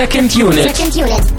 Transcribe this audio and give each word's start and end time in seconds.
Second 0.00 0.34
Unit. 0.34 0.54
Second 0.54 0.96
Unit. 0.96 1.32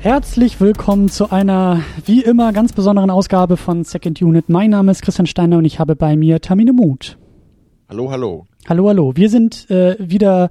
Herzlich 0.00 0.60
willkommen 0.60 1.08
zu 1.08 1.30
einer 1.30 1.80
wie 2.04 2.20
immer 2.20 2.52
ganz 2.52 2.74
besonderen 2.74 3.08
Ausgabe 3.08 3.56
von 3.56 3.84
Second 3.84 4.20
Unit. 4.20 4.50
Mein 4.50 4.68
Name 4.68 4.92
ist 4.92 5.00
Christian 5.00 5.24
Steiner 5.24 5.56
und 5.56 5.64
ich 5.64 5.78
habe 5.78 5.96
bei 5.96 6.14
mir 6.14 6.42
Tamine 6.42 6.74
Muth. 6.74 7.16
Hallo, 7.88 8.10
hallo. 8.10 8.44
Hallo, 8.68 8.88
hallo. 8.90 9.12
Wir 9.16 9.30
sind 9.30 9.70
äh, 9.70 9.96
wieder 9.98 10.50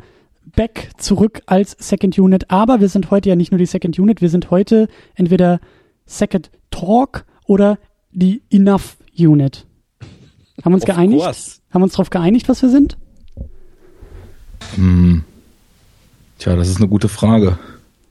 back 0.55 0.89
zurück 0.97 1.43
als 1.45 1.77
Second 1.77 2.17
Unit, 2.17 2.49
aber 2.49 2.79
wir 2.79 2.89
sind 2.89 3.11
heute 3.11 3.29
ja 3.29 3.35
nicht 3.35 3.51
nur 3.51 3.59
die 3.59 3.67
Second 3.67 3.99
Unit, 3.99 4.21
wir 4.21 4.29
sind 4.29 4.49
heute 4.49 4.87
entweder 5.13 5.59
Second 6.07 6.49
Talk 6.71 7.25
oder 7.45 7.77
die 8.11 8.41
Enough 8.49 8.97
Unit. 9.17 9.65
Haben 10.63 10.71
wir 10.71 10.75
uns 10.75 10.83
Of 10.83 10.89
geeinigt? 10.95 11.23
course. 11.23 11.59
Haben 11.71 11.81
wir 11.81 11.85
uns 11.85 11.93
darauf 11.93 12.09
geeinigt, 12.09 12.47
was 12.49 12.61
wir 12.61 12.69
sind? 12.69 12.97
Hm. 14.75 15.23
Tja, 16.39 16.55
das 16.55 16.69
ist 16.69 16.77
eine 16.77 16.87
gute 16.87 17.07
Frage. 17.09 17.57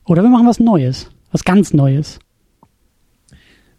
Oder 0.05 0.21
wir 0.23 0.29
machen 0.29 0.47
was 0.47 0.59
Neues. 0.59 1.09
Was 1.31 1.43
ganz 1.43 1.73
Neues. 1.73 2.19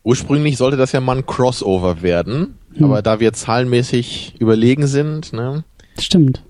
Ursprünglich 0.03 0.57
sollte 0.57 0.77
das 0.77 0.93
ja 0.93 1.01
mal 1.01 1.17
ein 1.19 1.27
Crossover 1.27 2.03
werden, 2.03 2.59
Hm. 2.75 2.85
aber 2.85 3.03
da 3.03 3.19
wir 3.21 3.33
zahlenmäßig 3.33 4.35
überlegen 4.39 4.87
sind, 4.87 5.33
ne, 5.33 5.65
Stimmt. 5.99 6.43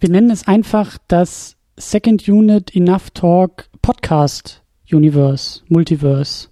Wir 0.00 0.08
nennen 0.08 0.30
es 0.30 0.46
einfach 0.48 0.98
das 1.08 1.56
Second 1.76 2.28
Unit 2.28 2.74
Enough 2.74 3.10
Talk 3.14 3.68
Podcast 3.80 4.62
Universe, 4.90 5.60
Multiverse 5.68 6.48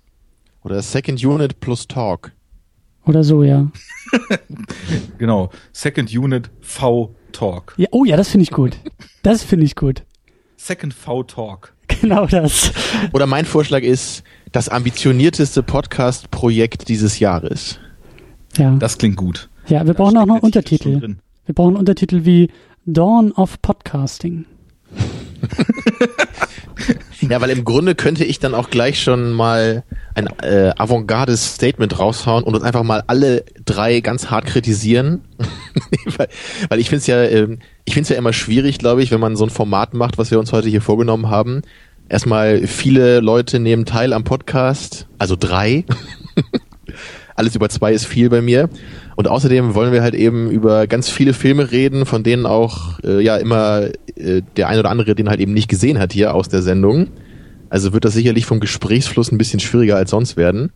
oder 0.65 0.81
Second 0.83 1.25
Unit 1.25 1.61
plus 1.61 1.87
Talk. 1.89 2.33
oder 3.07 3.25
so, 3.25 3.43
ja. 3.43 3.71
Genau. 5.19 5.51
Second 5.73 6.13
Unit 6.17 6.51
V 6.61 7.15
Talk. 7.33 7.75
ja 7.77 7.87
oh 7.93 8.05
ja, 8.05 8.17
das 8.17 8.29
finde 8.29 8.43
ich 8.45 8.51
gut. 8.51 8.77
Das 9.23 9.43
finde 9.43 9.67
ich 9.67 9.77
gut. 9.77 10.05
Second 10.57 10.95
V 10.95 11.23
Talk. 11.25 11.75
Genau 12.01 12.25
das. 12.27 12.73
Oder 13.13 13.27
mein 13.27 13.45
Vorschlag 13.45 13.83
ist 13.83 14.23
das 14.53 14.69
ambitionierteste 14.71 15.63
Podcast-Projekt 15.63 16.89
dieses 16.89 17.19
Jahres. 17.19 17.79
Ja. 18.57 18.75
Das 18.77 18.97
klingt 18.97 19.17
gut. 19.17 19.51
ja, 19.67 19.85
wir 19.87 19.93
Da 19.95 20.03
brauchen 20.05 20.17
auch 20.17 20.25
noch 20.25 20.43
Untertitel. 20.43 21.17
Wir 21.47 21.55
brauchen 21.55 21.77
Untertitel 21.77 22.25
wie 22.25 22.49
Dawn 22.87 23.33
of 23.33 23.61
Podcasting. 23.61 24.47
Ja, 27.29 27.41
weil 27.41 27.51
im 27.51 27.65
Grunde 27.65 27.95
könnte 27.95 28.25
ich 28.25 28.39
dann 28.39 28.55
auch 28.55 28.71
gleich 28.71 29.03
schon 29.03 29.33
mal 29.33 29.85
ein 30.15 30.27
äh, 30.43 30.73
avantgardes 30.77 31.55
Statement 31.55 31.99
raushauen 31.99 32.43
und 32.43 32.55
uns 32.55 32.65
einfach 32.65 32.83
mal 32.83 33.05
alle 33.07 33.45
drei 33.65 34.01
ganz 34.01 34.31
hart 34.31 34.47
kritisieren. 34.47 35.21
weil, 36.17 36.29
weil 36.69 36.81
ich 36.81 36.89
finde 36.89 37.01
es 37.01 37.07
ja, 37.07 37.23
ähm, 37.23 37.59
ich 37.85 37.95
finde 37.95 38.09
ja 38.11 38.19
immer 38.19 38.33
schwierig, 38.33 38.79
glaube 38.79 39.03
ich, 39.03 39.11
wenn 39.11 39.21
man 39.21 39.37
so 39.37 39.45
ein 39.45 39.51
Format 39.51 39.93
macht, 39.95 40.17
was 40.19 40.31
wir 40.31 40.39
uns 40.39 40.53
heute 40.53 40.69
hier 40.69 40.81
vorgenommen 40.81 41.29
haben. 41.29 41.63
Erstmal 42.09 42.67
viele 42.67 43.21
Leute 43.21 43.61
nehmen 43.61 43.85
teil 43.85 44.13
am 44.13 44.25
Podcast, 44.25 45.07
also 45.19 45.37
drei. 45.39 45.85
Alles 47.37 47.55
über 47.55 47.69
zwei 47.69 47.93
ist 47.93 48.07
viel 48.07 48.29
bei 48.31 48.41
mir. 48.41 48.69
Und 49.21 49.29
außerdem 49.29 49.75
wollen 49.75 49.93
wir 49.93 50.01
halt 50.01 50.15
eben 50.15 50.51
über 50.51 50.87
ganz 50.87 51.11
viele 51.11 51.35
Filme 51.35 51.71
reden, 51.71 52.07
von 52.07 52.23
denen 52.23 52.47
auch 52.47 53.01
äh, 53.05 53.23
ja 53.23 53.37
immer 53.37 53.91
äh, 54.17 54.41
der 54.57 54.69
ein 54.69 54.79
oder 54.79 54.89
andere 54.89 55.15
den 55.15 55.29
halt 55.29 55.41
eben 55.41 55.53
nicht 55.53 55.69
gesehen 55.69 55.99
hat 55.99 56.15
hier 56.15 56.35
aus 56.35 56.49
der 56.49 56.63
Sendung. 56.63 57.09
Also 57.69 57.93
wird 57.93 58.07
das 58.07 58.15
sicherlich 58.15 58.47
vom 58.47 58.61
Gesprächsfluss 58.61 59.31
ein 59.31 59.37
bisschen 59.37 59.61
schwieriger 59.61 59.97
als 59.97 60.09
sonst 60.13 60.39
werden. 60.39 60.73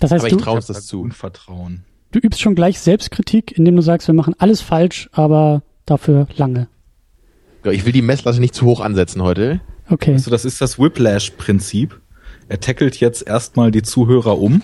Das 0.00 0.12
heißt, 0.12 0.24
Aber 0.24 0.28
ich 0.32 0.38
du, 0.38 0.42
traue 0.42 0.56
uns 0.56 0.66
das 0.66 0.78
da 0.78 0.82
zu. 0.82 1.02
Unvertrauen. 1.02 1.84
du 2.12 2.20
übst 2.20 2.40
schon 2.40 2.54
gleich 2.54 2.80
Selbstkritik, 2.80 3.58
indem 3.58 3.76
du 3.76 3.82
sagst, 3.82 4.08
wir 4.08 4.14
machen 4.14 4.34
alles 4.38 4.62
falsch, 4.62 5.10
aber 5.12 5.62
dafür 5.84 6.28
lange. 6.34 6.68
Ja, 7.66 7.70
Ich 7.72 7.84
will 7.84 7.92
die 7.92 8.00
Messlatte 8.00 8.40
nicht 8.40 8.54
zu 8.54 8.64
hoch 8.64 8.80
ansetzen 8.80 9.20
heute. 9.20 9.60
Okay. 9.90 10.16
Du, 10.24 10.30
das 10.30 10.46
ist 10.46 10.62
das 10.62 10.78
Whiplash-Prinzip. 10.78 12.00
Er 12.48 12.60
tackelt 12.60 12.98
jetzt 12.98 13.26
erstmal 13.26 13.70
die 13.70 13.82
Zuhörer 13.82 14.38
um 14.38 14.62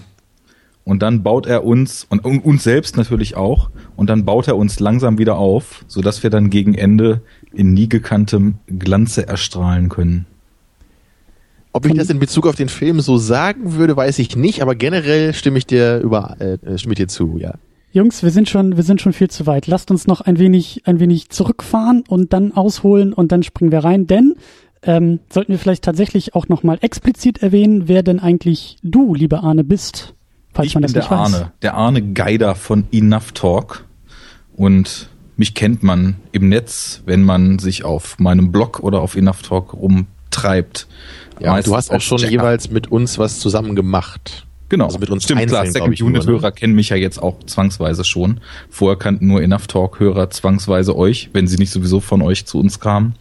und 0.88 1.02
dann 1.02 1.22
baut 1.22 1.46
er 1.46 1.64
uns 1.64 2.06
und, 2.08 2.24
uns 2.24 2.64
selbst 2.64 2.96
natürlich 2.96 3.36
auch 3.36 3.68
und 3.94 4.08
dann 4.08 4.24
baut 4.24 4.48
er 4.48 4.56
uns 4.56 4.80
langsam 4.80 5.18
wieder 5.18 5.36
auf, 5.36 5.84
sodass 5.86 6.22
wir 6.22 6.30
dann 6.30 6.48
gegen 6.48 6.74
Ende 6.74 7.20
in 7.52 7.74
nie 7.74 7.90
gekanntem 7.90 8.54
Glanze 8.66 9.28
erstrahlen 9.28 9.90
können. 9.90 10.24
Ob 11.74 11.84
ich 11.84 11.92
das 11.92 12.08
in 12.08 12.18
Bezug 12.18 12.46
auf 12.46 12.56
den 12.56 12.70
Film 12.70 13.00
so 13.00 13.18
sagen 13.18 13.74
würde, 13.74 13.98
weiß 13.98 14.18
ich 14.18 14.34
nicht, 14.34 14.62
aber 14.62 14.74
generell 14.74 15.34
stimme 15.34 15.58
ich 15.58 15.66
dir 15.66 15.98
über 15.98 16.40
äh, 16.40 16.78
stimme 16.78 16.94
ich 16.94 16.98
dir 16.98 17.08
zu, 17.08 17.36
ja. 17.36 17.54
Jungs, 17.92 18.22
wir 18.22 18.30
sind 18.30 18.48
schon, 18.48 18.78
wir 18.78 18.82
sind 18.82 19.02
schon 19.02 19.12
viel 19.12 19.28
zu 19.28 19.46
weit. 19.46 19.66
Lasst 19.66 19.90
uns 19.90 20.06
noch 20.06 20.22
ein 20.22 20.38
wenig, 20.38 20.82
ein 20.86 21.00
wenig 21.00 21.28
zurückfahren 21.28 22.02
und 22.08 22.32
dann 22.32 22.52
ausholen 22.52 23.12
und 23.12 23.30
dann 23.30 23.42
springen 23.42 23.72
wir 23.72 23.84
rein. 23.84 24.06
Denn 24.06 24.36
ähm, 24.82 25.20
sollten 25.30 25.52
wir 25.52 25.58
vielleicht 25.58 25.84
tatsächlich 25.84 26.34
auch 26.34 26.48
noch 26.48 26.62
mal 26.62 26.78
explizit 26.80 27.42
erwähnen, 27.42 27.88
wer 27.88 28.02
denn 28.02 28.20
eigentlich 28.20 28.78
du, 28.82 29.14
lieber 29.14 29.42
Arne, 29.42 29.64
bist, 29.64 30.14
falls 30.58 30.66
ich 30.68 30.74
man 30.74 30.82
bin 30.82 30.92
das 30.92 30.92
der 30.92 31.02
nicht 31.02 31.10
weiß. 31.10 31.34
Arne, 31.34 31.52
der 31.62 31.74
Arne 31.74 32.12
Geider 32.12 32.54
von 32.54 32.84
Enough 32.92 33.32
Talk 33.32 33.84
und 34.56 35.08
mich 35.36 35.54
kennt 35.54 35.82
man 35.82 36.16
im 36.32 36.48
Netz, 36.48 37.02
wenn 37.06 37.22
man 37.22 37.58
sich 37.58 37.84
auf 37.84 38.18
meinem 38.18 38.50
Blog 38.52 38.80
oder 38.80 39.00
auf 39.00 39.16
Enough 39.16 39.42
Talk 39.42 39.72
rumtreibt. 39.72 40.86
Ja, 41.40 41.60
du 41.62 41.76
hast 41.76 41.90
auch 41.90 42.00
schon 42.00 42.18
Checker. 42.18 42.32
jeweils 42.32 42.70
mit 42.70 42.90
uns 42.90 43.18
was 43.18 43.38
zusammen 43.38 43.76
gemacht. 43.76 44.46
Genau, 44.68 44.86
Also 44.86 44.98
mit 44.98 45.08
uns 45.08 45.24
stimmt 45.24 45.46
klar. 45.46 45.62
einzeln, 45.62 45.72
glaub 45.74 45.84
Second 45.84 45.94
ich, 45.94 46.00
nur, 46.00 46.08
Unit 46.10 46.26
ne? 46.26 46.32
Hörer 46.32 46.50
kennen 46.52 46.74
mich 46.74 46.90
ja 46.90 46.96
jetzt 46.96 47.22
auch 47.22 47.38
zwangsweise 47.46 48.04
schon. 48.04 48.40
Vorher 48.68 48.98
kannten 48.98 49.26
nur 49.28 49.40
Enough 49.40 49.66
Talk 49.68 49.98
Hörer 50.00 50.28
zwangsweise 50.30 50.94
euch, 50.96 51.30
wenn 51.32 51.46
sie 51.46 51.56
nicht 51.56 51.70
sowieso 51.70 52.00
von 52.00 52.20
euch 52.20 52.44
zu 52.44 52.58
uns 52.58 52.78
kamen. 52.80 53.14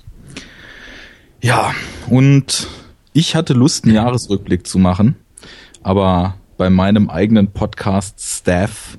Ja, 1.41 1.71
und 2.09 2.67
ich 3.13 3.35
hatte 3.35 3.53
Lust, 3.53 3.85
einen 3.85 3.93
Jahresrückblick 3.95 4.65
zu 4.67 4.79
machen, 4.79 5.15
aber 5.83 6.35
bei 6.57 6.69
meinem 6.69 7.09
eigenen 7.09 7.47
Podcast 7.51 8.19
Staff 8.19 8.97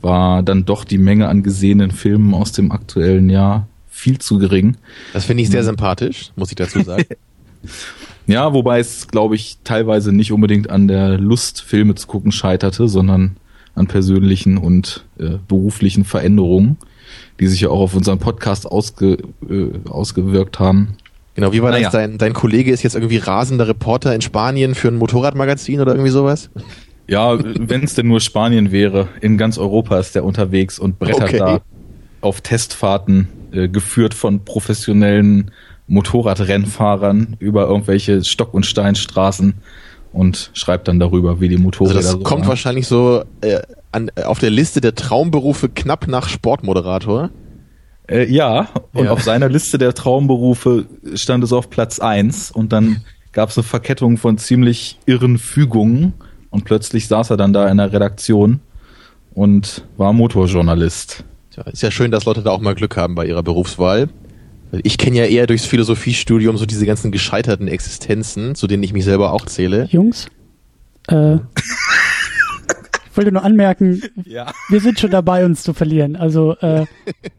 war 0.00 0.42
dann 0.42 0.64
doch 0.64 0.84
die 0.84 0.98
Menge 0.98 1.28
an 1.28 1.42
gesehenen 1.42 1.90
Filmen 1.90 2.34
aus 2.34 2.52
dem 2.52 2.70
aktuellen 2.72 3.30
Jahr 3.30 3.68
viel 3.88 4.18
zu 4.18 4.38
gering. 4.38 4.76
Das 5.12 5.24
finde 5.24 5.42
ich 5.42 5.50
sehr 5.50 5.64
sympathisch, 5.64 6.30
muss 6.36 6.50
ich 6.50 6.56
dazu 6.56 6.82
sagen. 6.82 7.04
Ja, 8.28 8.52
wobei 8.52 8.80
es, 8.80 9.06
glaube 9.06 9.36
ich, 9.36 9.58
teilweise 9.62 10.12
nicht 10.12 10.32
unbedingt 10.32 10.68
an 10.68 10.88
der 10.88 11.16
Lust, 11.16 11.62
Filme 11.62 11.94
zu 11.94 12.08
gucken, 12.08 12.32
scheiterte, 12.32 12.88
sondern 12.88 13.36
an 13.76 13.86
persönlichen 13.86 14.58
und 14.58 15.04
äh, 15.18 15.38
beruflichen 15.46 16.04
Veränderungen, 16.04 16.76
die 17.38 17.46
sich 17.46 17.60
ja 17.60 17.68
auch 17.68 17.78
auf 17.80 17.94
unseren 17.94 18.18
Podcast 18.18 18.66
ausge, 18.66 19.18
äh, 19.48 19.70
ausgewirkt 19.88 20.58
haben. 20.58 20.96
genau, 21.36 21.52
wie 21.52 21.62
war 21.62 21.70
Naja. 21.70 21.84
das? 21.84 21.92
Dein, 21.92 22.18
dein 22.18 22.32
Kollege 22.32 22.72
ist 22.72 22.82
jetzt 22.82 22.96
irgendwie 22.96 23.18
rasender 23.18 23.68
Reporter 23.68 24.12
in 24.12 24.20
Spanien 24.22 24.74
für 24.74 24.88
ein 24.88 24.96
Motorradmagazin 24.96 25.80
oder 25.80 25.92
irgendwie 25.92 26.10
sowas? 26.10 26.50
Ja, 27.08 27.38
wenn 27.42 27.84
es 27.84 27.94
denn 27.94 28.08
nur 28.08 28.20
Spanien 28.20 28.72
wäre, 28.72 29.08
in 29.20 29.38
ganz 29.38 29.58
Europa 29.58 29.98
ist 29.98 30.14
der 30.14 30.24
unterwegs 30.24 30.78
und 30.78 30.98
brettert 30.98 31.22
Okay. 31.28 31.38
da 31.38 31.60
auf 32.20 32.40
Testfahrten, 32.40 33.28
äh, 33.52 33.68
geführt 33.68 34.14
von 34.14 34.44
professionellen 34.44 35.52
Motorradrennfahrern 35.86 37.36
über 37.38 37.66
irgendwelche 37.68 38.24
Stock- 38.24 38.54
und 38.54 38.66
Steinstraßen 38.66 39.54
und 40.12 40.50
schreibt 40.54 40.88
dann 40.88 40.98
darüber, 40.98 41.40
wie 41.40 41.48
die 41.48 41.54
Also 41.54 41.64
Motorräder 41.64 41.94
das 42.00 42.10
so 42.12 42.18
kommt 42.20 42.42
waren. 42.42 42.48
wahrscheinlich 42.48 42.86
so 42.88 43.22
äh, 43.42 43.60
an, 43.92 44.10
auf 44.24 44.38
der 44.38 44.50
Liste 44.50 44.80
der 44.80 44.94
Traumberufe 44.94 45.68
knapp 45.68 46.08
nach 46.08 46.28
Sportmoderator. 46.28 47.30
Äh, 48.08 48.32
ja, 48.32 48.68
und 48.92 49.04
Ja. 49.04 49.12
auf 49.12 49.22
seiner 49.22 49.48
Liste 49.48 49.78
der 49.78 49.94
Traumberufe 49.94 50.86
stand 51.14 51.44
es 51.44 51.52
auf 51.52 51.70
Platz 51.70 51.98
eins 52.00 52.50
und 52.50 52.72
dann 52.72 53.04
gab 53.32 53.50
es 53.50 53.58
eine 53.58 53.64
Verkettung 53.64 54.16
von 54.16 54.38
ziemlich 54.38 54.98
irren 55.06 55.38
Fügungen 55.38 56.14
und 56.56 56.64
plötzlich 56.64 57.06
saß 57.06 57.28
er 57.28 57.36
dann 57.36 57.52
da 57.52 57.68
in 57.68 57.76
der 57.76 57.92
Redaktion 57.92 58.60
und 59.34 59.84
war 59.98 60.14
Motorjournalist. 60.14 61.22
Tja, 61.50 61.64
ist 61.64 61.82
ja 61.82 61.90
schön, 61.90 62.10
dass 62.10 62.24
Leute 62.24 62.40
da 62.40 62.50
auch 62.50 62.60
mal 62.62 62.74
Glück 62.74 62.96
haben 62.96 63.14
bei 63.14 63.26
ihrer 63.26 63.42
Berufswahl. 63.42 64.08
Ich 64.82 64.96
kenne 64.96 65.18
ja 65.18 65.26
eher 65.26 65.46
durchs 65.46 65.66
Philosophiestudium 65.66 66.56
so 66.56 66.64
diese 66.64 66.86
ganzen 66.86 67.12
gescheiterten 67.12 67.68
Existenzen, 67.68 68.54
zu 68.54 68.66
denen 68.66 68.82
ich 68.84 68.94
mich 68.94 69.04
selber 69.04 69.34
auch 69.34 69.44
zähle. 69.44 69.86
Jungs, 69.90 70.28
äh, 71.08 71.34
ich 71.34 71.40
wollte 73.16 73.32
nur 73.32 73.44
anmerken, 73.44 74.02
Ja. 74.24 74.50
wir 74.70 74.80
sind 74.80 74.98
schon 74.98 75.10
dabei, 75.10 75.44
uns 75.44 75.62
zu 75.62 75.74
verlieren. 75.74 76.16
Also, 76.16 76.56
äh, 76.62 76.86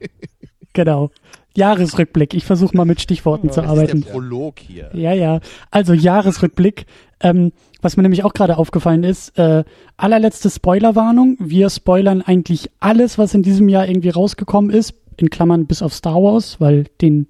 genau. 0.74 1.10
Jahresrückblick. 1.56 2.36
Ich 2.36 2.46
versuche 2.46 2.78
mal 2.78 2.86
mit 2.86 3.02
Stichworten 3.02 3.50
zu 3.52 3.62
Das 3.62 3.70
arbeiten. 3.72 3.98
ist 3.98 4.06
der 4.08 4.12
Prolog 4.12 4.60
hier. 4.60 4.92
Ja, 4.94 5.12
ja. 5.14 5.40
Also 5.72 5.94
Jahresrückblick. 5.94 6.86
Ähm, 7.20 7.52
was 7.82 7.98
mir 7.98 8.04
nämlich 8.04 8.24
auch 8.24 8.34
gerade 8.34 8.58
aufgefallen 8.58 9.04
ist, 9.04 9.38
äh, 9.38 9.64
allerletzte 9.98 10.50
Spoilerwarnung. 10.50 11.38
Wir 11.40 11.70
spoilern 11.70 12.22
eigentlich 12.22 12.70
alles, 12.80 13.18
was 13.18 13.34
in 13.34 13.44
diesem 13.44 13.70
Jahr 13.70 13.88
irgendwie 13.88 14.10
rausgekommen 14.10 14.72
ist, 14.72 14.94
in 15.18 15.30
Klammern 15.30 15.66
bis 15.66 15.82
auf 15.82 15.94
Star 15.94 16.16
Wars, 16.16 16.58
weil 16.60 16.86
den 17.02 17.28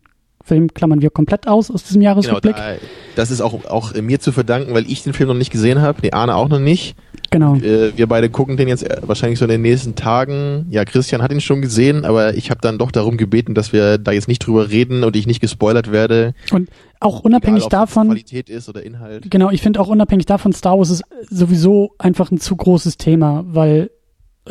Film 0.47 0.73
klammern 0.73 1.01
wir 1.01 1.09
komplett 1.09 1.45
aus 1.47 1.69
aus 1.69 1.83
diesem 1.83 1.99
Genau, 1.99 2.11
Jahresrückblick. 2.11 2.55
da, 2.55 2.75
das 3.15 3.31
ist 3.31 3.41
auch, 3.41 3.65
auch 3.65 3.93
mir 3.95 4.19
zu 4.19 4.31
verdanken, 4.31 4.73
weil 4.73 4.89
ich 4.89 5.03
den 5.03 5.13
Film 5.13 5.27
noch 5.27 5.35
nicht 5.35 5.51
gesehen 5.51 5.81
habe, 5.81 5.99
nee, 6.01 6.11
Arne 6.11 6.35
auch 6.35 6.47
noch 6.47 6.59
nicht. 6.59 6.95
Genau. 7.29 7.55
Äh, 7.55 7.97
wir 7.97 8.07
beide 8.07 8.29
gucken 8.29 8.55
den 8.55 8.69
jetzt 8.69 8.83
äh, 8.83 9.01
wahrscheinlich 9.01 9.39
so 9.39 9.45
in 9.45 9.51
den 9.51 9.61
nächsten 9.61 9.95
Tagen. 9.95 10.65
Ja, 10.69 10.85
Christian 10.85 11.21
hat 11.21 11.33
ihn 11.33 11.41
schon 11.41 11.61
gesehen, 11.61 12.05
aber 12.05 12.35
ich 12.35 12.49
habe 12.49 12.61
dann 12.61 12.77
doch 12.77 12.91
darum 12.91 13.17
gebeten, 13.17 13.53
dass 13.53 13.73
wir 13.73 13.97
da 13.97 14.11
jetzt 14.13 14.29
nicht 14.29 14.39
drüber 14.39 14.69
reden 14.69 15.03
und 15.03 15.17
ich 15.17 15.27
nicht 15.27 15.41
gespoilert 15.41 15.91
werde. 15.91 16.33
Und 16.51 16.69
auch 16.99 17.21
unabhängig 17.21 17.65
egal, 17.65 17.81
davon, 17.81 18.07
Qualität 18.07 18.49
ist 18.49 18.69
oder 18.69 18.83
Inhalt. 18.83 19.29
genau, 19.29 19.49
ich 19.51 19.61
finde 19.61 19.79
auch 19.79 19.87
unabhängig 19.87 20.25
davon, 20.25 20.53
Star 20.53 20.77
Wars 20.77 20.89
ist 20.89 21.03
sowieso 21.29 21.93
einfach 21.97 22.31
ein 22.31 22.39
zu 22.39 22.55
großes 22.55 22.97
Thema, 22.97 23.43
weil 23.47 23.89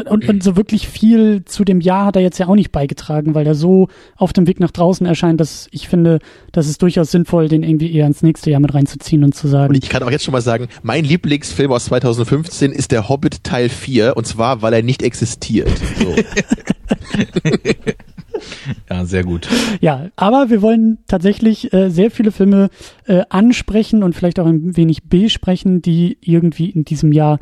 und, 0.05 0.29
und 0.29 0.43
so 0.43 0.57
wirklich 0.57 0.89
viel 0.89 1.45
zu 1.45 1.65
dem 1.65 1.81
Jahr 1.81 2.07
hat 2.07 2.17
er 2.17 2.23
jetzt 2.23 2.39
ja 2.39 2.49
auch 2.49 2.55
nicht 2.55 2.73
beigetragen, 2.73 3.35
weil 3.35 3.47
er 3.47 3.55
so 3.55 3.89
auf 4.17 4.33
dem 4.33 4.47
Weg 4.47 4.61
nach 4.61 4.71
draußen 4.71 5.07
erscheint, 5.07 5.41
dass 5.41 5.69
ich 5.71 5.89
finde, 5.89 6.19
das 6.53 6.69
ist 6.69 6.83
durchaus 6.83 7.11
sinnvoll, 7.11 7.49
den 7.49 7.63
irgendwie 7.63 7.93
eher 7.93 8.07
ins 8.07 8.23
nächste 8.23 8.51
Jahr 8.51 8.61
mit 8.61 8.75
reinzuziehen 8.75 9.25
und 9.25 9.35
zu 9.35 9.49
sagen. 9.49 9.71
Und 9.71 9.83
ich 9.83 9.89
kann 9.89 10.03
auch 10.03 10.11
jetzt 10.11 10.25
schon 10.25 10.33
mal 10.33 10.43
sagen, 10.43 10.69
mein 10.83 11.05
Lieblingsfilm 11.05 11.73
aus 11.73 11.87
2015 11.87 12.73
ist 12.73 12.93
der 12.93 13.09
Hobbit 13.09 13.43
Teil 13.45 13.69
4 13.69 14.17
und 14.17 14.27
zwar, 14.27 14.63
weil 14.63 14.75
er 14.75 14.83
nicht 14.83 15.03
existiert. 15.03 15.71
So. 15.99 16.15
Ja, 18.91 19.05
sehr 19.05 19.25
gut. 19.25 19.49
Ja, 19.81 20.09
aber 20.17 20.51
wir 20.51 20.63
wollen 20.63 20.99
tatsächlich 21.09 21.73
äh, 21.73 21.91
sehr 21.91 22.11
viele 22.11 22.33
Filme 22.33 22.71
äh, 23.07 23.23
ansprechen 23.29 24.03
und 24.03 24.15
vielleicht 24.15 24.39
auch 24.39 24.47
ein 24.47 24.77
wenig 24.77 25.05
besprechen, 25.05 25.83
die 25.83 26.19
irgendwie 26.21 26.71
in 26.71 26.85
diesem 26.85 27.13
Jahr 27.13 27.39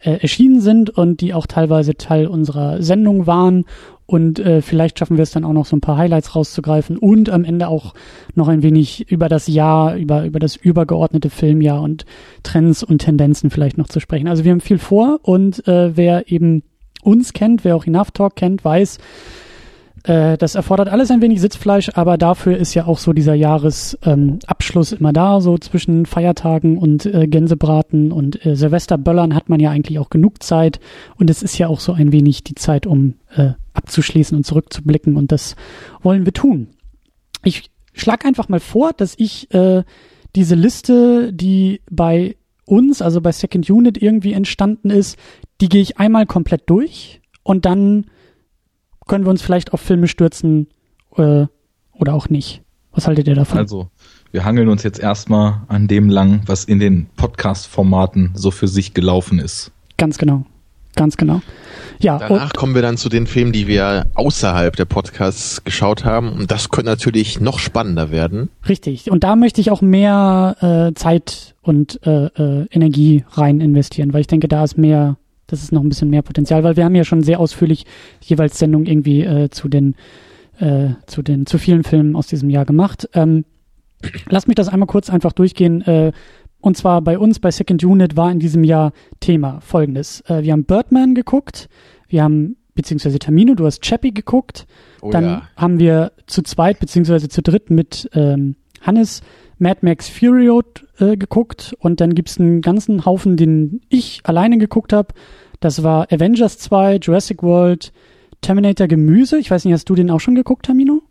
äh, 0.00 0.20
erschienen 0.20 0.60
sind 0.60 0.90
und 0.90 1.20
die 1.20 1.34
auch 1.34 1.46
teilweise 1.46 1.96
Teil 1.96 2.26
unserer 2.26 2.82
Sendung 2.82 3.26
waren. 3.26 3.64
Und 4.06 4.38
äh, 4.38 4.62
vielleicht 4.62 4.98
schaffen 4.98 5.18
wir 5.18 5.22
es 5.22 5.32
dann 5.32 5.44
auch 5.44 5.52
noch 5.52 5.66
so 5.66 5.76
ein 5.76 5.82
paar 5.82 5.98
Highlights 5.98 6.34
rauszugreifen 6.34 6.96
und 6.96 7.28
am 7.28 7.44
Ende 7.44 7.68
auch 7.68 7.92
noch 8.34 8.48
ein 8.48 8.62
wenig 8.62 9.10
über 9.10 9.28
das 9.28 9.48
Jahr, 9.48 9.96
über, 9.96 10.24
über 10.24 10.38
das 10.38 10.56
übergeordnete 10.56 11.28
Filmjahr 11.28 11.82
und 11.82 12.06
Trends 12.42 12.82
und 12.82 13.00
Tendenzen 13.00 13.50
vielleicht 13.50 13.76
noch 13.76 13.88
zu 13.88 14.00
sprechen. 14.00 14.26
Also 14.26 14.44
wir 14.44 14.52
haben 14.52 14.62
viel 14.62 14.78
vor 14.78 15.20
und 15.22 15.66
äh, 15.68 15.94
wer 15.94 16.32
eben 16.32 16.62
uns 17.02 17.34
kennt, 17.34 17.64
wer 17.64 17.76
auch 17.76 17.86
Enough 17.86 18.12
Talk 18.12 18.36
kennt, 18.36 18.64
weiß, 18.64 18.98
das 20.08 20.54
erfordert 20.54 20.88
alles 20.88 21.10
ein 21.10 21.20
wenig 21.20 21.38
Sitzfleisch, 21.38 21.90
aber 21.92 22.16
dafür 22.16 22.56
ist 22.56 22.72
ja 22.72 22.86
auch 22.86 22.96
so 22.96 23.12
dieser 23.12 23.34
Jahresabschluss 23.34 24.92
ähm, 24.92 24.98
immer 24.98 25.12
da, 25.12 25.42
so 25.42 25.58
zwischen 25.58 26.06
Feiertagen 26.06 26.78
und 26.78 27.04
äh, 27.04 27.26
Gänsebraten 27.26 28.10
und 28.10 28.44
äh, 28.46 28.56
Silvesterböllern 28.56 29.34
hat 29.34 29.50
man 29.50 29.60
ja 29.60 29.70
eigentlich 29.70 29.98
auch 29.98 30.08
genug 30.08 30.42
Zeit 30.42 30.80
und 31.16 31.28
es 31.28 31.42
ist 31.42 31.58
ja 31.58 31.68
auch 31.68 31.80
so 31.80 31.92
ein 31.92 32.10
wenig 32.10 32.42
die 32.42 32.54
Zeit, 32.54 32.86
um 32.86 33.16
äh, 33.36 33.50
abzuschließen 33.74 34.34
und 34.34 34.44
zurückzublicken 34.44 35.16
und 35.16 35.30
das 35.30 35.56
wollen 36.02 36.24
wir 36.24 36.32
tun. 36.32 36.68
Ich 37.44 37.70
schlag 37.92 38.24
einfach 38.24 38.48
mal 38.48 38.60
vor, 38.60 38.92
dass 38.94 39.14
ich 39.18 39.52
äh, 39.52 39.82
diese 40.34 40.54
Liste, 40.54 41.34
die 41.34 41.82
bei 41.90 42.36
uns, 42.64 43.02
also 43.02 43.20
bei 43.20 43.32
Second 43.32 43.68
Unit 43.68 44.00
irgendwie 44.00 44.32
entstanden 44.32 44.88
ist, 44.88 45.18
die 45.60 45.68
gehe 45.68 45.82
ich 45.82 45.98
einmal 45.98 46.24
komplett 46.24 46.70
durch 46.70 47.20
und 47.42 47.66
dann 47.66 48.06
können 49.08 49.24
wir 49.24 49.30
uns 49.30 49.42
vielleicht 49.42 49.72
auf 49.72 49.80
Filme 49.80 50.06
stürzen 50.06 50.68
äh, 51.16 51.46
oder 51.92 52.14
auch 52.14 52.28
nicht. 52.28 52.62
Was 52.92 53.06
haltet 53.06 53.28
ihr 53.28 53.34
davon? 53.34 53.58
Also, 53.58 53.88
wir 54.30 54.44
hangeln 54.44 54.68
uns 54.68 54.82
jetzt 54.82 55.00
erstmal 55.00 55.62
an 55.68 55.88
dem 55.88 56.08
lang, 56.08 56.42
was 56.46 56.64
in 56.64 56.78
den 56.78 57.06
Podcast-Formaten 57.16 58.32
so 58.34 58.50
für 58.50 58.68
sich 58.68 58.94
gelaufen 58.94 59.38
ist. 59.38 59.72
Ganz 59.96 60.18
genau. 60.18 60.44
Ganz 60.98 61.16
genau. 61.16 61.40
Ja, 62.00 62.18
Danach 62.18 62.52
kommen 62.52 62.74
wir 62.74 62.82
dann 62.82 62.96
zu 62.96 63.08
den 63.08 63.28
Filmen, 63.28 63.52
die 63.52 63.68
wir 63.68 64.06
außerhalb 64.14 64.74
der 64.74 64.84
Podcasts 64.84 65.62
geschaut 65.62 66.04
haben. 66.04 66.32
Und 66.32 66.50
das 66.50 66.70
könnte 66.70 66.90
natürlich 66.90 67.40
noch 67.40 67.60
spannender 67.60 68.10
werden. 68.10 68.50
Richtig. 68.68 69.10
Und 69.10 69.22
da 69.22 69.36
möchte 69.36 69.60
ich 69.60 69.70
auch 69.70 69.80
mehr 69.80 70.56
äh, 70.90 70.94
Zeit 70.94 71.54
und 71.62 72.00
äh, 72.04 72.26
äh, 72.26 72.66
Energie 72.70 73.24
rein 73.30 73.60
investieren, 73.60 74.12
weil 74.12 74.22
ich 74.22 74.26
denke, 74.26 74.48
da 74.48 74.64
ist 74.64 74.76
mehr, 74.76 75.16
das 75.48 75.62
ist 75.62 75.72
noch 75.72 75.82
ein 75.82 75.88
bisschen 75.88 76.10
mehr 76.10 76.22
Potenzial, 76.22 76.62
weil 76.62 76.76
wir 76.76 76.84
haben 76.84 76.94
ja 76.94 77.04
schon 77.04 77.22
sehr 77.22 77.40
ausführlich 77.40 77.84
jeweils 78.22 78.58
Sendungen 78.58 78.86
irgendwie 78.86 79.24
äh, 79.24 79.50
zu 79.50 79.68
den 79.68 79.96
äh, 80.60 80.90
zu 81.06 81.22
den 81.22 81.46
zu 81.46 81.58
vielen 81.58 81.82
Filmen 81.82 82.14
aus 82.14 82.28
diesem 82.28 82.50
Jahr 82.50 82.64
gemacht. 82.64 83.08
Ähm, 83.14 83.44
lass 84.28 84.46
mich 84.46 84.54
das 84.54 84.68
einmal 84.68 84.86
kurz 84.86 85.10
einfach 85.10 85.32
durchgehen. 85.32 85.82
Äh, 85.82 86.12
und 86.60 86.76
zwar 86.76 87.02
bei 87.02 87.18
uns 87.18 87.38
bei 87.38 87.50
Second 87.50 87.82
Unit 87.84 88.16
war 88.16 88.30
in 88.30 88.40
diesem 88.40 88.64
Jahr 88.64 88.92
Thema 89.20 89.60
folgendes. 89.60 90.22
Äh, 90.22 90.42
wir 90.42 90.52
haben 90.52 90.64
Birdman 90.64 91.14
geguckt, 91.14 91.68
wir 92.08 92.22
haben, 92.22 92.56
beziehungsweise 92.74 93.18
Tamino, 93.18 93.54
du 93.54 93.64
hast 93.64 93.82
Chappie 93.82 94.12
geguckt. 94.12 94.66
Oh 95.00 95.10
Dann 95.10 95.24
ja. 95.24 95.42
haben 95.56 95.78
wir 95.78 96.12
zu 96.26 96.42
zweit, 96.42 96.80
beziehungsweise 96.80 97.28
zu 97.28 97.42
dritt 97.42 97.70
mit 97.70 98.10
ähm, 98.12 98.56
Hannes 98.82 99.22
Mad 99.58 99.80
Max 99.82 100.08
Fury 100.08 100.48
Road 100.48 100.86
äh, 100.98 101.16
geguckt. 101.16 101.74
Und 101.80 102.00
dann 102.00 102.14
gibt's 102.14 102.38
einen 102.38 102.60
ganzen 102.62 103.04
Haufen, 103.04 103.36
den 103.36 103.80
ich 103.88 104.20
alleine 104.24 104.58
geguckt 104.58 104.92
habe. 104.92 105.14
Das 105.60 105.82
war 105.82 106.12
Avengers 106.12 106.58
2, 106.58 106.96
Jurassic 106.96 107.42
World, 107.42 107.92
Terminator 108.40 108.86
Gemüse. 108.86 109.38
Ich 109.38 109.50
weiß 109.50 109.64
nicht, 109.64 109.74
hast 109.74 109.88
du 109.88 109.94
den 109.94 110.10
auch 110.10 110.20
schon 110.20 110.34
geguckt, 110.36 110.66
Tamino? 110.66 111.02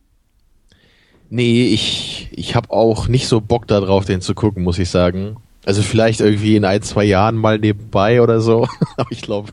Nee, 1.30 1.66
ich, 1.68 2.30
ich 2.32 2.56
habe 2.56 2.72
auch 2.72 3.08
nicht 3.10 3.28
so 3.28 3.42
Bock 3.42 3.68
darauf, 3.68 4.06
den 4.06 4.22
zu 4.22 4.34
gucken, 4.34 4.64
muss 4.64 4.80
ich 4.80 4.90
sagen. 4.90 5.36
Also 5.66 5.82
vielleicht 5.82 6.22
irgendwie 6.22 6.56
in 6.56 6.64
ein, 6.64 6.82
zwei 6.82 7.04
Jahren 7.04 7.36
mal 7.36 7.60
nebenbei 7.60 8.22
oder 8.22 8.40
so. 8.40 8.66
Aber 8.98 9.12
ich 9.12 9.22
glaube, 9.22 9.52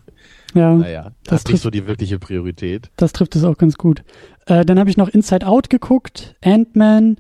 Ja. 0.55 0.73
naja, 0.75 1.11
das 1.25 1.41
ist 1.41 1.49
nicht 1.51 1.61
so 1.63 1.71
die 1.71 1.89
wirkliche 1.89 2.21
Priorität. 2.21 2.91
Das 2.97 3.13
trifft 3.13 3.35
es 3.35 3.43
auch 3.43 3.59
ganz 3.59 3.77
gut. 3.77 4.05
Äh, 4.47 4.65
dann 4.65 4.79
habe 4.79 4.89
ich 4.89 4.97
noch 4.97 5.09
Inside 5.09 5.45
Out 5.49 5.69
geguckt, 5.71 6.37
Ant-Man, 6.45 7.17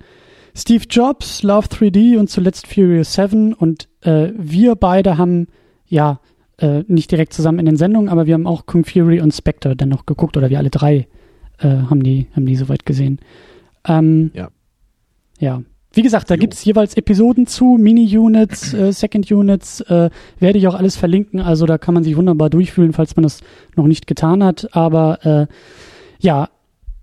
Steve 0.56 0.85
Jobs, 0.89 1.43
Love 1.43 1.67
3D 1.69 2.17
und 2.19 2.31
zuletzt 2.31 2.67
Furious 2.67 3.15
7. 3.15 3.53
Und 3.53 3.89
äh, 4.03 4.31
wir 4.37 4.77
beide 4.77 5.19
haben, 5.19 5.49
ja, 5.87 6.21
äh, 6.59 6.85
nicht 6.87 7.11
direkt 7.11 7.33
zusammen 7.33 7.59
in 7.59 7.67
den 7.67 7.77
Sendungen, 7.77 8.09
aber 8.09 8.27
wir 8.27 8.35
haben 8.35 8.47
auch 8.47 8.67
Kung 8.67 8.85
Fury 8.85 9.21
und 9.21 9.35
Spectre 9.35 9.75
dann 9.75 9.89
noch 9.89 10.06
geguckt. 10.06 10.37
Oder 10.37 10.51
wir 10.51 10.59
alle 10.59 10.71
drei 10.71 11.09
äh, 11.59 11.69
haben, 11.69 12.03
die, 12.03 12.29
haben 12.35 12.47
die 12.47 12.56
soweit 12.56 12.87
gesehen. 12.87 13.19
Ähm, 13.87 14.31
Ja. 14.35 14.49
Ja. 15.41 15.62
Wie 15.93 16.03
gesagt, 16.03 16.29
da 16.31 16.35
Jo. 16.35 16.41
gibt's 16.41 16.65
jeweils 16.65 16.97
Episoden 16.97 17.47
zu, 17.47 17.77
Mini-Units, 17.79 18.75
äh, 18.75 18.93
Second-Units, 18.93 19.81
äh, 19.83 20.11
werde 20.39 20.59
ich 20.59 20.67
auch 20.69 20.75
alles 20.75 20.97
verlinken. 20.97 21.41
Also 21.41 21.67
da 21.67 21.79
kann 21.79 21.95
man 21.95 22.05
sich 22.05 22.17
wunderbar 22.17 22.51
durchfühlen, 22.51 22.93
falls 22.93 23.17
man 23.17 23.25
das 23.25 23.41
noch 23.77 23.87
nicht 23.87 24.06
getan 24.06 24.43
hat. 24.45 24.69
Aber 24.77 25.25
äh, 25.25 25.47
ja, 26.20 26.49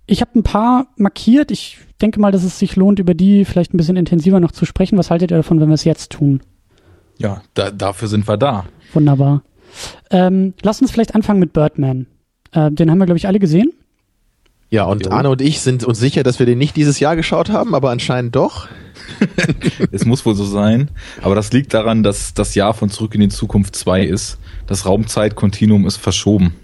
ich 0.06 0.20
habe 0.20 0.38
ein 0.38 0.42
paar 0.42 0.86
markiert. 0.96 1.50
Ich 1.50 1.78
denke 2.00 2.20
mal, 2.20 2.32
dass 2.32 2.44
es 2.44 2.58
sich 2.58 2.76
lohnt, 2.76 2.98
über 2.98 3.14
die 3.14 3.44
vielleicht 3.44 3.72
ein 3.72 3.76
bisschen 3.76 3.96
intensiver 3.96 4.40
noch 4.40 4.52
zu 4.52 4.64
sprechen. 4.64 4.98
Was 4.98 5.10
haltet 5.10 5.30
ihr 5.30 5.38
davon, 5.38 5.60
wenn 5.60 5.68
wir 5.68 5.74
es 5.74 5.84
jetzt 5.84 6.10
tun? 6.12 6.42
Ja, 7.18 7.42
da, 7.54 7.70
dafür 7.70 8.08
sind 8.08 8.26
wir 8.28 8.36
da. 8.36 8.64
Wunderbar. 8.92 9.42
Ähm, 10.10 10.54
lasst 10.62 10.82
uns 10.82 10.90
vielleicht 10.90 11.14
anfangen 11.14 11.40
mit 11.40 11.52
Birdman. 11.52 12.06
Äh, 12.52 12.70
den 12.70 12.90
haben 12.90 12.98
wir, 12.98 13.06
glaube 13.06 13.18
ich, 13.18 13.26
alle 13.26 13.38
gesehen. 13.38 13.72
Ja, 14.70 14.84
und 14.84 15.04
Jo. 15.04 15.12
Arne 15.12 15.28
und 15.28 15.42
ich 15.42 15.60
sind 15.60 15.84
uns 15.84 15.98
sicher, 15.98 16.22
dass 16.22 16.38
wir 16.38 16.46
den 16.46 16.56
nicht 16.58 16.76
dieses 16.76 16.98
Jahr 16.98 17.14
geschaut 17.14 17.50
haben, 17.50 17.74
aber 17.74 17.90
anscheinend 17.90 18.34
doch. 18.34 18.68
Es 19.92 20.06
muss 20.06 20.24
wohl 20.24 20.34
so 20.34 20.44
sein. 20.44 20.90
Aber 21.20 21.34
das 21.34 21.52
liegt 21.52 21.74
daran, 21.74 22.02
dass 22.02 22.32
das 22.32 22.54
Jahr 22.54 22.72
von 22.72 22.88
Zurück 22.88 23.14
in 23.14 23.20
die 23.20 23.28
Zukunft 23.28 23.76
2 23.76 24.04
ist. 24.04 24.38
Das 24.66 24.86
Raumzeitkontinuum 24.86 25.86
ist 25.86 25.98
verschoben. 25.98 26.54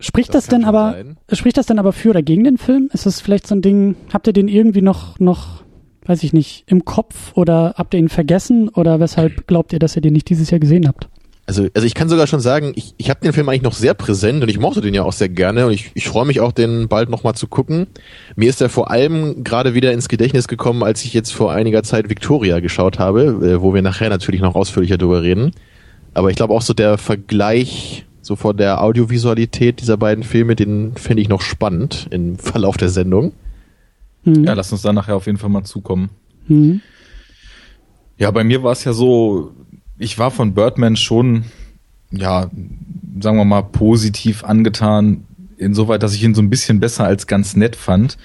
Spricht 0.00 0.28
Das 0.30 0.44
das, 0.44 0.48
denn 0.48 0.64
aber, 0.64 0.92
sein. 0.92 1.16
spricht 1.32 1.56
das 1.56 1.66
denn 1.66 1.78
aber 1.78 1.92
für 1.92 2.10
oder 2.10 2.22
gegen 2.22 2.44
den 2.44 2.56
Film? 2.58 2.88
Ist 2.92 3.06
das 3.06 3.20
vielleicht 3.20 3.46
so 3.46 3.54
ein 3.54 3.62
Ding, 3.62 3.96
habt 4.12 4.26
ihr 4.26 4.32
den 4.32 4.46
irgendwie 4.48 4.82
noch, 4.82 5.18
noch, 5.18 5.62
weiß 6.06 6.22
ich 6.22 6.32
nicht, 6.32 6.64
im 6.66 6.84
Kopf 6.84 7.32
oder 7.34 7.74
habt 7.76 7.94
ihr 7.94 8.00
ihn 8.00 8.08
vergessen 8.08 8.68
oder 8.68 9.00
weshalb 9.00 9.46
glaubt 9.46 9.72
ihr, 9.72 9.78
dass 9.78 9.96
ihr 9.96 10.02
den 10.02 10.12
nicht 10.12 10.28
dieses 10.28 10.50
Jahr 10.50 10.60
gesehen 10.60 10.86
habt? 10.86 11.08
Also, 11.46 11.66
also 11.74 11.86
ich 11.86 11.94
kann 11.94 12.10
sogar 12.10 12.26
schon 12.26 12.40
sagen, 12.40 12.72
ich, 12.76 12.94
ich 12.98 13.08
habe 13.08 13.20
den 13.20 13.32
Film 13.32 13.48
eigentlich 13.48 13.62
noch 13.62 13.72
sehr 13.72 13.94
präsent 13.94 14.42
und 14.42 14.50
ich 14.50 14.58
mochte 14.58 14.82
den 14.82 14.92
ja 14.92 15.02
auch 15.02 15.14
sehr 15.14 15.30
gerne 15.30 15.64
und 15.66 15.72
ich, 15.72 15.90
ich 15.94 16.06
freue 16.06 16.26
mich 16.26 16.40
auch, 16.40 16.52
den 16.52 16.88
bald 16.88 17.08
nochmal 17.08 17.34
zu 17.34 17.46
gucken. 17.46 17.86
Mir 18.36 18.50
ist 18.50 18.60
er 18.60 18.68
vor 18.68 18.90
allem 18.90 19.44
gerade 19.44 19.72
wieder 19.72 19.92
ins 19.92 20.10
Gedächtnis 20.10 20.46
gekommen, 20.46 20.82
als 20.82 21.02
ich 21.04 21.14
jetzt 21.14 21.32
vor 21.32 21.50
einiger 21.50 21.82
Zeit 21.82 22.10
Victoria 22.10 22.60
geschaut 22.60 22.98
habe, 22.98 23.22
äh, 23.22 23.62
wo 23.62 23.72
wir 23.72 23.80
nachher 23.80 24.10
natürlich 24.10 24.42
noch 24.42 24.56
ausführlicher 24.56 24.98
drüber 24.98 25.22
reden. 25.22 25.52
Aber 26.12 26.28
ich 26.28 26.36
glaube 26.36 26.52
auch 26.52 26.60
so 26.62 26.74
der 26.74 26.98
Vergleich 26.98 28.04
so 28.22 28.36
von 28.36 28.56
der 28.56 28.82
Audiovisualität 28.82 29.80
dieser 29.80 29.96
beiden 29.96 30.24
Filme, 30.24 30.56
den 30.56 30.94
finde 30.96 31.22
ich 31.22 31.28
noch 31.28 31.40
spannend 31.40 32.08
im 32.10 32.38
Verlauf 32.38 32.76
der 32.76 32.88
Sendung. 32.88 33.32
Hm. 34.24 34.44
Ja, 34.44 34.54
lass 34.54 34.72
uns 34.72 34.82
da 34.82 34.92
nachher 34.92 35.16
auf 35.16 35.26
jeden 35.26 35.38
Fall 35.38 35.50
mal 35.50 35.64
zukommen. 35.64 36.10
Hm. 36.46 36.80
Ja, 38.18 38.30
bei 38.30 38.44
mir 38.44 38.62
war 38.62 38.72
es 38.72 38.84
ja 38.84 38.92
so, 38.92 39.52
ich 39.98 40.18
war 40.18 40.30
von 40.30 40.54
Birdman 40.54 40.96
schon, 40.96 41.44
ja, 42.10 42.50
sagen 43.20 43.36
wir 43.36 43.44
mal, 43.44 43.62
positiv 43.62 44.44
angetan, 44.44 45.24
insoweit, 45.56 46.02
dass 46.02 46.14
ich 46.14 46.22
ihn 46.22 46.34
so 46.34 46.42
ein 46.42 46.50
bisschen 46.50 46.80
besser 46.80 47.04
als 47.04 47.26
ganz 47.26 47.56
nett 47.56 47.76
fand. 47.76 48.18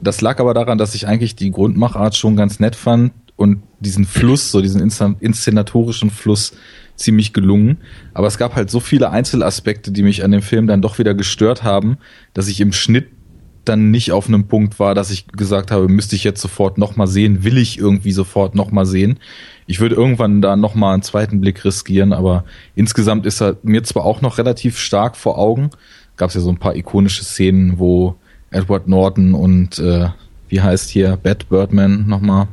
Das 0.00 0.20
lag 0.20 0.40
aber 0.40 0.54
daran, 0.54 0.78
dass 0.78 0.94
ich 0.94 1.06
eigentlich 1.06 1.36
die 1.36 1.50
Grundmachart 1.50 2.16
schon 2.16 2.36
ganz 2.36 2.60
nett 2.60 2.76
fand 2.76 3.12
und 3.36 3.62
diesen 3.80 4.04
Fluss, 4.04 4.50
so 4.50 4.60
diesen 4.60 4.80
inszenatorischen 4.80 6.10
Fluss 6.10 6.52
ziemlich 7.02 7.32
gelungen. 7.32 7.78
Aber 8.14 8.26
es 8.26 8.38
gab 8.38 8.54
halt 8.54 8.70
so 8.70 8.80
viele 8.80 9.10
Einzelaspekte, 9.10 9.92
die 9.92 10.02
mich 10.02 10.24
an 10.24 10.30
dem 10.30 10.42
Film 10.42 10.66
dann 10.66 10.82
doch 10.82 10.98
wieder 10.98 11.14
gestört 11.14 11.62
haben, 11.62 11.98
dass 12.34 12.48
ich 12.48 12.60
im 12.60 12.72
Schnitt 12.72 13.08
dann 13.64 13.90
nicht 13.90 14.12
auf 14.12 14.28
einem 14.28 14.48
Punkt 14.48 14.80
war, 14.80 14.94
dass 14.94 15.10
ich 15.10 15.28
gesagt 15.28 15.70
habe, 15.70 15.88
müsste 15.88 16.16
ich 16.16 16.24
jetzt 16.24 16.40
sofort 16.40 16.78
nochmal 16.78 17.06
sehen, 17.06 17.44
will 17.44 17.58
ich 17.58 17.78
irgendwie 17.78 18.12
sofort 18.12 18.54
nochmal 18.54 18.86
sehen. 18.86 19.18
ich 19.66 19.78
würde 19.80 19.94
irgendwann 19.94 20.42
da 20.42 20.56
nochmal 20.56 20.94
einen 20.94 21.02
zweiten 21.02 21.40
Blick 21.40 21.64
riskieren, 21.64 22.12
aber 22.12 22.44
insgesamt 22.74 23.24
ist 23.24 23.40
er 23.40 23.56
mir 23.62 23.84
zwar 23.84 24.04
auch 24.04 24.20
noch 24.20 24.38
relativ 24.38 24.78
stark 24.78 25.16
vor 25.16 25.38
Augen. 25.38 25.70
Gab 26.16 26.28
es 26.28 26.34
ja 26.34 26.40
so 26.40 26.50
ein 26.50 26.58
paar 26.58 26.74
ikonische 26.74 27.24
Szenen, 27.24 27.78
wo 27.78 28.16
Edward 28.50 28.88
Norton 28.88 29.34
und 29.34 29.78
äh, 29.78 30.08
wie 30.48 30.60
heißt 30.60 30.90
hier 30.90 31.16
Bad 31.16 31.48
Birdman 31.48 32.06
nochmal? 32.06 32.48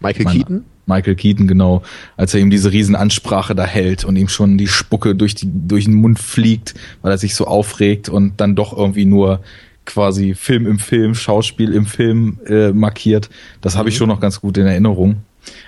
Michael 0.00 0.26
Keaton? 0.26 0.64
Michael 0.88 1.14
Keaton, 1.14 1.46
genau, 1.46 1.82
als 2.16 2.34
er 2.34 2.40
ihm 2.40 2.50
diese 2.50 2.72
Riesenansprache 2.72 3.54
da 3.54 3.64
hält 3.64 4.04
und 4.04 4.16
ihm 4.16 4.28
schon 4.28 4.58
die 4.58 4.66
Spucke 4.66 5.14
durch, 5.14 5.34
die, 5.34 5.48
durch 5.52 5.84
den 5.84 5.94
Mund 5.94 6.18
fliegt, 6.18 6.74
weil 7.02 7.12
er 7.12 7.18
sich 7.18 7.34
so 7.34 7.46
aufregt 7.46 8.08
und 8.08 8.40
dann 8.40 8.56
doch 8.56 8.76
irgendwie 8.76 9.04
nur 9.04 9.40
quasi 9.84 10.34
Film 10.34 10.66
im 10.66 10.78
Film, 10.78 11.14
Schauspiel 11.14 11.72
im 11.72 11.86
Film 11.86 12.38
äh, 12.46 12.72
markiert. 12.72 13.30
Das 13.60 13.76
habe 13.76 13.88
ich 13.88 13.94
mhm. 13.94 13.98
schon 13.98 14.08
noch 14.08 14.20
ganz 14.20 14.40
gut 14.40 14.58
in 14.58 14.66
Erinnerung. 14.66 15.22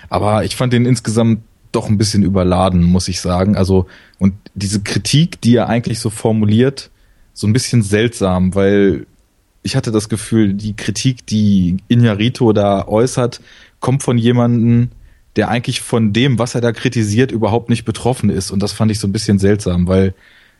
Aber 0.09 0.43
ich 0.43 0.55
fand 0.55 0.73
den 0.73 0.85
insgesamt 0.85 1.41
doch 1.71 1.89
ein 1.89 1.97
bisschen 1.97 2.23
überladen, 2.23 2.83
muss 2.83 3.07
ich 3.07 3.21
sagen. 3.21 3.55
Also, 3.55 3.87
und 4.19 4.33
diese 4.53 4.81
Kritik, 4.81 5.41
die 5.41 5.55
er 5.55 5.69
eigentlich 5.69 5.99
so 5.99 6.09
formuliert, 6.09 6.91
so 7.33 7.47
ein 7.47 7.53
bisschen 7.53 7.81
seltsam, 7.81 8.53
weil 8.55 9.07
ich 9.63 9.75
hatte 9.75 9.91
das 9.91 10.09
Gefühl, 10.09 10.53
die 10.53 10.75
Kritik, 10.75 11.25
die 11.25 11.77
Inyarito 11.87 12.51
da 12.53 12.87
äußert, 12.87 13.41
kommt 13.79 14.03
von 14.03 14.17
jemandem, 14.17 14.89
der 15.35 15.49
eigentlich 15.49 15.81
von 15.81 16.13
dem, 16.13 16.39
was 16.39 16.55
er 16.55 16.61
da 16.61 16.71
kritisiert, 16.71 17.31
überhaupt 17.31 17.69
nicht 17.69 17.85
betroffen 17.85 18.29
ist. 18.29 18.51
Und 18.51 18.61
das 18.61 18.73
fand 18.73 18.91
ich 18.91 18.99
so 18.99 19.07
ein 19.07 19.13
bisschen 19.13 19.39
seltsam, 19.39 19.87
weil 19.87 20.13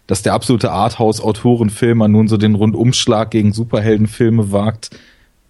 dass 0.07 0.23
der 0.23 0.33
absolute 0.33 0.71
Arthouse-Autorenfilmer 0.71 2.07
nun 2.07 2.27
so 2.27 2.35
den 2.35 2.55
Rundumschlag 2.55 3.31
gegen 3.31 3.53
Superheldenfilme 3.53 4.51
wagt, 4.51 4.89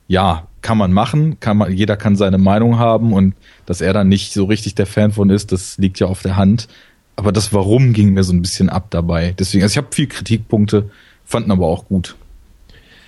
ja, 0.08 0.48
kann 0.62 0.78
man 0.78 0.94
machen, 0.94 1.40
kann 1.40 1.58
man, 1.58 1.74
jeder 1.74 1.98
kann 1.98 2.16
seine 2.16 2.38
Meinung 2.38 2.78
haben 2.78 3.14
und 3.14 3.34
dass 3.66 3.82
er 3.82 3.94
dann 3.94 4.08
nicht 4.08 4.34
so 4.34 4.46
richtig 4.46 4.76
der 4.76 4.86
Fan 4.86 5.12
von 5.12 5.30
ist, 5.30 5.52
das 5.52 5.78
liegt 5.78 6.00
ja 6.00 6.08
auf 6.08 6.22
der 6.22 6.36
Hand. 6.36 6.68
Aber 7.16 7.32
das 7.32 7.54
Warum 7.54 7.94
ging 7.94 8.14
mir 8.14 8.24
so 8.24 8.34
ein 8.34 8.42
bisschen 8.42 8.70
ab 8.70 8.88
dabei. 8.90 9.34
Deswegen, 9.38 9.64
also 9.64 9.74
ich 9.74 9.78
habe 9.78 9.96
viel 9.96 10.08
Kritikpunkte, 10.08 10.90
fanden 11.26 11.52
aber 11.52 11.68
auch 11.68 11.88
gut. 11.88 12.16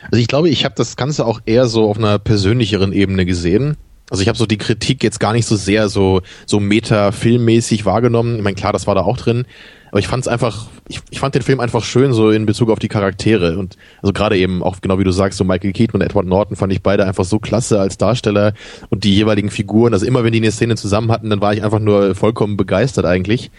Also 0.05 0.17
ich 0.17 0.27
glaube, 0.27 0.49
ich 0.49 0.65
habe 0.65 0.75
das 0.75 0.95
Ganze 0.95 1.25
auch 1.25 1.41
eher 1.45 1.67
so 1.67 1.89
auf 1.89 1.97
einer 1.97 2.19
persönlicheren 2.19 2.93
Ebene 2.93 3.25
gesehen. 3.25 3.77
Also 4.13 4.21
ich 4.21 4.27
habe 4.27 4.37
so 4.37 4.45
die 4.45 4.59
Kritik 4.59 5.03
jetzt 5.03 5.19
gar 5.19 5.33
nicht 5.33 5.47
so 5.47 5.55
sehr 5.55 5.89
so 5.89 6.21
so 6.45 6.59
meta-filmmäßig 6.59 7.83
wahrgenommen. 7.83 8.35
Ich 8.35 8.43
meine, 8.43 8.53
klar, 8.53 8.71
das 8.71 8.85
war 8.85 8.93
da 8.93 9.01
auch 9.01 9.17
drin, 9.17 9.45
aber 9.89 9.97
ich 9.97 10.07
fand 10.07 10.21
es 10.21 10.27
einfach, 10.27 10.67
ich, 10.87 10.99
ich 11.09 11.19
fand 11.19 11.33
den 11.33 11.41
Film 11.41 11.59
einfach 11.59 11.83
schön 11.83 12.13
so 12.13 12.29
in 12.29 12.45
Bezug 12.45 12.69
auf 12.69 12.77
die 12.77 12.89
Charaktere 12.89 13.57
und 13.57 13.75
also 14.03 14.13
gerade 14.13 14.37
eben 14.37 14.61
auch 14.61 14.81
genau 14.81 14.99
wie 14.99 15.03
du 15.03 15.09
sagst, 15.09 15.39
so 15.39 15.43
Michael 15.43 15.73
Keaton 15.73 15.99
und 15.99 16.05
Edward 16.05 16.27
Norton 16.27 16.55
fand 16.55 16.71
ich 16.71 16.83
beide 16.83 17.07
einfach 17.07 17.25
so 17.25 17.39
klasse 17.39 17.79
als 17.79 17.97
Darsteller 17.97 18.53
und 18.91 19.03
die 19.03 19.15
jeweiligen 19.15 19.49
Figuren. 19.49 19.93
Also 19.93 20.05
immer 20.05 20.23
wenn 20.23 20.31
die 20.31 20.41
eine 20.41 20.51
Szene 20.51 20.75
zusammen 20.75 21.11
hatten, 21.11 21.31
dann 21.31 21.41
war 21.41 21.55
ich 21.55 21.63
einfach 21.63 21.79
nur 21.79 22.13
vollkommen 22.13 22.55
begeistert 22.55 23.05
eigentlich. 23.05 23.49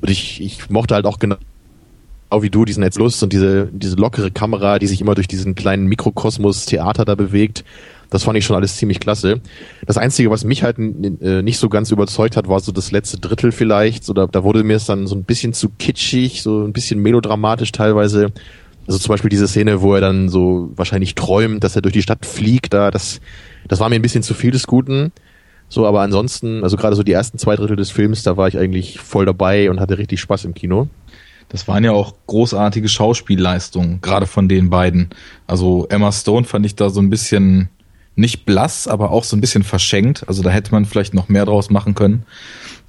Und 0.00 0.10
ich, 0.10 0.42
ich 0.42 0.70
mochte 0.70 0.96
halt 0.96 1.06
auch 1.06 1.20
genau 1.20 1.36
wie 2.40 2.50
du 2.50 2.64
diesen 2.64 2.80
Netz 2.80 2.98
Lust 2.98 3.22
und 3.22 3.32
diese 3.32 3.68
diese 3.70 3.94
lockere 3.94 4.32
Kamera, 4.32 4.80
die 4.80 4.88
sich 4.88 5.00
immer 5.00 5.14
durch 5.14 5.28
diesen 5.28 5.54
kleinen 5.54 5.86
Mikrokosmos 5.86 6.66
Theater 6.66 7.04
da 7.04 7.14
bewegt 7.14 7.62
das 8.10 8.24
fand 8.24 8.38
ich 8.38 8.44
schon 8.44 8.56
alles 8.56 8.76
ziemlich 8.76 9.00
klasse. 9.00 9.40
Das 9.86 9.98
Einzige, 9.98 10.30
was 10.30 10.44
mich 10.44 10.62
halt 10.62 10.78
äh, 10.78 11.42
nicht 11.42 11.58
so 11.58 11.68
ganz 11.68 11.90
überzeugt 11.90 12.36
hat, 12.36 12.48
war 12.48 12.60
so 12.60 12.72
das 12.72 12.92
letzte 12.92 13.18
Drittel 13.18 13.52
vielleicht. 13.52 14.08
Da, 14.16 14.26
da 14.26 14.44
wurde 14.44 14.64
mir 14.64 14.76
es 14.76 14.86
dann 14.86 15.06
so 15.06 15.14
ein 15.14 15.24
bisschen 15.24 15.52
zu 15.52 15.70
kitschig, 15.70 16.42
so 16.42 16.64
ein 16.64 16.72
bisschen 16.72 17.00
melodramatisch 17.00 17.72
teilweise. 17.72 18.32
Also 18.86 18.98
zum 18.98 19.08
Beispiel 19.08 19.30
diese 19.30 19.48
Szene, 19.48 19.80
wo 19.80 19.94
er 19.94 20.00
dann 20.00 20.28
so 20.28 20.70
wahrscheinlich 20.76 21.14
träumt, 21.14 21.64
dass 21.64 21.74
er 21.76 21.82
durch 21.82 21.94
die 21.94 22.02
Stadt 22.02 22.26
fliegt, 22.26 22.74
da, 22.74 22.90
das, 22.90 23.20
das 23.66 23.80
war 23.80 23.88
mir 23.88 23.96
ein 23.96 24.02
bisschen 24.02 24.22
zu 24.22 24.34
viel 24.34 24.50
des 24.50 24.66
Guten. 24.66 25.12
So, 25.68 25.86
aber 25.86 26.02
ansonsten, 26.02 26.62
also 26.62 26.76
gerade 26.76 26.94
so 26.94 27.02
die 27.02 27.12
ersten 27.12 27.38
zwei 27.38 27.56
Drittel 27.56 27.76
des 27.76 27.90
Films, 27.90 28.22
da 28.22 28.36
war 28.36 28.46
ich 28.48 28.58
eigentlich 28.58 29.00
voll 29.00 29.24
dabei 29.24 29.70
und 29.70 29.80
hatte 29.80 29.98
richtig 29.98 30.20
Spaß 30.20 30.44
im 30.44 30.54
Kino. 30.54 30.88
Das 31.48 31.66
waren 31.68 31.84
ja 31.84 31.92
auch 31.92 32.14
großartige 32.26 32.88
Schauspielleistungen, 32.88 34.00
gerade 34.00 34.26
von 34.26 34.48
den 34.48 34.70
beiden. 34.70 35.10
Also 35.46 35.86
Emma 35.88 36.12
Stone 36.12 36.46
fand 36.46 36.66
ich 36.66 36.74
da 36.74 36.90
so 36.90 37.00
ein 37.00 37.10
bisschen 37.10 37.68
nicht 38.16 38.46
blass, 38.46 38.86
aber 38.88 39.10
auch 39.10 39.24
so 39.24 39.36
ein 39.36 39.40
bisschen 39.40 39.64
verschenkt. 39.64 40.28
Also 40.28 40.42
da 40.42 40.50
hätte 40.50 40.72
man 40.72 40.84
vielleicht 40.84 41.14
noch 41.14 41.28
mehr 41.28 41.44
draus 41.44 41.70
machen 41.70 41.94
können. 41.94 42.24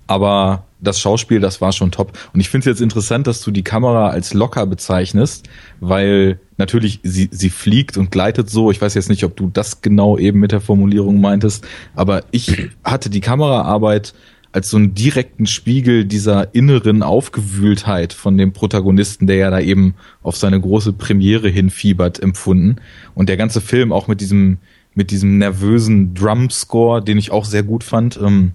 Aber 0.07 0.65
das 0.81 0.99
Schauspiel, 0.99 1.39
das 1.39 1.61
war 1.61 1.71
schon 1.71 1.91
top. 1.91 2.17
Und 2.33 2.39
ich 2.39 2.49
finde 2.49 2.69
es 2.69 2.77
jetzt 2.77 2.83
interessant, 2.83 3.25
dass 3.25 3.41
du 3.41 3.49
die 3.49 3.63
Kamera 3.63 4.09
als 4.09 4.33
locker 4.35 4.65
bezeichnest, 4.67 5.49
weil 5.79 6.39
natürlich 6.57 6.99
sie, 7.01 7.27
sie 7.31 7.49
fliegt 7.49 7.97
und 7.97 8.11
gleitet 8.11 8.49
so. 8.49 8.69
Ich 8.69 8.79
weiß 8.79 8.93
jetzt 8.93 9.09
nicht, 9.09 9.23
ob 9.23 9.35
du 9.35 9.49
das 9.51 9.81
genau 9.81 10.17
eben 10.17 10.39
mit 10.39 10.51
der 10.51 10.61
Formulierung 10.61 11.19
meintest, 11.19 11.65
aber 11.95 12.23
ich 12.29 12.69
hatte 12.83 13.09
die 13.09 13.21
Kameraarbeit 13.21 14.13
als 14.55 14.69
so 14.69 14.77
einen 14.77 14.93
direkten 14.93 15.47
Spiegel 15.47 16.05
dieser 16.05 16.55
inneren 16.55 17.03
Aufgewühltheit 17.03 18.13
von 18.13 18.37
dem 18.37 18.53
Protagonisten, 18.53 19.27
der 19.27 19.35
ja 19.35 19.49
da 19.49 19.59
eben 19.59 19.95
auf 20.23 20.37
seine 20.37 20.61
große 20.61 20.93
Premiere 20.93 21.49
hinfiebert, 21.49 22.23
empfunden. 22.23 22.77
Und 23.15 23.27
der 23.27 23.35
ganze 23.35 23.59
Film 23.59 23.91
auch 23.91 24.07
mit 24.07 24.21
diesem, 24.21 24.59
mit 24.95 25.11
diesem 25.11 25.37
nervösen 25.37 26.13
Drum-Score, 26.13 27.03
den 27.03 27.17
ich 27.17 27.31
auch 27.31 27.45
sehr 27.45 27.63
gut 27.63 27.83
fand, 27.83 28.17
ähm, 28.17 28.53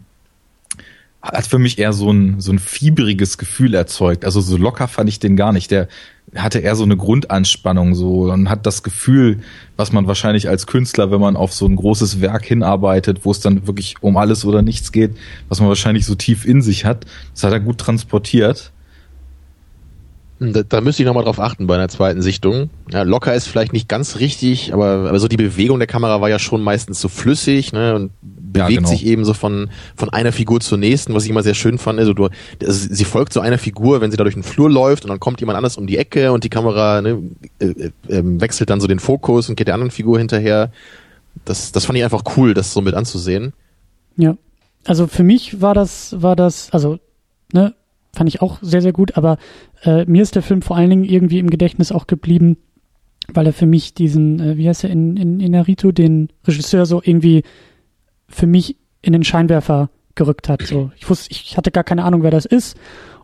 hat 1.22 1.46
für 1.46 1.58
mich 1.58 1.78
eher 1.78 1.92
so 1.92 2.10
ein, 2.10 2.40
so 2.40 2.50
ein 2.50 2.58
fieberiges 2.58 3.36
Gefühl 3.36 3.74
erzeugt. 3.74 4.24
Also 4.24 4.40
so 4.40 4.56
locker 4.56 4.88
fand 4.88 5.08
ich 5.10 5.18
den 5.18 5.36
gar 5.36 5.52
nicht. 5.52 5.70
Der 5.70 5.86
hatte 6.34 6.60
eher 6.60 6.76
so 6.76 6.84
eine 6.84 6.96
Grundanspannung 6.96 7.94
so 7.94 8.32
und 8.32 8.48
hat 8.48 8.64
das 8.64 8.82
Gefühl, 8.82 9.40
was 9.76 9.92
man 9.92 10.06
wahrscheinlich 10.06 10.48
als 10.48 10.66
Künstler, 10.66 11.10
wenn 11.10 11.20
man 11.20 11.36
auf 11.36 11.52
so 11.52 11.66
ein 11.66 11.76
großes 11.76 12.20
Werk 12.22 12.46
hinarbeitet, 12.46 13.24
wo 13.24 13.32
es 13.32 13.40
dann 13.40 13.66
wirklich 13.66 13.96
um 14.00 14.16
alles 14.16 14.44
oder 14.44 14.62
nichts 14.62 14.92
geht, 14.92 15.16
was 15.48 15.60
man 15.60 15.68
wahrscheinlich 15.68 16.06
so 16.06 16.14
tief 16.14 16.46
in 16.46 16.62
sich 16.62 16.84
hat, 16.84 17.04
das 17.34 17.44
hat 17.44 17.52
er 17.52 17.60
gut 17.60 17.78
transportiert. 17.78 18.72
Da, 20.42 20.62
da 20.62 20.80
müsste 20.80 21.02
ich 21.02 21.06
nochmal 21.06 21.24
drauf 21.24 21.38
achten 21.38 21.66
bei 21.66 21.74
einer 21.74 21.90
zweiten 21.90 22.22
Sichtung. 22.22 22.70
Ja, 22.90 23.02
locker 23.02 23.34
ist 23.34 23.46
vielleicht 23.46 23.74
nicht 23.74 23.90
ganz 23.90 24.20
richtig, 24.20 24.72
aber, 24.72 25.08
aber 25.08 25.20
so 25.20 25.28
die 25.28 25.36
Bewegung 25.36 25.78
der 25.78 25.86
Kamera 25.86 26.22
war 26.22 26.30
ja 26.30 26.38
schon 26.38 26.62
meistens 26.62 26.98
so 26.98 27.08
flüssig 27.08 27.74
ne, 27.74 27.94
und 27.94 28.12
bewegt 28.22 28.70
ja, 28.70 28.76
genau. 28.76 28.88
sich 28.88 29.04
eben 29.04 29.26
so 29.26 29.34
von, 29.34 29.68
von 29.96 30.08
einer 30.08 30.32
Figur 30.32 30.60
zur 30.60 30.78
nächsten, 30.78 31.12
was 31.12 31.24
ich 31.24 31.30
immer 31.30 31.42
sehr 31.42 31.52
schön 31.52 31.76
fand. 31.76 31.98
Also 31.98 32.14
du, 32.14 32.30
also 32.62 32.88
sie 32.90 33.04
folgt 33.04 33.34
so 33.34 33.40
einer 33.40 33.58
Figur, 33.58 34.00
wenn 34.00 34.10
sie 34.10 34.16
da 34.16 34.24
durch 34.24 34.34
den 34.34 34.42
Flur 34.42 34.70
läuft 34.70 35.04
und 35.04 35.10
dann 35.10 35.20
kommt 35.20 35.40
jemand 35.40 35.58
anders 35.58 35.76
um 35.76 35.86
die 35.86 35.98
Ecke 35.98 36.32
und 36.32 36.42
die 36.42 36.48
Kamera 36.48 37.02
ne, 37.02 37.22
äh, 37.58 37.66
äh, 37.66 37.90
ähm, 38.08 38.40
wechselt 38.40 38.70
dann 38.70 38.80
so 38.80 38.86
den 38.86 38.98
Fokus 38.98 39.50
und 39.50 39.56
geht 39.56 39.68
der 39.68 39.74
anderen 39.74 39.90
Figur 39.90 40.18
hinterher. 40.18 40.72
Das, 41.44 41.70
das 41.72 41.84
fand 41.84 41.98
ich 41.98 42.04
einfach 42.04 42.24
cool, 42.38 42.54
das 42.54 42.72
so 42.72 42.80
mit 42.80 42.94
anzusehen. 42.94 43.52
Ja. 44.16 44.38
Also 44.86 45.06
für 45.06 45.22
mich 45.22 45.60
war 45.60 45.74
das, 45.74 46.22
war 46.22 46.34
das, 46.34 46.70
also, 46.72 46.98
ne, 47.52 47.74
fand 48.14 48.28
ich 48.28 48.42
auch 48.42 48.58
sehr, 48.62 48.82
sehr 48.82 48.92
gut, 48.92 49.16
aber 49.16 49.38
äh, 49.82 50.04
mir 50.04 50.22
ist 50.22 50.34
der 50.34 50.42
Film 50.42 50.62
vor 50.62 50.76
allen 50.76 50.90
Dingen 50.90 51.04
irgendwie 51.04 51.38
im 51.38 51.50
Gedächtnis 51.50 51.92
auch 51.92 52.06
geblieben, 52.06 52.56
weil 53.32 53.46
er 53.46 53.52
für 53.52 53.66
mich 53.66 53.94
diesen, 53.94 54.40
äh, 54.40 54.56
wie 54.56 54.68
heißt 54.68 54.84
er, 54.84 54.90
in, 54.90 55.16
in, 55.16 55.40
in 55.40 55.52
Naruto, 55.52 55.92
den 55.92 56.28
Regisseur 56.46 56.86
so 56.86 57.00
irgendwie 57.04 57.42
für 58.28 58.46
mich 58.46 58.76
in 59.02 59.12
den 59.12 59.24
Scheinwerfer 59.24 59.90
gerückt 60.14 60.48
hat. 60.48 60.62
So, 60.62 60.90
ich 60.96 61.08
wusste, 61.08 61.30
ich 61.30 61.56
hatte 61.56 61.70
gar 61.70 61.84
keine 61.84 62.04
Ahnung, 62.04 62.22
wer 62.22 62.30
das 62.30 62.44
ist 62.44 62.76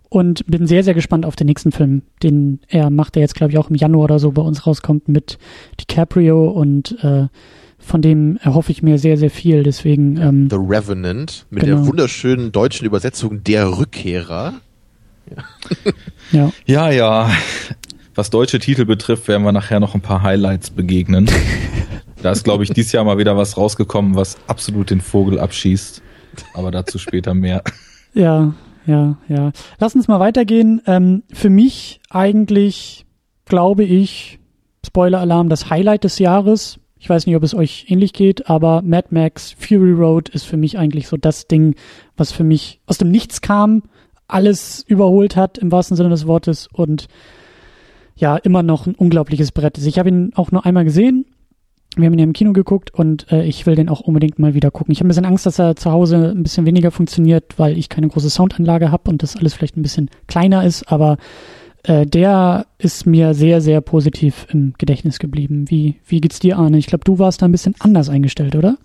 und 0.09 0.47
bin 0.47 0.67
sehr, 0.67 0.85
sehr 0.85 0.95
gespannt 0.95 1.27
auf 1.27 1.37
den 1.37 1.47
nächsten 1.47 1.73
Film, 1.73 2.03
den 2.23 2.61
er 2.69 2.91
macht, 2.91 3.17
der 3.17 3.23
jetzt, 3.23 3.35
glaube 3.35 3.53
ich, 3.53 3.59
auch 3.59 3.71
im 3.71 3.77
Januar 3.77 4.05
oder 4.05 4.19
so 4.19 4.33
bei 4.33 4.43
uns 4.43 4.67
rauskommt 4.67 5.09
mit 5.09 5.39
DiCaprio 5.81 6.49
und 6.49 7.03
äh, 7.03 7.27
von 7.79 8.03
dem 8.03 8.37
erhoffe 8.39 8.73
ich 8.73 8.83
mir 8.83 8.99
sehr, 8.99 9.17
sehr 9.17 9.31
viel. 9.31 9.63
Deswegen 9.63 10.17
ähm, 10.17 10.49
The 10.51 10.57
Revenant 10.57 11.47
mit 11.51 11.65
genau. 11.65 11.77
der 11.77 11.87
wunderschönen 11.87 12.53
deutschen 12.53 12.87
Übersetzung 12.87 13.45
Der 13.45 13.79
Rückkehrer. 13.79 14.55
Ja. 16.33 16.53
ja, 16.67 16.91
ja. 16.91 17.31
Was 18.15 18.31
deutsche 18.31 18.59
Titel 18.59 18.85
betrifft, 18.87 19.29
werden 19.29 19.43
wir 19.43 19.53
nachher 19.53 19.81
noch 19.81 19.95
ein 19.95 20.01
paar 20.01 20.23
Highlights 20.23 20.71
begegnen. 20.71 21.29
da 22.23 22.31
ist, 22.31 22.45
glaube 22.45 22.65
ich, 22.65 22.71
dieses 22.71 22.93
Jahr 22.93 23.05
mal 23.05 23.19
wieder 23.19 23.37
was 23.37 23.57
rausgekommen, 23.57 24.15
was 24.15 24.39
absolut 24.47 24.91
den 24.91 25.01
Vogel 25.01 25.39
abschießt. 25.39 26.03
Aber 26.55 26.71
dazu 26.71 26.99
später 26.99 27.35
mehr. 27.35 27.63
Ja, 28.15 28.55
ja, 28.87 29.19
ja. 29.29 29.53
Lass 29.79 29.95
uns 29.95 30.09
mal 30.09 30.21
weitergehen. 30.21 30.81
Ähm, 30.87 31.23
für 31.35 31.51
mich 31.51 32.01
eigentlich, 32.09 33.05
glaube 33.45 33.85
ich, 33.85 34.39
Spoiler-Alarm, 34.87 35.51
das 35.51 35.69
Highlight 35.69 36.05
des 36.05 36.19
Jahres. 36.19 36.81
Ich 36.99 37.11
weiß 37.11 37.27
nicht, 37.27 37.37
ob 37.37 37.43
es 37.43 37.55
euch 37.55 37.85
ähnlich 37.89 38.15
geht, 38.15 38.49
aber 38.49 38.81
Mad 38.81 39.09
Max 39.11 39.55
Fury 39.59 39.93
Road 39.93 40.31
ist 40.31 40.47
für 40.47 40.57
mich 40.57 40.79
eigentlich 40.79 41.09
so 41.09 41.19
das 41.19 41.47
Ding, 41.47 41.75
was 42.17 42.33
für 42.33 42.43
mich 42.43 42.81
aus 42.87 42.97
dem 42.97 43.11
Nichts 43.11 43.43
kam 43.43 43.83
alles 44.29 44.85
überholt 44.87 45.37
hat 45.37 45.59
im 45.59 45.71
wahrsten 45.73 45.97
Sinne 45.97 46.09
des 46.09 46.27
Wortes 46.27 46.69
und 46.73 47.09
ja, 48.17 48.37
immer 48.37 48.63
noch 48.63 48.87
ein 48.87 48.95
unglaubliches 48.95 49.53
Brett 49.53 49.79
ist. 49.79 49.87
Ich 49.87 49.99
habe 49.99 50.09
ihn 50.09 50.33
auch 50.35 50.51
nur 50.51 50.65
einmal 50.65 50.85
gesehen. 50.85 51.27
Wir 51.97 52.07
haben 52.07 52.15
ihn 52.15 52.19
ja 52.19 52.25
im 52.25 52.33
Kino 52.33 52.53
geguckt 52.53 52.93
und 52.93 53.31
äh, 53.31 53.45
ich 53.45 53.67
will 53.67 53.75
den 53.75 53.89
auch 53.89 54.01
unbedingt 54.01 54.39
mal 54.39 54.55
wieder 54.55 54.71
gucken. 54.71 54.93
Ich 54.93 54.99
habe 54.99 55.07
ein 55.07 55.09
bisschen 55.09 55.25
Angst, 55.25 55.47
dass 55.47 55.59
er 55.59 55.77
zu 55.77 55.93
Hause 55.93 56.33
ein 56.35 56.43
bisschen 56.43 56.67
weniger 56.67 56.91
funktioniert, 56.91 57.59
weil 57.59 57.79
ich 57.79 57.89
keine 57.89 58.09
große 58.09 58.31
Soundanlage 58.31 58.91
habe 58.91 59.11
und 59.11 59.23
das 59.23 59.37
alles 59.37 59.55
vielleicht 59.55 59.77
ein 59.77 59.83
bisschen 59.83 60.11
kleiner 60.27 60.65
ist, 60.65 60.91
aber 60.91 61.17
äh, 61.85 62.05
der 62.05 62.67
ist 62.79 63.07
mir 63.07 63.33
sehr, 63.33 63.61
sehr 63.61 63.81
positiv 63.81 64.47
im 64.51 64.75
Gedächtnis 64.77 65.19
geblieben. 65.19 65.71
Wie, 65.71 65.97
wie 66.07 66.21
geht's 66.21 66.41
dir, 66.41 66.59
Arne? 66.59 66.79
Ich 66.79 66.87
glaube, 66.87 67.05
du 67.05 67.19
warst 67.19 67.41
da 67.41 67.47
ein 67.47 67.53
bisschen 67.53 67.75
anders 67.79 68.09
eingestellt, 68.09 68.57
oder? 68.57 68.77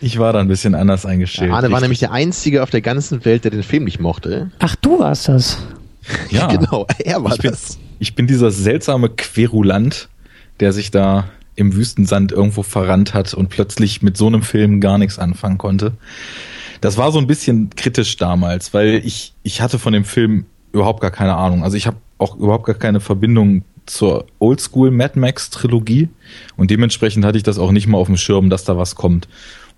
Ich 0.00 0.18
war 0.18 0.32
da 0.32 0.40
ein 0.40 0.48
bisschen 0.48 0.74
anders 0.74 1.06
eingestellt. 1.06 1.52
Arne 1.52 1.70
war 1.70 1.80
nämlich 1.80 1.98
der 1.98 2.12
Einzige 2.12 2.62
auf 2.62 2.70
der 2.70 2.80
ganzen 2.80 3.24
Welt, 3.24 3.44
der 3.44 3.50
den 3.50 3.62
Film 3.62 3.84
nicht 3.84 4.00
mochte. 4.00 4.50
Ach, 4.58 4.76
du 4.76 4.98
warst 4.98 5.28
das. 5.28 5.58
Ja, 6.30 6.46
genau, 6.50 6.86
er 7.04 7.22
war 7.22 7.34
ich 7.34 7.42
bin, 7.42 7.50
das. 7.50 7.78
ich 7.98 8.14
bin 8.14 8.26
dieser 8.26 8.50
seltsame 8.50 9.10
Querulant, 9.10 10.08
der 10.58 10.72
sich 10.72 10.90
da 10.90 11.28
im 11.54 11.74
Wüstensand 11.74 12.32
irgendwo 12.32 12.62
verrannt 12.62 13.12
hat 13.12 13.34
und 13.34 13.50
plötzlich 13.50 14.00
mit 14.00 14.16
so 14.16 14.26
einem 14.26 14.42
Film 14.42 14.80
gar 14.80 14.96
nichts 14.96 15.18
anfangen 15.18 15.58
konnte. 15.58 15.92
Das 16.80 16.96
war 16.96 17.12
so 17.12 17.18
ein 17.18 17.26
bisschen 17.26 17.68
kritisch 17.76 18.16
damals, 18.16 18.72
weil 18.72 19.02
ich, 19.04 19.34
ich 19.42 19.60
hatte 19.60 19.78
von 19.78 19.92
dem 19.92 20.04
Film 20.04 20.46
überhaupt 20.72 21.00
gar 21.00 21.10
keine 21.10 21.34
Ahnung. 21.34 21.62
Also 21.62 21.76
ich 21.76 21.86
habe 21.86 21.98
auch 22.16 22.36
überhaupt 22.36 22.64
gar 22.64 22.76
keine 22.76 23.00
Verbindung 23.00 23.64
zur 23.86 24.26
Oldschool 24.38 24.90
Mad 24.90 25.18
Max 25.18 25.50
Trilogie 25.50 26.08
und 26.56 26.70
dementsprechend 26.70 27.24
hatte 27.24 27.38
ich 27.38 27.44
das 27.44 27.58
auch 27.58 27.72
nicht 27.72 27.86
mal 27.86 27.98
auf 27.98 28.06
dem 28.06 28.16
Schirm, 28.16 28.50
dass 28.50 28.64
da 28.64 28.76
was 28.76 28.94
kommt. 28.94 29.28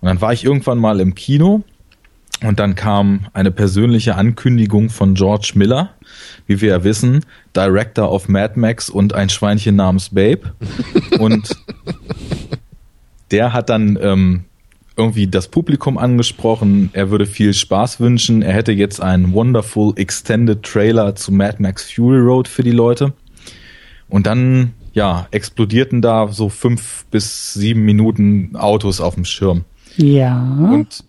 Und 0.00 0.06
dann 0.06 0.20
war 0.20 0.32
ich 0.32 0.44
irgendwann 0.44 0.78
mal 0.78 1.00
im 1.00 1.14
Kino 1.14 1.62
und 2.42 2.58
dann 2.58 2.74
kam 2.74 3.26
eine 3.34 3.50
persönliche 3.50 4.16
Ankündigung 4.16 4.88
von 4.88 5.14
George 5.14 5.52
Miller, 5.56 5.90
wie 6.46 6.60
wir 6.60 6.70
ja 6.70 6.84
wissen, 6.84 7.24
Director 7.54 8.10
of 8.10 8.28
Mad 8.28 8.58
Max 8.58 8.88
und 8.88 9.12
ein 9.12 9.28
Schweinchen 9.28 9.76
namens 9.76 10.10
Babe. 10.10 10.54
Und 11.18 11.50
der 13.30 13.52
hat 13.52 13.68
dann 13.68 13.98
ähm, 14.00 14.44
irgendwie 14.96 15.26
das 15.26 15.48
Publikum 15.48 15.98
angesprochen, 15.98 16.90
er 16.92 17.10
würde 17.10 17.26
viel 17.26 17.54
Spaß 17.54 18.00
wünschen, 18.00 18.42
er 18.42 18.52
hätte 18.52 18.72
jetzt 18.72 19.00
einen 19.00 19.32
wonderful 19.32 19.92
extended 19.96 20.62
Trailer 20.62 21.14
zu 21.14 21.32
Mad 21.32 21.56
Max 21.58 21.90
Fury 21.90 22.18
Road 22.18 22.48
für 22.48 22.62
die 22.62 22.70
Leute. 22.70 23.12
Und 24.08 24.26
dann, 24.26 24.72
ja, 24.92 25.28
explodierten 25.30 26.02
da 26.02 26.28
so 26.28 26.48
fünf 26.48 27.04
bis 27.10 27.54
sieben 27.54 27.82
Minuten 27.82 28.56
Autos 28.56 29.00
auf 29.00 29.14
dem 29.14 29.24
Schirm. 29.24 29.64
Ja. 29.96 30.40
Und 30.72 31.04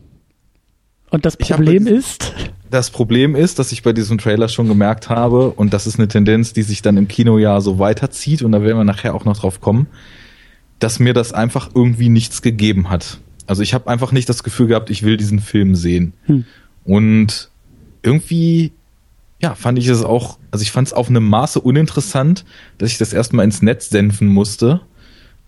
Und 1.10 1.26
das 1.26 1.38
Problem 1.38 1.88
jetzt- 1.88 2.24
ist, 2.24 2.34
das 2.70 2.90
Problem 2.90 3.36
ist, 3.36 3.60
dass 3.60 3.72
ich 3.74 3.84
bei 3.84 3.92
diesem 3.94 4.18
Trailer 4.18 4.48
schon 4.48 4.68
gemerkt 4.68 5.10
habe, 5.10 5.50
und 5.52 5.74
das 5.74 5.88
ist 5.88 6.00
eine 6.00 6.08
Tendenz, 6.08 6.54
die 6.54 6.64
sich 6.64 6.82
dann 6.82 6.96
im 6.98 7.08
Kinojahr 7.08 7.60
so 7.62 7.80
weiterzieht, 7.80 8.42
und 8.44 8.54
da 8.54 8.62
werden 8.62 8.78
wir 8.78 8.84
nachher 8.86 9.14
auch 9.14 9.26
noch 9.26 9.38
drauf 9.38 9.60
kommen, 9.60 9.88
dass 10.80 11.00
mir 11.00 11.14
das 11.14 11.34
einfach 11.34 11.70
irgendwie 11.76 12.10
nichts 12.10 12.42
gegeben 12.42 12.90
hat. 12.90 13.20
Also 13.46 13.62
ich 13.62 13.74
habe 13.74 13.90
einfach 13.90 14.12
nicht 14.14 14.30
das 14.30 14.44
Gefühl 14.44 14.68
gehabt, 14.68 14.90
ich 14.90 15.04
will 15.04 15.18
diesen 15.18 15.40
Film 15.40 15.76
sehen. 15.76 16.14
Hm. 16.28 16.46
Und 16.86 17.52
irgendwie, 18.04 18.72
ja, 19.42 19.54
fand 19.56 19.78
ich 19.78 19.88
es 19.88 20.04
auch, 20.04 20.40
also 20.50 20.64
ich 20.64 20.72
fand 20.72 20.88
es 20.88 20.94
auf 20.94 21.10
einem 21.10 21.28
Maße 21.28 21.60
uninteressant, 21.60 22.46
dass 22.78 22.90
ich 22.92 22.98
das 22.98 23.12
erstmal 23.12 23.44
ins 23.44 23.62
Netz 23.62 23.90
senfen 23.90 24.28
musste 24.30 24.80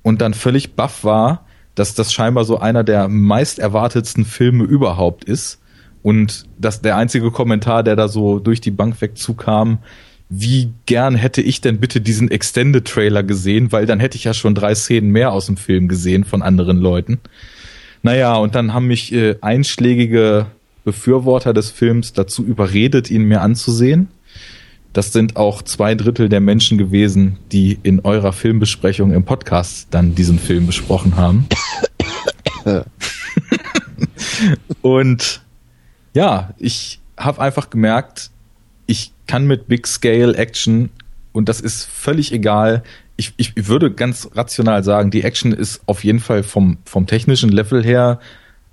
und 0.02 0.22
dann 0.22 0.34
völlig 0.34 0.74
baff 0.76 1.04
war, 1.06 1.46
dass 1.76 1.96
das 1.96 2.14
scheinbar 2.14 2.46
so 2.46 2.60
einer 2.60 2.84
der 2.84 3.08
meist 3.08 3.60
erwartetsten 3.60 4.26
Filme 4.26 4.64
überhaupt 4.64 5.24
ist. 5.24 5.60
Und 6.02 6.46
dass 6.58 6.82
der 6.82 6.98
einzige 6.98 7.32
Kommentar, 7.32 7.84
der 7.84 7.96
da 7.96 8.08
so 8.08 8.40
durch 8.40 8.60
die 8.62 8.72
Bank 8.72 9.00
weg 9.02 9.18
zukam, 9.18 9.80
wie 10.30 10.74
gern 10.86 11.16
hätte 11.16 11.42
ich 11.42 11.62
denn 11.62 11.80
bitte 11.80 12.02
diesen 12.02 12.30
Extended 12.32 12.86
Trailer 12.86 13.24
gesehen, 13.24 13.72
weil 13.72 13.86
dann 13.86 14.00
hätte 14.00 14.18
ich 14.18 14.24
ja 14.24 14.34
schon 14.34 14.56
drei 14.56 14.76
Szenen 14.76 15.12
mehr 15.12 15.32
aus 15.32 15.46
dem 15.46 15.58
Film 15.58 15.88
gesehen 15.88 16.24
von 16.24 16.42
anderen 16.42 16.78
Leuten. 16.78 17.20
Naja, 18.02 18.36
und 18.36 18.56
dann 18.56 18.74
haben 18.74 18.88
mich 18.88 19.14
äh, 19.14 19.36
einschlägige 19.42 20.48
Befürworter 20.84 21.54
des 21.54 21.72
Films 21.72 22.14
dazu 22.14 22.44
überredet, 22.44 23.10
ihn 23.10 23.24
mir 23.24 23.42
anzusehen. 23.42 24.10
Das 24.94 25.12
sind 25.12 25.36
auch 25.38 25.64
zwei 25.64 25.96
Drittel 25.96 26.30
der 26.30 26.40
Menschen 26.40 26.78
gewesen, 26.78 27.40
die 27.52 27.80
in 27.82 28.02
eurer 28.02 28.32
Filmbesprechung 28.32 29.12
im 29.12 29.26
Podcast 29.26 29.88
dann 29.90 30.14
diesen 30.14 30.38
Film 30.38 30.68
besprochen 30.68 31.18
haben. 31.18 31.48
und 34.84 35.42
ja, 36.14 36.54
ich 36.60 37.00
habe 37.18 37.42
einfach 37.42 37.72
gemerkt, 37.72 38.30
ich 38.86 39.12
kann 39.26 39.48
mit 39.48 39.68
Big 39.68 39.88
Scale 39.88 40.36
Action 40.38 40.92
und 41.32 41.50
das 41.50 41.60
ist 41.60 41.86
völlig 41.86 42.32
egal. 42.32 42.84
Ich, 43.16 43.34
ich 43.38 43.68
würde 43.68 43.92
ganz 43.92 44.30
rational 44.36 44.84
sagen, 44.84 45.10
die 45.10 45.24
Action 45.24 45.54
ist 45.54 45.82
auf 45.88 46.04
jeden 46.04 46.20
Fall 46.20 46.44
vom, 46.44 46.78
vom 46.86 47.08
technischen 47.08 47.50
Level 47.50 47.84
her 47.84 48.20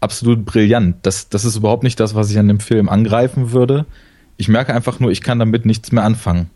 absolut 0.01 0.45
brillant. 0.45 0.97
Das, 1.03 1.31
das 1.31 1.47
ist 1.47 1.57
überhaupt 1.57 1.83
nicht 1.83 1.99
das, 1.99 2.15
was 2.15 2.31
ich 2.31 2.39
an 2.39 2.49
dem 2.49 2.61
Film 2.61 2.91
angreifen 2.91 3.53
würde. 3.53 3.87
Ich 4.41 4.49
merke 4.49 4.73
einfach 4.73 5.01
nur, 5.01 5.11
ich 5.11 5.21
kann 5.21 5.39
damit 5.39 5.67
nichts 5.67 5.93
mehr 5.93 6.03
anfangen. 6.03 6.49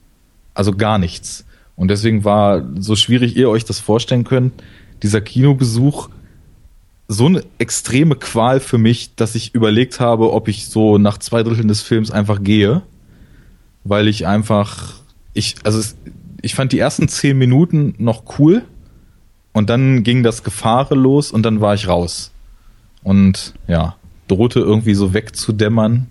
Also 0.55 0.73
gar 0.73 0.97
nichts. 0.97 1.45
Und 1.77 1.89
deswegen 1.89 2.25
war 2.25 2.65
so 2.79 2.97
schwierig 2.97 3.37
ihr 3.37 3.51
euch 3.51 3.67
das 3.67 3.79
vorstellen 3.79 4.25
könnt, 4.25 4.55
dieser 5.03 5.21
Kinobesuch 5.21 6.09
so 7.09 7.27
eine 7.27 7.45
extreme 7.59 8.17
Qual 8.17 8.61
für 8.61 8.79
mich, 8.79 9.17
dass 9.17 9.35
ich 9.35 9.55
überlegt 9.55 10.01
habe, 10.01 10.33
ob 10.33 10.49
ich 10.49 10.67
so 10.69 10.97
nach 10.97 11.19
zwei 11.19 11.43
Dritteln 11.43 11.69
des 11.69 11.83
Films 11.83 12.11
einfach 12.11 12.43
gehe, 12.43 12.81
weil 13.85 14.09
ich 14.09 14.27
einfach, 14.27 14.95
ich, 15.35 15.57
also 15.63 15.79
es, 15.79 15.95
ich 16.41 16.55
fand 16.55 16.73
die 16.73 16.79
ersten 16.79 17.09
zehn 17.09 17.37
Minuten 17.37 17.95
noch 17.99 18.39
cool 18.39 18.63
und 19.53 19.69
dann 19.69 20.05
ging 20.05 20.23
das 20.23 20.43
Gefahre 20.43 20.95
los 20.95 21.33
und 21.33 21.43
dann 21.43 21.61
war 21.61 21.75
ich 21.75 21.87
raus 21.87 22.31
und 23.03 23.53
ja, 23.69 23.97
drohte 24.27 24.61
irgendwie 24.61 24.95
so 24.95 25.13
wegzudämmern 25.13 26.07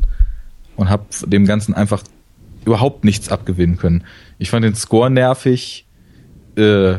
und 0.76 0.90
habe 0.90 1.06
dem 1.26 1.46
Ganzen 1.46 1.74
einfach 1.74 2.04
überhaupt 2.66 3.04
nichts 3.04 3.30
abgewinnen 3.30 3.78
können. 3.78 4.04
Ich 4.38 4.50
fand 4.50 4.64
den 4.64 4.76
Score 4.76 5.10
nervig. 5.10 5.86
Äh, 6.56 6.96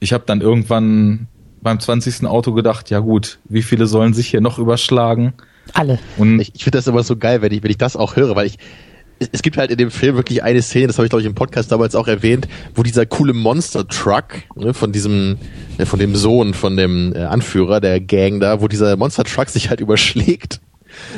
ich 0.00 0.12
habe 0.12 0.24
dann 0.26 0.40
irgendwann 0.40 1.28
beim 1.62 1.80
20. 1.80 2.26
Auto 2.26 2.52
gedacht, 2.52 2.90
ja 2.90 3.00
gut, 3.00 3.38
wie 3.44 3.62
viele 3.62 3.86
sollen 3.86 4.14
sich 4.14 4.28
hier 4.28 4.40
noch 4.40 4.58
überschlagen? 4.58 5.34
alle. 5.72 5.98
Und 6.16 6.40
Ich, 6.40 6.52
ich 6.54 6.64
finde 6.64 6.78
das 6.78 6.86
immer 6.86 7.02
so 7.02 7.16
geil, 7.16 7.42
wenn 7.42 7.52
ich, 7.52 7.62
wenn 7.62 7.70
ich 7.70 7.78
das 7.78 7.96
auch 7.96 8.16
höre, 8.16 8.36
weil 8.36 8.46
ich, 8.46 8.58
es, 9.18 9.28
es 9.32 9.42
gibt 9.42 9.56
halt 9.56 9.70
in 9.70 9.78
dem 9.78 9.90
Film 9.90 10.16
wirklich 10.16 10.42
eine 10.42 10.62
Szene, 10.62 10.88
das 10.88 10.98
habe 10.98 11.06
ich 11.06 11.10
glaube 11.10 11.22
ich 11.22 11.26
im 11.26 11.34
Podcast 11.34 11.72
damals 11.72 11.94
auch 11.94 12.08
erwähnt, 12.08 12.48
wo 12.74 12.82
dieser 12.82 13.06
coole 13.06 13.32
Monster 13.32 13.86
Truck 13.88 14.42
ne, 14.54 14.74
von 14.74 14.92
diesem, 14.92 15.38
äh, 15.78 15.86
von 15.86 15.98
dem 15.98 16.14
Sohn 16.16 16.54
von 16.54 16.76
dem 16.76 17.14
äh, 17.14 17.24
Anführer 17.24 17.80
der 17.80 18.00
Gang 18.00 18.40
da, 18.40 18.60
wo 18.60 18.68
dieser 18.68 18.96
Monster 18.96 19.24
Truck 19.24 19.48
sich 19.48 19.70
halt 19.70 19.80
überschlägt. 19.80 20.60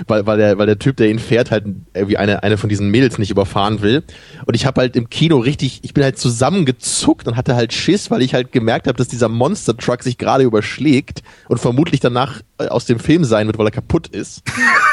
Weil, 0.07 0.27
weil, 0.27 0.39
der, 0.39 0.59
weil 0.59 0.67
der 0.67 0.79
Typ, 0.79 0.97
der 0.97 1.09
ihn 1.09 1.19
fährt, 1.19 1.51
halt 1.51 1.65
irgendwie 1.95 2.17
eine, 2.17 2.43
eine 2.43 2.57
von 2.57 2.69
diesen 2.69 2.91
Mädels 2.91 3.19
nicht 3.19 3.31
überfahren 3.31 3.83
will. 3.83 4.03
Und 4.47 4.55
ich 4.55 4.67
habe 4.67 4.81
halt 4.81 4.97
im 4.97 5.11
Kino 5.11 5.39
richtig, 5.39 5.81
ich 5.83 5.95
bin 5.95 6.05
halt 6.05 6.19
zusammengezuckt 6.19 7.27
und 7.29 7.37
hatte 7.37 7.55
halt 7.55 7.73
Schiss, 7.73 8.11
weil 8.11 8.23
ich 8.23 8.35
halt 8.35 8.53
gemerkt 8.53 8.87
habe, 8.87 8.97
dass 8.97 9.09
dieser 9.09 9.29
Monster 9.29 9.77
Truck 9.77 10.03
sich 10.03 10.19
gerade 10.19 10.45
überschlägt 10.45 11.23
und 11.49 11.59
vermutlich 11.59 12.01
danach 12.01 12.41
äh, 12.59 12.69
aus 12.69 12.85
dem 12.85 12.99
Film 12.99 13.25
sein 13.25 13.47
wird, 13.47 13.59
weil 13.59 13.67
er 13.67 13.73
kaputt 13.73 14.09
ist. 14.09 14.43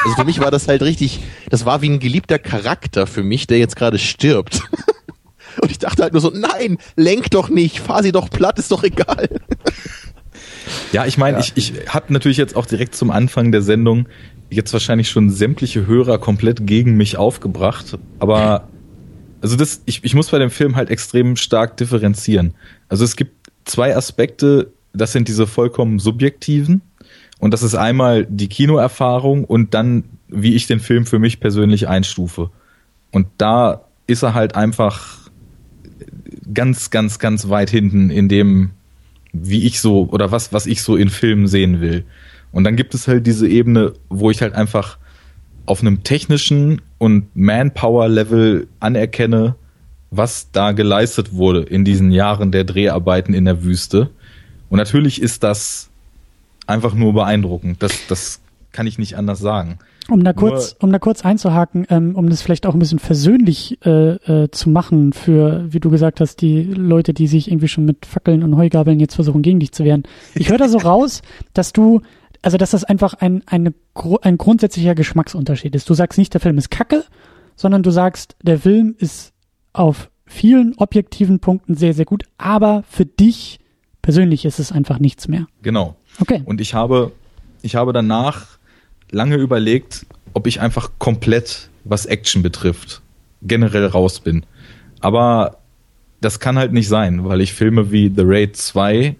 Also 0.04 0.16
für 0.16 0.24
mich 0.24 0.40
war 0.40 0.50
das 0.50 0.68
halt 0.68 0.82
richtig, 0.82 1.20
das 1.50 1.64
war 1.64 1.82
wie 1.82 1.88
ein 1.88 1.98
geliebter 1.98 2.38
Charakter 2.38 3.06
für 3.06 3.22
mich, 3.22 3.46
der 3.46 3.58
jetzt 3.58 3.76
gerade 3.76 3.98
stirbt. 3.98 4.62
Und 5.60 5.70
ich 5.70 5.78
dachte 5.78 6.02
halt 6.02 6.12
nur 6.12 6.20
so, 6.20 6.30
nein, 6.30 6.78
lenk 6.96 7.30
doch 7.30 7.48
nicht, 7.48 7.80
fahr 7.80 8.02
sie 8.02 8.12
doch 8.12 8.28
platt, 8.28 8.58
ist 8.58 8.72
doch 8.72 8.82
egal. 8.82 9.28
Ja, 10.96 11.04
ich 11.04 11.18
meine, 11.18 11.40
ich, 11.40 11.52
ich 11.56 11.74
habe 11.90 12.10
natürlich 12.10 12.38
jetzt 12.38 12.56
auch 12.56 12.64
direkt 12.64 12.94
zum 12.94 13.10
Anfang 13.10 13.52
der 13.52 13.60
Sendung 13.60 14.08
jetzt 14.48 14.72
wahrscheinlich 14.72 15.10
schon 15.10 15.28
sämtliche 15.28 15.86
Hörer 15.86 16.16
komplett 16.16 16.66
gegen 16.66 16.96
mich 16.96 17.18
aufgebracht, 17.18 17.98
aber 18.18 18.66
also 19.42 19.56
das, 19.56 19.82
ich, 19.84 20.02
ich 20.04 20.14
muss 20.14 20.30
bei 20.30 20.38
dem 20.38 20.48
Film 20.48 20.74
halt 20.74 20.88
extrem 20.88 21.36
stark 21.36 21.76
differenzieren. 21.76 22.54
Also 22.88 23.04
es 23.04 23.14
gibt 23.14 23.50
zwei 23.66 23.94
Aspekte, 23.94 24.72
das 24.94 25.12
sind 25.12 25.28
diese 25.28 25.46
vollkommen 25.46 25.98
subjektiven 25.98 26.80
und 27.40 27.52
das 27.52 27.62
ist 27.62 27.74
einmal 27.74 28.24
die 28.24 28.48
Kinoerfahrung 28.48 29.44
und 29.44 29.74
dann, 29.74 30.04
wie 30.28 30.54
ich 30.54 30.66
den 30.66 30.80
Film 30.80 31.04
für 31.04 31.18
mich 31.18 31.40
persönlich 31.40 31.88
einstufe. 31.88 32.48
Und 33.12 33.26
da 33.36 33.84
ist 34.06 34.22
er 34.22 34.32
halt 34.32 34.54
einfach 34.56 35.28
ganz, 36.54 36.88
ganz, 36.88 37.18
ganz 37.18 37.50
weit 37.50 37.68
hinten 37.68 38.08
in 38.08 38.30
dem, 38.30 38.70
wie 39.42 39.66
ich 39.66 39.80
so 39.80 40.08
oder 40.10 40.30
was, 40.30 40.52
was 40.52 40.66
ich 40.66 40.82
so 40.82 40.96
in 40.96 41.08
Filmen 41.08 41.46
sehen 41.46 41.80
will. 41.80 42.04
Und 42.52 42.64
dann 42.64 42.76
gibt 42.76 42.94
es 42.94 43.08
halt 43.08 43.26
diese 43.26 43.48
Ebene, 43.48 43.92
wo 44.08 44.30
ich 44.30 44.42
halt 44.42 44.54
einfach 44.54 44.98
auf 45.66 45.80
einem 45.80 46.04
technischen 46.04 46.80
und 46.98 47.34
Manpower-Level 47.34 48.68
anerkenne, 48.80 49.56
was 50.10 50.50
da 50.52 50.72
geleistet 50.72 51.32
wurde 51.34 51.62
in 51.62 51.84
diesen 51.84 52.10
Jahren 52.10 52.52
der 52.52 52.64
Dreharbeiten 52.64 53.34
in 53.34 53.44
der 53.44 53.64
Wüste. 53.64 54.10
Und 54.70 54.78
natürlich 54.78 55.20
ist 55.20 55.42
das 55.42 55.90
einfach 56.66 56.94
nur 56.94 57.12
beeindruckend. 57.12 57.82
Das, 57.82 58.06
das 58.08 58.40
kann 58.72 58.86
ich 58.86 58.98
nicht 58.98 59.16
anders 59.16 59.40
sagen. 59.40 59.78
Um 60.08 60.22
da 60.22 60.32
Nur- 60.32 60.50
kurz, 60.50 60.76
um 60.80 60.92
da 60.92 60.98
kurz 60.98 61.24
einzuhaken, 61.24 61.86
ähm, 61.90 62.14
um 62.14 62.28
das 62.30 62.40
vielleicht 62.42 62.66
auch 62.66 62.74
ein 62.74 62.78
bisschen 62.78 62.98
versöhnlich 63.00 63.78
äh, 63.84 64.12
äh, 64.44 64.50
zu 64.50 64.70
machen 64.70 65.12
für, 65.12 65.64
wie 65.72 65.80
du 65.80 65.90
gesagt 65.90 66.20
hast, 66.20 66.40
die 66.42 66.62
Leute, 66.62 67.12
die 67.12 67.26
sich 67.26 67.50
irgendwie 67.50 67.68
schon 67.68 67.84
mit 67.84 68.06
Fackeln 68.06 68.42
und 68.44 68.56
Heugabeln 68.56 69.00
jetzt 69.00 69.14
versuchen, 69.16 69.42
gegen 69.42 69.58
dich 69.58 69.72
zu 69.72 69.84
wehren. 69.84 70.04
Ich 70.34 70.48
höre 70.50 70.58
da 70.58 70.68
so 70.68 70.78
raus, 70.90 71.22
dass 71.54 71.72
du, 71.72 72.02
also 72.42 72.56
dass 72.56 72.70
das 72.70 72.84
einfach 72.84 73.14
ein, 73.14 73.42
eine, 73.46 73.74
ein 74.22 74.38
grundsätzlicher 74.38 74.94
Geschmacksunterschied 74.94 75.74
ist. 75.74 75.90
Du 75.90 75.94
sagst 75.94 76.18
nicht, 76.18 76.32
der 76.34 76.40
Film 76.40 76.56
ist 76.58 76.70
kacke, 76.70 77.02
sondern 77.56 77.82
du 77.82 77.90
sagst, 77.90 78.36
der 78.42 78.60
Film 78.60 78.94
ist 78.98 79.32
auf 79.72 80.10
vielen 80.24 80.74
objektiven 80.76 81.40
Punkten 81.40 81.74
sehr, 81.74 81.94
sehr 81.94 82.04
gut, 82.04 82.24
aber 82.38 82.84
für 82.88 83.06
dich 83.06 83.58
persönlich 84.02 84.44
ist 84.44 84.60
es 84.60 84.70
einfach 84.70 85.00
nichts 85.00 85.26
mehr. 85.26 85.46
Genau. 85.62 85.96
Okay. 86.20 86.42
Und 86.44 86.60
ich 86.60 86.74
habe, 86.74 87.12
ich 87.62 87.74
habe 87.74 87.92
danach 87.92 88.55
lange 89.10 89.36
überlegt, 89.36 90.06
ob 90.32 90.46
ich 90.46 90.60
einfach 90.60 90.90
komplett, 90.98 91.68
was 91.84 92.06
Action 92.06 92.42
betrifft, 92.42 93.02
generell 93.42 93.86
raus 93.86 94.20
bin. 94.20 94.44
Aber 95.00 95.58
das 96.20 96.40
kann 96.40 96.58
halt 96.58 96.72
nicht 96.72 96.88
sein, 96.88 97.24
weil 97.24 97.40
ich 97.40 97.52
Filme 97.52 97.90
wie 97.92 98.12
The 98.14 98.22
Raid 98.24 98.56
2 98.56 99.16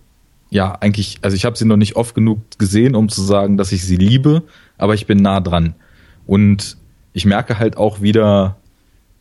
ja 0.50 0.72
eigentlich, 0.80 1.18
also 1.22 1.36
ich 1.36 1.44
habe 1.44 1.56
sie 1.56 1.64
noch 1.64 1.76
nicht 1.76 1.96
oft 1.96 2.14
genug 2.14 2.40
gesehen, 2.58 2.94
um 2.94 3.08
zu 3.08 3.22
sagen, 3.22 3.56
dass 3.56 3.72
ich 3.72 3.84
sie 3.84 3.96
liebe, 3.96 4.42
aber 4.78 4.94
ich 4.94 5.06
bin 5.06 5.18
nah 5.18 5.40
dran. 5.40 5.74
Und 6.26 6.76
ich 7.12 7.24
merke 7.24 7.58
halt 7.58 7.76
auch 7.76 8.00
wieder, 8.00 8.56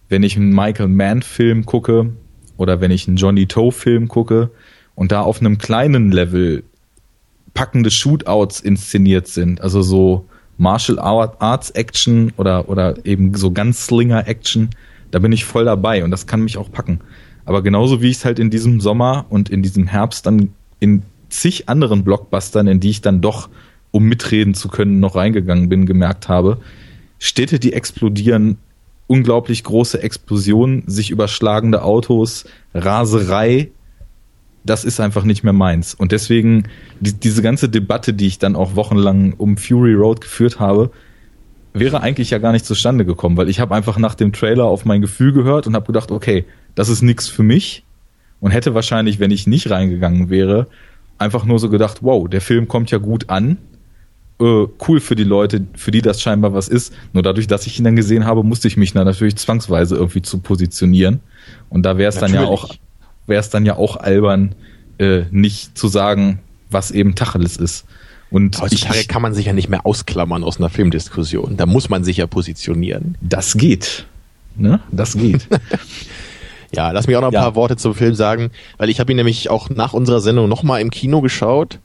wenn 0.10 0.24
ich 0.24 0.36
einen 0.36 0.54
Michael 0.54 0.88
Mann-Film 0.88 1.66
gucke 1.66 2.12
oder 2.58 2.82
wenn 2.82 2.92
ich 2.92 3.08
einen 3.08 3.18
Johnny 3.18 3.48
Toe-Film 3.48 4.08
gucke 4.08 4.52
und 4.96 5.12
da 5.12 5.22
auf 5.22 5.40
einem 5.40 5.58
kleinen 5.58 6.12
Level 6.12 6.64
packende 7.54 7.90
Shootouts 7.90 8.60
inszeniert 8.60 9.28
sind, 9.28 9.62
also 9.62 9.82
so 9.82 10.26
Martial 10.58 11.00
Arts 11.00 11.72
Action 11.72 12.32
oder, 12.38 12.70
oder 12.70 13.06
eben 13.06 13.34
so 13.36 13.52
ganz 13.52 13.86
Slinger 13.86 14.28
Action, 14.28 14.70
da 15.12 15.20
bin 15.20 15.32
ich 15.32 15.46
voll 15.46 15.66
dabei 15.66 16.04
und 16.04 16.12
das 16.12 16.28
kann 16.28 16.42
mich 16.42 16.58
auch 16.58 16.72
packen. 16.72 17.02
Aber 17.46 17.62
genauso 17.62 18.02
wie 18.02 18.10
ich 18.10 18.18
es 18.18 18.26
halt 18.26 18.40
in 18.40 18.50
diesem 18.50 18.82
Sommer 18.82 19.26
und 19.30 19.50
in 19.50 19.62
diesem 19.62 19.88
Herbst 19.88 20.26
dann 20.26 20.54
in 20.80 21.04
zig 21.30 21.70
anderen 21.70 22.04
Blockbustern, 22.04 22.68
in 22.68 22.80
die 22.80 22.90
ich 22.90 23.02
dann 23.02 23.22
doch, 23.22 23.50
um 23.92 24.04
mitreden 24.04 24.54
zu 24.54 24.68
können, 24.68 25.00
noch 25.00 25.16
reingegangen 25.16 25.70
bin, 25.70 25.86
gemerkt 25.86 26.28
habe, 26.28 26.58
Städte, 27.20 27.60
die 27.60 27.74
explodieren, 27.74 28.58
unglaublich 29.08 29.64
große 29.64 30.02
Explosionen, 30.02 30.84
sich 30.88 31.12
überschlagende 31.12 31.84
Autos, 31.84 32.46
Raserei, 32.74 33.70
das 34.66 34.84
ist 34.84 35.00
einfach 35.00 35.24
nicht 35.24 35.44
mehr 35.44 35.54
meins. 35.54 35.94
Und 35.94 36.12
deswegen, 36.12 36.64
die, 37.00 37.14
diese 37.14 37.42
ganze 37.42 37.70
Debatte, 37.70 38.14
die 38.14 38.28
ich 38.28 38.40
dann 38.40 38.56
auch 38.56 38.76
wochenlang 38.76 39.34
um 39.34 39.58
Fury 39.58 39.94
Road 39.94 40.22
geführt 40.22 40.60
habe, 40.60 40.92
wäre 41.74 42.02
eigentlich 42.02 42.32
ja 42.32 42.38
gar 42.40 42.52
nicht 42.52 42.66
zustande 42.66 43.06
gekommen, 43.06 43.38
weil 43.38 43.50
ich 43.50 43.60
habe 43.60 43.76
einfach 43.76 43.98
nach 43.98 44.16
dem 44.16 44.34
Trailer 44.34 44.66
auf 44.66 44.86
mein 44.86 45.02
Gefühl 45.02 45.34
gehört 45.34 45.68
und 45.68 45.76
habe 45.76 45.86
gedacht, 45.86 46.12
okay, 46.12 46.46
das 46.74 46.90
ist 46.90 47.02
nichts 47.02 47.28
für 47.28 47.44
mich 47.44 47.84
und 48.40 48.52
hätte 48.52 48.74
wahrscheinlich, 48.74 49.20
wenn 49.20 49.32
ich 49.32 49.46
nicht 49.46 49.70
reingegangen 49.70 50.30
wäre, 50.30 50.68
einfach 51.18 51.46
nur 51.46 51.60
so 51.60 51.70
gedacht, 51.70 52.00
wow, 52.02 52.28
der 52.30 52.42
Film 52.42 52.68
kommt 52.68 52.92
ja 52.92 52.98
gut 52.98 53.30
an, 53.30 53.58
äh, 54.40 54.68
cool 54.88 55.00
für 55.00 55.16
die 55.16 55.24
Leute, 55.24 55.66
für 55.76 55.92
die 55.92 56.02
das 56.02 56.22
scheinbar 56.22 56.54
was 56.54 56.68
ist. 56.68 56.94
Nur 57.14 57.24
dadurch, 57.24 57.48
dass 57.48 57.68
ich 57.68 57.78
ihn 57.78 57.86
dann 57.86 57.96
gesehen 57.96 58.26
habe, 58.26 58.44
musste 58.44 58.68
ich 58.68 58.78
mich 58.78 58.94
dann 58.94 59.06
natürlich 59.06 59.36
zwangsweise 59.36 59.96
irgendwie 59.96 60.22
zu 60.22 60.40
positionieren. 60.40 61.22
Und 61.70 61.84
da 61.84 61.98
wäre 61.98 62.10
es 62.10 62.18
dann 62.18 62.34
ja 62.34 62.46
auch, 62.46 62.74
wäre 63.28 63.40
es 63.40 63.50
dann 63.50 63.66
ja 63.66 63.76
auch 63.78 63.98
albern, 63.98 64.56
äh, 64.98 65.24
nicht 65.32 65.78
zu 65.78 65.88
sagen, 65.88 66.40
was 66.70 66.92
eben 66.92 67.16
Tacheles 67.16 67.58
ist. 67.58 67.86
Und 68.32 68.60
Heutzutage 68.60 69.00
ich, 69.00 69.08
kann 69.08 69.22
man 69.22 69.34
sich 69.34 69.46
ja 69.46 69.54
nicht 69.54 69.70
mehr 69.70 69.86
ausklammern 69.86 70.44
aus 70.44 70.58
einer 70.58 70.70
Filmdiskussion. 70.70 71.58
Da 71.58 71.66
muss 71.66 71.90
man 71.90 72.04
sich 72.04 72.18
ja 72.18 72.28
positionieren. 72.28 73.18
Das 73.22 73.54
geht. 73.56 74.06
Ne? 74.56 74.80
Das 74.92 75.14
geht. 75.14 75.48
ja, 76.74 76.92
lass 76.92 77.08
mich 77.08 77.16
auch 77.16 77.22
noch 77.22 77.30
ein 77.30 77.34
ja. 77.34 77.42
paar 77.42 77.56
Worte 77.56 77.78
zum 77.78 77.94
Film 77.94 78.16
sagen, 78.16 78.52
weil 78.78 78.90
ich 78.90 79.00
habe 79.00 79.12
ihn 79.12 79.18
nämlich 79.18 79.50
auch 79.50 79.70
nach 79.70 79.94
unserer 79.94 80.22
Sendung 80.22 80.50
nochmal 80.50 80.82
im 80.82 80.90
Kino 80.90 81.22
geschaut 81.22 81.80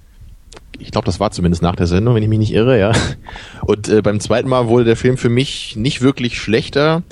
ich 0.80 0.90
glaube, 0.90 1.06
das 1.06 1.20
war 1.20 1.30
zumindest 1.30 1.62
nach 1.62 1.76
der 1.76 1.86
Sendung, 1.86 2.14
wenn 2.14 2.22
ich 2.22 2.28
mich 2.28 2.38
nicht 2.38 2.52
irre, 2.52 2.78
ja. 2.78 2.92
Und 3.62 3.88
äh, 3.88 4.02
beim 4.02 4.18
zweiten 4.20 4.48
Mal 4.48 4.68
wurde 4.68 4.84
der 4.84 4.96
Film 4.96 5.16
für 5.16 5.28
mich 5.28 5.76
nicht 5.76 6.00
wirklich 6.00 6.40
schlechter. 6.40 7.02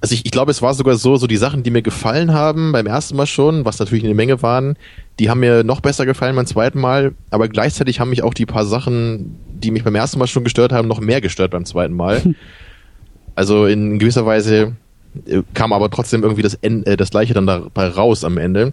Also 0.00 0.14
ich, 0.14 0.24
ich 0.24 0.30
glaube, 0.30 0.50
es 0.50 0.62
war 0.62 0.74
sogar 0.74 0.96
so, 0.96 1.16
so 1.16 1.26
die 1.26 1.36
Sachen, 1.36 1.62
die 1.62 1.70
mir 1.70 1.82
gefallen 1.82 2.32
haben 2.32 2.72
beim 2.72 2.86
ersten 2.86 3.16
Mal 3.16 3.26
schon, 3.26 3.64
was 3.64 3.78
natürlich 3.78 4.04
eine 4.04 4.14
Menge 4.14 4.42
waren, 4.42 4.76
die 5.18 5.28
haben 5.28 5.40
mir 5.40 5.64
noch 5.64 5.80
besser 5.80 6.06
gefallen 6.06 6.36
beim 6.36 6.46
zweiten 6.46 6.80
Mal, 6.80 7.14
aber 7.30 7.48
gleichzeitig 7.48 7.98
haben 7.98 8.10
mich 8.10 8.22
auch 8.22 8.34
die 8.34 8.46
paar 8.46 8.64
Sachen, 8.64 9.36
die 9.48 9.72
mich 9.72 9.82
beim 9.82 9.96
ersten 9.96 10.18
Mal 10.18 10.28
schon 10.28 10.44
gestört 10.44 10.72
haben, 10.72 10.86
noch 10.86 11.00
mehr 11.00 11.20
gestört 11.20 11.50
beim 11.50 11.64
zweiten 11.64 11.94
Mal. 11.94 12.34
Also 13.34 13.66
in 13.66 14.00
gewisser 14.00 14.26
Weise 14.26 14.74
äh, 15.26 15.42
kam 15.54 15.72
aber 15.72 15.90
trotzdem 15.90 16.24
irgendwie 16.24 16.42
das, 16.42 16.54
äh, 16.60 16.96
das 16.96 17.10
gleiche 17.10 17.34
dann 17.34 17.46
dabei 17.46 17.86
raus 17.86 18.24
am 18.24 18.36
Ende. 18.36 18.72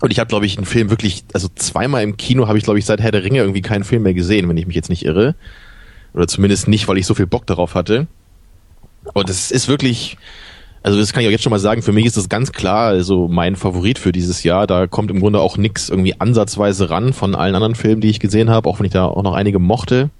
Und 0.00 0.10
ich 0.10 0.18
habe, 0.18 0.26
glaube 0.26 0.44
ich, 0.44 0.56
einen 0.56 0.66
Film 0.66 0.90
wirklich, 0.90 1.24
also 1.32 1.46
zweimal 1.54 2.02
im 2.02 2.16
Kino 2.16 2.48
habe 2.48 2.58
ich, 2.58 2.64
glaube 2.64 2.80
ich, 2.80 2.84
seit 2.84 3.00
Herr 3.00 3.12
der 3.12 3.22
Ringe 3.22 3.38
irgendwie 3.38 3.62
keinen 3.62 3.84
Film 3.84 4.02
mehr 4.02 4.12
gesehen, 4.12 4.48
wenn 4.48 4.56
ich 4.56 4.66
mich 4.66 4.74
jetzt 4.74 4.90
nicht 4.90 5.04
irre. 5.04 5.36
Oder 6.14 6.26
zumindest 6.26 6.66
nicht, 6.66 6.88
weil 6.88 6.98
ich 6.98 7.06
so 7.06 7.14
viel 7.14 7.26
Bock 7.26 7.46
darauf 7.46 7.76
hatte. 7.76 8.08
Und 9.14 9.30
es 9.30 9.50
ist 9.50 9.68
wirklich, 9.68 10.16
also 10.82 10.98
das 10.98 11.12
kann 11.12 11.22
ich 11.22 11.28
auch 11.28 11.32
jetzt 11.32 11.42
schon 11.42 11.50
mal 11.50 11.58
sagen, 11.58 11.82
für 11.82 11.92
mich 11.92 12.06
ist 12.06 12.16
das 12.16 12.28
ganz 12.28 12.52
klar 12.52 12.88
also 12.88 13.28
mein 13.28 13.56
Favorit 13.56 13.98
für 13.98 14.12
dieses 14.12 14.42
Jahr. 14.42 14.66
Da 14.66 14.86
kommt 14.86 15.10
im 15.10 15.20
Grunde 15.20 15.40
auch 15.40 15.56
nix 15.56 15.88
irgendwie 15.88 16.20
ansatzweise 16.20 16.90
ran 16.90 17.12
von 17.12 17.34
allen 17.34 17.54
anderen 17.54 17.74
Filmen, 17.74 18.00
die 18.00 18.10
ich 18.10 18.20
gesehen 18.20 18.50
habe, 18.50 18.68
auch 18.68 18.78
wenn 18.78 18.86
ich 18.86 18.92
da 18.92 19.06
auch 19.06 19.22
noch 19.22 19.34
einige 19.34 19.58
mochte. 19.58 20.10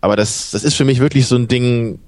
Aber 0.00 0.16
das, 0.16 0.50
das 0.50 0.64
ist 0.64 0.74
für 0.74 0.84
mich 0.84 1.00
wirklich 1.00 1.26
so 1.26 1.36
ein 1.36 1.48
Ding, 1.48 1.98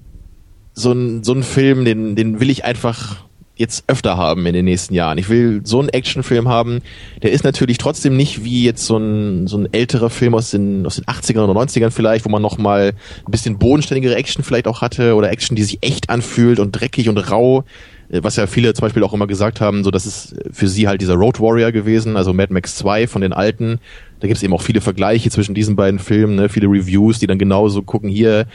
so 0.74 0.92
ein, 0.92 1.24
so 1.24 1.32
ein 1.32 1.42
Film, 1.42 1.84
den, 1.84 2.14
den 2.14 2.40
will 2.40 2.50
ich 2.50 2.64
einfach 2.64 3.24
jetzt 3.60 3.84
öfter 3.88 4.16
haben 4.16 4.46
in 4.46 4.54
den 4.54 4.64
nächsten 4.64 4.94
Jahren. 4.94 5.18
Ich 5.18 5.28
will 5.28 5.60
so 5.64 5.80
einen 5.80 5.90
Actionfilm 5.90 6.48
haben, 6.48 6.80
der 7.22 7.30
ist 7.30 7.44
natürlich 7.44 7.76
trotzdem 7.76 8.16
nicht 8.16 8.42
wie 8.42 8.64
jetzt 8.64 8.86
so 8.86 8.96
ein, 8.96 9.46
so 9.46 9.58
ein 9.58 9.68
älterer 9.72 10.08
Film 10.08 10.34
aus 10.34 10.50
den, 10.50 10.86
aus 10.86 10.96
den 10.96 11.04
80ern 11.04 11.44
oder 11.44 11.60
90ern 11.60 11.90
vielleicht, 11.90 12.24
wo 12.24 12.30
man 12.30 12.40
nochmal 12.40 12.94
ein 13.26 13.30
bisschen 13.30 13.58
bodenständigere 13.58 14.16
Action 14.16 14.42
vielleicht 14.42 14.66
auch 14.66 14.80
hatte 14.80 15.14
oder 15.14 15.30
Action, 15.30 15.56
die 15.56 15.62
sich 15.62 15.78
echt 15.82 16.08
anfühlt 16.08 16.58
und 16.58 16.72
dreckig 16.72 17.10
und 17.10 17.18
rau, 17.18 17.64
äh, 18.10 18.22
was 18.22 18.36
ja 18.36 18.46
viele 18.46 18.72
zum 18.72 18.82
Beispiel 18.82 19.04
auch 19.04 19.12
immer 19.12 19.26
gesagt 19.26 19.60
haben, 19.60 19.84
so 19.84 19.90
das 19.90 20.06
ist 20.06 20.36
für 20.50 20.66
sie 20.66 20.88
halt 20.88 21.02
dieser 21.02 21.14
Road 21.14 21.38
Warrior 21.38 21.70
gewesen, 21.70 22.16
also 22.16 22.32
Mad 22.32 22.54
Max 22.54 22.76
2 22.76 23.08
von 23.08 23.20
den 23.20 23.34
alten. 23.34 23.78
Da 24.20 24.26
gibt 24.26 24.38
es 24.38 24.42
eben 24.42 24.54
auch 24.54 24.62
viele 24.62 24.80
Vergleiche 24.80 25.28
zwischen 25.28 25.54
diesen 25.54 25.76
beiden 25.76 25.98
Filmen, 26.00 26.36
ne? 26.36 26.48
viele 26.48 26.66
Reviews, 26.66 27.18
die 27.18 27.26
dann 27.26 27.38
genauso 27.38 27.82
gucken, 27.82 28.08
hier, 28.08 28.46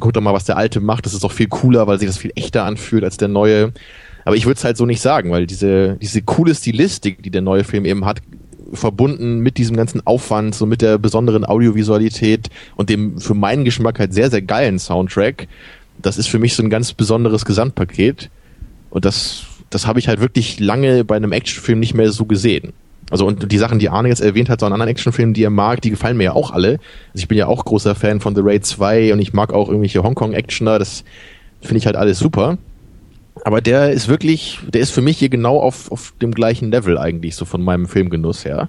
guck 0.00 0.12
doch 0.12 0.20
mal, 0.20 0.34
was 0.34 0.44
der 0.44 0.56
alte 0.56 0.80
macht, 0.80 1.06
das 1.06 1.14
ist 1.14 1.22
doch 1.22 1.32
viel 1.32 1.48
cooler, 1.48 1.86
weil 1.86 2.00
sich 2.00 2.08
das 2.08 2.18
viel 2.18 2.32
echter 2.34 2.64
anfühlt 2.64 3.04
als 3.04 3.16
der 3.16 3.28
neue. 3.28 3.72
Aber 4.24 4.36
ich 4.36 4.46
würde 4.46 4.58
es 4.58 4.64
halt 4.64 4.76
so 4.76 4.86
nicht 4.86 5.00
sagen, 5.00 5.30
weil 5.30 5.46
diese, 5.46 5.96
diese 6.00 6.22
coole 6.22 6.54
Stilistik, 6.54 7.22
die 7.22 7.30
der 7.30 7.42
neue 7.42 7.64
Film 7.64 7.84
eben 7.84 8.04
hat, 8.04 8.20
verbunden 8.72 9.40
mit 9.40 9.58
diesem 9.58 9.76
ganzen 9.76 10.06
Aufwand, 10.06 10.54
so 10.54 10.66
mit 10.66 10.82
der 10.82 10.98
besonderen 10.98 11.44
Audiovisualität 11.44 12.48
und 12.76 12.88
dem 12.88 13.18
für 13.18 13.34
meinen 13.34 13.64
Geschmack 13.64 13.98
halt 13.98 14.14
sehr, 14.14 14.30
sehr 14.30 14.42
geilen 14.42 14.78
Soundtrack, 14.78 15.48
das 16.00 16.18
ist 16.18 16.28
für 16.28 16.38
mich 16.38 16.54
so 16.54 16.62
ein 16.62 16.70
ganz 16.70 16.92
besonderes 16.92 17.44
Gesamtpaket. 17.44 18.30
Und 18.90 19.04
das, 19.04 19.44
das 19.70 19.86
habe 19.86 19.98
ich 19.98 20.08
halt 20.08 20.20
wirklich 20.20 20.60
lange 20.60 21.04
bei 21.04 21.16
einem 21.16 21.32
Actionfilm 21.32 21.80
nicht 21.80 21.94
mehr 21.94 22.10
so 22.10 22.24
gesehen. 22.24 22.72
Also 23.10 23.26
und 23.26 23.50
die 23.50 23.58
Sachen, 23.58 23.80
die 23.80 23.88
Arne 23.88 24.08
jetzt 24.08 24.20
erwähnt 24.20 24.48
hat, 24.48 24.60
so 24.60 24.66
an 24.66 24.72
anderen 24.72 24.90
Actionfilmen, 24.90 25.34
die 25.34 25.42
er 25.42 25.50
mag, 25.50 25.80
die 25.82 25.90
gefallen 25.90 26.16
mir 26.16 26.24
ja 26.24 26.32
auch 26.32 26.52
alle. 26.52 26.78
Also 27.12 27.22
ich 27.22 27.28
bin 27.28 27.38
ja 27.38 27.46
auch 27.46 27.64
großer 27.64 27.94
Fan 27.94 28.20
von 28.20 28.34
The 28.36 28.42
Raid 28.44 28.64
2 28.64 29.12
und 29.12 29.18
ich 29.18 29.32
mag 29.32 29.52
auch 29.52 29.68
irgendwelche 29.68 30.02
Hongkong-Actioner, 30.02 30.78
das 30.78 31.04
finde 31.60 31.78
ich 31.78 31.86
halt 31.86 31.96
alles 31.96 32.18
super. 32.18 32.56
Aber 33.44 33.60
der 33.60 33.92
ist 33.92 34.08
wirklich, 34.08 34.58
der 34.68 34.80
ist 34.80 34.90
für 34.90 35.00
mich 35.00 35.18
hier 35.18 35.28
genau 35.28 35.58
auf, 35.58 35.90
auf 35.90 36.14
dem 36.20 36.32
gleichen 36.32 36.70
Level 36.70 36.98
eigentlich, 36.98 37.36
so 37.36 37.44
von 37.44 37.62
meinem 37.62 37.86
Filmgenuss 37.86 38.44
her. 38.44 38.68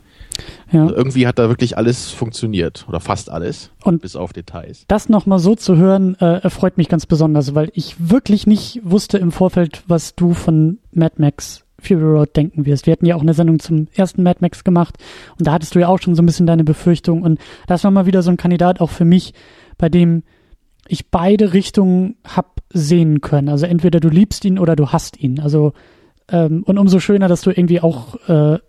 Ja. 0.71 0.83
Also 0.83 0.95
irgendwie 0.95 1.27
hat 1.27 1.39
da 1.39 1.49
wirklich 1.49 1.77
alles 1.77 2.11
funktioniert 2.11 2.85
oder 2.87 2.99
fast 2.99 3.29
alles, 3.29 3.71
und 3.83 4.01
bis 4.01 4.15
auf 4.15 4.33
Details. 4.33 4.85
Das 4.87 5.09
nochmal 5.09 5.39
so 5.39 5.55
zu 5.55 5.75
hören, 5.75 6.15
äh, 6.19 6.41
erfreut 6.41 6.77
mich 6.77 6.87
ganz 6.87 7.05
besonders, 7.05 7.53
weil 7.55 7.69
ich 7.73 7.95
wirklich 7.99 8.47
nicht 8.47 8.79
wusste 8.83 9.17
im 9.17 9.31
Vorfeld, 9.31 9.83
was 9.87 10.15
du 10.15 10.33
von 10.33 10.79
Mad 10.91 11.15
Max 11.17 11.63
Fury 11.79 12.03
Road 12.03 12.35
denken 12.35 12.65
wirst. 12.65 12.85
Wir 12.85 12.93
hatten 12.93 13.05
ja 13.05 13.15
auch 13.15 13.21
eine 13.21 13.33
Sendung 13.33 13.59
zum 13.59 13.87
ersten 13.93 14.23
Mad 14.23 14.37
Max 14.41 14.63
gemacht 14.63 14.95
und 15.37 15.47
da 15.47 15.53
hattest 15.53 15.75
du 15.75 15.79
ja 15.79 15.87
auch 15.87 15.99
schon 15.99 16.15
so 16.15 16.21
ein 16.21 16.25
bisschen 16.25 16.45
deine 16.45 16.63
Befürchtung 16.63 17.23
und 17.23 17.39
das 17.67 17.83
war 17.83 17.91
mal 17.91 18.05
wieder 18.05 18.21
so 18.21 18.29
ein 18.29 18.37
Kandidat 18.37 18.81
auch 18.81 18.91
für 18.91 19.05
mich, 19.05 19.33
bei 19.77 19.89
dem 19.89 20.23
ich 20.87 21.09
beide 21.09 21.53
Richtungen 21.53 22.15
hab 22.25 22.61
sehen 22.73 23.21
können. 23.21 23.49
Also 23.49 23.65
entweder 23.65 23.99
du 23.99 24.09
liebst 24.09 24.45
ihn 24.45 24.59
oder 24.59 24.75
du 24.75 24.89
hasst 24.89 25.19
ihn. 25.19 25.39
Also 25.39 25.73
ähm, 26.29 26.63
und 26.63 26.77
umso 26.77 26.99
schöner, 26.99 27.27
dass 27.27 27.41
du 27.41 27.51
irgendwie 27.51 27.81
auch 27.81 28.15
äh, 28.27 28.59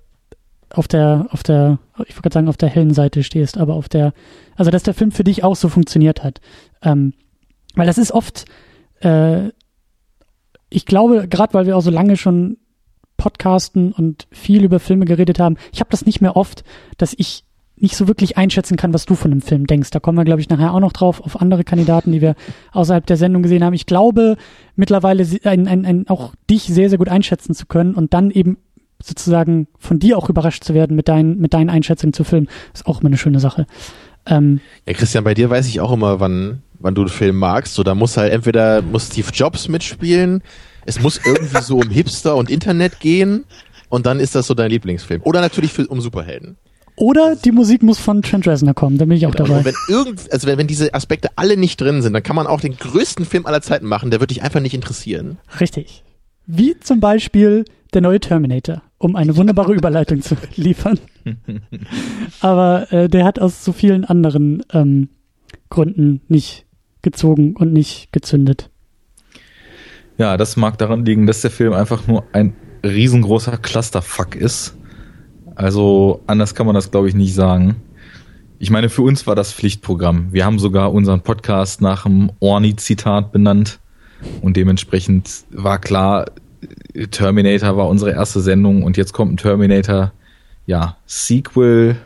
auf 0.70 0.88
der, 0.88 1.26
auf 1.30 1.42
der, 1.42 1.78
ich 2.06 2.16
würde 2.16 2.32
sagen, 2.32 2.48
auf 2.48 2.56
der 2.56 2.68
hellen 2.68 2.94
Seite 2.94 3.22
stehst, 3.22 3.58
aber 3.58 3.74
auf 3.74 3.88
der, 3.88 4.12
also 4.56 4.70
dass 4.70 4.82
der 4.82 4.94
Film 4.94 5.12
für 5.12 5.24
dich 5.24 5.44
auch 5.44 5.56
so 5.56 5.68
funktioniert 5.68 6.22
hat. 6.24 6.40
Ähm, 6.82 7.14
weil 7.74 7.86
das 7.86 7.98
ist 7.98 8.12
oft, 8.12 8.44
äh, 9.00 9.48
ich 10.70 10.86
glaube, 10.86 11.28
gerade 11.28 11.54
weil 11.54 11.66
wir 11.66 11.76
auch 11.76 11.82
so 11.82 11.90
lange 11.90 12.16
schon 12.16 12.58
podcasten 13.16 13.92
und 13.92 14.26
viel 14.32 14.64
über 14.64 14.80
Filme 14.80 15.04
geredet 15.04 15.38
haben, 15.38 15.56
ich 15.72 15.80
habe 15.80 15.90
das 15.90 16.06
nicht 16.06 16.20
mehr 16.20 16.36
oft, 16.36 16.64
dass 16.96 17.14
ich 17.16 17.44
nicht 17.82 17.96
so 17.96 18.06
wirklich 18.06 18.38
einschätzen 18.38 18.76
kann, 18.76 18.94
was 18.94 19.06
du 19.06 19.14
von 19.16 19.30
dem 19.30 19.42
Film 19.42 19.66
denkst. 19.66 19.90
Da 19.90 19.98
kommen 19.98 20.16
wir, 20.16 20.24
glaube 20.24 20.40
ich, 20.40 20.48
nachher 20.48 20.72
auch 20.72 20.80
noch 20.80 20.92
drauf, 20.92 21.20
auf 21.20 21.40
andere 21.40 21.64
Kandidaten, 21.64 22.12
die 22.12 22.20
wir 22.20 22.36
außerhalb 22.72 23.04
der 23.04 23.16
Sendung 23.16 23.42
gesehen 23.42 23.64
haben. 23.64 23.74
Ich 23.74 23.86
glaube 23.86 24.36
mittlerweile 24.76 25.26
ein, 25.44 25.66
ein, 25.66 25.84
ein, 25.84 26.08
auch 26.08 26.34
dich 26.48 26.62
sehr, 26.62 26.88
sehr 26.88 26.98
gut 26.98 27.08
einschätzen 27.08 27.54
zu 27.54 27.66
können 27.66 27.94
und 27.94 28.14
dann 28.14 28.30
eben 28.30 28.56
sozusagen 29.02 29.66
von 29.78 29.98
dir 29.98 30.16
auch 30.16 30.30
überrascht 30.30 30.62
zu 30.62 30.74
werden 30.74 30.94
mit, 30.94 31.08
deinen 31.08 31.38
mit 31.38 31.54
deinen 31.54 31.70
Einschätzungen 31.70 32.12
zu 32.12 32.22
Filmen, 32.22 32.48
ist 32.72 32.86
auch 32.86 33.00
immer 33.00 33.08
eine 33.08 33.18
schöne 33.18 33.40
Sache. 33.40 33.66
Ähm, 34.26 34.60
ja, 34.86 34.92
Christian, 34.92 35.24
bei 35.24 35.34
dir 35.34 35.50
weiß 35.50 35.66
ich 35.66 35.80
auch 35.80 35.92
immer, 35.92 36.20
wann, 36.20 36.62
wann 36.78 36.94
du 36.94 37.02
den 37.02 37.10
Film 37.10 37.36
magst. 37.36 37.74
So, 37.74 37.82
da 37.82 37.96
muss 37.96 38.16
halt 38.16 38.32
entweder 38.32 38.80
muss 38.80 39.08
Steve 39.08 39.28
Jobs 39.34 39.66
mitspielen, 39.66 40.42
es 40.86 41.00
muss 41.00 41.20
irgendwie 41.24 41.60
so 41.62 41.78
um 41.78 41.90
Hipster 41.90 42.36
und 42.36 42.48
Internet 42.48 43.00
gehen 43.00 43.44
und 43.88 44.06
dann 44.06 44.20
ist 44.20 44.36
das 44.36 44.46
so 44.46 44.54
dein 44.54 44.70
Lieblingsfilm. 44.70 45.22
Oder 45.24 45.40
natürlich 45.40 45.72
für, 45.72 45.88
um 45.88 46.00
Superhelden. 46.00 46.56
Oder 47.02 47.34
die 47.34 47.50
Musik 47.50 47.82
muss 47.82 47.98
von 47.98 48.22
Trent 48.22 48.46
Reznor 48.46 48.74
kommen, 48.74 48.96
da 48.96 49.06
bin 49.06 49.16
ich 49.16 49.26
auch 49.26 49.32
Genau. 49.32 49.48
dabei. 49.48 49.58
Und 49.58 49.64
wenn 49.64 49.74
irgend, 49.88 50.32
also 50.32 50.46
wenn, 50.46 50.56
wenn 50.56 50.68
diese 50.68 50.94
Aspekte 50.94 51.30
alle 51.34 51.56
nicht 51.56 51.80
drin 51.80 52.00
sind, 52.00 52.12
dann 52.12 52.22
kann 52.22 52.36
man 52.36 52.46
auch 52.46 52.60
den 52.60 52.76
größten 52.76 53.24
Film 53.26 53.44
aller 53.44 53.60
Zeiten 53.60 53.86
machen, 53.86 54.12
der 54.12 54.20
wird 54.20 54.30
dich 54.30 54.42
einfach 54.44 54.60
nicht 54.60 54.72
interessieren. 54.72 55.38
Richtig. 55.58 56.04
Wie 56.46 56.78
zum 56.78 57.00
Beispiel 57.00 57.64
der 57.92 58.02
neue 58.02 58.20
Terminator, 58.20 58.82
um 58.98 59.16
eine 59.16 59.36
wunderbare 59.36 59.74
Überleitung 59.74 60.22
zu 60.22 60.36
liefern. 60.54 61.00
Aber 62.40 62.92
äh, 62.92 63.08
der 63.08 63.24
hat 63.24 63.40
aus 63.40 63.64
so 63.64 63.72
vielen 63.72 64.04
anderen 64.04 64.62
ähm, 64.72 65.08
Gründen 65.70 66.20
nicht 66.28 66.66
gezogen 67.02 67.56
und 67.56 67.72
nicht 67.72 68.12
gezündet. 68.12 68.70
Ja, 70.18 70.36
das 70.36 70.56
mag 70.56 70.78
daran 70.78 71.04
liegen, 71.04 71.26
dass 71.26 71.40
der 71.40 71.50
Film 71.50 71.72
einfach 71.72 72.06
nur 72.06 72.22
ein 72.32 72.54
riesengroßer 72.84 73.58
Clusterfuck 73.58 74.36
ist. 74.36 74.76
Also 75.54 76.20
anders 76.26 76.54
kann 76.54 76.66
man 76.66 76.74
das, 76.74 76.90
glaube 76.90 77.08
ich, 77.08 77.14
nicht 77.14 77.34
sagen. 77.34 77.76
Ich 78.58 78.70
meine, 78.70 78.88
für 78.88 79.02
uns 79.02 79.26
war 79.26 79.34
das 79.34 79.52
Pflichtprogramm. 79.52 80.28
Wir 80.32 80.44
haben 80.44 80.58
sogar 80.58 80.92
unseren 80.92 81.20
Podcast 81.20 81.80
nach 81.80 82.06
einem 82.06 82.30
Orni-Zitat 82.40 83.32
benannt. 83.32 83.80
Und 84.40 84.56
dementsprechend 84.56 85.44
war 85.50 85.80
klar, 85.80 86.26
Terminator 87.10 87.76
war 87.76 87.88
unsere 87.88 88.12
erste 88.12 88.40
Sendung 88.40 88.84
und 88.84 88.96
jetzt 88.96 89.12
kommt 89.12 89.32
ein 89.32 89.36
Terminator, 89.36 90.12
ja, 90.66 90.96
Sequel, 91.06 91.96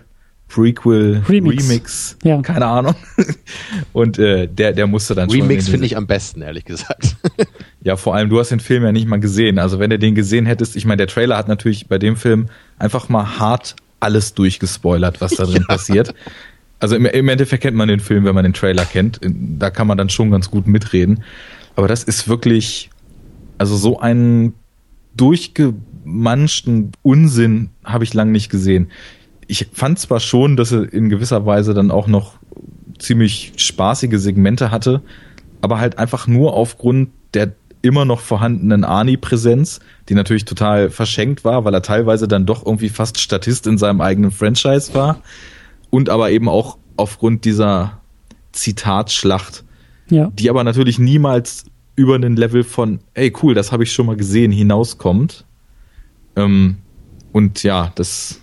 Prequel, 0.48 1.22
Remix. 1.28 1.64
Remix, 1.68 2.16
Ja. 2.22 2.40
keine 2.40 2.66
Ahnung. 2.66 2.94
Und 3.92 4.18
äh, 4.18 4.46
der, 4.46 4.72
der 4.72 4.86
musste 4.86 5.14
dann 5.14 5.28
schon. 5.28 5.40
Remix 5.42 5.66
in 5.66 5.72
finde 5.72 5.86
ich 5.86 5.96
am 5.96 6.06
besten, 6.06 6.40
ehrlich 6.42 6.64
gesagt. 6.64 7.16
ja, 7.82 7.96
vor 7.96 8.14
allem, 8.14 8.28
du 8.28 8.38
hast 8.38 8.50
den 8.50 8.60
Film 8.60 8.84
ja 8.84 8.92
nicht 8.92 9.08
mal 9.08 9.18
gesehen. 9.20 9.58
Also 9.58 9.78
wenn 9.80 9.90
du 9.90 9.98
den 9.98 10.14
gesehen 10.14 10.46
hättest, 10.46 10.76
ich 10.76 10.84
meine, 10.84 10.98
der 10.98 11.08
Trailer 11.08 11.36
hat 11.36 11.48
natürlich 11.48 11.88
bei 11.88 11.98
dem 11.98 12.16
Film 12.16 12.46
einfach 12.78 13.08
mal 13.08 13.38
hart 13.38 13.74
alles 13.98 14.34
durchgespoilert, 14.34 15.20
was 15.20 15.32
da 15.32 15.44
drin 15.44 15.64
passiert. 15.68 16.14
Also 16.78 16.94
im, 16.94 17.06
im 17.06 17.28
Endeffekt 17.28 17.62
kennt 17.62 17.76
man 17.76 17.88
den 17.88 18.00
Film, 18.00 18.24
wenn 18.24 18.34
man 18.34 18.44
den 18.44 18.52
Trailer 18.52 18.84
kennt. 18.84 19.18
Da 19.22 19.70
kann 19.70 19.86
man 19.86 19.98
dann 19.98 20.10
schon 20.10 20.30
ganz 20.30 20.50
gut 20.50 20.66
mitreden. 20.68 21.24
Aber 21.74 21.88
das 21.88 22.04
ist 22.04 22.28
wirklich, 22.28 22.90
also 23.58 23.76
so 23.76 23.98
einen 23.98 24.54
durchgemanschten 25.16 26.92
Unsinn 27.02 27.70
habe 27.84 28.04
ich 28.04 28.14
lange 28.14 28.30
nicht 28.32 28.50
gesehen. 28.50 28.90
Ich 29.46 29.68
fand 29.72 29.98
zwar 29.98 30.20
schon, 30.20 30.56
dass 30.56 30.72
er 30.72 30.92
in 30.92 31.08
gewisser 31.08 31.46
Weise 31.46 31.72
dann 31.74 31.90
auch 31.90 32.06
noch 32.08 32.34
ziemlich 32.98 33.52
spaßige 33.56 34.18
Segmente 34.18 34.70
hatte, 34.70 35.02
aber 35.60 35.78
halt 35.78 35.98
einfach 35.98 36.26
nur 36.26 36.54
aufgrund 36.54 37.10
der 37.34 37.52
immer 37.82 38.04
noch 38.04 38.20
vorhandenen 38.20 38.82
Arnie-Präsenz, 38.84 39.80
die 40.08 40.14
natürlich 40.14 40.44
total 40.44 40.90
verschenkt 40.90 41.44
war, 41.44 41.64
weil 41.64 41.74
er 41.74 41.82
teilweise 41.82 42.26
dann 42.26 42.46
doch 42.46 42.66
irgendwie 42.66 42.88
fast 42.88 43.20
Statist 43.20 43.66
in 43.66 43.78
seinem 43.78 44.00
eigenen 44.00 44.32
Franchise 44.32 44.92
war 44.94 45.20
und 45.90 46.08
aber 46.08 46.30
eben 46.30 46.48
auch 46.48 46.78
aufgrund 46.96 47.44
dieser 47.44 48.00
Zitatschlacht, 48.52 49.62
Ja. 50.08 50.32
die 50.34 50.50
aber 50.50 50.64
natürlich 50.64 50.98
niemals 50.98 51.64
über 51.94 52.14
einen 52.16 52.36
Level 52.36 52.64
von, 52.64 53.00
ey 53.14 53.32
cool, 53.42 53.54
das 53.54 53.70
habe 53.70 53.84
ich 53.84 53.92
schon 53.92 54.06
mal 54.06 54.16
gesehen, 54.16 54.50
hinauskommt. 54.50 55.44
Ähm, 56.34 56.78
und 57.32 57.62
ja, 57.62 57.92
das, 57.94 58.40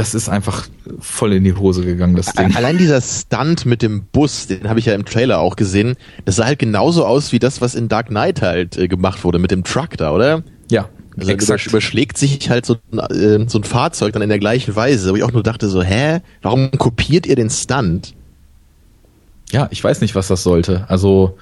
das 0.00 0.14
ist 0.14 0.30
einfach 0.30 0.66
voll 0.98 1.34
in 1.34 1.44
die 1.44 1.54
Hose 1.54 1.84
gegangen, 1.84 2.16
das 2.16 2.32
Ding. 2.32 2.56
Allein 2.56 2.78
dieser 2.78 3.02
Stunt 3.02 3.66
mit 3.66 3.82
dem 3.82 4.04
Bus, 4.12 4.46
den 4.46 4.66
habe 4.68 4.78
ich 4.80 4.86
ja 4.86 4.94
im 4.94 5.04
Trailer 5.04 5.40
auch 5.40 5.56
gesehen, 5.56 5.94
das 6.24 6.36
sah 6.36 6.46
halt 6.46 6.58
genauso 6.58 7.04
aus 7.04 7.32
wie 7.32 7.38
das, 7.38 7.60
was 7.60 7.74
in 7.74 7.88
Dark 7.88 8.08
Knight 8.08 8.40
halt 8.40 8.78
äh, 8.78 8.88
gemacht 8.88 9.24
wurde 9.24 9.38
mit 9.38 9.50
dem 9.50 9.62
Truck 9.62 9.98
da, 9.98 10.12
oder? 10.12 10.42
Ja, 10.70 10.88
Also 11.18 11.30
exakt. 11.30 11.66
über, 11.66 11.72
überschlägt 11.72 12.16
sich 12.16 12.48
halt 12.48 12.64
so, 12.64 12.76
ein, 12.92 12.98
äh, 12.98 13.46
so 13.46 13.58
ein 13.58 13.64
Fahrzeug 13.64 14.14
dann 14.14 14.22
in 14.22 14.30
der 14.30 14.38
gleichen 14.38 14.74
Weise, 14.74 15.12
wo 15.12 15.16
ich 15.16 15.22
auch 15.22 15.32
nur 15.32 15.42
dachte 15.42 15.68
so, 15.68 15.82
hä, 15.82 16.20
warum 16.40 16.70
kopiert 16.70 17.26
ihr 17.26 17.36
den 17.36 17.50
Stunt? 17.50 18.14
Ja, 19.52 19.68
ich 19.70 19.84
weiß 19.84 20.00
nicht, 20.00 20.14
was 20.14 20.28
das 20.28 20.42
sollte. 20.42 20.88
Also 20.88 21.36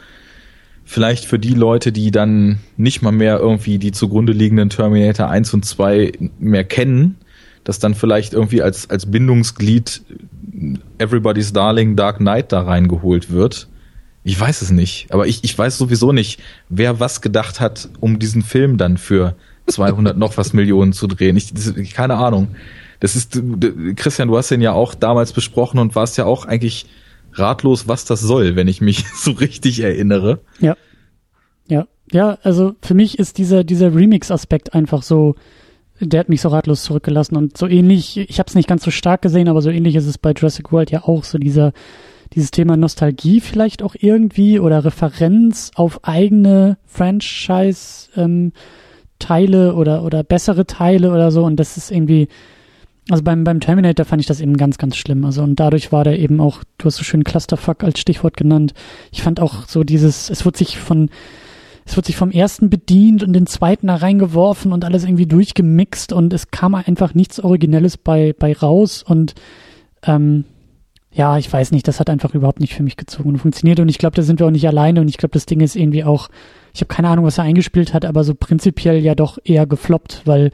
vielleicht 0.85 1.27
für 1.27 1.39
die 1.39 1.55
Leute, 1.55 1.93
die 1.93 2.11
dann 2.11 2.59
nicht 2.77 3.03
mal 3.03 3.13
mehr 3.13 3.39
irgendwie 3.39 3.79
die 3.79 3.93
zugrunde 3.93 4.33
liegenden 4.33 4.71
Terminator 4.71 5.29
1 5.29 5.55
und 5.55 5.65
2 5.65 6.13
mehr 6.41 6.65
kennen, 6.65 7.19
dass 7.69 7.79
dann 7.79 7.95
vielleicht 7.95 8.33
irgendwie 8.33 8.63
als, 8.63 8.89
als 8.89 9.11
Bindungsglied 9.11 10.01
Everybody's 10.97 11.53
Darling 11.53 11.97
Dark 11.97 12.17
Knight 12.17 12.51
da 12.51 12.63
reingeholt 12.63 13.31
wird. 13.31 13.69
Ich 14.25 14.41
weiß 14.41 14.63
es 14.63 14.71
nicht. 14.71 15.09
Aber 15.11 15.27
ich, 15.27 15.45
ich 15.45 15.57
weiß 15.59 15.77
sowieso 15.77 16.13
nicht, 16.13 16.41
wer 16.71 16.99
was 16.99 17.21
gedacht 17.21 17.61
hat, 17.61 17.91
um 18.01 18.19
diesen 18.19 18.41
Film 18.41 18.79
dann 18.79 18.97
für 18.97 19.35
200 19.67 20.17
noch 20.17 20.39
was 20.39 20.55
Millionen 20.55 20.95
zu 20.95 21.09
drehen. 21.09 21.37
Ich, 21.37 21.53
das, 21.53 21.75
keine 21.93 22.15
Ahnung. 22.15 22.49
Das 23.01 23.15
ist, 23.15 23.39
Christian, 23.97 24.29
du 24.29 24.39
hast 24.39 24.51
den 24.51 24.63
ja 24.63 24.73
auch 24.73 24.95
damals 24.95 25.35
besprochen 25.35 25.79
und 25.79 25.95
warst 25.95 26.17
ja 26.17 26.25
auch 26.25 26.47
eigentlich 26.47 26.87
ratlos, 27.35 27.87
was 27.87 28.07
das 28.07 28.23
soll, 28.23 28.57
wenn 28.57 28.67
ich 28.67 28.81
mich 28.81 29.05
so 29.15 29.33
richtig 29.33 29.81
erinnere. 29.81 30.41
Ja. 30.59 30.75
Ja. 31.67 31.87
Ja, 32.13 32.39
also 32.43 32.77
für 32.81 32.95
mich 32.95 33.19
ist 33.19 33.37
dieser, 33.37 33.63
dieser 33.63 33.95
Remix-Aspekt 33.95 34.73
einfach 34.73 35.03
so, 35.03 35.35
der 36.01 36.21
hat 36.21 36.29
mich 36.29 36.41
so 36.41 36.49
ratlos 36.49 36.85
zurückgelassen 36.85 37.37
und 37.37 37.57
so 37.57 37.67
ähnlich, 37.67 38.17
ich 38.17 38.39
habe 38.39 38.49
es 38.49 38.55
nicht 38.55 38.69
ganz 38.69 38.85
so 38.85 38.91
stark 38.91 39.23
gesehen, 39.23 39.49
aber 39.49 39.63
so 39.63 39.71
ähnlich 39.71 39.97
ist 39.97 40.07
es 40.07 40.19
bei 40.19 40.33
Jurassic 40.33 40.73
World 40.73 40.91
ja 40.91 41.05
auch, 41.05 41.25
so 41.25 41.39
dieser, 41.39 41.73
dieses 42.35 42.51
Thema 42.51 42.77
Nostalgie 42.77 43.41
vielleicht 43.41 43.83
auch 43.83 43.95
irgendwie 43.99 44.59
oder 44.61 44.85
Referenz 44.85 45.71
auf 45.75 46.05
eigene 46.05 46.79
Franchise 46.87 48.11
ähm, 48.17 48.53
Teile 49.19 49.75
oder 49.75 50.05
oder 50.05 50.23
bessere 50.23 50.67
Teile 50.67 51.13
oder 51.13 51.31
so 51.31 51.45
und 51.45 51.57
das 51.57 51.77
ist 51.77 51.91
irgendwie 51.91 52.29
also 53.11 53.23
beim 53.25 53.43
beim 53.43 53.61
Terminator 53.61 54.05
fand 54.05 54.21
ich 54.21 54.27
das 54.27 54.41
eben 54.41 54.57
ganz 54.57 54.79
ganz 54.79 54.97
schlimm. 54.97 55.25
Also 55.25 55.43
und 55.43 55.59
dadurch 55.59 55.93
war 55.93 56.05
der 56.05 56.19
eben 56.19 56.41
auch 56.41 56.63
du 56.77 56.87
hast 56.87 56.97
so 56.97 57.05
schön 57.05 57.25
Clusterfuck 57.25 57.83
als 57.83 57.99
Stichwort 57.99 58.37
genannt. 58.37 58.75
Ich 59.11 59.23
fand 59.23 59.41
auch 59.41 59.67
so 59.67 59.83
dieses 59.83 60.31
es 60.31 60.45
wird 60.45 60.57
sich 60.57 60.79
von 60.79 61.11
es 61.89 61.97
wird 61.97 62.05
sich 62.05 62.17
vom 62.17 62.31
ersten 62.31 62.69
bedient 62.69 63.23
und 63.23 63.33
den 63.33 63.47
zweiten 63.47 63.87
da 63.87 63.97
reingeworfen 63.97 64.73
und 64.73 64.85
alles 64.85 65.05
irgendwie 65.05 65.27
durchgemixt 65.27 66.13
und 66.13 66.35
es 66.35 66.51
kam 66.51 66.75
einfach 66.75 67.15
nichts 67.15 67.41
Originelles 67.41 67.97
bei 67.97 68.35
bei 68.39 68.53
raus 68.53 69.03
und 69.03 69.35
ähm, 70.03 70.45
ja, 71.11 71.39
ich 71.39 71.51
weiß 71.51 71.73
nicht, 71.73 71.89
das 71.89 71.99
hat 71.99 72.11
einfach 72.11 72.35
überhaupt 72.35 72.61
nicht 72.61 72.75
für 72.75 72.83
mich 72.83 72.99
gezogen 72.99 73.31
und 73.31 73.39
funktioniert 73.39 73.81
und 73.81 73.89
ich 73.89 73.97
glaube, 73.97 74.17
da 74.17 74.23
sind 74.23 74.39
wir 74.39 74.47
auch 74.47 74.51
nicht 74.51 74.69
alleine 74.69 75.01
und 75.01 75.09
ich 75.09 75.17
glaube, 75.17 75.33
das 75.33 75.47
Ding 75.47 75.61
ist 75.61 75.77
irgendwie 75.77 76.05
auch, 76.05 76.29
ich 76.75 76.83
habe 76.83 76.95
keine 76.95 77.09
Ahnung, 77.09 77.25
was 77.25 77.39
er 77.39 77.45
eingespielt 77.45 77.95
hat, 77.95 78.05
aber 78.05 78.23
so 78.23 78.35
prinzipiell 78.35 79.03
ja 79.03 79.15
doch 79.15 79.39
eher 79.43 79.67
gefloppt, 79.67 80.23
weil 80.27 80.51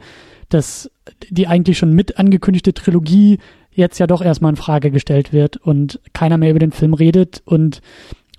das 0.47 0.89
die 1.29 1.47
eigentlich 1.47 1.77
schon 1.77 1.91
mit 1.91 2.17
angekündigte 2.17 2.73
Trilogie 2.73 3.39
jetzt 3.71 3.99
ja 3.99 4.07
doch 4.07 4.21
erstmal 4.21 4.51
in 4.51 4.55
Frage 4.55 4.89
gestellt 4.89 5.33
wird 5.33 5.57
und 5.57 5.99
keiner 6.13 6.37
mehr 6.37 6.51
über 6.51 6.59
den 6.59 6.71
Film 6.71 6.93
redet 6.93 7.41
und 7.43 7.81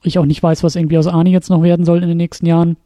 ich 0.03 0.19
auch 0.19 0.25
nicht 0.25 0.43
weiß, 0.43 0.63
was 0.65 0.77
irgendwie 0.77 0.97
aus 0.97 1.07
Arnie 1.07 1.33
jetzt 1.33 1.51
noch 1.51 1.63
werden 1.63 1.85
soll 1.85 2.03
in 2.03 2.09
den 2.09 2.17
nächsten 2.17 2.47
Jahren, 2.47 2.79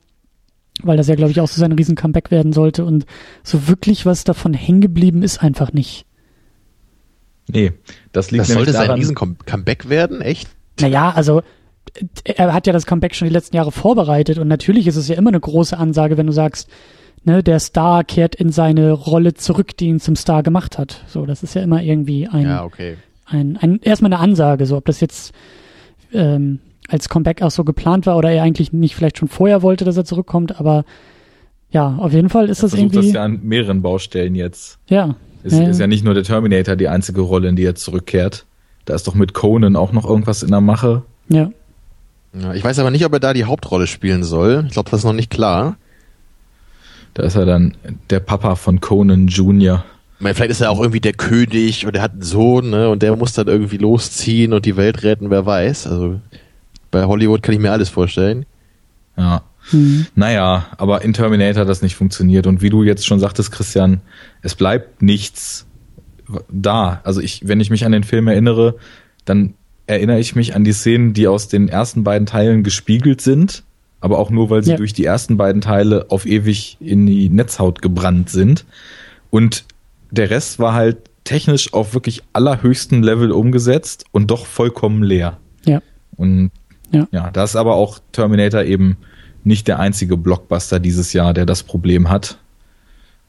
weil 0.84 0.96
das 0.96 1.08
ja, 1.08 1.14
glaube 1.14 1.30
ich, 1.32 1.40
auch 1.40 1.48
so 1.48 1.60
sein 1.60 1.72
riesen 1.72 1.94
Comeback 1.96 2.30
werden 2.30 2.52
sollte 2.52 2.84
und 2.84 3.06
so 3.42 3.68
wirklich 3.68 4.06
was 4.06 4.24
davon 4.24 4.54
hängen 4.54 4.80
geblieben 4.80 5.22
ist 5.22 5.42
einfach 5.42 5.72
nicht. 5.72 6.06
Nee, 7.48 7.72
das 8.12 8.30
liegt 8.30 8.42
Das 8.42 8.48
sollte 8.52 8.72
sein 8.72 8.82
daran, 8.86 8.98
riesen 9.00 9.14
Com- 9.14 9.36
Comeback 9.44 9.88
werden, 9.88 10.20
echt? 10.20 10.48
Naja, 10.80 11.10
also 11.10 11.42
er 12.24 12.52
hat 12.52 12.66
ja 12.66 12.72
das 12.72 12.86
Comeback 12.86 13.14
schon 13.14 13.26
die 13.28 13.34
letzten 13.34 13.56
Jahre 13.56 13.72
vorbereitet 13.72 14.38
und 14.38 14.46
natürlich 14.48 14.86
ist 14.86 14.96
es 14.96 15.08
ja 15.08 15.16
immer 15.16 15.30
eine 15.30 15.40
große 15.40 15.76
Ansage, 15.76 16.16
wenn 16.16 16.26
du 16.26 16.32
sagst, 16.32 16.68
ne, 17.24 17.42
der 17.42 17.58
Star 17.58 18.04
kehrt 18.04 18.34
in 18.36 18.52
seine 18.52 18.92
Rolle 18.92 19.34
zurück, 19.34 19.76
die 19.76 19.86
ihn 19.86 19.98
zum 20.00 20.14
Star 20.14 20.42
gemacht 20.42 20.78
hat. 20.78 21.04
So, 21.08 21.26
das 21.26 21.42
ist 21.42 21.54
ja 21.54 21.62
immer 21.62 21.82
irgendwie 21.82 22.28
ein, 22.28 22.42
Ja, 22.44 22.64
okay. 22.64 22.96
ein, 23.26 23.56
ein 23.60 23.80
erstmal 23.82 24.12
eine 24.12 24.22
Ansage, 24.22 24.66
so 24.66 24.76
ob 24.76 24.84
das 24.84 25.00
jetzt 25.00 25.32
ähm, 26.12 26.60
als 26.90 27.08
Comeback 27.08 27.42
auch 27.42 27.50
so 27.50 27.64
geplant 27.64 28.06
war 28.06 28.16
oder 28.16 28.30
er 28.30 28.42
eigentlich 28.42 28.72
nicht 28.72 28.94
vielleicht 28.96 29.18
schon 29.18 29.28
vorher 29.28 29.62
wollte, 29.62 29.84
dass 29.84 29.96
er 29.96 30.04
zurückkommt, 30.04 30.58
aber 30.58 30.84
ja, 31.70 31.96
auf 31.98 32.12
jeden 32.12 32.28
Fall 32.28 32.48
ist 32.48 32.62
das 32.62 32.72
versucht 32.72 32.94
irgendwie, 32.94 33.06
das 33.08 33.14
ja 33.14 33.24
an 33.24 33.40
mehreren 33.42 33.80
Baustellen 33.82 34.34
jetzt. 34.34 34.78
ja, 34.88 35.14
Es 35.44 35.52
Ja, 35.52 35.68
ist 35.68 35.78
ja 35.80 35.86
nicht 35.86 36.04
nur 36.04 36.14
der 36.14 36.24
Terminator 36.24 36.74
die 36.76 36.88
einzige 36.88 37.20
Rolle, 37.20 37.48
in 37.48 37.56
die 37.56 37.64
er 37.64 37.76
zurückkehrt. 37.76 38.44
Da 38.86 38.94
ist 38.94 39.06
doch 39.06 39.14
mit 39.14 39.34
Conan 39.34 39.76
auch 39.76 39.92
noch 39.92 40.04
irgendwas 40.08 40.42
in 40.42 40.50
der 40.50 40.60
Mache. 40.60 41.02
ja, 41.28 41.50
Ja, 42.32 42.54
ich 42.54 42.64
weiß 42.64 42.78
aber 42.80 42.90
nicht, 42.90 43.04
ob 43.06 43.12
er 43.12 43.20
da 43.20 43.32
die 43.34 43.44
Hauptrolle 43.44 43.86
spielen 43.86 44.24
soll. 44.24 44.64
Ich 44.66 44.72
glaube, 44.72 44.90
das 44.90 45.00
ist 45.00 45.04
noch 45.04 45.12
nicht 45.12 45.30
klar. 45.30 45.76
Da 47.14 47.22
ist 47.24 47.36
er 47.36 47.44
dann 47.44 47.76
der 48.08 48.20
Papa 48.20 48.54
von 48.54 48.80
Conan 48.80 49.26
Jr. 49.28 49.84
Ich 50.18 50.22
meine, 50.22 50.34
vielleicht 50.34 50.50
ist 50.52 50.60
er 50.60 50.70
auch 50.70 50.80
irgendwie 50.80 51.00
der 51.00 51.12
König 51.14 51.86
und 51.86 51.96
er 51.96 52.02
hat 52.02 52.12
einen 52.12 52.22
Sohn, 52.22 52.70
ne? 52.70 52.88
Und 52.88 53.02
der 53.02 53.16
muss 53.16 53.32
dann 53.32 53.48
irgendwie 53.48 53.78
losziehen 53.78 54.52
und 54.52 54.64
die 54.66 54.76
Welt 54.76 55.02
retten, 55.02 55.30
wer 55.30 55.46
weiß. 55.46 55.86
Also 55.86 56.20
bei 56.90 57.04
Hollywood 57.04 57.42
kann 57.42 57.54
ich 57.54 57.60
mir 57.60 57.72
alles 57.72 57.88
vorstellen. 57.88 58.46
Ja. 59.16 59.42
hm, 59.70 60.06
Naja, 60.14 60.66
aber 60.78 61.02
in 61.02 61.12
Terminator 61.12 61.62
hat 61.62 61.68
das 61.68 61.82
nicht 61.82 61.94
funktioniert. 61.96 62.46
Und 62.46 62.62
wie 62.62 62.70
du 62.70 62.82
jetzt 62.82 63.06
schon 63.06 63.20
sagtest, 63.20 63.52
Christian, 63.52 64.00
es 64.42 64.54
bleibt 64.54 65.02
nichts 65.02 65.66
da. 66.50 67.00
Also 67.04 67.20
ich, 67.20 67.46
wenn 67.46 67.60
ich 67.60 67.70
mich 67.70 67.84
an 67.84 67.92
den 67.92 68.04
Film 68.04 68.28
erinnere, 68.28 68.76
dann 69.24 69.54
erinnere 69.86 70.20
ich 70.20 70.36
mich 70.36 70.54
an 70.54 70.64
die 70.64 70.72
Szenen, 70.72 71.12
die 71.12 71.26
aus 71.26 71.48
den 71.48 71.68
ersten 71.68 72.04
beiden 72.04 72.26
Teilen 72.26 72.62
gespiegelt 72.62 73.20
sind, 73.20 73.64
aber 74.00 74.18
auch 74.18 74.30
nur, 74.30 74.48
weil 74.48 74.62
sie 74.62 74.70
Ja. 74.72 74.76
durch 74.76 74.92
die 74.92 75.04
ersten 75.04 75.36
beiden 75.36 75.60
Teile 75.60 76.06
auf 76.08 76.26
ewig 76.26 76.76
in 76.80 77.06
die 77.06 77.28
Netzhaut 77.28 77.82
gebrannt 77.82 78.30
sind. 78.30 78.64
Und 79.30 79.64
der 80.10 80.30
Rest 80.30 80.58
war 80.58 80.72
halt 80.74 80.98
technisch 81.24 81.74
auf 81.74 81.92
wirklich 81.94 82.22
allerhöchstem 82.32 83.02
Level 83.02 83.30
umgesetzt 83.32 84.04
und 84.12 84.30
doch 84.30 84.46
vollkommen 84.46 85.02
leer. 85.02 85.38
Ja. 85.66 85.82
Und 86.16 86.50
Ja. 86.92 87.06
ja, 87.12 87.30
da 87.30 87.44
ist 87.44 87.56
aber 87.56 87.74
auch 87.74 87.98
Terminator 88.12 88.62
eben 88.62 88.96
nicht 89.44 89.68
der 89.68 89.78
einzige 89.78 90.16
Blockbuster 90.16 90.80
dieses 90.80 91.12
Jahr, 91.12 91.34
der 91.34 91.46
das 91.46 91.62
Problem 91.62 92.10
hat. 92.10 92.38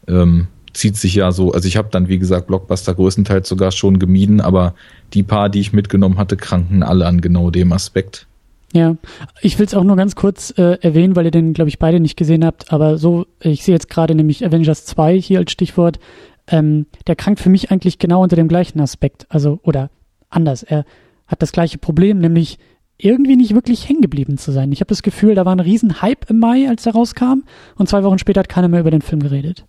Ähm, 0.08 0.48
zieht 0.74 0.98
sich 0.98 1.16
ja 1.16 1.32
so, 1.32 1.52
also 1.52 1.68
ich 1.68 1.78
habe 1.78 1.90
dann, 1.92 2.08
wie 2.08 2.20
gesagt, 2.20 2.48
Blockbuster 2.48 2.94
größtenteils 2.94 3.48
sogar 3.48 3.72
schon 3.72 4.00
gemieden, 4.00 4.42
aber 4.42 4.74
die 5.14 5.24
paar, 5.24 5.50
die 5.50 5.60
ich 5.60 5.74
mitgenommen 5.74 6.18
hatte, 6.18 6.38
kranken 6.38 6.84
alle 6.84 7.06
an 7.06 7.22
genau 7.22 7.52
dem 7.52 7.72
Aspekt. 7.72 8.28
Ja, 8.74 8.96
ich 9.42 9.60
will 9.60 9.66
es 9.66 9.74
auch 9.74 9.84
nur 9.84 9.98
ganz 9.98 10.16
kurz 10.16 10.54
äh, 10.58 10.78
erwähnen, 10.80 11.18
weil 11.18 11.26
ihr 11.26 11.32
den, 11.32 11.54
glaube 11.54 11.68
ich, 11.68 11.78
beide 11.78 12.00
nicht 12.00 12.16
gesehen 12.16 12.46
habt, 12.46 12.72
aber 12.72 12.98
so, 12.98 13.26
ich 13.42 13.66
sehe 13.66 13.76
jetzt 13.76 13.90
gerade 13.90 14.16
nämlich 14.16 14.46
Avengers 14.46 14.86
2 14.86 15.20
hier 15.20 15.40
als 15.40 15.52
Stichwort, 15.52 16.00
ähm, 16.48 16.86
der 17.06 17.18
krankt 17.18 17.42
für 17.42 17.50
mich 17.50 17.70
eigentlich 17.70 18.00
genau 18.00 18.24
unter 18.24 18.38
dem 18.38 18.48
gleichen 18.48 18.80
Aspekt, 18.80 19.26
also, 19.28 19.60
oder 19.64 19.90
anders, 20.30 20.64
er 20.64 20.86
hat 21.28 21.42
das 21.42 21.52
gleiche 21.52 21.80
Problem, 21.80 22.20
nämlich 22.20 22.60
irgendwie 23.04 23.36
nicht 23.36 23.54
wirklich 23.54 23.88
hängen 23.88 24.02
geblieben 24.02 24.38
zu 24.38 24.52
sein. 24.52 24.72
Ich 24.72 24.80
habe 24.80 24.90
das 24.90 25.02
Gefühl, 25.02 25.36
da 25.36 25.46
war 25.46 25.56
ein 25.56 25.60
riesen 25.60 26.02
Hype 26.02 26.30
im 26.30 26.40
Mai, 26.40 26.70
als 26.70 26.86
er 26.86 26.94
rauskam, 26.94 27.44
und 27.76 27.90
zwei 27.90 28.04
Wochen 28.04 28.20
später 28.20 28.40
hat 28.40 28.50
keiner 28.50 28.68
mehr 28.68 28.82
über 28.82 28.92
den 28.92 29.02
Film 29.02 29.22
geredet. 29.22 29.66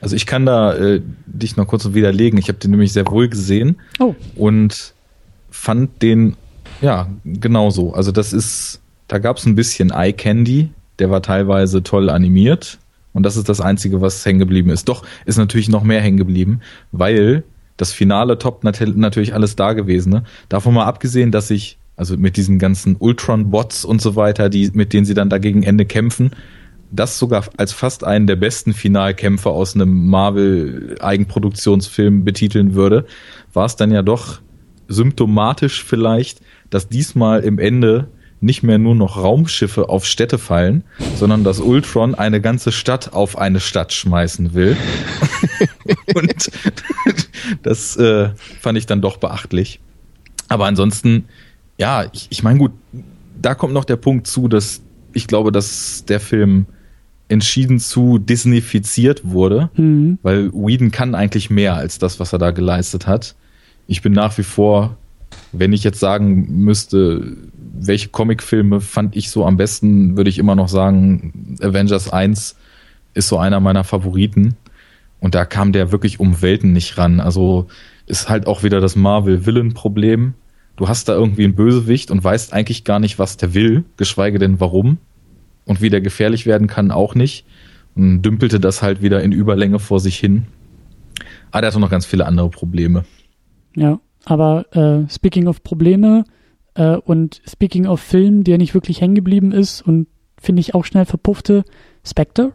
Also 0.00 0.16
ich 0.16 0.26
kann 0.26 0.46
da 0.46 0.74
äh, 0.74 1.00
dich 1.26 1.56
noch 1.56 1.66
kurz 1.66 1.94
widerlegen. 1.94 2.38
Ich 2.38 2.48
habe 2.48 2.58
den 2.58 2.72
nämlich 2.72 2.92
sehr 2.92 3.06
wohl 3.06 3.28
gesehen 3.28 3.76
Oh, 4.00 4.14
und 4.34 4.94
fand 5.50 6.02
den 6.02 6.36
ja 6.80 7.08
genauso. 7.24 7.92
Also 7.92 8.10
das 8.10 8.32
ist, 8.32 8.80
da 9.06 9.18
gab 9.18 9.36
es 9.36 9.46
ein 9.46 9.54
bisschen 9.54 9.90
Eye 9.90 10.12
Candy, 10.12 10.70
der 10.98 11.10
war 11.10 11.22
teilweise 11.22 11.82
toll 11.82 12.10
animiert 12.10 12.78
und 13.12 13.24
das 13.24 13.36
ist 13.36 13.48
das 13.48 13.60
Einzige, 13.60 14.00
was 14.00 14.24
hängen 14.26 14.40
geblieben 14.40 14.70
ist. 14.70 14.88
Doch 14.88 15.04
ist 15.24 15.38
natürlich 15.38 15.68
noch 15.68 15.84
mehr 15.84 16.00
hängen 16.00 16.16
geblieben, 16.16 16.60
weil 16.90 17.44
das 17.76 17.92
Finale 17.92 18.38
top 18.38 18.64
nat 18.64 18.80
natürlich 18.96 19.34
alles 19.34 19.56
da 19.56 19.72
gewesen. 19.72 20.10
Ne? 20.10 20.24
Davon 20.48 20.74
mal 20.74 20.86
abgesehen, 20.86 21.30
dass 21.30 21.50
ich 21.50 21.78
also 21.96 22.16
mit 22.16 22.36
diesen 22.36 22.58
ganzen 22.58 22.96
Ultron-Bots 22.98 23.84
und 23.84 24.00
so 24.00 24.16
weiter, 24.16 24.48
die 24.48 24.70
mit 24.72 24.92
denen 24.92 25.04
sie 25.04 25.14
dann 25.14 25.30
dagegen 25.30 25.62
Ende 25.62 25.84
kämpfen, 25.84 26.30
das 26.90 27.16
sogar 27.18 27.44
als 27.56 27.72
fast 27.72 28.04
einen 28.04 28.26
der 28.26 28.36
besten 28.36 28.74
Finalkämpfe 28.74 29.50
aus 29.50 29.74
einem 29.74 30.08
Marvel-Eigenproduktionsfilm 30.08 32.24
betiteln 32.24 32.74
würde, 32.74 33.06
war 33.52 33.66
es 33.66 33.76
dann 33.76 33.90
ja 33.90 34.02
doch 34.02 34.40
symptomatisch 34.88 35.84
vielleicht, 35.84 36.40
dass 36.70 36.88
diesmal 36.88 37.40
im 37.40 37.58
Ende 37.58 38.08
nicht 38.42 38.62
mehr 38.62 38.78
nur 38.78 38.94
noch 38.94 39.16
Raumschiffe 39.16 39.88
auf 39.88 40.04
Städte 40.04 40.36
fallen, 40.36 40.82
sondern 41.14 41.44
dass 41.44 41.60
Ultron 41.60 42.16
eine 42.16 42.40
ganze 42.40 42.72
Stadt 42.72 43.12
auf 43.12 43.38
eine 43.38 43.60
Stadt 43.60 43.92
schmeißen 43.92 44.52
will. 44.52 44.76
Und 46.14 46.50
das 47.62 47.96
äh, 47.96 48.30
fand 48.60 48.76
ich 48.76 48.86
dann 48.86 49.00
doch 49.00 49.18
beachtlich. 49.18 49.78
Aber 50.48 50.66
ansonsten, 50.66 51.26
ja, 51.78 52.06
ich, 52.12 52.28
ich 52.30 52.42
meine, 52.42 52.58
gut, 52.58 52.72
da 53.40 53.54
kommt 53.54 53.74
noch 53.74 53.84
der 53.84 53.96
Punkt 53.96 54.26
zu, 54.26 54.48
dass 54.48 54.82
ich 55.12 55.26
glaube, 55.26 55.52
dass 55.52 56.04
der 56.06 56.20
Film 56.20 56.66
entschieden 57.28 57.78
zu 57.78 58.18
disneyfiziert 58.18 59.22
wurde, 59.24 59.70
mhm. 59.76 60.18
weil 60.22 60.52
Whedon 60.52 60.90
kann 60.90 61.14
eigentlich 61.14 61.50
mehr 61.50 61.74
als 61.74 61.98
das, 61.98 62.20
was 62.20 62.32
er 62.32 62.38
da 62.38 62.50
geleistet 62.50 63.06
hat. 63.06 63.34
Ich 63.86 64.02
bin 64.02 64.12
nach 64.12 64.36
wie 64.38 64.42
vor, 64.42 64.96
wenn 65.52 65.72
ich 65.72 65.82
jetzt 65.82 65.98
sagen 65.98 66.62
müsste, 66.64 67.36
welche 67.74 68.08
Comicfilme 68.08 68.80
fand 68.80 69.16
ich 69.16 69.30
so 69.30 69.46
am 69.46 69.56
besten, 69.56 70.16
würde 70.16 70.30
ich 70.30 70.38
immer 70.38 70.54
noch 70.54 70.68
sagen, 70.68 71.56
Avengers 71.60 72.12
1 72.12 72.56
ist 73.14 73.28
so 73.28 73.38
einer 73.38 73.60
meiner 73.60 73.84
Favoriten. 73.84 74.56
Und 75.20 75.34
da 75.34 75.44
kam 75.44 75.72
der 75.72 75.92
wirklich 75.92 76.20
um 76.20 76.42
Welten 76.42 76.72
nicht 76.72 76.98
ran. 76.98 77.20
Also 77.20 77.66
ist 78.06 78.28
halt 78.28 78.46
auch 78.46 78.62
wieder 78.62 78.80
das 78.80 78.96
Marvel-Villain-Problem. 78.96 80.34
Du 80.76 80.88
hast 80.88 81.08
da 81.08 81.14
irgendwie 81.14 81.44
einen 81.44 81.54
Bösewicht 81.54 82.10
und 82.10 82.22
weißt 82.24 82.52
eigentlich 82.52 82.84
gar 82.84 82.98
nicht, 82.98 83.18
was 83.18 83.36
der 83.36 83.54
will, 83.54 83.84
geschweige 83.96 84.38
denn 84.38 84.60
warum. 84.60 84.98
Und 85.64 85.80
wie 85.80 85.90
der 85.90 86.00
gefährlich 86.00 86.44
werden 86.46 86.66
kann, 86.66 86.90
auch 86.90 87.14
nicht. 87.14 87.46
Und 87.94 88.22
dümpelte 88.22 88.58
das 88.58 88.82
halt 88.82 89.02
wieder 89.02 89.22
in 89.22 89.32
Überlänge 89.32 89.78
vor 89.78 90.00
sich 90.00 90.18
hin. 90.18 90.44
Aber 91.50 91.60
der 91.60 91.68
hat 91.68 91.76
auch 91.76 91.80
noch 91.80 91.90
ganz 91.90 92.06
viele 92.06 92.26
andere 92.26 92.48
Probleme. 92.48 93.04
Ja, 93.76 94.00
aber 94.24 94.66
äh, 94.74 95.08
speaking 95.10 95.46
of 95.46 95.62
Probleme 95.62 96.24
äh, 96.74 96.96
und 96.96 97.42
speaking 97.48 97.86
of 97.86 98.00
Film, 98.00 98.44
der 98.44 98.58
nicht 98.58 98.74
wirklich 98.74 99.00
hängen 99.00 99.14
geblieben 99.14 99.52
ist 99.52 99.82
und 99.82 100.08
finde 100.40 100.60
ich 100.60 100.74
auch 100.74 100.84
schnell 100.84 101.04
verpuffte, 101.04 101.64
Spectre, 102.04 102.54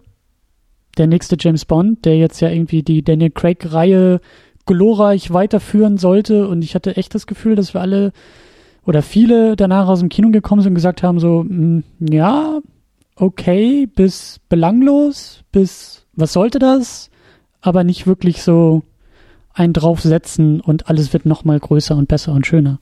der 0.98 1.08
nächste 1.08 1.38
James 1.40 1.66
Bond, 1.66 2.06
der 2.06 2.18
jetzt 2.18 2.40
ja 2.42 2.50
irgendwie 2.50 2.84
die 2.84 3.04
Daniel 3.04 3.32
Craig-Reihe 3.32 4.20
glorreich 4.68 5.34
weiterführen 5.34 5.98
sollte 5.98 6.48
und 6.48 6.62
ich 6.62 6.76
hatte 6.76 6.96
echt 6.96 7.16
das 7.16 7.26
Gefühl, 7.26 7.56
dass 7.56 7.74
wir 7.74 7.82
alle 7.82 8.12
oder 8.86 9.02
viele 9.02 9.56
danach 9.56 9.88
aus 9.88 10.00
dem 10.00 10.10
Kino 10.10 10.30
gekommen 10.30 10.62
sind 10.62 10.72
und 10.72 10.76
gesagt 10.76 11.02
haben 11.02 11.20
so, 11.20 11.44
mh, 11.48 11.82
ja, 12.00 12.60
okay, 13.16 13.88
bis 13.88 14.40
belanglos, 14.48 15.44
bis 15.52 16.06
was 16.14 16.34
sollte 16.34 16.60
das, 16.60 17.10
aber 17.62 17.84
nicht 17.84 18.08
wirklich 18.08 18.44
so 18.44 18.84
einen 19.54 19.74
draufsetzen 19.74 20.62
und 20.62 20.90
alles 20.90 21.12
wird 21.14 21.26
noch 21.26 21.44
mal 21.44 21.60
größer 21.60 21.96
und 21.96 22.08
besser 22.08 22.34
und 22.34 22.46
schöner. 22.46 22.80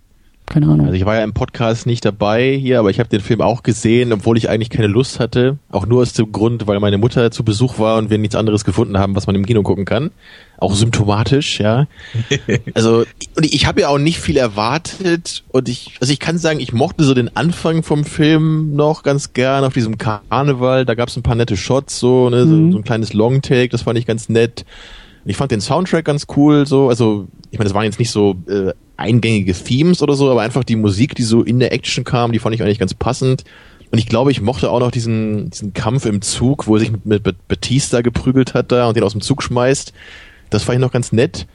Keine 0.48 0.68
Ahnung. 0.68 0.86
Also 0.86 0.94
ich 0.94 1.06
war 1.06 1.16
ja 1.16 1.24
im 1.24 1.34
Podcast 1.34 1.86
nicht 1.88 2.06
dabei 2.06 2.54
hier, 2.56 2.80
aber 2.80 2.90
ich 2.92 3.00
habe 3.00 3.10
den 3.10 3.20
Film 3.20 3.42
auch 3.42 3.64
gesehen, 3.64 4.14
obwohl 4.14 4.38
ich 4.38 4.48
eigentlich 4.48 4.70
keine 4.70 4.88
Lust 4.88 5.20
hatte. 5.20 5.58
Auch 5.72 5.86
nur 5.88 6.02
aus 6.04 6.14
dem 6.14 6.32
Grund, 6.32 6.68
weil 6.68 6.80
meine 6.80 6.98
Mutter 7.00 7.32
zu 7.32 7.44
Besuch 7.44 7.80
war 7.80 7.98
und 7.98 8.10
wir 8.12 8.18
nichts 8.20 8.36
anderes 8.36 8.64
gefunden 8.64 8.98
haben, 9.00 9.16
was 9.16 9.26
man 9.26 9.36
im 9.36 9.46
Kino 9.46 9.64
gucken 9.64 9.86
kann. 9.86 10.12
Auch 10.58 10.76
symptomatisch, 10.76 11.60
ja. 11.60 11.88
Also 12.76 13.06
und 13.36 13.46
ich 13.46 13.66
habe 13.66 13.82
ja 13.82 13.88
auch 13.90 13.98
nicht 13.98 14.20
viel 14.20 14.38
erwartet 14.38 15.44
und 15.52 15.68
ich, 15.68 15.98
also 16.00 16.14
ich 16.14 16.20
kann 16.20 16.38
sagen, 16.38 16.60
ich 16.60 16.72
mochte 16.74 17.04
so 17.04 17.14
den 17.14 17.36
Anfang 17.36 17.82
vom 17.84 18.06
Film 18.06 18.76
noch 18.76 19.02
ganz 19.04 19.34
gern 19.34 19.64
auf 19.64 19.74
diesem 19.74 19.98
Karneval. 19.98 20.86
Da 20.86 20.94
gab 20.96 21.10
es 21.10 21.18
ein 21.18 21.24
paar 21.24 21.36
nette 21.36 21.58
Shots, 21.58 22.00
so, 22.00 22.30
ne, 22.30 22.46
Mhm. 22.46 22.68
so, 22.68 22.72
so 22.74 22.78
ein 22.80 22.84
kleines 22.84 23.14
Longtake, 23.14 23.70
das 23.70 23.82
fand 23.82 23.98
ich 23.98 24.06
ganz 24.06 24.30
nett. 24.30 24.64
Ich 25.26 25.38
fand 25.38 25.52
den 25.52 25.60
Soundtrack 25.62 26.06
ganz 26.06 26.28
cool, 26.38 26.68
so, 26.68 26.88
also 26.88 27.28
ich 27.50 27.58
meine, 27.58 27.68
das 27.68 27.74
waren 27.74 27.86
jetzt 27.86 27.98
nicht 28.00 28.12
so 28.12 28.36
äh, 28.48 28.74
eingängige 28.98 29.54
Themes 29.54 30.02
oder 30.02 30.16
so, 30.16 30.30
aber 30.32 30.42
einfach 30.42 30.64
die 30.64 30.76
Musik, 30.76 31.16
die 31.16 31.24
so 31.24 31.44
in 31.44 31.60
der 31.60 31.74
Action 31.74 32.04
kam, 32.04 32.32
die 32.32 32.40
fand 32.40 32.56
ich 32.56 32.62
eigentlich 32.62 32.80
ganz 32.80 32.94
passend. 32.94 33.44
Und 33.92 34.00
ich 34.00 34.08
glaube, 34.08 34.32
ich 34.32 34.42
mochte 34.42 34.70
auch 34.72 34.80
noch 34.80 34.92
diesen, 34.92 35.50
diesen 35.50 35.74
Kampf 35.74 36.06
im 36.06 36.22
Zug, 36.22 36.68
wo 36.68 36.76
er 36.76 36.80
sich 36.80 36.92
mit, 37.04 37.24
Batista 37.48 38.02
geprügelt 38.02 38.54
hat 38.54 38.72
da 38.72 38.88
und 38.88 38.98
den 38.98 39.04
aus 39.04 39.14
dem 39.14 39.22
Zug 39.22 39.44
schmeißt. 39.44 39.94
Das 40.50 40.64
fand 40.64 40.76
ich 40.76 40.82
noch 40.82 40.92
ganz 40.92 41.12
nett. 41.12 41.48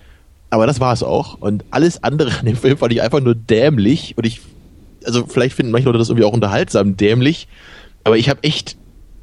Aber 0.51 0.67
das 0.67 0.81
war 0.81 0.93
es 0.93 1.03
auch. 1.03 1.35
Und 1.41 1.65
alles 1.71 2.03
andere 2.03 2.39
an 2.39 2.47
dem 2.47 2.57
Film 2.57 2.77
fand 2.77 2.93
ich 2.93 3.03
einfach 3.03 3.21
nur 3.21 3.35
dämlich. 3.35 4.15
Und 4.17 4.27
ich, 4.27 4.41
also 5.05 5.27
vielleicht 5.27 5.55
finden 5.55 5.73
manche 5.73 5.87
Leute 5.87 5.99
das 5.99 6.09
irgendwie 6.09 6.25
auch 6.25 6.33
unterhaltsam 6.33 6.97
dämlich. 6.97 7.47
Aber 8.05 8.17
ich 8.17 8.29
habe 8.29 8.43
echt, 8.43 8.77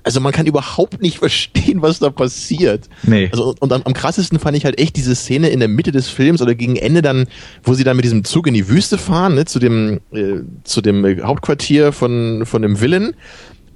also 0.07 0.21
man 0.21 0.31
kann 0.31 0.45
überhaupt 0.45 1.01
nicht 1.01 1.19
verstehen, 1.19 1.81
was 1.81 1.99
da 1.99 2.09
passiert. 2.09 2.87
Nee. 3.03 3.27
Also 3.31 3.53
und 3.59 3.73
am, 3.73 3.81
am 3.83 3.93
krassesten 3.93 4.39
fand 4.39 4.55
ich 4.55 4.63
halt 4.63 4.79
echt 4.79 4.95
diese 4.95 5.15
Szene 5.15 5.49
in 5.49 5.59
der 5.59 5.67
Mitte 5.67 5.91
des 5.91 6.07
Films 6.07 6.41
oder 6.41 6.55
gegen 6.55 6.77
Ende 6.77 7.01
dann, 7.01 7.27
wo 7.61 7.73
sie 7.73 7.83
dann 7.83 7.97
mit 7.97 8.05
diesem 8.05 8.23
Zug 8.23 8.47
in 8.47 8.53
die 8.53 8.69
Wüste 8.69 8.97
fahren, 8.97 9.35
ne, 9.35 9.43
zu 9.43 9.59
dem 9.59 9.99
äh, 10.13 10.39
zu 10.63 10.81
dem 10.81 11.05
Hauptquartier 11.21 11.91
von 11.91 12.45
von 12.45 12.61
dem 12.61 12.79
Villain. 12.79 13.13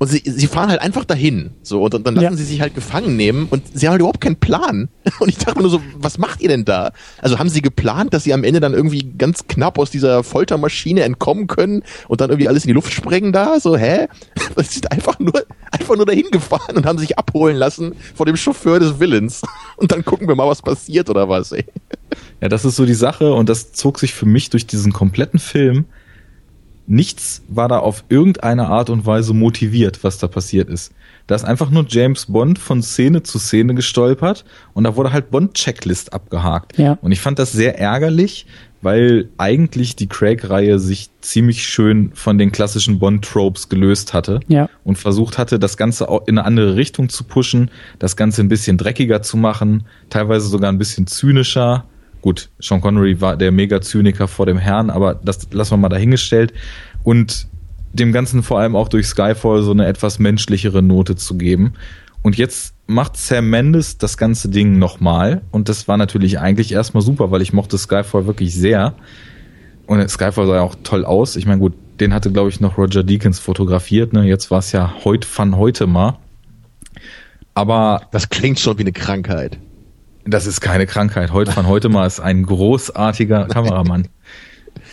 Und 0.02 0.08
sie, 0.08 0.24
sie 0.26 0.48
fahren 0.48 0.72
halt 0.72 0.82
einfach 0.82 1.06
dahin. 1.06 1.52
So, 1.62 1.84
und, 1.84 1.94
und 1.94 2.08
dann 2.08 2.16
lassen 2.16 2.24
Ja. 2.26 2.34
sie 2.36 2.44
sich 2.44 2.60
halt 2.60 2.74
gefangen 2.74 3.16
nehmen 3.18 3.46
und 3.52 3.62
sie 3.72 3.86
haben 3.86 3.92
halt 3.92 4.00
überhaupt 4.00 4.20
keinen 4.20 4.38
Plan. 4.38 4.90
Und 5.20 5.30
ich 5.30 5.38
dachte 5.38 5.58
mir 5.58 5.62
nur 5.62 5.70
so, 5.70 5.80
was 5.96 6.18
macht 6.18 6.42
ihr 6.42 6.48
denn 6.50 6.66
da? 6.66 6.92
Also 7.22 7.38
haben 7.38 7.50
sie 7.50 7.62
geplant, 7.62 8.12
dass 8.12 8.24
sie 8.24 8.34
am 8.34 8.44
Ende 8.44 8.60
dann 8.60 8.74
irgendwie 8.74 9.14
ganz 9.16 9.46
knapp 9.48 9.78
aus 9.78 9.92
dieser 9.92 10.24
Foltermaschine 10.24 11.04
entkommen 11.04 11.46
können 11.46 11.84
und 12.08 12.20
dann 12.20 12.32
irgendwie 12.32 12.48
alles 12.48 12.64
in 12.64 12.70
die 12.70 12.74
Luft 12.74 12.92
sprengen 12.92 13.32
da? 13.32 13.60
So, 13.60 13.78
hä? 13.78 14.08
Sie 14.58 14.64
sind 14.74 14.92
einfach 14.92 15.20
nur, 15.20 15.34
einfach 15.72 15.96
nur 15.96 16.08
dahin 16.08 16.32
gefahren 16.32 16.78
und 16.78 16.88
haben 16.88 16.98
sich 16.98 17.20
abholen 17.20 17.56
lassen 17.58 17.94
von 18.16 18.26
dem 18.26 18.38
Chauffeur 18.38 18.80
des 18.80 19.00
Villains. 19.00 19.44
Und 19.78 19.92
dann 19.92 20.04
gucken 20.04 20.28
wir 20.28 20.34
mal, 20.36 20.48
was 20.48 20.64
passiert 20.64 21.12
oder 21.12 21.30
was, 21.30 21.52
ey. 21.52 21.66
Ja, 22.42 22.50
das 22.50 22.66
ist 22.66 22.76
so 22.76 22.86
die 22.88 22.96
Sache 22.96 23.34
und 23.34 23.50
das 23.50 23.72
zog 23.72 24.00
sich 24.00 24.14
für 24.16 24.26
mich 24.26 24.50
durch 24.50 24.66
diesen 24.66 24.94
kompletten 24.94 25.40
Film. 25.40 25.86
Nichts 26.92 27.42
war 27.48 27.70
da 27.70 27.80
auf 27.80 28.04
irgendeine 28.10 28.68
Art 28.68 28.90
und 28.90 29.06
Weise 29.06 29.34
motiviert, 29.34 30.04
was 30.04 30.18
da 30.18 30.28
passiert 30.28 30.70
ist. 30.70 30.92
Da 31.26 31.36
ist 31.36 31.46
einfach 31.46 31.70
nur 31.70 31.86
James 31.88 32.26
Bond 32.26 32.60
von 32.60 32.84
Szene 32.84 33.24
zu 33.24 33.40
Szene 33.40 33.76
gestolpert 33.76 34.44
und 34.74 34.84
da 34.84 34.98
wurde 34.98 35.14
halt 35.14 35.32
Bond-Checklist 35.32 36.12
abgehakt. 36.12 36.78
Ja. 36.78 36.98
Und 37.02 37.14
ich 37.14 37.22
fand 37.22 37.40
das 37.40 37.54
sehr 37.54 37.80
ärgerlich, 37.80 38.46
weil 38.82 39.30
eigentlich 39.38 39.96
die 39.96 40.10
Craig-Reihe 40.10 40.80
sich 40.80 41.10
ziemlich 41.22 41.64
schön 41.66 42.12
von 42.14 42.38
den 42.38 42.52
klassischen 42.52 43.00
Bond-Tropes 43.00 43.70
gelöst 43.70 44.14
hatte 44.14 44.42
Ja. 44.50 44.68
und 44.84 44.98
versucht 44.98 45.38
hatte, 45.38 45.60
das 45.60 45.78
Ganze 45.78 46.10
auch 46.10 46.28
in 46.28 46.38
eine 46.38 46.46
andere 46.46 46.76
Richtung 46.76 47.08
zu 47.08 47.24
pushen, 47.24 47.72
das 48.00 48.18
Ganze 48.18 48.42
ein 48.42 48.50
bisschen 48.50 48.78
dreckiger 48.78 49.22
zu 49.22 49.38
machen, 49.38 49.86
teilweise 50.10 50.48
sogar 50.50 50.70
ein 50.70 50.78
bisschen 50.78 51.08
zynischer. 51.08 51.86
Gut, 52.22 52.50
Sean 52.60 52.82
Connery 52.82 53.20
war 53.20 53.36
der 53.36 53.52
Mega-Zyniker 53.52 54.28
vor 54.28 54.46
dem 54.46 54.58
Herrn, 54.58 54.90
aber 54.90 55.16
das 55.16 55.48
lassen 55.52 55.72
wir 55.72 55.78
mal 55.78 55.90
dahingestellt. 55.90 56.54
Und 57.04 57.48
dem 57.94 58.12
Ganzen 58.12 58.44
vor 58.44 58.60
allem 58.60 58.76
auch 58.76 58.88
durch 58.88 59.08
Skyfall 59.08 59.64
so 59.64 59.72
eine 59.72 59.86
etwas 59.86 60.20
menschlichere 60.20 60.82
Note 60.82 61.16
zu 61.16 61.38
geben. 61.38 61.74
Und 62.22 62.38
jetzt 62.38 62.76
macht 62.88 63.18
Sam 63.18 63.50
Mendes 63.50 63.98
das 63.98 64.18
ganze 64.18 64.50
Ding 64.50 64.78
nochmal. 64.78 65.42
Und 65.52 65.70
das 65.70 65.88
war 65.88 65.98
natürlich 65.98 66.40
eigentlich 66.40 66.72
erstmal 66.72 67.02
super, 67.02 67.32
weil 67.32 67.42
ich 67.42 67.54
mochte 67.54 67.78
Skyfall 67.78 68.28
wirklich 68.28 68.54
sehr. 68.54 68.94
Und 69.88 70.08
Skyfall 70.10 70.48
sah 70.48 70.56
ja 70.56 70.62
auch 70.62 70.76
toll 70.84 71.04
aus. 71.04 71.36
Ich 71.36 71.46
meine, 71.46 71.60
gut, 71.60 71.74
den 72.00 72.14
hatte, 72.14 72.32
glaube 72.32 72.50
ich, 72.50 72.62
noch 72.62 72.78
Roger 72.78 73.04
Deakins 73.04 73.40
fotografiert. 73.40 74.14
Ne? 74.14 74.26
Jetzt 74.26 74.52
war 74.52 74.60
es 74.60 74.72
ja 74.72 74.94
heut 75.04 75.26
von 75.26 75.58
heute 75.58 75.88
mal. 75.88 76.18
Aber. 77.54 78.04
Das 78.12 78.30
klingt 78.30 78.60
schon 78.60 78.78
wie 78.78 78.84
eine 78.84 78.94
Krankheit. 78.94 79.58
Das 80.26 80.46
ist 80.46 80.62
keine 80.62 80.86
Krankheit. 80.86 81.32
Heute 81.32 81.52
von 81.52 81.68
heute 81.68 81.90
mal 81.90 82.06
ist 82.06 82.20
ein 82.20 82.44
großartiger 82.46 83.46
Kameramann. 83.48 84.08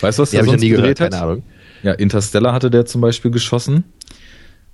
Weißt 0.01 0.17
du, 0.17 0.23
was 0.23 0.31
der 0.31 0.43
sonst 0.43 0.53
ja 0.53 0.57
nie 0.59 0.69
gedreht 0.69 0.97
gehört, 0.97 0.99
hat? 0.99 1.11
keine 1.11 1.23
Ahnung. 1.23 1.43
Ja, 1.83 1.93
Interstellar 1.93 2.53
hatte 2.53 2.69
der 2.69 2.85
zum 2.85 3.01
Beispiel 3.01 3.31
geschossen. 3.31 3.83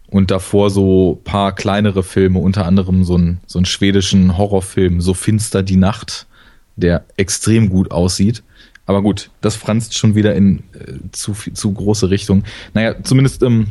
Und 0.07 0.31
davor 0.31 0.69
so 0.69 1.19
paar 1.23 1.53
kleinere 1.55 2.03
Filme, 2.03 2.39
unter 2.39 2.65
anderem 2.65 3.03
so 3.03 3.15
einen, 3.15 3.41
so 3.47 3.59
einen 3.59 3.65
schwedischen 3.65 4.37
Horrorfilm, 4.37 5.01
So 5.01 5.13
finster 5.13 5.63
die 5.63 5.77
Nacht, 5.77 6.27
der 6.75 7.05
extrem 7.17 7.69
gut 7.69 7.91
aussieht. 7.91 8.43
Aber 8.85 9.01
gut, 9.01 9.31
das 9.41 9.55
franzt 9.55 9.97
schon 9.97 10.13
wieder 10.13 10.35
in 10.35 10.59
äh, 10.73 10.93
zu, 11.11 11.33
zu 11.33 11.73
große 11.73 12.11
Richtung. 12.11 12.43
Naja, 12.73 12.95
zumindest 13.03 13.41
ähm, 13.41 13.67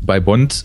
bei 0.00 0.20
Bond 0.20 0.64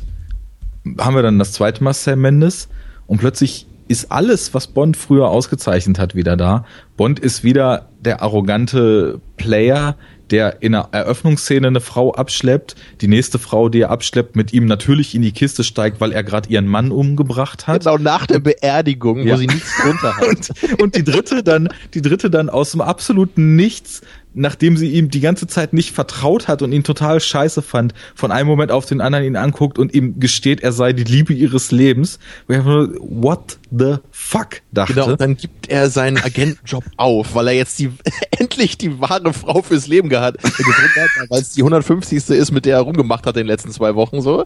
haben 0.99 1.15
wir 1.15 1.23
dann 1.23 1.39
das 1.39 1.53
zweite 1.53 1.83
Mal 1.83 1.93
Sam 1.93 2.21
Mendes 2.21 2.69
und 3.07 3.17
plötzlich 3.17 3.65
ist 3.87 4.11
alles, 4.11 4.53
was 4.53 4.67
Bond 4.67 4.97
früher 4.97 5.29
ausgezeichnet 5.29 5.99
hat, 5.99 6.15
wieder 6.15 6.37
da. 6.37 6.65
Bond 6.97 7.19
ist 7.19 7.43
wieder 7.43 7.89
der 7.99 8.21
arrogante 8.21 9.21
Player, 9.37 9.95
der 10.29 10.61
in 10.61 10.75
einer 10.75 10.89
Eröffnungsszene 10.91 11.67
eine 11.67 11.79
Frau 11.79 12.13
abschleppt, 12.13 12.75
die 12.99 13.07
nächste 13.07 13.39
Frau, 13.39 13.69
die 13.69 13.81
er 13.81 13.91
abschleppt, 13.91 14.35
mit 14.35 14.51
ihm 14.51 14.65
natürlich 14.65 15.15
in 15.15 15.21
die 15.21 15.31
Kiste 15.31 15.63
steigt, 15.63 16.01
weil 16.01 16.11
er 16.11 16.23
gerade 16.23 16.49
ihren 16.49 16.67
Mann 16.67 16.91
umgebracht 16.91 17.65
hat. 17.67 17.83
Genau 17.83 17.97
nach 17.97 18.25
der 18.27 18.39
Beerdigung, 18.39 19.25
Ja. 19.25 19.33
wo 19.35 19.37
sie 19.37 19.47
nichts 19.47 19.71
drunter 19.81 20.17
hat. 20.17 20.27
Und, 20.71 20.81
und 20.81 20.95
die 20.95 21.03
dritte 21.05 21.43
dann, 21.43 21.69
die 21.93 22.01
dritte 22.01 22.29
dann 22.29 22.49
aus 22.49 22.71
dem 22.71 22.81
absoluten 22.81 23.55
Nichts, 23.55 24.01
nachdem 24.37 24.77
sie 24.77 24.91
ihm 24.91 25.09
die 25.09 25.19
ganze 25.19 25.47
Zeit 25.47 25.73
nicht 25.73 25.91
vertraut 25.91 26.47
hat 26.47 26.61
und 26.61 26.71
ihn 26.71 26.83
total 26.83 27.19
scheiße 27.19 27.61
fand, 27.61 27.93
von 28.15 28.31
einem 28.31 28.47
Moment 28.47 28.71
auf 28.71 28.85
den 28.85 29.01
anderen 29.01 29.25
ihn 29.25 29.35
anguckt 29.35 29.79
und 29.79 29.93
ihm 29.93 30.19
gesteht, 30.19 30.61
er 30.61 30.71
sei 30.71 30.93
die 30.93 31.03
Liebe 31.03 31.33
ihres 31.33 31.71
Lebens. 31.71 32.19
What 32.47 33.57
the 33.71 33.95
fuck 34.11 34.61
dachte. 34.71 34.93
Genau, 34.93 35.07
und 35.11 35.21
dann 35.21 35.35
gibt 35.35 35.69
er 35.69 35.89
seinen 35.89 36.17
Agentenjob 36.17 36.83
auf, 36.97 37.35
weil 37.35 37.47
er 37.47 37.53
jetzt 37.53 37.79
die 37.79 37.91
endlich 38.31 38.77
die 38.77 38.99
wahre 39.01 39.33
Frau 39.33 39.61
fürs 39.61 39.87
Leben 39.87 40.09
gehabt, 40.09 40.43
hat, 40.43 41.29
weil 41.29 41.41
es 41.41 41.53
die 41.53 41.61
150. 41.61 42.29
ist, 42.29 42.51
mit 42.51 42.65
der 42.65 42.77
er 42.77 42.81
rumgemacht 42.81 43.25
hat 43.25 43.35
in 43.35 43.41
den 43.41 43.47
letzten 43.47 43.71
zwei 43.71 43.95
Wochen 43.95 44.21
so. 44.21 44.45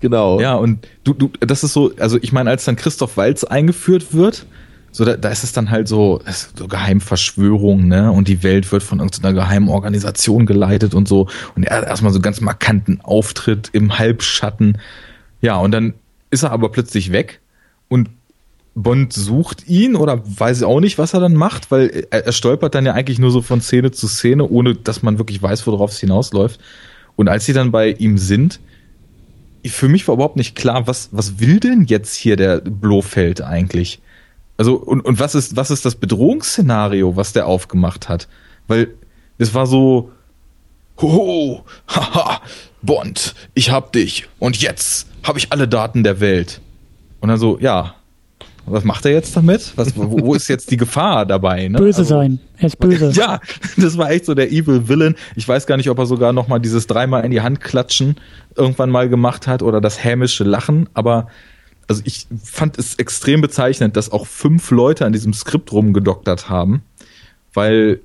Genau. 0.00 0.40
Ja, 0.40 0.54
und 0.54 0.86
du, 1.04 1.14
du, 1.14 1.30
das 1.40 1.64
ist 1.64 1.72
so, 1.72 1.92
also 1.98 2.18
ich 2.20 2.32
meine, 2.32 2.50
als 2.50 2.64
dann 2.64 2.76
Christoph 2.76 3.16
Walz 3.16 3.44
eingeführt 3.44 4.12
wird, 4.12 4.46
so 4.94 5.04
da, 5.04 5.16
da 5.16 5.28
ist 5.28 5.42
es 5.42 5.50
dann 5.50 5.72
halt 5.72 5.88
so, 5.88 6.22
so 6.56 6.68
Geheimverschwörung, 6.68 7.88
ne? 7.88 8.12
Und 8.12 8.28
die 8.28 8.44
Welt 8.44 8.70
wird 8.70 8.84
von 8.84 9.00
irgendeiner 9.00 9.34
geheimen 9.34 9.68
Organisation 9.68 10.46
geleitet 10.46 10.94
und 10.94 11.08
so. 11.08 11.26
Und 11.56 11.64
er 11.64 11.78
hat 11.78 11.86
erstmal 11.86 12.12
so 12.12 12.18
einen 12.18 12.22
ganz 12.22 12.40
markanten 12.40 13.00
Auftritt 13.00 13.70
im 13.72 13.98
Halbschatten. 13.98 14.78
Ja, 15.40 15.56
und 15.56 15.72
dann 15.72 15.94
ist 16.30 16.44
er 16.44 16.52
aber 16.52 16.68
plötzlich 16.70 17.10
weg 17.10 17.40
und 17.88 18.08
Bond 18.76 19.12
sucht 19.12 19.66
ihn 19.66 19.96
oder 19.96 20.22
weiß 20.24 20.62
auch 20.62 20.78
nicht, 20.78 20.96
was 20.96 21.12
er 21.12 21.18
dann 21.18 21.34
macht, 21.34 21.72
weil 21.72 22.06
er, 22.10 22.26
er 22.26 22.32
stolpert 22.32 22.76
dann 22.76 22.86
ja 22.86 22.92
eigentlich 22.92 23.18
nur 23.18 23.32
so 23.32 23.42
von 23.42 23.60
Szene 23.60 23.90
zu 23.90 24.06
Szene, 24.06 24.48
ohne 24.48 24.76
dass 24.76 25.02
man 25.02 25.18
wirklich 25.18 25.42
weiß, 25.42 25.66
worauf 25.66 25.90
es 25.90 25.98
hinausläuft. 25.98 26.60
Und 27.16 27.28
als 27.28 27.46
sie 27.46 27.52
dann 27.52 27.72
bei 27.72 27.90
ihm 27.90 28.16
sind, 28.16 28.60
für 29.66 29.88
mich 29.88 30.06
war 30.06 30.14
überhaupt 30.14 30.36
nicht 30.36 30.54
klar, 30.54 30.86
was, 30.86 31.08
was 31.10 31.40
will 31.40 31.58
denn 31.58 31.86
jetzt 31.88 32.14
hier 32.14 32.36
der 32.36 32.60
Blofeld 32.60 33.42
eigentlich? 33.42 34.00
Also, 34.56 34.74
und, 34.74 35.00
und 35.00 35.18
was 35.18 35.34
ist, 35.34 35.56
was 35.56 35.70
ist 35.70 35.84
das 35.84 35.96
Bedrohungsszenario, 35.96 37.16
was 37.16 37.32
der 37.32 37.46
aufgemacht 37.46 38.08
hat? 38.08 38.28
Weil 38.68 38.88
es 39.38 39.52
war 39.54 39.66
so, 39.66 40.10
hoho, 41.00 41.64
haha, 41.88 42.40
Bond, 42.82 43.34
ich 43.54 43.70
hab 43.70 43.92
dich 43.92 44.26
und 44.38 44.60
jetzt 44.60 45.08
habe 45.22 45.38
ich 45.38 45.52
alle 45.52 45.66
Daten 45.66 46.04
der 46.04 46.20
Welt. 46.20 46.60
Und 47.20 47.30
dann 47.30 47.38
so, 47.38 47.58
ja, 47.58 47.94
was 48.66 48.84
macht 48.84 49.04
er 49.04 49.12
jetzt 49.12 49.36
damit? 49.36 49.72
Was, 49.76 49.96
wo, 49.96 50.20
wo 50.20 50.34
ist 50.34 50.48
jetzt 50.48 50.70
die 50.70 50.76
Gefahr 50.76 51.26
dabei? 51.26 51.68
Ne? 51.68 51.78
Böse 51.78 52.00
Also- 52.00 52.14
sein. 52.14 52.38
Er 52.58 52.66
ist 52.66 52.78
böse. 52.78 53.10
ja, 53.14 53.40
das 53.76 53.98
war 53.98 54.10
echt 54.10 54.24
so 54.26 54.34
der 54.34 54.50
Evil 54.52 54.88
Villain. 54.88 55.16
Ich 55.36 55.46
weiß 55.46 55.66
gar 55.66 55.76
nicht, 55.76 55.90
ob 55.90 55.98
er 55.98 56.06
sogar 56.06 56.32
noch 56.32 56.48
mal 56.48 56.58
dieses 56.60 56.86
dreimal 56.86 57.24
in 57.24 57.30
die 57.30 57.40
Hand 57.40 57.60
klatschen 57.60 58.16
irgendwann 58.56 58.90
mal 58.90 59.08
gemacht 59.08 59.46
hat 59.46 59.62
oder 59.62 59.80
das 59.80 60.02
hämische 60.04 60.44
Lachen, 60.44 60.88
aber 60.94 61.28
also 61.88 62.02
ich 62.04 62.26
fand 62.42 62.78
es 62.78 62.96
extrem 62.96 63.40
bezeichnend, 63.40 63.96
dass 63.96 64.10
auch 64.10 64.26
fünf 64.26 64.70
Leute 64.70 65.06
an 65.06 65.12
diesem 65.12 65.32
Skript 65.32 65.72
rumgedoktert 65.72 66.48
haben, 66.48 66.82
weil 67.52 68.00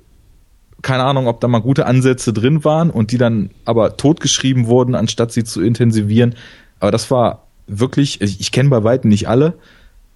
keine 0.82 1.04
Ahnung, 1.04 1.26
ob 1.26 1.40
da 1.40 1.48
mal 1.48 1.60
gute 1.60 1.86
Ansätze 1.86 2.32
drin 2.32 2.64
waren 2.64 2.90
und 2.90 3.12
die 3.12 3.18
dann 3.18 3.50
aber 3.64 3.96
totgeschrieben 3.96 4.66
wurden, 4.66 4.94
anstatt 4.94 5.32
sie 5.32 5.44
zu 5.44 5.60
intensivieren. 5.60 6.34
Aber 6.78 6.90
das 6.90 7.10
war 7.10 7.46
wirklich, 7.66 8.20
ich, 8.20 8.40
ich 8.40 8.52
kenne 8.52 8.70
bei 8.70 8.82
weitem 8.82 9.10
nicht 9.10 9.28
alle, 9.28 9.54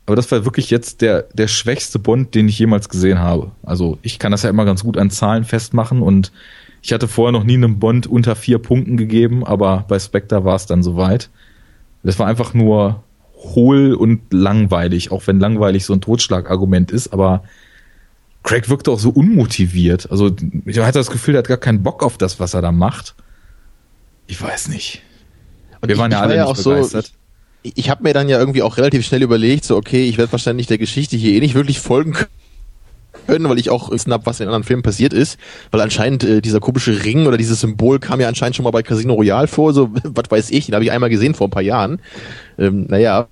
aber 0.07 0.17
das 0.17 0.31
war 0.31 0.45
wirklich 0.45 0.71
jetzt 0.71 1.03
der, 1.03 1.23
der 1.35 1.49
schwächste 1.49 1.99
Bond, 1.99 2.35
den 2.35 2.49
ich 2.49 2.59
jemals 2.59 2.89
gesehen 2.89 3.19
habe. 3.19 3.53
Also 3.63 3.99
ich 4.03 4.19
kann 4.19 4.33
das 4.33 4.43
ja 4.43 4.51
immer 4.51 4.65
ganz 4.65 4.83
gut 4.83 4.97
an 4.97 5.11
Zahlen 5.11 5.45
festmachen 5.45 6.01
und 6.03 6.33
ich 6.83 6.93
hatte 6.93 7.09
vorher 7.09 7.33
noch 7.33 7.45
nie 7.45 7.55
einem 7.55 7.79
Bond 7.79 8.07
unter 8.07 8.37
vier 8.37 8.59
Punkten 8.59 8.97
gegeben, 8.97 9.45
aber 9.47 9.85
bei 9.89 9.99
Spectre 9.99 10.45
war 10.45 10.57
es 10.57 10.67
dann 10.67 10.83
soweit. 10.83 11.31
Das 12.03 12.19
war 12.19 12.27
einfach 12.27 12.53
nur 12.53 13.03
hohl 13.45 13.95
und 13.95 14.21
langweilig, 14.33 15.11
auch 15.13 15.27
wenn 15.27 15.39
langweilig 15.41 15.85
so 15.85 15.93
ein 15.93 16.01
Totschlagargument 16.01 16.91
ist, 16.91 17.13
aber 17.13 17.45
Craig 18.43 18.69
wirkte 18.69 18.91
auch 18.91 18.99
so 18.99 19.11
unmotiviert. 19.11 20.11
Also 20.11 20.35
ich 20.67 20.79
hatte 20.79 20.99
das 20.99 21.11
Gefühl, 21.11 21.35
er 21.35 21.39
hat 21.39 21.49
gar 21.49 21.57
keinen 21.57 21.83
Bock 21.83 22.03
auf 22.03 22.19
das, 22.19 22.41
was 22.41 22.55
er 22.55 22.63
da 22.63 22.73
macht. 22.73 23.15
Ich 24.27 24.41
weiß 24.41 24.69
nicht. 24.69 25.03
Und 25.81 25.89
Wir 25.89 25.95
ich- 25.95 26.01
waren 26.01 26.11
ja 26.13 26.21
alle 26.21 26.37
war 26.37 26.43
nicht 26.49 26.51
auch 26.51 26.57
so, 26.57 26.71
begeistert. 26.71 27.13
ich, 27.63 27.73
ich 27.77 27.91
habe 27.91 28.03
mir 28.03 28.13
dann 28.15 28.29
ja 28.29 28.39
irgendwie 28.39 28.63
auch 28.63 28.77
relativ 28.77 29.05
schnell 29.07 29.23
überlegt, 29.23 29.65
so 29.65 29.77
okay, 29.77 30.05
ich 30.09 30.19
werde 30.19 30.33
wahrscheinlich 30.33 30.67
der 30.67 30.79
Geschichte 30.79 31.17
hier 31.17 31.33
eh 31.33 31.41
nicht 31.41 31.55
wirklich 31.55 31.81
folgen 31.81 32.13
können, 32.13 32.31
weil 33.27 33.59
ich 33.59 33.71
auch 33.71 33.91
wissen 33.91 34.13
hab, 34.13 34.27
was 34.27 34.41
in 34.41 34.47
anderen 34.47 34.65
Filmen 34.65 34.83
passiert 34.83 35.13
ist, 35.13 35.39
weil 35.71 35.81
anscheinend 35.81 36.25
äh, 36.25 36.41
dieser 36.41 36.61
komische 36.61 37.05
Ring 37.05 37.27
oder 37.27 37.37
dieses 37.37 37.61
Symbol 37.61 37.99
kam 37.99 38.21
ja 38.21 38.29
anscheinend 38.29 38.57
schon 38.57 38.65
mal 38.65 38.71
bei 38.71 38.83
Casino 38.83 39.15
Royale 39.15 39.47
vor, 39.47 39.73
so 39.73 39.91
was 40.05 40.31
weiß 40.31 40.51
ich, 40.51 40.67
den 40.67 40.75
habe 40.75 40.85
ich 40.85 40.93
einmal 40.93 41.11
gesehen 41.11 41.35
vor 41.35 41.49
ein 41.49 41.51
paar 41.51 41.63
Jahren. 41.63 42.01
Ähm, 42.59 42.87
naja, 42.89 43.29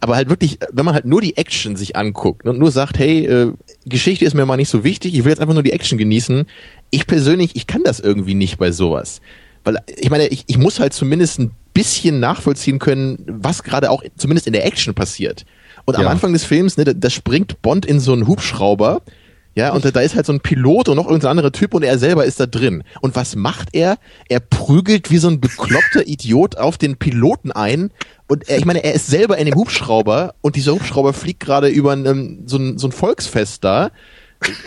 aber 0.00 0.16
halt 0.16 0.28
wirklich, 0.28 0.58
wenn 0.72 0.84
man 0.84 0.94
halt 0.94 1.04
nur 1.04 1.20
die 1.20 1.36
Action 1.36 1.76
sich 1.76 1.96
anguckt 1.96 2.46
und 2.46 2.58
nur 2.58 2.70
sagt, 2.70 2.98
hey, 2.98 3.24
äh, 3.26 3.52
Geschichte 3.86 4.24
ist 4.24 4.34
mir 4.34 4.46
mal 4.46 4.56
nicht 4.56 4.68
so 4.68 4.84
wichtig, 4.84 5.14
ich 5.14 5.24
will 5.24 5.30
jetzt 5.30 5.40
einfach 5.40 5.54
nur 5.54 5.62
die 5.62 5.72
Action 5.72 5.98
genießen. 5.98 6.44
Ich 6.90 7.06
persönlich, 7.06 7.56
ich 7.56 7.66
kann 7.66 7.82
das 7.84 8.00
irgendwie 8.00 8.34
nicht 8.34 8.58
bei 8.58 8.70
sowas. 8.70 9.20
Weil 9.64 9.78
ich 9.96 10.10
meine, 10.10 10.28
ich, 10.28 10.44
ich 10.46 10.58
muss 10.58 10.80
halt 10.80 10.92
zumindest 10.92 11.38
ein 11.40 11.50
bisschen 11.74 12.20
nachvollziehen 12.20 12.78
können, 12.78 13.24
was 13.26 13.62
gerade 13.62 13.90
auch 13.90 14.02
zumindest 14.16 14.46
in 14.46 14.52
der 14.52 14.66
Action 14.66 14.94
passiert. 14.94 15.44
Und 15.84 15.96
am 15.96 16.02
Ja. 16.02 16.08
Anfang 16.10 16.32
des 16.32 16.44
Films, 16.44 16.76
ne, 16.76 16.84
da, 16.84 16.92
da 16.92 17.08
springt 17.08 17.62
Bond 17.62 17.86
in 17.86 18.00
so 18.00 18.12
einen 18.12 18.26
Hubschrauber, 18.26 19.02
ja, 19.58 19.72
und 19.72 19.84
da, 19.84 20.00
ist 20.00 20.14
halt 20.14 20.24
so 20.24 20.32
ein 20.32 20.38
Pilot 20.38 20.88
und 20.88 20.94
noch 20.94 21.06
irgendein 21.06 21.32
anderer 21.32 21.50
Typ 21.50 21.74
und 21.74 21.82
er 21.82 21.98
selber 21.98 22.24
ist 22.24 22.38
da 22.38 22.46
drin. 22.46 22.84
Und 23.00 23.16
was 23.16 23.34
macht 23.34 23.70
er? 23.72 23.98
Er 24.28 24.38
prügelt 24.38 25.10
wie 25.10 25.18
so 25.18 25.26
ein 25.26 25.40
bekloppter 25.40 26.06
Idiot 26.06 26.56
auf 26.56 26.78
den 26.78 26.96
Piloten 26.96 27.50
ein. 27.50 27.90
Und 28.28 28.48
er, 28.48 28.58
ich 28.58 28.64
meine, 28.64 28.84
er 28.84 28.94
ist 28.94 29.08
selber 29.08 29.36
in 29.36 29.46
dem 29.46 29.56
Hubschrauber 29.56 30.36
und 30.42 30.54
dieser 30.54 30.74
Hubschrauber 30.74 31.12
fliegt 31.12 31.40
gerade 31.40 31.66
über 31.66 31.90
ein, 31.90 32.06
ähm, 32.06 32.42
so, 32.46 32.56
ein, 32.56 32.78
so 32.78 32.86
ein 32.86 32.92
Volksfest 32.92 33.64
da. 33.64 33.90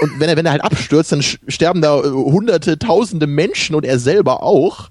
Und 0.02 0.20
wenn 0.20 0.28
er, 0.28 0.36
wenn 0.36 0.46
er 0.46 0.52
halt 0.52 0.64
abstürzt, 0.66 1.14
dann 1.14 1.22
sterben 1.22 1.82
da 1.82 1.98
äh, 1.98 2.10
hunderte, 2.10 2.78
tausende 2.78 3.28
Menschen 3.28 3.78
und 3.78 3.86
er 3.86 3.98
selber 3.98 4.44
auch. 4.44 4.90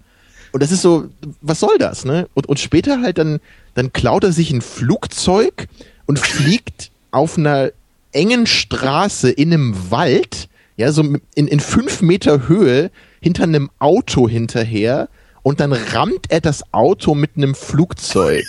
Und 0.52 0.62
das 0.62 0.72
ist 0.72 0.80
so, 0.80 1.10
was 1.42 1.60
soll 1.60 1.76
das, 1.78 2.06
ne? 2.06 2.26
Und, 2.32 2.48
und 2.48 2.58
später 2.58 3.02
halt 3.02 3.18
dann, 3.18 3.40
dann 3.74 3.92
klaut 3.92 4.24
er 4.24 4.32
sich 4.32 4.50
ein 4.50 4.62
Flugzeug 4.62 5.68
und 6.06 6.18
fliegt 6.18 6.90
auf 7.10 7.36
einer 7.36 7.72
engen 8.12 8.46
Straße 8.46 9.30
in 9.30 9.52
einem 9.52 9.90
Wald, 9.90 10.48
ja, 10.76 10.92
so 10.92 11.02
in, 11.02 11.46
in 11.46 11.60
fünf 11.60 12.02
Meter 12.02 12.48
Höhe 12.48 12.90
hinter 13.20 13.44
einem 13.44 13.70
Auto 13.78 14.28
hinterher 14.28 15.08
und 15.42 15.60
dann 15.60 15.72
rammt 15.72 16.26
er 16.30 16.40
das 16.40 16.62
Auto 16.72 17.14
mit 17.14 17.32
einem 17.36 17.54
Flugzeug. 17.54 18.44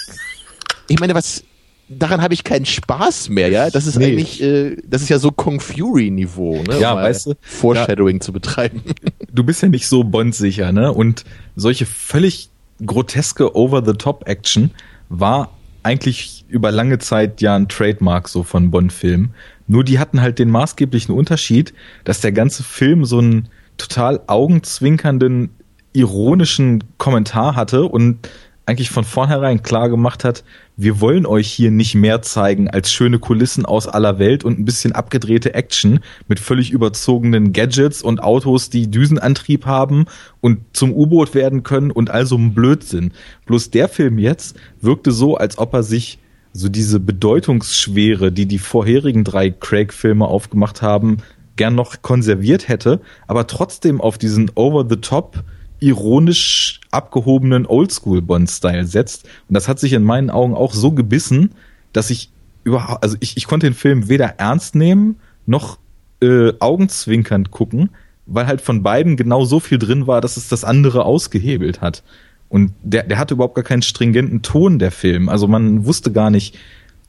Ich 0.88 1.00
meine, 1.00 1.14
was, 1.16 1.44
daran 1.90 2.22
habe 2.22 2.34
ich 2.34 2.44
keinen 2.44 2.66
Spaß 2.66 3.30
mehr, 3.30 3.50
ja? 3.50 3.70
Das 3.70 3.86
ist 3.86 3.98
Nee. 3.98 4.08
eigentlich, 4.08 4.42
äh, 4.42 4.78
das 4.86 5.02
ist 5.02 5.10
ja 5.10 5.20
so 5.20 5.32
Kong 5.32 5.60
Fury-Niveau, 5.60 6.64
ne? 6.64 6.80
Ja, 6.80 6.94
Um 6.94 7.00
weißt 7.00 7.28
du, 7.28 7.34
Foreshadowing 7.42 8.22
zu 8.22 8.32
betreiben. 8.34 8.82
du 9.32 9.44
bist 9.44 9.62
ja 9.62 9.70
nicht 9.70 9.88
so 9.88 10.04
bondsicher, 10.04 10.72
ne? 10.72 10.92
Und 10.94 11.24
solche 11.56 11.86
völlig 11.86 12.50
groteske 12.86 13.56
Over-the-Top-Action 13.56 14.72
war 15.10 15.52
eigentlich 15.84 16.46
über 16.48 16.72
lange 16.72 17.00
Zeit 17.00 17.42
ja 17.42 17.56
ein 17.56 17.68
Trademark 17.68 18.30
so 18.30 18.44
von 18.44 18.72
Bond-Filmen. 18.72 19.34
Nur 19.68 19.84
die 19.84 20.00
hatten 20.00 20.22
halt 20.22 20.40
den 20.40 20.50
maßgeblichen 20.50 21.16
Unterschied, 21.16 21.74
dass 22.04 22.22
der 22.22 22.32
ganze 22.32 22.64
Film 22.64 23.06
so 23.06 23.20
einen 23.20 23.50
total 23.78 24.22
augenzwinkernden, 24.28 25.50
ironischen 25.94 26.84
Kommentar 26.98 27.56
hatte 27.56 27.86
und 27.86 28.30
eigentlich 28.72 28.90
von 28.90 29.04
vornherein 29.04 29.64
klar 29.64 29.90
gemacht 29.90 30.24
hat, 30.24 30.46
wir 30.78 31.02
wollen 31.02 31.26
euch 31.26 31.52
hier 31.52 31.72
nicht 31.72 31.94
mehr 31.94 32.22
zeigen 32.22 32.70
als 32.70 32.90
schöne 32.90 33.20
Kulissen 33.20 33.66
aus 33.66 33.86
aller 33.86 34.18
Welt 34.18 34.46
und 34.46 34.58
ein 34.58 34.64
bisschen 34.64 34.94
abgedrehte 34.94 35.54
Action 35.54 36.00
mit 36.30 36.40
völlig 36.40 36.72
überzogenen 36.72 37.52
Gadgets 37.52 38.02
und 38.02 38.24
Autos, 38.24 38.70
die 38.70 38.90
Düsenantrieb 38.90 39.66
haben 39.66 40.06
und 40.40 40.60
zum 40.72 40.94
U-Boot 40.94 41.36
werden 41.36 41.64
können 41.64 41.92
und 41.92 42.10
also 42.12 42.38
ein 42.38 42.54
Blödsinn. 42.54 43.12
Bloß 43.46 43.72
der 43.72 43.90
Film 43.90 44.18
jetzt 44.18 44.56
wirkte 44.80 45.12
so, 45.12 45.36
als 45.36 45.58
ob 45.58 45.74
er 45.74 45.84
sich 45.84 46.20
so 46.54 46.70
diese 46.70 47.02
Bedeutungsschwere, 47.02 48.32
die 48.32 48.46
die 48.46 48.60
vorherigen 48.60 49.26
drei 49.26 49.50
Craig-Filme 49.50 50.26
aufgemacht 50.26 50.82
haben, 50.82 51.18
gern 51.58 51.76
noch 51.76 52.02
konserviert 52.02 52.70
hätte, 52.70 53.02
aber 53.28 53.48
trotzdem 53.48 54.00
auf 54.00 54.18
diesen 54.18 54.50
Over-the-Top 54.56 55.44
ironisch 55.82 56.81
abgehobenen 56.92 57.66
Oldschool-Bond-Style 57.66 58.86
setzt. 58.86 59.26
Und 59.48 59.56
das 59.56 59.68
hat 59.68 59.80
sich 59.80 59.94
in 59.94 60.04
meinen 60.04 60.30
Augen 60.30 60.54
auch 60.54 60.74
so 60.74 60.92
gebissen, 60.92 61.52
dass 61.94 62.10
ich 62.10 62.30
überhaupt, 62.64 63.04
also 63.04 63.18
ich, 63.20 63.38
ich 63.38 63.48
konnte 63.48 63.68
den 63.68 63.74
Film 63.74 64.10
weder 64.10 64.40
ernst 64.40 64.76
nehmen, 64.76 65.18
noch 65.46 65.80
äh, 66.22 66.54
augenzwinkernd 66.60 67.52
gucken, 67.52 67.90
weil 68.26 68.48
halt 68.48 68.62
von 68.62 68.84
beiden 68.84 69.18
genau 69.18 69.46
so 69.46 69.60
viel 69.60 69.80
drin 69.80 70.08
war, 70.08 70.22
dass 70.22 70.38
es 70.38 70.48
das 70.48 70.64
andere 70.64 71.06
ausgehebelt 71.06 71.82
hat. 71.82 72.04
Und 72.50 72.74
der, 72.84 73.04
der 73.04 73.18
hatte 73.18 73.34
überhaupt 73.34 73.56
gar 73.56 73.64
keinen 73.64 73.82
stringenten 73.82 74.42
Ton, 74.42 74.78
der 74.78 74.92
Film. 74.92 75.30
Also 75.30 75.48
man 75.48 75.86
wusste 75.86 76.12
gar 76.12 76.30
nicht, 76.30 76.58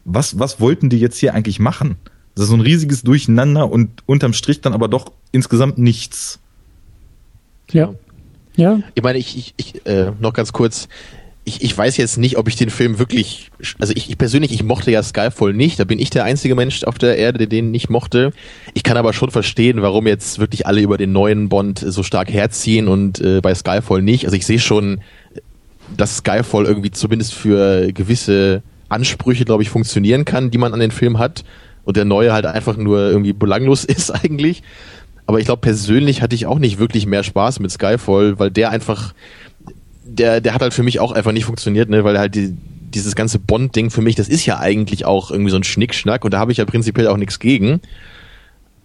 was, 0.04 0.38
was 0.38 0.60
wollten 0.60 0.88
die 0.88 0.98
jetzt 0.98 1.18
hier 1.18 1.34
eigentlich 1.34 1.58
machen? 1.58 1.96
Das 2.34 2.44
ist 2.44 2.50
so 2.50 2.56
ein 2.56 2.60
riesiges 2.60 3.02
Durcheinander 3.02 3.70
und 3.70 4.02
unterm 4.06 4.32
Strich 4.32 4.60
dann 4.60 4.72
aber 4.72 4.88
doch 4.88 5.12
insgesamt 5.32 5.78
nichts. 5.78 6.40
Ja. 7.70 7.92
Ja. 8.56 8.80
Ich 8.94 9.02
meine, 9.02 9.18
ich, 9.18 9.36
ich, 9.36 9.54
ich 9.56 9.86
äh, 9.86 10.12
noch 10.20 10.32
ganz 10.32 10.52
kurz, 10.52 10.88
ich, 11.44 11.62
ich 11.62 11.76
weiß 11.76 11.96
jetzt 11.96 12.18
nicht, 12.18 12.36
ob 12.36 12.48
ich 12.48 12.56
den 12.56 12.70
Film 12.70 12.98
wirklich, 12.98 13.50
also 13.78 13.92
ich, 13.96 14.08
ich 14.08 14.18
persönlich, 14.18 14.52
ich 14.52 14.62
mochte 14.62 14.90
ja 14.90 15.02
Skyfall 15.02 15.52
nicht, 15.52 15.78
da 15.80 15.84
bin 15.84 15.98
ich 15.98 16.10
der 16.10 16.24
einzige 16.24 16.54
Mensch 16.54 16.84
auf 16.84 16.98
der 16.98 17.16
Erde, 17.16 17.38
der 17.38 17.46
den 17.48 17.70
nicht 17.70 17.90
mochte. 17.90 18.32
Ich 18.74 18.82
kann 18.82 18.96
aber 18.96 19.12
schon 19.12 19.30
verstehen, 19.30 19.82
warum 19.82 20.06
jetzt 20.06 20.38
wirklich 20.38 20.66
alle 20.66 20.80
über 20.80 20.98
den 20.98 21.12
neuen 21.12 21.48
Bond 21.48 21.80
so 21.80 22.02
stark 22.02 22.32
herziehen 22.32 22.86
und 22.86 23.20
äh, 23.20 23.40
bei 23.40 23.54
Skyfall 23.54 24.02
nicht. 24.02 24.24
Also 24.24 24.36
ich 24.36 24.46
sehe 24.46 24.60
schon, 24.60 25.00
dass 25.96 26.18
Skyfall 26.18 26.64
irgendwie 26.64 26.90
zumindest 26.90 27.34
für 27.34 27.92
gewisse 27.92 28.62
Ansprüche, 28.88 29.44
glaube 29.44 29.62
ich, 29.62 29.70
funktionieren 29.70 30.24
kann, 30.24 30.50
die 30.50 30.58
man 30.58 30.72
an 30.72 30.80
den 30.80 30.90
Film 30.90 31.18
hat 31.18 31.44
und 31.84 31.96
der 31.96 32.04
neue 32.04 32.32
halt 32.32 32.46
einfach 32.46 32.76
nur 32.76 33.10
irgendwie 33.10 33.32
belanglos 33.32 33.84
ist 33.84 34.10
eigentlich. 34.10 34.62
Aber 35.26 35.38
ich 35.38 35.44
glaube, 35.44 35.60
persönlich 35.60 36.22
hatte 36.22 36.34
ich 36.34 36.46
auch 36.46 36.58
nicht 36.58 36.78
wirklich 36.78 37.06
mehr 37.06 37.22
Spaß 37.22 37.60
mit 37.60 37.70
Skyfall, 37.70 38.38
weil 38.38 38.50
der 38.50 38.70
einfach, 38.70 39.14
der, 40.04 40.40
der 40.40 40.54
hat 40.54 40.62
halt 40.62 40.74
für 40.74 40.82
mich 40.82 41.00
auch 41.00 41.12
einfach 41.12 41.32
nicht 41.32 41.44
funktioniert, 41.44 41.88
ne, 41.88 42.04
weil 42.04 42.18
halt 42.18 42.34
die, 42.34 42.56
dieses 42.92 43.14
ganze 43.14 43.38
Bond-Ding 43.38 43.90
für 43.90 44.02
mich, 44.02 44.16
das 44.16 44.28
ist 44.28 44.44
ja 44.46 44.58
eigentlich 44.58 45.04
auch 45.04 45.30
irgendwie 45.30 45.50
so 45.50 45.56
ein 45.56 45.64
Schnickschnack 45.64 46.24
und 46.24 46.34
da 46.34 46.38
habe 46.38 46.52
ich 46.52 46.58
ja 46.58 46.64
prinzipiell 46.64 47.08
auch 47.08 47.16
nichts 47.16 47.38
gegen. 47.38 47.80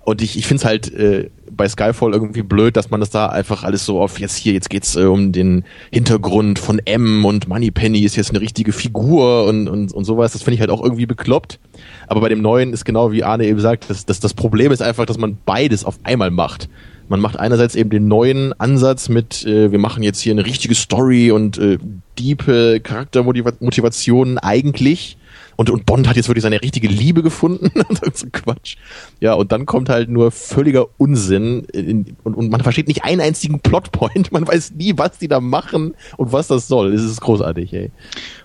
Und 0.07 0.21
ich, 0.21 0.37
ich 0.37 0.47
finde 0.47 0.61
es 0.61 0.65
halt 0.65 0.93
äh, 0.93 1.29
bei 1.51 1.67
Skyfall 1.67 2.13
irgendwie 2.13 2.41
blöd, 2.41 2.77
dass 2.77 2.89
man 2.89 3.01
das 3.01 3.09
da 3.09 3.25
einfach 3.25 3.65
alles 3.65 3.85
so 3.85 3.99
auf 3.99 4.21
jetzt 4.21 4.37
hier, 4.37 4.53
jetzt 4.53 4.69
geht's 4.69 4.95
äh, 4.95 5.03
um 5.03 5.33
den 5.33 5.65
Hintergrund 5.91 6.59
von 6.59 6.79
M 6.85 7.25
und 7.25 7.49
Moneypenny 7.49 7.99
ist 8.05 8.15
jetzt 8.15 8.29
eine 8.29 8.39
richtige 8.39 8.71
Figur 8.71 9.45
und, 9.47 9.67
und, 9.67 9.91
und 9.91 10.05
sowas. 10.05 10.31
Das 10.31 10.43
finde 10.43 10.55
ich 10.55 10.61
halt 10.61 10.69
auch 10.69 10.81
irgendwie 10.81 11.07
bekloppt. 11.07 11.59
Aber 12.07 12.21
bei 12.21 12.29
dem 12.29 12.41
neuen 12.41 12.73
ist 12.73 12.85
genau 12.85 13.11
wie 13.11 13.23
Arne 13.23 13.45
eben 13.45 13.59
sagt, 13.59 13.89
das, 13.89 14.05
das, 14.05 14.19
das 14.19 14.33
Problem 14.33 14.71
ist 14.71 14.81
einfach, 14.81 15.05
dass 15.05 15.17
man 15.17 15.37
beides 15.45 15.85
auf 15.85 15.99
einmal 16.03 16.31
macht. 16.31 16.69
Man 17.09 17.19
macht 17.19 17.39
einerseits 17.39 17.75
eben 17.75 17.89
den 17.89 18.07
neuen 18.07 18.53
Ansatz 18.59 19.07
mit, 19.07 19.45
äh, 19.45 19.71
wir 19.71 19.79
machen 19.79 20.03
jetzt 20.03 20.19
hier 20.19 20.33
eine 20.33 20.45
richtige 20.45 20.75
Story 20.75 21.31
und 21.31 21.57
äh, 21.57 21.77
diepe 22.17 22.81
Charaktermotivationen 22.81 24.37
eigentlich 24.39 25.17
und, 25.57 25.71
und 25.71 25.87
Bond 25.87 26.07
hat 26.07 26.15
jetzt 26.15 26.29
wirklich 26.29 26.43
seine 26.43 26.61
richtige 26.61 26.87
Liebe 26.87 27.23
gefunden 27.23 27.71
so 28.13 28.27
Quatsch. 28.31 28.77
Ja, 29.19 29.33
und 29.33 29.51
dann 29.51 29.65
kommt 29.65 29.89
halt 29.89 30.07
nur 30.07 30.31
völliger 30.31 30.85
Unsinn 30.97 31.65
in, 31.73 32.15
und, 32.23 32.35
und 32.35 32.51
man 32.51 32.61
versteht 32.61 32.87
nicht 32.87 33.03
einen 33.03 33.21
einzigen 33.21 33.59
Plotpoint. 33.59 34.31
Man 34.37 34.47
weiß 34.47 34.73
nie, 34.75 34.93
was 34.97 35.17
die 35.17 35.27
da 35.27 35.39
machen 35.39 35.95
und 36.15 36.31
was 36.31 36.47
das 36.47 36.67
soll. 36.67 36.91
Das 36.91 37.01
ist 37.01 37.21
großartig, 37.21 37.73
ey. 37.73 37.91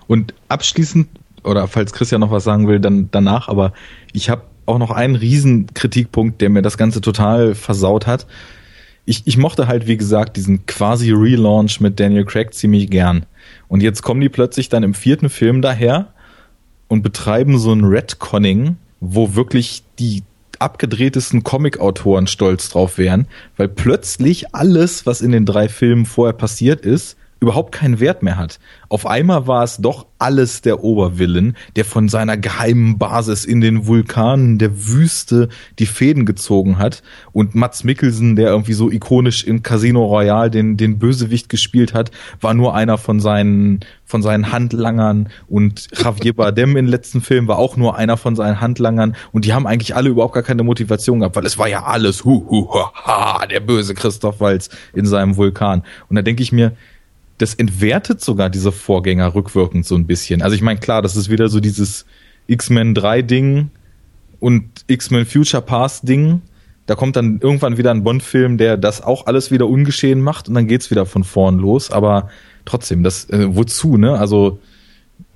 Und 0.07 0.33
abschließend, 0.49 1.07
oder 1.43 1.67
falls 1.67 1.93
Christian 1.93 2.21
noch 2.21 2.31
was 2.31 2.43
sagen 2.43 2.67
will, 2.67 2.79
dann 2.79 3.09
danach, 3.11 3.47
aber 3.47 3.73
ich 4.13 4.29
habe 4.29 4.43
auch 4.65 4.77
noch 4.77 4.91
einen 4.91 5.15
riesen 5.15 5.67
Kritikpunkt, 5.73 6.41
der 6.41 6.49
mir 6.49 6.61
das 6.61 6.77
Ganze 6.77 7.01
total 7.01 7.55
versaut 7.55 8.07
hat. 8.07 8.25
Ich, 9.05 9.23
ich 9.25 9.37
mochte 9.37 9.67
halt, 9.67 9.87
wie 9.87 9.97
gesagt, 9.97 10.37
diesen 10.37 10.65
quasi 10.65 11.11
Relaunch 11.11 11.81
mit 11.81 11.99
Daniel 11.99 12.25
Craig 12.25 12.53
ziemlich 12.53 12.89
gern. 12.89 13.25
Und 13.67 13.83
jetzt 13.83 14.01
kommen 14.01 14.21
die 14.21 14.29
plötzlich 14.29 14.69
dann 14.69 14.83
im 14.83 14.93
vierten 14.93 15.29
Film 15.29 15.61
daher 15.61 16.13
und 16.87 17.01
betreiben 17.01 17.57
so 17.57 17.73
ein 17.73 17.83
Redconning, 17.83 18.77
wo 19.01 19.35
wirklich 19.35 19.83
die 19.99 20.23
abgedrehtesten 20.59 21.43
Comic-Autoren 21.43 22.27
stolz 22.27 22.69
drauf 22.69 22.97
wären, 22.97 23.27
weil 23.57 23.67
plötzlich 23.67 24.55
alles, 24.55 25.05
was 25.05 25.21
in 25.21 25.31
den 25.31 25.45
drei 25.45 25.67
Filmen 25.67 26.05
vorher 26.05 26.33
passiert 26.33 26.81
ist, 26.81 27.17
überhaupt 27.43 27.73
keinen 27.73 27.99
Wert 27.99 28.23
mehr 28.23 28.37
hat. 28.37 28.59
Auf 28.89 29.05
einmal 29.05 29.47
war 29.47 29.63
es 29.63 29.77
doch 29.77 30.07
alles 30.17 30.61
der 30.61 30.83
Oberwillen, 30.83 31.57
der 31.75 31.83
von 31.83 32.07
seiner 32.07 32.37
geheimen 32.37 32.97
Basis 32.97 33.43
in 33.43 33.59
den 33.59 33.87
Vulkanen 33.87 34.57
der 34.57 34.87
Wüste 34.87 35.49
die 35.79 35.85
Fäden 35.85 36.25
gezogen 36.25 36.77
hat 36.79 37.03
und 37.33 37.55
Mats 37.55 37.83
Mikkelsen, 37.83 38.35
der 38.35 38.47
irgendwie 38.47 38.73
so 38.73 38.89
ikonisch 38.89 39.43
in 39.43 39.63
Casino 39.63 40.05
Royale 40.05 40.49
den, 40.49 40.77
den 40.77 40.97
Bösewicht 40.97 41.49
gespielt 41.49 41.93
hat, 41.93 42.11
war 42.39 42.53
nur 42.53 42.73
einer 42.73 42.97
von 42.97 43.19
seinen, 43.19 43.81
von 44.05 44.21
seinen 44.21 44.51
Handlangern 44.51 45.29
und 45.47 45.89
Javier 45.93 46.33
Bardem 46.33 46.77
im 46.77 46.87
letzten 46.87 47.21
Film 47.21 47.47
war 47.47 47.57
auch 47.57 47.75
nur 47.75 47.97
einer 47.97 48.15
von 48.15 48.35
seinen 48.35 48.61
Handlangern 48.61 49.15
und 49.33 49.43
die 49.45 49.53
haben 49.53 49.67
eigentlich 49.67 49.95
alle 49.95 50.09
überhaupt 50.09 50.33
gar 50.33 50.43
keine 50.43 50.63
Motivation 50.63 51.19
gehabt, 51.19 51.35
weil 51.35 51.45
es 51.45 51.57
war 51.57 51.67
ja 51.67 51.83
alles 51.83 52.23
hu, 52.23 52.45
hu, 52.49 52.69
ha, 52.73 53.45
der 53.45 53.59
böse 53.59 53.93
Christoph 53.93 54.39
Walz 54.39 54.69
in 54.93 55.05
seinem 55.05 55.35
Vulkan. 55.35 55.83
Und 56.07 56.15
da 56.15 56.21
denke 56.21 56.43
ich 56.43 56.51
mir, 56.51 56.73
das 57.37 57.55
entwertet 57.55 58.21
sogar 58.21 58.49
diese 58.49 58.71
Vorgänger 58.71 59.33
rückwirkend 59.35 59.85
so 59.85 59.95
ein 59.95 60.05
bisschen. 60.05 60.41
Also 60.41 60.55
ich 60.55 60.61
meine, 60.61 60.79
klar, 60.79 61.01
das 61.01 61.15
ist 61.15 61.29
wieder 61.29 61.49
so 61.49 61.59
dieses 61.59 62.05
X-Men 62.47 62.93
3 62.93 63.21
Ding 63.21 63.69
und 64.39 64.63
X-Men 64.87 65.25
Future 65.25 65.63
Past 65.63 66.07
Ding. 66.07 66.41
Da 66.85 66.95
kommt 66.95 67.15
dann 67.15 67.39
irgendwann 67.41 67.77
wieder 67.77 67.91
ein 67.91 68.03
Bond-Film, 68.03 68.57
der 68.57 68.77
das 68.77 69.01
auch 69.01 69.25
alles 69.25 69.51
wieder 69.51 69.67
ungeschehen 69.67 70.21
macht 70.21 70.47
und 70.47 70.53
dann 70.53 70.67
geht's 70.67 70.91
wieder 70.91 71.05
von 71.05 71.23
vorn 71.23 71.57
los. 71.57 71.91
Aber 71.91 72.29
trotzdem, 72.65 73.03
das 73.03 73.29
äh, 73.29 73.55
wozu, 73.55 73.97
ne? 73.97 74.19
Also 74.19 74.59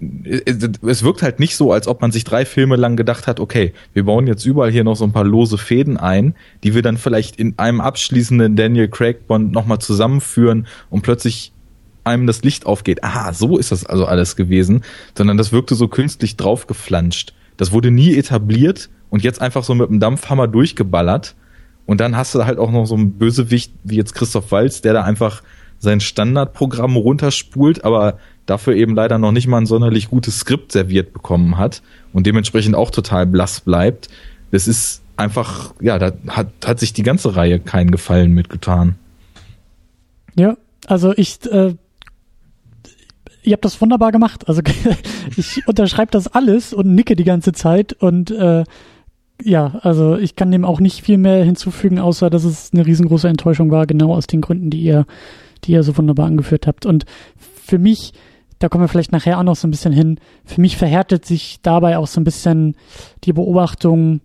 äh, 0.01 0.41
es 0.85 1.03
wirkt 1.03 1.23
halt 1.23 1.39
nicht 1.39 1.55
so, 1.55 1.71
als 1.71 1.87
ob 1.87 2.01
man 2.01 2.11
sich 2.11 2.25
drei 2.25 2.45
Filme 2.45 2.75
lang 2.75 2.97
gedacht 2.97 3.27
hat, 3.27 3.39
okay, 3.39 3.73
wir 3.93 4.03
bauen 4.03 4.27
jetzt 4.27 4.45
überall 4.45 4.71
hier 4.71 4.83
noch 4.83 4.95
so 4.95 5.05
ein 5.05 5.13
paar 5.13 5.23
lose 5.23 5.57
Fäden 5.57 5.97
ein, 5.97 6.35
die 6.63 6.75
wir 6.75 6.81
dann 6.81 6.97
vielleicht 6.97 7.37
in 7.37 7.57
einem 7.57 7.81
abschließenden 7.81 8.55
Daniel 8.55 8.89
Craig 8.89 9.25
Bond 9.27 9.53
nochmal 9.53 9.79
zusammenführen 9.79 10.67
und 10.89 11.01
plötzlich 11.01 11.53
einem 12.07 12.27
das 12.27 12.43
Licht 12.43 12.65
aufgeht, 12.65 13.03
aha, 13.03 13.33
so 13.33 13.57
ist 13.57 13.71
das 13.71 13.85
also 13.85 14.05
alles 14.05 14.35
gewesen, 14.35 14.83
sondern 15.15 15.37
das 15.37 15.51
wirkte 15.51 15.75
so 15.75 15.87
künstlich 15.87 16.37
draufgeflanscht. 16.37 17.33
Das 17.57 17.71
wurde 17.71 17.91
nie 17.91 18.15
etabliert 18.15 18.89
und 19.09 19.23
jetzt 19.23 19.41
einfach 19.41 19.63
so 19.63 19.75
mit 19.75 19.89
dem 19.89 19.99
Dampfhammer 19.99 20.47
durchgeballert. 20.47 21.35
Und 21.85 22.01
dann 22.01 22.17
hast 22.17 22.35
du 22.35 22.45
halt 22.45 22.59
auch 22.59 22.71
noch 22.71 22.85
so 22.85 22.95
einen 22.95 23.13
Bösewicht 23.13 23.73
wie 23.83 23.95
jetzt 23.95 24.13
Christoph 24.13 24.51
Walz, 24.51 24.81
der 24.81 24.93
da 24.93 25.03
einfach 25.03 25.41
sein 25.79 25.99
Standardprogramm 25.99 26.95
runterspult, 26.95 27.85
aber 27.85 28.17
dafür 28.45 28.75
eben 28.75 28.95
leider 28.95 29.17
noch 29.17 29.31
nicht 29.31 29.47
mal 29.47 29.59
ein 29.59 29.65
sonderlich 29.65 30.09
gutes 30.09 30.39
Skript 30.39 30.71
serviert 30.71 31.13
bekommen 31.13 31.57
hat 31.57 31.81
und 32.13 32.25
dementsprechend 32.25 32.75
auch 32.75 32.91
total 32.91 33.25
blass 33.25 33.61
bleibt. 33.61 34.09
Das 34.51 34.67
ist 34.67 35.01
einfach, 35.17 35.73
ja, 35.81 35.99
da 35.99 36.13
hat, 36.27 36.47
hat 36.65 36.79
sich 36.79 36.93
die 36.93 37.03
ganze 37.03 37.35
Reihe 37.35 37.59
keinen 37.59 37.91
Gefallen 37.91 38.33
mitgetan. 38.33 38.95
Ja, 40.35 40.55
also 40.87 41.13
ich 41.15 41.39
äh, 41.51 41.75
ihr 43.47 43.53
habt 43.53 43.65
das 43.65 43.81
wunderbar 43.81 44.11
gemacht. 44.11 44.47
Also 44.47 44.61
ich 45.37 45.67
unterschreibe 45.67 46.11
das 46.11 46.27
alles 46.27 46.73
und 46.73 46.93
nicke 46.93 47.15
die 47.15 47.23
ganze 47.23 47.53
Zeit 47.53 47.93
und 47.93 48.29
äh, 48.31 48.63
ja, 49.43 49.79
also 49.81 50.17
ich 50.17 50.35
kann 50.35 50.51
dem 50.51 50.65
auch 50.65 50.79
nicht 50.79 51.01
viel 51.01 51.17
mehr 51.17 51.43
hinzufügen, 51.43 51.99
außer 51.99 52.29
dass 52.29 52.43
es 52.43 52.71
eine 52.73 52.85
riesengroße 52.85 53.27
Enttäuschung 53.27 53.71
war, 53.71 53.85
genau 53.85 54.13
aus 54.13 54.27
den 54.27 54.41
Gründen, 54.41 54.69
die 54.69 54.81
ihr, 54.81 55.05
die 55.63 55.73
ihr 55.73 55.83
so 55.83 55.95
wunderbar 55.95 56.25
angeführt 56.25 56.67
habt. 56.67 56.85
Und 56.85 57.05
für 57.37 57.77
mich, 57.77 58.13
da 58.59 58.67
kommen 58.67 58.83
wir 58.83 58.87
vielleicht 58.87 59.11
nachher 59.11 59.37
auch 59.37 59.43
noch 59.43 59.55
so 59.55 59.67
ein 59.67 59.71
bisschen 59.71 59.93
hin, 59.93 60.19
für 60.43 60.59
mich 60.59 60.75
verhärtet 60.75 61.25
sich 61.25 61.59
dabei 61.61 61.99
auch 61.99 62.07
so 62.07 62.19
ein 62.19 62.23
bisschen 62.23 62.75
die 63.25 63.33
Beobachtung, 63.33 64.21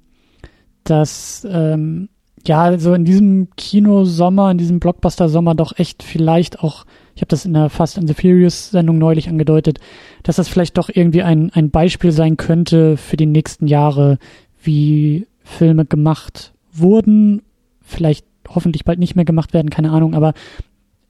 dass 0.84 1.46
ähm, 1.48 2.08
ja, 2.46 2.78
so 2.78 2.94
in 2.94 3.04
diesem 3.04 3.50
Kinosommer, 3.56 4.50
in 4.50 4.58
diesem 4.58 4.80
Blockbuster-Sommer 4.80 5.54
doch 5.54 5.78
echt 5.78 6.02
vielleicht 6.02 6.60
auch 6.60 6.86
ich 7.14 7.22
habe 7.22 7.28
das 7.28 7.44
in 7.44 7.52
der 7.52 7.68
Fast 7.68 7.98
and 7.98 8.08
the 8.08 8.14
Furious 8.14 8.70
Sendung 8.70 8.98
neulich 8.98 9.28
angedeutet, 9.28 9.78
dass 10.22 10.36
das 10.36 10.48
vielleicht 10.48 10.78
doch 10.78 10.88
irgendwie 10.92 11.22
ein, 11.22 11.50
ein 11.52 11.70
Beispiel 11.70 12.12
sein 12.12 12.36
könnte 12.36 12.96
für 12.96 13.16
die 13.16 13.26
nächsten 13.26 13.66
Jahre, 13.66 14.18
wie 14.62 15.26
Filme 15.44 15.84
gemacht 15.84 16.52
wurden, 16.72 17.42
vielleicht 17.80 18.26
hoffentlich 18.48 18.84
bald 18.84 18.98
nicht 18.98 19.16
mehr 19.16 19.24
gemacht 19.24 19.52
werden, 19.52 19.70
keine 19.70 19.90
Ahnung, 19.90 20.14
aber 20.14 20.34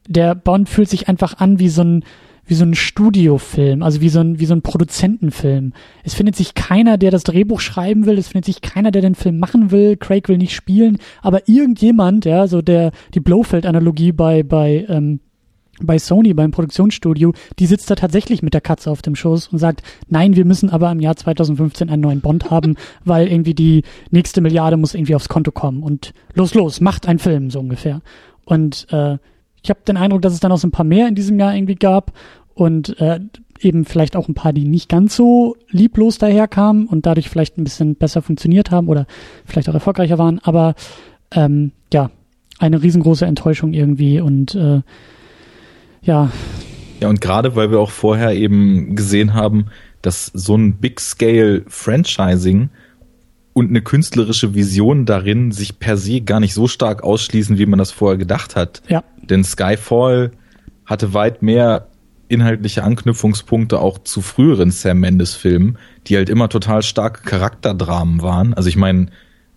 der 0.08 0.34
Bond 0.34 0.68
fühlt 0.68 0.88
sich 0.88 1.08
einfach 1.08 1.38
an 1.38 1.58
wie 1.58 1.68
so 1.68 1.82
ein, 1.82 2.04
wie 2.44 2.54
so 2.54 2.64
ein 2.64 2.74
Studiofilm, 2.74 3.82
also 3.82 4.00
wie 4.00 4.08
so 4.08 4.20
ein, 4.20 4.40
wie 4.40 4.46
so 4.46 4.54
ein 4.54 4.62
Produzentenfilm. 4.62 5.72
Es 6.02 6.14
findet 6.14 6.34
sich 6.34 6.54
keiner, 6.54 6.98
der 6.98 7.12
das 7.12 7.22
Drehbuch 7.22 7.60
schreiben 7.60 8.06
will, 8.06 8.18
es 8.18 8.28
findet 8.28 8.46
sich 8.46 8.60
keiner, 8.62 8.90
der 8.90 9.02
den 9.02 9.14
Film 9.14 9.38
machen 9.38 9.70
will, 9.70 9.96
Craig 9.96 10.28
will 10.28 10.38
nicht 10.38 10.54
spielen, 10.54 10.98
aber 11.20 11.48
irgendjemand, 11.48 12.24
ja, 12.24 12.48
so 12.48 12.60
der, 12.60 12.90
die 13.14 13.20
Blofeld-Analogie 13.20 14.12
bei, 14.12 14.42
bei, 14.42 14.84
ähm, 14.88 15.20
bei 15.80 15.98
Sony, 15.98 16.34
beim 16.34 16.50
Produktionsstudio, 16.50 17.32
die 17.58 17.66
sitzt 17.66 17.90
da 17.90 17.94
tatsächlich 17.94 18.42
mit 18.42 18.54
der 18.54 18.60
Katze 18.60 18.90
auf 18.90 19.02
dem 19.02 19.16
Schoß 19.16 19.48
und 19.48 19.58
sagt, 19.58 19.82
nein, 20.08 20.36
wir 20.36 20.44
müssen 20.44 20.70
aber 20.70 20.90
im 20.92 21.00
Jahr 21.00 21.16
2015 21.16 21.88
einen 21.88 22.02
neuen 22.02 22.20
Bond 22.20 22.50
haben, 22.50 22.76
weil 23.04 23.28
irgendwie 23.28 23.54
die 23.54 23.82
nächste 24.10 24.40
Milliarde 24.40 24.76
muss 24.76 24.94
irgendwie 24.94 25.14
aufs 25.14 25.28
Konto 25.28 25.50
kommen 25.50 25.82
und 25.82 26.12
los, 26.34 26.54
los, 26.54 26.80
macht 26.80 27.06
einen 27.06 27.18
Film, 27.18 27.50
so 27.50 27.60
ungefähr. 27.60 28.02
Und 28.44 28.86
äh, 28.90 29.18
ich 29.62 29.70
habe 29.70 29.80
den 29.86 29.96
Eindruck, 29.96 30.22
dass 30.22 30.34
es 30.34 30.40
dann 30.40 30.52
auch 30.52 30.58
so 30.58 30.66
ein 30.66 30.72
paar 30.72 30.84
mehr 30.84 31.08
in 31.08 31.14
diesem 31.14 31.38
Jahr 31.38 31.54
irgendwie 31.54 31.76
gab 31.76 32.12
und 32.54 32.98
äh, 33.00 33.20
eben 33.60 33.84
vielleicht 33.84 34.16
auch 34.16 34.28
ein 34.28 34.34
paar, 34.34 34.52
die 34.52 34.64
nicht 34.64 34.88
ganz 34.88 35.16
so 35.16 35.56
lieblos 35.70 36.18
daherkamen 36.18 36.86
und 36.86 37.06
dadurch 37.06 37.28
vielleicht 37.28 37.58
ein 37.58 37.64
bisschen 37.64 37.94
besser 37.94 38.22
funktioniert 38.22 38.70
haben 38.70 38.88
oder 38.88 39.06
vielleicht 39.44 39.68
auch 39.68 39.74
erfolgreicher 39.74 40.18
waren. 40.18 40.40
Aber 40.40 40.74
ähm, 41.30 41.72
ja, 41.92 42.10
eine 42.58 42.82
riesengroße 42.82 43.24
Enttäuschung 43.24 43.72
irgendwie 43.72 44.20
und 44.20 44.54
äh, 44.54 44.82
ja. 46.02 46.30
Ja, 47.00 47.08
und 47.08 47.20
gerade 47.20 47.56
weil 47.56 47.70
wir 47.70 47.80
auch 47.80 47.90
vorher 47.90 48.32
eben 48.34 48.94
gesehen 48.94 49.34
haben, 49.34 49.66
dass 50.02 50.26
so 50.26 50.56
ein 50.56 50.74
Big-Scale-Franchising 50.74 52.70
und 53.54 53.68
eine 53.68 53.82
künstlerische 53.82 54.54
Vision 54.54 55.04
darin 55.04 55.52
sich 55.52 55.78
per 55.78 55.96
se 55.96 56.20
gar 56.20 56.40
nicht 56.40 56.54
so 56.54 56.68
stark 56.68 57.02
ausschließen, 57.02 57.58
wie 57.58 57.66
man 57.66 57.78
das 57.78 57.90
vorher 57.90 58.18
gedacht 58.18 58.56
hat. 58.56 58.82
Ja. 58.88 59.02
Denn 59.20 59.44
Skyfall 59.44 60.32
hatte 60.86 61.14
weit 61.14 61.42
mehr 61.42 61.88
inhaltliche 62.28 62.82
Anknüpfungspunkte 62.82 63.78
auch 63.78 63.98
zu 63.98 64.22
früheren 64.22 64.70
Sam 64.70 65.00
Mendes 65.00 65.34
Filmen, 65.34 65.76
die 66.06 66.16
halt 66.16 66.30
immer 66.30 66.48
total 66.48 66.82
starke 66.82 67.22
Charakterdramen 67.22 68.22
waren. 68.22 68.54
Also 68.54 68.68
ich 68.68 68.76
meine, 68.76 69.08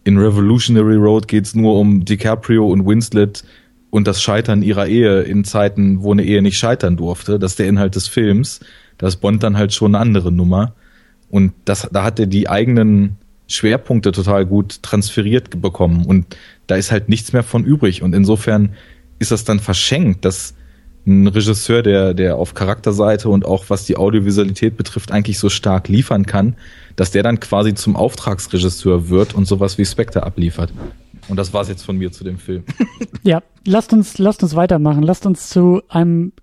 in 0.04 0.18
Revolutionary 0.18 0.98
Road 0.98 1.28
geht's 1.28 1.56
nur 1.56 1.80
um 1.80 2.04
DiCaprio 2.06 2.68
und 2.68 2.86
Winslet 2.86 3.44
und 3.90 4.08
das 4.08 4.22
Scheitern 4.22 4.62
ihrer 4.62 4.88
Ehe 4.88 5.22
in 5.22 5.44
Zeiten, 5.44 6.02
wo 6.04 6.12
eine 6.12 6.24
Ehe 6.24 6.42
nicht 6.42 6.58
scheitern 6.58 6.98
durfte. 6.98 7.40
Das 7.40 7.54
ist 7.54 7.60
der 7.60 7.68
Inhalt 7.68 7.96
des 7.96 8.08
Films. 8.08 8.60
Da 8.98 9.08
ist 9.08 9.18
Bond 9.18 9.44
dann 9.44 9.58
halt 9.58 9.74
schon 9.74 9.96
eine 9.96 10.02
andere 10.02 10.32
Nummer. 10.32 10.74
Und 11.30 11.54
das, 11.66 11.88
da 11.92 12.04
hat 12.04 12.20
er 12.20 12.28
die 12.28 12.50
eigenen 12.50 13.18
Schwerpunkte 13.48 14.12
total 14.12 14.46
gut 14.46 14.82
transferiert 14.84 15.62
bekommen. 15.62 16.06
Und 16.06 16.36
da 16.68 16.76
ist 16.76 16.92
halt 16.92 17.10
nichts 17.10 17.34
mehr 17.34 17.44
von 17.44 17.64
übrig. 17.64 18.02
Und 18.02 18.14
insofern 18.14 18.74
ist 19.20 19.32
das 19.32 19.44
dann 19.44 19.60
verschenkt, 19.60 20.26
dass 20.26 20.56
ein 21.08 21.28
Regisseur, 21.28 21.84
der, 21.84 22.14
der 22.14 22.38
auf 22.38 22.54
Charakterseite 22.56 23.30
und 23.30 23.46
auch 23.46 23.66
was 23.70 23.86
die 23.86 23.96
Audiovisualität 23.96 24.76
betrifft, 24.76 25.12
eigentlich 25.12 25.38
so 25.38 25.50
stark 25.50 25.88
liefern 25.88 26.26
kann, 26.26 26.56
dass 26.96 27.12
der 27.12 27.22
dann 27.22 27.40
quasi 27.40 27.76
zum 27.76 27.96
Auftragsregisseur 27.96 29.10
wird 29.10 29.36
und 29.36 29.46
sowas 29.46 29.78
wie 29.78 29.86
Spectre 29.86 30.24
abliefert. 30.24 30.74
Und 31.28 31.38
das 31.38 31.54
war's 31.54 31.68
jetzt 31.70 31.84
von 31.84 31.98
mir 31.98 32.12
zu 32.12 32.24
dem 32.24 32.38
Film. 32.38 32.64
ja, 33.24 33.42
lasst 33.66 33.94
uns, 33.94 34.18
lasst 34.18 34.44
uns 34.44 34.56
weitermachen. 34.56 35.04
Lasst 35.04 35.26
uns 35.26 35.50
zu 35.50 35.82
einem 35.90 36.34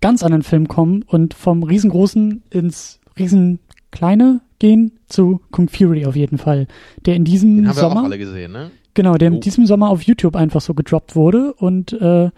ganz 0.00 0.22
anderen 0.22 0.42
Film 0.42 0.68
kommen 0.68 1.02
und 1.02 1.34
vom 1.34 1.62
riesengroßen 1.64 2.42
ins 2.50 3.00
riesenkleine 3.18 4.40
gehen 4.58 4.92
zu 5.08 5.40
Kung 5.50 5.68
Fury 5.68 6.06
auf 6.06 6.16
jeden 6.16 6.38
Fall. 6.38 6.66
Der 7.06 7.14
in 7.16 7.24
diesem 7.24 7.56
Den 7.56 7.68
haben 7.68 7.74
Sommer. 7.76 7.94
wir 7.96 8.00
auch 8.00 8.04
alle 8.04 8.18
gesehen, 8.18 8.52
ne? 8.52 8.70
Genau, 8.94 9.14
der 9.14 9.30
Oh. 9.30 9.34
in 9.34 9.40
diesem 9.40 9.66
Sommer 9.66 9.90
auf 9.90 10.02
YouTube 10.02 10.34
einfach 10.36 10.60
so 10.60 10.74
gedroppt 10.74 11.14
wurde 11.14 11.52
und 11.54 11.92
äh, 11.92 12.30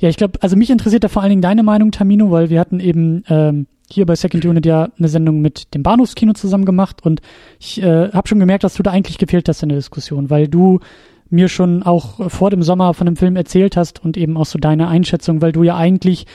ja, 0.00 0.08
ich 0.08 0.16
glaube, 0.16 0.38
also 0.42 0.54
mich 0.56 0.70
interessiert 0.70 1.02
da 1.02 1.08
vor 1.08 1.22
allen 1.22 1.30
Dingen 1.30 1.42
deine 1.42 1.62
Meinung, 1.62 1.90
Tamino, 1.90 2.30
weil 2.30 2.50
wir 2.50 2.60
hatten 2.60 2.78
eben 2.78 3.24
ähm, 3.28 3.66
hier 3.90 4.06
bei 4.06 4.14
Second 4.14 4.44
Unit 4.44 4.64
ja 4.66 4.90
eine 4.98 5.08
Sendung 5.08 5.40
mit 5.40 5.74
dem 5.74 5.82
Bahnhofskino 5.82 6.34
zusammen 6.34 6.66
gemacht 6.66 7.04
und 7.04 7.20
ich 7.58 7.82
äh, 7.82 8.10
habe 8.12 8.28
schon 8.28 8.38
gemerkt, 8.38 8.64
dass 8.64 8.74
du 8.74 8.82
da 8.82 8.90
eigentlich 8.92 9.18
gefehlt 9.18 9.48
hast 9.48 9.62
in 9.62 9.70
der 9.70 9.78
Diskussion, 9.78 10.30
weil 10.30 10.46
du 10.46 10.80
mir 11.30 11.48
schon 11.48 11.82
auch 11.82 12.30
vor 12.30 12.50
dem 12.50 12.62
Sommer 12.62 12.94
von 12.94 13.06
dem 13.06 13.16
Film 13.16 13.36
erzählt 13.36 13.76
hast 13.76 14.02
und 14.02 14.16
eben 14.16 14.36
auch 14.36 14.46
so 14.46 14.58
deine 14.58 14.88
Einschätzung, 14.88 15.42
weil 15.42 15.52
du 15.52 15.62
ja 15.62 15.76
eigentlich 15.76 16.26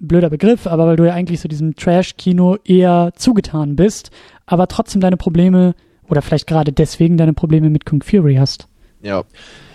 blöder 0.00 0.30
Begriff, 0.30 0.66
aber 0.66 0.86
weil 0.86 0.96
du 0.96 1.06
ja 1.06 1.14
eigentlich 1.14 1.40
so 1.40 1.48
diesem 1.48 1.74
Trash-Kino 1.74 2.56
eher 2.64 3.12
zugetan 3.16 3.76
bist, 3.76 4.10
aber 4.46 4.68
trotzdem 4.68 5.00
deine 5.00 5.16
Probleme 5.16 5.74
oder 6.08 6.22
vielleicht 6.22 6.46
gerade 6.46 6.72
deswegen 6.72 7.16
deine 7.16 7.32
Probleme 7.32 7.70
mit 7.70 7.84
Kung 7.84 8.02
Fury 8.02 8.36
hast. 8.36 8.68
Ja. 9.02 9.24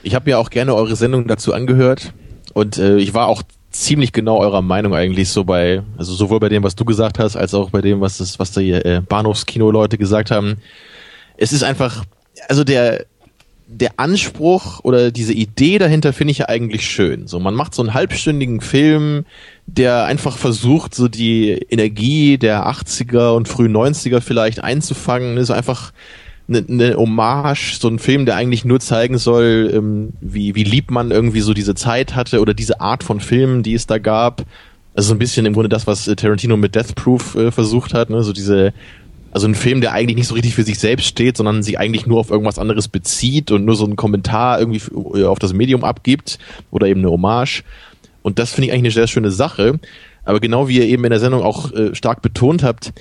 Ich 0.01 0.15
habe 0.15 0.29
mir 0.29 0.39
auch 0.39 0.49
gerne 0.49 0.73
eure 0.75 0.95
Sendung 0.95 1.27
dazu 1.27 1.53
angehört 1.53 2.13
und 2.53 2.77
äh, 2.77 2.97
ich 2.97 3.13
war 3.13 3.27
auch 3.27 3.43
ziemlich 3.69 4.11
genau 4.11 4.37
eurer 4.37 4.61
Meinung 4.61 4.93
eigentlich 4.93 5.29
so 5.29 5.43
bei, 5.43 5.81
also 5.97 6.13
sowohl 6.13 6.39
bei 6.39 6.49
dem, 6.49 6.63
was 6.63 6.75
du 6.75 6.85
gesagt 6.85 7.19
hast, 7.19 7.35
als 7.35 7.53
auch 7.53 7.71
bei 7.71 7.81
dem, 7.81 8.01
was 8.01 8.19
das, 8.19 8.39
was 8.39 8.51
die 8.51 8.71
äh, 8.71 9.01
Bahnhofskino-Leute 9.07 9.97
gesagt 9.97 10.31
haben. 10.31 10.57
Es 11.37 11.51
ist 11.51 11.63
einfach, 11.63 12.05
also 12.47 12.63
der, 12.63 13.05
der 13.67 13.93
Anspruch 13.97 14.81
oder 14.83 15.11
diese 15.11 15.33
Idee 15.33 15.77
dahinter 15.77 16.13
finde 16.13 16.31
ich 16.31 16.39
ja 16.39 16.49
eigentlich 16.49 16.87
schön. 16.87 17.27
So, 17.27 17.39
man 17.39 17.55
macht 17.55 17.73
so 17.73 17.81
einen 17.81 17.93
halbstündigen 17.93 18.61
Film, 18.61 19.25
der 19.65 20.05
einfach 20.05 20.37
versucht, 20.37 20.93
so 20.93 21.07
die 21.07 21.51
Energie 21.69 22.37
der 22.37 22.67
80er 22.67 23.35
und 23.35 23.47
frühen 23.47 23.75
90er 23.75 24.21
vielleicht 24.21 24.63
einzufangen, 24.63 25.43
so 25.43 25.53
einfach 25.53 25.91
eine, 26.47 26.65
eine 26.67 26.97
Hommage, 26.97 27.77
so 27.79 27.87
ein 27.87 27.99
Film, 27.99 28.25
der 28.25 28.35
eigentlich 28.35 28.65
nur 28.65 28.79
zeigen 28.79 29.17
soll, 29.17 29.71
ähm, 29.73 30.13
wie, 30.19 30.55
wie 30.55 30.63
lieb 30.63 30.91
man 30.91 31.11
irgendwie 31.11 31.41
so 31.41 31.53
diese 31.53 31.75
Zeit 31.75 32.15
hatte 32.15 32.41
oder 32.41 32.53
diese 32.53 32.81
Art 32.81 33.03
von 33.03 33.19
Filmen, 33.19 33.63
die 33.63 33.73
es 33.73 33.87
da 33.87 33.97
gab. 33.97 34.43
Also 34.93 35.09
so 35.09 35.15
ein 35.15 35.19
bisschen 35.19 35.45
im 35.45 35.53
Grunde 35.53 35.69
das, 35.69 35.87
was 35.87 36.07
äh, 36.07 36.15
Tarantino 36.15 36.57
mit 36.57 36.75
Death 36.75 36.95
Proof 36.95 37.35
äh, 37.35 37.51
versucht 37.51 37.93
hat, 37.93 38.09
ne? 38.09 38.23
so 38.23 38.33
diese, 38.33 38.73
also 39.33 39.47
ein 39.47 39.55
Film, 39.55 39.81
der 39.81 39.93
eigentlich 39.93 40.15
nicht 40.15 40.27
so 40.27 40.35
richtig 40.35 40.53
für 40.53 40.63
sich 40.63 40.77
selbst 40.77 41.07
steht, 41.07 41.37
sondern 41.37 41.63
sich 41.63 41.79
eigentlich 41.79 42.05
nur 42.05 42.19
auf 42.19 42.29
irgendwas 42.29 42.59
anderes 42.59 42.87
bezieht 42.87 43.49
und 43.49 43.65
nur 43.65 43.75
so 43.75 43.83
einen 43.83 43.95
Kommentar 43.95 44.59
irgendwie 44.59 44.81
äh, 45.19 45.25
auf 45.25 45.39
das 45.39 45.53
Medium 45.53 45.83
abgibt 45.83 46.37
oder 46.69 46.85
eben 46.85 46.99
eine 46.99 47.09
Hommage. 47.09 47.63
Und 48.21 48.37
das 48.37 48.53
finde 48.53 48.67
ich 48.67 48.73
eigentlich 48.73 48.95
eine 48.95 49.05
sehr 49.05 49.07
schöne 49.07 49.31
Sache. 49.31 49.79
Aber 50.23 50.39
genau 50.39 50.67
wie 50.67 50.77
ihr 50.77 50.85
eben 50.85 51.03
in 51.03 51.09
der 51.09 51.19
Sendung 51.19 51.41
auch 51.41 51.73
äh, 51.73 51.95
stark 51.95 52.21
betont 52.21 52.61
habt, 52.61 52.93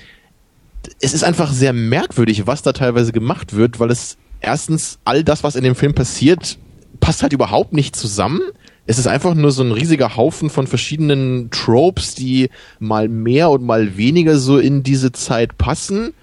es 0.99 1.13
ist 1.13 1.23
einfach 1.23 1.51
sehr 1.51 1.71
merkwürdig, 1.71 2.47
was 2.47 2.63
da 2.63 2.73
teilweise 2.73 3.11
gemacht 3.11 3.55
wird, 3.55 3.79
weil 3.79 3.91
es 3.91 4.17
erstens 4.41 4.97
all 5.05 5.23
das, 5.23 5.43
was 5.43 5.55
in 5.55 5.63
dem 5.63 5.75
Film 5.75 5.93
passiert, 5.93 6.57
passt 6.99 7.21
halt 7.21 7.33
überhaupt 7.33 7.73
nicht 7.73 7.95
zusammen. 7.95 8.41
Es 8.87 8.97
ist 8.97 9.07
einfach 9.07 9.35
nur 9.35 9.51
so 9.51 9.63
ein 9.63 9.71
riesiger 9.71 10.17
Haufen 10.17 10.49
von 10.49 10.65
verschiedenen 10.65 11.51
Tropes, 11.51 12.15
die 12.15 12.49
mal 12.79 13.07
mehr 13.07 13.51
und 13.51 13.63
mal 13.63 13.97
weniger 13.97 14.37
so 14.37 14.57
in 14.57 14.81
diese 14.81 15.11
Zeit 15.11 15.59
passen. 15.59 16.13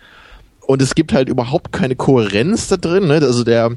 Und 0.71 0.81
es 0.81 0.95
gibt 0.95 1.13
halt 1.13 1.29
überhaupt 1.29 1.73
keine 1.73 1.97
Kohärenz 1.97 2.69
da 2.69 2.77
drin. 2.77 3.09
Ne? 3.09 3.15
Also 3.15 3.43
der 3.43 3.77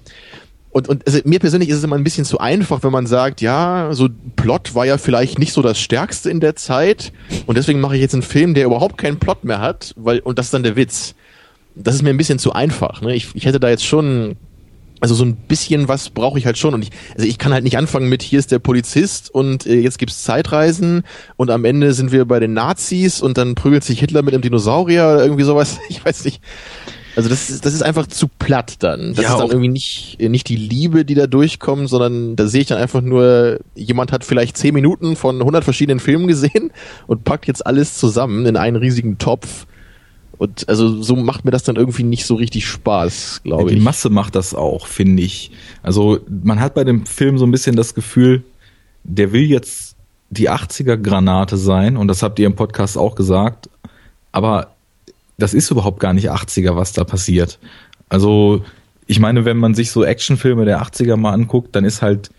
und, 0.70 0.88
und 0.90 1.08
also 1.08 1.20
mir 1.26 1.40
persönlich 1.40 1.70
ist 1.70 1.78
es 1.78 1.84
immer 1.84 1.96
ein 1.96 2.04
bisschen 2.04 2.24
zu 2.24 2.40
einfach, 2.40 2.84
wenn 2.84 2.92
man 2.92 3.08
sagt, 3.08 3.42
ja, 3.42 3.90
so 3.94 4.10
Plot 4.36 4.76
war 4.76 4.86
ja 4.86 5.00
vielleicht 5.00 5.40
nicht 5.40 5.54
so 5.54 5.64
das 5.64 5.80
Stärkste 5.80 6.30
in 6.30 6.40
der 6.40 6.56
Zeit 6.56 7.12
und 7.48 7.58
deswegen 7.58 7.80
mache 7.80 7.96
ich 7.96 8.02
jetzt 8.02 8.14
einen 8.14 8.22
Film, 8.22 8.54
der 8.54 8.66
überhaupt 8.66 9.00
keinen 9.00 9.18
Plot 9.18 9.44
mehr 9.44 9.60
hat, 9.60 9.96
weil 9.98 10.20
und 10.20 10.38
das 10.38 10.48
ist 10.48 10.54
dann 10.54 10.62
der 10.62 10.76
Witz. 10.76 11.16
Das 11.74 11.96
ist 11.96 12.04
mir 12.04 12.12
ein 12.12 12.18
bisschen 12.18 12.38
zu 12.38 12.54
einfach. 12.54 13.02
Ne? 13.02 13.16
Ich, 13.16 13.30
ich 13.34 13.46
hätte 13.46 13.60
da 13.60 13.70
jetzt 13.70 13.86
schon, 13.86 14.36
also 15.04 15.16
so 15.16 15.26
ein 15.26 15.36
bisschen 15.36 15.90
was 15.90 16.10
brauche 16.12 16.40
ich 16.40 16.46
halt 16.46 16.58
schon 16.58 16.74
und 16.74 16.82
ich, 16.82 16.90
also 17.14 17.28
ich 17.28 17.38
kann 17.38 17.52
halt 17.52 17.66
nicht 17.66 17.78
anfangen 17.78 18.08
mit 18.08 18.24
hier 18.24 18.40
ist 18.40 18.54
der 18.54 18.60
Polizist 18.60 19.30
und 19.30 19.66
äh, 19.66 19.76
jetzt 19.82 19.98
gibt's 19.98 20.24
Zeitreisen 20.24 21.04
und 21.36 21.52
am 21.52 21.66
Ende 21.66 21.94
sind 21.94 22.14
wir 22.14 22.24
bei 22.24 22.40
den 22.40 22.54
Nazis 22.54 23.20
und 23.22 23.38
dann 23.38 23.54
prügelt 23.56 23.84
sich 23.84 24.00
Hitler 24.00 24.22
mit 24.22 24.34
einem 24.34 24.42
Dinosaurier 24.44 25.04
oder 25.04 25.24
irgendwie 25.24 25.44
sowas. 25.44 25.78
Ich 25.90 26.04
weiß 26.06 26.24
nicht. 26.24 26.42
Also 27.18 27.28
das 27.28 27.50
ist, 27.50 27.66
das 27.66 27.74
ist 27.74 27.84
einfach 27.84 28.08
zu 28.08 28.28
platt 28.28 28.76
dann. 28.80 29.14
Das 29.14 29.24
Ja, 29.26 29.32
ist 29.32 29.38
dann 29.40 29.48
auch- 29.48 29.50
irgendwie 29.52 29.68
nicht, 29.68 30.18
nicht 30.22 30.48
die 30.48 30.56
Liebe, 30.56 31.04
die 31.04 31.16
da 31.16 31.28
durchkommt, 31.28 31.90
sondern 31.90 32.38
da 32.38 32.48
sehe 32.48 32.62
ich 32.62 32.68
dann 32.68 32.78
einfach 32.80 33.02
nur, 33.02 33.60
jemand 33.76 34.14
hat 34.14 34.24
vielleicht 34.24 34.56
zehn 34.58 34.74
Minuten 34.74 35.18
von 35.18 35.40
100 35.40 35.66
verschiedenen 35.66 36.00
Filmen 36.00 36.28
gesehen 36.28 36.72
und 37.06 37.26
packt 37.26 37.46
jetzt 37.46 37.68
alles 37.68 37.98
zusammen 37.98 38.46
in 38.46 38.56
einen 38.56 38.78
riesigen 38.78 39.18
Topf. 39.18 39.68
Und 40.44 40.68
also 40.68 41.02
so 41.02 41.16
macht 41.16 41.46
mir 41.46 41.52
das 41.52 41.64
dann 41.64 41.78
irgendwie 41.78 42.04
nicht 42.04 42.26
so 42.26 42.36
richtig 42.36 42.68
Spaß, 42.68 43.44
glaube 43.46 43.70
Die 43.70 43.78
ich. 43.78 43.82
Masse 43.82 44.10
macht 44.10 44.36
das 44.36 44.54
auch, 44.54 44.88
finde 44.88 45.24
ich. 45.24 45.52
Also 45.84 46.20
man 46.28 46.60
hat 46.60 46.74
bei 46.74 46.84
dem 46.84 47.06
Film 47.06 47.38
so 47.38 47.46
ein 47.46 47.52
bisschen 47.52 47.78
das 47.78 47.96
Gefühl, 47.96 48.44
der 49.06 49.32
will 49.32 49.44
jetzt 49.44 49.96
die 50.32 50.50
80er 50.50 50.98
Granate 50.98 51.56
sein 51.56 51.96
und 51.96 52.10
das 52.10 52.24
habt 52.24 52.40
ihr 52.40 52.46
im 52.46 52.58
Podcast 52.58 52.98
auch 52.98 53.16
gesagt, 53.16 53.70
aber 54.34 54.74
das 55.38 55.54
ist 55.54 55.72
überhaupt 55.72 56.02
gar 56.02 56.12
nicht 56.12 56.30
80er, 56.30 56.76
was 56.76 56.92
da 56.92 57.06
passiert. 57.06 57.58
Also 58.10 58.66
ich 59.08 59.22
meine, 59.22 59.46
wenn 59.46 59.56
man 59.56 59.76
sich 59.76 59.92
so 59.92 60.04
Actionfilme 60.04 60.66
der 60.66 60.82
80er 60.82 61.16
mal 61.16 61.32
anguckt, 61.32 61.74
dann 61.74 61.86
ist 61.86 62.02
halt 62.02 62.32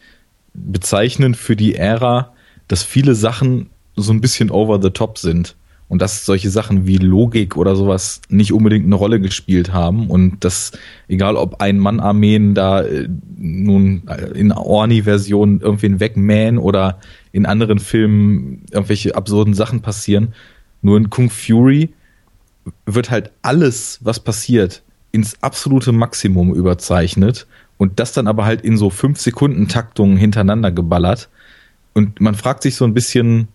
bezeichnend 0.52 1.38
für 1.38 1.56
die 1.56 1.74
Ära, 1.74 2.34
dass 2.68 2.82
viele 2.82 3.14
Sachen 3.14 3.70
so 3.96 4.12
ein 4.12 4.20
bisschen 4.20 4.50
over 4.50 4.78
the 4.82 4.90
top 4.90 5.16
sind. 5.16 5.56
Und 5.94 6.02
dass 6.02 6.26
solche 6.26 6.50
Sachen 6.50 6.88
wie 6.88 6.96
Logik 6.96 7.56
oder 7.56 7.76
sowas 7.76 8.20
nicht 8.28 8.52
unbedingt 8.52 8.84
eine 8.84 8.96
Rolle 8.96 9.20
gespielt 9.20 9.72
haben 9.72 10.10
und 10.10 10.44
dass 10.44 10.72
egal 11.06 11.36
ob 11.36 11.60
ein 11.60 11.78
Mann 11.78 12.00
Armeen 12.00 12.52
da 12.56 12.82
äh, 12.82 13.08
nun 13.36 14.02
in 14.34 14.50
Orni-Version 14.50 15.60
irgendwen 15.60 16.00
wegmähen 16.00 16.58
oder 16.58 16.98
in 17.30 17.46
anderen 17.46 17.78
Filmen 17.78 18.64
irgendwelche 18.72 19.14
absurden 19.14 19.54
Sachen 19.54 19.82
passieren, 19.82 20.34
nur 20.82 20.96
in 20.96 21.10
Kung 21.10 21.30
Fury 21.30 21.90
wird 22.86 23.12
halt 23.12 23.30
alles, 23.42 24.00
was 24.02 24.18
passiert, 24.18 24.82
ins 25.12 25.40
absolute 25.44 25.92
Maximum 25.92 26.52
überzeichnet 26.52 27.46
und 27.78 28.00
das 28.00 28.12
dann 28.12 28.26
aber 28.26 28.46
halt 28.46 28.62
in 28.62 28.76
so 28.76 28.90
fünf 28.90 29.20
Sekunden 29.20 29.68
Taktungen 29.68 30.16
hintereinander 30.16 30.72
geballert. 30.72 31.28
Und 31.92 32.20
man 32.20 32.34
fragt 32.34 32.64
sich 32.64 32.74
so 32.74 32.84
ein 32.84 32.94
bisschen, 32.94 33.46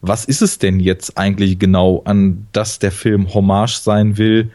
was 0.00 0.24
ist 0.24 0.42
es 0.42 0.58
denn 0.58 0.80
jetzt 0.80 1.18
eigentlich 1.18 1.58
genau, 1.58 2.02
an 2.04 2.46
das 2.52 2.78
der 2.78 2.92
Film 2.92 3.32
Hommage 3.34 3.78
sein 3.78 4.16
will? 4.16 4.50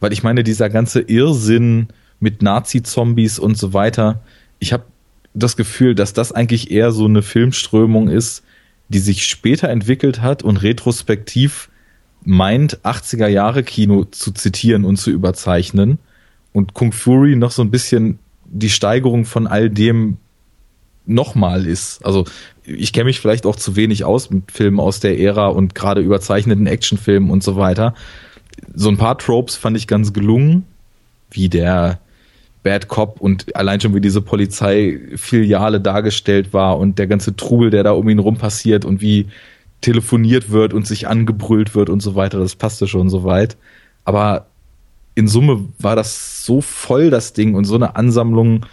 Weil 0.00 0.12
ich 0.12 0.22
meine, 0.22 0.44
dieser 0.44 0.70
ganze 0.70 1.00
Irrsinn 1.00 1.88
mit 2.20 2.42
Nazi-Zombies 2.42 3.38
und 3.38 3.56
so 3.56 3.72
weiter, 3.72 4.20
ich 4.58 4.72
habe 4.72 4.84
das 5.34 5.56
Gefühl, 5.56 5.94
dass 5.94 6.12
das 6.12 6.32
eigentlich 6.32 6.70
eher 6.70 6.92
so 6.92 7.06
eine 7.06 7.22
Filmströmung 7.22 8.08
ist, 8.08 8.44
die 8.88 8.98
sich 8.98 9.26
später 9.26 9.68
entwickelt 9.68 10.22
hat 10.22 10.42
und 10.42 10.56
retrospektiv 10.58 11.68
meint, 12.24 12.78
80er 12.84 13.28
Jahre 13.28 13.62
Kino 13.62 14.04
zu 14.04 14.32
zitieren 14.32 14.84
und 14.84 14.96
zu 14.96 15.10
überzeichnen 15.10 15.98
und 16.52 16.74
Kung 16.74 16.92
Fury 16.92 17.36
noch 17.36 17.50
so 17.50 17.62
ein 17.62 17.70
bisschen 17.70 18.18
die 18.44 18.70
Steigerung 18.70 19.24
von 19.24 19.46
all 19.46 19.70
dem 19.70 20.16
nochmal 21.08 21.66
ist. 21.66 22.04
Also 22.04 22.24
ich 22.64 22.92
kenne 22.92 23.06
mich 23.06 23.20
vielleicht 23.20 23.46
auch 23.46 23.56
zu 23.56 23.76
wenig 23.76 24.04
aus 24.04 24.30
mit 24.30 24.52
Filmen 24.52 24.78
aus 24.78 25.00
der 25.00 25.18
Ära 25.18 25.48
und 25.48 25.74
gerade 25.74 26.00
überzeichneten 26.00 26.66
Actionfilmen 26.66 27.30
und 27.30 27.42
so 27.42 27.56
weiter. 27.56 27.94
So 28.74 28.88
ein 28.88 28.98
paar 28.98 29.18
Tropes 29.18 29.56
fand 29.56 29.76
ich 29.76 29.86
ganz 29.86 30.12
gelungen, 30.12 30.64
wie 31.30 31.48
der 31.48 32.00
Bad 32.62 32.88
Cop 32.88 33.20
und 33.20 33.54
allein 33.56 33.80
schon 33.80 33.94
wie 33.94 34.00
diese 34.00 34.20
Polizeifiliale 34.20 35.80
dargestellt 35.80 36.52
war 36.52 36.78
und 36.78 36.98
der 36.98 37.06
ganze 37.06 37.36
Trubel, 37.36 37.70
der 37.70 37.84
da 37.84 37.92
um 37.92 38.08
ihn 38.08 38.18
rum 38.18 38.36
passiert 38.36 38.84
und 38.84 39.00
wie 39.00 39.26
telefoniert 39.80 40.50
wird 40.50 40.74
und 40.74 40.86
sich 40.86 41.08
angebrüllt 41.08 41.74
wird 41.74 41.88
und 41.88 42.00
so 42.00 42.14
weiter, 42.14 42.38
das 42.38 42.56
passte 42.56 42.88
schon 42.88 43.08
so 43.08 43.24
weit. 43.24 43.56
Aber 44.04 44.46
in 45.14 45.28
Summe 45.28 45.64
war 45.78 45.96
das 45.96 46.44
so 46.44 46.60
voll, 46.60 47.10
das 47.10 47.32
Ding, 47.32 47.54
und 47.54 47.64
so 47.64 47.76
eine 47.76 47.96
Ansammlung 47.96 48.66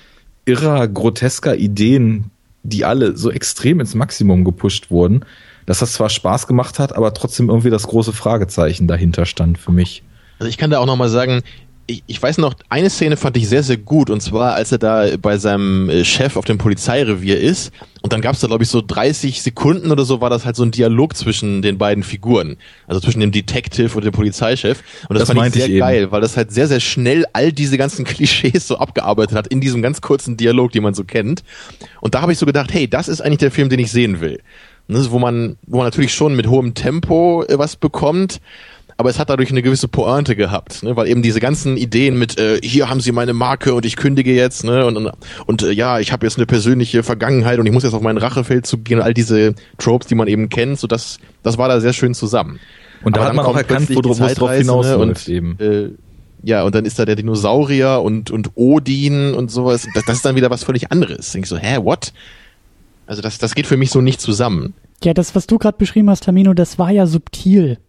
irrer, 0.46 0.88
grotesker 0.88 1.56
Ideen, 1.56 2.32
die 2.64 2.86
alle 2.86 3.18
so 3.18 3.32
extrem 3.32 3.80
ins 3.80 3.96
Maximum 3.96 4.44
gepusht 4.44 4.90
wurden, 4.90 5.26
dass 5.66 5.80
das 5.80 5.94
zwar 5.94 6.10
Spaß 6.10 6.48
gemacht 6.48 6.80
hat, 6.80 6.96
aber 6.96 7.14
trotzdem 7.14 7.50
irgendwie 7.50 7.70
das 7.70 7.88
große 7.88 8.14
Fragezeichen 8.14 8.88
dahinter 8.88 9.26
stand 9.26 9.58
für 9.58 9.72
mich. 9.72 10.04
Also 10.40 10.50
ich 10.50 10.58
kann 10.58 10.70
da 10.70 10.80
auch 10.80 10.86
nochmal 10.86 11.10
sagen, 11.10 11.42
ich, 11.88 12.04
ich 12.08 12.22
weiß 12.22 12.40
noch, 12.40 12.56
eine 12.70 12.90
Szene 12.90 13.16
fand 13.16 13.38
ich 13.38 13.48
sehr, 13.48 13.64
sehr 13.64 13.78
gut. 13.78 14.10
Und 14.10 14.22
zwar, 14.22 14.56
als 14.56 14.72
er 14.72 14.78
da 14.78 15.06
bei 15.22 15.38
seinem 15.38 15.90
äh, 15.90 16.04
Chef 16.04 16.36
auf 16.36 16.46
dem 16.46 16.58
Polizeirevier 16.58 17.40
ist. 17.40 17.72
Und 18.02 18.14
dann 18.14 18.22
gab 18.22 18.36
es 18.36 18.42
da, 18.42 18.48
glaube 18.48 18.64
ich, 18.64 18.70
so 18.70 18.82
30 18.86 19.42
Sekunden 19.42 19.92
oder 19.92 20.04
so, 20.04 20.22
war 20.22 20.30
das 20.30 20.46
halt 20.46 20.56
so 20.56 20.64
ein 20.64 20.72
Dialog 20.72 21.16
zwischen 21.16 21.62
den 21.62 21.78
beiden 21.78 22.04
Figuren. 22.04 22.58
Also 22.88 23.02
zwischen 23.02 23.20
dem 23.20 23.32
Detective 23.32 23.96
und 23.96 24.04
dem 24.04 24.14
Polizeichef. 24.14 24.84
Und 25.10 25.18
das, 25.18 25.28
das 25.28 25.38
fand 25.38 25.56
ich 25.56 25.62
sehr 25.62 25.70
ich 25.72 25.80
geil, 25.80 26.12
weil 26.12 26.22
das 26.22 26.38
halt 26.38 26.52
sehr, 26.52 26.68
sehr 26.68 26.80
schnell 26.80 27.26
all 27.34 27.52
diese 27.52 27.78
ganzen 27.78 28.06
Klischees 28.06 28.68
so 28.68 28.78
abgearbeitet 28.78 29.38
hat 29.38 29.48
in 29.48 29.62
diesem 29.62 29.82
ganz 29.82 30.02
kurzen 30.02 30.38
Dialog, 30.38 30.72
den 30.72 30.84
man 30.84 30.94
so 30.94 31.04
kennt. 31.04 31.44
Und 32.02 32.16
da 32.16 32.22
habe 32.22 32.32
ich 32.32 32.38
so 32.38 32.46
gedacht, 32.46 32.74
hey, 32.74 32.88
das 32.88 33.08
ist 33.08 33.22
eigentlich 33.22 33.40
der 33.40 33.52
Film, 33.52 33.70
den 33.70 33.80
ich 33.80 33.92
sehen 33.92 34.22
will. 34.22 34.40
Ne, 34.88 35.04
wo 35.10 35.18
man, 35.18 35.58
wo 35.66 35.78
man 35.78 35.88
natürlich 35.88 36.14
schon 36.14 36.36
mit 36.36 36.46
hohem 36.46 36.76
Tempo 36.76 37.44
äh, 37.48 37.58
was 37.58 37.76
bekommt 37.76 38.40
aber 38.98 39.10
es 39.10 39.20
hat 39.20 39.30
dadurch 39.30 39.52
eine 39.52 39.62
gewisse 39.62 39.88
Pointe 39.88 40.36
gehabt, 40.36 40.84
ne? 40.84 40.96
weil 40.96 41.08
eben 41.08 41.22
diese 41.22 41.40
ganzen 41.40 41.78
Ideen 41.78 42.18
mit 42.18 42.40
äh, 42.40 42.60
hier 42.64 42.90
haben 42.90 43.02
Sie 43.02 43.12
meine 43.12 43.34
Marke 43.34 43.74
und 43.74 43.86
ich 43.86 43.96
kündige 43.96 44.34
jetzt 44.34 44.64
ne? 44.64 44.86
und 44.86 44.98
und, 44.98 45.12
und 45.46 45.62
äh, 45.64 45.72
ja 45.72 46.00
ich 46.00 46.12
habe 46.12 46.26
jetzt 46.26 46.38
eine 46.38 46.46
persönliche 46.46 47.04
Vergangenheit 47.04 47.60
und 47.60 47.66
ich 47.66 47.72
muss 47.72 47.84
jetzt 47.84 47.94
auf 47.94 48.02
meinen 48.02 48.18
Rachefeld 48.18 48.66
zugehen 48.66 49.02
all 49.02 49.14
diese 49.14 49.56
Tropes, 49.78 50.08
die 50.08 50.16
man 50.16 50.28
eben 50.28 50.50
kennt, 50.50 50.80
so 50.80 50.88
das 50.88 51.20
das 51.44 51.58
war 51.58 51.68
da 51.68 51.80
sehr 51.80 51.94
schön 51.94 52.14
zusammen. 52.14 52.60
Und 53.04 53.16
da 53.16 53.22
aber 53.22 53.30
hat 53.30 53.36
man 53.36 53.46
auch 53.46 53.56
erkannt, 53.56 53.94
wo 53.94 54.02
drauf 54.02 54.18
hinaus 54.52 54.86
ne? 54.88 54.98
und 54.98 55.28
eben. 55.28 55.60
Äh, 55.60 55.90
ja, 56.46 56.64
und 56.64 56.76
dann 56.76 56.86
ist 56.86 57.00
da 57.00 57.06
der 57.06 57.16
Dinosaurier 57.16 58.02
und, 58.04 58.30
und 58.30 58.52
Odin 58.54 59.34
und 59.34 59.50
sowas. 59.50 59.88
Das, 59.96 60.06
das 60.06 60.18
ist 60.18 60.26
dann 60.26 60.36
wieder 60.36 60.52
was 60.52 60.64
völlig 60.64 60.92
anderes. 60.92 61.32
Denk 61.32 61.46
ich 61.46 61.50
so, 61.50 61.58
hä, 61.58 61.80
what? 61.82 62.14
Also 63.08 63.24
das, 63.24 63.40
das 63.40 63.56
geht 63.56 63.66
für 63.66 63.78
mich 63.78 63.90
so 63.90 64.00
nicht 64.00 64.22
zusammen. 64.22 64.76
Ja, 65.04 65.16
das, 65.16 65.34
was 65.36 65.48
du 65.48 65.58
gerade 65.58 65.78
beschrieben 65.78 66.10
hast, 66.10 66.24
Tamino, 66.24 66.54
das 66.54 66.78
war 66.78 66.92
ja 66.92 67.08
subtil. 67.08 67.80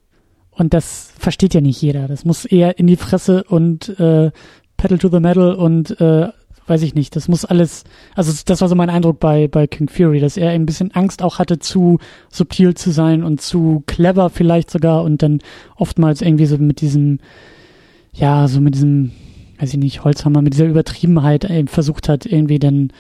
Und 0.57 0.73
das 0.73 1.13
versteht 1.19 1.55
ja 1.55 1.61
nicht 1.61 1.81
jeder. 1.83 2.09
Das 2.09 2.25
muss 2.25 2.47
eher 2.47 2.79
in 2.79 2.87
die 2.87 2.97
Fresse 2.97 3.45
und 3.45 3.89
äh, 4.01 4.31
Pedal 4.79 4.99
to 4.99 5.09
the 5.09 5.21
Metal 5.21 5.55
und 5.55 6.01
äh, 6.01 6.29
weiß 6.67 6.83
ich 6.83 6.95
nicht. 6.95 7.15
Das 7.15 7.29
muss 7.29 7.45
alles, 7.45 7.85
also 8.15 8.33
das 8.45 8.61
war 8.63 8.69
so 8.69 8.75
mein 8.75 8.91
Eindruck 8.91 9.21
bei, 9.21 9.49
bei 9.49 9.67
King 9.67 9.89
Fury, 9.89 10.19
dass 10.19 10.39
er 10.39 10.51
ein 10.51 10.67
bisschen 10.67 10.93
Angst 10.93 11.23
auch 11.23 11.39
hatte, 11.39 11.59
zu 11.59 11.99
subtil 12.31 12.75
zu 12.75 12.91
sein 12.91 13.23
und 13.23 13.41
zu 13.43 13.83
clever 13.87 14.31
vielleicht 14.31 14.71
sogar 14.71 15.05
und 15.05 15.23
dann 15.23 15.41
oftmals 15.77 16.23
irgendwie 16.23 16.47
so 16.47 16.57
mit 16.57 16.81
diesem, 16.81 17.21
ja, 18.15 18.49
so 18.49 18.61
mit 18.61 18.75
diesem, 18.75 19.13
weiß 19.59 19.75
ich 19.75 19.79
nicht, 19.79 20.05
Holzhammer, 20.05 20.41
mit 20.41 20.55
dieser 20.55 20.67
Übertriebenheit 20.67 21.45
eben 21.45 21.69
versucht 21.69 22.09
hat, 22.09 22.25
irgendwie 22.25 22.59
dann 22.59 22.93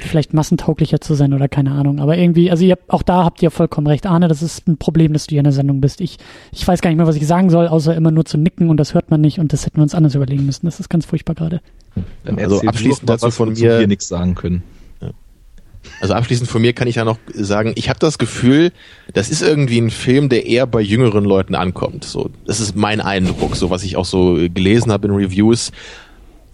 vielleicht 0.00 0.32
massentauglicher 0.32 1.00
zu 1.00 1.14
sein 1.14 1.34
oder 1.34 1.48
keine 1.48 1.72
Ahnung. 1.72 2.00
Aber 2.00 2.16
irgendwie, 2.16 2.50
also 2.50 2.64
ihr, 2.64 2.78
auch 2.88 3.02
da 3.02 3.24
habt 3.24 3.42
ihr 3.42 3.50
vollkommen 3.50 3.86
recht. 3.86 4.06
Arne, 4.06 4.28
das 4.28 4.42
ist 4.42 4.66
ein 4.66 4.78
Problem, 4.78 5.12
dass 5.12 5.26
du 5.26 5.32
hier 5.32 5.40
in 5.40 5.44
der 5.44 5.52
Sendung 5.52 5.80
bist. 5.80 6.00
Ich, 6.00 6.16
ich 6.50 6.66
weiß 6.66 6.80
gar 6.80 6.90
nicht 6.90 6.96
mehr, 6.96 7.06
was 7.06 7.16
ich 7.16 7.26
sagen 7.26 7.50
soll, 7.50 7.68
außer 7.68 7.94
immer 7.94 8.10
nur 8.10 8.24
zu 8.24 8.38
nicken 8.38 8.70
und 8.70 8.78
das 8.78 8.94
hört 8.94 9.10
man 9.10 9.20
nicht 9.20 9.38
und 9.38 9.52
das 9.52 9.66
hätten 9.66 9.76
wir 9.76 9.82
uns 9.82 9.94
anders 9.94 10.14
überlegen 10.14 10.46
müssen. 10.46 10.66
Das 10.66 10.80
ist 10.80 10.88
ganz 10.88 11.04
furchtbar 11.04 11.34
gerade. 11.34 11.60
Dann 12.24 12.38
also 12.38 12.60
abschließend 12.62 13.08
dazu 13.08 13.30
von 13.30 13.52
mir 13.52 13.78
hier 13.78 13.86
nichts 13.86 14.08
sagen 14.08 14.34
können. 14.34 14.62
Also 16.00 16.14
abschließend 16.14 16.48
von 16.48 16.62
mir 16.62 16.72
kann 16.72 16.88
ich 16.88 16.96
ja 16.96 17.04
noch 17.04 17.18
sagen, 17.34 17.72
ich 17.74 17.88
habe 17.88 17.98
das 17.98 18.18
Gefühl, 18.18 18.72
das 19.14 19.30
ist 19.30 19.42
irgendwie 19.42 19.80
ein 19.80 19.90
Film, 19.90 20.28
der 20.28 20.46
eher 20.46 20.66
bei 20.66 20.80
jüngeren 20.80 21.24
Leuten 21.24 21.54
ankommt. 21.54 22.04
So, 22.04 22.30
das 22.46 22.60
ist 22.60 22.76
mein 22.76 23.00
Eindruck, 23.00 23.56
so 23.56 23.70
was 23.70 23.82
ich 23.82 23.96
auch 23.96 24.04
so 24.04 24.34
gelesen 24.52 24.92
habe 24.92 25.08
in 25.08 25.14
Reviews. 25.14 25.72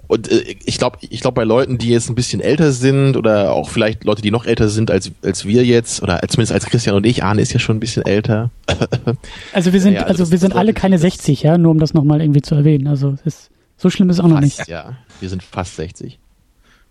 Und 0.09 0.33
äh, 0.33 0.57
ich 0.65 0.79
glaube, 0.79 0.99
ich 1.01 1.21
glaube 1.21 1.35
bei 1.35 1.45
Leuten, 1.45 1.79
die 1.79 1.91
jetzt 1.91 2.09
ein 2.09 2.15
bisschen 2.15 2.41
älter 2.41 2.73
sind 2.73 3.17
oder 3.17 3.53
auch 3.53 3.69
vielleicht 3.69 4.05
Leute, 4.05 4.23
die 4.23 4.31
noch 4.31 4.47
älter 4.47 4.69
sind 4.69 4.91
als 4.91 5.13
als 5.23 5.45
wir 5.45 5.65
jetzt 5.65 6.03
oder 6.03 6.21
zumindest 6.27 6.53
als 6.53 6.67
Christian 6.67 6.97
und 6.97 7.07
ich, 7.07 7.23
Arne 7.23 7.43
ist 7.43 7.53
ja 7.53 7.61
schon 7.61 7.77
ein 7.77 7.81
bisschen 7.81 8.05
älter. 8.05 8.51
also 9.53 9.73
wir 9.73 9.81
sind 9.81 9.95
ja, 9.95 10.03
also, 10.03 10.25
also 10.25 10.33
wir 10.33 10.39
sind 10.39 10.57
alle 10.57 10.73
keine 10.73 10.99
60, 10.99 11.43
ja, 11.43 11.59
nur 11.59 11.71
um 11.71 11.79
das 11.79 11.95
nochmal 11.95 12.21
irgendwie 12.21 12.43
zu 12.43 12.55
erwähnen. 12.55 12.89
Also 12.89 13.17
ist, 13.25 13.51
so 13.77 13.91
schlimm 13.91 14.11
ist 14.11 14.19
auch 14.19 14.29
noch 14.29 14.41
nicht. 14.41 14.67
Ja, 14.67 14.97
wir 15.21 15.29
sind 15.29 15.43
fast 15.43 15.77
60. 15.77 16.19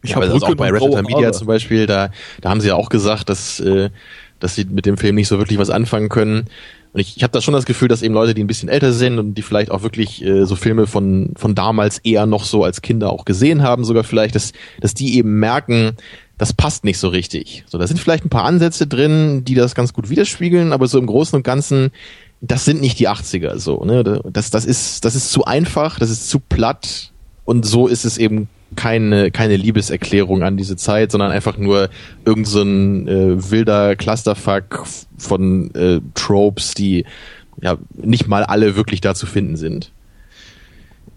Ich 0.03 0.11
ja, 0.11 0.15
habe 0.15 0.27
also 0.27 0.45
auch 0.45 0.55
bei 0.55 0.69
Red 0.69 0.83
Letter 0.83 1.01
Media 1.01 1.33
zum 1.33 1.47
Beispiel, 1.47 1.87
da 1.87 2.11
da 2.41 2.49
haben 2.51 2.61
sie 2.61 2.67
ja 2.67 2.75
auch 2.75 2.89
gesagt, 2.89 3.29
dass 3.29 3.59
äh, 3.59 3.89
dass 4.39 4.53
sie 4.53 4.65
mit 4.65 4.85
dem 4.85 4.97
Film 4.97 5.15
nicht 5.15 5.27
so 5.27 5.39
wirklich 5.39 5.57
was 5.57 5.71
anfangen 5.71 6.09
können. 6.09 6.45
Und 6.97 7.01
ich, 7.01 7.15
ich 7.15 7.21
habe 7.21 7.31
da 7.31 7.41
schon 7.41 7.53
das 7.53 7.67
Gefühl, 7.67 7.89
dass 7.89 8.01
eben 8.01 8.15
Leute, 8.15 8.33
die 8.33 8.43
ein 8.43 8.47
bisschen 8.47 8.69
älter 8.69 8.91
sind 8.91 9.19
und 9.19 9.35
die 9.35 9.43
vielleicht 9.43 9.69
auch 9.69 9.83
wirklich 9.83 10.25
äh, 10.25 10.47
so 10.47 10.55
Filme 10.55 10.87
von, 10.87 11.29
von 11.35 11.53
damals 11.53 11.99
eher 11.99 12.25
noch 12.25 12.43
so 12.43 12.63
als 12.63 12.81
Kinder 12.81 13.11
auch 13.11 13.23
gesehen 13.23 13.61
haben, 13.61 13.85
sogar 13.85 14.03
vielleicht, 14.03 14.33
dass, 14.33 14.51
dass 14.81 14.95
die 14.95 15.15
eben 15.15 15.37
merken, 15.37 15.91
das 16.39 16.53
passt 16.53 16.85
nicht 16.85 16.97
so 16.97 17.09
richtig. 17.09 17.63
So, 17.67 17.77
da 17.77 17.85
sind 17.85 17.99
vielleicht 17.99 18.25
ein 18.25 18.29
paar 18.29 18.45
Ansätze 18.45 18.87
drin, 18.87 19.43
die 19.45 19.53
das 19.53 19.75
ganz 19.75 19.93
gut 19.93 20.09
widerspiegeln, 20.09 20.73
aber 20.73 20.87
so 20.87 20.97
im 20.97 21.05
Großen 21.05 21.35
und 21.35 21.43
Ganzen, 21.43 21.91
das 22.41 22.65
sind 22.65 22.81
nicht 22.81 22.97
die 22.97 23.07
80er 23.07 23.59
so, 23.59 23.85
ne? 23.85 24.23
Das, 24.33 24.49
das 24.49 24.65
ist, 24.65 25.05
das 25.05 25.13
ist 25.13 25.31
zu 25.31 25.45
einfach, 25.45 25.99
das 25.99 26.09
ist 26.09 26.31
zu 26.31 26.39
platt 26.39 27.11
und 27.45 27.63
so 27.63 27.85
ist 27.85 28.05
es 28.05 28.17
eben 28.17 28.49
keine, 28.75 29.31
keine 29.31 29.55
Liebeserklärung 29.55 30.43
an 30.43 30.57
diese 30.57 30.75
Zeit, 30.75 31.11
sondern 31.11 31.31
einfach 31.31 31.57
nur 31.57 31.89
irgendein 32.25 32.45
so 32.45 32.61
äh, 32.61 33.51
wilder 33.51 33.95
Clusterfuck 33.95 34.85
von 35.17 35.73
äh, 35.73 36.01
Tropes, 36.13 36.73
die 36.73 37.05
ja 37.61 37.77
nicht 37.95 38.27
mal 38.27 38.43
alle 38.43 38.75
wirklich 38.75 39.01
da 39.01 39.15
zu 39.15 39.25
finden 39.25 39.55
sind. 39.55 39.91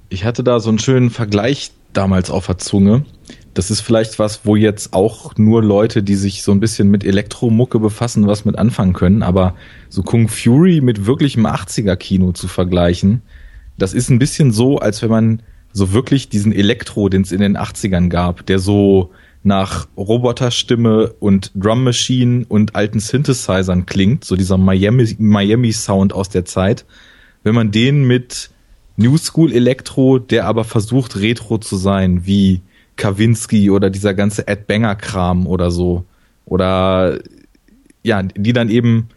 Ich 0.09 0.24
hatte 0.24 0.42
da 0.42 0.61
so 0.61 0.70
einen 0.70 0.78
schönen 0.78 1.11
Vergleich 1.11 1.70
damals 1.92 2.30
auf 2.30 2.46
der 2.46 2.59
Zunge. 2.59 3.05
Das 3.55 3.70
ist 3.70 3.80
vielleicht 3.80 4.18
was, 4.18 4.40
wo 4.44 4.55
jetzt 4.55 4.92
auch 4.92 5.36
nur 5.36 5.62
Leute, 5.62 6.03
die 6.03 6.14
sich 6.14 6.42
so 6.42 6.53
ein 6.53 6.61
bisschen 6.61 6.88
mit 6.88 7.05
Elektromucke 7.05 7.80
befassen, 7.80 8.26
was 8.26 8.44
mit 8.44 8.57
anfangen 8.57 8.92
können. 8.92 9.22
Aber 9.22 9.55
so 9.88 10.03
Kung 10.03 10.28
Fury 10.28 10.80
mit 10.80 11.07
wirklichem 11.07 11.46
80er-Kino 11.46 12.32
zu 12.32 12.46
vergleichen, 12.46 13.22
das 13.76 13.92
ist 13.92 14.09
ein 14.09 14.18
bisschen 14.18 14.53
so, 14.53 14.78
als 14.78 15.03
wenn 15.03 15.11
man 15.11 15.42
so 15.73 15.93
wirklich 15.93 16.29
diesen 16.29 16.53
Elektro, 16.53 17.09
den 17.09 17.23
es 17.23 17.33
in 17.33 17.41
den 17.41 17.57
80ern 17.57 18.09
gab, 18.09 18.47
der 18.47 18.59
so 18.59 19.11
nach 19.43 19.89
Roboterstimme 19.97 21.14
und 21.18 21.53
Drum 21.55 21.85
Machine 21.85 22.45
und 22.49 22.75
alten 22.77 23.01
Synthesizern 23.01 23.87
klingt, 23.87 24.25
so 24.25 24.37
dieser 24.37 24.59
Miami, 24.59 25.16
Miami 25.18 25.73
Sound 25.73 26.12
aus 26.12 26.29
der 26.29 26.45
Zeit, 26.45 26.85
wenn 27.43 27.55
man 27.55 27.71
den 27.71 28.07
mit 28.07 28.51
New 28.97 29.16
School 29.16 29.53
Elektro, 29.53 30.18
der 30.18 30.47
aber 30.47 30.64
versucht 30.64 31.16
Retro 31.16 31.57
zu 31.59 31.77
sein, 31.77 32.27
wie 32.27 32.61
Kawinski 32.97 33.71
oder 33.71 33.89
dieser 33.89 34.12
ganze 34.12 34.47
Ed 34.47 34.66
Banger 34.66 34.95
Kram 34.95 35.47
oder 35.47 35.71
so, 35.71 36.05
oder 36.45 37.18
ja, 38.03 38.23
die 38.23 38.53
dann 38.53 38.68
eben 38.68 39.09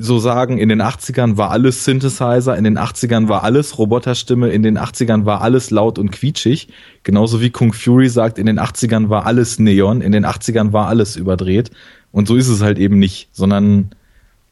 so 0.00 0.18
sagen, 0.18 0.58
in 0.58 0.68
den 0.68 0.80
80ern 0.80 1.36
war 1.36 1.50
alles 1.50 1.84
Synthesizer, 1.84 2.56
in 2.56 2.64
den 2.64 2.78
80ern 2.78 3.28
war 3.28 3.44
alles 3.44 3.78
Roboterstimme, 3.78 4.48
in 4.48 4.62
den 4.62 4.78
80ern 4.78 5.26
war 5.26 5.42
alles 5.42 5.70
laut 5.70 5.98
und 5.98 6.10
quietschig. 6.10 6.68
Genauso 7.02 7.40
wie 7.40 7.50
Kung 7.50 7.72
Fury 7.72 8.08
sagt, 8.08 8.38
in 8.38 8.46
den 8.46 8.58
80ern 8.58 9.10
war 9.10 9.26
alles 9.26 9.58
Neon, 9.58 10.00
in 10.00 10.12
den 10.12 10.24
80ern 10.24 10.72
war 10.72 10.88
alles 10.88 11.16
überdreht. 11.16 11.70
Und 12.12 12.28
so 12.28 12.36
ist 12.36 12.48
es 12.48 12.62
halt 12.62 12.78
eben 12.78 12.98
nicht, 12.98 13.28
sondern 13.32 13.90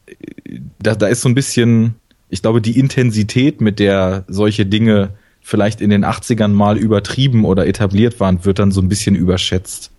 äh, 0.05 0.59
da, 0.79 0.95
da 0.95 1.07
ist 1.07 1.21
so 1.21 1.29
ein 1.29 1.35
bisschen, 1.35 1.95
ich 2.29 2.41
glaube, 2.41 2.61
die 2.61 2.77
Intensität, 2.77 3.59
mit 3.59 3.79
der 3.79 4.25
solche 4.27 4.65
Dinge 4.65 5.11
vielleicht 5.41 5.81
in 5.81 5.89
den 5.89 6.05
80ern 6.05 6.49
mal 6.49 6.77
übertrieben 6.77 7.43
oder 7.43 7.65
etabliert 7.65 8.19
waren, 8.19 8.45
wird 8.45 8.59
dann 8.59 8.71
so 8.71 8.81
ein 8.81 8.89
bisschen 8.89 9.15
überschätzt. 9.15 9.91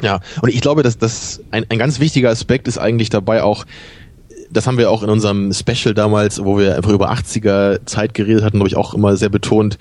Ja, 0.00 0.20
und 0.40 0.54
ich 0.54 0.60
glaube, 0.60 0.82
dass 0.82 0.96
das 0.96 1.40
ein, 1.50 1.66
ein 1.68 1.78
ganz 1.78 1.98
wichtiger 1.98 2.30
Aspekt 2.30 2.68
ist 2.68 2.78
eigentlich 2.78 3.10
dabei 3.10 3.42
auch, 3.42 3.66
das 4.50 4.66
haben 4.66 4.78
wir 4.78 4.90
auch 4.90 5.02
in 5.02 5.10
unserem 5.10 5.52
Special 5.52 5.94
damals, 5.94 6.44
wo 6.44 6.58
wir 6.58 6.76
einfach 6.76 6.90
über 6.90 7.12
80er 7.12 7.84
Zeit 7.86 8.14
geredet 8.14 8.44
hatten, 8.44 8.58
glaube 8.58 8.68
ich 8.68 8.76
auch 8.76 8.94
immer 8.94 9.16
sehr 9.16 9.28
betont. 9.28 9.78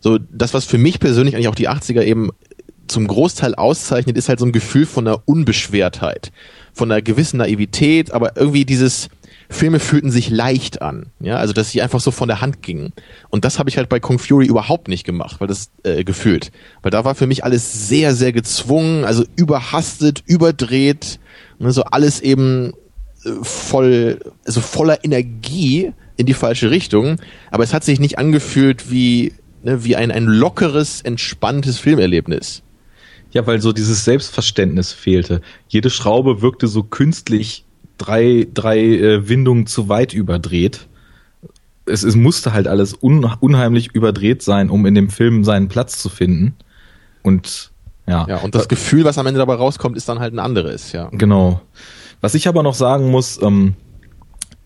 So, 0.00 0.18
das, 0.18 0.54
was 0.54 0.64
für 0.64 0.78
mich 0.78 1.00
persönlich 1.00 1.34
eigentlich 1.34 1.48
auch 1.48 1.54
die 1.54 1.68
80er 1.68 2.02
eben 2.02 2.30
zum 2.88 3.06
Großteil 3.06 3.54
auszeichnet, 3.54 4.16
ist 4.16 4.28
halt 4.28 4.40
so 4.40 4.46
ein 4.46 4.52
Gefühl 4.52 4.86
von 4.86 5.06
einer 5.06 5.22
Unbeschwertheit, 5.26 6.32
von 6.72 6.90
einer 6.90 7.00
gewissen 7.00 7.38
Naivität, 7.38 8.12
aber 8.12 8.36
irgendwie 8.36 8.64
dieses, 8.64 9.08
Filme 9.52 9.80
fühlten 9.80 10.10
sich 10.10 10.30
leicht 10.30 10.82
an, 10.82 11.06
ja, 11.20 11.36
also 11.36 11.52
dass 11.52 11.70
sie 11.70 11.82
einfach 11.82 12.00
so 12.00 12.10
von 12.10 12.28
der 12.28 12.40
Hand 12.40 12.62
gingen. 12.62 12.92
Und 13.28 13.44
das 13.44 13.58
habe 13.58 13.68
ich 13.68 13.76
halt 13.76 13.88
bei 13.88 14.00
Kung 14.00 14.18
Fury 14.18 14.46
überhaupt 14.46 14.88
nicht 14.88 15.04
gemacht, 15.04 15.40
weil 15.40 15.48
das 15.48 15.70
äh, 15.84 16.04
gefühlt, 16.04 16.50
weil 16.82 16.90
da 16.90 17.04
war 17.04 17.14
für 17.14 17.26
mich 17.26 17.44
alles 17.44 17.88
sehr, 17.88 18.14
sehr 18.14 18.32
gezwungen, 18.32 19.04
also 19.04 19.24
überhastet, 19.36 20.22
überdreht, 20.26 21.20
ne, 21.58 21.70
so 21.70 21.84
alles 21.84 22.20
eben 22.20 22.72
voll, 23.42 24.18
also 24.44 24.60
voller 24.60 25.04
Energie 25.04 25.92
in 26.16 26.26
die 26.26 26.34
falsche 26.34 26.70
Richtung, 26.70 27.16
aber 27.50 27.64
es 27.64 27.72
hat 27.72 27.84
sich 27.84 28.00
nicht 28.00 28.18
angefühlt 28.18 28.90
wie, 28.90 29.32
ne, 29.62 29.84
wie 29.84 29.96
ein, 29.96 30.10
ein 30.10 30.26
lockeres, 30.26 31.00
entspanntes 31.02 31.78
Filmerlebnis. 31.78 32.62
Ja, 33.32 33.46
weil 33.46 33.60
so 33.60 33.72
dieses 33.72 34.04
Selbstverständnis 34.04 34.92
fehlte. 34.92 35.40
Jede 35.68 35.88
Schraube 35.88 36.42
wirkte 36.42 36.68
so 36.68 36.82
künstlich 36.82 37.64
drei, 37.96 38.46
drei 38.52 38.78
äh, 38.78 39.28
Windungen 39.28 39.66
zu 39.66 39.88
weit 39.88 40.12
überdreht. 40.12 40.86
Es, 41.86 42.02
es 42.02 42.14
musste 42.14 42.52
halt 42.52 42.68
alles 42.68 42.94
un, 43.00 43.24
unheimlich 43.40 43.94
überdreht 43.94 44.42
sein, 44.42 44.68
um 44.68 44.84
in 44.84 44.94
dem 44.94 45.08
Film 45.08 45.44
seinen 45.44 45.68
Platz 45.68 45.98
zu 45.98 46.10
finden. 46.10 46.54
Und 47.22 47.70
ja. 48.06 48.26
Ja, 48.28 48.36
und 48.38 48.54
das 48.54 48.68
Gefühl, 48.68 49.04
was 49.04 49.16
am 49.16 49.26
Ende 49.26 49.38
dabei 49.38 49.54
rauskommt, 49.54 49.96
ist 49.96 50.08
dann 50.08 50.18
halt 50.18 50.34
ein 50.34 50.38
anderes, 50.38 50.92
ja. 50.92 51.08
Genau. 51.12 51.60
Was 52.22 52.34
ich 52.34 52.48
aber 52.48 52.62
noch 52.62 52.74
sagen 52.74 53.10
muss, 53.10 53.42
ähm, 53.42 53.74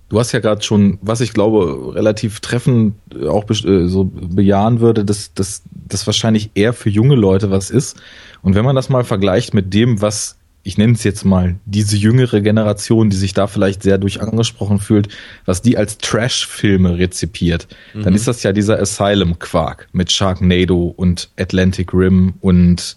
du 0.08 0.20
hast 0.20 0.30
ja 0.30 0.38
gerade 0.38 0.62
schon, 0.62 0.98
was 1.02 1.20
ich 1.20 1.32
glaube, 1.32 1.94
relativ 1.94 2.38
treffend 2.38 2.94
auch 3.26 3.50
äh, 3.50 3.88
so 3.88 4.04
bejahen 4.04 4.80
würde, 4.80 5.04
dass 5.04 5.32
das 5.34 6.06
wahrscheinlich 6.06 6.50
eher 6.54 6.72
für 6.72 6.90
junge 6.90 7.16
Leute 7.16 7.50
was 7.50 7.70
ist. 7.70 8.00
Und 8.42 8.54
wenn 8.54 8.64
man 8.64 8.76
das 8.76 8.88
mal 8.88 9.02
vergleicht 9.02 9.54
mit 9.54 9.74
dem, 9.74 10.00
was 10.00 10.36
ich 10.66 10.76
nenne 10.78 10.94
es 10.94 11.04
jetzt 11.04 11.24
mal, 11.24 11.54
diese 11.64 11.96
jüngere 11.96 12.40
Generation, 12.40 13.08
die 13.08 13.16
sich 13.16 13.32
da 13.32 13.46
vielleicht 13.46 13.84
sehr 13.84 13.98
durch 13.98 14.20
angesprochen 14.20 14.80
fühlt, 14.80 15.08
was 15.44 15.62
die 15.62 15.78
als 15.78 15.98
Trash-Filme 15.98 16.98
rezipiert, 16.98 17.68
mhm. 17.94 18.02
dann 18.02 18.14
ist 18.16 18.26
das 18.26 18.42
ja 18.42 18.52
dieser 18.52 18.80
Asylum-Quark 18.80 19.86
mit 19.92 20.10
Sharknado 20.10 20.92
und 20.96 21.30
Atlantic 21.38 21.94
Rim 21.94 22.34
und 22.40 22.96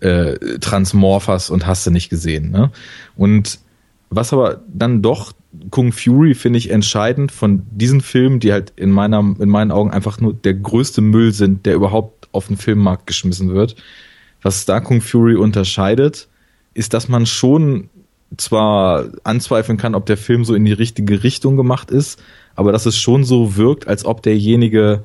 äh, 0.00 0.58
Transmorphers 0.60 1.50
und 1.50 1.66
hast 1.66 1.86
du 1.86 1.90
nicht 1.90 2.08
gesehen. 2.08 2.50
Ne? 2.50 2.70
Und 3.16 3.58
was 4.10 4.32
aber 4.32 4.62
dann 4.68 5.02
doch 5.02 5.32
Kung 5.70 5.92
Fury 5.92 6.34
finde 6.34 6.58
ich 6.58 6.70
entscheidend 6.70 7.32
von 7.32 7.62
diesen 7.70 8.00
Filmen, 8.00 8.40
die 8.40 8.52
halt 8.52 8.72
in 8.76 8.90
meiner, 8.90 9.18
in 9.38 9.48
meinen 9.48 9.70
Augen 9.70 9.90
einfach 9.90 10.20
nur 10.20 10.34
der 10.34 10.54
größte 10.54 11.00
Müll 11.00 11.32
sind, 11.32 11.66
der 11.66 11.74
überhaupt 11.74 12.28
auf 12.32 12.48
den 12.48 12.56
Filmmarkt 12.56 13.06
geschmissen 13.06 13.54
wird. 13.54 13.76
Was 14.42 14.64
da 14.66 14.80
Kung 14.80 15.00
Fury 15.00 15.36
unterscheidet, 15.36 16.28
ist, 16.74 16.92
dass 16.92 17.08
man 17.08 17.26
schon 17.26 17.88
zwar 18.36 19.06
anzweifeln 19.22 19.78
kann, 19.78 19.94
ob 19.94 20.06
der 20.06 20.16
Film 20.16 20.44
so 20.44 20.54
in 20.54 20.64
die 20.64 20.72
richtige 20.72 21.22
Richtung 21.22 21.56
gemacht 21.56 21.90
ist, 21.90 22.20
aber 22.56 22.72
dass 22.72 22.86
es 22.86 22.96
schon 22.96 23.24
so 23.24 23.56
wirkt, 23.56 23.86
als 23.86 24.04
ob 24.04 24.22
derjenige, 24.22 25.04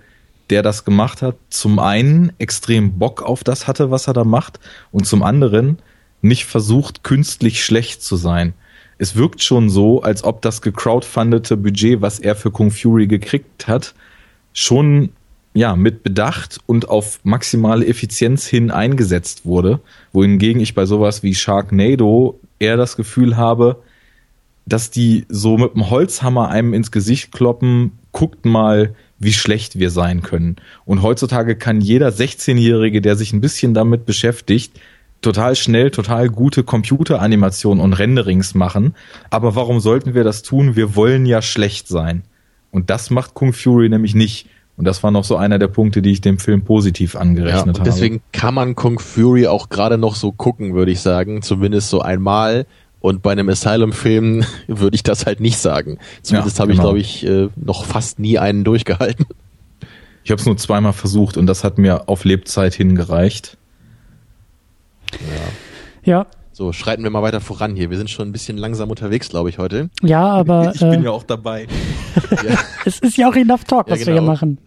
der 0.50 0.64
das 0.64 0.84
gemacht 0.84 1.22
hat, 1.22 1.36
zum 1.50 1.78
einen 1.78 2.32
extrem 2.40 2.98
Bock 2.98 3.22
auf 3.22 3.44
das 3.44 3.68
hatte, 3.68 3.92
was 3.92 4.08
er 4.08 4.14
da 4.14 4.24
macht, 4.24 4.60
und 4.92 5.06
zum 5.06 5.22
anderen 5.22 5.78
nicht 6.22 6.46
versucht, 6.46 7.04
künstlich 7.04 7.64
schlecht 7.64 8.02
zu 8.02 8.16
sein 8.16 8.54
es 9.00 9.16
wirkt 9.16 9.42
schon 9.42 9.70
so, 9.70 10.02
als 10.02 10.24
ob 10.24 10.42
das 10.42 10.62
gecrowdfundete 10.62 11.58
Budget, 11.58 12.02
was 12.02 12.20
er 12.20 12.36
für 12.36 12.52
Kung 12.52 12.70
Fury 12.70 13.08
gekriegt 13.08 13.68
hat, 13.68 13.96
schon 14.54 15.10
ja, 15.54 15.76
mit 15.76 16.04
Bedacht 16.04 16.60
und 16.68 16.90
auf 16.90 17.20
maximale 17.24 17.88
Effizienz 17.88 18.46
hin 18.46 18.70
eingesetzt 18.70 19.46
wurde, 19.46 19.80
wohingegen 20.12 20.62
ich 20.62 20.76
bei 20.76 20.86
sowas 20.86 21.24
wie 21.24 21.34
Sharknado 21.34 22.40
eher 22.60 22.78
das 22.78 22.98
Gefühl 22.98 23.36
habe, 23.38 23.82
dass 24.66 24.92
die 24.92 25.26
so 25.30 25.58
mit 25.58 25.74
dem 25.74 25.90
Holzhammer 25.90 26.50
einem 26.50 26.74
ins 26.74 26.92
Gesicht 26.92 27.32
kloppen, 27.32 27.94
guckt 28.12 28.46
mal, 28.46 28.94
wie 29.18 29.34
schlecht 29.34 29.80
wir 29.80 29.90
sein 29.90 30.22
können. 30.22 30.58
Und 30.86 31.02
heutzutage 31.02 31.56
kann 31.56 31.82
jeder 31.82 32.10
16-Jährige, 32.10 33.02
der 33.02 33.16
sich 33.16 33.34
ein 33.34 33.42
bisschen 33.42 33.74
damit 33.74 34.06
beschäftigt, 34.06 34.80
total 35.22 35.56
schnell, 35.56 35.92
total 35.92 36.30
gute 36.30 36.64
Computeranimationen 36.64 37.84
und 37.84 37.94
Renderings 37.94 38.56
machen. 38.56 38.96
Aber 39.30 39.56
warum 39.56 39.80
sollten 39.80 40.14
wir 40.14 40.24
das 40.24 40.42
tun? 40.42 40.76
Wir 40.76 40.96
wollen 40.96 41.26
ja 41.26 41.42
schlecht 41.42 41.88
sein. 41.88 42.24
Und 42.72 42.90
das 42.90 43.10
macht 43.10 43.34
Kung 43.34 43.54
Fury 43.54 43.90
nämlich 43.90 44.16
nicht. 44.16 44.48
Und 44.78 44.86
das 44.86 45.04
war 45.04 45.12
noch 45.12 45.26
so 45.26 45.36
einer 45.36 45.60
der 45.60 45.68
Punkte, 45.68 46.02
die 46.02 46.12
ich 46.12 46.22
dem 46.22 46.40
Film 46.40 46.64
positiv 46.64 47.18
angerechnet 47.18 47.76
ja, 47.76 47.82
und 47.82 47.86
deswegen 47.86 48.16
habe. 48.16 48.24
kann 48.32 48.54
man 48.54 48.76
Kung 48.76 49.00
Fury 49.00 49.48
auch 49.48 49.68
gerade 49.68 49.98
noch 49.98 50.16
so 50.16 50.32
gucken, 50.32 50.74
würde 50.74 50.92
ich 50.92 51.02
sagen. 51.02 51.42
Zumindest 51.42 51.90
so 51.90 52.02
einmal. 52.02 52.66
Und 53.02 53.22
bei 53.22 53.32
einem 53.32 53.50
Asylum-Film 53.50 54.46
würde 54.68 54.96
ich 54.96 55.04
das 55.04 55.26
halt 55.26 55.42
nicht 55.42 55.58
sagen. 55.58 55.98
Zumindest 56.22 56.58
ja, 56.58 56.62
habe 56.62 56.72
genau. 56.72 56.96
ich, 56.96 57.22
glaube 57.24 57.44
ich, 57.44 57.50
äh, 57.50 57.50
noch 57.58 57.86
fast 57.86 58.20
nie 58.20 58.40
einen 58.40 58.64
durchgehalten. 58.64 59.26
Ich 60.24 60.32
habe 60.32 60.40
es 60.40 60.46
nur 60.46 60.58
zweimal 60.58 60.94
versucht 60.94 61.38
und 61.38 61.48
das 61.48 61.64
hat 61.64 61.78
mir 61.78 62.08
auf 62.08 62.24
Lebzeit 62.24 62.74
hingereicht. 62.74 63.58
Ja. 66.06 66.12
ja. 66.14 66.28
So, 66.52 66.74
schreiten 66.74 67.04
wir 67.04 67.10
mal 67.10 67.22
weiter 67.22 67.40
voran 67.40 67.76
hier. 67.76 67.90
Wir 67.90 67.98
sind 67.98 68.10
schon 68.10 68.28
ein 68.28 68.32
bisschen 68.34 68.58
langsam 68.58 68.90
unterwegs, 68.90 69.30
glaube 69.30 69.50
ich, 69.50 69.60
heute. 69.60 69.90
Ja, 70.02 70.28
aber. 70.28 70.72
Ich 70.76 70.82
äh, 70.82 70.90
bin 70.90 71.04
ja 71.04 71.12
auch 71.12 71.24
dabei. 71.24 71.68
es 72.86 73.00
ist 73.00 73.18
ja 73.18 73.30
auch 73.30 73.36
enough 73.36 73.64
talk, 73.64 73.90
was 73.90 74.00
ja, 74.00 74.06
genau. 74.06 74.08
wir 74.08 74.14
hier 74.14 74.22
genau. 74.22 74.32
machen. 74.32 74.58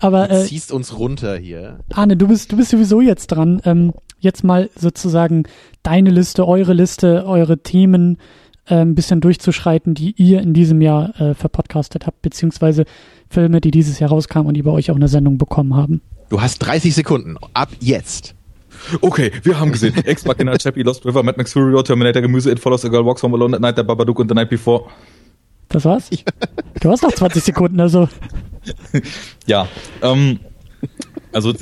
Aber. 0.00 0.28
Du 0.28 0.34
äh, 0.34 0.44
ziehst 0.44 0.70
uns 0.70 0.98
runter 0.98 1.36
hier. 1.36 1.78
Arne, 1.94 2.16
du 2.16 2.28
bist, 2.28 2.52
du 2.52 2.56
bist 2.56 2.70
sowieso 2.70 3.00
jetzt 3.00 3.28
dran. 3.28 3.62
Ähm, 3.64 3.94
jetzt 4.18 4.44
mal 4.44 4.68
sozusagen 4.76 5.44
deine 5.82 6.10
Liste, 6.10 6.46
eure 6.46 6.74
Liste, 6.74 7.24
eure 7.26 7.62
Themen 7.62 8.18
äh, 8.66 8.76
ein 8.76 8.94
bisschen 8.94 9.20
durchzuschreiten, 9.20 9.94
die 9.94 10.14
ihr 10.16 10.40
in 10.40 10.52
diesem 10.52 10.80
Jahr 10.80 11.18
äh, 11.20 11.34
verpodcastet 11.34 12.06
habt, 12.06 12.20
beziehungsweise 12.22 12.84
Filme, 13.30 13.60
die 13.60 13.70
dieses 13.70 13.98
Jahr 13.98 14.10
rauskamen 14.10 14.46
und 14.46 14.54
die 14.54 14.62
bei 14.62 14.70
euch 14.70 14.90
auch 14.90 14.96
eine 14.96 15.08
Sendung 15.08 15.38
bekommen 15.38 15.74
haben. 15.74 16.02
Du 16.28 16.42
hast 16.42 16.58
30 16.58 16.94
Sekunden. 16.94 17.36
Ab 17.54 17.70
jetzt. 17.80 18.34
Okay, 19.00 19.32
wir 19.42 19.58
haben 19.58 19.72
gesehen. 19.72 19.94
Ex 20.04 20.24
Machina, 20.24 20.56
Chappie, 20.58 20.82
Lost 20.82 21.04
River, 21.04 21.22
Mad 21.22 21.36
Max 21.36 21.52
Fury 21.52 21.72
Road, 21.72 21.86
Terminator, 21.86 22.22
Gemüse, 22.22 22.50
It 22.50 22.60
Follows, 22.60 22.84
A 22.84 22.88
Girl 22.88 23.04
Walks 23.04 23.22
Home 23.22 23.36
Alone 23.36 23.56
at 23.56 23.62
Night, 23.62 23.76
The 23.76 23.82
Babadook 23.82 24.18
und 24.18 24.28
The 24.28 24.34
Night 24.34 24.50
Before. 24.50 24.84
Das 25.68 25.84
war's? 25.84 26.10
Du 26.80 26.90
hast 26.90 27.02
noch 27.02 27.12
20 27.12 27.42
Sekunden, 27.42 27.78
also. 27.80 28.08
ja, 29.46 29.68
ähm, 30.02 30.40
also 31.32 31.52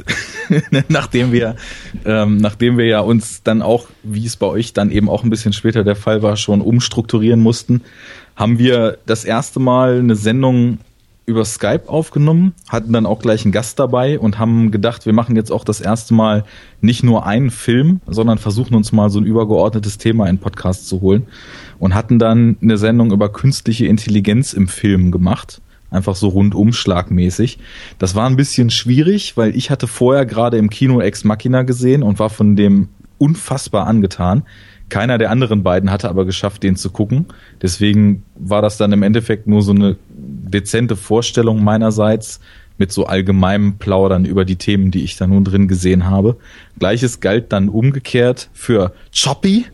nachdem 0.88 1.32
wir, 1.32 1.56
ähm, 2.04 2.36
nachdem 2.36 2.78
wir 2.78 2.86
ja 2.86 3.00
uns 3.00 3.42
dann 3.42 3.62
auch, 3.62 3.88
wie 4.02 4.26
es 4.26 4.36
bei 4.36 4.46
euch 4.46 4.72
dann 4.72 4.90
eben 4.90 5.08
auch 5.08 5.24
ein 5.24 5.30
bisschen 5.30 5.52
später 5.52 5.84
der 5.84 5.96
Fall 5.96 6.22
war, 6.22 6.36
schon 6.36 6.60
umstrukturieren 6.60 7.40
mussten, 7.40 7.82
haben 8.36 8.58
wir 8.58 8.98
das 9.06 9.24
erste 9.24 9.60
Mal 9.60 9.98
eine 9.98 10.14
Sendung 10.14 10.78
über 11.26 11.44
Skype 11.44 11.88
aufgenommen, 11.88 12.54
hatten 12.68 12.92
dann 12.92 13.04
auch 13.04 13.18
gleich 13.18 13.44
einen 13.44 13.52
Gast 13.52 13.80
dabei 13.80 14.18
und 14.18 14.38
haben 14.38 14.70
gedacht, 14.70 15.06
wir 15.06 15.12
machen 15.12 15.34
jetzt 15.34 15.50
auch 15.50 15.64
das 15.64 15.80
erste 15.80 16.14
Mal 16.14 16.44
nicht 16.80 17.02
nur 17.02 17.26
einen 17.26 17.50
Film, 17.50 18.00
sondern 18.06 18.38
versuchen 18.38 18.76
uns 18.76 18.92
mal 18.92 19.10
so 19.10 19.18
ein 19.18 19.26
übergeordnetes 19.26 19.98
Thema 19.98 20.28
in 20.28 20.38
Podcast 20.38 20.88
zu 20.88 21.00
holen 21.00 21.26
und 21.80 21.94
hatten 21.94 22.20
dann 22.20 22.56
eine 22.62 22.78
Sendung 22.78 23.12
über 23.12 23.28
künstliche 23.32 23.86
Intelligenz 23.86 24.52
im 24.52 24.68
Film 24.68 25.10
gemacht. 25.10 25.60
Einfach 25.90 26.14
so 26.14 26.28
rundumschlagmäßig. 26.28 27.58
Das 27.98 28.14
war 28.14 28.28
ein 28.28 28.36
bisschen 28.36 28.70
schwierig, 28.70 29.36
weil 29.36 29.56
ich 29.56 29.70
hatte 29.70 29.86
vorher 29.86 30.26
gerade 30.26 30.58
im 30.58 30.70
Kino 30.70 31.00
Ex 31.00 31.24
Machina 31.24 31.62
gesehen 31.62 32.02
und 32.02 32.18
war 32.18 32.30
von 32.30 32.54
dem 32.54 32.88
unfassbar 33.18 33.86
angetan. 33.86 34.42
Keiner 34.88 35.18
der 35.18 35.30
anderen 35.30 35.62
beiden 35.62 35.90
hatte 35.90 36.08
aber 36.08 36.24
geschafft, 36.24 36.62
den 36.62 36.76
zu 36.76 36.90
gucken. 36.90 37.26
Deswegen 37.60 38.22
war 38.36 38.62
das 38.62 38.76
dann 38.76 38.92
im 38.92 39.02
Endeffekt 39.02 39.46
nur 39.48 39.62
so 39.62 39.72
eine 39.72 39.96
dezente 40.08 40.94
Vorstellung 40.96 41.62
meinerseits 41.64 42.40
mit 42.78 42.92
so 42.92 43.06
allgemeinem 43.06 43.78
Plaudern 43.78 44.24
über 44.24 44.44
die 44.44 44.56
Themen, 44.56 44.90
die 44.90 45.02
ich 45.02 45.16
da 45.16 45.26
nun 45.26 45.44
drin 45.44 45.66
gesehen 45.66 46.04
habe. 46.06 46.36
Gleiches 46.78 47.20
galt 47.20 47.52
dann 47.52 47.68
umgekehrt 47.68 48.48
für 48.52 48.92
Choppy. 49.14 49.64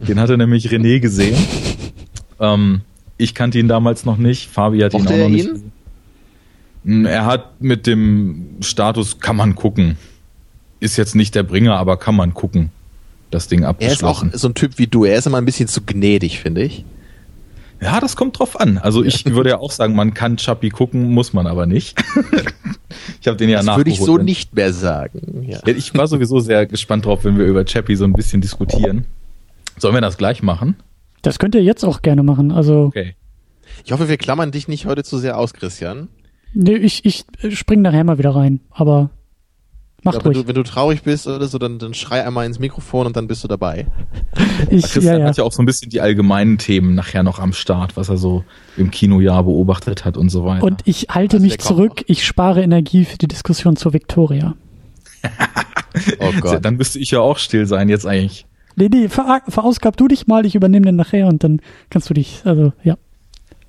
Den 0.00 0.18
hatte 0.18 0.36
nämlich 0.38 0.68
René 0.70 0.98
gesehen. 1.00 1.36
Ähm, 2.40 2.80
Ich 3.16 3.34
kannte 3.34 3.58
ihn 3.58 3.68
damals 3.68 4.04
noch 4.04 4.16
nicht. 4.16 4.48
Fabi 4.48 4.78
hat 4.80 4.92
Mochte 4.92 5.12
ihn 5.12 5.20
auch 5.20 5.24
noch 5.24 5.28
nicht. 5.28 5.48
ihn? 5.48 5.72
Hm, 6.84 7.06
Er 7.06 7.26
hat 7.26 7.60
mit 7.60 7.86
dem 7.86 8.56
Status 8.60 9.18
kann 9.20 9.36
man 9.36 9.54
gucken. 9.54 9.96
Ist 10.80 10.96
jetzt 10.96 11.14
nicht 11.16 11.34
der 11.34 11.42
Bringer, 11.42 11.76
aber 11.76 11.96
kann 11.96 12.14
man 12.16 12.32
gucken. 12.34 12.70
Das 13.30 13.48
Ding 13.48 13.60
Er 13.62 13.70
ist 13.70 14.02
auch 14.02 14.20
abgeschlossen. 14.22 14.30
so 14.34 14.48
ein 14.48 14.54
Typ 14.54 14.78
wie 14.78 14.86
du. 14.86 15.04
Er 15.04 15.16
ist 15.16 15.26
immer 15.26 15.38
ein 15.38 15.44
bisschen 15.44 15.68
zu 15.68 15.82
gnädig, 15.82 16.40
finde 16.40 16.62
ich. 16.62 16.84
Ja, 17.80 18.00
das 18.00 18.16
kommt 18.16 18.38
drauf 18.38 18.58
an. 18.58 18.78
Also 18.78 19.04
ich 19.04 19.24
würde 19.26 19.50
ja 19.50 19.58
auch 19.58 19.70
sagen, 19.70 19.94
man 19.94 20.12
kann 20.14 20.36
Chappie 20.36 20.70
gucken, 20.70 21.12
muss 21.12 21.32
man 21.32 21.46
aber 21.46 21.66
nicht. 21.66 21.96
ich 23.20 23.28
habe 23.28 23.36
den 23.36 23.48
ja 23.50 23.58
Das 23.58 23.66
nachgeholt. 23.66 23.86
würde 23.86 23.90
ich 23.90 24.00
so 24.04 24.18
nicht 24.18 24.54
mehr 24.54 24.72
sagen. 24.72 25.44
Ja. 25.46 25.60
Ja, 25.64 25.74
Ich 25.76 25.94
war 25.94 26.06
sowieso 26.08 26.40
sehr 26.40 26.66
gespannt 26.66 27.06
drauf, 27.06 27.24
wenn 27.24 27.38
wir 27.38 27.44
über 27.46 27.64
Chappie 27.64 27.94
so 27.94 28.04
ein 28.04 28.12
bisschen 28.14 28.40
diskutieren. 28.40 29.04
Sollen 29.76 29.94
wir 29.94 30.00
das 30.00 30.16
gleich 30.16 30.42
machen? 30.42 30.76
Das 31.22 31.38
könnt 31.38 31.54
ihr 31.54 31.62
jetzt 31.62 31.84
auch 31.84 32.02
gerne 32.02 32.22
machen. 32.22 32.50
Also, 32.50 32.84
Okay. 32.86 33.14
Ich 33.84 33.92
hoffe, 33.92 34.08
wir 34.08 34.16
klammern 34.16 34.50
dich 34.50 34.66
nicht 34.66 34.86
heute 34.86 35.04
zu 35.04 35.18
sehr 35.18 35.38
aus, 35.38 35.52
Christian. 35.52 36.08
nee, 36.54 36.74
ich, 36.74 37.04
ich 37.04 37.24
spring 37.56 37.80
nachher 37.82 38.02
mal 38.02 38.18
wieder 38.18 38.34
rein. 38.34 38.60
Aber 38.70 39.10
macht 40.02 40.16
Ja, 40.16 40.24
wenn, 40.24 40.32
ruhig. 40.32 40.42
du, 40.42 40.48
wenn 40.48 40.54
du 40.54 40.62
traurig 40.62 41.02
bist 41.02 41.26
oder 41.26 41.46
so, 41.48 41.58
dann, 41.58 41.78
dann 41.78 41.94
schrei 41.94 42.24
einmal 42.26 42.46
ins 42.46 42.58
Mikrofon 42.58 43.06
und 43.06 43.16
dann 43.16 43.26
bist 43.26 43.44
du 43.44 43.48
dabei. 43.48 43.86
Ich, 44.70 44.82
Christian 44.84 45.04
ja, 45.04 45.18
ja. 45.20 45.26
hat 45.28 45.36
ja 45.36 45.44
auch 45.44 45.52
so 45.52 45.62
ein 45.62 45.66
bisschen 45.66 45.88
die 45.88 46.00
allgemeinen 46.00 46.58
Themen 46.58 46.94
nachher 46.94 47.22
noch 47.22 47.38
am 47.38 47.52
Start, 47.52 47.96
was 47.96 48.08
er 48.08 48.16
so 48.16 48.44
im 48.76 48.90
Kinojahr 48.90 49.44
beobachtet 49.44 50.04
hat 50.04 50.16
und 50.16 50.28
so 50.30 50.44
weiter. 50.44 50.64
Und 50.64 50.82
ich 50.84 51.06
halte 51.10 51.36
Also 51.36 51.46
mich 51.46 51.58
zurück. 51.60 52.04
Ich 52.06 52.26
spare 52.26 52.62
Energie 52.62 53.04
für 53.04 53.18
die 53.18 53.28
Diskussion 53.28 53.76
zur 53.76 53.92
Victoria. 53.92 54.54
Oh 56.20 56.32
Gott. 56.40 56.64
Dann 56.64 56.76
müsste 56.76 56.98
ich 56.98 57.10
ja 57.10 57.20
auch 57.20 57.38
still 57.38 57.66
sein 57.66 57.88
jetzt 57.88 58.06
eigentlich. 58.06 58.46
Nee, 58.76 58.88
nee, 58.88 59.08
ver 59.08 59.42
verausgab 59.48 59.96
du 59.96 60.06
dich 60.06 60.28
mal, 60.28 60.46
ich 60.46 60.54
übernehme 60.54 60.86
den 60.86 60.94
nachher 60.96 61.26
und 61.26 61.42
dann 61.42 61.60
kannst 61.90 62.08
du 62.08 62.14
dich, 62.14 62.42
also, 62.44 62.72
ja. 62.84 62.96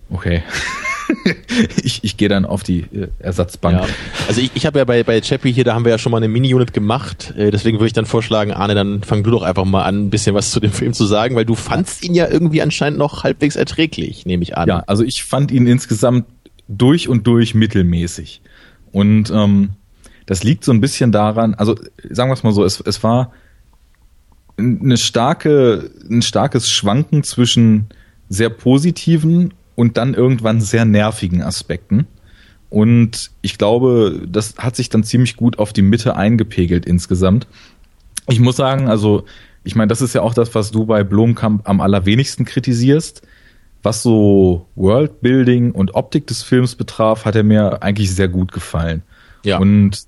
Okay. 0.09 0.43
ich 1.83 2.03
ich 2.03 2.17
gehe 2.17 2.29
dann 2.29 2.45
auf 2.45 2.63
die 2.63 2.81
äh, 2.81 3.07
Ersatzbank. 3.19 3.79
Ja. 3.79 3.87
Also 4.27 4.41
ich, 4.41 4.51
ich 4.53 4.65
habe 4.65 4.79
ja 4.79 4.85
bei, 4.85 5.03
bei 5.03 5.21
Chappie 5.21 5.51
hier, 5.51 5.63
da 5.63 5.73
haben 5.73 5.85
wir 5.85 5.91
ja 5.91 5.97
schon 5.97 6.11
mal 6.11 6.17
eine 6.17 6.27
Mini-Unit 6.27 6.73
gemacht. 6.73 7.33
Äh, 7.35 7.51
deswegen 7.51 7.77
würde 7.77 7.87
ich 7.87 7.93
dann 7.93 8.05
vorschlagen, 8.05 8.51
Arne, 8.51 8.75
dann 8.75 9.03
fang 9.03 9.23
du 9.23 9.31
doch 9.31 9.43
einfach 9.43 9.65
mal 9.65 9.83
an, 9.83 10.05
ein 10.05 10.09
bisschen 10.09 10.35
was 10.35 10.51
zu 10.51 10.59
dem 10.59 10.71
Film 10.71 10.93
zu 10.93 11.05
sagen, 11.05 11.35
weil 11.35 11.45
du 11.45 11.55
fandst 11.55 12.03
ihn 12.03 12.13
ja 12.13 12.27
irgendwie 12.27 12.61
anscheinend 12.61 12.99
noch 12.99 13.23
halbwegs 13.23 13.55
erträglich, 13.55 14.25
nehme 14.25 14.43
ich 14.43 14.57
an. 14.57 14.67
Ja, 14.67 14.83
also 14.87 15.03
ich 15.03 15.23
fand 15.23 15.51
ihn 15.51 15.67
insgesamt 15.67 16.25
durch 16.67 17.09
und 17.09 17.25
durch 17.25 17.55
mittelmäßig. 17.55 18.41
Und 18.91 19.31
ähm, 19.31 19.71
das 20.25 20.43
liegt 20.43 20.63
so 20.63 20.71
ein 20.71 20.81
bisschen 20.81 21.11
daran, 21.11 21.55
also 21.55 21.75
sagen 22.09 22.29
wir 22.29 22.35
es 22.35 22.43
mal 22.43 22.53
so, 22.53 22.63
es, 22.63 22.79
es 22.79 23.03
war 23.03 23.33
eine 24.57 24.97
starke, 24.97 25.89
ein 26.09 26.21
starkes 26.21 26.69
Schwanken 26.69 27.23
zwischen 27.23 27.87
sehr 28.29 28.49
positiven 28.49 29.53
und 29.79 29.95
dann 29.95 30.13
irgendwann 30.13 30.59
sehr 30.59 30.83
nervigen 30.83 31.41
Aspekten. 31.41 32.05
Und 32.69 33.31
ich 33.41 33.57
glaube, 33.57 34.27
das 34.27 34.55
hat 34.57 34.75
sich 34.75 34.89
dann 34.89 35.05
ziemlich 35.05 35.37
gut 35.37 35.57
auf 35.57 35.71
die 35.71 35.81
Mitte 35.81 36.17
eingepegelt 36.17 36.85
insgesamt. 36.85 37.47
Ich 38.27 38.41
muss 38.41 38.57
sagen, 38.57 38.89
also, 38.89 39.23
ich 39.63 39.75
meine, 39.75 39.87
das 39.87 40.01
ist 40.01 40.13
ja 40.13 40.21
auch 40.21 40.33
das, 40.33 40.53
was 40.53 40.71
du 40.71 40.85
bei 40.85 41.05
Blomkamp 41.05 41.61
am 41.63 41.79
allerwenigsten 41.79 42.43
kritisierst. 42.43 43.21
Was 43.81 44.03
so 44.03 44.67
Worldbuilding 44.75 45.71
und 45.71 45.95
Optik 45.95 46.27
des 46.27 46.43
Films 46.43 46.75
betraf, 46.75 47.23
hat 47.23 47.37
er 47.37 47.43
mir 47.43 47.81
eigentlich 47.81 48.13
sehr 48.13 48.27
gut 48.27 48.51
gefallen. 48.51 49.03
Ja. 49.45 49.59
Und 49.59 50.03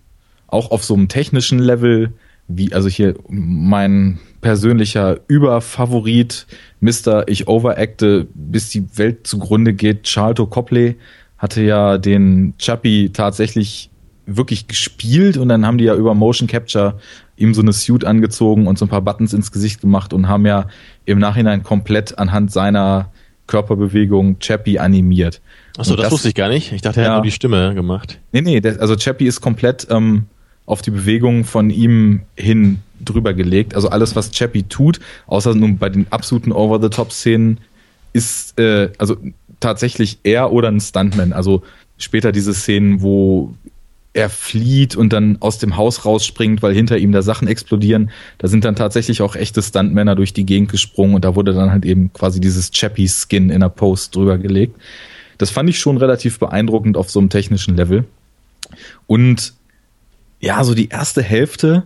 auch 0.47 0.72
auf 0.72 0.84
so 0.84 0.95
einem 0.95 1.07
technischen 1.07 1.59
Level, 1.59 2.11
wie, 2.49 2.74
also 2.74 2.89
hier 2.89 3.15
mein 3.30 4.19
persönlicher 4.42 5.20
Überfavorit, 5.28 6.48
Mr. 6.80 7.28
Ich 7.28 7.48
overacte, 7.48 8.28
bis 8.34 8.70
die 8.70 8.86
Welt 8.98 9.28
zugrunde 9.28 9.74
geht, 9.74 10.04
Charlton 10.04 10.50
Copley, 10.50 10.98
hatte 11.38 11.62
ja 11.62 11.98
den 11.98 12.54
Chappie 12.58 13.10
tatsächlich 13.10 13.89
wirklich 14.26 14.68
gespielt 14.68 15.38
und 15.38 15.50
dann 15.50 15.66
haben 15.66 15.78
die 15.78 15.86
ja 15.86 15.96
über 15.96 16.14
Motion 16.14 16.48
Capture 16.48 17.00
ihm 17.38 17.54
so 17.54 17.62
eine 17.62 17.74
Suit 17.74 18.06
angezogen 18.06 18.68
und 18.68 18.78
so 18.78 18.86
ein 18.86 18.89
paar 18.89 19.02
Buttons 19.02 19.34
ins 19.34 19.52
Gesicht 19.52 19.82
gemacht 19.82 20.14
und 20.14 20.28
haben 20.28 20.46
ja 20.46 20.68
im 21.06 21.18
Nachhinein 21.20 21.64
komplett 21.64 22.18
anhand 22.20 22.52
seiner 22.52 23.10
Körperbewegung 23.48 24.39
Chappie 24.39 24.80
animiert. 24.80 25.42
Achso, 25.78 25.94
Und 25.94 26.00
das, 26.02 26.12
wusste 26.12 26.30
ich 26.30 26.36
gar 26.36 26.50
nicht. 26.50 26.72
Ich 26.72 26.82
dachte, 26.82 27.02
er 27.02 27.06
Ja. 27.08 27.10
hat 27.12 27.18
nur 27.18 27.24
die 27.26 27.32
Stimme 27.32 27.74
gemacht. 27.74 28.20
Nee, 28.32 28.42
nee, 28.42 28.62
der, 28.62 28.80
also 28.80 28.96
Chappie 28.96 29.26
ist 29.26 29.42
komplett 29.42 29.88
ähm, 29.89 30.26
auf 30.72 30.82
die 30.82 30.91
Bewegung 30.91 31.43
von 31.43 31.69
ihm 31.69 32.22
hin 32.36 32.80
drüber 33.03 33.34
gelegt. 33.34 33.76
Also 33.76 33.89
alles, 33.89 34.15
was 34.15 34.32
Chappie 34.32 34.63
tut, 34.63 34.99
außer 35.28 35.53
nun 35.55 35.78
bei 35.78 35.89
den 35.89 36.07
absoluten 36.11 36.51
Over-the-Top-Szenen, 36.51 37.59
ist 38.13 38.59
äh, 38.59 38.89
also 38.97 39.17
tatsächlich 39.59 40.19
er 40.24 40.51
oder 40.51 40.69
ein 40.69 40.80
Stuntman. 40.80 41.34
Also 41.34 41.63
später 41.97 42.32
diese 42.32 42.53
Szenen, 42.53 43.01
wo 43.01 43.53
er 44.13 44.30
flieht 44.30 44.95
und 44.95 45.13
dann 45.13 45.38
aus 45.39 45.57
dem 45.57 45.78
Haus 45.78 46.05
rausspringt, 46.05 46.61
weil 46.61 46.74
hinter 46.74 46.97
ihm 46.97 47.11
da 47.11 47.22
Sachen 47.22 47.47
explodieren. 47.47 48.11
Da 48.39 48.47
sind 48.47 48.65
dann 48.65 48.76
tatsächlich 48.76 49.22
auch 49.22 49.36
echte 49.36 49.61
Stuntmänner 49.61 50.15
durch 50.15 50.34
die 50.34 50.45
Gegend 50.45 50.69
gesprungen 50.69 51.15
und 51.15 51.24
da 51.24 51.36
wurde 51.36 51.53
dann 51.53 51.72
halt 51.72 51.86
eben 51.86 52.11
quasi 52.11 52.41
dieses 52.41 52.72
Chappie-Skin 52.72 53.49
in 53.49 53.61
der 53.61 53.69
Post 53.69 54.15
drüber 54.15 54.38
gelegt. 54.38 54.76
Das 55.38 55.49
fand 55.49 55.69
ich 55.69 55.80
schon 55.80 55.97
relativ 55.97 56.39
beeindruckend 56.39 56.97
auf 56.97 57.09
so 57.09 57.19
einem 57.19 57.30
technischen 57.30 57.78
Level. 57.78 58.03
Und 59.07 59.53
ja, 60.42 60.64
so 60.64 60.74
die 60.74 60.89
erste 60.89 61.22
Hälfte 61.22 61.84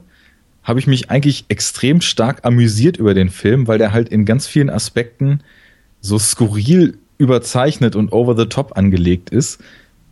habe 0.64 0.80
ich 0.80 0.88
mich 0.88 1.12
eigentlich 1.12 1.46
extrem 1.50 2.02
stark 2.02 2.44
amüsiert 2.44 2.98
über 2.98 3.14
den 3.14 3.30
Film, 3.30 3.68
weil 3.68 3.78
der 3.78 3.94
halt 3.94 4.10
in 4.10 4.26
ganz 4.26 4.48
vielen 4.48 4.72
Aspekten 4.72 5.42
so 6.02 6.18
skurril 6.18 6.98
überzeichnet 7.18 7.96
und 7.96 8.12
over 8.12 8.36
the 8.36 8.48
top 8.48 8.78
angelegt 8.78 9.30
ist, 9.30 9.62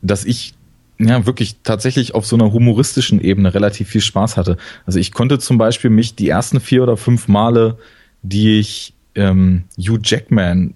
dass 0.01 0.25
ich 0.25 0.53
ja 0.99 1.25
wirklich 1.25 1.57
tatsächlich 1.63 2.13
auf 2.13 2.25
so 2.25 2.35
einer 2.35 2.53
humoristischen 2.53 3.19
Ebene 3.19 3.53
relativ 3.53 3.89
viel 3.89 4.01
Spaß 4.01 4.37
hatte. 4.37 4.57
Also 4.85 4.99
ich 4.99 5.11
konnte 5.11 5.39
zum 5.39 5.57
Beispiel 5.57 5.89
mich 5.89 6.15
die 6.15 6.29
ersten 6.29 6.59
vier 6.59 6.83
oder 6.83 6.97
fünf 6.97 7.27
Male, 7.27 7.77
die 8.21 8.59
ich 8.59 8.93
ähm, 9.15 9.63
Hugh 9.77 9.99
Jackman 10.03 10.75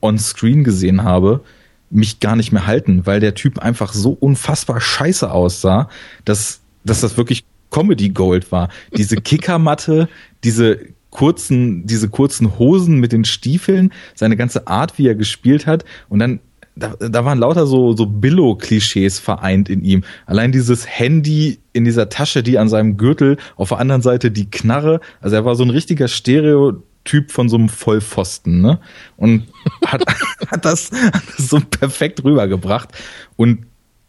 on 0.00 0.18
Screen 0.18 0.64
gesehen 0.64 1.02
habe, 1.02 1.42
mich 1.90 2.20
gar 2.20 2.36
nicht 2.36 2.52
mehr 2.52 2.66
halten, 2.66 3.04
weil 3.04 3.20
der 3.20 3.34
Typ 3.34 3.58
einfach 3.58 3.92
so 3.92 4.12
unfassbar 4.12 4.80
scheiße 4.80 5.30
aussah, 5.30 5.88
dass, 6.24 6.60
dass 6.84 7.00
das 7.00 7.16
wirklich 7.16 7.44
Comedy 7.70 8.10
Gold 8.10 8.52
war. 8.52 8.68
Diese 8.96 9.16
Kickermatte, 9.20 10.08
diese 10.44 10.78
kurzen, 11.10 11.86
diese 11.86 12.08
kurzen 12.08 12.58
Hosen 12.58 12.98
mit 13.00 13.12
den 13.12 13.24
Stiefeln, 13.24 13.92
seine 14.14 14.36
ganze 14.36 14.66
Art, 14.66 14.98
wie 14.98 15.06
er 15.06 15.14
gespielt 15.14 15.66
hat 15.66 15.84
und 16.08 16.18
dann 16.20 16.40
da, 16.76 16.94
da 16.96 17.24
waren 17.24 17.38
lauter 17.38 17.66
so, 17.66 17.94
so 17.94 18.06
Billo-Klischees 18.06 19.18
vereint 19.18 19.68
in 19.68 19.84
ihm. 19.84 20.04
Allein 20.24 20.52
dieses 20.52 20.86
Handy 20.86 21.58
in 21.72 21.84
dieser 21.84 22.08
Tasche, 22.08 22.42
die 22.42 22.58
an 22.58 22.68
seinem 22.68 22.96
Gürtel, 22.96 23.36
auf 23.56 23.70
der 23.70 23.78
anderen 23.78 24.02
Seite 24.02 24.30
die 24.30 24.50
Knarre. 24.50 25.00
Also 25.20 25.36
er 25.36 25.44
war 25.44 25.56
so 25.56 25.64
ein 25.64 25.70
richtiger 25.70 26.08
Stereotyp 26.08 27.30
von 27.32 27.48
so 27.48 27.56
einem 27.56 27.68
Vollpfosten, 27.68 28.62
ne? 28.62 28.78
Und 29.16 29.48
hat, 29.84 30.04
hat, 30.46 30.64
das, 30.64 30.90
hat 30.92 31.22
das 31.36 31.48
so 31.48 31.60
perfekt 31.60 32.24
rübergebracht. 32.24 32.90
Und 33.36 33.66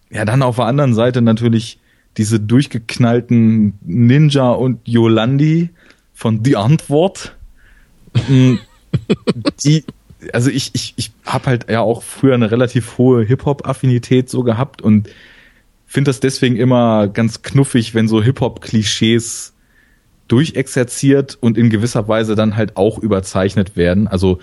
ja, 0.10 0.24
dann 0.24 0.42
auf 0.42 0.58
der 0.58 0.66
anderen 0.66 0.94
Seite 0.94 1.22
natürlich 1.22 1.81
diese 2.18 2.40
durchgeknallten 2.40 3.74
Ninja 3.82 4.52
und 4.52 4.88
Yolandi 4.88 5.70
von 6.14 6.44
Die 6.44 6.58
Antwort. 6.58 7.36
Mm, 8.28 8.56
die, 9.64 9.86
also 10.34 10.50
ich, 10.50 10.72
ich, 10.74 10.94
ich 10.98 11.12
habe 11.26 11.46
halt 11.46 11.70
ja 11.70 11.82
auch 11.82 12.04
früher 12.04 12.36
eine 12.36 12.52
relativ 12.52 12.98
hohe 12.98 13.24
Hip-Hop-Affinität 13.24 14.30
so 14.30 14.44
gehabt 14.44 14.82
und 14.82 15.10
finde 15.88 16.10
das 16.10 16.20
deswegen 16.20 16.58
immer 16.58 17.08
ganz 17.08 17.42
knuffig, 17.42 17.94
wenn 17.96 18.08
so 18.08 18.22
Hip-Hop-Klischees 18.22 19.54
durchexerziert 20.28 21.38
und 21.42 21.58
in 21.58 21.70
gewisser 21.70 22.08
Weise 22.08 22.36
dann 22.36 22.56
halt 22.56 22.78
auch 22.78 22.98
überzeichnet 23.00 23.76
werden. 23.76 24.08
Also 24.08 24.40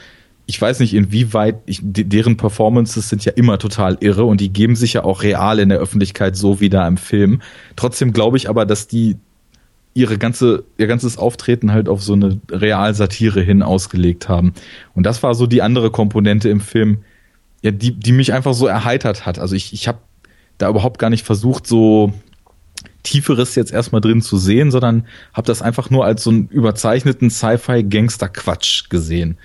ich 0.50 0.58
weiß 0.58 0.80
nicht, 0.80 0.94
inwieweit 0.94 1.60
ich, 1.66 1.80
de- 1.82 2.04
deren 2.04 2.38
Performances 2.38 3.10
sind 3.10 3.22
ja 3.26 3.32
immer 3.32 3.58
total 3.58 3.98
irre 4.00 4.24
und 4.24 4.40
die 4.40 4.48
geben 4.48 4.76
sich 4.76 4.94
ja 4.94 5.04
auch 5.04 5.22
real 5.22 5.58
in 5.58 5.68
der 5.68 5.78
Öffentlichkeit 5.78 6.36
so 6.36 6.58
wie 6.58 6.70
da 6.70 6.88
im 6.88 6.96
Film. 6.96 7.42
Trotzdem 7.76 8.14
glaube 8.14 8.38
ich 8.38 8.48
aber, 8.48 8.64
dass 8.64 8.88
die 8.88 9.16
ihre 9.92 10.16
ganze, 10.16 10.64
ihr 10.78 10.86
ganzes 10.86 11.18
Auftreten 11.18 11.70
halt 11.70 11.86
auf 11.86 12.02
so 12.02 12.14
eine 12.14 12.40
Realsatire 12.50 13.42
hin 13.42 13.62
ausgelegt 13.62 14.30
haben. 14.30 14.54
Und 14.94 15.04
das 15.04 15.22
war 15.22 15.34
so 15.34 15.46
die 15.46 15.60
andere 15.60 15.90
Komponente 15.90 16.48
im 16.48 16.60
Film, 16.60 17.00
ja, 17.60 17.70
die, 17.70 17.92
die 17.92 18.12
mich 18.12 18.32
einfach 18.32 18.54
so 18.54 18.66
erheitert 18.66 19.26
hat. 19.26 19.38
Also 19.38 19.54
ich, 19.54 19.74
ich 19.74 19.86
habe 19.86 19.98
da 20.56 20.70
überhaupt 20.70 20.98
gar 20.98 21.10
nicht 21.10 21.26
versucht, 21.26 21.66
so 21.66 22.14
Tieferes 23.02 23.54
jetzt 23.54 23.72
erstmal 23.72 24.00
drin 24.00 24.22
zu 24.22 24.38
sehen, 24.38 24.70
sondern 24.70 25.06
habe 25.34 25.46
das 25.46 25.60
einfach 25.60 25.90
nur 25.90 26.06
als 26.06 26.24
so 26.24 26.30
einen 26.30 26.48
überzeichneten 26.48 27.28
Sci-Fi-Gangster-Quatsch 27.28 28.88
gesehen. 28.88 29.36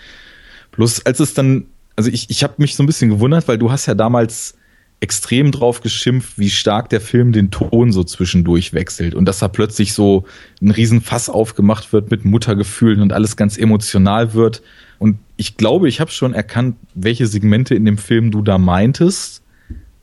Bloß 0.73 1.05
als 1.05 1.19
es 1.19 1.33
dann, 1.33 1.65
also 1.95 2.09
ich, 2.09 2.29
ich 2.29 2.43
habe 2.43 2.55
mich 2.57 2.75
so 2.75 2.83
ein 2.83 2.87
bisschen 2.87 3.09
gewundert, 3.09 3.47
weil 3.47 3.57
du 3.57 3.71
hast 3.71 3.85
ja 3.85 3.95
damals 3.95 4.55
extrem 5.03 5.51
drauf 5.51 5.81
geschimpft, 5.81 6.39
wie 6.39 6.49
stark 6.49 6.87
der 6.89 7.01
Film 7.01 7.33
den 7.33 7.51
Ton 7.51 7.91
so 7.91 8.05
zwischendurch 8.05 8.71
wechselt 8.71 9.15
und 9.15 9.25
dass 9.25 9.39
da 9.39 9.49
plötzlich 9.49 9.93
so 9.93 10.23
ein 10.61 10.71
Riesenfass 10.71 11.27
aufgemacht 11.27 11.91
wird 11.91 12.09
mit 12.09 12.23
Muttergefühlen 12.23 13.01
und 13.01 13.11
alles 13.11 13.35
ganz 13.35 13.57
emotional 13.57 14.33
wird. 14.33 14.61
Und 14.99 15.17
ich 15.35 15.57
glaube, 15.57 15.89
ich 15.89 15.99
habe 15.99 16.09
schon 16.09 16.33
erkannt, 16.33 16.77
welche 16.95 17.27
Segmente 17.27 17.75
in 17.75 17.83
dem 17.83 17.97
Film 17.97 18.31
du 18.31 18.41
da 18.41 18.57
meintest. 18.57 19.41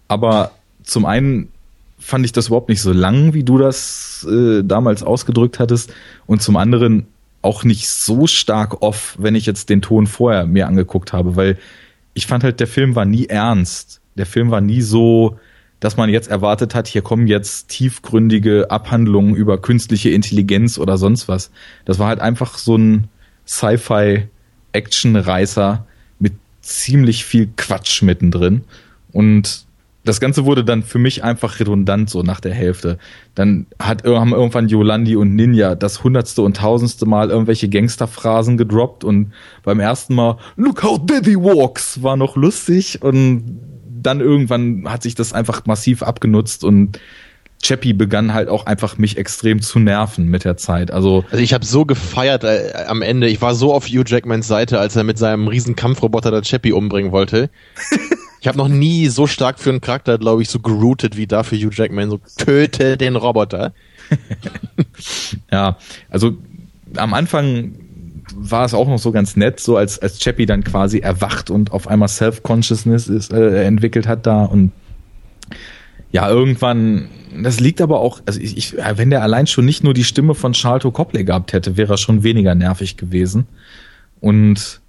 Aber 0.07 0.53
zum 0.83 1.07
einen 1.07 1.49
fand 1.99 2.27
ich 2.27 2.33
das 2.33 2.49
überhaupt 2.49 2.69
nicht 2.69 2.83
so 2.83 2.93
lang, 2.93 3.33
wie 3.33 3.45
du 3.45 3.57
das 3.57 4.27
äh, 4.31 4.63
damals 4.63 5.03
ausgedrückt 5.03 5.59
hattest. 5.61 5.95
Und 6.27 6.43
zum 6.43 6.57
anderen 6.57 7.07
auch 7.43 7.65
nicht 7.65 7.89
so 7.89 8.27
stark 8.27 8.83
off, 8.83 9.17
wenn 9.19 9.35
ich 9.35 9.47
jetzt 9.47 9.71
den 9.71 9.83
Ton 9.83 10.07
vorher 10.07 10.47
mir 10.47 10.67
angeguckt 10.67 11.13
habe, 11.13 11.37
weil 11.37 11.59
ich 12.15 12.27
fand 12.27 12.45
halt, 12.45 12.61
der 12.61 12.67
Film 12.67 12.95
war 12.95 13.05
nie 13.05 13.27
ernst 13.27 14.01
der 14.17 14.27
Film 14.27 14.51
war 14.51 14.61
nie 14.61 14.83
so, 14.83 15.39
dass 15.81 15.97
man 15.97 16.11
jetzt 16.11 16.29
erwartet 16.29 16.73
hat, 16.75 16.87
hier 16.87 17.03
kommen 17.03 17.27
jetzt 17.27 17.69
tiefgründige 17.69 18.71
Abhandlungen 18.71 19.35
über 19.35 19.61
künstliche 19.61 20.11
Intelligenz 20.11 20.79
oder 20.79 20.97
sonst 20.99 21.27
was. 21.27 21.51
Das 21.87 21.99
war 21.99 22.07
halt 22.09 22.21
einfach 22.21 22.59
so 22.59 22.77
ein 22.77 23.09
Sci-Fi-Action-Reißer 23.47 25.87
mit 26.19 26.35
ziemlich 26.61 27.25
viel 27.25 27.49
Quatsch 27.57 28.03
mittendrin. 28.03 28.65
Und 29.13 29.65
das 30.11 30.19
Ganze 30.19 30.45
wurde 30.45 30.65
dann 30.65 30.83
für 30.83 30.99
mich 30.99 31.23
einfach 31.23 31.61
redundant 31.61 32.11
so 32.11 32.25
nach 32.25 32.41
der 32.41 32.53
Hälfte. 32.53 32.99
Dann 33.37 33.67
hat, 33.79 34.05
haben 34.05 34.33
irgendwann 34.33 34.69
Yolandi 34.69 35.15
und 35.15 35.37
Ninja 35.37 35.77
das 35.77 36.03
hundertste 36.03 36.43
und 36.43 36.57
tausendste 36.57 37.07
Mal 37.07 37.31
irgendwelche 37.31 37.69
Gangsterphrasen 37.69 38.57
gedroppt 38.57 39.05
und 39.05 39.33
beim 39.63 39.79
ersten 39.79 40.17
Mal 40.17 40.39
Look 40.57 40.83
how 40.83 40.99
Daddy 40.99 41.37
walks 41.37 42.03
war 42.03 42.17
noch 42.17 42.35
lustig 42.35 43.01
und 43.03 43.61
dann 43.89 44.21
irgendwann 44.21 44.83
hat 44.89 45.05
sich 45.05 45.15
das 45.15 45.33
einfach 45.33 45.65
massiv 45.67 46.03
abgenutzt 46.03 46.65
und 46.65 46.99
Chappie 47.63 47.93
begann 47.93 48.35
halt 48.35 48.49
auch 48.49 48.67
einfach 48.67 48.99
mich 48.99 49.17
extrem 49.17 49.63
zu 49.63 49.79
nerven 49.79 50.27
mit 50.27 50.45
der 50.45 50.57
Zeit. 50.57 50.91
Also, 50.91 51.25
also 51.31 51.41
ich 51.41 51.53
habe 51.55 51.65
so 51.65 51.85
gefeiert 51.85 52.43
äh, 52.43 52.73
am 52.89 53.03
Ende. 53.03 53.29
Ich 53.29 53.41
war 53.41 53.55
so 53.55 53.73
auf 53.73 53.87
Hugh 53.87 54.03
Jackmans 54.05 54.49
Seite, 54.49 54.81
als 54.81 54.97
er 54.97 55.05
mit 55.05 55.19
seinem 55.19 55.47
riesen 55.47 55.77
Kampfroboter 55.77 56.33
der 56.33 56.43
Chappie 56.43 56.73
umbringen 56.73 57.13
wollte. 57.13 57.49
ich 58.41 58.49
habe 58.49 58.59
noch 58.59 58.69
nie 58.69 59.09
so 59.09 59.27
stark 59.27 59.59
für 59.59 59.71
einen 59.71 59.81
Charakter, 59.81 60.19
glaube 60.19 60.43
ich, 60.43 60.49
so 60.49 60.61
geroutet 60.61 61.17
wie 61.17 61.27
da 61.27 61.43
für 61.43 61.57
Hugh 61.57 61.75
Jackman. 61.75 62.11
So 62.11 62.21
töte 62.39 62.97
den 62.97 63.17
Roboter. 63.17 63.73
ja, 65.53 65.77
also 66.09 66.33
am 66.97 67.15
Anfang 67.15 67.75
war 68.35 68.65
es 68.65 68.75
auch 68.75 68.89
noch 68.89 68.99
so 68.99 69.13
ganz 69.13 69.37
nett, 69.37 69.61
so 69.61 69.77
als, 69.77 69.99
als 69.99 70.19
Chappie 70.19 70.47
dann 70.47 70.65
quasi 70.65 70.99
erwacht 71.01 71.51
und 71.51 71.73
auf 71.73 71.89
einmal 71.89 72.09
Self-Consciousness 72.09 73.09
ist, 73.09 73.33
äh, 73.33 73.65
entwickelt 73.65 74.07
hat 74.07 74.27
da 74.27 74.45
und 74.45 74.73
ja, 76.13 76.29
irgendwann, 76.29 77.09
das 77.43 77.61
liegt 77.61 77.81
aber 77.81 78.01
auch, 78.01 78.21
also 78.27 78.41
ich, 78.41 78.57
ich, 78.57 78.77
wenn 78.97 79.11
der 79.11 79.23
allein 79.23 79.47
schon 79.47 79.65
nicht 79.65 79.85
nur 79.85 79.95
die 79.95 80.05
Stimme 80.05 80.35
von 80.35 80.55
Charlton 80.55 80.93
Copley 80.93 81.25
gehabt 81.25 81.53
hätte, 81.53 81.77
wäre 81.77 81.95
er 81.95 81.99
schon 81.99 82.23
weniger 82.25 82.55
nervig 82.55 82.97
gewesen. 82.97 83.47
Und 84.21 84.80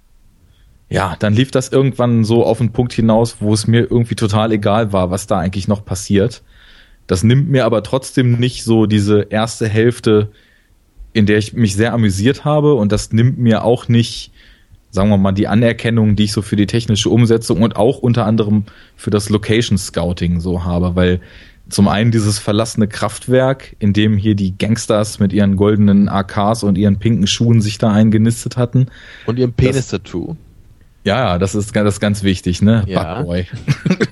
ja, 0.92 1.16
dann 1.18 1.34
lief 1.34 1.50
das 1.50 1.68
irgendwann 1.68 2.24
so 2.24 2.44
auf 2.44 2.58
den 2.58 2.72
Punkt 2.72 2.92
hinaus, 2.92 3.36
wo 3.40 3.52
es 3.52 3.66
mir 3.66 3.80
irgendwie 3.80 4.14
total 4.14 4.52
egal 4.52 4.92
war, 4.92 5.10
was 5.10 5.26
da 5.26 5.38
eigentlich 5.38 5.68
noch 5.68 5.84
passiert. 5.84 6.42
Das 7.06 7.24
nimmt 7.24 7.50
mir 7.50 7.64
aber 7.64 7.82
trotzdem 7.82 8.38
nicht 8.38 8.64
so 8.64 8.86
diese 8.86 9.22
erste 9.30 9.68
Hälfte 9.68 10.30
in 11.12 11.26
der 11.26 11.38
ich 11.38 11.52
mich 11.52 11.74
sehr 11.74 11.92
amüsiert 11.92 12.44
habe 12.44 12.74
und 12.74 12.92
das 12.92 13.12
nimmt 13.12 13.38
mir 13.38 13.64
auch 13.64 13.88
nicht, 13.88 14.32
sagen 14.90 15.10
wir 15.10 15.18
mal, 15.18 15.32
die 15.32 15.48
Anerkennung, 15.48 16.16
die 16.16 16.24
ich 16.24 16.32
so 16.32 16.42
für 16.42 16.56
die 16.56 16.66
technische 16.66 17.10
Umsetzung 17.10 17.62
und 17.62 17.76
auch 17.76 17.98
unter 17.98 18.26
anderem 18.26 18.64
für 18.96 19.10
das 19.10 19.28
Location 19.28 19.78
Scouting 19.78 20.40
so 20.40 20.64
habe, 20.64 20.96
weil 20.96 21.20
zum 21.68 21.88
einen 21.88 22.10
dieses 22.10 22.38
verlassene 22.38 22.88
Kraftwerk, 22.88 23.76
in 23.78 23.92
dem 23.92 24.16
hier 24.16 24.34
die 24.34 24.56
Gangsters 24.56 25.20
mit 25.20 25.32
ihren 25.32 25.56
goldenen 25.56 26.08
AKs 26.08 26.64
und 26.64 26.76
ihren 26.76 26.98
pinken 26.98 27.26
Schuhen 27.26 27.60
sich 27.60 27.78
da 27.78 27.92
eingenistet 27.92 28.56
hatten. 28.56 28.86
Und 29.26 29.38
ihrem 29.38 29.52
Penis-Tattoo. 29.52 30.36
Ja, 31.04 31.38
das 31.38 31.54
ist, 31.54 31.74
das 31.74 31.94
ist 31.94 32.00
ganz 32.00 32.22
wichtig, 32.22 32.62
ne? 32.62 32.84
Ja. 32.86 33.20
Bugboy. 33.20 33.46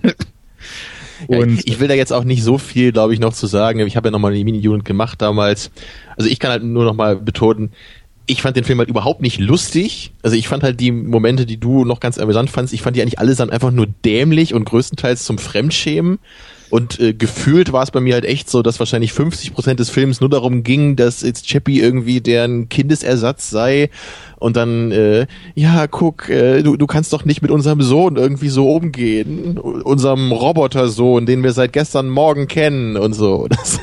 Ja, 1.29 1.45
ich, 1.45 1.67
ich, 1.67 1.81
will 1.81 1.89
da 1.89 1.95
jetzt 1.95 2.13
auch 2.13 2.25
nicht 2.25 2.43
so 2.43 2.59
viel, 2.59 2.93
glaube 2.93 3.13
ich, 3.13 3.21
noch 3.21 3.33
zu 3.33 3.47
sagen. 3.47 3.81
Ich 3.81 3.97
habe 3.97 4.09
ja 4.09 4.11
nochmal 4.11 4.33
eine 4.33 4.43
Mini-Unit 4.43 4.85
gemacht 4.85 5.21
damals. 5.21 5.71
Also 6.17 6.31
ich 6.31 6.39
kann 6.39 6.51
halt 6.51 6.63
nur 6.63 6.85
nochmal 6.85 7.17
betonen, 7.17 7.73
ich 8.27 8.43
fand 8.43 8.57
den 8.57 8.65
Film 8.65 8.79
halt 8.79 8.89
überhaupt 8.89 9.21
nicht 9.21 9.39
lustig. 9.39 10.13
Also 10.23 10.37
ich 10.37 10.49
fand 10.49 10.63
halt 10.63 10.81
die 10.81 10.93
Momente, 10.93 11.47
die 11.47 11.59
du 11.59 11.85
noch 11.85 12.01
ganz 12.01 12.17
amüsant 12.19 12.49
fandst, 12.49 12.73
ich 12.73 12.83
fand 12.83 12.97
die 12.97 13.03
eigentlich 13.03 13.19
allesamt 13.19 13.53
einfach 13.53 13.71
nur 13.71 13.87
dämlich 13.87 14.55
und 14.55 14.65
größtenteils 14.65 15.25
zum 15.25 15.39
Fremdschämen. 15.39 16.19
Und 16.71 17.01
äh, 17.01 17.13
gefühlt 17.13 17.73
war 17.73 17.83
es 17.83 17.91
bei 17.91 18.01
mir 18.01 18.15
halt 18.15 18.25
echt 18.25 18.49
so, 18.49 18.63
dass 18.63 18.79
wahrscheinlich 18.79 19.13
50 19.13 19.53
Prozent 19.55 19.81
des 19.81 19.91
Films 19.91 20.21
nur 20.21 20.31
darum 20.31 20.63
ging, 20.63 20.95
dass 20.95 21.23
jetzt 21.23 21.47
Chappie 21.47 21.81
irgendwie 21.81 22.21
deren 22.21 22.69
Kindesersatz 22.69 23.51
sei. 23.51 23.91
Und 24.39 24.57
dann, 24.57 24.93
äh, 24.93 25.27
ja, 25.57 25.89
guck, 25.89 26.29
äh, 26.29 26.63
du, 26.63 26.77
du 26.77 26.87
kannst 26.87 27.13
doch 27.13 27.25
nicht 27.25 27.43
mit 27.43 27.51
unserem 27.51 27.83
Sohn 27.83 28.17
irgendwie 28.17 28.49
so 28.49 28.71
umgehen. 28.71 29.59
Unserem 29.59 30.31
Robotersohn, 30.31 31.27
den 31.27 31.43
wir 31.43 31.53
seit 31.53 31.73
gestern 31.73 32.09
Morgen 32.09 32.47
kennen 32.47 32.97
und 32.97 33.13
so. 33.13 33.49
Das, 33.61 33.81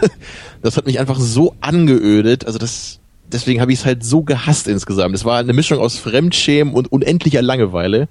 das 0.63 0.77
hat 0.77 0.87
mich 0.87 0.99
einfach 0.99 1.19
so 1.19 1.55
angeödet. 1.61 2.47
Also 2.47 2.57
das, 2.57 2.99
deswegen 3.31 3.61
habe 3.61 3.71
ich 3.71 3.79
es 3.79 3.85
halt 3.85 4.03
so 4.03 4.23
gehasst 4.23 4.67
insgesamt. 4.67 5.13
Es 5.13 5.23
war 5.23 5.37
eine 5.37 5.53
Mischung 5.53 5.79
aus 5.79 5.97
Fremdschämen 5.97 6.73
und 6.73 6.91
unendlicher 6.91 7.41
Langeweile. 7.41 8.07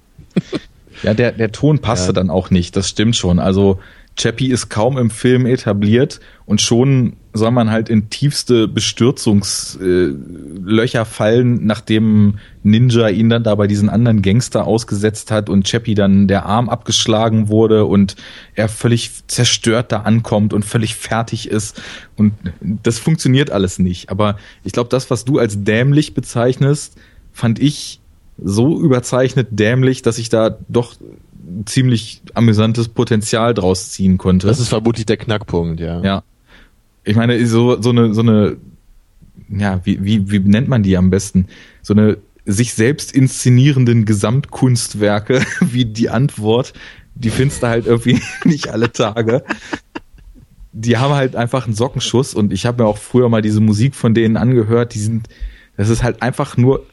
Ja, 1.03 1.13
der, 1.13 1.31
der 1.31 1.51
Ton 1.51 1.79
passte 1.79 2.07
ja. 2.07 2.13
dann 2.13 2.29
auch 2.29 2.49
nicht, 2.49 2.75
das 2.75 2.89
stimmt 2.89 3.15
schon. 3.15 3.39
Also 3.39 3.79
Chappie 4.17 4.49
ist 4.49 4.69
kaum 4.69 4.97
im 4.97 5.11
Film 5.11 5.45
etabliert 5.45 6.19
und 6.45 6.61
schon 6.61 7.17
soll 7.33 7.51
man 7.51 7.69
halt 7.69 7.89
in 7.89 8.09
tiefste 8.09 8.67
Bestürzungslöcher 8.67 11.05
fallen, 11.05 11.63
nachdem 11.65 12.39
Ninja 12.63 13.09
ihn 13.09 13.29
dann 13.29 13.43
da 13.43 13.53
bei 13.53 13.67
diesen 13.67 13.89
anderen 13.89 14.23
Gangster 14.23 14.65
ausgesetzt 14.65 15.29
hat 15.29 15.49
und 15.49 15.67
Chappie 15.67 15.93
dann 15.93 16.27
der 16.27 16.47
Arm 16.47 16.67
abgeschlagen 16.67 17.49
wurde 17.49 17.85
und 17.85 18.15
er 18.55 18.69
völlig 18.69 19.11
zerstört 19.27 19.91
da 19.91 19.99
ankommt 20.01 20.51
und 20.53 20.65
völlig 20.65 20.95
fertig 20.95 21.47
ist. 21.49 21.79
Und 22.15 22.33
das 22.59 22.97
funktioniert 22.97 23.51
alles 23.51 23.77
nicht. 23.77 24.09
Aber 24.09 24.37
ich 24.63 24.73
glaube, 24.73 24.89
das, 24.89 25.11
was 25.11 25.25
du 25.25 25.37
als 25.37 25.63
dämlich 25.63 26.15
bezeichnest, 26.15 26.95
fand 27.31 27.59
ich 27.59 27.99
so 28.43 28.79
überzeichnet 28.79 29.49
dämlich, 29.51 30.01
dass 30.01 30.17
ich 30.17 30.29
da 30.29 30.57
doch 30.67 30.95
ziemlich 31.65 32.21
amüsantes 32.33 32.89
Potenzial 32.89 33.53
draus 33.53 33.91
ziehen 33.91 34.17
konnte. 34.17 34.47
Das 34.47 34.59
ist 34.59 34.69
vermutlich 34.69 35.05
der 35.05 35.17
Knackpunkt, 35.17 35.79
ja. 35.79 36.01
Ja. 36.01 36.23
Ich 37.03 37.15
meine, 37.15 37.45
so, 37.47 37.81
so 37.81 37.89
eine, 37.89 38.13
so 38.13 38.21
eine, 38.21 38.57
ja, 39.49 39.79
wie, 39.85 40.03
wie, 40.03 40.29
wie 40.29 40.39
nennt 40.39 40.67
man 40.67 40.83
die 40.83 40.97
am 40.97 41.09
besten? 41.09 41.47
So 41.81 41.93
eine 41.93 42.17
sich 42.45 42.73
selbst 42.73 43.11
inszenierenden 43.11 44.05
Gesamtkunstwerke 44.05 45.41
wie 45.61 45.85
die 45.85 46.09
Antwort, 46.09 46.73
die 47.15 47.29
findest 47.29 47.63
du 47.63 47.67
halt 47.67 47.85
irgendwie 47.85 48.21
nicht 48.45 48.69
alle 48.69 48.91
Tage. 48.91 49.43
Die 50.71 50.97
haben 50.97 51.13
halt 51.13 51.35
einfach 51.35 51.65
einen 51.65 51.75
Sockenschuss 51.75 52.33
und 52.33 52.53
ich 52.53 52.65
habe 52.65 52.83
mir 52.83 52.89
auch 52.89 52.97
früher 52.97 53.29
mal 53.29 53.41
diese 53.41 53.61
Musik 53.61 53.95
von 53.95 54.13
denen 54.13 54.37
angehört, 54.37 54.93
die 54.93 54.99
sind, 54.99 55.27
das 55.75 55.89
ist 55.89 56.03
halt 56.03 56.21
einfach 56.21 56.55
nur 56.55 56.85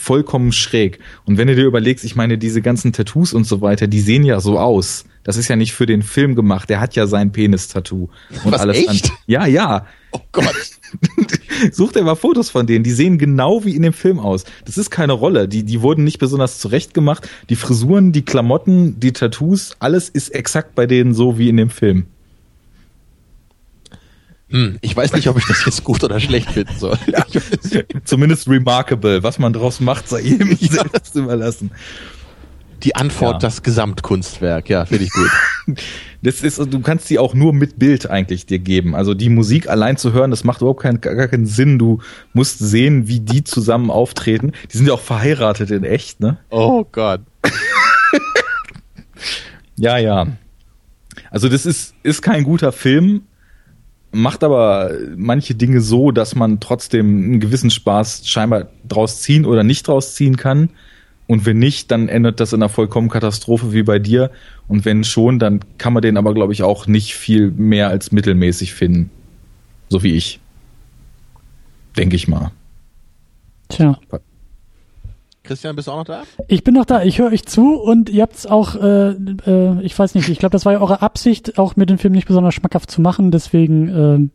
vollkommen 0.00 0.52
schräg. 0.52 0.98
Und 1.26 1.36
wenn 1.36 1.46
du 1.46 1.54
dir 1.54 1.66
überlegst, 1.66 2.04
ich 2.04 2.16
meine, 2.16 2.38
diese 2.38 2.62
ganzen 2.62 2.92
Tattoos 2.92 3.34
und 3.34 3.44
so 3.44 3.60
weiter, 3.60 3.86
die 3.86 4.00
sehen 4.00 4.24
ja 4.24 4.40
so 4.40 4.58
aus. 4.58 5.04
Das 5.22 5.36
ist 5.36 5.48
ja 5.48 5.56
nicht 5.56 5.72
für 5.72 5.84
den 5.84 6.02
Film 6.02 6.34
gemacht. 6.34 6.70
Der 6.70 6.80
hat 6.80 6.96
ja 6.96 7.06
sein 7.06 7.32
Penis-Tattoo 7.32 8.08
und 8.44 8.52
Was, 8.52 8.62
alles 8.62 8.78
echt? 8.78 9.10
An. 9.10 9.16
Ja, 9.26 9.46
ja. 9.46 9.86
Oh 10.12 10.20
Gott. 10.32 10.70
Such 11.72 11.92
dir 11.92 12.02
mal 12.02 12.14
Fotos 12.14 12.48
von 12.48 12.66
denen. 12.66 12.82
Die 12.82 12.92
sehen 12.92 13.18
genau 13.18 13.64
wie 13.64 13.76
in 13.76 13.82
dem 13.82 13.92
Film 13.92 14.18
aus. 14.18 14.44
Das 14.64 14.78
ist 14.78 14.90
keine 14.90 15.12
Rolle. 15.12 15.46
Die, 15.46 15.64
die 15.64 15.82
wurden 15.82 16.04
nicht 16.04 16.18
besonders 16.18 16.58
zurecht 16.58 16.94
gemacht. 16.94 17.28
Die 17.50 17.56
Frisuren, 17.56 18.12
die 18.12 18.24
Klamotten, 18.24 18.98
die 18.98 19.12
Tattoos, 19.12 19.76
alles 19.78 20.08
ist 20.08 20.30
exakt 20.30 20.74
bei 20.74 20.86
denen 20.86 21.12
so 21.12 21.38
wie 21.38 21.50
in 21.50 21.58
dem 21.58 21.70
Film. 21.70 22.06
Hm, 24.50 24.78
ich 24.80 24.96
weiß 24.96 25.12
nicht, 25.12 25.28
ob 25.28 25.38
ich 25.38 25.46
das 25.46 25.64
jetzt 25.64 25.84
gut 25.84 26.02
oder 26.02 26.18
schlecht 26.18 26.50
finden 26.50 26.76
soll. 26.76 26.98
Ja, 27.06 27.24
zumindest 28.04 28.48
remarkable. 28.48 29.22
Was 29.22 29.38
man 29.38 29.52
draus 29.52 29.80
macht, 29.80 30.08
sei 30.08 30.20
ihm 30.20 30.50
ja. 30.60 30.82
selbst 30.82 31.14
überlassen. 31.14 31.70
Die 32.82 32.94
Antwort, 32.94 33.34
ja. 33.34 33.38
das 33.40 33.62
Gesamtkunstwerk. 33.62 34.68
Ja, 34.68 34.86
finde 34.86 35.04
ich 35.04 35.10
gut. 35.12 35.30
Das 36.22 36.42
ist, 36.42 36.58
du 36.58 36.80
kannst 36.80 37.08
sie 37.08 37.18
auch 37.18 37.32
nur 37.32 37.54
mit 37.54 37.78
Bild 37.78 38.10
eigentlich 38.10 38.44
dir 38.44 38.58
geben. 38.58 38.94
Also 38.94 39.14
die 39.14 39.30
Musik 39.30 39.70
allein 39.70 39.96
zu 39.96 40.12
hören, 40.12 40.30
das 40.30 40.44
macht 40.44 40.60
überhaupt 40.60 40.82
keinen, 40.82 41.00
gar 41.00 41.28
keinen 41.28 41.46
Sinn. 41.46 41.78
Du 41.78 42.00
musst 42.34 42.58
sehen, 42.58 43.08
wie 43.08 43.20
die 43.20 43.42
zusammen 43.42 43.90
auftreten. 43.90 44.52
Die 44.70 44.76
sind 44.76 44.86
ja 44.86 44.92
auch 44.92 45.00
verheiratet 45.00 45.70
in 45.70 45.82
echt, 45.82 46.20
ne? 46.20 46.36
Oh 46.50 46.84
Gott. 46.92 47.22
ja, 49.76 49.96
ja. 49.96 50.26
Also 51.30 51.48
das 51.48 51.64
ist, 51.64 51.94
ist 52.02 52.20
kein 52.20 52.44
guter 52.44 52.70
Film, 52.70 53.22
macht 54.12 54.42
aber 54.42 54.92
manche 55.16 55.54
Dinge 55.54 55.80
so, 55.80 56.10
dass 56.10 56.34
man 56.34 56.60
trotzdem 56.60 57.06
einen 57.06 57.40
gewissen 57.40 57.70
Spaß 57.70 58.26
scheinbar 58.28 58.68
draus 58.88 59.22
ziehen 59.22 59.44
oder 59.44 59.62
nicht 59.62 59.86
draus 59.86 60.14
ziehen 60.14 60.36
kann. 60.36 60.70
Und 61.26 61.46
wenn 61.46 61.58
nicht, 61.58 61.92
dann 61.92 62.08
endet 62.08 62.40
das 62.40 62.52
in 62.52 62.60
einer 62.60 62.68
vollkommen 62.68 63.08
Katastrophe 63.08 63.72
wie 63.72 63.84
bei 63.84 64.00
dir. 64.00 64.32
Und 64.66 64.84
wenn 64.84 65.04
schon, 65.04 65.38
dann 65.38 65.60
kann 65.78 65.92
man 65.92 66.02
den 66.02 66.16
aber, 66.16 66.34
glaube 66.34 66.52
ich, 66.52 66.64
auch 66.64 66.88
nicht 66.88 67.14
viel 67.14 67.52
mehr 67.52 67.88
als 67.88 68.10
mittelmäßig 68.10 68.74
finden. 68.74 69.10
So 69.88 70.02
wie 70.02 70.14
ich. 70.14 70.40
Denke 71.96 72.16
ich 72.16 72.26
mal. 72.26 72.50
Tja. 73.68 73.96
Christian, 75.50 75.74
bist 75.74 75.88
du 75.88 75.92
auch 75.92 75.96
noch 75.96 76.04
da? 76.04 76.22
Ich 76.46 76.62
bin 76.62 76.74
noch 76.74 76.84
da, 76.84 77.02
ich 77.02 77.18
höre 77.18 77.32
euch 77.32 77.44
zu 77.44 77.74
und 77.74 78.08
ihr 78.08 78.22
habt 78.22 78.36
es 78.36 78.46
auch, 78.46 78.76
äh, 78.76 79.08
äh, 79.10 79.82
ich 79.82 79.98
weiß 79.98 80.14
nicht, 80.14 80.28
ich 80.28 80.38
glaube, 80.38 80.52
das 80.52 80.64
war 80.64 80.74
ja 80.74 80.80
eure 80.80 81.02
Absicht, 81.02 81.58
auch 81.58 81.74
mit 81.74 81.90
dem 81.90 81.98
Film 81.98 82.12
nicht 82.12 82.28
besonders 82.28 82.54
schmackhaft 82.54 82.88
zu 82.88 83.00
machen, 83.00 83.32
deswegen, 83.32 84.30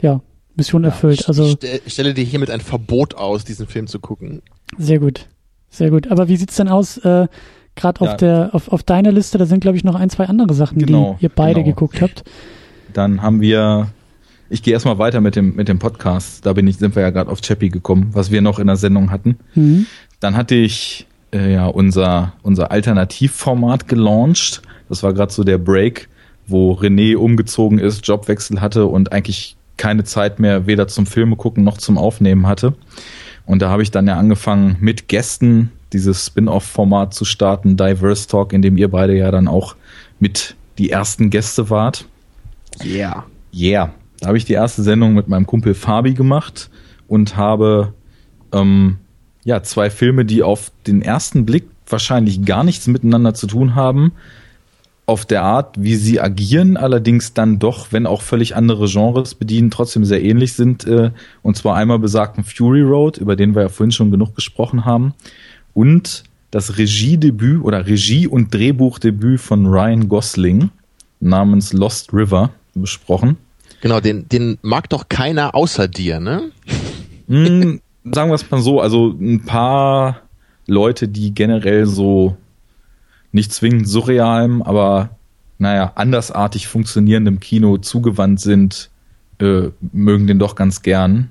äh, 0.00 0.06
ja, 0.06 0.20
Mission 0.54 0.84
erfüllt. 0.84 1.26
Also 1.26 1.46
ich 1.46 1.52
stell, 1.54 1.80
stelle 1.88 2.14
dir 2.14 2.22
hiermit 2.24 2.48
ein 2.48 2.60
Verbot 2.60 3.16
aus, 3.16 3.44
diesen 3.44 3.66
Film 3.66 3.88
zu 3.88 3.98
gucken. 3.98 4.40
Sehr 4.78 5.00
gut, 5.00 5.26
sehr 5.68 5.90
gut. 5.90 6.12
Aber 6.12 6.28
wie 6.28 6.36
sieht's 6.36 6.54
denn 6.54 6.68
aus, 6.68 6.96
äh, 6.98 7.26
gerade 7.74 8.00
auf 8.00 8.06
Ja. 8.06 8.16
der, 8.16 8.50
auf, 8.52 8.68
auf 8.68 8.84
deiner 8.84 9.10
Liste, 9.10 9.38
da 9.38 9.46
sind, 9.46 9.62
glaube 9.62 9.76
ich, 9.76 9.82
noch 9.82 9.96
ein, 9.96 10.10
zwei 10.10 10.26
andere 10.26 10.54
Sachen, 10.54 10.78
Genau, 10.78 11.16
die 11.18 11.24
ihr 11.24 11.32
beide 11.34 11.64
genau. 11.64 11.74
geguckt 11.74 12.00
habt. 12.00 12.22
Dann 12.92 13.20
haben 13.20 13.40
wir, 13.40 13.88
ich 14.52 14.62
gehe 14.62 14.74
erstmal 14.74 14.98
weiter 14.98 15.22
mit 15.22 15.34
dem, 15.34 15.56
mit 15.56 15.68
dem 15.68 15.78
Podcast. 15.78 16.44
Da 16.44 16.52
bin 16.52 16.66
ich, 16.66 16.76
sind 16.76 16.94
wir 16.94 17.02
ja 17.02 17.10
gerade 17.10 17.30
auf 17.30 17.40
Chappie 17.40 17.70
gekommen, 17.70 18.10
was 18.12 18.30
wir 18.30 18.42
noch 18.42 18.58
in 18.58 18.66
der 18.66 18.76
Sendung 18.76 19.10
hatten. 19.10 19.38
Mhm. 19.54 19.86
Dann 20.20 20.36
hatte 20.36 20.54
ich 20.54 21.06
äh, 21.32 21.54
ja 21.54 21.66
unser, 21.66 22.34
unser 22.42 22.70
Alternativformat 22.70 23.88
gelauncht. 23.88 24.60
Das 24.90 25.02
war 25.02 25.14
gerade 25.14 25.32
so 25.32 25.42
der 25.42 25.56
Break, 25.56 26.08
wo 26.46 26.74
René 26.74 27.16
umgezogen 27.16 27.78
ist, 27.78 28.06
Jobwechsel 28.06 28.60
hatte 28.60 28.86
und 28.86 29.10
eigentlich 29.12 29.56
keine 29.78 30.04
Zeit 30.04 30.38
mehr 30.38 30.66
weder 30.66 30.86
zum 30.86 31.06
Filme 31.06 31.36
gucken 31.36 31.64
noch 31.64 31.78
zum 31.78 31.96
Aufnehmen 31.96 32.46
hatte. 32.46 32.74
Und 33.46 33.62
da 33.62 33.70
habe 33.70 33.82
ich 33.82 33.90
dann 33.90 34.06
ja 34.06 34.18
angefangen 34.18 34.76
mit 34.80 35.08
Gästen 35.08 35.72
dieses 35.94 36.26
Spin-off-Format 36.26 37.14
zu 37.14 37.24
starten, 37.24 37.78
Diverse 37.78 38.28
Talk, 38.28 38.52
in 38.52 38.60
dem 38.60 38.76
ihr 38.76 38.88
beide 38.88 39.16
ja 39.16 39.30
dann 39.30 39.48
auch 39.48 39.76
mit 40.20 40.56
die 40.76 40.90
ersten 40.90 41.30
Gäste 41.30 41.70
wart. 41.70 42.04
Yeah. 42.84 43.24
Yeah. 43.54 43.92
Da 44.22 44.28
habe 44.28 44.38
ich 44.38 44.44
die 44.44 44.52
erste 44.52 44.84
Sendung 44.84 45.14
mit 45.14 45.26
meinem 45.26 45.46
Kumpel 45.46 45.74
Fabi 45.74 46.14
gemacht 46.14 46.70
und 47.08 47.36
habe 47.36 47.92
ähm, 48.52 48.98
ja 49.42 49.64
zwei 49.64 49.90
Filme, 49.90 50.24
die 50.24 50.44
auf 50.44 50.70
den 50.86 51.02
ersten 51.02 51.44
Blick 51.44 51.64
wahrscheinlich 51.88 52.44
gar 52.44 52.62
nichts 52.62 52.86
miteinander 52.86 53.34
zu 53.34 53.48
tun 53.48 53.74
haben, 53.74 54.12
auf 55.06 55.26
der 55.26 55.42
Art, 55.42 55.74
wie 55.82 55.96
sie 55.96 56.20
agieren, 56.20 56.76
allerdings 56.76 57.34
dann 57.34 57.58
doch, 57.58 57.88
wenn 57.90 58.06
auch 58.06 58.22
völlig 58.22 58.54
andere 58.54 58.86
Genres 58.86 59.34
bedienen, 59.34 59.72
trotzdem 59.72 60.04
sehr 60.04 60.22
ähnlich 60.22 60.52
sind. 60.52 60.86
Äh, 60.86 61.10
und 61.42 61.56
zwar 61.56 61.74
einmal 61.74 61.98
besagten 61.98 62.44
Fury 62.44 62.82
Road, 62.82 63.18
über 63.18 63.34
den 63.34 63.56
wir 63.56 63.62
ja 63.62 63.68
vorhin 63.70 63.90
schon 63.90 64.12
genug 64.12 64.36
gesprochen 64.36 64.84
haben, 64.84 65.14
und 65.74 66.22
das 66.52 66.78
Regiedebüt 66.78 67.64
oder 67.64 67.88
Regie- 67.88 68.28
und 68.28 68.54
Drehbuchdebüt 68.54 69.40
von 69.40 69.66
Ryan 69.66 70.08
Gosling 70.08 70.70
namens 71.18 71.72
Lost 71.72 72.14
River 72.14 72.50
besprochen. 72.72 73.36
Genau, 73.82 73.98
den, 73.98 74.28
den 74.28 74.58
mag 74.62 74.88
doch 74.88 75.08
keiner 75.08 75.56
außer 75.56 75.88
dir, 75.88 76.20
ne? 76.20 76.52
Hm, 77.26 77.80
sagen 78.04 78.30
wir 78.30 78.36
es 78.36 78.48
mal 78.50 78.62
so, 78.62 78.80
also 78.80 79.08
ein 79.08 79.44
paar 79.44 80.22
Leute, 80.68 81.08
die 81.08 81.34
generell 81.34 81.86
so 81.86 82.36
nicht 83.32 83.52
zwingend 83.52 83.88
surrealem, 83.88 84.62
aber 84.62 85.10
naja, 85.58 85.92
andersartig 85.96 86.68
funktionierendem 86.68 87.40
Kino 87.40 87.76
zugewandt 87.78 88.40
sind, 88.40 88.88
äh, 89.40 89.70
mögen 89.92 90.28
den 90.28 90.38
doch 90.38 90.54
ganz 90.54 90.82
gern. 90.82 91.30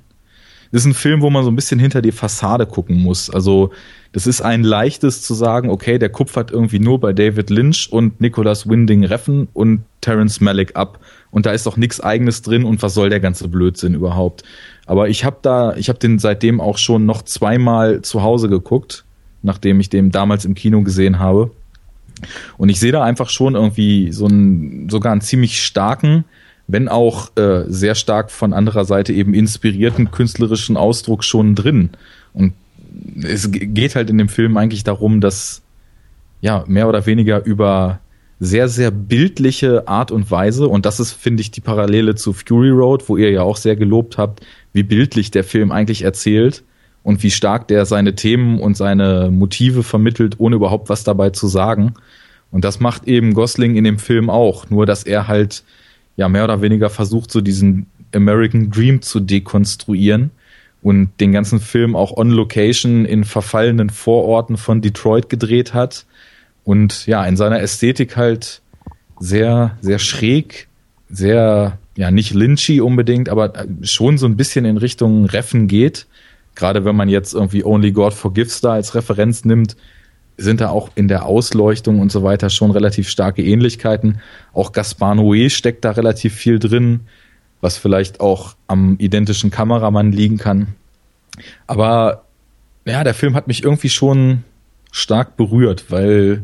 Das 0.74 0.82
ist 0.82 0.88
ein 0.88 0.94
Film, 0.94 1.22
wo 1.22 1.30
man 1.30 1.46
so 1.46 1.52
ein 1.52 1.56
bisschen 1.56 1.80
hinter 1.80 2.02
die 2.02 2.12
Fassade 2.12 2.66
gucken 2.66 2.98
muss. 2.98 3.30
Also 3.30 3.72
das 4.12 4.28
ist 4.28 4.42
ein 4.42 4.64
leichtes 4.64 5.22
zu 5.22 5.34
sagen, 5.34 5.70
okay, 5.70 6.00
der 6.00 6.10
kupfert 6.10 6.52
irgendwie 6.52 6.80
nur 6.80 7.00
bei 7.00 7.14
David 7.14 7.50
Lynch 7.50 7.90
und 7.92 8.20
Nicholas 8.20 8.68
Winding 8.68 9.06
Reffen 9.06 9.48
und 9.54 9.84
Terence 10.02 10.42
Malick 10.42 10.76
ab. 10.76 11.00
Und 11.32 11.46
da 11.46 11.52
ist 11.52 11.66
doch 11.66 11.78
nichts 11.78 12.02
eigenes 12.02 12.42
drin 12.42 12.66
und 12.66 12.82
was 12.82 12.94
soll 12.94 13.10
der 13.10 13.22
ganze 13.22 13.48
Blödsinn 13.48 13.94
überhaupt? 13.94 14.44
Aber 14.86 15.08
ich 15.08 15.24
habe 15.24 15.38
da, 15.42 15.74
ich 15.76 15.88
habe 15.88 15.98
den 15.98 16.20
seitdem 16.20 16.60
auch 16.60 16.78
schon 16.78 17.06
noch 17.06 17.22
zweimal 17.22 18.02
zu 18.02 18.22
Hause 18.22 18.50
geguckt, 18.50 19.06
nachdem 19.42 19.80
ich 19.80 19.90
den 19.90 20.12
damals 20.12 20.44
im 20.44 20.54
Kino 20.54 20.82
gesehen 20.82 21.20
habe. 21.20 21.52
Und 22.58 22.70
ich 22.70 22.80
sehe 22.80 22.92
da 22.92 23.04
einfach 23.04 23.30
schon 23.30 23.56
irgendwie 23.56 24.12
so 24.12 24.28
einen, 24.28 24.90
sogar 24.90 25.14
einen 25.14 25.22
ziemlich 25.22 25.64
starken, 25.64 26.26
wenn 26.68 26.90
auch 26.90 27.36
äh, 27.38 27.64
sehr 27.68 27.96
stark 27.96 28.30
von 28.30 28.54
anderer 28.54 28.86
Seite 28.86 29.14
eben 29.14 29.34
inspirierten 29.34 30.12
künstlerischen 30.12 30.76
Ausdruck 30.76 31.24
schon 31.24 31.56
drin. 31.56 31.92
Und 32.34 32.54
es 33.24 33.52
ge- 33.52 33.68
geht 33.68 33.96
halt 33.96 34.10
in 34.10 34.18
dem 34.18 34.30
Film 34.30 34.58
eigentlich 34.58 34.84
darum, 34.84 35.22
dass 35.22 35.62
ja 36.42 36.66
mehr 36.68 36.90
oder 36.90 37.06
weniger 37.06 37.44
über 37.46 38.01
sehr, 38.44 38.70
sehr 38.70 38.90
bildliche 38.90 39.88
Art 39.88 40.10
und 40.10 40.32
Weise, 40.32 40.68
und 40.68 40.88
das 40.88 41.00
ist, 41.00 41.14
finde 41.14 41.42
ich, 41.42 41.52
die 41.52 41.62
Parallele 41.62 42.16
zu 42.16 42.34
Fury 42.34 42.72
Road, 42.72 43.08
wo 43.08 43.16
ihr 43.16 43.30
ja 43.30 43.44
auch 43.44 43.56
sehr 43.56 43.76
gelobt 43.76 44.18
habt, 44.18 44.44
wie 44.74 44.82
bildlich 44.82 45.30
der 45.30 45.44
Film 45.44 45.72
eigentlich 45.72 46.02
erzählt 46.02 46.64
und 47.04 47.22
wie 47.22 47.30
stark 47.30 47.68
der 47.68 47.86
seine 47.86 48.16
Themen 48.16 48.60
und 48.60 48.76
seine 48.76 49.30
Motive 49.32 49.84
vermittelt, 49.84 50.40
ohne 50.40 50.56
überhaupt 50.56 50.90
was 50.90 51.04
dabei 51.04 51.30
zu 51.30 51.48
sagen. 51.48 51.94
Und 52.50 52.66
das 52.66 52.80
macht 52.80 53.08
eben 53.08 53.36
Gosling 53.36 53.76
in 53.76 53.84
dem 53.84 54.00
Film 54.00 54.32
auch, 54.32 54.72
nur 54.72 54.88
dass 54.88 55.04
er 55.04 55.28
halt 55.28 55.64
ja 56.18 56.28
mehr 56.28 56.44
oder 56.44 56.64
weniger 56.64 56.90
versucht, 56.90 57.32
so 57.32 57.42
diesen 57.42 57.86
American 58.12 58.72
Dream 58.72 59.04
zu 59.04 59.20
dekonstruieren 59.20 60.32
und 60.82 61.12
den 61.20 61.32
ganzen 61.32 61.60
Film 61.60 61.96
auch 61.96 62.18
on 62.18 62.32
Location 62.32 63.06
in 63.06 63.24
verfallenen 63.24 63.92
Vororten 63.92 64.58
von 64.58 64.82
Detroit 64.82 65.30
gedreht 65.30 65.76
hat 65.76 66.08
und 66.64 67.06
ja, 67.08 67.26
in 67.26 67.38
seiner 67.38 67.62
Ästhetik 67.62 68.18
halt 68.18 68.62
sehr, 69.20 69.78
sehr 69.82 70.00
schräg, 70.00 70.68
sehr, 71.10 71.78
ja, 71.96 72.12
nicht 72.12 72.34
lynchy 72.34 72.82
unbedingt, 72.82 73.30
aber 73.30 73.54
schon 73.84 74.18
so 74.18 74.26
ein 74.26 74.38
bisschen 74.38 74.66
in 74.66 74.78
Richtung 74.78 75.26
Reffen 75.26 75.68
geht. 75.68 76.08
Gerade 76.56 76.86
wenn 76.86 76.96
man 76.96 77.10
jetzt 77.10 77.34
irgendwie 77.34 77.64
Only 77.64 77.92
God 77.92 78.14
Forgives 78.14 78.62
da 78.62 78.74
als 78.74 78.96
Referenz 78.96 79.46
nimmt, 79.46 79.76
sind 80.38 80.62
da 80.62 80.70
auch 80.70 80.90
in 80.96 81.08
der 81.08 81.26
Ausleuchtung 81.26 82.00
und 82.00 82.12
so 82.12 82.24
weiter 82.24 82.50
schon 82.50 82.72
relativ 82.72 83.10
starke 83.10 83.44
Ähnlichkeiten. 83.44 84.20
Auch 84.54 84.72
Gaspar 84.72 85.14
Noé 85.14 85.50
steckt 85.50 85.86
da 85.86 85.92
relativ 85.92 86.34
viel 86.34 86.60
drin, 86.60 87.02
was 87.62 87.78
vielleicht 87.78 88.20
auch 88.20 88.56
am 88.68 88.96
identischen 88.98 89.52
Kameramann 89.52 90.12
liegen 90.12 90.38
kann. 90.38 90.70
Aber 91.68 92.24
ja, 92.86 93.04
der 93.04 93.14
Film 93.14 93.36
hat 93.36 93.48
mich 93.48 93.64
irgendwie 93.64 93.90
schon 93.90 94.44
stark 94.92 95.38
berührt, 95.38 95.86
weil 95.90 96.44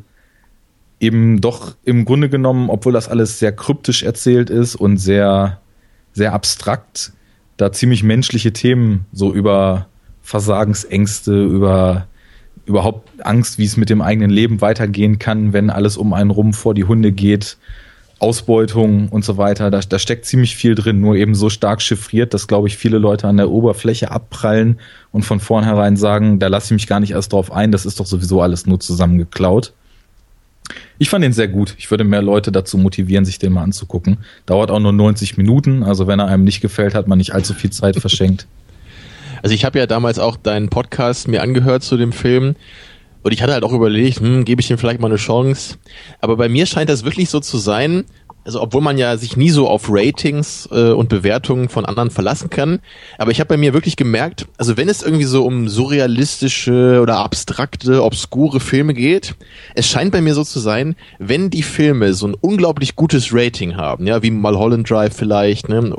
eben 0.99 1.41
doch 1.41 1.75
im 1.83 2.05
Grunde 2.05 2.29
genommen, 2.29 2.69
obwohl 2.69 2.93
das 2.93 3.07
alles 3.07 3.39
sehr 3.39 3.51
kryptisch 3.51 4.03
erzählt 4.03 4.49
ist 4.49 4.75
und 4.75 4.97
sehr, 4.97 5.59
sehr 6.13 6.33
abstrakt, 6.33 7.13
da 7.57 7.71
ziemlich 7.71 8.03
menschliche 8.03 8.53
Themen 8.53 9.05
so 9.11 9.33
über 9.33 9.87
Versagensängste, 10.21 11.43
über 11.43 12.07
überhaupt 12.65 13.09
Angst, 13.25 13.57
wie 13.57 13.63
es 13.63 13.77
mit 13.77 13.89
dem 13.89 14.01
eigenen 14.01 14.29
Leben 14.29 14.59
weitergehen 14.61 15.19
kann, 15.19 15.53
wenn 15.53 15.69
alles 15.69 15.95
um 15.95 16.13
einen 16.13 16.31
rum 16.31 16.53
vor 16.53 16.73
die 16.73 16.83
Hunde 16.83 17.13
geht, 17.13 17.57
Ausbeutung 18.19 19.09
und 19.09 19.23
so 19.23 19.37
weiter. 19.37 19.71
Da, 19.71 19.79
da 19.79 19.99
steckt 19.99 20.25
ziemlich 20.25 20.55
viel 20.55 20.75
drin, 20.75 20.99
nur 20.99 21.15
eben 21.15 21.33
so 21.33 21.49
stark 21.49 21.81
chiffriert, 21.81 22.33
dass, 22.33 22.47
glaube 22.47 22.67
ich, 22.67 22.77
viele 22.77 22.97
Leute 22.97 23.27
an 23.27 23.37
der 23.37 23.49
Oberfläche 23.49 24.11
abprallen 24.11 24.79
und 25.11 25.23
von 25.23 25.39
vornherein 25.39 25.95
sagen, 25.95 26.39
da 26.39 26.47
lasse 26.47 26.67
ich 26.67 26.71
mich 26.71 26.87
gar 26.87 26.99
nicht 26.99 27.11
erst 27.11 27.31
drauf 27.31 27.51
ein, 27.51 27.71
das 27.71 27.85
ist 27.85 27.99
doch 27.99 28.05
sowieso 28.05 28.41
alles 28.41 28.65
nur 28.65 28.79
zusammengeklaut. 28.79 29.73
Ich 30.97 31.09
fand 31.09 31.23
den 31.23 31.33
sehr 31.33 31.47
gut. 31.47 31.75
Ich 31.77 31.89
würde 31.91 32.03
mehr 32.03 32.21
Leute 32.21 32.51
dazu 32.51 32.77
motivieren, 32.77 33.25
sich 33.25 33.39
den 33.39 33.53
mal 33.53 33.63
anzugucken. 33.63 34.17
Dauert 34.45 34.71
auch 34.71 34.79
nur 34.79 34.93
90 34.93 35.37
Minuten, 35.37 35.83
also 35.83 36.07
wenn 36.07 36.19
er 36.19 36.27
einem 36.27 36.43
nicht 36.43 36.61
gefällt, 36.61 36.95
hat 36.95 37.07
man 37.07 37.17
nicht 37.17 37.33
allzu 37.33 37.53
viel 37.53 37.69
Zeit 37.69 37.95
verschenkt. 37.99 38.47
Also 39.43 39.53
ich 39.53 39.65
habe 39.65 39.79
ja 39.79 39.85
damals 39.85 40.19
auch 40.19 40.35
deinen 40.35 40.69
Podcast 40.69 41.27
mir 41.27 41.41
angehört 41.41 41.83
zu 41.83 41.95
dem 41.95 42.11
Film 42.11 42.55
und 43.23 43.33
ich 43.33 43.41
hatte 43.41 43.53
halt 43.53 43.63
auch 43.63 43.73
überlegt, 43.73 44.19
hm, 44.19 44.45
gebe 44.45 44.61
ich 44.61 44.67
dem 44.67 44.77
vielleicht 44.77 44.99
mal 44.99 45.07
eine 45.07 45.17
Chance. 45.17 45.75
Aber 46.21 46.37
bei 46.37 46.49
mir 46.49 46.65
scheint 46.65 46.89
das 46.89 47.03
wirklich 47.03 47.29
so 47.29 47.39
zu 47.39 47.57
sein, 47.57 48.05
also 48.47 48.61
obwohl 48.61 48.81
man 48.81 48.97
ja 48.97 49.17
sich 49.17 49.35
nie 49.35 49.49
so 49.49 49.67
auf 49.67 49.87
Ratings 49.89 50.69
äh, 50.71 50.91
und 50.91 51.09
Bewertungen 51.09 51.67
von 51.67 51.85
anderen 51.85 52.09
verlassen 52.09 52.49
kann, 52.49 52.79
aber 53.17 53.31
ich 53.31 53.41
habe 53.41 53.49
bei 53.49 53.57
mir 53.57 53.73
wirklich 53.73 53.97
gemerkt, 53.97 54.47
also 54.57 54.77
wenn 54.77 54.87
es 54.87 55.03
irgendwie 55.03 55.25
so 55.25 55.45
um 55.45 55.67
surrealistische 55.67 57.01
oder 57.01 57.17
abstrakte, 57.17 58.01
obskure 58.01 58.61
Filme 58.61 58.93
geht, 58.93 59.35
es 59.75 59.87
scheint 59.87 60.13
bei 60.13 60.21
mir 60.21 60.33
so 60.33 60.45
zu 60.45 60.59
sein, 60.59 60.95
wenn 61.19 61.49
die 61.49 61.61
Filme 61.61 62.13
so 62.13 62.27
ein 62.27 62.35
unglaublich 62.39 62.95
gutes 62.95 63.33
Rating 63.33 63.75
haben, 63.75 64.07
ja, 64.07 64.23
wie 64.23 64.31
Mulholland 64.31 64.89
Drive 64.89 65.15
vielleicht, 65.15 65.67
ne, 65.67 65.93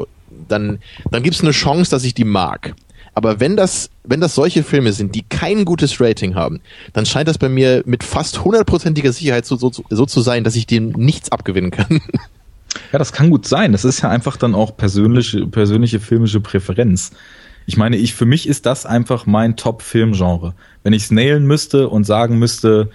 dann 0.48 0.78
dann 1.10 1.22
gibt's 1.22 1.42
eine 1.42 1.50
Chance, 1.50 1.90
dass 1.90 2.04
ich 2.04 2.14
die 2.14 2.24
mag. 2.24 2.74
Aber 3.12 3.40
wenn 3.40 3.56
das, 3.56 3.90
wenn 4.04 4.20
das 4.20 4.34
solche 4.36 4.62
Filme 4.62 4.92
sind, 4.92 5.14
die 5.16 5.24
kein 5.28 5.64
gutes 5.64 6.00
Rating 6.00 6.34
haben, 6.36 6.60
dann 6.92 7.04
scheint 7.04 7.28
das 7.28 7.36
bei 7.36 7.48
mir 7.48 7.82
mit 7.84 8.04
fast 8.04 8.44
hundertprozentiger 8.44 9.12
Sicherheit 9.12 9.44
so, 9.44 9.56
so, 9.56 9.72
so 9.90 10.06
zu 10.06 10.20
sein, 10.20 10.44
dass 10.44 10.54
ich 10.54 10.66
dem 10.66 10.90
nichts 10.90 11.32
abgewinnen 11.32 11.72
kann. 11.72 12.00
Ja, 12.92 12.98
das 12.98 13.12
kann 13.12 13.30
gut 13.30 13.46
sein. 13.46 13.72
Das 13.72 13.84
ist 13.84 14.02
ja 14.02 14.10
einfach 14.10 14.36
dann 14.36 14.54
auch 14.54 14.76
persönliche, 14.76 15.46
persönliche 15.46 16.00
filmische 16.00 16.40
Präferenz. 16.40 17.12
Ich 17.66 17.76
meine, 17.76 17.96
ich, 17.96 18.14
für 18.14 18.24
mich 18.24 18.48
ist 18.48 18.66
das 18.66 18.86
einfach 18.86 19.26
mein 19.26 19.56
Top-Filmgenre. 19.56 20.54
Wenn 20.82 20.92
ich 20.92 21.04
es 21.04 21.10
nailen 21.10 21.46
müsste 21.46 21.88
und 21.88 22.04
sagen 22.04 22.38
müsste, 22.38 22.90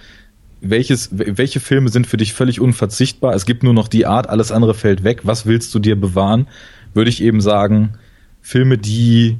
welches, 0.60 1.10
welche 1.12 1.60
Filme 1.60 1.90
sind 1.90 2.06
für 2.06 2.16
dich 2.16 2.32
völlig 2.32 2.60
unverzichtbar? 2.60 3.34
Es 3.34 3.46
gibt 3.46 3.62
nur 3.62 3.74
noch 3.74 3.86
die 3.86 4.06
Art, 4.06 4.28
alles 4.28 4.50
andere 4.50 4.74
fällt 4.74 5.04
weg. 5.04 5.20
Was 5.24 5.46
willst 5.46 5.74
du 5.74 5.78
dir 5.78 6.00
bewahren? 6.00 6.48
Würde 6.92 7.10
ich 7.10 7.22
eben 7.22 7.40
sagen, 7.40 7.94
Filme, 8.40 8.78
die 8.78 9.38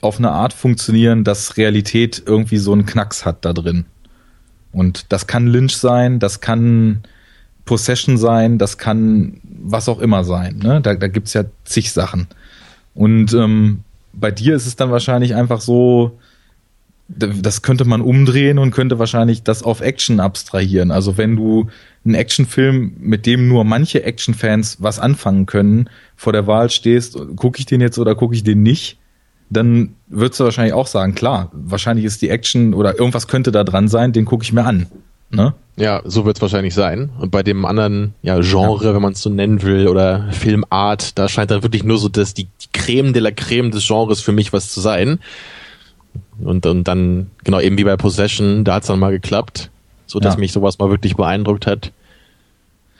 auf 0.00 0.18
eine 0.18 0.30
Art 0.30 0.52
funktionieren, 0.52 1.24
dass 1.24 1.56
Realität 1.56 2.22
irgendwie 2.24 2.58
so 2.58 2.72
einen 2.72 2.86
Knacks 2.86 3.24
hat 3.24 3.44
da 3.44 3.52
drin. 3.52 3.86
Und 4.72 5.12
das 5.12 5.26
kann 5.26 5.46
Lynch 5.46 5.76
sein, 5.76 6.18
das 6.18 6.40
kann 6.40 7.02
Possession 7.66 8.16
sein, 8.16 8.56
das 8.56 8.78
kann 8.78 9.40
was 9.44 9.88
auch 9.88 9.98
immer 9.98 10.24
sein. 10.24 10.60
Ne? 10.62 10.80
Da, 10.80 10.94
da 10.94 11.08
gibt's 11.08 11.34
ja 11.34 11.44
zig 11.64 11.92
Sachen. 11.92 12.28
Und 12.94 13.34
ähm, 13.34 13.80
bei 14.14 14.30
dir 14.30 14.56
ist 14.56 14.66
es 14.66 14.76
dann 14.76 14.90
wahrscheinlich 14.90 15.34
einfach 15.34 15.60
so, 15.60 16.18
das 17.08 17.62
könnte 17.62 17.84
man 17.84 18.00
umdrehen 18.00 18.58
und 18.58 18.70
könnte 18.70 18.98
wahrscheinlich 18.98 19.42
das 19.42 19.62
auf 19.62 19.80
Action 19.80 20.18
abstrahieren. 20.18 20.90
Also 20.90 21.18
wenn 21.18 21.36
du 21.36 21.68
einen 22.04 22.14
Actionfilm, 22.14 22.94
mit 22.98 23.26
dem 23.26 23.48
nur 23.48 23.64
manche 23.64 24.02
Actionfans 24.02 24.78
was 24.80 24.98
anfangen 24.98 25.46
können, 25.46 25.90
vor 26.16 26.32
der 26.32 26.46
Wahl 26.46 26.70
stehst, 26.70 27.18
gucke 27.36 27.58
ich 27.58 27.66
den 27.66 27.80
jetzt 27.80 27.98
oder 27.98 28.14
gucke 28.14 28.34
ich 28.34 28.42
den 28.42 28.62
nicht, 28.62 28.98
dann 29.50 29.94
würdest 30.08 30.40
du 30.40 30.44
wahrscheinlich 30.44 30.74
auch 30.74 30.88
sagen, 30.88 31.14
klar, 31.14 31.50
wahrscheinlich 31.52 32.04
ist 32.04 32.22
die 32.22 32.30
Action 32.30 32.74
oder 32.74 32.98
irgendwas 32.98 33.28
könnte 33.28 33.52
da 33.52 33.62
dran 33.62 33.88
sein, 33.88 34.12
den 34.12 34.24
gucke 34.24 34.44
ich 34.44 34.52
mir 34.52 34.64
an. 34.64 34.86
Ne? 35.30 35.54
Ja, 35.76 36.00
so 36.04 36.24
wird 36.24 36.36
es 36.36 36.42
wahrscheinlich 36.42 36.74
sein. 36.74 37.10
Und 37.18 37.30
bei 37.30 37.42
dem 37.42 37.66
anderen 37.66 38.14
ja, 38.22 38.40
Genre, 38.40 38.84
ja. 38.84 38.94
wenn 38.94 39.02
man 39.02 39.12
es 39.12 39.20
so 39.20 39.28
nennen 39.28 39.60
will, 39.62 39.88
oder 39.88 40.26
Filmart, 40.32 41.18
da 41.18 41.28
scheint 41.28 41.50
dann 41.50 41.62
wirklich 41.62 41.84
nur 41.84 41.98
so 41.98 42.08
das, 42.08 42.32
die, 42.32 42.44
die 42.44 42.68
Creme 42.72 43.12
de 43.12 43.20
la 43.20 43.30
Creme 43.30 43.70
des 43.70 43.86
Genres 43.86 44.22
für 44.22 44.32
mich 44.32 44.52
was 44.54 44.72
zu 44.72 44.80
sein. 44.80 45.20
Und, 46.42 46.64
und 46.64 46.84
dann, 46.84 47.30
genau, 47.44 47.60
eben 47.60 47.76
wie 47.76 47.84
bei 47.84 47.96
Possession, 47.96 48.64
da 48.64 48.74
hat 48.74 48.82
es 48.84 48.86
dann 48.88 48.98
mal 48.98 49.12
geklappt, 49.12 49.70
so 50.06 50.18
dass 50.18 50.34
ja. 50.34 50.40
mich 50.40 50.52
sowas 50.52 50.78
mal 50.78 50.88
wirklich 50.88 51.14
beeindruckt 51.16 51.66
hat. 51.66 51.92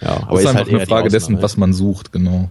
Ja, 0.03 0.11
aber 0.29 0.33
das 0.33 0.45
ist, 0.45 0.51
ist 0.51 0.57
halt 0.57 0.69
eine 0.69 0.87
Frage 0.87 1.09
dessen, 1.09 1.41
was 1.41 1.57
man 1.57 1.73
sucht, 1.73 2.13
genau. 2.13 2.51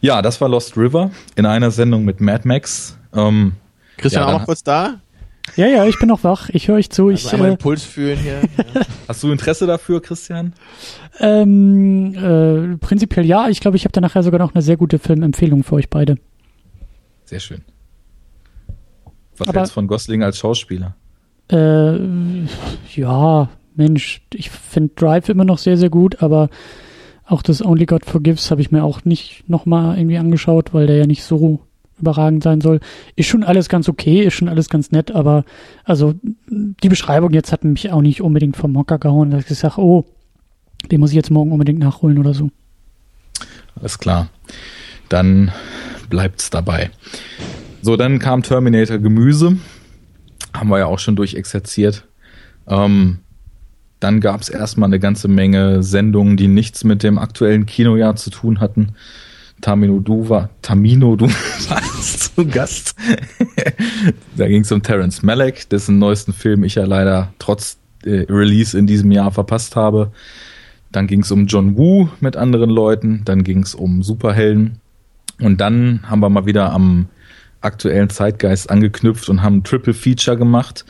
Ja, 0.00 0.22
das 0.22 0.40
war 0.40 0.48
Lost 0.48 0.76
River 0.76 1.10
in 1.36 1.44
einer 1.44 1.70
Sendung 1.70 2.04
mit 2.04 2.20
Mad 2.20 2.48
Max. 2.48 2.96
Ähm, 3.14 3.52
Christian 3.98 4.22
ja, 4.22 4.28
auch 4.28 4.38
noch 4.40 4.46
kurz 4.46 4.62
da? 4.62 5.00
Ja, 5.56 5.66
ja, 5.66 5.86
ich 5.86 5.98
bin 5.98 6.08
noch 6.08 6.24
wach. 6.24 6.48
Ich 6.50 6.68
höre 6.68 6.76
euch 6.76 6.90
zu. 6.90 7.08
Also 7.08 7.28
ich 7.28 7.32
äh, 7.32 7.42
den 7.42 7.58
Puls 7.58 7.84
fühlen 7.84 8.18
hier. 8.18 8.40
Ja. 8.74 8.82
Hast 9.08 9.22
du 9.22 9.30
Interesse 9.30 9.66
dafür, 9.66 10.00
Christian? 10.00 10.54
Ähm, 11.20 12.14
äh, 12.14 12.76
prinzipiell 12.78 13.26
ja. 13.26 13.48
Ich 13.48 13.60
glaube, 13.60 13.76
ich 13.76 13.84
habe 13.84 13.92
da 13.92 14.00
nachher 14.00 14.22
sogar 14.22 14.38
noch 14.38 14.54
eine 14.54 14.62
sehr 14.62 14.76
gute 14.76 14.98
Filmempfehlung 14.98 15.64
für 15.64 15.76
euch 15.76 15.90
beide. 15.90 16.16
Sehr 17.24 17.40
schön. 17.40 17.62
Was 19.36 19.48
hältst 19.52 19.72
du 19.72 19.74
von 19.74 19.86
Gosling 19.86 20.22
als 20.22 20.38
Schauspieler? 20.38 20.96
Äh, 21.50 21.98
ja, 22.94 23.48
Mensch, 23.74 24.22
ich 24.34 24.50
finde 24.50 24.94
Drive 24.96 25.28
immer 25.28 25.44
noch 25.44 25.58
sehr, 25.58 25.76
sehr 25.76 25.90
gut, 25.90 26.22
aber 26.22 26.50
auch 27.24 27.42
das 27.42 27.64
Only 27.64 27.86
God 27.86 28.04
Forgives 28.04 28.50
habe 28.50 28.60
ich 28.60 28.70
mir 28.70 28.82
auch 28.82 29.04
nicht 29.04 29.48
nochmal 29.48 29.98
irgendwie 29.98 30.18
angeschaut, 30.18 30.74
weil 30.74 30.86
der 30.86 30.96
ja 30.96 31.06
nicht 31.06 31.22
so 31.22 31.60
überragend 32.00 32.42
sein 32.42 32.60
soll. 32.60 32.80
Ist 33.16 33.26
schon 33.26 33.44
alles 33.44 33.68
ganz 33.68 33.88
okay, 33.88 34.22
ist 34.22 34.34
schon 34.34 34.48
alles 34.48 34.68
ganz 34.68 34.90
nett, 34.90 35.10
aber 35.10 35.44
also 35.84 36.14
die 36.48 36.88
Beschreibung 36.88 37.32
jetzt 37.32 37.52
hat 37.52 37.64
mich 37.64 37.90
auch 37.90 38.02
nicht 38.02 38.22
unbedingt 38.22 38.56
vom 38.56 38.76
Hocker 38.76 38.98
gehauen, 38.98 39.30
dass 39.30 39.50
ich 39.50 39.58
sage, 39.58 39.80
oh, 39.80 40.04
den 40.90 41.00
muss 41.00 41.10
ich 41.10 41.16
jetzt 41.16 41.30
morgen 41.30 41.52
unbedingt 41.52 41.78
nachholen 41.78 42.18
oder 42.18 42.34
so. 42.34 42.50
Alles 43.76 43.98
klar. 43.98 44.28
Dann 45.08 45.52
bleibt's 46.10 46.50
dabei. 46.50 46.90
So, 47.82 47.96
dann 47.96 48.18
kam 48.18 48.42
Terminator 48.42 48.98
Gemüse. 48.98 49.56
Haben 50.54 50.70
wir 50.70 50.78
ja 50.78 50.86
auch 50.86 50.98
schon 50.98 51.16
durchexerziert. 51.16 52.06
Ähm, 52.66 53.18
dann 54.00 54.20
gab 54.20 54.40
es 54.40 54.48
erstmal 54.48 54.88
eine 54.88 55.00
ganze 55.00 55.28
Menge 55.28 55.82
Sendungen, 55.82 56.36
die 56.36 56.48
nichts 56.48 56.84
mit 56.84 57.02
dem 57.02 57.18
aktuellen 57.18 57.66
Kinojahr 57.66 58.16
zu 58.16 58.30
tun 58.30 58.60
hatten. 58.60 58.94
Tamino 59.60 60.00
Du 60.00 60.28
war, 60.28 60.50
Tamino 60.62 61.16
Du 61.16 61.26
warst 61.26 62.34
zu 62.34 62.46
Gast. 62.46 62.94
da 64.36 64.48
ging 64.48 64.62
es 64.62 64.72
um 64.72 64.82
Terence 64.82 65.22
Malick, 65.22 65.68
dessen 65.68 65.98
neuesten 65.98 66.32
Film 66.32 66.64
ich 66.64 66.76
ja 66.76 66.84
leider 66.84 67.32
trotz 67.38 67.78
äh, 68.04 68.26
Release 68.28 68.78
in 68.78 68.86
diesem 68.86 69.10
Jahr 69.10 69.30
verpasst 69.30 69.76
habe. 69.76 70.12
Dann 70.92 71.06
ging 71.06 71.20
es 71.20 71.30
um 71.30 71.46
John 71.46 71.76
Woo 71.76 72.08
mit 72.20 72.36
anderen 72.36 72.70
Leuten. 72.70 73.22
Dann 73.24 73.44
ging 73.44 73.62
es 73.62 73.74
um 73.74 74.02
Superhelden. 74.02 74.80
Und 75.40 75.60
dann 75.60 76.00
haben 76.04 76.20
wir 76.20 76.28
mal 76.28 76.46
wieder 76.46 76.72
am 76.72 77.08
aktuellen 77.60 78.10
Zeitgeist 78.10 78.70
angeknüpft 78.70 79.28
und 79.28 79.42
haben 79.42 79.64
Triple 79.64 79.94
Feature 79.94 80.36
gemacht. 80.36 80.84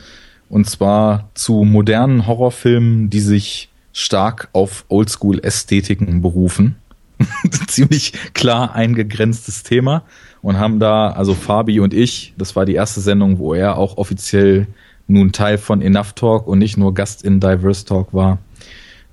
Und 0.49 0.69
zwar 0.69 1.29
zu 1.35 1.63
modernen 1.63 2.27
Horrorfilmen, 2.27 3.09
die 3.09 3.19
sich 3.19 3.69
stark 3.91 4.49
auf 4.53 4.85
Oldschool-Ästhetiken 4.87 6.21
berufen. 6.21 6.77
Ziemlich 7.67 8.13
klar 8.33 8.75
eingegrenztes 8.75 9.63
Thema. 9.63 10.03
Und 10.41 10.57
haben 10.57 10.79
da, 10.79 11.09
also 11.09 11.33
Fabi 11.33 11.79
und 11.81 11.93
ich, 11.93 12.33
das 12.37 12.55
war 12.55 12.65
die 12.65 12.75
erste 12.75 13.01
Sendung, 13.01 13.39
wo 13.39 13.53
er 13.53 13.77
auch 13.77 13.97
offiziell 13.97 14.67
nun 15.07 15.31
Teil 15.31 15.57
von 15.57 15.81
Enough 15.81 16.13
Talk 16.13 16.47
und 16.47 16.59
nicht 16.59 16.77
nur 16.77 16.93
Gast 16.93 17.23
in 17.23 17.39
Diverse 17.39 17.85
Talk 17.85 18.13
war, 18.13 18.37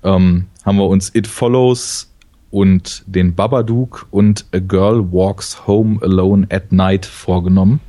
ähm, 0.03 0.45
haben 0.63 0.77
wir 0.77 0.87
uns 0.87 1.13
It 1.13 1.27
Follows 1.27 2.13
und 2.49 3.03
den 3.07 3.35
Babadook 3.35 4.07
und 4.11 4.45
A 4.53 4.59
Girl 4.59 5.11
Walks 5.11 5.67
Home 5.67 5.99
Alone 6.01 6.47
at 6.49 6.71
Night 6.71 7.05
vorgenommen. 7.05 7.81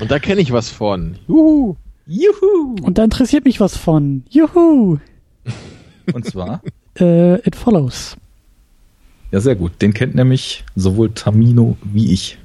Und 0.00 0.10
da 0.10 0.18
kenne 0.18 0.40
ich 0.40 0.52
was 0.52 0.68
von. 0.70 1.16
Juhu! 1.26 1.76
Juhu! 2.06 2.76
Und 2.82 2.98
da 2.98 3.04
interessiert 3.04 3.44
mich 3.44 3.60
was 3.60 3.76
von. 3.76 4.24
Juhu! 4.28 4.98
Und 6.12 6.24
zwar? 6.26 6.62
äh, 6.98 7.36
It 7.46 7.56
Follows. 7.56 8.16
Ja, 9.32 9.40
sehr 9.40 9.56
gut. 9.56 9.80
Den 9.82 9.94
kennt 9.94 10.14
nämlich 10.14 10.64
sowohl 10.76 11.12
Tamino 11.12 11.76
wie 11.82 12.12
ich. 12.12 12.38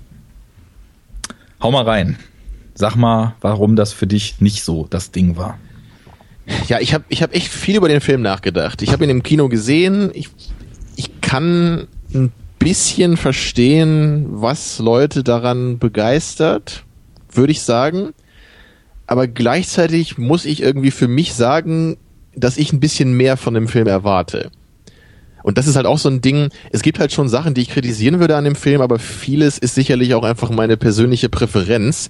Hau 1.62 1.70
mal 1.70 1.84
rein. 1.84 2.18
Sag 2.74 2.96
mal, 2.96 3.36
warum 3.42 3.76
das 3.76 3.94
für 3.94 4.08
dich 4.08 4.40
nicht 4.40 4.64
so 4.64 4.88
das 4.90 5.12
Ding 5.12 5.36
war. 5.36 5.60
Ja, 6.70 6.80
ich 6.80 6.94
habe 6.94 7.04
ich 7.10 7.22
hab 7.22 7.36
echt 7.36 7.50
viel 7.50 7.76
über 7.76 7.90
den 7.90 8.00
Film 8.00 8.22
nachgedacht. 8.22 8.82
Ich 8.82 8.94
habe 8.94 9.04
ihn 9.04 9.10
im 9.10 9.22
Kino 9.22 9.50
gesehen. 9.50 10.12
Ich 10.14 10.30
ich 10.96 11.22
kann 11.22 11.88
ein 12.14 12.32
bisschen 12.58 13.18
verstehen, 13.18 14.26
was 14.30 14.80
Leute 14.80 15.24
daran 15.24 15.80
begeistert, 15.80 16.86
würde 17.30 17.52
ich 17.52 17.62
sagen. 17.62 18.14
Aber 19.08 19.28
gleichzeitig 19.28 20.18
muss 20.18 20.46
ich 20.46 20.62
irgendwie 20.62 20.92
für 20.92 21.08
mich 21.08 21.34
sagen, 21.34 21.98
dass 22.36 22.58
ich 22.58 22.72
ein 22.72 22.80
bisschen 22.80 23.14
mehr 23.14 23.36
von 23.36 23.54
dem 23.54 23.68
Film 23.68 23.88
erwarte. 23.88 24.52
Und 25.48 25.58
das 25.58 25.66
ist 25.66 25.78
halt 25.78 25.86
auch 25.86 25.98
so 25.98 26.10
ein 26.10 26.20
Ding, 26.20 26.50
es 26.74 26.82
gibt 26.82 27.00
halt 27.00 27.14
schon 27.14 27.30
Sachen, 27.30 27.54
die 27.54 27.62
ich 27.62 27.70
kritisieren 27.70 28.20
würde 28.20 28.36
an 28.36 28.44
dem 28.44 28.56
Film, 28.56 28.82
aber 28.82 29.00
vieles 29.00 29.58
ist 29.58 29.76
sicherlich 29.76 30.14
auch 30.14 30.24
einfach 30.24 30.50
meine 30.50 30.76
persönliche 30.76 31.30
Präferenz 31.30 32.10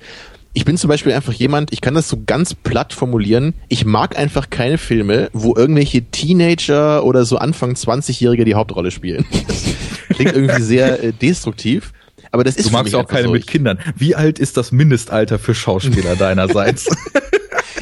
ich 0.54 0.66
bin 0.66 0.76
zum 0.76 0.88
Beispiel 0.88 1.14
einfach 1.14 1.34
jemand, 1.34 1.72
ich 1.72 1.82
kann 1.82 1.94
das 1.94 2.10
so 2.10 2.18
ganz 2.26 2.56
platt 2.56 2.92
formulieren, 2.92 3.54
ich 3.68 3.86
mag 3.86 4.18
einfach 4.18 4.50
keine 4.50 4.80
Filme, 4.80 5.30
wo 5.32 5.56
irgendwelche 5.56 6.02
Teenager 6.02 7.04
oder 7.04 7.26
so 7.26 7.38
Anfang 7.38 7.74
20-Jährige 7.74 8.44
die 8.44 8.56
Hauptrolle 8.56 8.90
spielen. 8.90 9.24
Das 9.48 9.66
klingt 10.16 10.34
irgendwie 10.34 10.64
sehr 10.64 11.04
äh, 11.04 11.14
destruktiv. 11.14 11.94
Aber 12.32 12.44
das 12.44 12.56
ist 12.56 12.70
du 12.70 12.74
magst 12.74 12.96
auch 12.96 13.08
keine 13.08 13.28
so. 13.28 13.34
mit 13.34 13.46
Kindern. 13.46 13.78
Wie 13.96 14.16
alt 14.16 14.40
ist 14.40 14.58
das 14.58 14.72
Mindestalter 14.72 15.38
für 15.38 15.54
Schauspieler 15.54 16.16
deinerseits? 16.20 16.88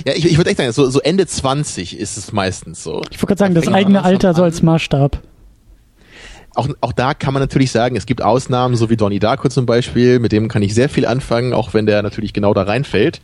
ja, 0.05 0.11
ich, 0.13 0.25
ich 0.25 0.35
würde 0.35 0.49
echt 0.49 0.57
sagen, 0.57 0.73
so, 0.73 0.89
so 0.89 0.99
Ende 0.99 1.25
20 1.25 1.97
ist 1.97 2.17
es 2.17 2.33
meistens 2.33 2.83
so. 2.83 3.03
Ich 3.09 3.21
wollte 3.21 3.27
gerade 3.27 3.39
sagen, 3.39 3.55
das 3.55 3.69
eigene 3.69 4.03
Alter 4.03 4.33
so 4.33 4.43
als 4.43 4.61
Maßstab 4.61 5.21
auch, 6.55 6.69
auch 6.81 6.93
da 6.93 7.13
kann 7.13 7.33
man 7.33 7.41
natürlich 7.41 7.71
sagen, 7.71 7.95
es 7.95 8.05
gibt 8.05 8.21
Ausnahmen, 8.21 8.75
so 8.75 8.89
wie 8.89 8.97
Donnie 8.97 9.19
Darko 9.19 9.49
zum 9.49 9.65
Beispiel, 9.65 10.19
mit 10.19 10.31
dem 10.31 10.47
kann 10.47 10.61
ich 10.61 10.73
sehr 10.73 10.89
viel 10.89 11.05
anfangen, 11.05 11.53
auch 11.53 11.73
wenn 11.73 11.85
der 11.85 12.01
natürlich 12.01 12.33
genau 12.33 12.53
da 12.53 12.63
reinfällt. 12.63 13.21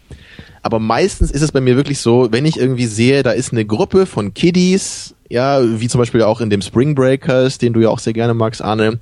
Aber 0.64 0.80
meistens 0.80 1.32
ist 1.32 1.42
es 1.42 1.52
bei 1.52 1.62
mir 1.62 1.76
wirklich 1.76 2.00
so, 2.00 2.30
wenn 2.32 2.46
ich 2.46 2.58
irgendwie 2.58 2.86
sehe, 2.86 3.24
da 3.24 3.32
ist 3.32 3.52
eine 3.52 3.66
Gruppe 3.66 4.06
von 4.06 4.34
Kiddies, 4.34 5.16
ja, 5.30 5.62
wie 5.64 5.88
zum 5.88 6.00
Beispiel 6.00 6.22
auch 6.22 6.42
in 6.42 6.50
dem 6.50 6.62
Spring 6.62 6.94
Breakers, 6.94 7.58
den 7.58 7.74
du 7.74 7.80
ja 7.80 7.90
auch 7.90 8.00
sehr 8.00 8.14
gerne 8.14 8.34
magst, 8.34 8.62
Arne. 8.62 9.00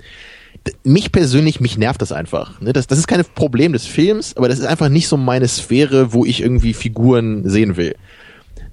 Mich 0.84 1.12
persönlich, 1.12 1.60
mich 1.60 1.78
nervt 1.78 2.02
das 2.02 2.12
einfach. 2.12 2.62
Ne? 2.62 2.74
Das, 2.74 2.88
das 2.88 3.00
ist 3.00 3.08
kein 3.08 3.24
Problem 3.36 3.74
des 3.74 3.86
Films, 3.86 4.38
aber 4.38 4.48
das 4.48 4.60
ist 4.60 4.66
einfach 4.66 4.90
nicht 4.90 5.08
so 5.08 5.18
meine 5.18 5.48
Sphäre, 5.48 6.14
wo 6.14 6.26
ich 6.26 6.42
irgendwie 6.42 6.74
Figuren 6.74 7.50
sehen 7.50 7.78
will. 7.78 7.96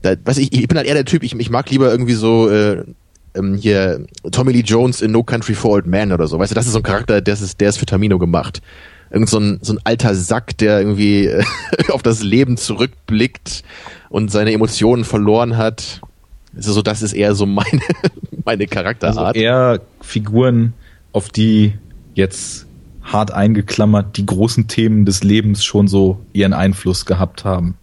Da, 0.03 0.15
weiß 0.23 0.39
ich, 0.39 0.53
ich 0.53 0.69
bin 0.69 0.77
halt 0.77 0.87
eher 0.87 0.95
der 0.95 1.05
Typ, 1.05 1.23
ich, 1.23 1.35
ich 1.35 1.51
mag 1.51 1.71
lieber 1.71 1.91
irgendwie 1.91 2.15
so 2.15 2.49
äh, 2.49 2.85
ähm, 3.37 3.55
hier 3.55 4.07
Tommy 4.33 4.53
Lee 4.53 4.61
Jones 4.61 5.03
in 5.03 5.13
No 5.13 5.23
Country 5.23 5.55
for 5.55 5.73
Old 5.73 5.87
Men 5.87 6.13
oder 6.13 6.27
so. 6.27 6.39
Weißt 6.39 6.51
du, 6.51 6.55
das 6.55 6.67
ist 6.67 6.73
so 6.73 6.79
ein 6.79 6.83
Charakter, 6.83 7.21
der 7.21 7.35
ist, 7.35 7.61
der 7.61 7.69
ist 7.69 7.79
für 7.79 7.87
Tamino 7.87 8.19
gemacht. 8.19 8.63
Irgend 9.11 9.29
so 9.29 9.39
ein, 9.39 9.59
so 9.63 9.75
ein 9.75 9.79
alter 9.85 10.15
Sack, 10.15 10.59
der 10.59 10.81
irgendwie 10.81 11.31
auf 11.91 12.03
das 12.03 12.23
Leben 12.23 12.57
zurückblickt 12.57 13.63
und 14.09 14.31
seine 14.31 14.53
Emotionen 14.53 15.05
verloren 15.05 15.57
hat. 15.57 16.01
Also 16.57 16.73
so, 16.73 16.83
das 16.83 17.03
ist 17.03 17.13
eher 17.13 17.35
so 17.35 17.47
meine, 17.47 17.83
meine 18.45 18.67
Charakterart. 18.67 19.17
Also 19.17 19.39
eher 19.39 19.81
Figuren, 20.01 20.73
auf 21.13 21.29
die 21.29 21.75
jetzt 22.15 22.67
hart 23.03 23.31
eingeklammert, 23.31 24.17
die 24.17 24.27
großen 24.27 24.67
Themen 24.67 25.05
des 25.05 25.23
Lebens 25.23 25.65
schon 25.65 25.87
so 25.87 26.19
ihren 26.33 26.53
Einfluss 26.53 27.07
gehabt 27.07 27.45
haben. 27.45 27.77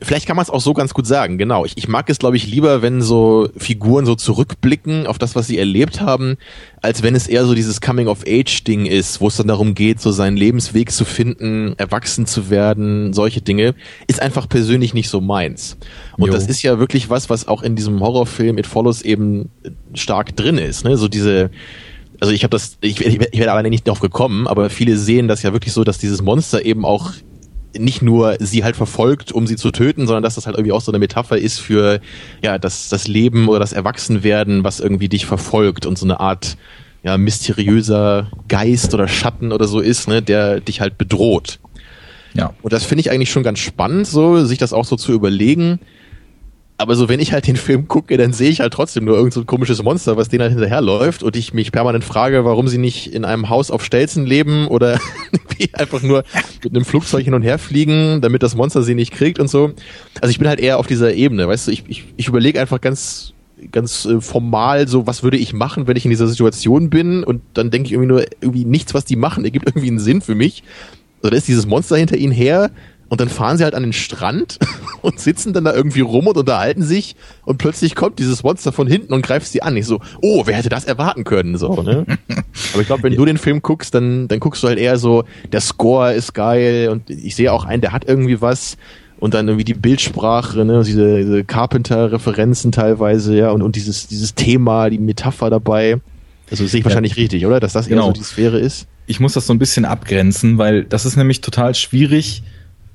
Vielleicht 0.00 0.26
kann 0.26 0.36
man 0.36 0.44
es 0.44 0.50
auch 0.50 0.60
so 0.60 0.74
ganz 0.74 0.94
gut 0.94 1.06
sagen, 1.06 1.38
genau. 1.38 1.64
Ich, 1.64 1.76
ich 1.76 1.88
mag 1.88 2.08
es, 2.08 2.18
glaube 2.18 2.36
ich, 2.36 2.46
lieber, 2.46 2.82
wenn 2.82 3.02
so 3.02 3.48
Figuren 3.56 4.06
so 4.06 4.14
zurückblicken 4.14 5.06
auf 5.06 5.18
das, 5.18 5.34
was 5.34 5.46
sie 5.46 5.58
erlebt 5.58 6.00
haben, 6.00 6.36
als 6.82 7.02
wenn 7.02 7.14
es 7.14 7.26
eher 7.26 7.44
so 7.44 7.54
dieses 7.54 7.80
Coming-of-Age-Ding 7.80 8.86
ist, 8.86 9.20
wo 9.20 9.28
es 9.28 9.36
dann 9.36 9.48
darum 9.48 9.74
geht, 9.74 10.00
so 10.00 10.12
seinen 10.12 10.36
Lebensweg 10.36 10.92
zu 10.92 11.04
finden, 11.04 11.74
erwachsen 11.78 12.26
zu 12.26 12.50
werden, 12.50 13.12
solche 13.12 13.40
Dinge, 13.40 13.74
ist 14.06 14.22
einfach 14.22 14.48
persönlich 14.48 14.94
nicht 14.94 15.08
so 15.08 15.20
meins. 15.20 15.76
Und 16.16 16.28
jo. 16.28 16.32
das 16.32 16.46
ist 16.46 16.62
ja 16.62 16.78
wirklich 16.78 17.10
was, 17.10 17.28
was 17.28 17.48
auch 17.48 17.62
in 17.62 17.74
diesem 17.74 18.00
Horrorfilm 18.00 18.58
It 18.58 18.66
Follows 18.66 19.02
eben 19.02 19.50
stark 19.94 20.36
drin 20.36 20.58
ist, 20.58 20.84
ne? 20.84 20.96
So 20.96 21.08
diese, 21.08 21.50
also 22.20 22.32
ich 22.32 22.42
habe 22.42 22.50
das, 22.50 22.78
ich, 22.80 23.00
ich, 23.00 23.20
ich 23.20 23.38
werde 23.38 23.52
alleine 23.52 23.70
nicht 23.70 23.86
darauf 23.86 24.00
gekommen, 24.00 24.46
aber 24.46 24.70
viele 24.70 24.96
sehen 24.96 25.28
das 25.28 25.42
ja 25.42 25.52
wirklich 25.52 25.72
so, 25.72 25.84
dass 25.84 25.98
dieses 25.98 26.22
Monster 26.22 26.64
eben 26.64 26.84
auch 26.84 27.12
nicht 27.78 28.02
nur 28.02 28.36
sie 28.40 28.64
halt 28.64 28.76
verfolgt, 28.76 29.32
um 29.32 29.46
sie 29.46 29.56
zu 29.56 29.70
töten, 29.70 30.06
sondern 30.06 30.22
dass 30.22 30.34
das 30.34 30.46
halt 30.46 30.56
irgendwie 30.56 30.72
auch 30.72 30.80
so 30.80 30.90
eine 30.90 30.98
Metapher 30.98 31.38
ist 31.38 31.60
für 31.60 32.00
ja 32.42 32.58
das 32.58 32.88
das 32.88 33.08
Leben 33.08 33.48
oder 33.48 33.60
das 33.60 33.72
Erwachsenwerden, 33.72 34.64
was 34.64 34.80
irgendwie 34.80 35.08
dich 35.08 35.26
verfolgt 35.26 35.86
und 35.86 35.98
so 35.98 36.06
eine 36.06 36.20
Art 36.20 36.56
ja 37.02 37.16
mysteriöser 37.16 38.30
Geist 38.48 38.94
oder 38.94 39.08
Schatten 39.08 39.52
oder 39.52 39.66
so 39.66 39.80
ist, 39.80 40.08
ne, 40.08 40.22
der 40.22 40.60
dich 40.60 40.80
halt 40.80 40.98
bedroht. 40.98 41.58
Ja. 42.34 42.52
Und 42.62 42.72
das 42.72 42.84
finde 42.84 43.00
ich 43.00 43.10
eigentlich 43.10 43.30
schon 43.30 43.42
ganz 43.42 43.58
spannend, 43.58 44.06
so 44.06 44.44
sich 44.44 44.58
das 44.58 44.72
auch 44.72 44.84
so 44.84 44.96
zu 44.96 45.12
überlegen 45.12 45.80
aber 46.80 46.94
so, 46.94 47.08
wenn 47.08 47.18
ich 47.18 47.32
halt 47.32 47.48
den 47.48 47.56
Film 47.56 47.88
gucke, 47.88 48.16
dann 48.16 48.32
sehe 48.32 48.50
ich 48.50 48.60
halt 48.60 48.72
trotzdem 48.72 49.04
nur 49.04 49.16
irgend 49.16 49.32
so 49.32 49.40
ein 49.40 49.46
komisches 49.46 49.82
Monster, 49.82 50.16
was 50.16 50.28
denen 50.28 50.42
halt 50.42 50.52
hinterherläuft 50.52 51.24
und 51.24 51.34
ich 51.34 51.52
mich 51.52 51.72
permanent 51.72 52.04
frage, 52.04 52.44
warum 52.44 52.68
sie 52.68 52.78
nicht 52.78 53.12
in 53.12 53.24
einem 53.24 53.48
Haus 53.48 53.72
auf 53.72 53.84
Stelzen 53.84 54.24
leben 54.24 54.68
oder 54.68 55.00
einfach 55.72 56.02
nur 56.02 56.22
mit 56.62 56.74
einem 56.74 56.84
Flugzeug 56.84 57.24
hin 57.24 57.34
und 57.34 57.42
her 57.42 57.58
fliegen, 57.58 58.20
damit 58.20 58.44
das 58.44 58.54
Monster 58.54 58.84
sie 58.84 58.94
nicht 58.94 59.12
kriegt 59.12 59.40
und 59.40 59.48
so. 59.48 59.72
Also 60.20 60.30
ich 60.30 60.38
bin 60.38 60.46
halt 60.46 60.60
eher 60.60 60.78
auf 60.78 60.86
dieser 60.86 61.12
Ebene, 61.14 61.48
weißt 61.48 61.66
du, 61.66 61.72
ich, 61.72 61.82
ich, 61.88 62.04
ich 62.16 62.28
überlege 62.28 62.60
einfach 62.60 62.80
ganz 62.80 63.34
ganz 63.72 64.04
äh, 64.04 64.20
formal 64.20 64.86
so, 64.86 65.08
was 65.08 65.24
würde 65.24 65.36
ich 65.36 65.52
machen, 65.52 65.88
wenn 65.88 65.96
ich 65.96 66.04
in 66.04 66.10
dieser 66.10 66.28
Situation 66.28 66.90
bin 66.90 67.24
und 67.24 67.42
dann 67.54 67.72
denke 67.72 67.86
ich 67.86 67.92
irgendwie 67.92 68.08
nur, 68.08 68.24
irgendwie 68.40 68.64
nichts, 68.64 68.94
was 68.94 69.04
die 69.04 69.16
machen, 69.16 69.44
ergibt 69.44 69.66
irgendwie 69.66 69.88
einen 69.88 69.98
Sinn 69.98 70.20
für 70.20 70.36
mich. 70.36 70.62
Also 71.22 71.30
da 71.30 71.36
ist 71.36 71.48
dieses 71.48 71.66
Monster 71.66 71.96
hinter 71.96 72.16
ihnen 72.16 72.32
her, 72.32 72.70
und 73.08 73.20
dann 73.20 73.28
fahren 73.28 73.56
sie 73.56 73.64
halt 73.64 73.74
an 73.74 73.82
den 73.82 73.92
Strand 73.92 74.58
und 75.02 75.18
sitzen 75.20 75.52
dann 75.52 75.64
da 75.64 75.74
irgendwie 75.74 76.00
rum 76.00 76.26
und 76.26 76.36
unterhalten 76.36 76.82
sich 76.82 77.16
und 77.44 77.58
plötzlich 77.58 77.94
kommt 77.94 78.18
dieses 78.18 78.42
Monster 78.42 78.72
von 78.72 78.86
hinten 78.86 79.12
und 79.12 79.22
greift 79.22 79.46
sie 79.48 79.62
an. 79.62 79.76
Ich 79.76 79.86
so, 79.86 80.00
oh, 80.20 80.42
wer 80.46 80.56
hätte 80.56 80.68
das 80.68 80.84
erwarten 80.84 81.24
können? 81.24 81.56
So, 81.56 81.82
ne? 81.82 82.04
Aber 82.72 82.80
ich 82.82 82.86
glaube, 82.86 83.02
wenn 83.04 83.14
du 83.14 83.24
den 83.24 83.38
Film 83.38 83.62
guckst, 83.62 83.94
dann, 83.94 84.28
dann 84.28 84.40
guckst 84.40 84.62
du 84.62 84.68
halt 84.68 84.78
eher 84.78 84.98
so, 84.98 85.24
der 85.52 85.60
Score 85.60 86.12
ist 86.12 86.34
geil 86.34 86.88
und 86.90 87.08
ich 87.10 87.34
sehe 87.36 87.52
auch 87.52 87.64
einen, 87.64 87.80
der 87.80 87.92
hat 87.92 88.06
irgendwie 88.06 88.40
was 88.40 88.76
und 89.18 89.34
dann 89.34 89.48
irgendwie 89.48 89.64
die 89.64 89.74
Bildsprache, 89.74 90.64
ne, 90.64 90.82
diese, 90.84 91.18
diese 91.18 91.44
Carpenter-Referenzen 91.44 92.72
teilweise, 92.72 93.36
ja, 93.36 93.50
und, 93.50 93.62
und 93.62 93.76
dieses, 93.76 94.06
dieses 94.06 94.34
Thema, 94.34 94.90
die 94.90 94.98
Metapher 94.98 95.50
dabei. 95.50 96.00
Also 96.50 96.66
sehe 96.66 96.80
ich 96.80 96.84
wahrscheinlich 96.84 97.16
ja. 97.16 97.22
richtig, 97.22 97.44
oder? 97.44 97.60
Dass 97.60 97.72
das 97.72 97.88
eher 97.88 97.96
genau. 97.96 98.06
so 98.06 98.12
die 98.12 98.22
Sphäre 98.22 98.58
ist. 98.58 98.86
Ich 99.06 99.20
muss 99.20 99.32
das 99.32 99.46
so 99.46 99.52
ein 99.52 99.58
bisschen 99.58 99.84
abgrenzen, 99.84 100.58
weil 100.58 100.84
das 100.84 101.04
ist 101.04 101.16
nämlich 101.16 101.40
total 101.40 101.74
schwierig, 101.74 102.42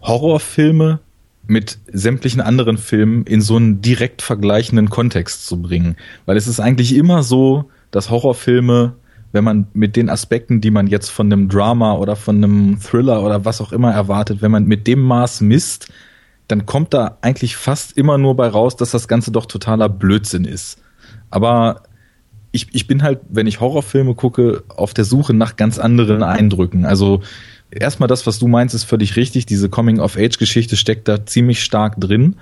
Horrorfilme 0.03 0.99
mit 1.47 1.80
sämtlichen 1.91 2.41
anderen 2.41 2.77
Filmen 2.77 3.23
in 3.25 3.41
so 3.41 3.55
einen 3.57 3.81
direkt 3.81 4.21
vergleichenden 4.21 4.89
Kontext 4.89 5.45
zu 5.45 5.61
bringen. 5.61 5.97
Weil 6.25 6.38
es 6.38 6.47
ist 6.47 6.59
eigentlich 6.59 6.95
immer 6.95 7.23
so, 7.23 7.69
dass 7.91 8.09
Horrorfilme, 8.09 8.95
wenn 9.31 9.43
man 9.43 9.67
mit 9.73 9.95
den 9.95 10.09
Aspekten, 10.09 10.61
die 10.61 10.71
man 10.71 10.88
jetzt 10.88 11.09
von 11.09 11.31
einem 11.31 11.49
Drama 11.49 11.93
oder 11.93 12.15
von 12.15 12.38
einem 12.38 12.80
Thriller 12.80 13.23
oder 13.23 13.45
was 13.45 13.61
auch 13.61 13.71
immer 13.71 13.91
erwartet, 13.91 14.41
wenn 14.41 14.51
man 14.51 14.65
mit 14.65 14.88
dem 14.88 15.01
Maß 15.01 15.41
misst, 15.41 15.91
dann 16.47 16.65
kommt 16.65 16.93
da 16.93 17.17
eigentlich 17.21 17.55
fast 17.55 17.97
immer 17.97 18.17
nur 18.17 18.35
bei 18.35 18.47
raus, 18.47 18.75
dass 18.75 18.91
das 18.91 19.07
Ganze 19.07 19.31
doch 19.31 19.45
totaler 19.45 19.89
Blödsinn 19.89 20.45
ist. 20.45 20.81
Aber 21.30 21.84
ich, 22.51 22.67
ich 22.73 22.88
bin 22.88 23.01
halt, 23.01 23.19
wenn 23.30 23.47
ich 23.47 23.59
Horrorfilme 23.59 24.13
gucke, 24.15 24.63
auf 24.69 24.93
der 24.93 25.05
Suche 25.05 25.34
nach 25.34 25.55
ganz 25.55 25.80
anderen 25.80 26.21
Eindrücken. 26.21 26.85
Also 26.85 27.21
erstmal 27.79 28.07
das, 28.07 28.25
was 28.27 28.39
du 28.39 28.47
meinst, 28.47 28.75
ist 28.75 28.83
völlig 28.83 29.15
richtig. 29.15 29.45
Diese 29.45 29.69
Coming-of-Age-Geschichte 29.69 30.75
steckt 30.75 31.07
da 31.07 31.25
ziemlich 31.25 31.63
stark 31.63 31.99
drin. 31.99 32.35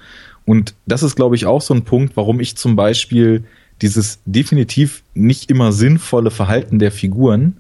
Und 0.46 0.74
das 0.86 1.04
ist, 1.04 1.16
glaube 1.16 1.36
ich, 1.36 1.46
auch 1.46 1.62
so 1.62 1.74
ein 1.74 1.84
Punkt, 1.84 2.18
warum 2.18 2.40
ich 2.40 2.58
zum 2.58 2.76
Beispiel 2.76 3.44
dieses 3.82 4.20
definitiv 4.26 5.04
nicht 5.14 5.50
immer 5.50 5.72
sinnvolle 5.72 6.32
Verhalten 6.32 6.80
der 6.80 6.92
Figuren 6.92 7.58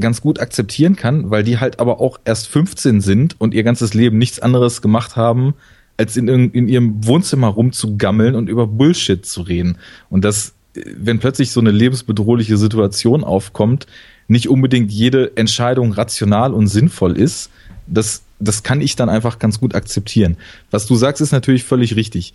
ganz 0.00 0.20
gut 0.20 0.40
akzeptieren 0.40 0.96
kann, 0.96 1.30
weil 1.30 1.44
die 1.44 1.58
halt 1.58 1.78
aber 1.78 2.00
auch 2.00 2.18
erst 2.24 2.48
15 2.48 3.00
sind 3.00 3.40
und 3.40 3.54
ihr 3.54 3.62
ganzes 3.62 3.94
Leben 3.94 4.18
nichts 4.18 4.40
anderes 4.40 4.82
gemacht 4.82 5.14
haben, 5.14 5.54
als 5.96 6.16
in, 6.16 6.28
in 6.28 6.68
ihrem 6.68 7.06
Wohnzimmer 7.06 7.48
rumzugammeln 7.48 8.34
und 8.34 8.48
über 8.48 8.66
Bullshit 8.66 9.24
zu 9.24 9.42
reden. 9.42 9.78
Und 10.10 10.24
das, 10.24 10.54
wenn 10.74 11.20
plötzlich 11.20 11.52
so 11.52 11.60
eine 11.60 11.70
lebensbedrohliche 11.70 12.56
Situation 12.56 13.22
aufkommt, 13.22 13.86
nicht 14.28 14.48
unbedingt 14.48 14.90
jede 14.90 15.36
Entscheidung 15.36 15.92
rational 15.92 16.52
und 16.52 16.66
sinnvoll 16.66 17.16
ist, 17.16 17.50
das, 17.86 18.22
das 18.38 18.62
kann 18.62 18.80
ich 18.80 18.96
dann 18.96 19.08
einfach 19.08 19.38
ganz 19.38 19.60
gut 19.60 19.74
akzeptieren. 19.74 20.36
Was 20.70 20.86
du 20.86 20.94
sagst, 20.94 21.20
ist 21.20 21.32
natürlich 21.32 21.64
völlig 21.64 21.96
richtig. 21.96 22.34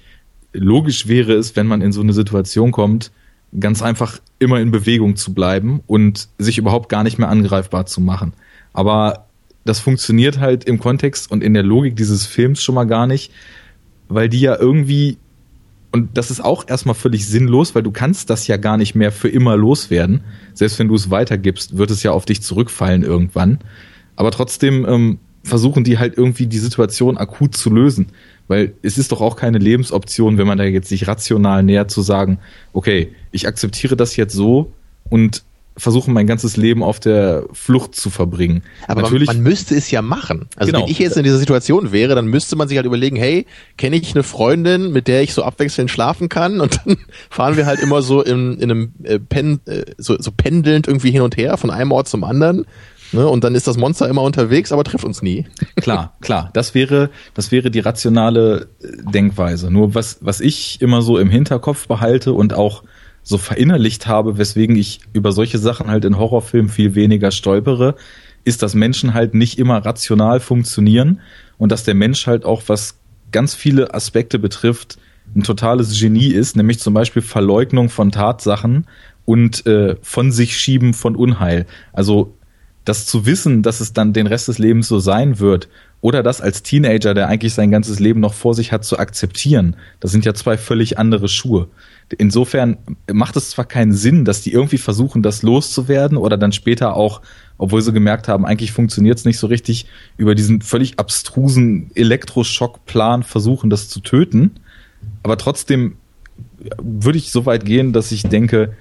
Logisch 0.54 1.08
wäre 1.08 1.34
es, 1.34 1.56
wenn 1.56 1.68
man 1.68 1.82
in 1.82 1.92
so 1.92 2.02
eine 2.02 2.14
Situation 2.14 2.72
kommt, 2.72 3.12
ganz 3.60 3.82
einfach 3.82 4.20
immer 4.38 4.60
in 4.60 4.72
Bewegung 4.72 5.16
zu 5.16 5.34
bleiben 5.34 5.82
und 5.88 6.28
sich 6.38 6.58
überhaupt 6.58 6.90
gar 6.90 7.04
nicht 7.04 7.18
mehr 7.18 7.30
angreifbar 7.30 7.86
zu 7.86 8.02
machen. 8.02 8.34
Aber 8.74 9.26
das 9.66 9.80
funktioniert 9.80 10.40
halt 10.40 10.64
im 10.64 10.80
Kontext 10.80 11.32
und 11.32 11.44
in 11.44 11.54
der 11.54 11.64
Logik 11.64 11.96
dieses 11.96 12.26
Films 12.26 12.62
schon 12.62 12.76
mal 12.76 12.86
gar 12.86 13.08
nicht, 13.08 13.32
weil 14.08 14.30
die 14.30 14.40
ja 14.40 14.58
irgendwie 14.58 15.18
und 15.92 16.18
das 16.18 16.30
ist 16.30 16.42
auch 16.44 16.68
erstmal 16.68 16.96
völlig 16.96 17.26
sinnlos, 17.26 17.74
weil 17.74 17.82
du 17.82 17.92
kannst 17.92 18.30
das 18.30 18.46
ja 18.48 18.58
gar 18.58 18.78
nicht 18.78 18.94
mehr 18.94 19.12
für 19.12 19.30
immer 19.30 19.58
loswerden. 19.58 20.22
Selbst 20.54 20.78
wenn 20.78 20.88
du 20.88 20.96
es 20.96 21.10
weitergibst, 21.10 21.78
wird 21.78 21.90
es 21.90 22.04
ja 22.04 22.12
auf 22.12 22.26
dich 22.26 22.42
zurückfallen 22.42 23.04
irgendwann. 23.04 23.60
Aber 24.16 24.30
trotzdem 24.30 24.86
ähm, 24.88 25.20
versuchen 25.44 25.84
die 25.84 25.98
halt 25.98 26.16
irgendwie 26.16 26.46
die 26.46 26.60
Situation 26.60 27.18
akut 27.18 27.56
zu 27.56 27.72
lösen. 27.72 28.08
Weil 28.48 28.74
es 28.84 28.98
ist 28.98 29.12
doch 29.12 29.22
auch 29.22 29.36
keine 29.36 29.58
Lebensoption, 29.58 30.38
wenn 30.38 30.48
man 30.48 30.58
da 30.58 30.64
jetzt 30.64 30.90
sich 30.90 31.08
rational 31.08 31.64
nähert 31.64 31.90
zu 31.90 32.02
sagen, 32.02 32.40
okay, 32.74 33.16
ich 33.32 33.48
akzeptiere 33.48 33.96
das 33.96 34.16
jetzt 34.16 34.34
so 34.34 34.74
und 35.10 35.44
versuchen, 35.80 36.14
mein 36.14 36.28
ganzes 36.28 36.58
Leben 36.58 36.84
auf 36.84 37.00
der 37.00 37.46
Flucht 37.54 37.96
zu 37.96 38.10
verbringen. 38.10 38.64
Aber 38.88 39.02
Natürlich, 39.02 39.28
man, 39.28 39.38
man 39.38 39.44
müsste 39.44 39.76
es 39.76 39.90
ja 39.90 40.02
machen. 40.02 40.48
Also 40.56 40.72
genau. 40.72 40.84
wenn 40.84 40.92
ich 40.92 41.00
jetzt 41.00 41.18
in 41.18 41.24
dieser 41.24 41.38
Situation 41.38 41.92
wäre, 41.92 42.16
dann 42.16 42.28
müsste 42.28 42.56
man 42.56 42.68
sich 42.68 42.78
halt 42.78 42.86
überlegen, 42.86 43.16
hey, 43.16 43.46
kenne 43.78 43.96
ich 43.96 44.14
eine 44.14 44.24
Freundin, 44.24 44.92
mit 44.92 45.08
der 45.08 45.24
ich 45.24 45.34
so 45.34 45.44
abwechselnd 45.44 45.90
schlafen 45.90 46.30
kann? 46.30 46.62
Und 46.62 46.82
dann 46.86 46.98
fahren 47.30 47.58
wir 47.58 47.66
halt 47.66 47.80
immer 47.80 48.02
so 48.02 48.22
in, 48.22 48.58
in 48.60 48.72
einem 48.72 48.94
äh, 49.04 49.20
Pen, 49.20 49.62
äh, 49.66 49.86
so, 49.98 50.16
so 50.20 50.32
pendelnd 50.32 50.88
irgendwie 50.88 51.12
hin 51.12 51.22
und 51.22 51.38
her 51.38 51.58
von 51.58 51.72
einem 51.72 51.92
Ort 51.92 52.08
zum 52.08 52.24
anderen. 52.24 52.66
Ne? 53.12 53.28
Und 53.28 53.44
dann 53.44 53.56
ist 53.56 53.68
das 53.68 53.78
Monster 53.78 54.08
immer 54.08 54.22
unterwegs, 54.22 54.72
aber 54.72 54.84
trifft 54.84 55.06
uns 55.06 55.22
nie. 55.22 55.48
Klar, 55.76 56.16
klar. 56.22 56.52
Das 56.54 56.76
wäre, 56.76 57.10
das 57.34 57.52
wäre 57.52 57.72
die 57.72 57.80
rationale 57.80 58.68
äh, 58.82 59.12
Denkweise. 59.12 59.72
Nur 59.72 59.96
was, 59.96 60.20
was 60.22 60.42
ich 60.42 60.82
immer 60.82 61.02
so 61.02 61.18
im 61.18 61.30
Hinterkopf 61.30 61.88
behalte 61.88 62.34
und 62.34 62.54
auch 62.54 62.84
so 63.30 63.38
verinnerlicht 63.38 64.08
habe, 64.08 64.40
weswegen 64.40 64.76
ich 64.76 65.02
über 65.14 65.32
solche 65.32 65.60
Sachen 65.60 65.88
halt 65.88 66.04
in 66.04 66.18
Horrorfilmen 66.18 66.68
viel 66.68 66.96
weniger 66.96 67.30
stolpere, 67.30 67.94
ist, 68.44 68.64
dass 68.64 68.74
Menschen 68.74 69.14
halt 69.14 69.36
nicht 69.36 69.60
immer 69.60 69.86
rational 69.86 70.40
funktionieren 70.40 71.20
und 71.60 71.72
dass 71.72 71.84
der 71.84 71.94
Mensch 71.94 72.26
halt 72.26 72.44
auch, 72.44 72.64
was 72.66 72.96
ganz 73.32 73.54
viele 73.54 73.94
Aspekte 73.94 74.40
betrifft, 74.40 74.98
ein 75.36 75.44
totales 75.44 76.00
Genie 76.00 76.32
ist, 76.32 76.56
nämlich 76.56 76.80
zum 76.80 76.96
Beispiel 76.96 77.22
Verleugnung 77.22 77.90
von 77.90 78.12
Tatsachen 78.12 78.88
und 79.26 79.64
äh, 79.68 79.96
von 80.02 80.32
sich 80.32 80.58
schieben 80.58 80.96
von 80.96 81.16
Unheil. 81.16 81.68
Also 81.94 82.34
das 82.84 83.06
zu 83.06 83.28
wissen, 83.28 83.62
dass 83.62 83.80
es 83.80 83.94
dann 83.94 84.12
den 84.12 84.26
Rest 84.26 84.48
des 84.48 84.58
Lebens 84.58 84.88
so 84.88 84.98
sein 84.98 85.38
wird 85.38 85.70
oder 86.02 86.24
das 86.24 86.42
als 86.42 86.64
Teenager, 86.64 87.14
der 87.14 87.28
eigentlich 87.28 87.54
sein 87.54 87.70
ganzes 87.70 88.00
Leben 88.00 88.22
noch 88.22 88.34
vor 88.34 88.56
sich 88.56 88.72
hat, 88.72 88.86
zu 88.86 88.98
akzeptieren, 88.98 89.76
das 90.00 90.10
sind 90.10 90.26
ja 90.26 90.34
zwei 90.34 90.58
völlig 90.58 90.98
andere 90.98 91.28
Schuhe. 91.28 91.68
Insofern 92.18 92.78
macht 93.12 93.36
es 93.36 93.52
zwar 93.52 93.66
keinen 93.66 93.94
Sinn, 93.94 94.26
dass 94.26 94.42
die 94.42 94.52
irgendwie 94.52 94.78
versuchen, 94.78 95.22
das 95.22 95.44
loszuwerden 95.44 96.18
oder 96.18 96.38
dann 96.38 96.52
später 96.52 96.96
auch, 96.96 97.22
obwohl 97.58 97.82
sie 97.82 97.94
gemerkt 97.94 98.28
haben, 98.28 98.46
eigentlich 98.46 98.72
funktioniert 98.72 99.20
es 99.20 99.26
nicht 99.26 99.38
so 99.38 99.48
richtig, 99.48 99.86
über 100.18 100.34
diesen 100.34 100.62
völlig 100.62 100.98
abstrusen 100.98 101.92
Elektroschockplan 101.94 103.24
versuchen, 103.24 103.70
das 103.70 103.90
zu 103.90 104.00
töten. 104.00 104.52
Aber 105.24 105.38
trotzdem 105.38 105.98
würde 106.82 107.18
ich 107.18 107.32
so 107.32 107.46
weit 107.46 107.66
gehen, 107.66 107.94
dass 107.94 108.12
ich 108.12 108.24
denke, 108.24 108.74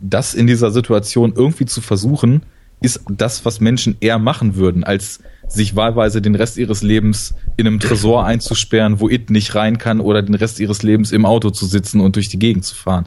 das 0.00 0.34
in 0.34 0.46
dieser 0.46 0.70
Situation 0.70 1.32
irgendwie 1.36 1.66
zu 1.66 1.80
versuchen, 1.80 2.42
ist 2.80 3.00
das, 3.08 3.44
was 3.44 3.60
Menschen 3.60 3.96
eher 4.00 4.18
machen 4.18 4.56
würden, 4.56 4.84
als 4.84 5.20
sich 5.48 5.76
wahlweise 5.76 6.22
den 6.22 6.34
Rest 6.34 6.56
ihres 6.56 6.82
Lebens 6.82 7.34
in 7.56 7.66
einem 7.66 7.80
Tresor 7.80 8.24
einzusperren, 8.24 9.00
wo 9.00 9.08
It 9.08 9.30
nicht 9.30 9.54
rein 9.54 9.78
kann 9.78 10.00
oder 10.00 10.22
den 10.22 10.34
Rest 10.34 10.60
ihres 10.60 10.82
Lebens 10.82 11.12
im 11.12 11.26
Auto 11.26 11.50
zu 11.50 11.66
sitzen 11.66 12.00
und 12.00 12.16
durch 12.16 12.28
die 12.28 12.38
Gegend 12.38 12.64
zu 12.64 12.74
fahren. 12.74 13.04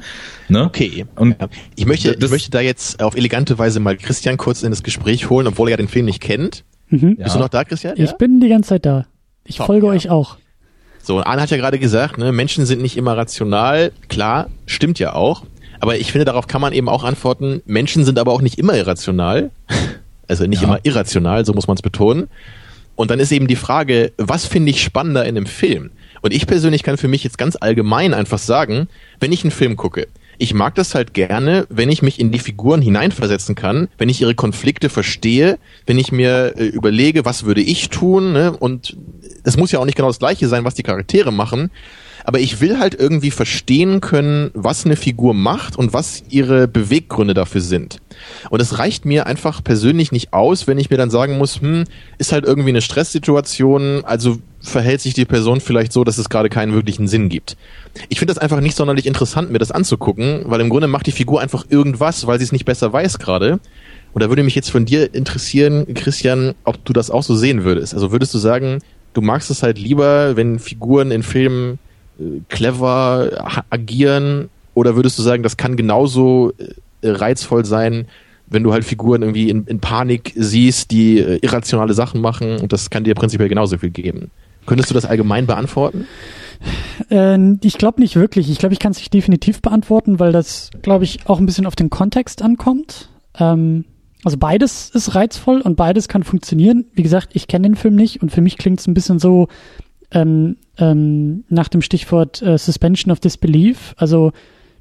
Ne? 0.47 0.65
Okay. 0.65 1.05
Und 1.15 1.35
ich 1.75 1.85
möchte, 1.85 2.13
ich 2.13 2.29
möchte 2.29 2.51
da 2.51 2.61
jetzt 2.61 3.01
auf 3.01 3.15
elegante 3.15 3.57
Weise 3.57 3.79
mal 3.79 3.97
Christian 3.97 4.37
kurz 4.37 4.63
in 4.63 4.71
das 4.71 4.83
Gespräch 4.83 5.29
holen, 5.29 5.47
obwohl 5.47 5.67
er 5.69 5.71
ja 5.71 5.77
den 5.77 5.87
Film 5.87 6.05
nicht 6.05 6.21
kennt. 6.21 6.63
Mhm. 6.89 7.17
Bist 7.17 7.29
ja. 7.29 7.33
du 7.33 7.39
noch 7.39 7.49
da, 7.49 7.63
Christian? 7.63 7.93
Ich 7.97 8.11
ja? 8.11 8.15
bin 8.15 8.39
die 8.39 8.49
ganze 8.49 8.69
Zeit 8.69 8.85
da. 8.85 9.05
Ich 9.43 9.57
Top, 9.57 9.67
folge 9.67 9.87
ja. 9.87 9.93
euch 9.93 10.09
auch. 10.09 10.37
So, 11.01 11.21
Arne 11.21 11.41
hat 11.41 11.51
ja 11.51 11.57
gerade 11.57 11.79
gesagt, 11.79 12.17
ne, 12.17 12.31
Menschen 12.31 12.65
sind 12.65 12.81
nicht 12.81 12.97
immer 12.97 13.15
rational. 13.15 13.91
Klar, 14.09 14.49
stimmt 14.65 14.99
ja 14.99 15.13
auch. 15.13 15.43
Aber 15.79 15.97
ich 15.97 16.11
finde, 16.11 16.25
darauf 16.25 16.47
kann 16.47 16.61
man 16.61 16.73
eben 16.73 16.89
auch 16.89 17.03
antworten, 17.03 17.61
Menschen 17.65 18.03
sind 18.03 18.19
aber 18.19 18.31
auch 18.31 18.41
nicht 18.41 18.57
immer 18.57 18.75
irrational. 18.75 19.51
Also 20.27 20.45
nicht 20.45 20.61
ja. 20.61 20.67
immer 20.67 20.79
irrational, 20.83 21.45
so 21.45 21.53
muss 21.53 21.67
man 21.67 21.75
es 21.75 21.81
betonen. 21.81 22.27
Und 22.95 23.11
dann 23.11 23.19
ist 23.19 23.31
eben 23.31 23.47
die 23.47 23.55
Frage, 23.55 24.11
was 24.17 24.45
finde 24.45 24.71
ich 24.71 24.83
spannender 24.83 25.23
in 25.25 25.37
einem 25.37 25.45
Film? 25.45 25.91
Und 26.21 26.33
ich 26.33 26.47
persönlich 26.47 26.81
kann 26.81 26.97
für 26.97 27.07
mich 27.07 27.23
jetzt 27.23 27.37
ganz 27.37 27.55
allgemein 27.59 28.13
einfach 28.13 28.39
sagen, 28.39 28.87
wenn 29.19 29.31
ich 29.31 29.43
einen 29.43 29.51
Film 29.51 29.75
gucke, 29.75 30.07
ich 30.39 30.53
mag 30.53 30.75
das 30.75 30.93
halt 30.93 31.13
gerne, 31.13 31.65
wenn 31.69 31.89
ich 31.89 32.01
mich 32.01 32.19
in 32.19 32.31
die 32.31 32.39
Figuren 32.39 32.81
hineinversetzen 32.81 33.55
kann, 33.55 33.87
wenn 33.97 34.09
ich 34.09 34.21
ihre 34.21 34.35
Konflikte 34.35 34.89
verstehe, 34.89 35.57
wenn 35.85 35.97
ich 35.97 36.11
mir 36.11 36.53
äh, 36.57 36.65
überlege, 36.65 37.25
was 37.25 37.43
würde 37.45 37.61
ich 37.61 37.89
tun, 37.89 38.33
ne? 38.33 38.51
und 38.51 38.95
es 39.43 39.57
muss 39.57 39.71
ja 39.71 39.79
auch 39.79 39.85
nicht 39.85 39.95
genau 39.95 40.09
das 40.09 40.19
gleiche 40.19 40.47
sein, 40.47 40.63
was 40.63 40.75
die 40.75 40.83
Charaktere 40.83 41.31
machen, 41.31 41.71
aber 42.27 42.41
ich 42.41 42.59
will 42.59 42.77
halt 42.77 42.93
irgendwie 42.93 43.31
verstehen 43.31 44.01
können, 44.01 44.51
was 44.53 44.85
eine 44.85 44.97
Figur 44.97 45.33
macht 45.33 45.77
und 45.77 45.93
was 45.93 46.23
ihre 46.29 46.67
Beweggründe 46.67 47.33
dafür 47.33 47.61
sind. 47.61 47.99
Und 48.49 48.61
es 48.61 48.79
reicht 48.79 49.05
mir 49.05 49.27
einfach 49.27 49.63
persönlich 49.63 50.11
nicht 50.11 50.33
aus, 50.33 50.67
wenn 50.67 50.77
ich 50.77 50.89
mir 50.89 50.97
dann 50.97 51.09
sagen 51.09 51.37
muss, 51.37 51.61
hm, 51.61 51.85
ist 52.17 52.33
halt 52.33 52.43
irgendwie 52.43 52.67
eine 52.67 52.81
Stresssituation, 52.81 54.03
also 54.03 54.39
verhält 54.59 54.99
sich 54.99 55.13
die 55.13 55.23
Person 55.23 55.61
vielleicht 55.61 55.93
so, 55.93 56.03
dass 56.03 56.17
es 56.17 56.27
gerade 56.27 56.49
keinen 56.49 56.73
wirklichen 56.73 57.07
Sinn 57.07 57.29
gibt. 57.29 57.55
Ich 58.09 58.19
finde 58.19 58.33
das 58.33 58.43
einfach 58.43 58.59
nicht 58.59 58.75
sonderlich 58.75 59.05
interessant, 59.05 59.49
mir 59.49 59.59
das 59.59 59.71
anzugucken, 59.71 60.41
weil 60.47 60.59
im 60.59 60.67
Grunde 60.67 60.87
macht 60.89 61.07
die 61.07 61.13
Figur 61.13 61.39
einfach 61.39 61.63
irgendwas, 61.69 62.27
weil 62.27 62.39
sie 62.39 62.43
es 62.43 62.51
nicht 62.51 62.65
besser 62.65 62.91
weiß 62.91 63.19
gerade. 63.19 63.61
Und 64.11 64.21
da 64.21 64.27
würde 64.27 64.43
mich 64.43 64.55
jetzt 64.55 64.69
von 64.69 64.83
dir 64.83 65.13
interessieren, 65.15 65.93
Christian, 65.93 66.55
ob 66.65 66.83
du 66.83 66.91
das 66.91 67.09
auch 67.09 67.23
so 67.23 67.37
sehen 67.37 67.63
würdest. 67.63 67.93
Also 67.93 68.11
würdest 68.11 68.33
du 68.33 68.37
sagen, 68.37 68.79
du 69.13 69.21
magst 69.21 69.49
es 69.49 69.63
halt 69.63 69.79
lieber, 69.79 70.35
wenn 70.35 70.59
Figuren 70.59 71.11
in 71.11 71.23
Filmen 71.23 71.79
clever 72.49 73.63
agieren? 73.69 74.49
Oder 74.73 74.95
würdest 74.95 75.17
du 75.17 75.23
sagen, 75.23 75.43
das 75.43 75.57
kann 75.57 75.75
genauso 75.75 76.53
äh, 76.57 77.09
reizvoll 77.09 77.65
sein, 77.65 78.07
wenn 78.47 78.63
du 78.63 78.73
halt 78.73 78.85
Figuren 78.85 79.21
irgendwie 79.21 79.49
in, 79.49 79.65
in 79.65 79.79
Panik 79.79 80.33
siehst, 80.35 80.91
die 80.91 81.19
äh, 81.19 81.39
irrationale 81.41 81.93
Sachen 81.93 82.21
machen 82.21 82.57
und 82.57 82.71
das 82.73 82.89
kann 82.89 83.03
dir 83.03 83.15
prinzipiell 83.15 83.49
genauso 83.49 83.77
viel 83.77 83.89
geben? 83.89 84.31
Könntest 84.65 84.89
du 84.89 84.93
das 84.93 85.05
allgemein 85.05 85.47
beantworten? 85.47 86.07
Äh, 87.09 87.55
ich 87.61 87.77
glaube 87.77 88.01
nicht 88.01 88.15
wirklich. 88.15 88.49
Ich 88.49 88.59
glaube, 88.59 88.73
ich 88.73 88.79
kann 88.79 88.91
es 88.91 88.97
nicht 88.97 89.13
definitiv 89.13 89.61
beantworten, 89.61 90.19
weil 90.19 90.31
das, 90.31 90.71
glaube 90.81 91.03
ich, 91.03 91.27
auch 91.27 91.39
ein 91.39 91.45
bisschen 91.45 91.65
auf 91.65 91.75
den 91.75 91.89
Kontext 91.89 92.41
ankommt. 92.41 93.09
Ähm, 93.39 93.85
also 94.23 94.37
beides 94.37 94.89
ist 94.89 95.15
reizvoll 95.15 95.61
und 95.61 95.75
beides 95.75 96.07
kann 96.07 96.23
funktionieren. 96.23 96.85
Wie 96.93 97.03
gesagt, 97.03 97.29
ich 97.33 97.47
kenne 97.47 97.69
den 97.69 97.75
Film 97.75 97.95
nicht 97.95 98.21
und 98.21 98.31
für 98.31 98.41
mich 98.41 98.57
klingt 98.57 98.79
es 98.79 98.87
ein 98.87 98.93
bisschen 98.93 99.19
so, 99.19 99.47
ähm, 100.11 100.57
ähm, 100.77 101.43
nach 101.49 101.67
dem 101.67 101.81
Stichwort 101.81 102.41
äh, 102.41 102.57
Suspension 102.57 103.11
of 103.11 103.19
Disbelief. 103.19 103.95
Also 103.97 104.31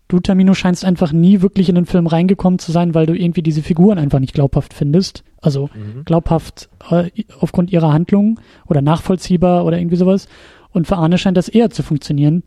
du, 0.08 0.20
Tamino, 0.20 0.54
scheinst 0.54 0.84
einfach 0.84 1.12
nie 1.12 1.40
wirklich 1.42 1.68
in 1.68 1.74
den 1.74 1.86
Film 1.86 2.06
reingekommen 2.06 2.58
zu 2.58 2.72
sein, 2.72 2.94
weil 2.94 3.06
du 3.06 3.14
irgendwie 3.14 3.42
diese 3.42 3.62
Figuren 3.62 3.98
einfach 3.98 4.20
nicht 4.20 4.34
glaubhaft 4.34 4.74
findest. 4.74 5.24
Also 5.40 5.70
mhm. 5.74 6.04
glaubhaft 6.04 6.68
äh, 6.90 7.10
aufgrund 7.40 7.72
ihrer 7.72 7.92
Handlung 7.92 8.40
oder 8.66 8.82
nachvollziehbar 8.82 9.64
oder 9.64 9.78
irgendwie 9.78 9.96
sowas. 9.96 10.28
Und 10.72 10.86
für 10.86 10.96
Arne 10.96 11.18
scheint 11.18 11.36
das 11.36 11.48
eher 11.48 11.70
zu 11.70 11.82
funktionieren. 11.82 12.42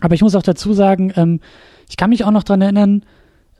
Aber 0.00 0.14
ich 0.14 0.22
muss 0.22 0.34
auch 0.34 0.42
dazu 0.42 0.72
sagen, 0.72 1.12
ähm, 1.16 1.40
ich 1.88 1.96
kann 1.96 2.10
mich 2.10 2.24
auch 2.24 2.30
noch 2.30 2.44
dran 2.44 2.60
erinnern, 2.60 3.02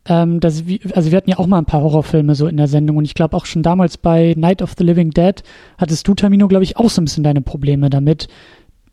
ähm, 0.08 0.40
dass 0.40 0.66
wir, 0.66 0.78
also 0.94 1.10
wir 1.10 1.16
hatten 1.16 1.30
ja 1.30 1.38
auch 1.38 1.46
mal 1.46 1.58
ein 1.58 1.64
paar 1.64 1.82
Horrorfilme 1.82 2.34
so 2.34 2.46
in 2.46 2.56
der 2.56 2.68
Sendung 2.68 2.96
und 2.96 3.04
ich 3.04 3.14
glaube 3.14 3.36
auch 3.36 3.46
schon 3.46 3.62
damals 3.62 3.98
bei 3.98 4.34
Night 4.36 4.62
of 4.62 4.74
the 4.78 4.84
Living 4.84 5.10
Dead 5.10 5.42
hattest 5.76 6.08
du, 6.08 6.14
Tamino, 6.14 6.48
glaube 6.48 6.64
ich, 6.64 6.76
auch 6.76 6.88
so 6.90 7.00
ein 7.00 7.04
bisschen 7.04 7.24
deine 7.24 7.42
Probleme 7.42 7.90
damit, 7.90 8.28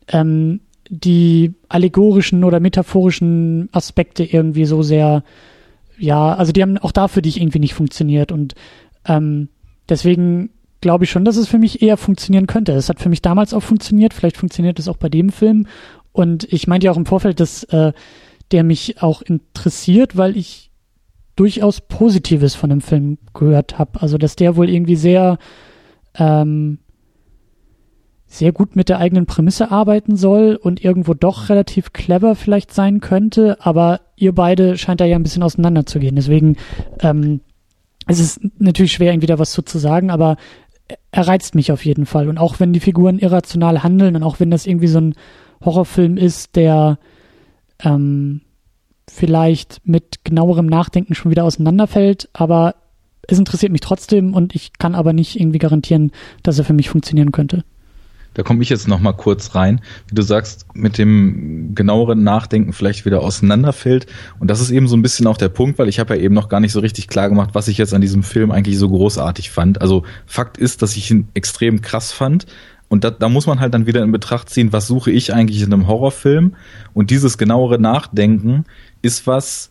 ähm, 0.08 0.60
die 0.88 1.54
allegorischen 1.68 2.44
oder 2.44 2.60
metaphorischen 2.60 3.68
Aspekte 3.72 4.24
irgendwie 4.24 4.64
so 4.64 4.82
sehr, 4.82 5.24
ja, 5.98 6.34
also 6.34 6.52
die 6.52 6.62
haben 6.62 6.78
auch 6.78 6.92
da 6.92 7.08
für 7.08 7.22
dich 7.22 7.40
irgendwie 7.40 7.58
nicht 7.58 7.74
funktioniert 7.74 8.30
und 8.30 8.54
ähm, 9.06 9.48
deswegen 9.88 10.50
glaube 10.80 11.04
ich 11.04 11.10
schon, 11.10 11.24
dass 11.24 11.36
es 11.36 11.48
für 11.48 11.58
mich 11.58 11.82
eher 11.82 11.96
funktionieren 11.96 12.46
könnte. 12.46 12.72
Es 12.72 12.88
hat 12.88 13.00
für 13.00 13.08
mich 13.08 13.22
damals 13.22 13.54
auch 13.54 13.62
funktioniert, 13.62 14.14
vielleicht 14.14 14.36
funktioniert 14.36 14.78
es 14.78 14.88
auch 14.88 14.96
bei 14.96 15.08
dem 15.08 15.30
Film 15.30 15.66
und 16.12 16.50
ich 16.52 16.66
meinte 16.66 16.86
ja 16.86 16.92
auch 16.92 16.96
im 16.96 17.06
Vorfeld, 17.06 17.40
dass 17.40 17.64
äh, 17.64 17.92
der 18.52 18.64
mich 18.64 19.02
auch 19.02 19.22
interessiert, 19.22 20.16
weil 20.16 20.36
ich 20.36 20.70
durchaus 21.36 21.80
Positives 21.82 22.54
von 22.54 22.70
dem 22.70 22.80
Film 22.80 23.18
gehört 23.34 23.78
habe. 23.78 24.00
Also, 24.00 24.18
dass 24.18 24.36
der 24.36 24.56
wohl 24.56 24.70
irgendwie 24.70 24.96
sehr, 24.96 25.38
ähm, 26.14 26.78
sehr 28.26 28.52
gut 28.52 28.76
mit 28.76 28.88
der 28.88 28.98
eigenen 28.98 29.26
Prämisse 29.26 29.70
arbeiten 29.70 30.16
soll 30.16 30.58
und 30.60 30.82
irgendwo 30.84 31.14
doch 31.14 31.48
relativ 31.48 31.92
clever 31.92 32.34
vielleicht 32.34 32.72
sein 32.72 33.00
könnte, 33.00 33.58
aber 33.60 34.00
ihr 34.16 34.34
beide 34.34 34.76
scheint 34.76 35.00
da 35.00 35.04
ja 35.04 35.16
ein 35.16 35.22
bisschen 35.22 35.42
auseinander 35.42 35.86
zu 35.86 36.00
gehen. 36.00 36.16
Deswegen 36.16 36.56
ähm, 37.00 37.40
es 38.06 38.20
ist 38.20 38.40
natürlich 38.58 38.92
schwer, 38.92 39.12
irgendwie 39.12 39.26
da 39.26 39.38
was 39.38 39.52
zu, 39.52 39.62
zu 39.62 39.78
sagen, 39.78 40.10
aber 40.10 40.36
er 41.10 41.26
reizt 41.26 41.54
mich 41.54 41.72
auf 41.72 41.84
jeden 41.84 42.06
Fall. 42.06 42.28
Und 42.28 42.38
auch 42.38 42.60
wenn 42.60 42.72
die 42.72 42.80
Figuren 42.80 43.18
irrational 43.18 43.82
handeln 43.82 44.14
und 44.14 44.22
auch 44.22 44.38
wenn 44.38 44.50
das 44.50 44.66
irgendwie 44.66 44.86
so 44.86 45.00
ein 45.00 45.14
Horrorfilm 45.64 46.16
ist, 46.16 46.54
der 46.54 46.98
ähm, 47.82 48.42
vielleicht 49.08 49.80
mit 49.84 50.24
genauerem 50.24 50.66
Nachdenken 50.66 51.14
schon 51.14 51.30
wieder 51.30 51.44
auseinanderfällt, 51.44 52.28
aber 52.32 52.76
es 53.26 53.38
interessiert 53.38 53.72
mich 53.72 53.80
trotzdem 53.80 54.34
und 54.34 54.54
ich 54.54 54.72
kann 54.78 54.94
aber 54.94 55.12
nicht 55.12 55.40
irgendwie 55.40 55.58
garantieren, 55.58 56.12
dass 56.44 56.58
er 56.58 56.64
für 56.64 56.72
mich 56.72 56.88
funktionieren 56.88 57.32
könnte. 57.32 57.64
Da 58.36 58.42
komme 58.42 58.62
ich 58.62 58.68
jetzt 58.68 58.86
noch 58.86 59.00
mal 59.00 59.14
kurz 59.14 59.54
rein, 59.54 59.80
wie 60.08 60.14
du 60.14 60.20
sagst, 60.20 60.66
mit 60.74 60.98
dem 60.98 61.74
genaueren 61.74 62.22
Nachdenken 62.22 62.74
vielleicht 62.74 63.06
wieder 63.06 63.22
auseinanderfällt. 63.22 64.04
Und 64.38 64.50
das 64.50 64.60
ist 64.60 64.70
eben 64.70 64.88
so 64.88 64.96
ein 64.96 65.00
bisschen 65.00 65.26
auch 65.26 65.38
der 65.38 65.48
Punkt, 65.48 65.78
weil 65.78 65.88
ich 65.88 65.98
habe 65.98 66.14
ja 66.14 66.20
eben 66.20 66.34
noch 66.34 66.50
gar 66.50 66.60
nicht 66.60 66.72
so 66.72 66.80
richtig 66.80 67.08
klar 67.08 67.30
gemacht, 67.30 67.50
was 67.54 67.66
ich 67.66 67.78
jetzt 67.78 67.94
an 67.94 68.02
diesem 68.02 68.22
Film 68.22 68.50
eigentlich 68.50 68.76
so 68.76 68.90
großartig 68.90 69.50
fand. 69.50 69.80
Also 69.80 70.02
Fakt 70.26 70.58
ist, 70.58 70.82
dass 70.82 70.98
ich 70.98 71.10
ihn 71.10 71.28
extrem 71.32 71.80
krass 71.80 72.12
fand, 72.12 72.46
und 72.88 73.02
da, 73.02 73.10
da 73.10 73.28
muss 73.28 73.46
man 73.46 73.58
halt 73.58 73.74
dann 73.74 73.86
wieder 73.86 74.04
in 74.04 74.12
Betracht 74.12 74.48
ziehen, 74.48 74.72
was 74.72 74.86
suche 74.86 75.10
ich 75.10 75.34
eigentlich 75.34 75.60
in 75.60 75.72
einem 75.72 75.88
Horrorfilm? 75.88 76.54
Und 76.94 77.10
dieses 77.10 77.36
genauere 77.36 77.80
Nachdenken 77.80 78.64
ist 79.02 79.26
was, 79.26 79.70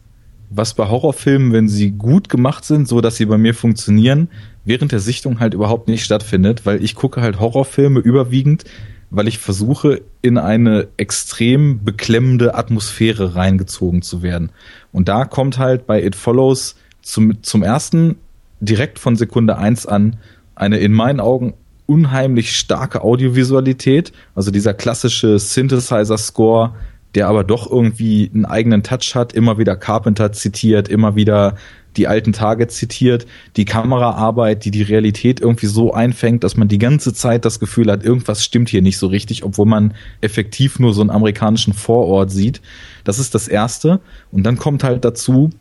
was 0.50 0.74
bei 0.74 0.88
Horrorfilmen, 0.88 1.54
wenn 1.54 1.68
sie 1.68 1.92
gut 1.92 2.30
gemacht 2.30 2.66
sind, 2.66 2.88
so 2.88 3.02
dass 3.02 3.18
sie 3.18 3.26
bei 3.26 3.38
mir 3.38 3.54
funktionieren, 3.54 4.30
während 4.64 4.92
der 4.92 5.00
Sichtung 5.00 5.40
halt 5.40 5.54
überhaupt 5.54 5.88
nicht 5.88 6.04
stattfindet, 6.04 6.66
weil 6.66 6.84
ich 6.84 6.96
gucke 6.96 7.22
halt 7.22 7.40
Horrorfilme 7.40 8.00
überwiegend, 8.00 8.64
weil 9.10 9.28
ich 9.28 9.38
versuche, 9.38 10.02
in 10.22 10.38
eine 10.38 10.88
extrem 10.98 11.84
beklemmende 11.84 12.56
Atmosphäre 12.56 13.36
reingezogen 13.36 14.02
zu 14.02 14.24
werden. 14.24 14.52
Und 14.92 15.08
da 15.08 15.26
kommt 15.26 15.58
halt 15.58 15.86
bei 15.86 16.04
It 16.04 16.16
Follows 16.16 16.76
zum, 17.02 17.44
zum 17.44 17.64
ersten 17.64 18.16
direkt 18.60 19.00
von 19.00 19.16
Sekunde 19.16 19.58
eins 19.58 19.86
an 19.86 20.18
eine 20.56 20.78
in 20.78 20.94
meinen 20.94 21.20
Augen 21.20 21.54
unheimlich 21.86 22.58
starke 22.58 23.04
Audiovisualität, 23.04 24.12
also 24.34 24.50
dieser 24.50 24.74
klassische 24.74 25.38
Synthesizer-Score, 25.38 26.74
der 27.16 27.28
aber 27.28 27.44
doch 27.44 27.70
irgendwie 27.70 28.30
einen 28.34 28.46
eigenen 28.46 28.84
Touch 28.84 29.16
hat, 29.16 29.34
immer 29.34 29.58
wieder 29.58 29.76
Carpenter 29.76 30.32
zitiert, 30.32 30.88
immer 30.88 31.16
wieder 31.16 31.56
die 31.98 32.08
alten 32.08 32.34
Tage 32.34 32.68
zitiert, 32.68 33.26
die 33.56 33.66
Kameraarbeit, 33.66 34.66
die 34.66 34.72
die 34.72 34.82
Realität 34.82 35.40
irgendwie 35.40 35.68
so 35.68 35.94
einfängt, 35.94 36.44
dass 36.44 36.58
man 36.58 36.68
die 36.68 36.78
ganze 36.78 37.14
Zeit 37.14 37.46
das 37.46 37.60
Gefühl 37.60 37.90
hat, 37.90 38.04
irgendwas 38.04 38.44
stimmt 38.44 38.70
hier 38.70 38.82
nicht 38.82 38.98
so 38.98 39.08
richtig, 39.08 39.44
obwohl 39.44 39.66
man 39.66 39.94
effektiv 40.22 40.80
nur 40.80 40.94
so 40.94 41.02
einen 41.02 41.10
amerikanischen 41.10 41.74
Vorort 41.74 42.32
sieht. 42.32 42.62
Das 43.04 43.18
ist 43.18 43.34
das 43.34 43.48
Erste. 43.48 44.02
Und 44.32 44.44
dann 44.44 44.58
kommt 44.58 44.84
halt 44.84 45.06
dazu, 45.06 45.52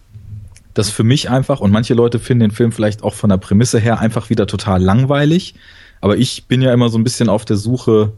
dass 0.75 0.91
für 0.91 1.05
mich 1.05 1.31
einfach, 1.31 1.61
und 1.61 1.71
manche 1.71 1.95
Leute 1.95 2.19
finden 2.19 2.49
den 2.49 2.51
Film 2.51 2.73
vielleicht 2.73 3.05
auch 3.05 3.15
von 3.15 3.31
der 3.31 3.37
Prämisse 3.37 3.79
her 3.79 4.01
einfach 4.01 4.29
wieder 4.29 4.47
total 4.47 4.83
langweilig, 4.83 5.55
aber 6.01 6.19
ich 6.19 6.47
bin 6.47 6.61
ja 6.61 6.73
immer 6.73 6.91
so 6.91 6.99
ein 6.99 7.05
bisschen 7.05 7.29
auf 7.29 7.45
der 7.45 7.57
Suche 7.57 8.13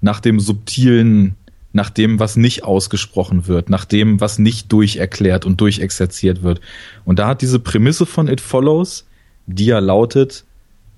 nach 0.00 0.20
dem 0.20 0.40
subtilen, 0.40 1.36
nach 1.72 1.90
dem, 1.90 2.18
was 2.18 2.36
nicht 2.36 2.64
ausgesprochen 2.64 3.46
wird, 3.46 3.70
nach 3.70 3.84
dem, 3.84 4.20
was 4.20 4.38
nicht 4.38 4.72
durcherklärt 4.72 5.44
und 5.46 5.60
durchexerziert 5.60 6.42
wird. 6.42 6.60
Und 7.04 7.18
da 7.18 7.28
hat 7.28 7.42
diese 7.42 7.60
Prämisse 7.60 8.06
von 8.06 8.28
It 8.28 8.40
Follows, 8.40 9.06
die 9.46 9.66
ja 9.66 9.78
lautet, 9.78 10.44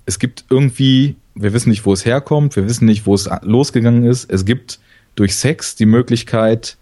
es 0.06 0.18
gibt 0.18 0.44
irgendwie, 0.50 1.16
wir 1.34 1.52
wissen 1.52 1.70
nicht, 1.70 1.84
wo 1.84 1.92
es 1.92 2.04
herkommt, 2.04 2.56
wir 2.56 2.66
wissen 2.66 2.86
nicht, 2.86 3.06
wo 3.06 3.14
es 3.14 3.28
losgegangen 3.42 4.04
ist. 4.04 4.30
Es 4.30 4.44
gibt 4.44 4.80
durch 5.14 5.36
Sex 5.36 5.76
die 5.76 5.86
Möglichkeit, 5.86 6.76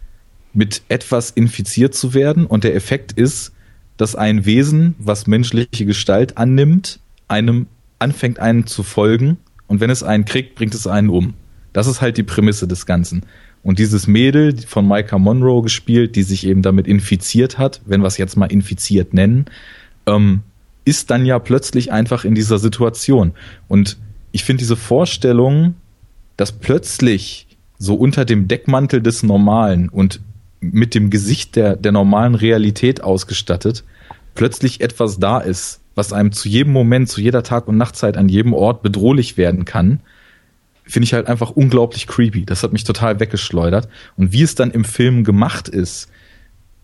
mit 0.52 0.82
etwas 0.88 1.30
infiziert 1.30 1.94
zu 1.94 2.14
werden. 2.14 2.46
Und 2.46 2.64
der 2.64 2.74
Effekt 2.74 3.12
ist, 3.12 3.52
dass 3.96 4.14
ein 4.14 4.46
Wesen, 4.46 4.94
was 4.98 5.26
menschliche 5.26 5.84
Gestalt 5.84 6.38
annimmt, 6.38 7.00
einem 7.28 7.66
anfängt, 7.98 8.38
einen 8.38 8.66
zu 8.66 8.82
folgen 8.82 9.36
und 9.66 9.80
wenn 9.80 9.90
es 9.90 10.02
einen 10.02 10.24
kriegt, 10.24 10.54
bringt 10.54 10.74
es 10.74 10.86
einen 10.86 11.10
um. 11.10 11.34
Das 11.72 11.86
ist 11.86 12.00
halt 12.00 12.16
die 12.16 12.22
Prämisse 12.22 12.66
des 12.66 12.86
Ganzen. 12.86 13.22
Und 13.62 13.78
dieses 13.78 14.06
Mädel 14.06 14.56
von 14.66 14.88
Micah 14.88 15.18
Monroe 15.18 15.62
gespielt, 15.62 16.16
die 16.16 16.22
sich 16.22 16.46
eben 16.46 16.62
damit 16.62 16.86
infiziert 16.86 17.58
hat, 17.58 17.80
wenn 17.84 18.00
wir 18.00 18.06
es 18.06 18.16
jetzt 18.16 18.36
mal 18.36 18.50
infiziert 18.50 19.12
nennen, 19.12 19.46
ähm, 20.06 20.40
ist 20.84 21.10
dann 21.10 21.26
ja 21.26 21.38
plötzlich 21.38 21.92
einfach 21.92 22.24
in 22.24 22.34
dieser 22.34 22.58
Situation. 22.58 23.32
Und 23.68 23.98
ich 24.32 24.44
finde 24.44 24.60
diese 24.60 24.76
Vorstellung, 24.76 25.74
dass 26.36 26.52
plötzlich 26.52 27.46
so 27.78 27.94
unter 27.94 28.24
dem 28.24 28.48
Deckmantel 28.48 29.02
des 29.02 29.22
Normalen 29.22 29.88
und 29.88 30.20
mit 30.60 30.94
dem 30.94 31.10
Gesicht 31.10 31.56
der, 31.56 31.76
der 31.76 31.92
normalen 31.92 32.34
Realität 32.34 33.02
ausgestattet, 33.02 33.84
plötzlich 34.34 34.80
etwas 34.80 35.18
da 35.18 35.38
ist, 35.38 35.80
was 35.94 36.12
einem 36.12 36.32
zu 36.32 36.48
jedem 36.48 36.72
Moment, 36.72 37.08
zu 37.08 37.20
jeder 37.20 37.42
Tag- 37.42 37.68
und 37.68 37.76
Nachtzeit 37.76 38.16
an 38.16 38.28
jedem 38.28 38.52
Ort 38.52 38.82
bedrohlich 38.82 39.36
werden 39.36 39.64
kann, 39.64 40.00
finde 40.90 41.04
ich 41.04 41.14
halt 41.14 41.26
einfach 41.26 41.50
unglaublich 41.50 42.06
creepy. 42.06 42.44
Das 42.44 42.62
hat 42.62 42.72
mich 42.72 42.84
total 42.84 43.20
weggeschleudert. 43.20 43.88
Und 44.16 44.32
wie 44.32 44.42
es 44.42 44.54
dann 44.54 44.70
im 44.70 44.84
Film 44.84 45.24
gemacht 45.24 45.68
ist, 45.68 46.08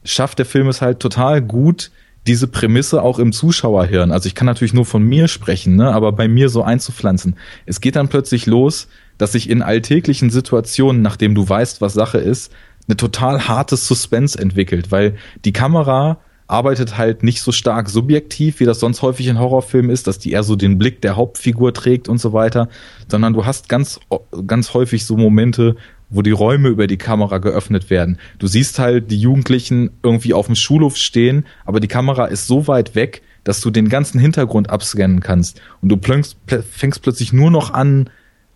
schafft 0.04 0.38
der 0.38 0.46
Film 0.46 0.68
es 0.68 0.80
halt 0.80 1.00
total 1.00 1.42
gut, 1.42 1.90
diese 2.26 2.48
Prämisse 2.48 3.02
auch 3.02 3.18
im 3.18 3.32
Zuschauerhirn, 3.32 4.10
also 4.10 4.26
ich 4.26 4.34
kann 4.34 4.46
natürlich 4.46 4.74
nur 4.74 4.84
von 4.84 5.02
mir 5.02 5.28
sprechen, 5.28 5.76
ne, 5.76 5.92
aber 5.92 6.12
bei 6.12 6.26
mir 6.26 6.48
so 6.48 6.62
einzupflanzen. 6.62 7.36
Es 7.66 7.80
geht 7.80 7.96
dann 7.96 8.08
plötzlich 8.08 8.46
los, 8.46 8.88
dass 9.16 9.32
sich 9.32 9.48
in 9.48 9.62
alltäglichen 9.62 10.30
Situationen, 10.30 11.02
nachdem 11.02 11.34
du 11.34 11.48
weißt, 11.48 11.80
was 11.80 11.94
Sache 11.94 12.18
ist, 12.18 12.52
eine 12.88 12.96
total 12.96 13.48
hartes 13.48 13.86
Suspense 13.86 14.38
entwickelt, 14.38 14.90
weil 14.90 15.16
die 15.44 15.52
Kamera 15.52 16.18
arbeitet 16.48 16.96
halt 16.96 17.22
nicht 17.22 17.42
so 17.42 17.52
stark 17.52 17.88
subjektiv, 17.88 18.60
wie 18.60 18.64
das 18.64 18.80
sonst 18.80 19.02
häufig 19.02 19.26
in 19.26 19.38
Horrorfilmen 19.38 19.90
ist, 19.90 20.06
dass 20.06 20.18
die 20.18 20.32
eher 20.32 20.42
so 20.42 20.56
den 20.56 20.78
Blick 20.78 21.00
der 21.00 21.16
Hauptfigur 21.16 21.74
trägt 21.74 22.08
und 22.08 22.18
so 22.18 22.32
weiter, 22.32 22.68
sondern 23.08 23.32
du 23.32 23.44
hast 23.44 23.68
ganz, 23.68 24.00
ganz 24.46 24.72
häufig 24.74 25.04
so 25.04 25.16
Momente, 25.16 25.76
wo 26.08 26.22
die 26.22 26.30
Räume 26.30 26.68
über 26.68 26.86
die 26.86 26.98
Kamera 26.98 27.38
geöffnet 27.38 27.90
werden. 27.90 28.18
Du 28.38 28.46
siehst 28.46 28.78
halt 28.78 29.10
die 29.10 29.18
Jugendlichen 29.18 29.90
irgendwie 30.02 30.34
auf 30.34 30.46
dem 30.46 30.54
Schulhof 30.54 30.96
stehen, 30.96 31.46
aber 31.64 31.80
die 31.80 31.88
Kamera 31.88 32.26
ist 32.26 32.46
so 32.46 32.68
weit 32.68 32.94
weg, 32.94 33.22
dass 33.42 33.60
du 33.60 33.70
den 33.70 33.88
ganzen 33.88 34.20
Hintergrund 34.20 34.70
abscannen 34.70 35.20
kannst. 35.20 35.60
Und 35.82 35.88
du 35.88 35.96
plöngst, 35.96 36.36
fängst 36.70 37.02
plötzlich 37.02 37.32
nur 37.32 37.50
noch 37.50 37.72
an, 37.72 38.10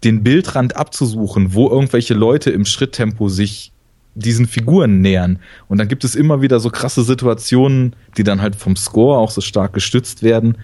den 0.04 0.22
Bildrand 0.22 0.76
abzusuchen, 0.76 1.54
wo 1.54 1.68
irgendwelche 1.68 2.14
Leute 2.14 2.50
im 2.50 2.64
Schritttempo 2.64 3.28
sich 3.28 3.72
diesen 4.14 4.46
Figuren 4.46 5.00
nähern. 5.00 5.38
Und 5.68 5.78
dann 5.78 5.88
gibt 5.88 6.04
es 6.04 6.14
immer 6.14 6.42
wieder 6.42 6.60
so 6.60 6.70
krasse 6.70 7.02
Situationen, 7.02 7.94
die 8.16 8.24
dann 8.24 8.42
halt 8.42 8.56
vom 8.56 8.76
Score 8.76 9.18
auch 9.18 9.30
so 9.30 9.40
stark 9.40 9.72
gestützt 9.72 10.22
werden, 10.22 10.58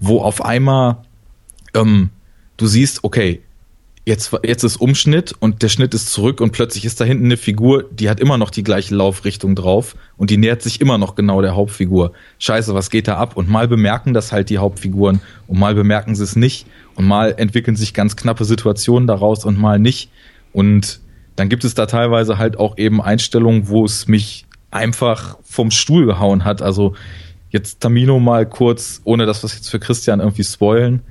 wo 0.00 0.20
auf 0.20 0.44
einmal 0.44 0.98
ähm, 1.74 2.10
du 2.56 2.66
siehst, 2.66 3.04
okay, 3.04 3.42
jetzt, 4.04 4.36
jetzt 4.42 4.64
ist 4.64 4.76
Umschnitt 4.76 5.32
und 5.38 5.62
der 5.62 5.68
Schnitt 5.68 5.94
ist 5.94 6.10
zurück 6.10 6.40
und 6.40 6.52
plötzlich 6.52 6.84
ist 6.84 7.00
da 7.00 7.04
hinten 7.04 7.26
eine 7.26 7.36
Figur, 7.36 7.84
die 7.90 8.10
hat 8.10 8.20
immer 8.20 8.38
noch 8.38 8.50
die 8.50 8.64
gleiche 8.64 8.94
Laufrichtung 8.94 9.54
drauf 9.54 9.94
und 10.16 10.30
die 10.30 10.36
nähert 10.36 10.62
sich 10.62 10.80
immer 10.80 10.98
noch 10.98 11.14
genau 11.14 11.40
der 11.40 11.54
Hauptfigur. 11.54 12.12
Scheiße, 12.38 12.74
was 12.74 12.90
geht 12.90 13.08
da 13.08 13.16
ab? 13.16 13.36
Und 13.36 13.48
mal 13.48 13.68
bemerken 13.68 14.14
das 14.14 14.32
halt 14.32 14.50
die 14.50 14.58
Hauptfiguren 14.58 15.20
und 15.46 15.58
mal 15.58 15.74
bemerken 15.74 16.14
sie 16.14 16.24
es 16.24 16.36
nicht 16.36 16.66
und 16.96 17.06
mal 17.06 17.34
entwickeln 17.36 17.76
sich 17.76 17.94
ganz 17.94 18.16
knappe 18.16 18.44
Situationen 18.44 19.06
daraus 19.06 19.44
und 19.44 19.58
mal 19.58 19.78
nicht. 19.78 20.10
Und 20.52 21.00
dann 21.36 21.48
gibt 21.48 21.64
es 21.64 21.74
da 21.74 21.86
teilweise 21.86 22.38
halt 22.38 22.58
auch 22.58 22.78
eben 22.78 23.00
Einstellungen, 23.00 23.68
wo 23.68 23.84
es 23.84 24.08
mich 24.08 24.46
einfach 24.70 25.38
vom 25.42 25.70
Stuhl 25.70 26.06
gehauen 26.06 26.44
hat. 26.44 26.62
Also 26.62 26.94
jetzt 27.50 27.80
Tamino 27.80 28.18
mal 28.18 28.46
kurz, 28.46 29.00
ohne 29.04 29.26
das 29.26 29.44
was 29.44 29.54
jetzt 29.54 29.68
für 29.68 29.80
Christian 29.80 30.20
irgendwie 30.20 30.44
spoilen 30.44 31.02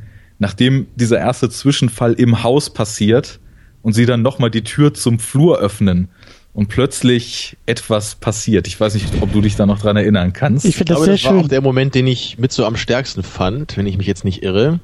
nachdem 0.42 0.88
dieser 0.96 1.20
erste 1.20 1.52
Zwischenfall 1.52 2.14
im 2.14 2.42
Haus 2.42 2.72
passiert 2.72 3.40
und 3.84 3.94
sie 3.94 4.08
dann 4.08 4.24
nochmal 4.24 4.50
die 4.50 4.64
Tür 4.64 4.92
zum 4.92 5.20
Flur 5.20 5.60
öffnen 5.60 6.10
und 6.56 6.68
plötzlich 6.68 7.58
etwas 7.68 8.16
passiert. 8.16 8.66
Ich 8.66 8.80
weiß 8.80 8.96
nicht, 8.96 9.06
ob 9.22 9.32
du 9.32 9.42
dich 9.42 9.56
da 9.56 9.68
noch 9.68 9.80
dran 9.80 9.98
erinnern 9.98 10.34
kannst. 10.34 10.66
Ich 10.66 10.76
finde 10.76 10.96
das 10.96 11.04
sehr 11.04 11.14
das 11.14 11.24
war 11.26 11.32
schön. 11.34 11.42
auch 11.42 11.48
der 11.48 11.62
Moment, 11.62 11.94
den 11.94 12.08
ich 12.08 12.40
mit 12.40 12.52
so 12.52 12.66
am 12.66 12.76
stärksten 12.76 13.22
fand, 13.22 13.78
wenn 13.78 13.86
ich 13.86 14.00
mich 14.00 14.08
jetzt 14.08 14.26
nicht 14.26 14.42
irre. 14.42 14.80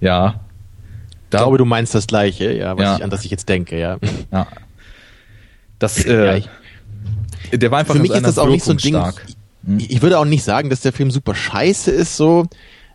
Ja. 0.00 0.38
Da, 1.28 1.38
ich 1.38 1.42
glaube, 1.42 1.58
du 1.58 1.64
meinst 1.64 1.92
das 1.92 2.06
Gleiche, 2.06 2.52
ja, 2.52 2.78
was 2.78 2.84
ja. 2.84 2.96
Ich, 2.98 3.04
an 3.04 3.10
das 3.10 3.24
ich 3.24 3.32
jetzt 3.32 3.48
denke, 3.48 3.80
ja. 3.80 3.98
Ja. 4.30 4.46
Das, 5.80 6.04
äh, 6.04 6.26
ja, 6.26 6.36
ich, 6.36 6.48
der 7.58 7.70
war 7.72 7.80
einfach 7.80 7.94
Für 7.94 8.00
mich 8.00 8.12
ist 8.12 8.24
das 8.24 8.38
auch 8.38 8.48
nicht 8.48 8.64
so 8.64 8.70
ein 8.70 8.76
Ding. 8.76 8.94
Stark. 8.94 9.26
Ich 9.76 10.00
würde 10.00 10.18
auch 10.18 10.24
nicht 10.24 10.44
sagen, 10.44 10.70
dass 10.70 10.80
der 10.80 10.92
Film 10.92 11.10
super 11.10 11.34
scheiße 11.34 11.90
ist, 11.90 12.16
so 12.16 12.46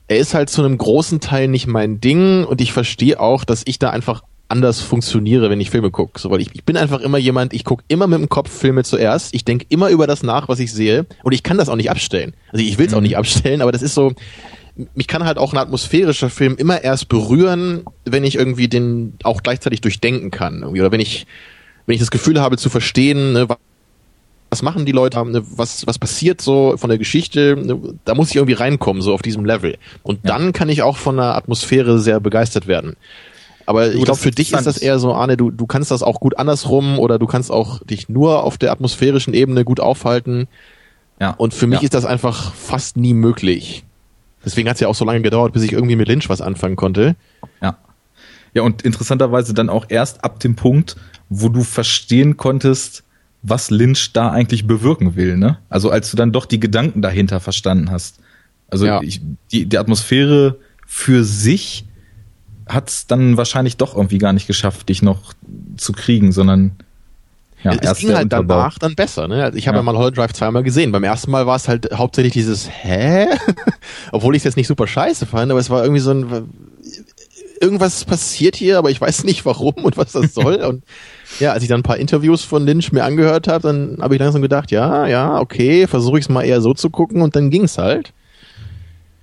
er 0.08 0.18
ist 0.18 0.34
halt 0.34 0.50
zu 0.50 0.64
einem 0.64 0.78
großen 0.78 1.20
Teil 1.20 1.48
nicht 1.48 1.68
mein 1.68 2.00
Ding 2.00 2.44
und 2.44 2.62
ich 2.62 2.74
verstehe 2.74 3.20
auch, 3.20 3.44
dass 3.44 3.64
ich 3.66 3.80
da 3.80 3.90
einfach 3.90 4.24
anders 4.48 4.82
funktioniere, 4.82 5.50
wenn 5.50 5.60
ich 5.60 5.72
Filme 5.72 5.90
gucke. 5.90 6.20
So, 6.20 6.30
weil 6.30 6.42
ich, 6.42 6.50
ich 6.54 6.64
bin 6.64 6.78
einfach 6.78 7.02
immer 7.02 7.18
jemand, 7.18 7.54
ich 7.54 7.64
gucke 7.64 7.84
immer 7.88 8.06
mit 8.06 8.20
dem 8.20 8.30
Kopf 8.30 8.52
Filme 8.52 8.84
zuerst. 8.84 9.34
Ich 9.34 9.44
denke 9.44 9.66
immer 9.70 9.90
über 9.90 10.06
das 10.06 10.22
nach, 10.22 10.48
was 10.48 10.60
ich 10.60 10.72
sehe. 10.72 11.08
Und 11.24 11.32
ich 11.32 11.42
kann 11.42 11.58
das 11.58 11.68
auch 11.68 11.76
nicht 11.76 11.90
abstellen. 11.90 12.36
Also 12.52 12.64
ich 12.64 12.78
will 12.78 12.86
es 12.86 12.92
mhm. 12.92 12.98
auch 13.00 13.02
nicht 13.02 13.18
abstellen, 13.18 13.62
aber 13.62 13.72
das 13.72 13.82
ist 13.82 13.96
so, 13.96 14.14
mich 14.94 15.08
kann 15.08 15.26
halt 15.26 15.40
auch 15.40 15.54
ein 15.54 15.58
atmosphärischer 15.58 16.30
Film 16.30 16.56
immer 16.58 16.84
erst 16.84 17.10
berühren, 17.10 17.86
wenn 18.06 18.24
ich 18.24 18.36
irgendwie 18.36 18.68
den 18.68 19.14
auch 19.24 19.42
gleichzeitig 19.42 19.82
durchdenken 19.82 20.30
kann. 20.30 20.62
Irgendwie. 20.62 20.82
Oder 20.82 20.92
wenn 20.92 21.00
ich, 21.00 21.26
wenn 21.86 21.94
ich 21.96 22.02
das 22.02 22.12
Gefühl 22.12 22.40
habe 22.42 22.58
zu 22.58 22.70
verstehen, 22.70 23.34
ne, 23.34 23.48
was 24.50 24.62
machen 24.62 24.86
die 24.86 24.92
Leute, 24.92 25.24
ne, 25.26 25.44
was, 25.46 25.86
was 25.88 26.00
passiert 26.00 26.42
so 26.42 26.78
von 26.78 26.90
der 26.90 26.98
Geschichte, 26.98 27.56
ne, 27.58 27.96
da 28.06 28.16
muss 28.16 28.30
ich 28.30 28.36
irgendwie 28.36 28.54
reinkommen, 28.54 29.02
so 29.02 29.14
auf 29.14 29.22
diesem 29.22 29.46
Level. 29.46 29.78
Und 30.04 30.20
ja. 30.24 30.38
dann 30.38 30.54
kann 30.54 30.70
ich 30.70 30.82
auch 30.82 30.98
von 30.98 31.18
der 31.18 31.36
Atmosphäre 31.36 32.00
sehr 32.00 32.20
begeistert 32.20 32.68
werden. 32.68 32.96
Aber 33.66 33.94
ich 33.94 34.04
glaube, 34.04 34.20
für 34.20 34.32
dich 34.32 34.54
ist 34.54 34.68
das 34.68 34.78
eher 34.78 35.00
so, 35.00 35.14
Arne, 35.14 35.38
du, 35.38 35.50
du 35.50 35.66
kannst 35.66 35.90
das 35.90 36.04
auch 36.04 36.20
gut 36.20 36.38
andersrum 36.38 37.00
oder 37.00 37.18
du 37.18 37.26
kannst 37.26 37.52
auch 37.52 37.84
dich 37.84 38.10
nur 38.10 38.44
auf 38.44 38.58
der 38.58 38.72
atmosphärischen 38.72 39.34
Ebene 39.34 39.66
gut 39.66 39.80
aufhalten. 39.80 40.48
Ja. 41.20 41.32
Und 41.32 41.54
für 41.54 41.66
mich 41.66 41.80
ja. 41.80 41.86
ist 41.86 41.94
das 41.94 42.06
einfach 42.06 42.54
fast 42.54 42.96
nie 42.98 43.14
möglich. 43.14 43.84
Deswegen 44.44 44.70
hat 44.70 44.76
es 44.76 44.82
ja 44.82 44.88
auch 44.88 44.96
so 44.96 45.06
lange 45.06 45.22
gedauert, 45.22 45.54
bis 45.54 45.64
ich 45.64 45.74
irgendwie 45.74 45.96
mit 45.96 46.08
Lynch 46.08 46.30
was 46.30 46.42
anfangen 46.42 46.76
konnte. 46.76 47.16
Ja. 47.62 47.78
Ja, 48.56 48.64
und 48.64 48.82
interessanterweise 48.84 49.54
dann 49.54 49.70
auch 49.70 49.86
erst 49.90 50.24
ab 50.24 50.40
dem 50.40 50.56
Punkt, 50.56 50.96
wo 51.30 51.50
du 51.50 51.64
verstehen 51.64 52.38
konntest, 52.38 53.04
was 53.44 53.70
Lynch 53.70 54.14
da 54.14 54.32
eigentlich 54.32 54.66
bewirken 54.66 55.16
will, 55.16 55.38
ne? 55.38 55.60
Also 55.70 55.92
als 55.92 56.10
du 56.10 56.18
dann 56.18 56.32
doch 56.32 56.46
die 56.46 56.60
Gedanken 56.60 57.02
dahinter 57.02 57.40
verstanden 57.40 57.92
hast. 57.92 58.20
Also 58.70 58.86
ja. 58.86 59.02
ich, 59.02 59.22
die, 59.52 59.66
die 59.66 59.78
Atmosphäre 59.78 60.58
für 60.88 61.24
sich 61.24 61.86
hat 62.68 62.90
es 62.90 63.08
dann 63.08 63.38
wahrscheinlich 63.38 63.78
doch 63.78 63.96
irgendwie 63.96 64.18
gar 64.18 64.34
nicht 64.34 64.48
geschafft, 64.48 64.90
dich 64.90 65.02
noch 65.02 65.34
zu 65.78 65.92
kriegen, 65.92 66.32
sondern 66.32 66.72
ja, 67.62 67.74
es 67.74 67.80
erst 67.80 68.02
ging 68.02 68.14
halt 68.14 68.24
Unterbau. 68.24 68.56
danach 68.56 68.80
dann 68.80 68.96
besser. 68.96 69.28
Ne? 69.28 69.44
Also 69.44 69.58
ich 69.58 69.68
habe 69.68 69.76
ja. 69.78 69.82
ja 69.82 69.84
mal 69.84 69.98
Hollow 69.98 70.12
Drive 70.12 70.34
zweimal 70.34 70.64
gesehen. 70.64 70.92
Beim 70.92 71.04
ersten 71.04 71.30
Mal 71.30 71.46
war 71.46 71.56
es 71.56 71.68
halt 71.68 71.90
hauptsächlich 71.94 72.34
dieses 72.34 72.70
Hä? 72.70 73.28
Obwohl 74.12 74.36
ich 74.36 74.42
es 74.42 74.44
jetzt 74.46 74.56
nicht 74.56 74.68
super 74.68 74.88
scheiße 74.88 75.26
fand, 75.26 75.52
aber 75.52 75.60
es 75.60 75.70
war 75.70 75.84
irgendwie 75.84 76.02
so 76.02 76.12
ein 76.12 76.50
irgendwas 77.62 78.06
passiert 78.06 78.56
hier, 78.56 78.78
aber 78.78 78.90
ich 78.92 79.00
weiß 79.00 79.24
nicht 79.24 79.46
warum 79.46 79.76
und 79.76 79.98
was 79.98 80.12
das 80.12 80.34
soll. 80.34 80.56
und 80.64 80.84
ja, 81.40 81.52
als 81.52 81.64
ich 81.64 81.70
dann 81.70 81.80
ein 81.80 81.84
paar 81.84 81.98
Interviews 81.98 82.44
von 82.44 82.66
Lynch 82.66 82.92
mir 82.92 83.04
angehört 83.04 83.48
habe, 83.48 83.68
dann 83.68 83.98
habe 84.02 84.16
ich 84.16 84.20
langsam 84.20 84.42
gedacht, 84.42 84.72
ja, 84.72 85.08
ja, 85.08 85.40
okay, 85.40 85.88
versuche 85.88 86.20
ich 86.20 86.26
es 86.26 86.30
mal 86.30 86.44
eher 86.44 86.62
so 86.62 86.74
zu 86.74 86.90
gucken 86.90 87.22
und 87.22 87.36
dann 87.36 87.50
ging's 87.50 87.78
halt. 87.78 88.14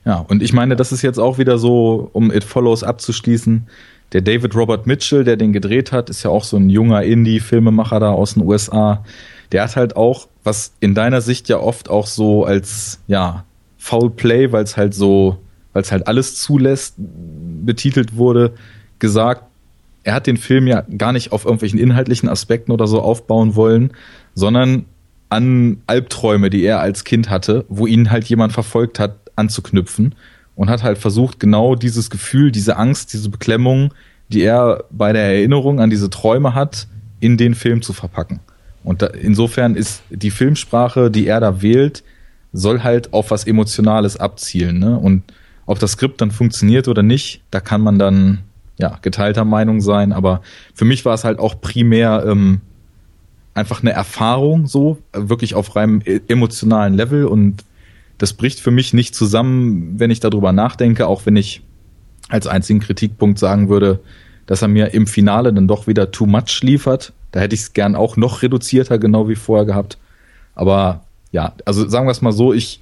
Ja, 0.05 0.17
und 0.17 0.43
ich 0.43 0.53
meine, 0.53 0.75
das 0.77 0.93
ist 0.93 1.03
jetzt 1.03 1.19
auch 1.19 1.39
wieder 1.39 1.59
so, 1.59 2.11
um 2.13 2.33
It 2.33 2.45
Follows 2.45 2.83
abzuschließen. 2.83 3.69
Der 4.13 4.21
David 4.21 4.55
Robert 4.55 4.87
Mitchell, 4.87 5.25
der 5.25 5.37
den 5.37 5.53
gedreht 5.53 5.93
hat, 5.93 6.11
ist 6.11 6.23
ja 6.23 6.31
auch 6.31 6.45
so 6.45 6.57
ein 6.57 6.69
junger 6.69 7.03
Indie-Filmemacher 7.03 8.01
da 8.01 8.11
aus 8.11 8.35
den 8.35 8.43
USA. 8.45 9.05
Der 9.53 9.65
hat 9.65 9.77
halt 9.77 9.97
auch, 9.97 10.29
was 10.45 10.73
in 10.81 10.95
deiner 10.95 11.21
Sicht 11.21 11.49
ja 11.49 11.59
oft 11.59 11.89
auch 11.89 12.07
so 12.07 12.45
als, 12.45 13.01
ja, 13.07 13.45
Foul 13.79 14.11
Play, 14.11 14.53
weil 14.53 14.65
es 14.65 14.77
halt 14.77 14.95
so, 14.95 15.39
weil 15.73 15.83
es 15.83 15.93
halt 15.93 16.07
alles 16.07 16.37
zulässt, 16.37 16.95
betitelt 16.99 18.17
wurde, 18.17 18.55
gesagt, 18.99 19.45
er 20.05 20.15
hat 20.15 20.27
den 20.27 20.37
Film 20.37 20.67
ja 20.67 20.85
gar 20.99 21.13
nicht 21.13 21.33
auf 21.33 21.45
irgendwelchen 21.45 21.79
inhaltlichen 21.79 22.29
Aspekten 22.29 22.73
oder 22.73 22.87
so 22.87 23.01
aufbauen 23.01 23.55
wollen, 23.55 23.93
sondern 24.35 24.85
an 25.29 25.79
Albträume, 25.87 26.51
die 26.51 26.63
er 26.63 26.81
als 26.81 27.05
Kind 27.05 27.31
hatte, 27.31 27.65
wo 27.69 27.87
ihn 27.87 28.11
halt 28.11 28.25
jemand 28.25 28.53
verfolgt 28.53 28.99
hat, 28.99 29.17
anzuknüpfen 29.37 30.15
und 30.57 30.69
hat 30.69 30.83
halt 30.83 30.99
versucht, 30.99 31.41
genau 31.41 31.75
dieses 31.75 32.11
Gefühl, 32.11 32.53
diese 32.53 32.77
Angst, 32.77 33.13
diese 33.13 33.31
Beklemmung, 33.31 33.95
die 34.29 34.43
er 34.43 34.85
bei 34.91 35.13
der 35.13 35.23
Erinnerung 35.23 35.81
an 35.81 35.91
diese 35.91 36.11
Träume 36.11 36.55
hat, 36.55 36.87
in 37.21 37.37
den 37.37 37.55
Film 37.55 37.83
zu 37.83 37.93
verpacken. 37.93 38.41
Und 38.85 39.01
da, 39.01 39.07
insofern 39.07 39.77
ist 39.77 40.03
die 40.11 40.31
Filmsprache, 40.31 41.11
die 41.11 41.27
er 41.27 41.41
da 41.41 41.63
wählt, 41.63 42.03
soll 42.53 42.83
halt 42.83 43.13
auf 43.13 43.31
was 43.31 43.45
Emotionales 43.47 44.17
abzielen. 44.17 44.79
Ne? 44.79 44.99
Und 44.99 45.23
ob 45.73 45.79
das 45.79 45.93
Skript 45.93 46.21
dann 46.21 46.31
funktioniert 46.31 46.87
oder 46.87 47.03
nicht, 47.03 47.43
da 47.51 47.61
kann 47.61 47.81
man 47.81 47.99
dann 47.99 48.41
ja 48.79 48.99
geteilter 49.03 49.45
Meinung 49.45 49.81
sein. 49.81 50.13
Aber 50.13 50.43
für 50.75 50.85
mich 50.85 51.05
war 51.05 51.15
es 51.15 51.25
halt 51.25 51.39
auch 51.39 51.61
primär 51.61 52.25
ähm, 52.27 52.61
einfach 53.55 53.83
eine 53.83 53.93
Erfahrung, 53.93 54.67
so 54.67 54.99
wirklich 55.13 55.55
auf 55.55 55.75
reinem 55.77 56.03
e-, 56.05 56.21
emotionalen 56.29 56.95
Level 56.95 57.27
und 57.27 57.65
das 58.19 58.35
bricht 58.35 58.61
für 58.61 58.71
mich 58.71 58.93
nicht 58.93 59.15
zusammen, 59.15 59.99
wenn 59.99 60.11
ich 60.11 60.21
darüber 60.21 60.53
nachdenke, 60.53 61.07
auch 61.09 61.27
wenn 61.27 61.37
ich 61.37 61.63
als 62.29 62.47
einzigen 62.47 62.81
Kritikpunkt 62.81 63.39
sagen 63.39 63.69
würde, 63.69 64.01
dass 64.47 64.63
er 64.63 64.69
mir 64.69 64.95
im 64.95 65.07
Finale 65.07 65.53
dann 65.53 65.67
doch 65.67 65.87
wieder 65.87 66.11
too 66.11 66.27
much 66.27 66.63
liefert. 66.63 67.13
Da 67.33 67.41
hätte 67.41 67.55
ich 67.55 67.63
es 67.63 67.73
gern 67.73 67.97
auch 67.97 68.17
noch 68.17 68.43
reduzierter, 68.43 68.99
genau 68.99 69.29
wie 69.29 69.35
vorher 69.35 69.65
gehabt. 69.65 69.99
Aber 70.55 71.05
ja, 71.33 71.55
also 71.65 71.89
sagen 71.89 72.07
wir 72.07 72.13
es 72.13 72.23
mal 72.23 72.33
so, 72.33 72.53
ich 72.53 72.82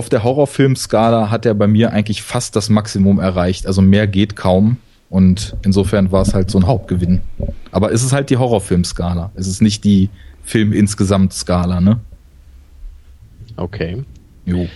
auf 0.00 0.08
der 0.08 0.24
Horrorfilm-Skala 0.24 1.30
hat 1.30 1.44
er 1.44 1.52
bei 1.52 1.66
mir 1.66 1.92
eigentlich 1.92 2.22
fast 2.22 2.56
das 2.56 2.70
Maximum 2.70 3.18
erreicht. 3.18 3.66
Also 3.66 3.82
mehr 3.82 4.06
geht 4.06 4.34
kaum. 4.34 4.78
Und 5.10 5.54
insofern 5.62 6.10
war 6.10 6.22
es 6.22 6.32
halt 6.32 6.50
so 6.50 6.56
ein 6.58 6.66
Hauptgewinn. 6.66 7.20
Aber 7.70 7.92
es 7.92 8.02
ist 8.02 8.14
halt 8.14 8.30
die 8.30 8.38
Horrorfilm-Skala. 8.38 9.30
Es 9.34 9.46
ist 9.46 9.60
nicht 9.60 9.84
die 9.84 10.08
Film-Insgesamt-Skala, 10.42 11.82
ne? 11.82 12.00
Okay. 13.56 14.02
Jo. 14.46 14.66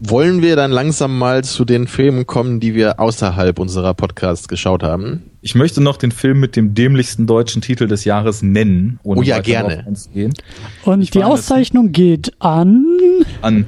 Wollen 0.00 0.42
wir 0.42 0.54
dann 0.54 0.70
langsam 0.70 1.18
mal 1.18 1.42
zu 1.44 1.64
den 1.64 1.86
Filmen 1.86 2.26
kommen, 2.26 2.60
die 2.60 2.74
wir 2.74 3.00
außerhalb 3.00 3.58
unserer 3.58 3.94
Podcasts 3.94 4.46
geschaut 4.46 4.82
haben? 4.82 5.30
Ich 5.40 5.54
möchte 5.54 5.80
noch 5.80 5.96
den 5.96 6.12
Film 6.12 6.40
mit 6.40 6.56
dem 6.56 6.74
dämlichsten 6.74 7.26
deutschen 7.26 7.62
Titel 7.62 7.88
des 7.88 8.04
Jahres 8.04 8.42
nennen. 8.42 9.00
oh 9.02 9.22
ja, 9.22 9.40
gerne. 9.40 9.86
Und 10.84 11.00
ich 11.00 11.10
die 11.10 11.24
Auszeichnung 11.24 11.92
geht 11.92 12.32
an... 12.38 12.84
An 13.40 13.66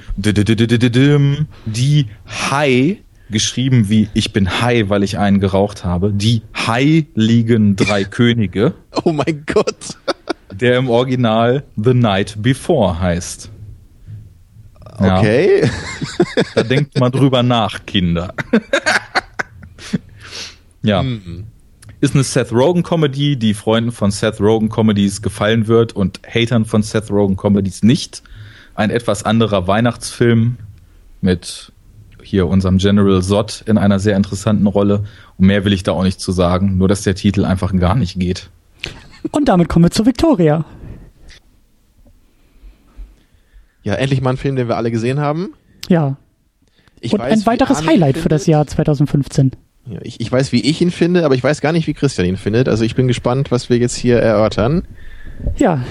die 1.64 2.06
High, 2.50 2.98
geschrieben 3.30 3.88
wie 3.88 4.08
ich 4.12 4.34
bin 4.34 4.60
High, 4.60 4.90
weil 4.90 5.02
ich 5.02 5.18
einen 5.18 5.40
geraucht 5.40 5.84
habe. 5.86 6.12
Die 6.12 6.42
Heiligen 6.54 7.76
Drei 7.76 8.04
Könige. 8.04 8.74
Oh 9.04 9.12
mein 9.12 9.44
Gott. 9.46 9.96
der 10.52 10.76
im 10.76 10.90
Original 10.90 11.64
The 11.76 11.94
Night 11.94 12.36
Before 12.42 13.00
heißt. 13.00 13.50
Okay. 15.00 15.62
Ja. 15.62 15.70
Da 16.54 16.62
denkt 16.62 16.98
mal 16.98 17.10
drüber 17.10 17.42
nach, 17.42 17.86
Kinder. 17.86 18.34
ja. 20.82 21.02
Mhm. 21.02 21.46
Ist 22.00 22.14
eine 22.14 22.24
Seth 22.24 22.52
Rogen 22.52 22.82
Comedy, 22.82 23.36
die 23.36 23.54
Freunden 23.54 23.92
von 23.92 24.10
Seth 24.10 24.40
Rogen 24.40 24.68
Comedies 24.68 25.22
gefallen 25.22 25.66
wird 25.66 25.94
und 25.94 26.20
Hatern 26.26 26.64
von 26.64 26.82
Seth 26.82 27.10
Rogen 27.10 27.36
Comedies 27.36 27.82
nicht. 27.82 28.22
Ein 28.74 28.90
etwas 28.90 29.24
anderer 29.24 29.66
Weihnachtsfilm 29.66 30.56
mit 31.20 31.72
hier 32.22 32.46
unserem 32.46 32.78
General 32.78 33.22
Zod 33.22 33.62
in 33.66 33.78
einer 33.78 33.98
sehr 33.98 34.16
interessanten 34.16 34.66
Rolle. 34.66 35.04
Und 35.36 35.46
mehr 35.46 35.64
will 35.64 35.72
ich 35.72 35.82
da 35.82 35.92
auch 35.92 36.02
nicht 36.02 36.20
zu 36.20 36.32
sagen, 36.32 36.78
nur 36.78 36.88
dass 36.88 37.02
der 37.02 37.14
Titel 37.14 37.44
einfach 37.44 37.74
gar 37.76 37.94
nicht 37.94 38.18
geht. 38.18 38.50
Und 39.30 39.48
damit 39.48 39.68
kommen 39.68 39.84
wir 39.84 39.90
zu 39.90 40.06
Victoria. 40.06 40.64
Ja, 43.82 43.94
endlich 43.94 44.20
mal 44.20 44.30
ein 44.30 44.36
Film, 44.36 44.56
den 44.56 44.68
wir 44.68 44.76
alle 44.76 44.90
gesehen 44.90 45.20
haben. 45.20 45.54
Ja. 45.88 46.16
Ich 47.00 47.12
Und 47.12 47.20
weiß, 47.20 47.32
ein 47.32 47.46
weiteres 47.46 47.86
Highlight 47.86 48.18
für 48.18 48.28
das 48.28 48.46
Jahr 48.46 48.66
2015. 48.66 49.52
Ja, 49.86 49.98
ich, 50.02 50.20
ich 50.20 50.30
weiß, 50.30 50.52
wie 50.52 50.60
ich 50.60 50.80
ihn 50.82 50.90
finde, 50.90 51.24
aber 51.24 51.34
ich 51.34 51.42
weiß 51.42 51.60
gar 51.60 51.72
nicht, 51.72 51.86
wie 51.86 51.94
Christian 51.94 52.26
ihn 52.26 52.36
findet. 52.36 52.68
Also 52.68 52.84
ich 52.84 52.94
bin 52.94 53.08
gespannt, 53.08 53.50
was 53.50 53.70
wir 53.70 53.78
jetzt 53.78 53.96
hier 53.96 54.18
erörtern. 54.18 54.86
Ja, 55.56 55.82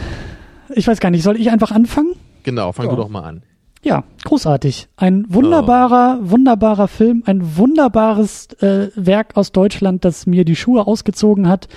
ich 0.69 0.87
weiß 0.87 0.99
gar 0.99 1.09
nicht. 1.09 1.23
Soll 1.23 1.39
ich 1.39 1.49
einfach 1.49 1.71
anfangen? 1.71 2.13
Genau, 2.43 2.71
fang 2.71 2.85
ja. 2.85 2.91
du 2.91 2.97
doch 2.97 3.09
mal 3.09 3.23
an. 3.23 3.43
Ja, 3.81 4.03
großartig. 4.25 4.89
Ein 4.97 5.25
wunderbarer, 5.29 6.19
oh. 6.21 6.31
wunderbarer 6.31 6.87
Film, 6.87 7.23
ein 7.25 7.57
wunderbares 7.57 8.47
äh, 8.61 8.89
Werk 8.95 9.37
aus 9.37 9.51
Deutschland, 9.51 10.03
das 10.03 10.25
mir 10.25 10.43
die 10.43 10.57
Schuhe 10.57 10.85
ausgezogen 10.85 11.47
hat. 11.47 11.67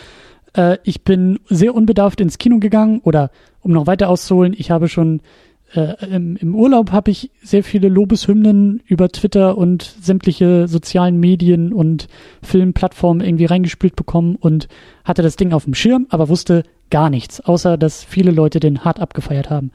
Äh, 0.55 0.79
ich 0.83 1.05
bin 1.05 1.39
sehr 1.49 1.75
unbedarft 1.75 2.21
ins 2.21 2.39
Kino 2.39 2.59
gegangen 2.59 3.01
oder 3.05 3.31
um 3.61 3.71
noch 3.71 3.87
weiter 3.87 4.09
auszuholen, 4.09 4.55
ich 4.57 4.73
habe 4.73 4.89
schon 4.89 5.21
äh, 5.75 5.95
im, 6.07 6.37
im 6.37 6.55
Urlaub 6.55 6.93
habe 6.93 7.11
ich 7.11 7.31
sehr 7.43 7.65
viele 7.65 7.89
Lobeshymnen 7.89 8.83
über 8.87 9.09
Twitter 9.09 9.57
und 9.57 9.83
sämtliche 9.83 10.69
sozialen 10.69 11.19
Medien 11.19 11.73
und 11.73 12.09
Filmplattformen 12.43 13.25
irgendwie 13.27 13.47
reingespielt 13.47 13.97
bekommen 13.97 14.37
und 14.37 14.69
hatte 15.05 15.23
das 15.23 15.37
Ding 15.37 15.53
auf 15.53 15.65
dem 15.65 15.75
Schirm, 15.75 16.07
aber 16.11 16.29
wusste 16.29 16.65
gar 16.91 17.11
nichts, 17.11 17.41
außer 17.41 17.79
dass 17.79 18.05
viele 18.05 18.31
Leute 18.31 18.61
den 18.61 18.85
hart 18.85 19.01
abgefeiert 19.01 19.51
haben. 19.51 19.71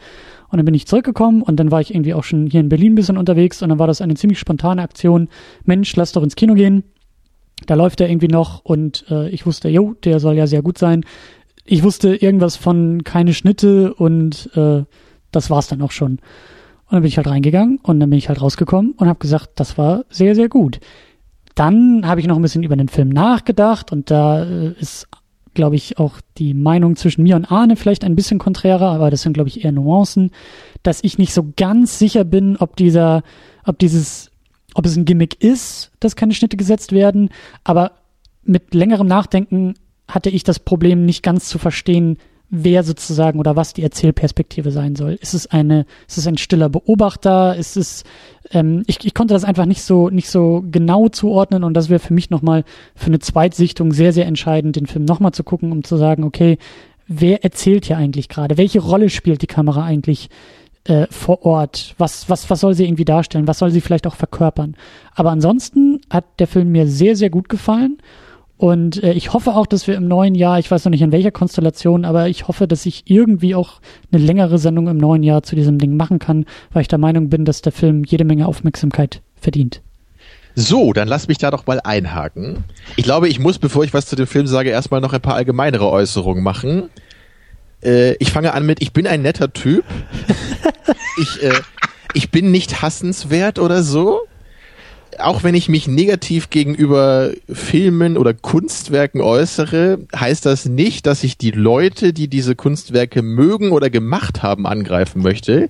Und 0.50 0.58
dann 0.58 0.66
bin 0.66 0.76
ich 0.76 0.88
zurückgekommen 0.88 1.42
und 1.42 1.58
dann 1.60 1.72
war 1.72 1.82
ich 1.82 1.94
irgendwie 1.94 2.14
auch 2.14 2.24
schon 2.24 2.48
hier 2.48 2.62
in 2.62 2.70
Berlin 2.70 2.94
ein 2.94 2.96
bisschen 2.96 3.18
unterwegs 3.18 3.62
und 3.62 3.70
dann 3.70 3.80
war 3.80 3.88
das 3.88 4.02
eine 4.02 4.16
ziemlich 4.16 4.40
spontane 4.40 4.82
Aktion. 4.82 5.28
Mensch, 5.66 5.96
lass 5.96 6.14
doch 6.14 6.24
ins 6.24 6.36
Kino 6.36 6.54
gehen 6.54 6.84
da 7.66 7.74
läuft 7.74 8.02
er 8.02 8.10
irgendwie 8.10 8.28
noch 8.28 8.64
und 8.64 9.06
äh, 9.10 9.30
ich 9.30 9.46
wusste, 9.46 9.70
jo, 9.70 9.96
der 10.04 10.20
soll 10.20 10.36
ja 10.36 10.48
sehr 10.48 10.62
gut 10.62 10.78
sein. 10.78 11.04
Ich 11.66 11.84
wusste 11.84 12.16
irgendwas 12.16 12.56
von 12.56 13.04
keine 13.04 13.34
Schnitte 13.34 13.94
und 13.94 14.50
äh, 14.56 14.84
das 15.32 15.50
war's 15.50 15.68
dann 15.68 15.82
auch 15.82 15.92
schon. 15.92 16.14
Und 16.14 16.94
dann 16.94 17.02
bin 17.02 17.10
ich 17.10 17.18
halt 17.18 17.28
reingegangen 17.28 17.80
und 17.84 18.00
dann 18.00 18.10
bin 18.10 18.20
ich 18.20 18.30
halt 18.30 18.42
rausgekommen 18.42 18.92
und 18.92 19.08
habe 19.08 19.20
gesagt, 19.20 19.52
das 19.56 19.78
war 19.78 20.06
sehr, 20.10 20.36
sehr 20.36 20.50
gut. 20.50 20.80
Dann 21.56 22.08
habe 22.08 22.22
ich 22.22 22.28
noch 22.28 22.38
ein 22.38 22.42
bisschen 22.42 22.64
über 22.64 22.76
den 22.76 22.88
Film 22.88 23.10
nachgedacht 23.10 23.92
und 23.92 24.10
da 24.12 24.44
äh, 24.44 24.74
ist, 24.80 25.08
glaube 25.54 25.76
ich, 25.76 25.98
auch 25.98 26.22
die 26.38 26.54
Meinung 26.54 26.96
zwischen 26.96 27.24
mir 27.24 27.36
und 27.36 27.52
Arne 27.52 27.76
vielleicht 27.76 28.04
ein 28.04 28.16
bisschen 28.16 28.40
konträrer, 28.40 28.92
aber 28.92 29.10
das 29.10 29.24
sind, 29.24 29.34
glaube 29.34 29.50
ich, 29.50 29.66
eher 29.66 29.72
Nuancen, 29.72 30.32
dass 30.84 31.04
ich 31.04 31.18
nicht 31.18 31.34
so 31.34 31.52
ganz 31.58 32.00
sicher 32.00 32.24
bin, 32.24 32.58
ob 32.58 32.76
dieser, 32.76 33.24
ob 33.66 33.80
dieses 33.80 34.32
ob 34.78 34.86
es 34.86 34.96
ein 34.96 35.06
Gimmick 35.06 35.44
ist, 35.44 35.92
dass 36.00 36.16
keine 36.16 36.36
Schnitte 36.36 36.56
gesetzt 36.56 36.92
werden, 36.92 37.30
aber 37.64 37.94
mit 38.44 38.76
längerem 38.76 39.08
Nachdenken 39.08 39.74
hatte 40.08 40.30
ich 40.30 40.44
das 40.44 40.60
Problem 40.60 41.04
nicht 41.04 41.24
ganz 41.24 41.50
zu 41.50 41.58
verstehen, 41.58 42.18
wer 42.50 42.84
sozusagen 42.84 43.40
oder 43.40 43.56
was 43.56 43.74
die 43.74 43.84
Erzählperspektive 43.84 44.72
sein 44.72 44.96
soll. 44.96 45.18
Ist 45.22 45.34
es 45.34 45.48
eine, 45.48 45.86
ist 46.08 46.18
es 46.18 46.28
ein 46.28 46.38
stiller 46.38 46.70
Beobachter? 46.70 47.56
Ist 47.56 47.76
es, 47.76 48.04
ähm, 48.52 48.84
ich, 48.88 49.06
ich 49.06 49.14
konnte 49.14 49.34
das 49.34 49.44
einfach 49.44 49.66
nicht 49.66 49.82
so 49.82 50.10
nicht 50.10 50.30
so 50.30 50.64
genau 50.70 51.10
zuordnen 51.10 51.64
und 51.64 51.74
das 51.74 51.90
wäre 51.90 52.00
für 52.00 52.14
mich 52.14 52.30
nochmal 52.30 52.64
für 52.96 53.08
eine 53.08 53.20
Zweitsichtung 53.20 53.92
sehr 53.92 54.14
sehr 54.14 54.26
entscheidend, 54.26 54.76
den 54.76 54.88
Film 54.88 55.06
nochmal 55.06 55.34
zu 55.34 55.44
gucken, 55.44 55.72
um 55.72 55.84
zu 55.84 55.98
sagen, 55.98 56.24
okay, 56.24 56.58
wer 57.08 57.44
erzählt 57.44 57.86
hier 57.86 57.98
eigentlich 57.98 58.30
gerade? 58.30 58.58
Welche 58.58 58.80
Rolle 58.80 59.10
spielt 59.10 59.42
die 59.42 59.48
Kamera 59.48 59.84
eigentlich? 59.84 60.30
äh, 60.88 61.08
vor 61.10 61.46
Ort? 61.46 61.96
Was, 61.98 62.30
was, 62.30 62.50
was 62.50 62.60
soll 62.60 62.74
sie 62.74 62.86
irgendwie 62.86 63.06
darstellen? 63.06 63.48
Was 63.48 63.60
soll 63.60 63.72
sie 63.72 63.82
vielleicht 63.82 64.08
auch 64.08 64.16
verkörpern? 64.16 64.76
Aber 65.14 65.32
ansonsten 65.32 66.02
hat 66.10 66.26
der 66.40 66.48
Film 66.48 66.72
mir 66.72 66.88
sehr, 66.88 67.16
sehr 67.16 67.30
gut 67.30 67.50
gefallen. 67.50 67.98
Und 68.58 69.04
äh, 69.04 69.14
ich 69.14 69.34
hoffe 69.34 69.52
auch, 69.52 69.68
dass 69.68 69.88
wir 69.88 69.96
im 69.96 70.08
neuen 70.08 70.34
Jahr, 70.34 70.58
ich 70.58 70.70
weiß 70.70 70.86
noch 70.86 70.90
nicht 70.90 71.04
in 71.04 71.12
welcher 71.12 71.32
Konstellation, 71.32 72.06
aber 72.06 72.28
ich 72.28 72.48
hoffe, 72.48 72.68
dass 72.68 72.86
ich 72.86 73.04
irgendwie 73.06 73.54
auch 73.54 73.82
eine 74.12 74.24
längere 74.24 74.58
Sendung 74.58 74.88
im 74.88 74.98
neuen 74.98 75.22
Jahr 75.22 75.44
zu 75.44 75.56
diesem 75.56 75.78
Ding 75.78 75.96
machen 75.96 76.18
kann, 76.18 76.46
weil 76.74 76.82
ich 76.82 76.88
der 76.88 76.98
Meinung 76.98 77.30
bin, 77.30 77.46
dass 77.46 77.62
der 77.62 77.72
Film 77.72 78.04
jede 78.04 78.26
Menge 78.26 78.48
Aufmerksamkeit 78.48 79.22
verdient. 79.36 79.82
So, 80.56 80.92
dann 80.92 81.08
lass 81.08 81.28
mich 81.28 81.38
da 81.38 81.52
doch 81.52 81.68
mal 81.68 81.80
einhaken. 81.84 82.64
Ich 82.96 83.04
glaube, 83.04 83.30
ich 83.30 83.38
muss, 83.38 83.60
bevor 83.60 83.84
ich 83.84 83.94
was 83.94 84.08
zu 84.08 84.16
dem 84.16 84.26
Film 84.26 84.48
sage, 84.48 84.72
erstmal 84.72 85.02
noch 85.02 85.14
ein 85.14 85.22
paar 85.22 85.36
allgemeinere 85.36 85.88
Äußerungen 85.88 86.44
machen. 86.44 86.90
Äh, 87.84 88.16
ich 88.16 88.32
fange 88.32 88.56
an 88.56 88.66
mit, 88.66 88.82
ich 88.82 88.92
bin 88.92 89.06
ein 89.06 89.22
netter 89.22 89.54
Typ. 89.54 89.86
ich, 91.22 91.44
äh, 91.44 91.54
ich 92.16 92.32
bin 92.32 92.50
nicht 92.50 92.82
hassenswert 92.82 93.60
oder 93.60 93.84
so. 93.84 94.22
Auch 95.20 95.44
wenn 95.44 95.56
ich 95.56 95.68
mich 95.68 95.88
negativ 95.88 96.50
gegenüber 96.50 97.32
Filmen 97.52 98.18
oder 98.18 98.34
Kunstwerken 98.34 99.22
äußere, 99.22 100.00
heißt 100.16 100.46
das 100.46 100.66
nicht, 100.66 101.08
dass 101.08 101.24
ich 101.24 101.38
die 101.38 101.52
Leute, 101.52 102.14
die 102.14 102.28
diese 102.28 102.56
Kunstwerke 102.56 103.22
mögen 103.22 103.72
oder 103.72 103.90
gemacht 103.90 104.44
haben, 104.44 104.68
angreifen 104.68 105.22
möchte. 105.22 105.70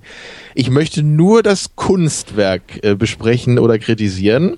Ich 0.53 0.69
möchte 0.69 1.03
nur 1.03 1.43
das 1.43 1.75
Kunstwerk 1.75 2.83
äh, 2.83 2.95
besprechen 2.95 3.57
oder 3.59 3.79
kritisieren. 3.79 4.57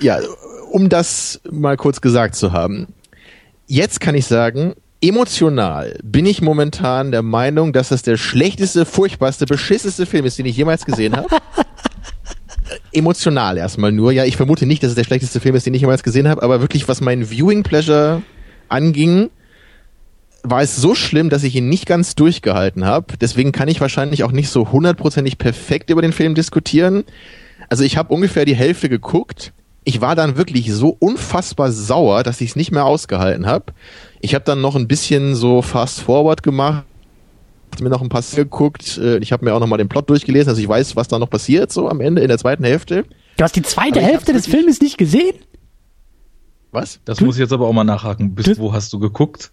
Ja, 0.00 0.18
um 0.70 0.88
das 0.88 1.40
mal 1.50 1.76
kurz 1.76 2.00
gesagt 2.00 2.34
zu 2.34 2.52
haben. 2.52 2.88
Jetzt 3.66 4.00
kann 4.00 4.14
ich 4.14 4.26
sagen, 4.26 4.74
emotional 5.00 5.98
bin 6.02 6.26
ich 6.26 6.42
momentan 6.42 7.10
der 7.10 7.22
Meinung, 7.22 7.72
dass 7.72 7.90
das 7.90 8.02
der 8.02 8.16
schlechteste, 8.16 8.84
furchtbarste, 8.84 9.46
beschisseste 9.46 10.06
Film 10.06 10.24
ist, 10.26 10.38
den 10.38 10.46
ich 10.46 10.56
jemals 10.56 10.84
gesehen 10.84 11.16
habe. 11.16 11.28
emotional 12.92 13.56
erstmal 13.58 13.92
nur. 13.92 14.12
Ja, 14.12 14.24
ich 14.24 14.36
vermute 14.36 14.66
nicht, 14.66 14.82
dass 14.82 14.90
es 14.90 14.96
der 14.96 15.04
schlechteste 15.04 15.40
Film 15.40 15.54
ist, 15.54 15.66
den 15.66 15.74
ich 15.74 15.82
jemals 15.82 16.02
gesehen 16.02 16.28
habe, 16.28 16.42
aber 16.42 16.60
wirklich, 16.60 16.88
was 16.88 17.00
mein 17.00 17.30
Viewing 17.30 17.62
Pleasure 17.62 18.22
anging, 18.68 19.30
war 20.42 20.62
es 20.62 20.76
so 20.76 20.94
schlimm, 20.94 21.28
dass 21.28 21.44
ich 21.44 21.54
ihn 21.54 21.68
nicht 21.68 21.86
ganz 21.86 22.14
durchgehalten 22.14 22.84
habe. 22.84 23.18
Deswegen 23.20 23.52
kann 23.52 23.68
ich 23.68 23.80
wahrscheinlich 23.80 24.24
auch 24.24 24.32
nicht 24.32 24.48
so 24.48 24.72
hundertprozentig 24.72 25.38
perfekt 25.38 25.90
über 25.90 26.02
den 26.02 26.12
Film 26.12 26.34
diskutieren. 26.34 27.04
Also 27.68 27.84
ich 27.84 27.96
habe 27.96 28.12
ungefähr 28.14 28.44
die 28.44 28.54
Hälfte 28.54 28.88
geguckt. 28.88 29.52
Ich 29.84 30.00
war 30.00 30.14
dann 30.14 30.36
wirklich 30.36 30.72
so 30.72 30.96
unfassbar 30.98 31.72
sauer, 31.72 32.22
dass 32.22 32.40
ich 32.40 32.50
es 32.50 32.56
nicht 32.56 32.70
mehr 32.70 32.84
ausgehalten 32.84 33.46
habe. 33.46 33.72
Ich 34.20 34.34
habe 34.34 34.44
dann 34.44 34.60
noch 34.60 34.76
ein 34.76 34.88
bisschen 34.88 35.34
so 35.34 35.62
fast 35.62 36.00
forward 36.00 36.42
gemacht, 36.42 36.84
mir 37.80 37.90
noch 37.90 38.02
ein 38.02 38.08
paar 38.08 38.22
geguckt. 38.34 38.98
Äh, 38.98 39.18
ich 39.18 39.32
habe 39.32 39.44
mir 39.44 39.54
auch 39.54 39.60
noch 39.60 39.66
mal 39.66 39.76
den 39.76 39.88
Plot 39.88 40.10
durchgelesen, 40.10 40.48
also 40.48 40.60
ich 40.60 40.68
weiß, 40.68 40.96
was 40.96 41.08
da 41.08 41.18
noch 41.18 41.30
passiert 41.30 41.72
so 41.72 41.88
am 41.88 42.00
Ende 42.00 42.22
in 42.22 42.28
der 42.28 42.38
zweiten 42.38 42.64
Hälfte. 42.64 43.04
Du 43.36 43.44
hast 43.44 43.54
die 43.56 43.62
zweite 43.62 44.00
Hälfte 44.00 44.32
des 44.32 44.46
Filmes 44.46 44.80
nicht 44.80 44.98
gesehen? 44.98 45.34
Was? 46.72 47.00
Das 47.04 47.18
du? 47.18 47.24
muss 47.24 47.36
ich 47.36 47.40
jetzt 47.40 47.52
aber 47.52 47.66
auch 47.66 47.72
mal 47.72 47.84
nachhaken. 47.84 48.34
Bis 48.34 48.46
du? 48.46 48.58
wo 48.58 48.72
hast 48.72 48.92
du 48.92 48.98
geguckt? 48.98 49.52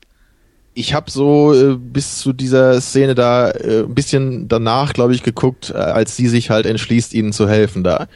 Ich 0.74 0.94
habe 0.94 1.10
so 1.10 1.54
äh, 1.54 1.76
bis 1.76 2.20
zu 2.20 2.34
dieser 2.34 2.80
Szene 2.82 3.16
da 3.16 3.50
äh, 3.50 3.84
ein 3.84 3.96
bisschen 3.96 4.48
danach, 4.48 4.94
glaube 4.94 5.14
ich, 5.16 5.24
geguckt, 5.24 5.72
äh, 5.72 5.78
als 5.78 6.16
sie 6.16 6.28
sich 6.28 6.50
halt 6.50 6.66
entschließt, 6.66 7.14
ihnen 7.14 7.34
zu 7.34 7.50
helfen 7.50 7.84
da. 7.84 8.08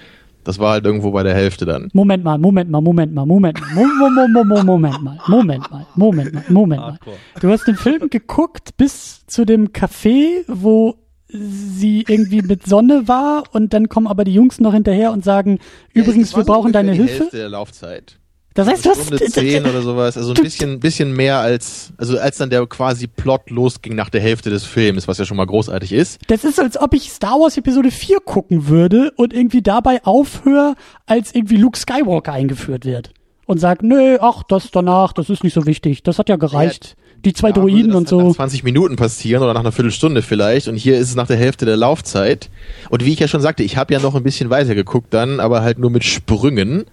Das 0.43 0.57
war 0.59 0.71
halt 0.71 0.85
irgendwo 0.85 1.11
bei 1.11 1.23
der 1.23 1.33
Hälfte 1.35 1.65
dann. 1.65 1.89
Moment 1.93 2.23
mal, 2.23 2.37
Moment 2.37 2.69
mal, 2.69 2.81
Moment 2.81 3.13
mal, 3.13 3.25
Moment 3.25 3.59
mal, 3.61 3.73
Mo- 3.75 3.85
Mo- 3.85 4.09
Mo- 4.09 4.27
Mo- 4.27 4.43
Mo- 4.43 4.63
Moment 4.63 5.01
mal, 5.03 5.17
Moment 5.27 5.69
mal, 5.71 5.85
Moment 5.95 6.33
mal, 6.33 6.43
Moment 6.49 6.81
mal. 6.81 6.99
Du 7.39 7.49
hast 7.49 7.67
den 7.67 7.75
Film 7.75 8.09
geguckt 8.09 8.75
bis 8.77 9.25
zu 9.27 9.45
dem 9.45 9.69
Café, 9.71 10.43
wo 10.47 10.95
sie 11.29 12.03
irgendwie 12.07 12.41
mit 12.41 12.65
Sonne 12.67 13.07
war 13.07 13.43
und 13.53 13.73
dann 13.73 13.87
kommen 13.87 14.07
aber 14.07 14.23
die 14.25 14.33
Jungs 14.33 14.59
noch 14.59 14.73
hinterher 14.73 15.11
und 15.13 15.23
sagen, 15.23 15.59
übrigens, 15.93 16.35
wir 16.35 16.43
brauchen 16.43 16.73
deine 16.73 16.91
die 16.91 16.97
Hilfe. 16.97 17.19
Hälfte 17.23 17.37
der 17.37 17.49
Laufzeit. 17.49 18.17
Das 18.53 18.67
heißt, 18.67 18.85
hast, 18.85 19.05
Stunde 19.05 19.25
10 19.25 19.65
oder 19.65 19.81
sowas, 19.81 20.17
also 20.17 20.33
ein 20.33 20.43
bisschen, 20.43 20.79
bisschen 20.79 21.13
mehr 21.13 21.39
als, 21.39 21.93
also 21.97 22.17
als 22.19 22.37
dann 22.37 22.49
der 22.49 22.65
quasi 22.67 23.07
Plot 23.07 23.49
losging 23.49 23.95
nach 23.95 24.09
der 24.09 24.19
Hälfte 24.19 24.49
des 24.49 24.65
Films, 24.65 25.07
was 25.07 25.17
ja 25.19 25.25
schon 25.25 25.37
mal 25.37 25.45
großartig 25.45 25.93
ist. 25.93 26.19
das 26.27 26.43
ist, 26.43 26.59
als 26.59 26.79
ob 26.79 26.93
ich 26.93 27.11
Star 27.11 27.39
Wars 27.39 27.57
Episode 27.57 27.91
4 27.91 28.19
gucken 28.19 28.67
würde 28.67 29.11
und 29.15 29.33
irgendwie 29.33 29.61
dabei 29.61 30.03
aufhöre, 30.03 30.75
als 31.05 31.33
irgendwie 31.33 31.57
Luke 31.57 31.79
Skywalker 31.79 32.33
eingeführt 32.33 32.83
wird. 32.85 33.11
Und 33.45 33.59
sag, 33.59 33.83
nö, 33.83 34.17
ach, 34.21 34.43
das 34.43 34.71
danach, 34.71 35.13
das 35.13 35.29
ist 35.29 35.43
nicht 35.43 35.53
so 35.53 35.65
wichtig. 35.65 36.03
Das 36.03 36.19
hat 36.19 36.29
ja 36.29 36.35
gereicht. 36.35 36.95
Die 37.23 37.33
zwei 37.33 37.49
Ja, 37.49 37.53
Droiden 37.53 37.89
das 37.89 37.97
und 37.97 38.07
so. 38.09 38.21
Nach 38.21 38.35
20 38.35 38.63
Minuten 38.63 38.95
passieren 38.95 39.43
oder 39.43 39.53
nach 39.53 39.59
einer 39.59 39.71
Viertelstunde 39.71 40.21
vielleicht. 40.21 40.67
Und 40.67 40.75
hier 40.75 40.97
ist 40.97 41.09
es 41.09 41.15
nach 41.15 41.27
der 41.27 41.37
Hälfte 41.37 41.65
der 41.65 41.77
Laufzeit. 41.77 42.49
Und 42.89 43.05
wie 43.05 43.13
ich 43.13 43.19
ja 43.19 43.27
schon 43.27 43.41
sagte, 43.41 43.63
ich 43.63 43.77
habe 43.77 43.93
ja 43.93 43.99
noch 43.99 44.15
ein 44.15 44.23
bisschen 44.23 44.49
weiter 44.49 44.73
geguckt 44.73 45.13
dann, 45.13 45.39
aber 45.39 45.61
halt 45.61 45.79
nur 45.79 45.91
mit 45.91 46.03
Sprüngen. 46.03 46.85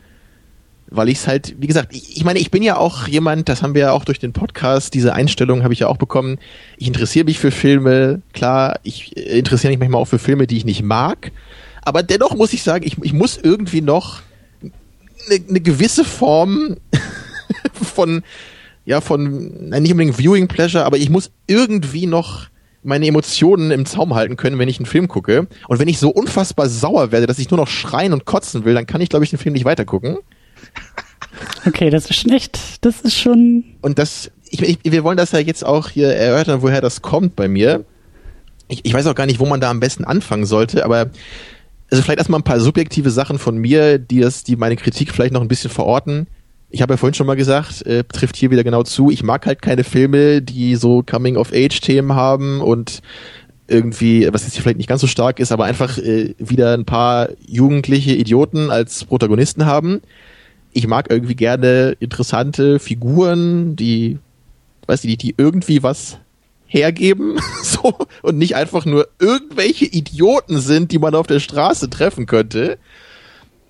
Weil 0.90 1.08
ich 1.08 1.18
es 1.18 1.26
halt, 1.26 1.54
wie 1.58 1.66
gesagt, 1.66 1.94
ich, 1.94 2.16
ich 2.16 2.24
meine, 2.24 2.38
ich 2.38 2.50
bin 2.50 2.62
ja 2.62 2.76
auch 2.76 3.08
jemand, 3.08 3.48
das 3.48 3.62
haben 3.62 3.74
wir 3.74 3.82
ja 3.82 3.92
auch 3.92 4.04
durch 4.04 4.18
den 4.18 4.32
Podcast, 4.32 4.94
diese 4.94 5.12
Einstellung 5.12 5.62
habe 5.62 5.72
ich 5.72 5.80
ja 5.80 5.88
auch 5.88 5.98
bekommen. 5.98 6.38
Ich 6.78 6.86
interessiere 6.86 7.26
mich 7.26 7.38
für 7.38 7.50
Filme, 7.50 8.22
klar, 8.32 8.80
ich 8.82 9.16
äh, 9.16 9.38
interessiere 9.38 9.70
mich 9.70 9.78
manchmal 9.80 10.00
auch 10.00 10.06
für 10.08 10.18
Filme, 10.18 10.46
die 10.46 10.56
ich 10.56 10.64
nicht 10.64 10.82
mag. 10.82 11.32
Aber 11.82 12.02
dennoch 12.02 12.34
muss 12.34 12.52
ich 12.52 12.62
sagen, 12.62 12.86
ich, 12.86 12.96
ich 13.02 13.12
muss 13.12 13.36
irgendwie 13.36 13.82
noch 13.82 14.20
eine, 14.62 15.44
eine 15.48 15.60
gewisse 15.60 16.04
Form 16.04 16.76
von, 17.72 18.22
ja, 18.84 19.00
von, 19.00 19.68
nein, 19.68 19.82
nicht 19.82 19.92
unbedingt 19.92 20.18
Viewing 20.18 20.48
Pleasure, 20.48 20.84
aber 20.84 20.96
ich 20.96 21.10
muss 21.10 21.30
irgendwie 21.46 22.06
noch 22.06 22.48
meine 22.82 23.06
Emotionen 23.06 23.70
im 23.70 23.86
Zaum 23.86 24.14
halten 24.14 24.36
können, 24.36 24.58
wenn 24.58 24.68
ich 24.68 24.78
einen 24.78 24.86
Film 24.86 25.08
gucke. 25.08 25.46
Und 25.66 25.78
wenn 25.78 25.88
ich 25.88 25.98
so 25.98 26.10
unfassbar 26.10 26.68
sauer 26.68 27.12
werde, 27.12 27.26
dass 27.26 27.38
ich 27.38 27.50
nur 27.50 27.58
noch 27.58 27.68
schreien 27.68 28.12
und 28.12 28.24
kotzen 28.24 28.64
will, 28.64 28.74
dann 28.74 28.86
kann 28.86 29.00
ich, 29.00 29.10
glaube 29.10 29.24
ich, 29.24 29.30
den 29.30 29.38
Film 29.38 29.52
nicht 29.52 29.64
weitergucken. 29.64 30.18
Okay, 31.66 31.90
das 31.90 32.10
ist 32.10 32.16
schon 32.16 32.32
echt, 32.32 32.84
das 32.84 33.00
ist 33.02 33.18
schon, 33.18 33.64
Und 33.80 33.98
das, 33.98 34.30
ich, 34.48 34.62
ich, 34.62 34.78
wir 34.84 35.04
wollen 35.04 35.16
das 35.16 35.32
ja 35.32 35.38
jetzt 35.38 35.64
auch 35.64 35.88
hier 35.88 36.08
erörtern, 36.08 36.62
woher 36.62 36.80
das 36.80 37.02
kommt 37.02 37.36
bei 37.36 37.48
mir. 37.48 37.84
Ich, 38.68 38.84
ich 38.84 38.92
weiß 38.92 39.06
auch 39.06 39.14
gar 39.14 39.26
nicht, 39.26 39.38
wo 39.38 39.46
man 39.46 39.60
da 39.60 39.70
am 39.70 39.80
besten 39.80 40.04
anfangen 40.04 40.46
sollte, 40.46 40.84
aber 40.84 41.10
also 41.90 42.02
vielleicht 42.02 42.18
erstmal 42.18 42.40
ein 42.40 42.44
paar 42.44 42.60
subjektive 42.60 43.10
Sachen 43.10 43.38
von 43.38 43.56
mir, 43.56 43.98
die 43.98 44.20
das, 44.20 44.44
die 44.44 44.56
meine 44.56 44.76
Kritik 44.76 45.12
vielleicht 45.12 45.32
noch 45.32 45.40
ein 45.40 45.48
bisschen 45.48 45.70
verorten. 45.70 46.26
Ich 46.70 46.82
habe 46.82 46.92
ja 46.92 46.96
vorhin 46.98 47.14
schon 47.14 47.26
mal 47.26 47.36
gesagt, 47.36 47.86
äh, 47.86 48.04
trifft 48.04 48.36
hier 48.36 48.50
wieder 48.50 48.64
genau 48.64 48.82
zu. 48.82 49.10
Ich 49.10 49.22
mag 49.22 49.46
halt 49.46 49.62
keine 49.62 49.84
Filme, 49.84 50.42
die 50.42 50.76
so 50.76 51.02
Coming-of-Age-Themen 51.02 52.14
haben 52.14 52.60
und 52.60 53.00
irgendwie, 53.68 54.28
was 54.32 54.44
jetzt 54.44 54.54
hier 54.54 54.62
vielleicht 54.62 54.78
nicht 54.78 54.88
ganz 54.88 55.00
so 55.00 55.06
stark 55.06 55.40
ist, 55.40 55.52
aber 55.52 55.64
einfach 55.64 55.96
äh, 55.98 56.34
wieder 56.38 56.74
ein 56.74 56.84
paar 56.84 57.30
jugendliche 57.46 58.12
Idioten 58.12 58.70
als 58.70 59.04
Protagonisten 59.04 59.64
haben. 59.64 60.02
Ich 60.72 60.86
mag 60.86 61.10
irgendwie 61.10 61.34
gerne 61.34 61.96
interessante 62.00 62.78
Figuren, 62.78 63.76
die, 63.76 64.18
weiß 64.86 65.04
ich 65.04 65.10
nicht, 65.10 65.22
die 65.22 65.34
irgendwie 65.36 65.82
was 65.82 66.18
hergeben, 66.66 67.38
so, 67.62 67.94
und 68.22 68.38
nicht 68.38 68.54
einfach 68.54 68.84
nur 68.84 69.08
irgendwelche 69.18 69.86
Idioten 69.86 70.60
sind, 70.60 70.92
die 70.92 70.98
man 70.98 71.14
auf 71.14 71.26
der 71.26 71.40
Straße 71.40 71.90
treffen 71.90 72.26
könnte. 72.26 72.78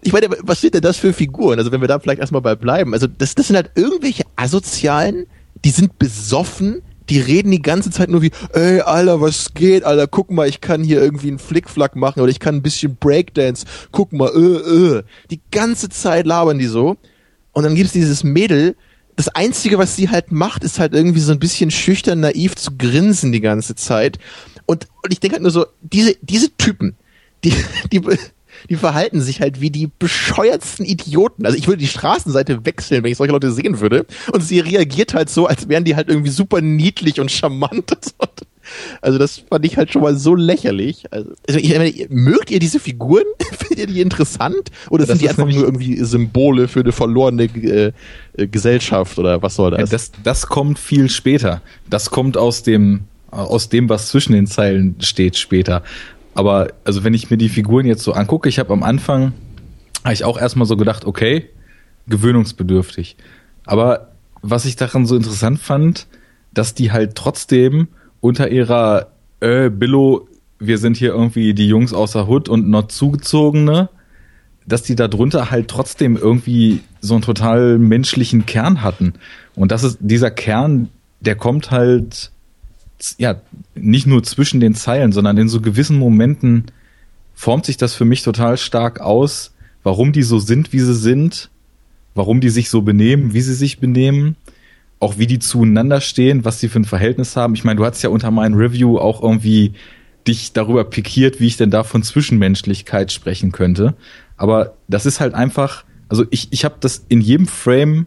Ich 0.03 0.13
meine, 0.13 0.29
was 0.43 0.61
sind 0.61 0.75
denn 0.75 0.83
das 0.83 0.97
für 0.97 1.13
Figuren? 1.13 1.59
Also 1.59 1.73
wenn 1.73 1.81
wir 1.81 1.89
da 1.89 1.99
vielleicht 1.99 2.21
erstmal 2.21 2.43
bei 2.43 2.55
bleiben. 2.55 2.95
Also 2.95 3.07
das, 3.07 3.35
das 3.35 3.49
sind 3.49 3.57
halt 3.57 3.71
irgendwelche 3.75 4.25
Asozialen, 4.37 5.27
die 5.65 5.71
sind 5.71 5.99
besoffen, 5.99 6.83
die 7.09 7.21
reden 7.21 7.51
die 7.51 7.63
ganze 7.63 7.91
Zeit 7.91 8.09
nur 8.11 8.23
wie, 8.23 8.31
ey, 8.53 8.81
Alter, 8.81 9.21
was 9.21 9.55
geht, 9.55 9.85
Alter, 9.85 10.07
guck 10.07 10.31
mal, 10.31 10.49
ich 10.49 10.61
kann 10.61 10.85
hier 10.85 11.01
irgendwie 11.01 11.29
einen 11.29 11.39
Flickflack 11.39 11.97
machen 11.97 12.21
oder 12.21 12.31
ich 12.31 12.41
kann 12.41 12.57
ein 12.57 12.63
bisschen 12.63 12.97
Breakdance, 12.97 13.67
guck 13.93 14.13
mal, 14.13 14.31
äh, 14.35 14.99
äh. 14.99 15.03
Die 15.31 15.41
ganze 15.51 15.89
Zeit 15.89 16.27
labern 16.27 16.59
die 16.59 16.67
so. 16.67 16.97
Und 17.53 17.65
dann 17.65 17.75
gibt's 17.75 17.93
dieses 17.93 18.25
Mädel, 18.25 18.77
das 19.17 19.29
Einzige, 19.29 19.79
was 19.79 19.97
sie 19.97 20.11
halt 20.11 20.31
macht, 20.31 20.63
ist 20.63 20.79
halt 20.79 20.95
irgendwie 20.95 21.21
so 21.21 21.33
ein 21.33 21.41
bisschen 21.41 21.73
schüchtern, 21.73 22.21
naiv 22.21 22.55
zu 22.55 22.71
grinsen 22.79 23.33
die 23.33 23.41
ganze 23.41 23.75
Zeit. 23.75 24.19
Und, 24.65 24.87
und 25.03 25.13
ich 25.13 25.19
denke 25.19 25.35
halt 25.35 25.43
nur 25.43 25.51
so, 25.51 25.67
diese, 25.83 26.15
diese 26.23 26.57
Typen, 26.57 26.95
die, 27.43 27.53
die, 27.91 28.01
die 28.69 28.77
verhalten 28.77 29.21
sich 29.21 29.41
halt 29.41 29.61
wie 29.61 29.71
die 29.71 29.91
bescheuertsten 29.99 30.85
Idioten. 30.85 31.47
Also 31.47 31.57
ich 31.57 31.67
würde 31.67 31.79
die 31.79 31.89
Straßenseite 31.89 32.65
wechseln, 32.65 33.03
wenn 33.03 33.13
ich 33.13 33.19
solche 33.19 33.33
Leute 33.33 33.53
sehen 33.53 33.81
würde. 33.81 34.07
Und 34.33 34.43
sie 34.43 34.61
reagiert 34.61 35.15
halt 35.15 35.31
so, 35.31 35.47
als 35.47 35.69
wären 35.69 35.85
die 35.85 35.97
halt 35.97 36.09
irgendwie 36.09 36.31
super 36.31 36.61
niedlich 36.61 37.21
und 37.21 37.31
charmant. 37.31 37.93
Also 39.01 39.19
das 39.19 39.43
fand 39.49 39.65
ich 39.65 39.77
halt 39.77 39.93
schon 39.93 40.03
mal 40.03 40.17
so 40.17 40.35
lächerlich. 40.35 41.05
Also, 41.11 41.33
also 41.47 41.59
ich 41.59 41.71
meine, 41.71 41.93
mögt 42.11 42.51
ihr 42.51 42.59
diese 42.59 42.79
Figuren? 42.81 43.25
Findet 43.59 43.79
ihr 43.79 43.87
die 43.87 44.01
interessant? 44.01 44.71
Oder 44.91 45.07
Das 45.07 45.09
sind 45.09 45.23
die 45.23 45.29
einfach 45.29 45.47
nur 45.47 45.65
irgendwie 45.65 45.97
Symbole 46.05 46.69
für 46.69 46.81
eine 46.81 46.93
verlorene 46.93 47.45
äh, 47.45 47.93
äh, 48.37 48.47
Gesellschaft 48.47 49.19
oder 49.19 49.43
was 49.43 49.57
soll 49.57 49.71
das? 49.71 49.91
das, 49.91 50.13
das 50.23 50.47
kommt 50.47 50.79
viel 50.79 51.09
später. 51.11 51.63
Das 51.89 52.11
kommt 52.11 52.37
aus 52.37 52.63
dem, 52.63 53.05
aus 53.31 53.69
dem, 53.69 53.89
was 53.89 54.09
zwischen 54.09 54.33
den 54.33 54.47
Zeilen 54.47 54.97
steht 55.01 55.37
später. 55.37 55.83
Aber 56.35 56.69
also 56.85 57.05
wenn 57.05 57.15
ich 57.15 57.31
mir 57.31 57.37
die 57.37 57.49
Figuren 57.49 57.87
jetzt 57.87 58.03
so 58.03 58.13
angucke, 58.13 58.49
ich 58.49 58.59
habe 58.59 58.73
am 58.73 58.83
Anfang, 58.83 59.33
habe 60.05 60.15
ich 60.15 60.25
auch 60.25 60.39
erstmal 60.39 60.67
so 60.67 60.77
gedacht, 60.77 61.05
okay, 61.05 61.49
gewöhnungsbedürftig. 62.07 63.17
Aber 63.65 64.13
was 64.43 64.65
ich 64.65 64.77
daran 64.77 65.07
so 65.07 65.17
interessant 65.17 65.61
fand, 65.61 66.07
dass 66.53 66.75
die 66.75 66.93
halt 66.93 67.15
trotzdem 67.15 67.89
unter 68.21 68.51
ihrer 68.51 69.09
äh, 69.41 69.71
Billo, 69.71 70.29
wir 70.59 70.79
sind 70.79 70.97
hier 70.97 71.11
irgendwie 71.11 71.55
die 71.55 71.69
Jungs 71.69 71.93
außer 71.93 72.29
Hood 72.29 72.49
und 72.49 72.69
not 72.69 72.93
zugezogene, 72.93 73.89
dass 74.67 74.83
die 74.83 74.97
da 74.97 75.09
drunter 75.09 75.51
halt 75.51 75.69
trotzdem 75.69 76.17
irgendwie 76.17 76.81
so 77.01 77.15
einen 77.15 77.23
total 77.23 77.79
menschlichen 77.79 78.45
Kern 78.47 78.83
hatten. 78.83 79.15
Und 79.55 79.73
das 79.73 79.83
ist 79.83 79.99
dieser 80.01 80.31
Kern, 80.31 80.89
der 81.21 81.37
kommt 81.37 81.71
halt 81.71 82.31
ja 83.19 83.41
nicht 83.75 84.07
nur 84.07 84.23
zwischen 84.23 84.61
den 84.61 84.75
Zeilen, 84.75 85.13
sondern 85.13 85.37
in 85.39 85.49
so 85.49 85.61
gewissen 85.61 85.99
Momenten 85.99 86.67
formt 87.35 87.67
sich 87.67 87.77
das 87.77 87.95
für 87.95 88.05
mich 88.05 88.23
total 88.23 88.57
stark 88.57 89.01
aus, 89.01 89.55
warum 89.83 90.13
die 90.13 90.23
so 90.23 90.39
sind, 90.39 90.73
wie 90.73 90.81
sie 90.81 90.95
sind, 90.95 91.51
warum 92.15 92.41
die 92.41 92.51
sich 92.51 92.69
so 92.69 92.83
benehmen, 92.83 93.33
wie 93.33 93.41
sie 93.41 93.55
sich 93.55 93.79
benehmen, 93.79 94.37
auch 95.01 95.19
wie 95.19 95.29
die 95.29 95.39
zueinander 95.39 96.01
stehen, 96.01 96.45
was 96.45 96.59
sie 96.59 96.69
für 96.69 96.81
ein 96.81 96.85
Verhältnis 96.85 97.37
haben. 97.37 97.55
Ich 97.55 97.63
meine, 97.63 97.77
du 97.77 97.85
hast 97.85 98.03
ja 98.03 98.11
unter 98.11 98.31
meinem 98.31 98.55
Review 98.55 98.99
auch 98.99 99.23
irgendwie 99.23 99.75
dich 100.27 100.53
darüber 100.53 100.85
pikiert, 100.85 101.41
wie 101.41 101.47
ich 101.47 101.57
denn 101.57 101.71
da 101.71 101.85
von 101.85 102.03
Zwischenmenschlichkeit 102.03 103.13
sprechen 103.13 103.53
könnte. 103.53 103.95
Aber 104.37 104.75
das 104.89 105.07
ist 105.07 105.21
halt 105.21 105.35
einfach, 105.35 105.85
also 106.09 106.25
ich, 106.31 106.49
ich 106.51 106.65
habe 106.65 106.77
das 106.81 107.05
in 107.09 107.21
jedem 107.21 107.47
Frame 107.47 108.07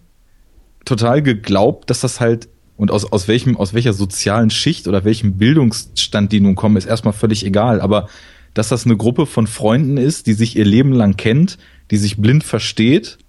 total 0.85 1.21
geglaubt, 1.21 1.89
dass 1.89 2.01
das 2.01 2.19
halt 2.19 2.49
und 2.81 2.89
aus, 2.89 3.11
aus 3.11 3.27
welchem, 3.27 3.57
aus 3.57 3.75
welcher 3.75 3.93
sozialen 3.93 4.49
Schicht 4.49 4.87
oder 4.87 5.05
welchem 5.05 5.33
Bildungsstand 5.37 6.31
die 6.31 6.39
nun 6.39 6.55
kommen, 6.55 6.77
ist 6.77 6.85
erstmal 6.85 7.13
völlig 7.13 7.45
egal. 7.45 7.79
Aber 7.79 8.07
dass 8.55 8.69
das 8.69 8.85
eine 8.85 8.97
Gruppe 8.97 9.27
von 9.27 9.45
Freunden 9.45 9.97
ist, 9.97 10.25
die 10.25 10.33
sich 10.33 10.55
ihr 10.55 10.65
Leben 10.65 10.91
lang 10.91 11.15
kennt, 11.15 11.59
die 11.91 11.97
sich 11.97 12.17
blind 12.17 12.43
versteht 12.43 13.19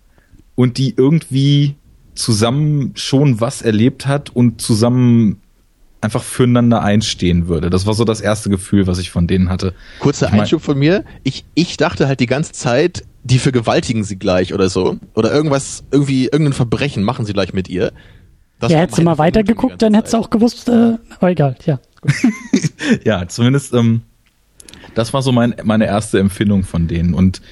und 0.55 0.79
die 0.79 0.95
irgendwie 0.97 1.74
zusammen 2.15 2.93
schon 2.95 3.41
was 3.43 3.61
erlebt 3.61 4.07
hat 4.07 4.31
und 4.31 4.62
zusammen 4.62 5.43
einfach 6.01 6.23
füreinander 6.23 6.83
einstehen 6.83 7.47
würde. 7.47 7.69
Das 7.69 7.85
war 7.85 7.93
so 7.93 8.05
das 8.05 8.23
erste 8.23 8.49
Gefühl, 8.49 8.87
was 8.87 8.99
ich 8.99 9.11
von 9.11 9.27
denen 9.27 9.51
hatte. 9.51 9.74
Kurzer 10.01 10.27
Ich 10.27 10.33
mein- 10.33 10.41
Einschub 10.41 10.62
von 10.62 10.79
mir. 10.79 11.05
Ich, 11.24 11.45
ich 11.55 11.77
dachte 11.77 12.09
halt 12.09 12.20
die 12.20 12.27
ganze 12.27 12.53
Zeit, 12.53 13.05
die 13.23 13.39
vergewaltigen 13.39 14.03
sie 14.03 14.16
gleich 14.19 14.53
oder 14.55 14.69
so. 14.70 14.97
Oder 15.15 15.31
irgendwas, 15.33 15.85
irgendwie, 15.93 16.24
irgendein 16.24 16.55
Verbrechen 16.55 17.05
machen 17.05 17.27
sie 17.27 17.35
gleich 17.35 17.53
mit 17.53 17.69
ihr. 17.69 17.93
Das 18.63 18.71
ja, 18.71 18.79
hättest 18.79 18.99
du 18.99 19.03
mal 19.03 19.19
weitergeguckt, 19.19 19.83
dann 19.83 19.93
hättest 19.93 20.15
du 20.15 20.19
auch 20.19 20.31
gewusst, 20.31 20.69
äh, 20.69 20.97
aber 21.19 21.31
egal, 21.33 21.57
ja. 21.67 21.81
ja, 23.05 23.27
zumindest, 23.27 23.75
ähm, 23.75 24.03
das 24.95 25.13
war 25.13 25.21
so 25.21 25.33
mein, 25.33 25.57
meine 25.65 25.87
erste 25.87 26.21
Empfindung 26.21 26.63
von 26.63 26.87
denen. 26.87 27.13
Und 27.13 27.43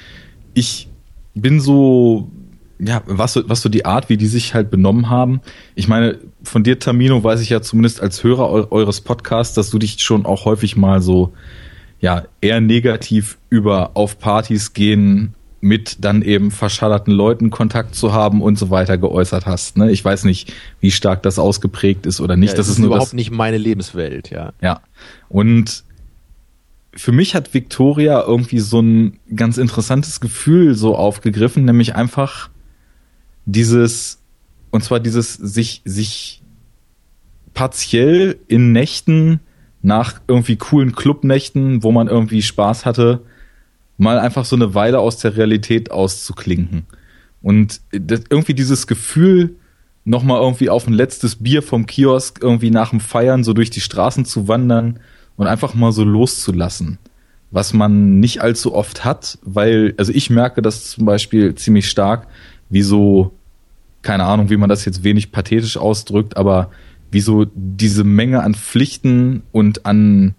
ich 0.54 0.88
bin 1.34 1.58
so, 1.58 2.30
ja, 2.78 3.02
was 3.06 3.32
so, 3.32 3.48
was 3.48 3.60
so 3.60 3.68
die 3.68 3.84
Art, 3.84 4.08
wie 4.08 4.16
die 4.16 4.28
sich 4.28 4.54
halt 4.54 4.70
benommen 4.70 5.10
haben. 5.10 5.40
Ich 5.74 5.88
meine, 5.88 6.16
von 6.44 6.62
dir, 6.62 6.78
Tamino, 6.78 7.24
weiß 7.24 7.40
ich 7.40 7.50
ja 7.50 7.60
zumindest 7.60 8.00
als 8.00 8.22
Hörer 8.22 8.48
eu 8.48 8.66
eures 8.70 9.00
Podcasts, 9.00 9.54
dass 9.54 9.68
du 9.68 9.80
dich 9.80 9.98
schon 9.98 10.26
auch 10.26 10.44
häufig 10.44 10.76
mal 10.76 11.02
so, 11.02 11.32
ja, 11.98 12.22
eher 12.40 12.60
negativ 12.60 13.36
über 13.48 13.90
auf 13.94 14.20
Partys 14.20 14.74
gehen 14.74 15.34
mit 15.60 16.04
dann 16.04 16.22
eben 16.22 16.50
verschallerten 16.50 17.12
Leuten 17.12 17.50
Kontakt 17.50 17.94
zu 17.94 18.12
haben 18.12 18.40
und 18.40 18.58
so 18.58 18.70
weiter 18.70 18.96
geäußert 18.96 19.46
hast. 19.46 19.76
Ne? 19.76 19.90
Ich 19.90 20.04
weiß 20.04 20.24
nicht, 20.24 20.52
wie 20.80 20.90
stark 20.90 21.22
das 21.22 21.38
ausgeprägt 21.38 22.06
ist 22.06 22.20
oder 22.20 22.36
nicht. 22.36 22.50
Ja, 22.50 22.56
das 22.56 22.68
ist 22.68 22.78
nur 22.78 22.88
überhaupt 22.88 23.08
das, 23.08 23.12
nicht 23.12 23.30
meine 23.30 23.58
Lebenswelt, 23.58 24.30
ja. 24.30 24.52
ja. 24.62 24.80
Und 25.28 25.84
für 26.94 27.12
mich 27.12 27.34
hat 27.34 27.52
Victoria 27.52 28.22
irgendwie 28.26 28.58
so 28.58 28.80
ein 28.80 29.18
ganz 29.36 29.58
interessantes 29.58 30.20
Gefühl 30.20 30.74
so 30.74 30.96
aufgegriffen, 30.96 31.64
nämlich 31.64 31.94
einfach 31.94 32.48
dieses, 33.44 34.18
und 34.70 34.82
zwar 34.82 34.98
dieses 34.98 35.34
sich, 35.34 35.82
sich 35.84 36.42
partiell 37.54 38.38
in 38.48 38.72
Nächten 38.72 39.40
nach 39.82 40.20
irgendwie 40.26 40.56
coolen 40.56 40.94
Clubnächten, 40.94 41.82
wo 41.82 41.92
man 41.92 42.08
irgendwie 42.08 42.42
Spaß 42.42 42.86
hatte, 42.86 43.22
mal 44.00 44.18
einfach 44.18 44.46
so 44.46 44.56
eine 44.56 44.74
Weile 44.74 44.98
aus 44.98 45.18
der 45.18 45.36
Realität 45.36 45.90
auszuklinken. 45.90 46.86
Und 47.42 47.82
das, 47.92 48.22
irgendwie 48.30 48.54
dieses 48.54 48.86
Gefühl, 48.86 49.56
nochmal 50.04 50.40
irgendwie 50.40 50.70
auf 50.70 50.86
ein 50.86 50.94
letztes 50.94 51.36
Bier 51.36 51.62
vom 51.62 51.84
Kiosk 51.86 52.42
irgendwie 52.42 52.70
nach 52.70 52.90
dem 52.90 53.00
Feiern 53.00 53.44
so 53.44 53.52
durch 53.52 53.68
die 53.68 53.82
Straßen 53.82 54.24
zu 54.24 54.48
wandern 54.48 55.00
und 55.36 55.46
einfach 55.46 55.74
mal 55.74 55.92
so 55.92 56.02
loszulassen. 56.02 56.98
Was 57.50 57.74
man 57.74 58.20
nicht 58.20 58.40
allzu 58.40 58.74
oft 58.74 59.04
hat, 59.04 59.38
weil, 59.42 59.94
also 59.98 60.12
ich 60.12 60.30
merke 60.30 60.62
das 60.62 60.90
zum 60.90 61.04
Beispiel 61.04 61.54
ziemlich 61.54 61.88
stark, 61.88 62.26
wie 62.70 62.82
so, 62.82 63.32
keine 64.00 64.24
Ahnung, 64.24 64.48
wie 64.48 64.56
man 64.56 64.70
das 64.70 64.86
jetzt 64.86 65.04
wenig 65.04 65.30
pathetisch 65.30 65.76
ausdrückt, 65.76 66.38
aber 66.38 66.70
wie 67.10 67.20
so 67.20 67.46
diese 67.54 68.04
Menge 68.04 68.42
an 68.42 68.54
Pflichten 68.54 69.42
und 69.52 69.84
an, 69.84 70.34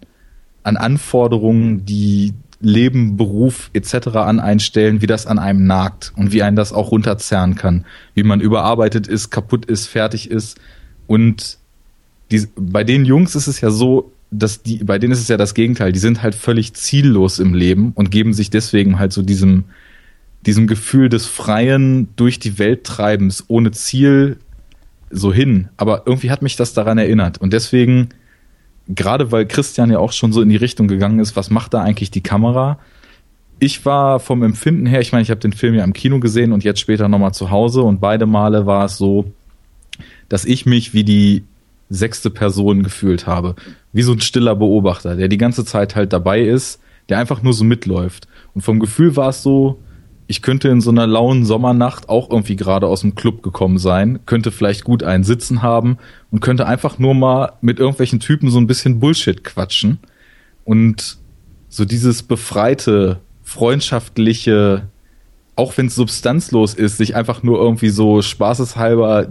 an 0.64 0.76
Anforderungen, 0.76 1.84
die 1.84 2.32
Leben, 2.62 3.16
Beruf 3.16 3.70
etc. 3.74 4.08
an 4.16 4.40
einstellen, 4.40 5.02
wie 5.02 5.06
das 5.06 5.26
an 5.26 5.38
einem 5.38 5.66
nagt 5.66 6.12
und 6.16 6.32
wie 6.32 6.42
einen 6.42 6.56
das 6.56 6.72
auch 6.72 6.92
runterzerren 6.92 7.56
kann, 7.56 7.84
wie 8.14 8.22
man 8.22 8.40
überarbeitet 8.40 9.06
ist, 9.06 9.30
kaputt 9.30 9.66
ist, 9.66 9.86
fertig 9.86 10.30
ist 10.30 10.58
und 11.06 11.58
die, 12.30 12.46
bei 12.56 12.84
den 12.84 13.04
Jungs 13.04 13.34
ist 13.34 13.46
es 13.46 13.60
ja 13.60 13.70
so, 13.70 14.12
dass 14.30 14.62
die, 14.62 14.82
bei 14.82 14.98
denen 14.98 15.12
ist 15.12 15.20
es 15.20 15.28
ja 15.28 15.36
das 15.36 15.54
Gegenteil, 15.54 15.92
die 15.92 15.98
sind 15.98 16.22
halt 16.22 16.34
völlig 16.34 16.72
ziellos 16.74 17.38
im 17.38 17.52
Leben 17.52 17.92
und 17.94 18.10
geben 18.10 18.32
sich 18.32 18.48
deswegen 18.48 18.98
halt 18.98 19.12
so 19.12 19.22
diesem, 19.22 19.64
diesem 20.46 20.66
Gefühl 20.66 21.08
des 21.08 21.26
freien 21.26 22.08
durch 22.16 22.38
die 22.38 22.58
Welt 22.58 22.84
treibens 22.84 23.44
ohne 23.48 23.72
Ziel 23.72 24.38
so 25.10 25.32
hin. 25.32 25.68
Aber 25.76 26.04
irgendwie 26.06 26.30
hat 26.30 26.40
mich 26.40 26.56
das 26.56 26.72
daran 26.72 26.96
erinnert 26.96 27.38
und 27.38 27.52
deswegen 27.52 28.08
gerade 28.88 29.32
weil 29.32 29.46
Christian 29.46 29.90
ja 29.90 29.98
auch 29.98 30.12
schon 30.12 30.32
so 30.32 30.42
in 30.42 30.48
die 30.48 30.56
Richtung 30.56 30.88
gegangen 30.88 31.18
ist, 31.18 31.36
was 31.36 31.50
macht 31.50 31.74
da 31.74 31.82
eigentlich 31.82 32.10
die 32.10 32.22
Kamera? 32.22 32.78
Ich 33.58 33.84
war 33.86 34.18
vom 34.18 34.42
Empfinden 34.42 34.86
her, 34.86 35.00
ich 35.00 35.12
meine, 35.12 35.22
ich 35.22 35.30
habe 35.30 35.40
den 35.40 35.52
Film 35.52 35.74
ja 35.74 35.84
im 35.84 35.92
Kino 35.92 36.18
gesehen 36.18 36.52
und 36.52 36.64
jetzt 36.64 36.80
später 36.80 37.08
nochmal 37.08 37.32
zu 37.32 37.50
Hause 37.50 37.82
und 37.82 38.00
beide 38.00 38.26
Male 38.26 38.66
war 38.66 38.84
es 38.84 38.96
so, 38.96 39.30
dass 40.28 40.44
ich 40.44 40.66
mich 40.66 40.94
wie 40.94 41.04
die 41.04 41.44
sechste 41.88 42.30
Person 42.30 42.82
gefühlt 42.82 43.26
habe. 43.26 43.54
Wie 43.92 44.02
so 44.02 44.12
ein 44.12 44.20
stiller 44.20 44.56
Beobachter, 44.56 45.14
der 45.14 45.28
die 45.28 45.38
ganze 45.38 45.64
Zeit 45.64 45.94
halt 45.94 46.12
dabei 46.12 46.40
ist, 46.40 46.80
der 47.08 47.18
einfach 47.18 47.42
nur 47.42 47.52
so 47.52 47.64
mitläuft. 47.64 48.26
Und 48.54 48.62
vom 48.62 48.80
Gefühl 48.80 49.14
war 49.16 49.28
es 49.28 49.42
so, 49.42 49.78
ich 50.32 50.40
könnte 50.40 50.68
in 50.68 50.80
so 50.80 50.88
einer 50.88 51.06
lauen 51.06 51.44
Sommernacht 51.44 52.08
auch 52.08 52.30
irgendwie 52.30 52.56
gerade 52.56 52.86
aus 52.86 53.02
dem 53.02 53.14
Club 53.14 53.42
gekommen 53.42 53.76
sein, 53.76 54.20
könnte 54.24 54.50
vielleicht 54.50 54.82
gut 54.82 55.02
einen 55.02 55.24
Sitzen 55.24 55.60
haben 55.60 55.98
und 56.30 56.40
könnte 56.40 56.66
einfach 56.66 56.98
nur 56.98 57.12
mal 57.12 57.52
mit 57.60 57.78
irgendwelchen 57.78 58.18
Typen 58.18 58.48
so 58.48 58.58
ein 58.58 58.66
bisschen 58.66 58.98
Bullshit 58.98 59.44
quatschen. 59.44 59.98
Und 60.64 61.18
so 61.68 61.84
dieses 61.84 62.22
befreite, 62.22 63.20
freundschaftliche, 63.42 64.88
auch 65.54 65.76
wenn 65.76 65.88
es 65.88 65.96
substanzlos 65.96 66.72
ist, 66.72 66.96
sich 66.96 67.14
einfach 67.14 67.42
nur 67.42 67.58
irgendwie 67.58 67.90
so 67.90 68.22
spaßeshalber 68.22 69.28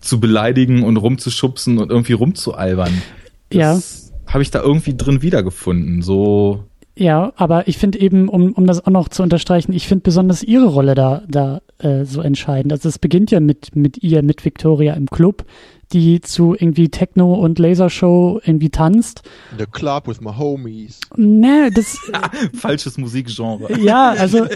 zu 0.00 0.18
beleidigen 0.18 0.82
und 0.82 0.96
rumzuschubsen 0.96 1.76
und 1.76 1.90
irgendwie 1.90 2.14
rumzualbern. 2.14 3.02
Das 3.50 4.10
ja. 4.16 4.32
habe 4.32 4.42
ich 4.42 4.50
da 4.50 4.62
irgendwie 4.62 4.96
drin 4.96 5.20
wiedergefunden. 5.20 6.00
So 6.00 6.64
ja, 6.94 7.32
aber 7.36 7.68
ich 7.68 7.78
finde 7.78 8.00
eben, 8.00 8.28
um, 8.28 8.52
um 8.52 8.66
das 8.66 8.84
auch 8.84 8.90
noch 8.90 9.08
zu 9.08 9.22
unterstreichen, 9.22 9.72
ich 9.72 9.88
finde 9.88 10.02
besonders 10.02 10.42
ihre 10.42 10.66
Rolle 10.66 10.94
da, 10.94 11.22
da 11.26 11.62
äh, 11.78 12.04
so 12.04 12.20
entscheidend. 12.20 12.72
Also 12.72 12.88
es 12.88 12.98
beginnt 12.98 13.30
ja 13.30 13.40
mit, 13.40 13.74
mit 13.74 14.02
ihr, 14.02 14.22
mit 14.22 14.44
Victoria 14.44 14.92
im 14.92 15.06
Club, 15.06 15.46
die 15.92 16.20
zu 16.20 16.54
irgendwie 16.54 16.90
Techno 16.90 17.34
und 17.34 17.58
Lasershow 17.58 18.40
irgendwie 18.44 18.68
tanzt. 18.68 19.22
In 19.52 19.58
the 19.58 19.66
club 19.66 20.06
with 20.06 20.20
my 20.20 20.32
homies. 20.36 21.00
Ne, 21.16 21.70
das. 21.74 21.96
Falsches 22.54 22.98
Musikgenre. 22.98 23.78
Ja, 23.80 24.10
also, 24.10 24.46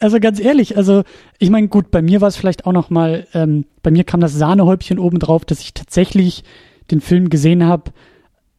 also 0.00 0.20
ganz 0.20 0.40
ehrlich, 0.40 0.78
also 0.78 1.02
ich 1.38 1.50
meine, 1.50 1.68
gut, 1.68 1.90
bei 1.90 2.00
mir 2.00 2.22
war 2.22 2.28
es 2.28 2.36
vielleicht 2.36 2.66
auch 2.66 2.72
noch 2.72 2.88
mal, 2.88 3.26
ähm, 3.34 3.66
bei 3.82 3.90
mir 3.90 4.04
kam 4.04 4.20
das 4.20 4.32
Sahnehäubchen 4.32 4.98
oben 4.98 5.18
drauf, 5.18 5.44
dass 5.44 5.60
ich 5.60 5.74
tatsächlich 5.74 6.44
den 6.90 7.02
Film 7.02 7.28
gesehen 7.28 7.64
habe 7.64 7.92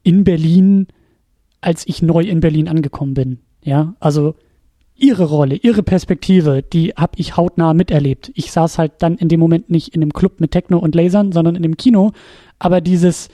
in 0.03 0.23
Berlin 0.23 0.87
als 1.65 1.87
ich 1.87 2.01
neu 2.01 2.23
in 2.23 2.39
Berlin 2.39 2.67
angekommen 2.67 3.13
bin. 3.13 3.39
Ja, 3.63 3.95
also 3.99 4.35
ihre 4.95 5.25
Rolle, 5.25 5.55
ihre 5.55 5.83
Perspektive, 5.83 6.63
die 6.63 6.93
habe 6.95 7.13
ich 7.17 7.35
hautnah 7.35 7.73
miterlebt. 7.73 8.31
Ich 8.35 8.51
saß 8.51 8.77
halt 8.77 8.93
dann 8.99 9.15
in 9.15 9.27
dem 9.27 9.39
Moment 9.39 9.69
nicht 9.69 9.93
in 9.93 10.01
dem 10.01 10.13
Club 10.13 10.39
mit 10.39 10.51
Techno 10.51 10.77
und 10.77 10.95
Lasern, 10.95 11.31
sondern 11.31 11.55
in 11.55 11.63
dem 11.63 11.75
Kino. 11.75 12.11
Aber 12.59 12.79
dieses, 12.79 13.29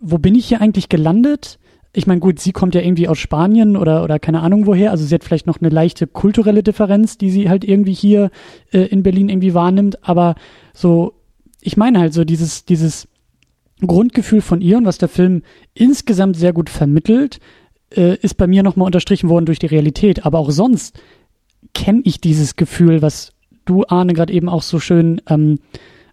wo 0.00 0.18
bin 0.18 0.34
ich 0.34 0.46
hier 0.46 0.60
eigentlich 0.60 0.88
gelandet? 0.88 1.58
Ich 1.92 2.08
meine, 2.08 2.20
gut, 2.20 2.40
sie 2.40 2.50
kommt 2.50 2.74
ja 2.74 2.80
irgendwie 2.80 3.06
aus 3.06 3.18
Spanien 3.18 3.76
oder, 3.76 4.02
oder 4.02 4.18
keine 4.18 4.40
Ahnung 4.40 4.66
woher. 4.66 4.90
Also 4.90 5.04
sie 5.04 5.14
hat 5.14 5.22
vielleicht 5.22 5.46
noch 5.46 5.60
eine 5.60 5.68
leichte 5.68 6.08
kulturelle 6.08 6.64
Differenz, 6.64 7.16
die 7.18 7.30
sie 7.30 7.48
halt 7.48 7.62
irgendwie 7.64 7.94
hier 7.94 8.30
äh, 8.72 8.80
in 8.80 9.04
Berlin 9.04 9.28
irgendwie 9.28 9.54
wahrnimmt. 9.54 10.02
Aber 10.08 10.34
so, 10.72 11.12
ich 11.60 11.76
meine 11.76 12.00
halt 12.00 12.12
so 12.12 12.24
dieses, 12.24 12.64
dieses 12.64 13.06
Grundgefühl 13.86 14.40
von 14.40 14.60
ihr 14.60 14.78
und 14.78 14.86
was 14.86 14.98
der 14.98 15.08
Film 15.08 15.42
insgesamt 15.74 16.36
sehr 16.36 16.52
gut 16.52 16.70
vermittelt, 16.70 17.38
äh, 17.96 18.16
ist 18.16 18.36
bei 18.36 18.46
mir 18.46 18.62
nochmal 18.62 18.86
unterstrichen 18.86 19.28
worden 19.28 19.46
durch 19.46 19.58
die 19.58 19.66
Realität. 19.66 20.26
Aber 20.26 20.38
auch 20.38 20.50
sonst 20.50 20.98
kenne 21.72 22.02
ich 22.04 22.20
dieses 22.20 22.56
Gefühl, 22.56 23.02
was 23.02 23.32
du, 23.64 23.84
Arne, 23.88 24.12
gerade 24.12 24.32
eben 24.32 24.48
auch 24.48 24.62
so 24.62 24.78
schön 24.78 25.20
ähm, 25.28 25.58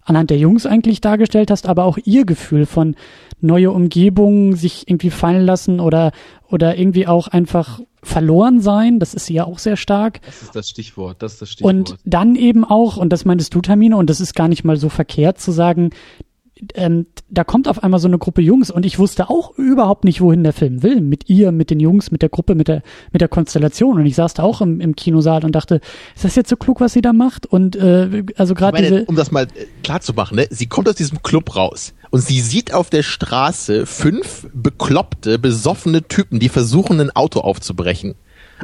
anhand 0.04 0.30
der 0.30 0.38
Jungs 0.38 0.66
eigentlich 0.66 1.00
dargestellt 1.00 1.50
hast, 1.50 1.66
aber 1.66 1.84
auch 1.84 1.98
ihr 2.04 2.24
Gefühl 2.24 2.66
von 2.66 2.96
neue 3.40 3.70
Umgebungen, 3.70 4.54
sich 4.54 4.88
irgendwie 4.88 5.10
fallen 5.10 5.44
lassen 5.44 5.80
oder, 5.80 6.12
oder 6.48 6.76
irgendwie 6.78 7.06
auch 7.06 7.28
einfach 7.28 7.80
verloren 8.02 8.60
sein. 8.60 8.98
Das 8.98 9.14
ist 9.14 9.28
ja 9.30 9.44
auch 9.44 9.58
sehr 9.58 9.76
stark. 9.76 10.20
Das 10.22 10.42
ist 10.42 10.56
das 10.56 10.68
Stichwort. 10.68 11.22
Das 11.22 11.34
ist 11.34 11.42
das 11.42 11.50
Stichwort. 11.50 11.74
Und 11.74 11.96
dann 12.04 12.34
eben 12.34 12.64
auch, 12.64 12.96
und 12.96 13.12
das 13.12 13.24
meintest 13.24 13.54
du, 13.54 13.60
Termine, 13.60 13.96
und 13.96 14.10
das 14.10 14.20
ist 14.20 14.34
gar 14.34 14.48
nicht 14.48 14.64
mal 14.64 14.76
so 14.76 14.88
verkehrt 14.88 15.40
zu 15.40 15.52
sagen, 15.52 15.90
ähm, 16.74 17.06
da 17.28 17.44
kommt 17.44 17.68
auf 17.68 17.82
einmal 17.82 18.00
so 18.00 18.08
eine 18.08 18.18
Gruppe 18.18 18.42
Jungs 18.42 18.70
und 18.70 18.86
ich 18.86 18.98
wusste 18.98 19.28
auch 19.28 19.56
überhaupt 19.58 20.04
nicht, 20.04 20.20
wohin 20.20 20.42
der 20.44 20.52
Film 20.52 20.82
will. 20.82 21.00
Mit 21.00 21.28
ihr, 21.28 21.52
mit 21.52 21.70
den 21.70 21.80
Jungs, 21.80 22.10
mit 22.10 22.22
der 22.22 22.28
Gruppe, 22.28 22.54
mit 22.54 22.68
der, 22.68 22.82
mit 23.12 23.20
der 23.20 23.28
Konstellation. 23.28 23.98
Und 23.98 24.06
ich 24.06 24.14
saß 24.14 24.34
da 24.34 24.42
auch 24.42 24.60
im, 24.60 24.80
im 24.80 24.94
Kinosaal 24.94 25.44
und 25.44 25.52
dachte, 25.52 25.80
ist 26.14 26.24
das 26.24 26.36
jetzt 26.36 26.50
so 26.50 26.56
klug, 26.56 26.80
was 26.80 26.92
sie 26.92 27.00
da 27.00 27.12
macht? 27.12 27.46
Und 27.46 27.76
äh, 27.76 28.24
also 28.36 28.54
gerade 28.54 28.78
diese. 28.82 29.04
Um 29.04 29.16
das 29.16 29.30
mal 29.30 29.44
äh, 29.44 29.66
klar 29.82 30.00
zu 30.00 30.12
machen, 30.12 30.36
ne? 30.36 30.46
sie 30.50 30.66
kommt 30.66 30.88
aus 30.88 30.96
diesem 30.96 31.22
Club 31.22 31.56
raus 31.56 31.94
und 32.10 32.20
sie 32.20 32.40
sieht 32.40 32.74
auf 32.74 32.90
der 32.90 33.02
Straße 33.02 33.86
fünf 33.86 34.46
bekloppte, 34.52 35.38
besoffene 35.38 36.02
Typen, 36.02 36.38
die 36.38 36.48
versuchen, 36.48 37.00
ein 37.00 37.10
Auto 37.10 37.40
aufzubrechen. 37.40 38.14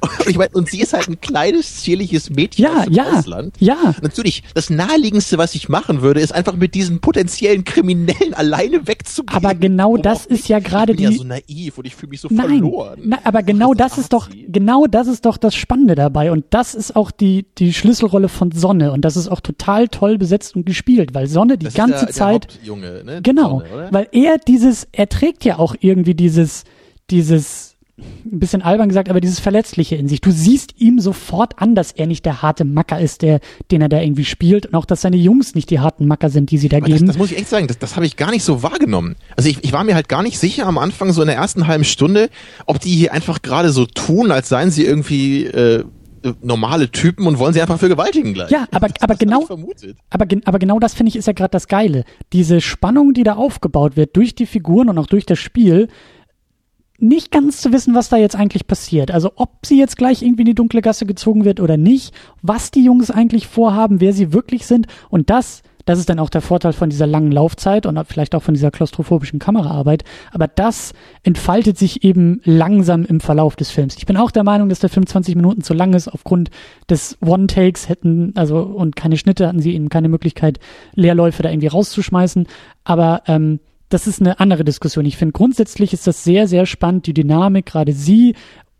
Und 0.19 0.29
ich 0.29 0.37
meine, 0.37 0.51
und 0.53 0.69
sie 0.69 0.81
ist 0.81 0.93
halt 0.93 1.09
ein 1.09 1.21
kleines, 1.21 1.83
zierliches 1.83 2.31
Mädchen 2.31 2.65
ja, 2.65 2.79
aus 2.79 2.85
dem 2.85 2.93
ja, 2.93 3.13
Ausland. 3.13 3.55
Ja. 3.59 3.95
Natürlich, 4.03 4.43
das 4.55 4.71
naheliegendste, 4.71 5.39
was 5.39 5.55
ich 5.55 5.69
machen 5.69 6.03
würde, 6.03 6.21
ist 6.21 6.35
einfach 6.35 6.57
mit 6.57 6.75
diesen 6.75 7.01
potenziellen 7.01 7.65
Kriminellen 7.65 8.35
alleine 8.35 8.87
wegzugehen. 8.87 9.37
Aber 9.37 9.55
genau 9.55 9.97
das 9.97 10.27
ist 10.27 10.49
ja 10.49 10.59
gerade 10.59 10.95
die. 10.95 11.05
Ich 11.05 11.09
bin 11.09 11.13
ja 11.13 11.19
so 11.19 11.25
naiv 11.25 11.79
und 11.79 11.87
ich 11.87 11.95
fühle 11.95 12.11
mich 12.11 12.21
so 12.21 12.29
nein, 12.31 12.49
verloren. 12.49 13.01
Nein, 13.05 13.21
aber 13.25 13.43
genau 13.43 13.75
das, 13.75 13.93
das 13.93 13.99
ist 13.99 14.13
doch, 14.13 14.29
genau 14.49 14.87
das 14.87 15.07
ist 15.07 15.25
doch 15.25 15.37
das 15.37 15.55
Spannende 15.55 15.95
dabei. 15.95 16.31
Und 16.33 16.45
das 16.51 16.75
ist 16.75 16.97
auch 16.97 17.11
die, 17.11 17.47
die 17.59 17.73
Schlüsselrolle 17.73 18.29
von 18.29 18.53
Sonne. 18.53 18.93
Und 18.93 19.03
das 19.05 19.17
ist 19.17 19.29
auch 19.29 19.41
total 19.41 19.89
toll 19.89 20.19
besetzt 20.19 20.57
und 20.57 20.67
gespielt, 20.67 21.15
weil 21.15 21.27
Sonne 21.27 21.59
die 21.59 21.67
das 21.67 21.75
ganze 21.75 22.07
der, 22.07 22.15
Zeit. 22.15 22.49
Der 22.61 22.67
Junge, 22.67 23.05
ne? 23.05 23.23
Genau. 23.23 23.61
Sonne, 23.61 23.89
weil 23.91 24.09
er 24.13 24.39
dieses, 24.39 24.87
er 24.93 25.09
trägt 25.09 25.45
ja 25.45 25.59
auch 25.59 25.75
irgendwie 25.81 26.15
dieses, 26.15 26.65
dieses, 27.11 27.68
ein 27.99 28.39
bisschen 28.39 28.63
albern 28.63 28.89
gesagt, 28.89 29.09
aber 29.09 29.21
dieses 29.21 29.41
Verletzliche 29.41 29.97
in 29.97 30.09
sich. 30.09 30.21
Du 30.21 30.31
siehst 30.31 30.75
ihm 30.79 31.01
sofort 31.01 31.61
an, 31.61 31.75
dass 31.75 31.93
er 31.93 32.07
nicht 32.07 32.25
der 32.25 32.43
harte 32.43 32.65
Macker 32.65 33.01
ist, 33.01 33.23
der, 33.23 33.41
den 33.71 33.81
er 33.81 33.89
da 33.89 34.01
irgendwie 34.01 34.25
spielt 34.25 34.67
und 34.67 34.75
auch, 34.75 34.85
dass 34.85 35.01
seine 35.01 35.17
Jungs 35.17 35.55
nicht 35.55 35.71
die 35.71 35.81
harten 35.81 36.07
Macker 36.07 36.31
sind, 36.31 36.51
die 36.51 36.59
sie 36.59 36.69
da 36.69 36.79
aber 36.79 36.87
geben. 36.87 37.07
Das, 37.07 37.15
das 37.15 37.19
muss 37.19 37.31
ich 37.33 37.39
echt 37.39 37.49
sagen, 37.49 37.67
das, 37.67 37.79
das 37.79 37.97
habe 37.97 38.07
ich 38.07 38.17
gar 38.17 38.31
nicht 38.31 38.45
so 38.45 38.63
wahrgenommen. 38.63 39.17
Also 39.37 39.49
ich, 39.49 39.65
ich 39.65 39.73
war 39.73 39.85
mir 39.85 39.95
halt 39.95 40.09
gar 40.09 40.23
nicht 40.23 40.39
sicher 40.39 40.67
am 40.67 40.79
Anfang, 40.79 41.13
so 41.13 41.23
in 41.23 41.29
der 41.29 41.37
ersten 41.37 41.67
halben 41.67 41.85
Stunde, 41.85 42.31
ob 42.67 42.81
die 42.81 42.95
hier 42.95 43.13
einfach 43.13 43.43
gerade 43.43 43.71
so 43.71 43.87
tun, 43.87 44.31
als 44.31 44.49
seien 44.49 44.71
sie 44.71 44.85
irgendwie 44.85 45.47
äh, 45.47 45.85
normale 46.43 46.91
Typen 46.91 47.27
und 47.27 47.39
wollen 47.39 47.55
sie 47.55 47.61
einfach 47.61 47.79
vergewaltigen 47.79 48.35
gleich. 48.35 48.51
Ja, 48.51 48.67
aber, 48.73 48.89
aber 49.01 49.15
genau, 49.15 49.47
aber, 50.11 50.27
aber 50.45 50.59
genau 50.59 50.79
das 50.79 50.95
finde 50.95 51.11
ich 51.11 51.17
ist 51.17 51.27
ja 51.27 51.33
gerade 51.33 51.51
das 51.51 51.69
Geile. 51.69 52.05
Diese 52.33 52.61
Spannung, 52.61 53.15
die 53.15 53.23
da 53.23 53.35
aufgebaut 53.35 53.97
wird 53.97 54.17
durch 54.17 54.35
die 54.35 54.47
Figuren 54.47 54.89
und 54.89 54.99
auch 54.99 55.07
durch 55.07 55.27
das 55.27 55.39
Spiel, 55.39 55.89
nicht 56.99 57.31
ganz 57.31 57.61
zu 57.61 57.73
wissen, 57.73 57.95
was 57.95 58.09
da 58.09 58.17
jetzt 58.17 58.37
eigentlich 58.37 58.67
passiert. 58.67 59.11
Also 59.11 59.33
ob 59.37 59.65
sie 59.65 59.79
jetzt 59.79 59.97
gleich 59.97 60.23
irgendwie 60.23 60.43
in 60.43 60.47
die 60.47 60.55
dunkle 60.55 60.83
Gasse 60.83 61.07
gezogen 61.07 61.45
wird 61.45 61.61
oder 61.61 61.77
nicht, 61.77 62.13
was 62.43 62.71
die 62.71 62.85
Jungs 62.85 63.11
eigentlich 63.11 63.47
vorhaben, 63.47 64.01
wer 64.01 64.13
sie 64.13 64.33
wirklich 64.33 64.67
sind 64.67 64.87
und 65.09 65.31
das 65.31 65.63
Das 65.89 65.99
ist 65.99 66.11
dann 66.11 66.19
auch 66.19 66.29
der 66.29 66.43
Vorteil 66.43 66.75
von 66.75 66.91
dieser 66.91 67.07
langen 67.07 67.33
Laufzeit 67.33 67.87
und 67.87 67.99
vielleicht 68.07 68.35
auch 68.35 68.43
von 68.43 68.53
dieser 68.53 68.71
klaustrophobischen 68.71 69.39
Kameraarbeit. 69.39 70.05
Aber 70.33 70.47
das 70.47 70.93
entfaltet 71.23 71.79
sich 71.79 72.05
eben 72.05 72.43
langsam 72.45 73.07
im 73.07 73.21
Verlauf 73.21 73.57
des 73.57 73.71
Films. 73.71 73.97
Ich 73.97 74.05
bin 74.05 74.19
auch 74.19 74.31
der 74.31 74.45
Meinung, 74.45 74.69
dass 74.69 74.81
der 74.81 74.91
Film 74.91 75.07
20 75.07 75.35
Minuten 75.35 75.63
zu 75.63 75.73
lang 75.73 75.95
ist. 75.95 76.09
Aufgrund 76.09 76.51
des 76.91 77.17
One-Takes 77.25 77.89
hätten, 77.89 78.35
also 78.37 78.59
und 78.59 78.97
keine 78.97 79.17
Schnitte 79.17 79.49
hatten 79.49 79.63
sie 79.63 79.75
eben 79.75 79.89
keine 79.89 80.11
Möglichkeit, 80.11 80.59
Leerläufe 80.95 81.43
da 81.43 81.49
irgendwie 81.49 81.69
rauszuschmeißen. 81.69 82.47
Aber 82.85 83.23
ähm, 83.27 83.59
das 83.89 84.07
ist 84.07 84.21
eine 84.21 84.41
andere 84.41 84.65
Diskussion. 84.65 85.05
Ich 85.07 85.17
finde 85.17 85.33
grundsätzlich 85.33 85.93
ist 85.93 86.07
das 86.07 86.25
sehr, 86.25 86.47
sehr 86.47 86.67
spannend, 86.67 87.07
die 87.07 87.15
Dynamik, 87.15 87.67
gerade 87.67 87.93
sie. 87.93 88.35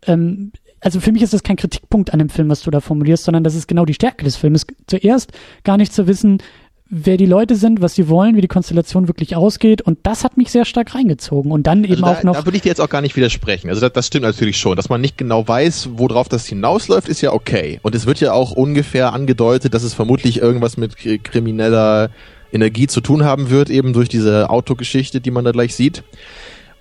Ähm, 0.05 0.51
also 0.81 0.99
für 0.99 1.11
mich 1.11 1.21
ist 1.21 1.33
das 1.33 1.43
kein 1.43 1.57
Kritikpunkt 1.57 2.13
an 2.13 2.19
dem 2.19 2.29
Film, 2.29 2.49
was 2.49 2.61
du 2.61 2.71
da 2.71 2.79
formulierst, 2.79 3.23
sondern 3.23 3.43
das 3.43 3.55
ist 3.55 3.67
genau 3.67 3.85
die 3.85 3.93
Stärke 3.93 4.23
des 4.23 4.37
Films. 4.37 4.65
Zuerst 4.87 5.31
gar 5.63 5.77
nicht 5.77 5.93
zu 5.93 6.07
wissen, 6.07 6.41
wer 6.89 7.17
die 7.17 7.25
Leute 7.25 7.55
sind, 7.55 7.81
was 7.81 7.95
sie 7.95 8.09
wollen, 8.09 8.35
wie 8.35 8.41
die 8.41 8.47
Konstellation 8.47 9.07
wirklich 9.07 9.35
ausgeht. 9.35 9.81
Und 9.81 9.99
das 10.03 10.23
hat 10.23 10.37
mich 10.37 10.51
sehr 10.51 10.65
stark 10.65 10.95
reingezogen. 10.95 11.51
Und 11.51 11.67
dann 11.67 11.83
eben 11.83 12.03
also 12.03 12.05
da, 12.05 12.11
auch 12.11 12.23
noch. 12.23 12.35
Da 12.35 12.45
würde 12.45 12.57
ich 12.57 12.63
dir 12.63 12.69
jetzt 12.69 12.81
auch 12.81 12.89
gar 12.89 13.01
nicht 13.01 13.15
widersprechen. 13.15 13.69
Also 13.69 13.81
das, 13.81 13.93
das 13.93 14.07
stimmt 14.07 14.23
natürlich 14.23 14.57
schon. 14.57 14.75
Dass 14.75 14.89
man 14.89 15.01
nicht 15.01 15.17
genau 15.17 15.47
weiß, 15.47 15.89
worauf 15.93 16.29
das 16.29 16.45
hinausläuft, 16.47 17.07
ist 17.07 17.21
ja 17.21 17.33
okay. 17.33 17.79
Und 17.83 17.93
es 17.93 18.05
wird 18.05 18.19
ja 18.19 18.33
auch 18.33 18.51
ungefähr 18.51 19.13
angedeutet, 19.13 19.73
dass 19.73 19.83
es 19.83 19.93
vermutlich 19.93 20.41
irgendwas 20.41 20.77
mit 20.77 20.95
krimineller 21.23 22.09
Energie 22.51 22.87
zu 22.87 23.01
tun 23.01 23.23
haben 23.23 23.49
wird, 23.49 23.69
eben 23.69 23.93
durch 23.93 24.09
diese 24.09 24.49
Autogeschichte, 24.49 25.21
die 25.21 25.31
man 25.31 25.45
da 25.45 25.51
gleich 25.51 25.75
sieht. 25.75 26.03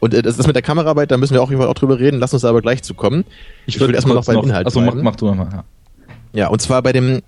Und 0.01 0.15
äh, 0.15 0.23
das 0.23 0.39
ist 0.39 0.47
mit 0.47 0.57
der 0.57 0.63
Kameraarbeit, 0.63 1.11
da 1.11 1.17
müssen 1.17 1.35
wir 1.35 1.43
auch, 1.43 1.51
auch 1.51 1.75
drüber 1.75 1.99
reden, 1.99 2.19
lass 2.19 2.33
uns 2.33 2.45
aber 2.45 2.63
gleich 2.63 2.83
zu 2.83 2.95
kommen. 2.95 3.25
Ich, 3.67 3.75
ich 3.75 3.81
würde 3.81 3.95
erstmal 3.95 4.17
noch 4.17 4.25
beim 4.25 4.39
Inhalt 4.45 4.67
Also 4.67 4.81
mach, 4.81 4.95
mach 4.95 5.17
du 5.17 5.33
mal. 5.35 5.49
Ja. 5.53 5.65
ja, 6.33 6.49
und 6.49 6.61
zwar 6.63 6.83
bei 6.83 6.93
dem, 6.93 7.23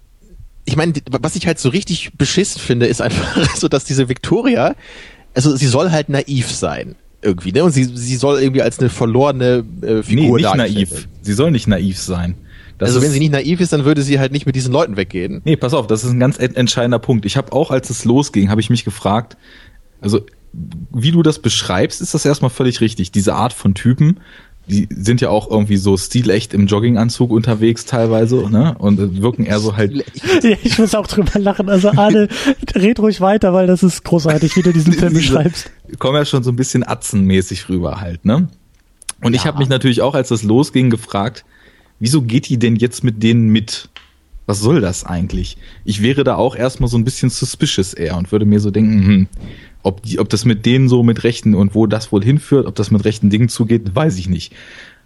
ich 0.64 0.76
meine, 0.76 0.92
was 1.10 1.36
ich 1.36 1.46
halt 1.46 1.58
so 1.58 1.68
richtig 1.70 2.12
beschissen 2.16 2.60
finde, 2.60 2.86
ist 2.86 3.00
einfach 3.00 3.54
so, 3.56 3.68
dass 3.68 3.84
diese 3.84 4.08
Victoria, 4.08 4.74
also 5.34 5.56
sie 5.56 5.66
soll 5.66 5.90
halt 5.90 6.08
naiv 6.08 6.50
sein 6.50 6.96
irgendwie, 7.22 7.52
ne? 7.52 7.64
Und 7.64 7.72
sie, 7.72 7.84
sie 7.84 8.16
soll 8.16 8.40
irgendwie 8.40 8.62
als 8.62 8.78
eine 8.78 8.88
verlorene 8.88 9.64
äh, 9.82 10.02
Figur 10.02 10.38
nee, 10.38 10.42
nicht 10.42 10.54
naiv. 10.54 11.08
Sie 11.22 11.32
soll 11.32 11.50
nicht 11.50 11.66
naiv 11.66 11.98
sein. 11.98 12.34
Das 12.80 12.88
also 12.88 13.02
wenn 13.02 13.12
sie 13.12 13.18
nicht 13.18 13.32
naiv 13.32 13.60
ist, 13.60 13.74
dann 13.74 13.84
würde 13.84 14.02
sie 14.02 14.18
halt 14.18 14.32
nicht 14.32 14.46
mit 14.46 14.56
diesen 14.56 14.72
Leuten 14.72 14.96
weggehen. 14.96 15.42
Nee, 15.44 15.56
pass 15.56 15.74
auf, 15.74 15.86
das 15.86 16.02
ist 16.02 16.10
ein 16.10 16.18
ganz 16.18 16.38
entscheidender 16.38 16.98
Punkt. 16.98 17.26
Ich 17.26 17.36
habe 17.36 17.52
auch, 17.52 17.70
als 17.70 17.90
es 17.90 18.06
losging, 18.06 18.48
habe 18.48 18.62
ich 18.62 18.70
mich 18.70 18.84
gefragt, 18.84 19.36
also 20.00 20.22
wie 20.52 21.12
du 21.12 21.22
das 21.22 21.38
beschreibst, 21.38 22.00
ist 22.00 22.14
das 22.14 22.24
erstmal 22.24 22.50
völlig 22.50 22.80
richtig. 22.80 23.12
Diese 23.12 23.34
Art 23.34 23.52
von 23.52 23.74
Typen, 23.74 24.20
die 24.66 24.88
sind 24.90 25.20
ja 25.20 25.28
auch 25.28 25.50
irgendwie 25.50 25.76
so 25.76 25.96
stilecht 25.98 26.54
im 26.54 26.66
Jogginganzug 26.66 27.30
unterwegs 27.30 27.84
teilweise, 27.84 28.48
ne? 28.48 28.74
Und 28.78 29.20
wirken 29.20 29.44
eher 29.44 29.58
so 29.58 29.76
halt. 29.76 29.92
Ja, 30.42 30.56
ich 30.62 30.78
muss 30.78 30.94
auch 30.94 31.06
drüber 31.06 31.38
lachen. 31.38 31.68
Also 31.68 31.90
Arne, 31.90 32.28
red 32.74 32.98
ruhig 32.98 33.20
weiter, 33.20 33.52
weil 33.52 33.66
das 33.66 33.82
ist 33.82 34.04
großartig, 34.04 34.56
wie 34.56 34.62
du 34.62 34.72
diesen 34.72 34.94
Film 34.94 35.12
beschreibst. 35.12 35.70
Kommen 35.98 36.16
ja 36.16 36.24
schon 36.24 36.42
so 36.42 36.50
ein 36.50 36.56
bisschen 36.56 36.86
atzenmäßig 36.86 37.68
rüber 37.68 38.00
halt, 38.00 38.24
ne? 38.24 38.48
Und 39.22 39.34
ja. 39.34 39.40
ich 39.40 39.46
habe 39.46 39.58
mich 39.58 39.68
natürlich 39.68 40.00
auch, 40.00 40.14
als 40.14 40.28
das 40.28 40.42
losging, 40.42 40.88
gefragt, 40.88 41.44
wieso 42.00 42.22
geht 42.22 42.48
die 42.48 42.58
denn 42.58 42.76
jetzt 42.76 43.04
mit 43.04 43.22
denen 43.22 43.48
mit? 43.50 43.88
Was 44.46 44.58
soll 44.58 44.80
das 44.80 45.04
eigentlich? 45.04 45.56
Ich 45.84 46.02
wäre 46.02 46.24
da 46.24 46.34
auch 46.34 46.56
erstmal 46.56 46.88
so 46.88 46.98
ein 46.98 47.04
bisschen 47.04 47.30
suspicious 47.30 47.94
eher 47.94 48.16
und 48.16 48.32
würde 48.32 48.46
mir 48.46 48.58
so 48.58 48.72
denken, 48.72 49.06
hm, 49.06 49.28
ob, 49.82 50.02
die, 50.02 50.18
ob 50.18 50.28
das 50.28 50.44
mit 50.44 50.66
denen 50.66 50.88
so 50.88 51.04
mit 51.04 51.22
Rechten 51.22 51.54
und 51.54 51.74
wo 51.74 51.86
das 51.86 52.10
wohl 52.10 52.24
hinführt, 52.24 52.66
ob 52.66 52.74
das 52.74 52.90
mit 52.90 53.04
rechten 53.04 53.30
Dingen 53.30 53.48
zugeht, 53.48 53.94
weiß 53.94 54.18
ich 54.18 54.28
nicht. 54.28 54.52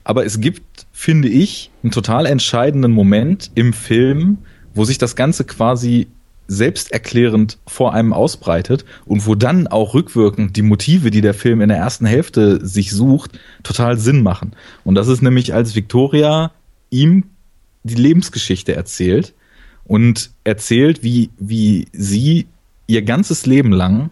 Aber 0.03 0.25
es 0.25 0.41
gibt, 0.41 0.87
finde 0.93 1.29
ich, 1.29 1.71
einen 1.83 1.91
total 1.91 2.27
entscheidenden 2.27 2.93
Moment 2.93 3.51
im 3.55 3.73
Film, 3.73 4.39
wo 4.75 4.85
sich 4.85 4.99
das 4.99 5.17
Ganze 5.17 5.45
quasi 5.45 6.09
selbsterklärend 6.47 7.59
vor 7.67 7.95
einem 7.95 8.13
ausbreitet 8.13 8.85
und 9.07 9.27
wo 9.27 9.35
dann 9.35 9.67
auch 9.67 9.95
rückwirkend 9.95 10.57
die 10.57 10.63
Motive, 10.63 11.11
die 11.11 11.23
der 11.23 11.33
Film 11.33 11.63
in 11.63 11.71
der 11.71 11.79
ersten 11.79 12.05
Hälfte 12.05 12.65
sich 12.67 12.91
sucht, 12.91 13.39
total 13.63 13.99
Sinn 13.99 14.23
machen. 14.23 14.53
Und 14.85 14.95
das 14.95 15.09
ist 15.09 15.23
nämlich, 15.23 15.55
als 15.55 15.75
Victoria 15.75 16.53
ihm 16.91 17.25
die 17.83 17.95
Lebensgeschichte 17.95 18.75
erzählt 18.75 19.35
und 19.85 20.31
erzählt, 20.45 21.03
wie, 21.03 21.31
wie 21.39 21.87
sie 21.93 22.47
ihr 22.87 23.03
ganzes 23.03 23.47
Leben 23.47 23.73
lang 23.73 24.11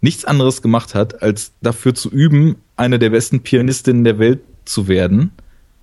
nichts 0.00 0.24
anderes 0.24 0.62
gemacht 0.62 0.94
hat, 0.94 1.22
als 1.22 1.52
dafür 1.62 1.94
zu 1.94 2.10
üben, 2.10 2.56
eine 2.76 2.98
der 2.98 3.10
besten 3.10 3.40
Pianistinnen 3.40 4.04
der 4.04 4.18
Welt 4.18 4.40
zu 4.64 4.88
werden 4.88 5.30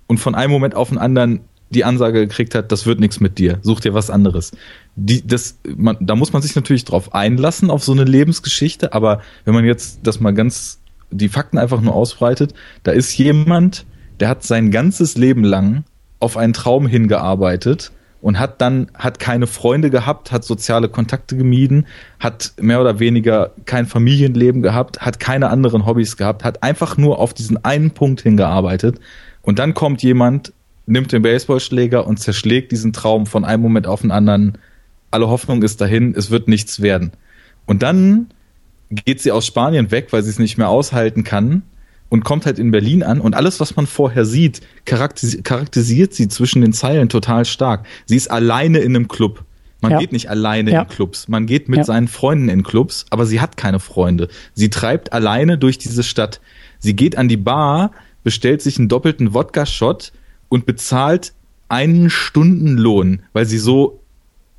und 0.06 0.18
von 0.18 0.34
einem 0.34 0.52
Moment 0.52 0.74
auf 0.74 0.90
den 0.90 0.98
anderen 0.98 1.40
die 1.70 1.84
Ansage 1.84 2.26
gekriegt 2.26 2.54
hat, 2.54 2.72
das 2.72 2.84
wird 2.84 3.00
nichts 3.00 3.20
mit 3.20 3.38
dir, 3.38 3.60
such 3.62 3.80
dir 3.80 3.94
was 3.94 4.10
anderes. 4.10 4.50
Die, 4.96 5.24
das, 5.24 5.58
man, 5.76 5.96
da 6.00 6.16
muss 6.16 6.32
man 6.32 6.42
sich 6.42 6.56
natürlich 6.56 6.84
drauf 6.84 7.14
einlassen, 7.14 7.70
auf 7.70 7.84
so 7.84 7.92
eine 7.92 8.04
Lebensgeschichte, 8.04 8.92
aber 8.92 9.22
wenn 9.44 9.54
man 9.54 9.64
jetzt 9.64 10.00
das 10.02 10.20
mal 10.20 10.34
ganz, 10.34 10.80
die 11.10 11.28
Fakten 11.28 11.58
einfach 11.58 11.80
nur 11.80 11.94
ausbreitet, 11.94 12.54
da 12.82 12.90
ist 12.90 13.16
jemand, 13.16 13.86
der 14.18 14.28
hat 14.28 14.42
sein 14.42 14.70
ganzes 14.70 15.16
Leben 15.16 15.44
lang 15.44 15.84
auf 16.20 16.36
einen 16.36 16.52
Traum 16.52 16.86
hingearbeitet 16.86 17.90
und 18.20 18.38
hat 18.38 18.60
dann, 18.60 18.90
hat 18.94 19.18
keine 19.18 19.46
Freunde 19.46 19.90
gehabt, 19.90 20.30
hat 20.30 20.44
soziale 20.44 20.88
Kontakte 20.88 21.36
gemieden, 21.36 21.86
hat 22.18 22.52
mehr 22.60 22.80
oder 22.80 22.98
weniger 22.98 23.52
kein 23.64 23.86
Familienleben 23.86 24.62
gehabt, 24.62 25.00
hat 25.00 25.18
keine 25.18 25.48
anderen 25.48 25.86
Hobbys 25.86 26.16
gehabt, 26.16 26.44
hat 26.44 26.62
einfach 26.62 26.96
nur 26.96 27.18
auf 27.18 27.34
diesen 27.34 27.64
einen 27.64 27.92
Punkt 27.92 28.20
hingearbeitet 28.20 29.00
und 29.42 29.58
dann 29.58 29.74
kommt 29.74 30.02
jemand, 30.02 30.52
nimmt 30.86 31.12
den 31.12 31.22
Baseballschläger 31.22 32.06
und 32.06 32.18
zerschlägt 32.18 32.72
diesen 32.72 32.92
Traum 32.92 33.26
von 33.26 33.44
einem 33.44 33.62
Moment 33.62 33.86
auf 33.86 34.02
den 34.02 34.10
anderen. 34.10 34.58
Alle 35.10 35.28
Hoffnung 35.28 35.62
ist 35.62 35.80
dahin, 35.80 36.14
es 36.16 36.30
wird 36.30 36.48
nichts 36.48 36.82
werden. 36.82 37.12
Und 37.66 37.82
dann 37.82 38.28
geht 38.90 39.20
sie 39.20 39.32
aus 39.32 39.46
Spanien 39.46 39.90
weg, 39.90 40.08
weil 40.10 40.22
sie 40.22 40.30
es 40.30 40.38
nicht 40.38 40.58
mehr 40.58 40.68
aushalten 40.68 41.24
kann 41.24 41.62
und 42.10 42.24
kommt 42.24 42.44
halt 42.44 42.58
in 42.58 42.70
Berlin 42.70 43.02
an 43.02 43.20
und 43.20 43.34
alles, 43.34 43.60
was 43.60 43.76
man 43.76 43.86
vorher 43.86 44.26
sieht, 44.26 44.60
charakterisiert, 44.84 45.44
charakterisiert 45.44 46.12
sie 46.12 46.28
zwischen 46.28 46.60
den 46.60 46.74
Zeilen 46.74 47.08
total 47.08 47.46
stark. 47.46 47.86
Sie 48.04 48.16
ist 48.16 48.30
alleine 48.30 48.80
in 48.80 48.94
einem 48.94 49.08
Club. 49.08 49.44
Man 49.80 49.92
ja. 49.92 49.98
geht 49.98 50.12
nicht 50.12 50.28
alleine 50.28 50.72
ja. 50.72 50.82
in 50.82 50.88
Clubs. 50.88 51.28
Man 51.28 51.46
geht 51.46 51.70
mit 51.70 51.78
ja. 51.78 51.84
seinen 51.84 52.08
Freunden 52.08 52.50
in 52.50 52.62
Clubs, 52.62 53.06
aber 53.08 53.24
sie 53.24 53.40
hat 53.40 53.56
keine 53.56 53.80
Freunde. 53.80 54.28
Sie 54.52 54.68
treibt 54.68 55.14
alleine 55.14 55.56
durch 55.56 55.78
diese 55.78 56.02
Stadt. 56.02 56.40
Sie 56.78 56.94
geht 56.94 57.16
an 57.16 57.28
die 57.28 57.38
Bar, 57.38 57.92
bestellt 58.22 58.60
sich 58.60 58.78
einen 58.78 58.88
doppelten 58.88 59.32
Wodka-Shot 59.32 60.12
und 60.50 60.66
bezahlt 60.66 61.32
einen 61.68 62.10
Stundenlohn, 62.10 63.22
weil 63.32 63.46
sie 63.46 63.58
so 63.58 64.00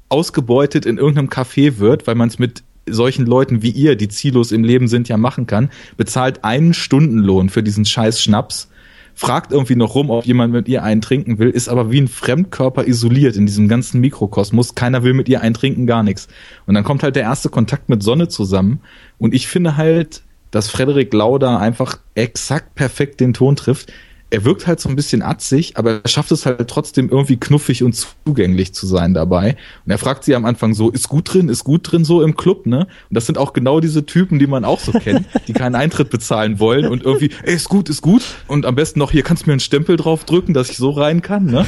ausgebeutet 0.10 0.86
in 0.86 0.98
irgendeinem 0.98 1.30
Café 1.30 1.78
wird, 1.78 2.08
weil 2.08 2.16
man 2.16 2.30
es 2.30 2.40
mit 2.40 2.64
solchen 2.88 3.26
Leuten 3.26 3.62
wie 3.62 3.72
ihr, 3.72 3.96
die 3.96 4.08
ziellos 4.08 4.52
im 4.52 4.64
Leben 4.64 4.88
sind, 4.88 5.10
ja 5.10 5.18
machen 5.18 5.48
kann, 5.48 5.70
bezahlt 5.98 6.44
einen 6.44 6.74
Stundenlohn 6.74 7.50
für 7.50 7.64
diesen 7.64 7.86
scheiß 7.86 8.22
Schnaps, 8.22 8.70
fragt 9.14 9.52
irgendwie 9.52 9.76
noch 9.76 9.96
rum, 9.96 10.10
ob 10.10 10.26
jemand 10.26 10.54
mit 10.54 10.68
ihr 10.68 10.84
einen 10.84 11.02
trinken 11.02 11.38
will, 11.38 11.50
ist 11.50 11.70
aber 11.70 11.92
wie 11.92 12.02
ein 12.02 12.08
Fremdkörper 12.08 12.88
isoliert 12.88 13.36
in 13.36 13.46
diesem 13.46 13.68
ganzen 13.68 14.02
Mikrokosmos. 14.02 14.76
Keiner 14.76 15.04
will 15.04 15.14
mit 15.14 15.30
ihr 15.30 15.42
einen 15.42 15.54
trinken, 15.54 15.86
gar 15.86 16.04
nichts. 16.04 16.28
Und 16.66 16.74
dann 16.74 16.84
kommt 16.84 17.04
halt 17.04 17.16
der 17.16 17.24
erste 17.24 17.50
Kontakt 17.50 17.90
mit 17.90 18.02
Sonne 18.04 18.30
zusammen. 18.30 18.80
Und 19.18 19.34
ich 19.34 19.48
finde 19.48 19.78
halt, 19.78 20.24
dass 20.50 20.70
Frederik 20.70 21.14
Lauda 21.14 21.58
einfach 21.58 22.00
exakt 22.16 22.76
perfekt 22.76 23.20
den 23.20 23.34
Ton 23.34 23.56
trifft 23.56 23.92
er 24.32 24.46
wirkt 24.46 24.66
halt 24.66 24.80
so 24.80 24.88
ein 24.88 24.96
bisschen 24.96 25.22
atzig, 25.22 25.78
aber 25.78 26.02
er 26.04 26.08
schafft 26.08 26.32
es 26.32 26.46
halt 26.46 26.70
trotzdem 26.70 27.10
irgendwie 27.10 27.36
knuffig 27.36 27.84
und 27.84 27.94
zugänglich 27.94 28.74
zu 28.74 28.88
sein 28.88 29.14
dabei. 29.14 29.58
Und 29.86 29.92
er 29.92 29.98
fragt 29.98 30.24
sie 30.24 30.34
am 30.36 30.46
Anfang 30.46 30.74
so, 30.74 30.90
ist 30.90 31.10
gut 31.10 31.34
drin, 31.34 31.50
ist 31.50 31.66
gut 31.66 31.92
drin 31.92 32.06
so 32.06 32.22
im 32.24 32.38
Club, 32.38 32.66
ne? 32.66 32.88
Und 33.10 33.16
das 33.16 33.26
sind 33.26 33.38
auch 33.38 33.52
genau 33.52 33.82
diese 33.82 34.06
Typen, 34.06 34.40
die 34.40 34.48
man 34.48 34.64
auch 34.64 34.80
so 34.80 34.94
kennt, 34.94 35.28
die 35.48 35.54
keinen 35.54 35.76
Eintritt 35.76 36.10
bezahlen 36.10 36.60
wollen 36.60 36.88
und 36.88 37.04
irgendwie, 37.04 37.30
ey, 37.44 37.54
ist 37.54 37.68
gut, 37.68 37.90
ist 37.90 38.02
gut. 38.02 38.24
Und 38.48 38.66
am 38.66 38.76
besten 38.76 39.00
noch, 39.00 39.12
hier 39.12 39.24
kannst 39.24 39.44
du 39.44 39.50
mir 39.50 39.54
einen 39.54 39.60
Stempel 39.60 39.98
drauf 39.98 40.24
drücken, 40.24 40.54
dass 40.54 40.70
ich 40.70 40.78
so 40.78 40.92
rein 40.92 41.22
kann, 41.22 41.46
ne? 41.46 41.66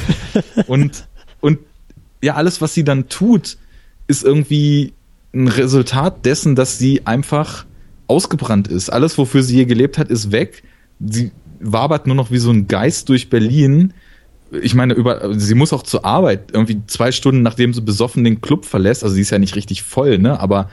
Und, 0.67 1.09
und 1.41 1.59
ja, 2.21 2.35
alles, 2.35 2.61
was 2.61 2.73
sie 2.73 2.85
dann 2.85 3.09
tut, 3.09 3.57
ist 4.07 4.23
irgendwie 4.23 4.93
ein 5.33 5.49
Resultat 5.49 6.25
dessen, 6.25 6.55
dass 6.55 6.77
sie 6.77 7.05
einfach 7.05 7.65
ausgebrannt 8.07 8.69
ist. 8.69 8.89
Alles, 8.89 9.17
wofür 9.17 9.43
sie 9.43 9.57
je 9.57 9.65
gelebt 9.65 9.97
hat, 9.97 10.09
ist 10.09 10.31
weg. 10.31 10.63
Sie 11.05 11.31
wabert 11.63 12.07
nur 12.07 12.15
noch 12.15 12.31
wie 12.31 12.37
so 12.37 12.51
ein 12.51 12.67
Geist 12.67 13.09
durch 13.09 13.29
Berlin. 13.29 13.93
Ich 14.61 14.75
meine, 14.75 14.93
über, 14.93 15.33
sie 15.37 15.55
muss 15.55 15.73
auch 15.73 15.83
zur 15.83 16.05
Arbeit, 16.05 16.51
irgendwie 16.53 16.81
zwei 16.87 17.11
Stunden 17.11 17.41
nachdem 17.41 17.73
sie 17.73 17.81
besoffen 17.81 18.23
den 18.23 18.41
Club 18.41 18.65
verlässt. 18.65 19.03
Also 19.03 19.15
sie 19.15 19.21
ist 19.21 19.31
ja 19.31 19.39
nicht 19.39 19.55
richtig 19.55 19.83
voll, 19.83 20.19
ne? 20.19 20.39
Aber 20.39 20.69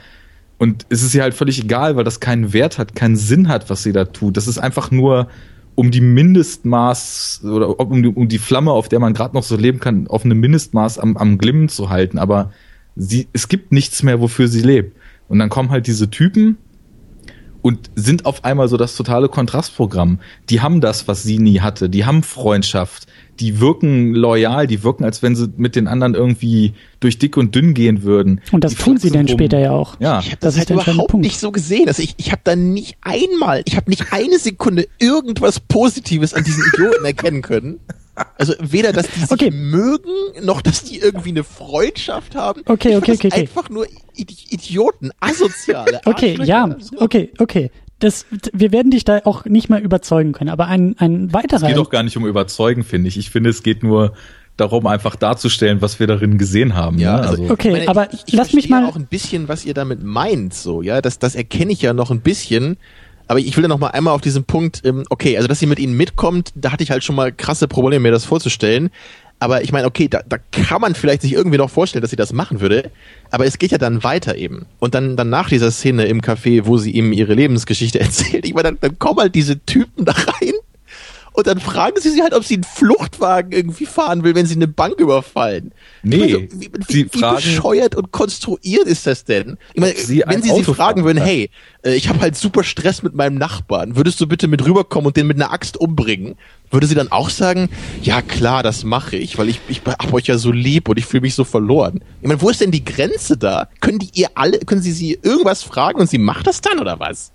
und 0.57 0.85
es 0.89 1.01
ist 1.01 1.15
ihr 1.15 1.23
halt 1.23 1.33
völlig 1.33 1.63
egal, 1.63 1.95
weil 1.95 2.03
das 2.03 2.19
keinen 2.19 2.53
Wert 2.53 2.77
hat, 2.77 2.93
keinen 2.93 3.15
Sinn 3.15 3.47
hat, 3.47 3.71
was 3.71 3.81
sie 3.81 3.93
da 3.93 4.05
tut. 4.05 4.37
Das 4.37 4.47
ist 4.47 4.59
einfach 4.59 4.91
nur 4.91 5.27
um 5.73 5.89
die 5.89 6.01
Mindestmaß 6.01 7.41
oder 7.45 7.79
um 7.79 8.03
die, 8.03 8.09
um 8.09 8.27
die 8.27 8.37
Flamme, 8.37 8.71
auf 8.71 8.87
der 8.87 8.99
man 8.99 9.15
gerade 9.15 9.33
noch 9.33 9.41
so 9.41 9.55
leben 9.55 9.79
kann, 9.79 10.07
auf 10.07 10.23
einem 10.23 10.39
Mindestmaß 10.39 10.99
am, 10.99 11.17
am 11.17 11.39
Glimmen 11.39 11.67
zu 11.67 11.89
halten. 11.89 12.19
Aber 12.19 12.51
sie, 12.95 13.27
es 13.33 13.47
gibt 13.47 13.71
nichts 13.71 14.03
mehr, 14.03 14.21
wofür 14.21 14.47
sie 14.47 14.61
lebt. 14.61 14.95
Und 15.27 15.39
dann 15.39 15.49
kommen 15.49 15.71
halt 15.71 15.87
diese 15.87 16.11
Typen 16.11 16.57
und 17.61 17.91
sind 17.95 18.25
auf 18.25 18.43
einmal 18.43 18.67
so 18.67 18.77
das 18.77 18.95
totale 18.95 19.29
Kontrastprogramm. 19.29 20.19
Die 20.49 20.61
haben 20.61 20.81
das, 20.81 21.07
was 21.07 21.23
sie 21.23 21.37
nie 21.39 21.59
hatte. 21.59 21.89
Die 21.89 22.05
haben 22.05 22.23
Freundschaft. 22.23 23.07
Die 23.39 23.59
wirken 23.59 24.13
loyal. 24.13 24.67
Die 24.67 24.83
wirken, 24.83 25.03
als 25.03 25.21
wenn 25.23 25.35
sie 25.35 25.47
mit 25.57 25.75
den 25.75 25.87
anderen 25.87 26.15
irgendwie 26.15 26.73
durch 26.99 27.17
dick 27.19 27.37
und 27.37 27.53
dünn 27.55 27.73
gehen 27.73 28.03
würden. 28.03 28.41
Und 28.51 28.63
das 28.63 28.75
die 28.75 28.81
tun 28.83 28.97
sie 28.97 29.09
dann 29.11 29.27
rum. 29.27 29.35
später 29.37 29.59
ja 29.59 29.71
auch. 29.71 29.99
Ja. 29.99 30.19
Ich 30.19 30.27
habe 30.27 30.37
Das 30.41 30.55
das, 30.55 30.63
ist 30.63 30.69
halt 30.71 30.87
überhaupt 30.87 31.11
Punkt. 31.11 31.25
nicht 31.25 31.39
so 31.39 31.51
gesehen. 31.51 31.87
Also 31.87 32.01
ich, 32.03 32.15
ich 32.17 32.31
habe 32.31 32.41
da 32.43 32.55
nicht 32.55 32.97
einmal, 33.01 33.61
ich 33.65 33.77
habe 33.77 33.89
nicht 33.89 34.11
eine 34.11 34.37
Sekunde 34.39 34.87
irgendwas 34.99 35.59
Positives 35.59 36.33
an 36.33 36.43
diesen 36.43 36.63
Idioten 36.73 37.05
erkennen 37.05 37.41
können. 37.41 37.79
Also 38.37 38.53
weder, 38.59 38.91
dass 38.91 39.07
die 39.09 39.19
sich 39.21 39.31
Okay. 39.31 39.51
mögen, 39.51 40.09
noch 40.43 40.61
dass 40.61 40.83
die 40.83 40.99
irgendwie 40.99 41.29
eine 41.29 41.43
Freundschaft 41.43 42.35
haben. 42.35 42.61
Okay, 42.65 42.89
ich 42.91 42.97
okay, 42.97 43.11
okay, 43.13 43.29
das 43.29 43.31
okay. 43.33 43.41
Einfach 43.41 43.69
nur 43.69 43.85
Idi- 44.17 44.51
Idioten, 44.53 45.11
asoziale. 45.19 46.01
Okay, 46.05 46.37
ja, 46.43 46.75
okay, 46.97 47.31
okay. 47.39 47.71
Das, 47.99 48.25
wir 48.51 48.71
werden 48.71 48.89
dich 48.91 49.05
da 49.05 49.21
auch 49.25 49.45
nicht 49.45 49.69
mal 49.69 49.79
überzeugen 49.79 50.31
können, 50.33 50.49
aber 50.49 50.65
ein, 50.67 50.95
ein 50.97 51.31
weiterer. 51.33 51.61
Es 51.63 51.67
geht 51.67 51.77
doch 51.77 51.89
gar 51.91 52.01
nicht 52.03 52.17
um 52.17 52.25
überzeugen, 52.25 52.83
finde 52.83 53.07
ich. 53.09 53.17
Ich 53.17 53.29
finde, 53.29 53.51
es 53.51 53.61
geht 53.63 53.83
nur 53.83 54.13
darum, 54.57 54.87
einfach 54.87 55.15
darzustellen, 55.15 55.81
was 55.81 55.99
wir 55.99 56.07
darin 56.07 56.37
gesehen 56.37 56.75
haben. 56.75 56.97
Ja, 56.97 57.21
ne? 57.21 57.27
also, 57.27 57.43
Okay, 57.49 57.67
ich 57.69 57.73
meine, 57.73 57.87
aber 57.87 58.13
ich, 58.13 58.23
ich 58.25 58.33
lass 58.33 58.53
mich 58.53 58.67
verstehe 58.67 58.81
mal- 58.85 58.89
auch 58.89 58.95
ein 58.95 59.05
bisschen, 59.05 59.47
was 59.47 59.65
ihr 59.65 59.73
damit 59.75 60.03
meint, 60.03 60.53
so, 60.53 60.81
ja, 60.81 61.01
das, 61.01 61.19
das 61.19 61.35
erkenne 61.35 61.71
ich 61.71 61.81
ja 61.83 61.93
noch 61.93 62.09
ein 62.11 62.21
bisschen. 62.21 62.77
Aber 63.31 63.39
ich 63.39 63.55
will 63.55 63.61
da 63.61 63.69
noch 63.69 63.79
mal 63.79 63.91
einmal 63.91 64.13
auf 64.13 64.19
diesen 64.19 64.43
Punkt, 64.43 64.81
ähm, 64.83 65.05
okay, 65.09 65.37
also 65.37 65.47
dass 65.47 65.57
sie 65.57 65.65
mit 65.65 65.79
ihnen 65.79 65.95
mitkommt, 65.95 66.51
da 66.53 66.73
hatte 66.73 66.83
ich 66.83 66.91
halt 66.91 67.01
schon 67.01 67.15
mal 67.15 67.31
krasse 67.31 67.69
Probleme, 67.69 68.01
mir 68.01 68.11
das 68.11 68.25
vorzustellen. 68.25 68.89
Aber 69.39 69.63
ich 69.63 69.71
meine, 69.71 69.87
okay, 69.87 70.09
da, 70.09 70.21
da 70.27 70.35
kann 70.51 70.81
man 70.81 70.95
vielleicht 70.95 71.21
sich 71.21 71.31
irgendwie 71.31 71.57
noch 71.57 71.69
vorstellen, 71.69 72.01
dass 72.01 72.09
sie 72.09 72.17
das 72.17 72.33
machen 72.33 72.59
würde. 72.59 72.91
Aber 73.29 73.45
es 73.45 73.57
geht 73.57 73.71
ja 73.71 73.77
dann 73.77 74.03
weiter 74.03 74.35
eben. 74.35 74.65
Und 74.79 74.95
dann, 74.95 75.15
dann 75.15 75.29
nach 75.29 75.47
dieser 75.47 75.71
Szene 75.71 76.07
im 76.07 76.19
Café, 76.19 76.65
wo 76.65 76.75
sie 76.75 76.91
ihm 76.91 77.13
ihre 77.13 77.33
Lebensgeschichte 77.33 77.99
erzählt, 78.01 78.45
ich 78.45 78.53
meine, 78.53 78.63
dann, 78.63 78.79
dann 78.81 78.99
kommen 78.99 79.21
halt 79.21 79.33
diese 79.33 79.61
Typen 79.61 80.03
da 80.03 80.11
rein 80.11 80.53
und 81.33 81.47
dann 81.47 81.59
fragen 81.59 81.99
sie 81.99 82.09
sie 82.11 82.21
halt, 82.21 82.33
ob 82.33 82.43
sie 82.43 82.55
einen 82.55 82.63
Fluchtwagen 82.63 83.51
irgendwie 83.51 83.85
fahren 83.85 84.23
will, 84.23 84.35
wenn 84.35 84.45
sie 84.45 84.55
eine 84.55 84.67
Bank 84.67 84.99
überfallen. 84.99 85.73
Nee, 86.03 86.31
so, 86.33 86.41
wie, 86.41 86.49
sie 86.49 86.71
wie, 86.87 87.13
wie 87.13 87.19
fragen- 87.19 87.35
bescheuert 87.37 87.95
und 87.95 88.11
konstruiert 88.11 88.85
ist 88.85 89.07
das 89.07 89.23
denn? 89.23 89.57
Ich 89.73 89.81
meine, 89.81 89.95
sie 89.95 90.23
wenn 90.25 90.41
sie 90.41 90.49
sie 90.49 90.55
Auto 90.55 90.73
fragen 90.73 91.01
fahren 91.01 91.03
würden, 91.05 91.23
hey, 91.23 91.49
äh, 91.83 91.95
ich 91.95 92.09
habe 92.09 92.19
halt 92.19 92.35
super 92.35 92.63
Stress 92.63 93.01
mit 93.03 93.15
meinem 93.15 93.35
Nachbarn, 93.37 93.95
würdest 93.95 94.19
du 94.19 94.27
bitte 94.27 94.47
mit 94.47 94.65
rüberkommen 94.65 95.07
und 95.07 95.17
den 95.17 95.27
mit 95.27 95.37
einer 95.37 95.51
Axt 95.51 95.77
umbringen? 95.77 96.35
Würde 96.69 96.87
sie 96.87 96.95
dann 96.95 97.11
auch 97.11 97.29
sagen, 97.29 97.69
ja 98.01 98.21
klar, 98.21 98.63
das 98.63 98.83
mache 98.83 99.17
ich, 99.17 99.37
weil 99.37 99.49
ich, 99.49 99.59
ich 99.67 99.81
hab 99.85 100.13
euch 100.13 100.27
ja 100.27 100.37
so 100.37 100.51
lieb 100.51 100.87
und 100.89 100.97
ich 100.97 101.05
fühle 101.05 101.21
mich 101.21 101.35
so 101.35 101.43
verloren. 101.43 102.01
Ich 102.21 102.27
meine, 102.27 102.41
wo 102.41 102.49
ist 102.49 102.61
denn 102.61 102.71
die 102.71 102.85
Grenze 102.85 103.37
da? 103.37 103.67
Können 103.81 103.99
die 103.99 104.09
ihr 104.13 104.29
alle, 104.35 104.59
können 104.59 104.81
sie 104.81 104.93
sie 104.93 105.19
irgendwas 105.21 105.63
fragen 105.63 105.99
und 105.99 106.09
sie 106.09 106.17
macht 106.17 106.47
das 106.47 106.61
dann 106.61 106.79
oder 106.79 106.99
was? 106.99 107.31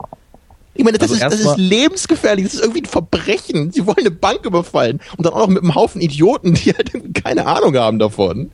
Ich 0.77 0.85
meine, 0.85 0.98
das, 0.98 1.11
Also 1.11 1.15
ist, 1.15 1.23
das 1.23 1.40
ist 1.40 1.57
lebensgefährlich, 1.59 2.44
das 2.44 2.55
ist 2.55 2.61
irgendwie 2.61 2.82
ein 2.82 2.86
Verbrechen. 2.86 3.73
Sie 3.73 3.86
wollen 3.86 3.98
eine 3.98 4.11
Bank 4.11 4.44
überfallen 4.44 5.01
und 5.16 5.24
dann 5.27 5.32
auch 5.32 5.40
noch 5.40 5.48
mit 5.48 5.62
einem 5.62 5.74
Haufen 5.74 6.01
Idioten, 6.01 6.55
die 6.55 6.73
halt 6.73 6.93
keine 7.15 7.47
Ahnung 7.47 7.77
haben 7.77 7.98
davon. 7.98 8.51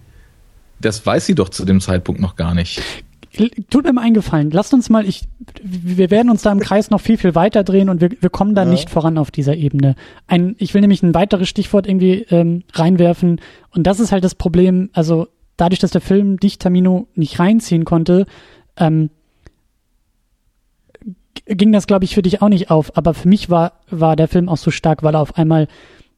Das 0.81 1.05
weiß 1.05 1.27
sie 1.27 1.35
doch 1.35 1.49
zu 1.49 1.65
dem 1.65 1.81
Zeitpunkt 1.81 2.20
noch 2.20 2.36
gar 2.36 2.55
nicht. 2.55 2.82
Tut 3.70 3.85
mir 3.85 3.94
mal 3.94 4.03
einen 4.03 4.15
Gefallen. 4.15 4.51
Lasst 4.51 4.74
uns 4.74 4.90
mal, 4.90 5.09
ich, 5.09 5.23
wir 5.62 6.11
werden 6.11 6.31
uns 6.31 6.43
da 6.43 6.53
im 6.53 6.61
Kreis 6.61 6.90
noch 6.90 7.01
viel, 7.01 7.16
viel 7.16 7.35
weiter 7.35 7.65
drehen 7.65 7.89
und 7.89 8.03
wir, 8.03 8.11
wir 8.20 8.28
kommen 8.28 8.55
da 8.55 8.66
nicht 8.66 8.90
voran 8.90 9.16
auf 9.16 9.31
dieser 9.31 9.57
Ebene. 9.57 9.94
Ein, 10.27 10.55
ich 10.59 10.74
will 10.74 10.82
nämlich 10.82 11.03
ein 11.03 11.15
weiteres 11.15 11.49
Stichwort 11.49 11.86
irgendwie 11.86 12.27
ähm, 12.28 12.65
reinwerfen 12.74 13.40
und 13.70 13.86
das 13.86 14.01
ist 14.01 14.12
halt 14.12 14.23
das 14.23 14.35
Problem, 14.35 14.90
also 14.93 15.28
dadurch, 15.57 15.78
dass 15.78 15.93
der 15.93 16.03
Film 16.03 16.39
dich, 16.40 16.59
Tamino, 16.59 17.09
nicht 17.15 17.39
reinziehen 17.39 17.86
konnte, 17.86 18.27
ähm, 18.77 19.09
ging 21.46 21.72
das, 21.72 21.86
glaube 21.86 22.04
ich, 22.04 22.14
für 22.14 22.22
dich 22.22 22.42
auch 22.42 22.48
nicht 22.48 22.70
auf. 22.70 22.96
Aber 22.96 23.14
für 23.14 23.28
mich 23.28 23.50
war, 23.50 23.72
war 23.90 24.16
der 24.16 24.28
Film 24.28 24.48
auch 24.48 24.56
so 24.56 24.70
stark, 24.70 25.02
weil 25.02 25.14
er 25.14 25.20
auf 25.20 25.36
einmal 25.36 25.68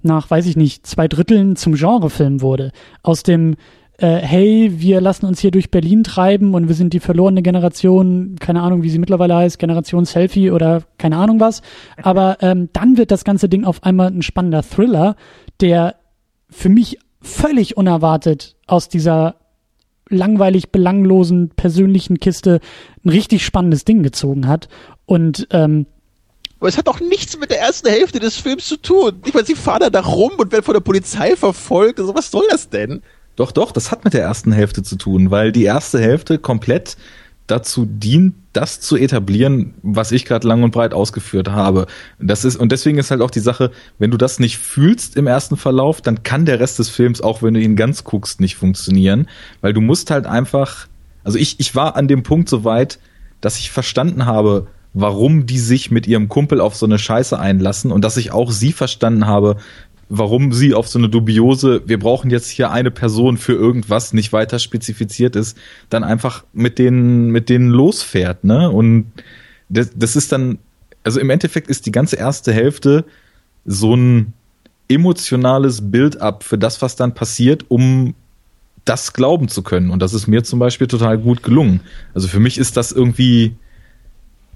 nach, 0.03 0.31
weiß 0.31 0.47
ich 0.47 0.57
nicht, 0.57 0.87
zwei 0.87 1.09
Dritteln 1.09 1.57
zum 1.57 1.75
Genrefilm 1.75 2.41
wurde. 2.43 2.73
Aus 3.03 3.23
dem, 3.23 3.57
äh, 3.99 4.17
hey, 4.17 4.73
wir 4.77 5.01
lassen 5.01 5.27
uns 5.27 5.41
hier 5.41 5.51
durch 5.51 5.71
Berlin 5.71 6.05
treiben 6.05 6.55
und 6.55 6.69
wir 6.69 6.75
sind 6.75 6.93
die 6.93 7.01
verlorene 7.01 7.43
Generation, 7.43 8.37
keine 8.39 8.61
Ahnung, 8.63 8.83
wie 8.83 8.91
sie 8.91 8.99
mittlerweile 8.99 9.37
heißt, 9.37 9.59
Generation 9.59 10.05
Selfie 10.05 10.51
oder 10.51 10.83
keine 10.99 11.17
Ahnung 11.17 11.41
was. 11.41 11.63
Aber 12.03 12.39
ähm, 12.41 12.69
dann 12.73 12.97
wird 12.97 13.11
das 13.11 13.25
ganze 13.25 13.49
Ding 13.49 13.65
auf 13.65 13.83
einmal 13.83 14.09
ein 14.09 14.23
spannender 14.23 14.63
Thriller, 14.63 15.17
der 15.61 15.97
für 16.51 16.69
mich 16.69 16.99
völlig 17.21 17.77
unerwartet 17.77 18.57
aus 18.67 18.89
dieser 18.89 19.37
langweilig 20.09 20.71
belanglosen 20.71 21.51
persönlichen 21.51 22.19
Kiste 22.19 22.61
ein 23.05 23.09
richtig 23.09 23.45
spannendes 23.45 23.85
Ding 23.85 24.03
gezogen 24.03 24.47
hat. 24.47 24.69
Und 25.07 25.47
ähm, 25.51 25.87
Aber 26.59 26.69
es 26.69 26.79
hat 26.79 26.87
doch 26.87 27.01
nichts 27.01 27.39
mit 27.39 27.51
der 27.51 27.61
ersten 27.61 27.89
Hälfte 27.89 28.21
des 28.21 28.37
Films 28.37 28.67
zu 28.67 28.77
tun. 28.77 29.23
Ich 29.25 29.35
meine, 29.35 29.47
sie 29.47 29.55
fahren 29.55 29.81
da, 29.81 29.91
da 29.91 30.01
rum 30.01 30.33
und 30.37 30.53
werden 30.53 30.65
von 30.65 30.75
der 30.75 30.81
Polizei 30.81 31.37
verfolgt. 31.37 32.01
Also 32.01 32.15
was 32.15 32.31
soll 32.31 32.45
das 32.51 32.69
denn? 32.69 33.03
Doch, 33.37 33.51
doch, 33.51 33.73
das 33.73 33.91
hat 33.91 34.05
mit 34.05 34.15
der 34.15 34.23
ersten 34.23 34.53
Hälfte 34.53 34.83
zu 34.83 34.97
tun, 34.97 35.31
weil 35.31 35.51
die 35.51 35.65
erste 35.65 35.99
Hälfte 36.01 36.39
komplett 36.39 36.97
dazu 37.47 37.85
dient, 37.85 38.35
das 38.53 38.81
zu 38.81 38.97
etablieren, 38.97 39.75
was 39.83 40.13
ich 40.13 40.25
gerade 40.25 40.47
lang 40.47 40.63
und 40.63 40.71
breit 40.71 40.95
ausgeführt 40.95 41.51
habe. 41.51 41.87
Das 42.19 42.45
ist 42.45 42.57
und 42.57 42.73
deswegen 42.73 42.99
ist 42.99 43.11
halt 43.11 43.21
auch 43.21 43.31
die 43.31 43.41
Sache, 43.41 43.71
wenn 43.99 44.11
du 44.11 44.17
das 44.17 44.39
nicht 44.39 44.59
fühlst 44.59 45.17
im 45.17 45.27
ersten 45.27 45.57
Verlauf, 45.57 46.01
dann 46.01 46.23
kann 46.23 46.47
der 46.47 46.61
Rest 46.61 46.79
des 46.79 46.89
Films 46.89 47.21
auch, 47.21 47.43
wenn 47.43 47.55
du 47.55 47.61
ihn 47.61 47.77
ganz 47.77 48.05
guckst, 48.05 48.41
nicht 48.41 48.57
funktionieren, 48.57 49.29
weil 49.61 49.73
du 49.73 49.81
musst 49.81 50.11
halt 50.11 50.27
einfach, 50.27 50.87
also 51.23 51.39
ich 51.39 51.61
ich 51.61 51.75
war 51.75 51.97
an 51.97 52.09
dem 52.09 52.23
Punkt 52.23 52.49
so 52.49 52.65
weit, 52.65 52.99
dass 53.41 53.59
ich 53.59 53.71
verstanden 53.71 54.25
habe, 54.25 54.69
warum 54.95 55.45
die 55.45 55.59
sich 55.59 55.91
mit 55.91 56.07
ihrem 56.07 56.29
Kumpel 56.29 56.61
auf 56.61 56.77
so 56.77 56.87
eine 56.87 56.99
Scheiße 56.99 57.39
einlassen 57.39 57.93
und 57.93 58.03
dass 58.03 58.17
ich 58.17 58.33
auch 58.33 58.53
sie 58.53 58.73
verstanden 58.73 59.27
habe, 59.27 59.57
warum 60.09 60.53
sie 60.53 60.75
auf 60.75 60.89
so 60.89 60.99
eine 60.99 61.09
dubiose, 61.09 61.83
wir 61.87 61.99
brauchen 61.99 62.31
jetzt 62.31 62.49
hier 62.49 62.71
eine 62.71 62.91
Person 62.91 63.37
für 63.37 63.55
irgendwas 63.55 64.13
nicht 64.13 64.33
weiter 64.33 64.59
spezifiziert 64.59 65.37
ist, 65.37 65.57
dann 65.91 66.05
einfach 66.05 66.45
mit 66.53 66.79
denen, 66.79 67.31
mit 67.31 67.49
denen 67.49 67.71
losfährt, 67.71 68.45
ne? 68.45 68.71
Und 68.71 69.13
das, 69.69 69.91
das 69.95 70.17
ist 70.17 70.33
dann, 70.33 70.59
also 71.03 71.21
im 71.21 71.31
Endeffekt 71.31 71.69
ist 71.69 71.87
die 71.87 71.93
ganze 71.93 72.17
erste 72.17 72.53
Hälfte 72.53 73.05
so 73.65 73.95
ein 73.95 74.33
emotionales 74.89 75.91
Build-up 75.91 76.45
für 76.45 76.59
das, 76.59 76.83
was 76.83 76.97
dann 76.97 77.15
passiert, 77.15 77.65
um 77.69 78.15
das 78.85 79.15
glauben 79.15 79.49
zu 79.49 79.63
können. 79.63 79.91
Und 79.91 80.01
das 80.01 80.13
ist 80.13 80.27
mir 80.27 80.45
zum 80.45 80.59
Beispiel 80.59 80.87
total 80.87 81.19
gut 81.19 81.43
gelungen. 81.43 81.81
Also 82.13 82.29
für 82.29 82.41
mich 82.41 82.59
ist 82.59 82.77
das 82.77 82.93
irgendwie, 82.93 83.57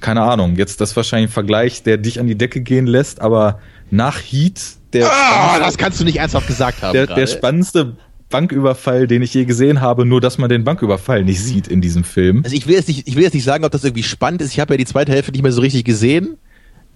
keine 0.01 0.23
Ahnung, 0.23 0.57
jetzt 0.57 0.81
das 0.81 0.95
wahrscheinlich 0.97 1.31
ein 1.31 1.33
Vergleich, 1.33 1.83
der 1.83 1.97
dich 1.97 2.21
an 2.21 2.27
die 2.27 2.37
Decke 2.37 2.61
gehen 2.61 2.87
lässt, 2.87 3.21
aber 3.21 3.61
nach 3.91 4.19
Heat, 4.19 4.61
der, 4.93 5.11
Ah, 5.11 5.59
das 5.59 5.77
kannst 5.79 6.01
du 6.01 6.05
nicht 6.05 6.17
ernsthaft 6.19 6.47
gesagt 6.47 6.83
haben. 6.83 6.93
der, 6.93 7.07
der 7.07 7.27
spannendste 7.27 7.97
Banküberfall, 8.31 9.07
den 9.07 9.23
ich 9.23 9.33
je 9.35 9.45
gesehen 9.47 9.81
habe, 9.81 10.05
nur 10.05 10.21
dass 10.21 10.37
man 10.39 10.49
den 10.51 10.63
Banküberfall 10.65 11.25
nicht 11.25 11.41
sieht 11.41 11.67
in 11.67 11.81
diesem 11.81 12.05
Film. 12.05 12.43
Also 12.45 12.55
ich 12.55 12.67
will 12.67 12.75
jetzt 12.75 12.89
nicht, 12.89 13.09
ich 13.09 13.17
will 13.17 13.23
jetzt 13.23 13.33
nicht 13.35 13.45
sagen, 13.45 13.65
ob 13.65 13.73
das 13.73 13.85
irgendwie 13.85 14.03
spannend 14.03 14.43
ist. 14.43 14.53
Ich 14.53 14.61
habe 14.61 14.75
ja 14.75 14.79
die 14.79 14.85
zweite 14.85 15.13
Hälfte 15.13 15.33
nicht 15.33 15.43
mehr 15.43 15.53
so 15.53 15.63
richtig 15.63 15.85
gesehen. 15.85 16.37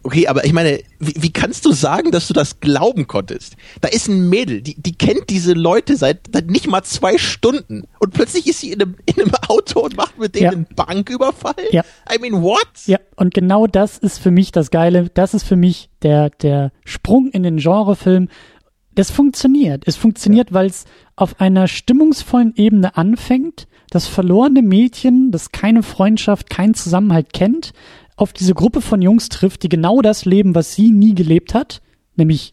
Okay, 0.04 0.26
aber 0.26 0.44
ich 0.44 0.52
meine, 0.52 0.80
wie, 0.98 1.14
wie 1.22 1.32
kannst 1.32 1.64
du 1.64 1.72
sagen, 1.72 2.10
dass 2.10 2.26
du 2.26 2.34
das 2.34 2.58
glauben 2.60 3.06
konntest? 3.06 3.56
Da 3.80 3.88
ist 3.88 4.08
ein 4.08 4.28
Mädel, 4.28 4.60
die, 4.60 4.74
die 4.80 4.92
kennt 4.96 5.30
diese 5.30 5.52
Leute 5.52 5.96
seit, 5.96 6.20
seit 6.32 6.50
nicht 6.50 6.66
mal 6.66 6.82
zwei 6.82 7.18
Stunden 7.18 7.84
und 8.00 8.12
plötzlich 8.12 8.46
ist 8.48 8.60
sie 8.60 8.72
in 8.72 8.82
einem, 8.82 8.96
in 9.06 9.20
einem 9.22 9.32
Auto 9.48 9.80
und 9.80 9.96
macht 9.96 10.18
mit 10.18 10.34
denen 10.34 10.42
Ja. 10.44 10.50
einen 10.50 10.66
Banküberfall? 10.74 11.54
Ja. 11.70 11.84
I 12.12 12.18
mean, 12.20 12.42
what? 12.42 12.66
Ja, 12.86 12.98
und 13.16 13.32
genau 13.32 13.66
das 13.68 13.98
ist 13.98 14.18
für 14.18 14.30
mich 14.32 14.50
das 14.50 14.70
Geile. 14.70 15.08
Das 15.14 15.34
ist 15.34 15.44
für 15.44 15.56
mich 15.56 15.88
der, 16.02 16.30
der 16.30 16.72
Sprung 16.84 17.30
in 17.30 17.44
den 17.44 17.58
Genrefilm. 17.58 18.28
Das 18.94 19.10
funktioniert. 19.10 19.84
Es 19.86 19.96
funktioniert, 19.96 20.52
weil 20.52 20.66
es 20.66 20.84
auf 21.16 21.40
einer 21.40 21.68
stimmungsvollen 21.68 22.54
Ebene 22.56 22.96
anfängt. 22.96 23.66
Das 23.90 24.06
verlorene 24.06 24.62
Mädchen, 24.62 25.30
das 25.30 25.52
keine 25.52 25.82
Freundschaft, 25.82 26.50
keinen 26.50 26.74
Zusammenhalt 26.74 27.32
kennt, 27.32 27.72
auf 28.16 28.32
diese 28.32 28.54
Gruppe 28.54 28.80
von 28.80 29.02
Jungs 29.02 29.28
trifft, 29.28 29.62
die 29.62 29.68
genau 29.68 30.02
das 30.02 30.24
leben, 30.24 30.54
was 30.54 30.74
sie 30.74 30.90
nie 30.90 31.14
gelebt 31.14 31.54
hat, 31.54 31.82
nämlich 32.16 32.51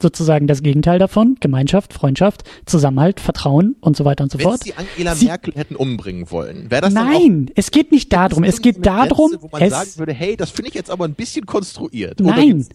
sozusagen 0.00 0.46
das 0.46 0.62
Gegenteil 0.62 0.98
davon, 0.98 1.36
Gemeinschaft, 1.40 1.92
Freundschaft, 1.92 2.44
Zusammenhalt, 2.66 3.18
Vertrauen 3.20 3.76
und 3.80 3.96
so 3.96 4.04
weiter 4.04 4.24
und 4.24 4.30
so 4.30 4.38
Wenn 4.38 4.44
fort. 4.46 4.62
sie 4.62 4.74
Angela 4.74 5.14
Sie- 5.14 5.26
Merkel 5.26 5.54
hätten 5.54 5.74
umbringen 5.76 6.30
wollen, 6.30 6.70
wäre 6.70 6.82
das 6.82 6.94
dann 6.94 7.08
auch 7.08 7.12
Nein, 7.12 7.50
es 7.56 7.70
geht 7.70 7.90
nicht 7.90 8.12
darum. 8.12 8.44
Es 8.44 8.62
geht 8.62 8.86
darum, 8.86 9.30
Grenze, 9.30 9.42
wo 9.42 9.48
man 9.50 9.62
es, 9.62 9.70
sagen 9.72 9.90
würde, 9.96 10.12
hey, 10.12 10.36
das 10.36 10.50
finde 10.50 10.68
ich 10.68 10.74
jetzt 10.74 10.90
aber 10.90 11.04
ein 11.04 11.14
bisschen 11.14 11.46
konstruiert. 11.46 12.20
Nein. 12.20 12.66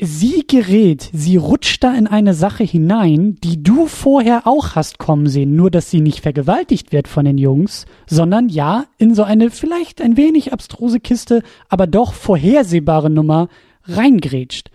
Sie 0.00 0.44
gerät, 0.46 1.10
sie 1.12 1.36
rutscht 1.36 1.84
da 1.84 1.94
in 1.94 2.06
eine 2.06 2.34
Sache 2.34 2.64
hinein, 2.64 3.36
die 3.44 3.62
du 3.62 3.86
vorher 3.86 4.46
auch 4.46 4.74
hast 4.74 4.98
kommen 4.98 5.28
sehen, 5.28 5.54
nur 5.56 5.70
dass 5.70 5.90
sie 5.90 6.00
nicht 6.00 6.20
vergewaltigt 6.20 6.92
wird 6.92 7.06
von 7.08 7.24
den 7.24 7.38
Jungs, 7.38 7.86
sondern 8.06 8.48
ja, 8.48 8.86
in 8.98 9.14
so 9.14 9.22
eine 9.24 9.50
vielleicht 9.50 10.00
ein 10.00 10.16
wenig 10.16 10.52
abstruse 10.52 11.00
Kiste, 11.00 11.42
aber 11.68 11.86
doch 11.86 12.12
vorhersehbare 12.14 13.10
Nummer 13.10 13.48
reingrätscht. 13.84 14.70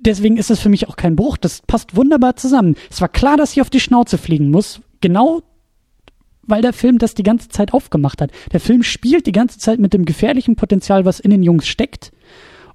Deswegen 0.00 0.36
ist 0.36 0.50
es 0.50 0.60
für 0.60 0.68
mich 0.68 0.88
auch 0.88 0.96
kein 0.96 1.16
Bruch, 1.16 1.36
das 1.36 1.62
passt 1.66 1.96
wunderbar 1.96 2.36
zusammen. 2.36 2.76
Es 2.90 3.00
war 3.00 3.08
klar, 3.08 3.36
dass 3.36 3.52
sie 3.52 3.60
auf 3.60 3.70
die 3.70 3.80
Schnauze 3.80 4.16
fliegen 4.16 4.50
muss, 4.50 4.80
genau 5.00 5.42
weil 6.48 6.62
der 6.62 6.72
Film 6.72 6.98
das 6.98 7.14
die 7.14 7.22
ganze 7.22 7.48
Zeit 7.48 7.72
aufgemacht 7.72 8.22
hat. 8.22 8.30
Der 8.52 8.60
Film 8.60 8.82
spielt 8.82 9.26
die 9.26 9.32
ganze 9.32 9.58
Zeit 9.58 9.78
mit 9.78 9.92
dem 9.92 10.04
gefährlichen 10.04 10.56
Potenzial, 10.56 11.04
was 11.04 11.20
in 11.20 11.30
den 11.30 11.42
Jungs 11.42 11.68
steckt. 11.68 12.10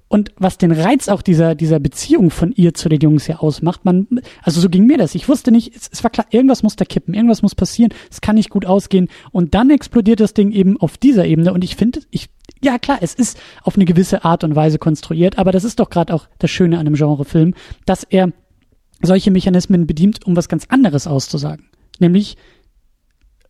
Und 0.08 0.32
was 0.36 0.58
den 0.58 0.70
Reiz 0.70 1.08
auch 1.08 1.22
dieser, 1.22 1.54
dieser 1.54 1.80
Beziehung 1.80 2.30
von 2.30 2.52
ihr 2.52 2.74
zu 2.74 2.88
den 2.88 3.00
Jungs 3.00 3.26
ja 3.26 3.36
ausmacht, 3.36 3.84
man, 3.84 4.06
also 4.42 4.60
so 4.60 4.68
ging 4.68 4.86
mir 4.86 4.98
das. 4.98 5.14
Ich 5.14 5.28
wusste 5.28 5.50
nicht, 5.50 5.74
es, 5.74 5.88
es 5.90 6.04
war 6.04 6.10
klar, 6.10 6.26
irgendwas 6.30 6.62
muss 6.62 6.76
da 6.76 6.84
kippen, 6.84 7.14
irgendwas 7.14 7.42
muss 7.42 7.54
passieren, 7.54 7.92
es 8.10 8.20
kann 8.20 8.36
nicht 8.36 8.50
gut 8.50 8.66
ausgehen. 8.66 9.08
Und 9.32 9.54
dann 9.54 9.70
explodiert 9.70 10.20
das 10.20 10.34
Ding 10.34 10.52
eben 10.52 10.80
auf 10.80 10.98
dieser 10.98 11.24
Ebene. 11.24 11.52
Und 11.52 11.64
ich 11.64 11.76
finde, 11.76 12.00
ich, 12.10 12.28
ja 12.62 12.78
klar, 12.78 12.98
es 13.00 13.14
ist 13.14 13.40
auf 13.62 13.76
eine 13.76 13.86
gewisse 13.86 14.24
Art 14.24 14.44
und 14.44 14.54
Weise 14.54 14.78
konstruiert, 14.78 15.38
aber 15.38 15.52
das 15.52 15.64
ist 15.64 15.80
doch 15.80 15.90
gerade 15.90 16.14
auch 16.14 16.28
das 16.38 16.50
Schöne 16.50 16.78
an 16.78 16.86
einem 16.86 16.96
Genrefilm, 16.96 17.54
dass 17.86 18.04
er 18.04 18.32
solche 19.02 19.30
Mechanismen 19.30 19.86
bedient, 19.86 20.26
um 20.26 20.36
was 20.36 20.48
ganz 20.48 20.66
anderes 20.68 21.06
auszusagen. 21.06 21.66
Nämlich 21.98 22.36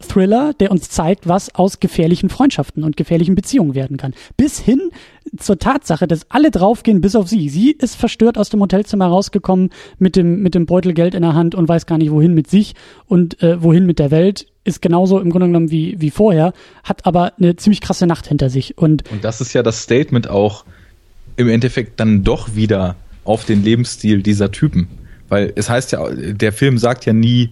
Thriller, 0.09 0.53
der 0.55 0.71
uns 0.71 0.89
zeigt, 0.89 1.29
was 1.29 1.55
aus 1.55 1.81
gefährlichen 1.81 2.29
Freundschaften 2.29 2.85
und 2.85 2.97
gefährlichen 2.97 3.35
Beziehungen 3.35 3.75
werden 3.75 3.97
kann. 3.97 4.15
Bis 4.37 4.59
hin 4.59 4.91
zur 5.37 5.59
Tatsache, 5.59 6.07
dass 6.07 6.31
alle 6.31 6.51
draufgehen, 6.51 7.01
bis 7.01 7.17
auf 7.17 7.29
sie. 7.29 7.49
Sie 7.49 7.73
ist 7.73 7.97
verstört 7.97 8.39
aus 8.39 8.51
dem 8.51 8.61
Hotelzimmer 8.61 9.07
rausgekommen 9.07 9.71
mit 9.99 10.17
dem, 10.17 10.43
mit 10.43 10.55
dem 10.55 10.67
Beutel 10.67 10.95
Geld 10.95 11.15
in 11.15 11.23
der 11.23 11.35
Hand 11.35 11.55
und 11.55 11.69
weiß 11.69 11.87
gar 11.87 11.99
nicht, 11.99 12.11
wohin 12.11 12.35
mit 12.35 12.49
sich 12.49 12.75
und 13.07 13.43
äh, 13.43 13.63
wohin 13.63 13.87
mit 13.87 13.99
der 13.99 14.11
Welt. 14.11 14.47
Ist 14.65 14.81
genauso 14.81 15.19
im 15.21 15.31
Grunde 15.31 15.49
genommen 15.49 15.71
wie, 15.71 16.01
wie 16.01 16.11
vorher, 16.11 16.53
hat 16.85 17.05
aber 17.07 17.33
eine 17.39 17.57
ziemlich 17.57 17.81
krasse 17.81 18.07
Nacht 18.07 18.29
hinter 18.29 18.49
sich. 18.49 18.79
Und, 18.79 19.11
und 19.11 19.23
das 19.25 19.41
ist 19.41 19.53
ja 19.53 19.63
das 19.63 19.83
Statement 19.83 20.29
auch 20.29 20.65
im 21.37 21.49
Endeffekt 21.49 22.01
dann 22.01 22.25
doch 22.25 22.55
wieder 22.55 22.97
auf 23.25 23.45
den 23.45 23.63
Lebensstil 23.63 24.23
dieser 24.23 24.53
Typen. 24.53 24.89
Weil 25.29 25.53
es 25.57 25.69
heißt 25.69 25.93
ja, 25.93 26.09
der 26.11 26.53
Film 26.53 26.79
sagt 26.79 27.07
ja 27.07 27.13
nie 27.13 27.51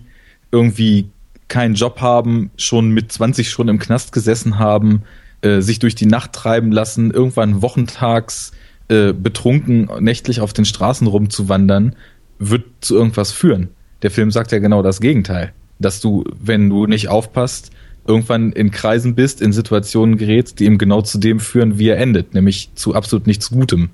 irgendwie 0.50 1.08
keinen 1.52 1.74
Job 1.74 2.00
haben, 2.00 2.50
schon 2.56 2.92
mit 2.92 3.12
20 3.12 3.50
schon 3.50 3.68
im 3.68 3.78
Knast 3.78 4.12
gesessen 4.12 4.58
haben, 4.58 5.02
äh, 5.42 5.60
sich 5.60 5.78
durch 5.78 5.94
die 5.94 6.06
Nacht 6.06 6.32
treiben 6.32 6.72
lassen, 6.72 7.10
irgendwann 7.10 7.60
wochentags 7.60 8.52
äh, 8.88 9.12
betrunken 9.12 9.90
nächtlich 10.00 10.40
auf 10.40 10.54
den 10.54 10.64
Straßen 10.64 11.06
rumzuwandern, 11.06 11.94
wird 12.38 12.64
zu 12.80 12.96
irgendwas 12.96 13.32
führen. 13.32 13.68
Der 14.00 14.10
Film 14.10 14.30
sagt 14.30 14.50
ja 14.50 14.60
genau 14.60 14.82
das 14.82 15.02
Gegenteil. 15.02 15.52
Dass 15.78 16.00
du, 16.00 16.24
wenn 16.40 16.70
du 16.70 16.86
nicht 16.86 17.08
aufpasst, 17.08 17.70
irgendwann 18.06 18.52
in 18.52 18.70
Kreisen 18.70 19.14
bist, 19.14 19.42
in 19.42 19.52
Situationen 19.52 20.16
gerätst, 20.16 20.58
die 20.58 20.64
ihm 20.64 20.78
genau 20.78 21.02
zu 21.02 21.18
dem 21.18 21.38
führen, 21.38 21.78
wie 21.78 21.88
er 21.88 21.98
endet, 21.98 22.32
nämlich 22.32 22.70
zu 22.76 22.94
absolut 22.94 23.26
nichts 23.26 23.50
Gutem. 23.50 23.90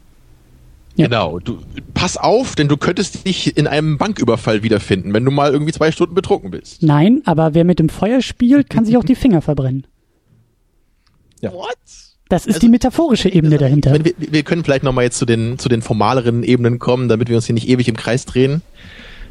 Ja. 0.99 1.07
Genau. 1.07 1.39
Du, 1.39 1.61
pass 1.95 2.17
auf, 2.17 2.57
denn 2.57 2.67
du 2.67 2.77
könntest 2.77 3.25
dich 3.25 3.57
in 3.57 3.69
einem 3.69 3.99
Banküberfall 3.99 4.65
wiederfinden, 4.65 5.15
wenn 5.15 5.25
du 5.25 5.31
mal 5.31 5.53
irgendwie 5.53 5.73
zwei 5.73 5.93
Stunden 5.93 6.15
betrunken 6.15 6.51
bist. 6.51 6.83
Nein, 6.83 7.23
aber 7.25 7.55
wer 7.55 7.65
mit 7.65 7.79
dem 7.79 7.89
Feuer 7.89 8.21
spielt, 8.21 8.69
kann 8.69 8.85
sich 8.85 8.97
auch 8.97 9.05
die 9.05 9.15
Finger 9.15 9.41
verbrennen. 9.41 9.87
Ja. 11.41 11.53
What? 11.53 11.77
Das 12.29 12.47
ist 12.47 12.57
also, 12.57 12.67
die 12.67 12.69
metaphorische 12.69 13.29
Ebene 13.29 13.55
also, 13.55 13.65
dahinter. 13.65 14.05
Wir, 14.05 14.13
wir 14.19 14.43
können 14.43 14.65
vielleicht 14.65 14.83
nochmal 14.83 15.05
jetzt 15.05 15.19
zu 15.19 15.25
den, 15.25 15.57
zu 15.59 15.69
den 15.69 15.83
formaleren 15.83 16.43
Ebenen 16.43 16.81
kommen, 16.81 17.09
damit 17.09 17.29
wir 17.29 17.37
uns 17.37 17.47
hier 17.47 17.55
nicht 17.55 17.69
ewig 17.69 17.87
im 17.87 17.97
Kreis 17.97 18.27
drehen. 18.27 18.63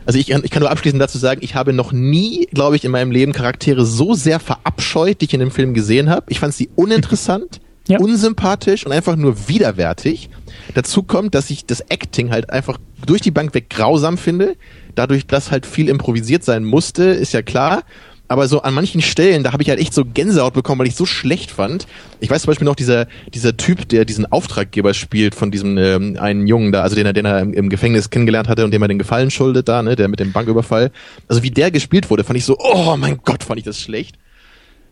Also 0.05 0.19
ich, 0.19 0.31
ich 0.31 0.51
kann 0.51 0.61
nur 0.61 0.71
abschließend 0.71 1.01
dazu 1.01 1.17
sagen, 1.17 1.41
ich 1.43 1.53
habe 1.53 1.73
noch 1.73 1.91
nie, 1.91 2.47
glaube 2.53 2.77
ich, 2.77 2.85
in 2.85 2.91
meinem 2.91 3.11
Leben 3.11 3.33
Charaktere 3.33 3.85
so 3.85 4.13
sehr 4.13 4.39
verabscheut, 4.39 5.19
die 5.19 5.25
ich 5.25 5.33
in 5.33 5.41
dem 5.41 5.51
Film 5.51 5.73
gesehen 5.73 6.09
habe. 6.09 6.27
Ich 6.29 6.39
fand 6.39 6.53
sie 6.53 6.69
uninteressant, 6.75 7.59
ja. 7.87 7.99
unsympathisch 7.99 8.85
und 8.85 8.91
einfach 8.91 9.15
nur 9.15 9.47
widerwärtig. 9.47 10.29
Dazu 10.73 11.03
kommt, 11.03 11.35
dass 11.35 11.49
ich 11.49 11.65
das 11.65 11.81
Acting 11.81 12.31
halt 12.31 12.49
einfach 12.49 12.77
durch 13.05 13.21
die 13.21 13.31
Bank 13.31 13.53
weg 13.53 13.69
grausam 13.69 14.17
finde. 14.17 14.55
Dadurch, 14.95 15.27
dass 15.27 15.51
halt 15.51 15.65
viel 15.65 15.89
improvisiert 15.89 16.43
sein 16.43 16.63
musste, 16.63 17.03
ist 17.03 17.33
ja 17.33 17.41
klar. 17.41 17.83
Aber 18.29 18.47
so 18.47 18.61
an 18.61 18.73
manchen 18.73 19.01
Stellen, 19.01 19.43
da 19.43 19.53
habe 19.53 19.63
ich 19.63 19.69
halt 19.69 19.79
echt 19.79 19.93
so 19.93 20.03
Gänsehaut 20.03 20.53
bekommen, 20.53 20.79
weil 20.79 20.87
ich 20.87 20.95
so 20.95 21.05
schlecht 21.05 21.49
fand. 21.49 21.87
Ich 22.19 22.29
weiß 22.29 22.41
zum 22.41 22.51
Beispiel 22.51 22.65
noch 22.65 22.75
dieser 22.75 23.07
dieser 23.33 23.55
Typ, 23.55 23.87
der 23.87 24.03
diesen 24.03 24.25
Auftraggeber 24.25 24.93
spielt 24.93 25.33
von 25.33 25.49
diesem 25.49 25.77
ähm, 25.77 26.17
einen 26.19 26.45
Jungen 26.45 26.73
da, 26.73 26.81
also 26.81 26.95
den 26.95 27.05
er 27.05 27.13
den 27.13 27.25
er 27.25 27.39
im, 27.39 27.53
im 27.53 27.69
Gefängnis 27.69 28.09
kennengelernt 28.09 28.49
hatte 28.49 28.65
und 28.65 28.73
dem 28.73 28.81
er 28.81 28.89
den 28.89 28.99
Gefallen 28.99 29.31
schuldet 29.31 29.69
da, 29.69 29.81
ne, 29.81 29.95
der 29.95 30.09
mit 30.09 30.19
dem 30.19 30.33
Banküberfall. 30.33 30.91
Also 31.29 31.41
wie 31.41 31.51
der 31.51 31.71
gespielt 31.71 32.09
wurde, 32.09 32.25
fand 32.25 32.37
ich 32.37 32.43
so, 32.43 32.57
oh 32.59 32.97
mein 32.97 33.19
Gott, 33.23 33.43
fand 33.43 33.59
ich 33.59 33.65
das 33.65 33.79
schlecht. 33.79 34.17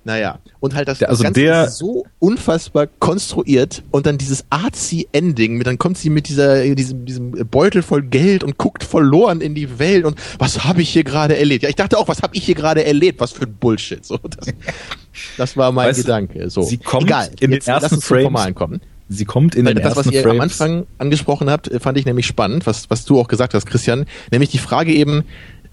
Naja, 0.05 0.37
und 0.59 0.75
halt 0.75 0.87
das, 0.87 1.01
also 1.01 1.23
Ganze 1.23 1.41
der, 1.41 1.65
ist 1.65 1.77
so 1.77 2.05
unfassbar 2.19 2.85
konstruiert 2.85 3.81
und 3.89 4.05
dann 4.05 4.19
dieses 4.19 4.45
artsy 4.51 5.07
Ending, 5.13 5.63
dann 5.63 5.79
kommt 5.79 5.97
sie 5.97 6.11
mit 6.11 6.29
dieser 6.29 6.63
diesem, 6.75 7.05
diesem 7.05 7.31
Beutel 7.31 7.81
voll 7.81 8.03
Geld 8.03 8.43
und 8.43 8.59
guckt 8.59 8.83
verloren 8.83 9.41
in 9.41 9.55
die 9.55 9.79
Welt 9.79 10.05
und 10.05 10.15
was 10.37 10.63
habe 10.63 10.83
ich 10.83 10.89
hier 10.89 11.03
gerade 11.03 11.35
erlebt? 11.37 11.63
Ja, 11.63 11.69
ich 11.69 11.75
dachte 11.75 11.97
auch, 11.97 12.07
was 12.07 12.21
habe 12.21 12.35
ich 12.35 12.45
hier 12.45 12.53
gerade 12.53 12.85
erlebt? 12.85 13.19
Was 13.19 13.31
für 13.31 13.45
ein 13.45 13.55
Bullshit. 13.55 14.05
So, 14.05 14.19
das, 14.19 14.53
das 15.37 15.57
war 15.57 15.71
mein 15.71 15.87
weißt 15.87 16.01
Gedanke. 16.01 16.51
So, 16.51 16.61
sie 16.61 16.77
kommt 16.77 17.05
egal. 17.05 17.31
In 17.39 17.49
den 17.49 17.61
ersten 17.61 17.99
Frames 17.99 18.53
kommen. 18.53 18.81
Sie 19.07 19.25
kommt 19.25 19.53
in 19.55 19.65
Weil 19.65 19.75
den 19.75 19.83
das, 19.83 19.95
ersten 19.95 20.07
was 20.07 20.13
ihr 20.13 20.21
Frames. 20.21 20.59
am 20.59 20.67
Anfang 20.67 20.87
angesprochen 20.97 21.49
habt, 21.49 21.69
fand 21.79 21.97
ich 21.97 22.05
nämlich 22.05 22.25
spannend, 22.25 22.65
was, 22.65 22.89
was 22.89 23.05
du 23.05 23.19
auch 23.19 23.27
gesagt 23.27 23.53
hast, 23.53 23.65
Christian. 23.65 24.05
Nämlich 24.31 24.49
die 24.49 24.57
Frage 24.57 24.93
eben, 24.93 25.23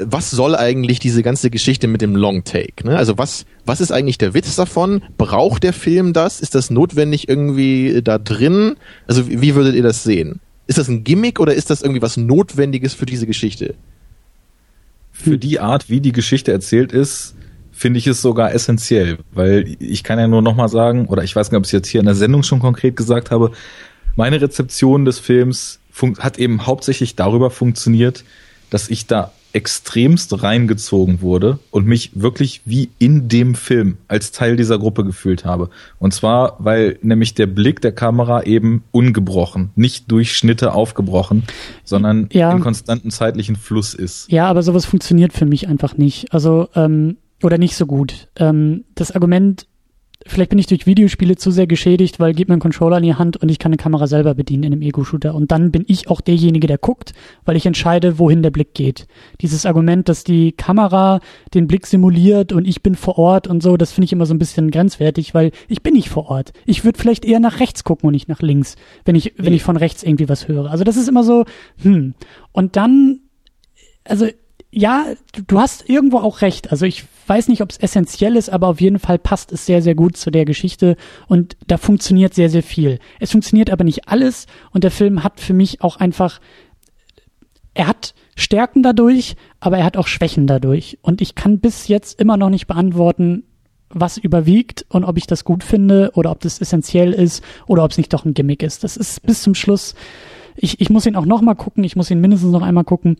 was 0.06 0.30
soll 0.30 0.54
eigentlich 0.56 0.98
diese 0.98 1.22
ganze 1.22 1.50
Geschichte 1.50 1.86
mit 1.86 2.02
dem 2.02 2.16
Long 2.16 2.44
Take? 2.44 2.86
Ne? 2.86 2.96
Also 2.96 3.18
was, 3.18 3.44
was 3.64 3.80
ist 3.80 3.92
eigentlich 3.92 4.18
der 4.18 4.34
Witz 4.34 4.56
davon? 4.56 5.02
Braucht 5.18 5.62
der 5.62 5.72
Film 5.72 6.12
das? 6.12 6.40
Ist 6.40 6.54
das 6.54 6.70
notwendig 6.70 7.28
irgendwie 7.28 8.00
da 8.02 8.18
drin? 8.18 8.76
Also 9.06 9.28
wie, 9.28 9.40
wie 9.40 9.54
würdet 9.54 9.74
ihr 9.74 9.82
das 9.82 10.02
sehen? 10.02 10.40
Ist 10.66 10.78
das 10.78 10.88
ein 10.88 11.04
Gimmick 11.04 11.40
oder 11.40 11.54
ist 11.54 11.70
das 11.70 11.82
irgendwie 11.82 12.02
was 12.02 12.16
Notwendiges 12.16 12.94
für 12.94 13.06
diese 13.06 13.26
Geschichte? 13.26 13.74
Für 15.10 15.38
die 15.38 15.60
Art, 15.60 15.90
wie 15.90 16.00
die 16.00 16.12
Geschichte 16.12 16.52
erzählt 16.52 16.92
ist, 16.92 17.34
finde 17.72 17.98
ich 17.98 18.06
es 18.06 18.22
sogar 18.22 18.54
essentiell, 18.54 19.18
weil 19.32 19.76
ich 19.78 20.04
kann 20.04 20.18
ja 20.18 20.28
nur 20.28 20.42
nochmal 20.42 20.68
sagen, 20.68 21.06
oder 21.06 21.24
ich 21.24 21.34
weiß 21.34 21.50
nicht, 21.50 21.58
ob 21.58 21.64
ich 21.64 21.68
es 21.68 21.72
jetzt 21.72 21.88
hier 21.88 22.00
in 22.00 22.06
der 22.06 22.14
Sendung 22.14 22.42
schon 22.42 22.60
konkret 22.60 22.96
gesagt 22.96 23.30
habe, 23.30 23.52
meine 24.16 24.40
Rezeption 24.40 25.04
des 25.04 25.18
Films 25.18 25.80
hat 26.18 26.38
eben 26.38 26.66
hauptsächlich 26.66 27.16
darüber 27.16 27.50
funktioniert, 27.50 28.24
dass 28.70 28.88
ich 28.88 29.06
da 29.06 29.32
extremst 29.52 30.42
reingezogen 30.42 31.20
wurde 31.20 31.58
und 31.70 31.86
mich 31.86 32.10
wirklich 32.14 32.62
wie 32.64 32.90
in 32.98 33.28
dem 33.28 33.54
Film 33.54 33.98
als 34.08 34.32
Teil 34.32 34.56
dieser 34.56 34.78
Gruppe 34.78 35.04
gefühlt 35.04 35.44
habe. 35.44 35.70
Und 35.98 36.14
zwar, 36.14 36.56
weil 36.58 36.98
nämlich 37.02 37.34
der 37.34 37.46
Blick 37.46 37.80
der 37.80 37.92
Kamera 37.92 38.44
eben 38.44 38.84
ungebrochen, 38.92 39.70
nicht 39.74 40.10
durch 40.10 40.36
Schnitte 40.36 40.72
aufgebrochen, 40.72 41.44
sondern 41.84 42.28
ja. 42.32 42.52
in 42.52 42.60
konstanten 42.60 43.10
zeitlichen 43.10 43.56
Fluss 43.56 43.94
ist. 43.94 44.30
Ja, 44.30 44.46
aber 44.46 44.62
sowas 44.62 44.86
funktioniert 44.86 45.32
für 45.32 45.46
mich 45.46 45.68
einfach 45.68 45.96
nicht. 45.96 46.32
Also, 46.32 46.68
ähm, 46.74 47.16
oder 47.42 47.58
nicht 47.58 47.76
so 47.76 47.86
gut. 47.86 48.28
Ähm, 48.36 48.84
das 48.94 49.10
Argument, 49.12 49.66
vielleicht 50.26 50.50
bin 50.50 50.58
ich 50.58 50.66
durch 50.66 50.86
Videospiele 50.86 51.36
zu 51.36 51.50
sehr 51.50 51.66
geschädigt, 51.66 52.20
weil 52.20 52.34
gib 52.34 52.48
mir 52.48 52.54
einen 52.54 52.60
Controller 52.60 52.98
in 52.98 53.02
die 53.02 53.14
Hand 53.14 53.36
und 53.36 53.48
ich 53.48 53.58
kann 53.58 53.70
eine 53.70 53.76
Kamera 53.76 54.06
selber 54.06 54.34
bedienen 54.34 54.64
in 54.64 54.72
einem 54.72 54.82
Ego-Shooter. 54.82 55.34
Und 55.34 55.50
dann 55.50 55.70
bin 55.70 55.84
ich 55.86 56.08
auch 56.08 56.20
derjenige, 56.20 56.66
der 56.66 56.78
guckt, 56.78 57.12
weil 57.44 57.56
ich 57.56 57.66
entscheide, 57.66 58.18
wohin 58.18 58.42
der 58.42 58.50
Blick 58.50 58.74
geht. 58.74 59.06
Dieses 59.40 59.66
Argument, 59.66 60.08
dass 60.08 60.24
die 60.24 60.52
Kamera 60.52 61.20
den 61.54 61.66
Blick 61.66 61.86
simuliert 61.86 62.52
und 62.52 62.66
ich 62.66 62.82
bin 62.82 62.94
vor 62.94 63.18
Ort 63.18 63.46
und 63.46 63.62
so, 63.62 63.76
das 63.76 63.92
finde 63.92 64.06
ich 64.06 64.12
immer 64.12 64.26
so 64.26 64.34
ein 64.34 64.38
bisschen 64.38 64.70
grenzwertig, 64.70 65.34
weil 65.34 65.52
ich 65.68 65.82
bin 65.82 65.94
nicht 65.94 66.08
vor 66.08 66.28
Ort. 66.28 66.52
Ich 66.66 66.84
würde 66.84 66.98
vielleicht 66.98 67.24
eher 67.24 67.40
nach 67.40 67.60
rechts 67.60 67.84
gucken 67.84 68.06
und 68.06 68.12
nicht 68.12 68.28
nach 68.28 68.42
links, 68.42 68.76
wenn 69.04 69.14
ich, 69.14 69.34
wenn 69.36 69.52
ich 69.52 69.62
von 69.62 69.76
rechts 69.76 70.02
irgendwie 70.02 70.28
was 70.28 70.48
höre. 70.48 70.70
Also 70.70 70.84
das 70.84 70.96
ist 70.96 71.08
immer 71.08 71.24
so, 71.24 71.44
hm. 71.82 72.14
Und 72.52 72.76
dann, 72.76 73.20
also 74.04 74.26
ja, 74.74 75.04
du 75.46 75.60
hast 75.60 75.88
irgendwo 75.88 76.18
auch 76.18 76.40
recht. 76.40 76.72
Also 76.72 76.86
ich 76.86 77.04
weiß 77.26 77.48
nicht, 77.48 77.60
ob 77.60 77.70
es 77.70 77.76
essentiell 77.76 78.36
ist, 78.36 78.48
aber 78.48 78.68
auf 78.68 78.80
jeden 78.80 78.98
Fall 78.98 79.18
passt 79.18 79.52
es 79.52 79.66
sehr, 79.66 79.82
sehr 79.82 79.94
gut 79.94 80.16
zu 80.16 80.30
der 80.30 80.46
Geschichte 80.46 80.96
und 81.28 81.56
da 81.66 81.76
funktioniert 81.76 82.32
sehr, 82.32 82.48
sehr 82.48 82.62
viel. 82.62 82.98
Es 83.20 83.32
funktioniert 83.32 83.70
aber 83.70 83.84
nicht 83.84 84.08
alles 84.08 84.46
und 84.72 84.82
der 84.82 84.90
Film 84.90 85.22
hat 85.22 85.40
für 85.40 85.52
mich 85.52 85.82
auch 85.82 85.96
einfach, 85.96 86.40
er 87.74 87.86
hat 87.86 88.14
Stärken 88.34 88.82
dadurch, 88.82 89.36
aber 89.60 89.76
er 89.76 89.84
hat 89.84 89.98
auch 89.98 90.06
Schwächen 90.06 90.46
dadurch 90.46 90.98
und 91.02 91.20
ich 91.20 91.34
kann 91.34 91.60
bis 91.60 91.86
jetzt 91.86 92.18
immer 92.18 92.38
noch 92.38 92.50
nicht 92.50 92.66
beantworten, 92.66 93.44
was 93.90 94.16
überwiegt 94.16 94.86
und 94.88 95.04
ob 95.04 95.18
ich 95.18 95.26
das 95.26 95.44
gut 95.44 95.64
finde 95.64 96.12
oder 96.14 96.30
ob 96.30 96.40
das 96.40 96.62
essentiell 96.62 97.12
ist 97.12 97.44
oder 97.66 97.84
ob 97.84 97.90
es 97.90 97.98
nicht 97.98 98.12
doch 98.14 98.24
ein 98.24 98.32
Gimmick 98.32 98.62
ist. 98.62 98.84
Das 98.84 98.96
ist 98.96 99.22
bis 99.22 99.42
zum 99.42 99.54
Schluss. 99.54 99.94
Ich, 100.56 100.80
ich 100.80 100.88
muss 100.88 101.04
ihn 101.04 101.16
auch 101.16 101.26
noch 101.26 101.42
mal 101.42 101.54
gucken, 101.54 101.84
ich 101.84 101.94
muss 101.94 102.10
ihn 102.10 102.22
mindestens 102.22 102.52
noch 102.52 102.62
einmal 102.62 102.84
gucken 102.84 103.18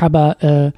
aber 0.00 0.42
äh, 0.42 0.72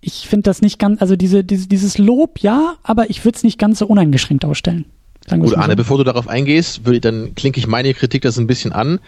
ich 0.00 0.28
finde 0.28 0.44
das 0.44 0.62
nicht 0.62 0.78
ganz, 0.78 1.00
also 1.00 1.16
diese, 1.16 1.44
diese, 1.44 1.68
dieses 1.68 1.98
Lob, 1.98 2.38
ja, 2.40 2.76
aber 2.82 3.10
ich 3.10 3.24
würde 3.24 3.36
es 3.36 3.42
nicht 3.42 3.58
ganz 3.58 3.80
so 3.80 3.86
uneingeschränkt 3.86 4.44
ausstellen. 4.44 4.84
Gut, 5.28 5.56
Arne, 5.56 5.72
so. 5.72 5.76
bevor 5.76 5.98
du 5.98 6.04
darauf 6.04 6.28
eingehst, 6.28 6.86
würde, 6.86 7.00
dann 7.00 7.34
klinke 7.34 7.60
ich 7.60 7.66
meine 7.66 7.92
Kritik 7.92 8.22
das 8.22 8.38
ein 8.38 8.46
bisschen 8.46 8.72
an, 8.72 8.98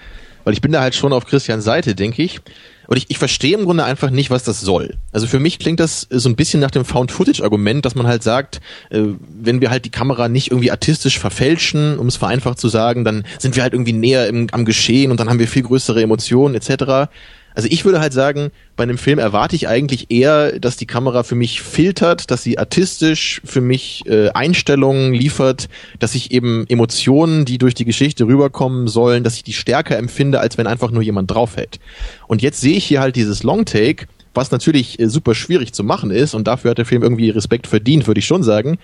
weil 0.44 0.52
ich 0.52 0.60
bin 0.60 0.72
da 0.72 0.80
halt 0.82 0.94
schon 0.94 1.12
auf 1.12 1.26
Christians 1.26 1.64
Seite, 1.64 1.94
denke 1.94 2.22
ich. 2.22 2.40
Und 2.86 2.96
ich, 2.96 3.06
ich 3.08 3.18
verstehe 3.18 3.56
im 3.56 3.66
Grunde 3.66 3.84
einfach 3.84 4.10
nicht, 4.10 4.30
was 4.30 4.42
das 4.42 4.60
soll. 4.60 4.96
Also 5.12 5.28
für 5.28 5.38
mich 5.38 5.60
klingt 5.60 5.78
das 5.78 6.08
so 6.10 6.28
ein 6.28 6.34
bisschen 6.34 6.60
nach 6.60 6.72
dem 6.72 6.84
Found-Footage-Argument, 6.84 7.84
dass 7.84 7.94
man 7.94 8.08
halt 8.08 8.24
sagt, 8.24 8.60
äh, 8.90 9.02
wenn 9.40 9.60
wir 9.60 9.70
halt 9.70 9.84
die 9.84 9.90
Kamera 9.90 10.28
nicht 10.28 10.50
irgendwie 10.50 10.72
artistisch 10.72 11.18
verfälschen, 11.18 11.98
um 11.98 12.08
es 12.08 12.16
vereinfacht 12.16 12.58
zu 12.58 12.68
sagen, 12.68 13.04
dann 13.04 13.24
sind 13.38 13.54
wir 13.54 13.62
halt 13.62 13.74
irgendwie 13.74 13.92
näher 13.92 14.26
im, 14.26 14.48
am 14.50 14.64
Geschehen 14.64 15.12
und 15.12 15.20
dann 15.20 15.30
haben 15.30 15.38
wir 15.38 15.46
viel 15.46 15.62
größere 15.62 16.02
Emotionen 16.02 16.56
etc. 16.56 17.08
Also 17.54 17.68
ich 17.70 17.84
würde 17.84 18.00
halt 18.00 18.12
sagen, 18.12 18.50
bei 18.76 18.84
einem 18.84 18.98
Film 18.98 19.18
erwarte 19.18 19.56
ich 19.56 19.68
eigentlich 19.68 20.10
eher, 20.10 20.58
dass 20.58 20.76
die 20.76 20.86
Kamera 20.86 21.22
für 21.22 21.34
mich 21.34 21.62
filtert, 21.62 22.30
dass 22.30 22.42
sie 22.42 22.58
artistisch 22.58 23.40
für 23.44 23.60
mich 23.60 24.02
äh, 24.06 24.30
Einstellungen 24.30 25.12
liefert, 25.12 25.68
dass 25.98 26.14
ich 26.14 26.30
eben 26.30 26.64
Emotionen, 26.68 27.44
die 27.44 27.58
durch 27.58 27.74
die 27.74 27.84
Geschichte 27.84 28.26
rüberkommen 28.26 28.88
sollen, 28.88 29.24
dass 29.24 29.36
ich 29.36 29.44
die 29.44 29.52
stärker 29.52 29.98
empfinde, 29.98 30.40
als 30.40 30.58
wenn 30.58 30.66
einfach 30.66 30.90
nur 30.90 31.02
jemand 31.02 31.30
draufhält. 31.30 31.80
Und 32.26 32.42
jetzt 32.42 32.60
sehe 32.60 32.76
ich 32.76 32.84
hier 32.84 33.00
halt 33.00 33.16
dieses 33.16 33.42
Longtake, 33.42 34.06
was 34.34 34.50
natürlich 34.50 34.98
äh, 35.00 35.08
super 35.08 35.34
schwierig 35.34 35.72
zu 35.72 35.84
machen 35.84 36.10
ist 36.10 36.34
und 36.34 36.46
dafür 36.46 36.70
hat 36.70 36.78
der 36.78 36.86
Film 36.86 37.02
irgendwie 37.02 37.30
Respekt 37.30 37.66
verdient, 37.66 38.06
würde 38.06 38.20
ich 38.20 38.26
schon 38.26 38.42
sagen. 38.42 38.78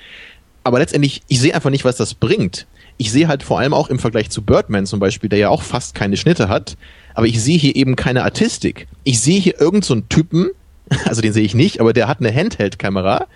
Aber 0.64 0.80
letztendlich, 0.80 1.22
ich 1.28 1.40
sehe 1.40 1.54
einfach 1.54 1.70
nicht, 1.70 1.84
was 1.84 1.96
das 1.96 2.14
bringt. 2.14 2.66
Ich 2.96 3.12
sehe 3.12 3.28
halt 3.28 3.44
vor 3.44 3.60
allem 3.60 3.72
auch 3.72 3.88
im 3.88 4.00
Vergleich 4.00 4.30
zu 4.30 4.42
Birdman 4.42 4.86
zum 4.86 4.98
Beispiel, 4.98 5.28
der 5.28 5.38
ja 5.38 5.48
auch 5.48 5.62
fast 5.62 5.94
keine 5.94 6.16
Schnitte 6.16 6.48
hat, 6.48 6.76
aber 7.16 7.26
ich 7.26 7.42
sehe 7.42 7.58
hier 7.58 7.74
eben 7.74 7.96
keine 7.96 8.22
Artistik. 8.24 8.86
Ich 9.02 9.20
sehe 9.20 9.40
hier 9.40 9.58
irgendeinen 9.58 10.02
so 10.02 10.06
Typen, 10.08 10.50
also 11.06 11.22
den 11.22 11.32
sehe 11.32 11.44
ich 11.44 11.54
nicht, 11.54 11.80
aber 11.80 11.92
der 11.92 12.06
hat 12.06 12.20
eine 12.20 12.32
Handheld-Kamera 12.32 13.26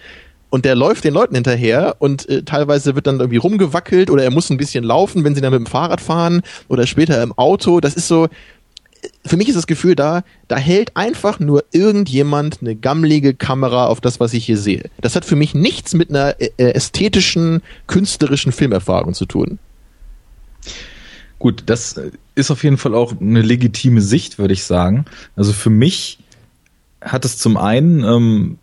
und 0.50 0.66
der 0.66 0.74
läuft 0.74 1.04
den 1.04 1.14
Leuten 1.14 1.34
hinterher 1.34 1.96
und 1.98 2.28
äh, 2.28 2.42
teilweise 2.42 2.94
wird 2.94 3.06
dann 3.06 3.18
irgendwie 3.18 3.38
rumgewackelt 3.38 4.10
oder 4.10 4.22
er 4.22 4.30
muss 4.30 4.50
ein 4.50 4.58
bisschen 4.58 4.84
laufen, 4.84 5.24
wenn 5.24 5.34
sie 5.34 5.40
dann 5.40 5.52
mit 5.52 5.60
dem 5.60 5.66
Fahrrad 5.66 6.00
fahren 6.00 6.42
oder 6.68 6.86
später 6.86 7.22
im 7.22 7.32
Auto. 7.32 7.80
Das 7.80 7.94
ist 7.94 8.06
so, 8.06 8.28
für 9.24 9.38
mich 9.38 9.48
ist 9.48 9.56
das 9.56 9.66
Gefühl 9.66 9.94
da, 9.94 10.24
da 10.46 10.56
hält 10.56 10.94
einfach 10.96 11.40
nur 11.40 11.64
irgendjemand 11.72 12.58
eine 12.60 12.76
gammlige 12.76 13.32
Kamera 13.32 13.86
auf 13.86 14.02
das, 14.02 14.20
was 14.20 14.34
ich 14.34 14.44
hier 14.44 14.58
sehe. 14.58 14.90
Das 15.00 15.16
hat 15.16 15.24
für 15.24 15.36
mich 15.36 15.54
nichts 15.54 15.94
mit 15.94 16.10
einer 16.10 16.34
äh, 16.38 16.50
ästhetischen, 16.58 17.62
künstlerischen 17.86 18.52
Filmerfahrung 18.52 19.14
zu 19.14 19.24
tun. 19.24 19.58
Gut, 21.40 21.62
das 21.66 21.98
ist 22.34 22.50
auf 22.50 22.62
jeden 22.62 22.76
Fall 22.76 22.94
auch 22.94 23.18
eine 23.18 23.40
legitime 23.40 24.02
Sicht, 24.02 24.38
würde 24.38 24.52
ich 24.52 24.64
sagen. 24.64 25.06
Also 25.36 25.54
für 25.54 25.70
mich 25.70 26.18
hat 27.00 27.24
es 27.24 27.38
zum 27.38 27.56
einen, 27.56 28.04
ähm, 28.04 28.58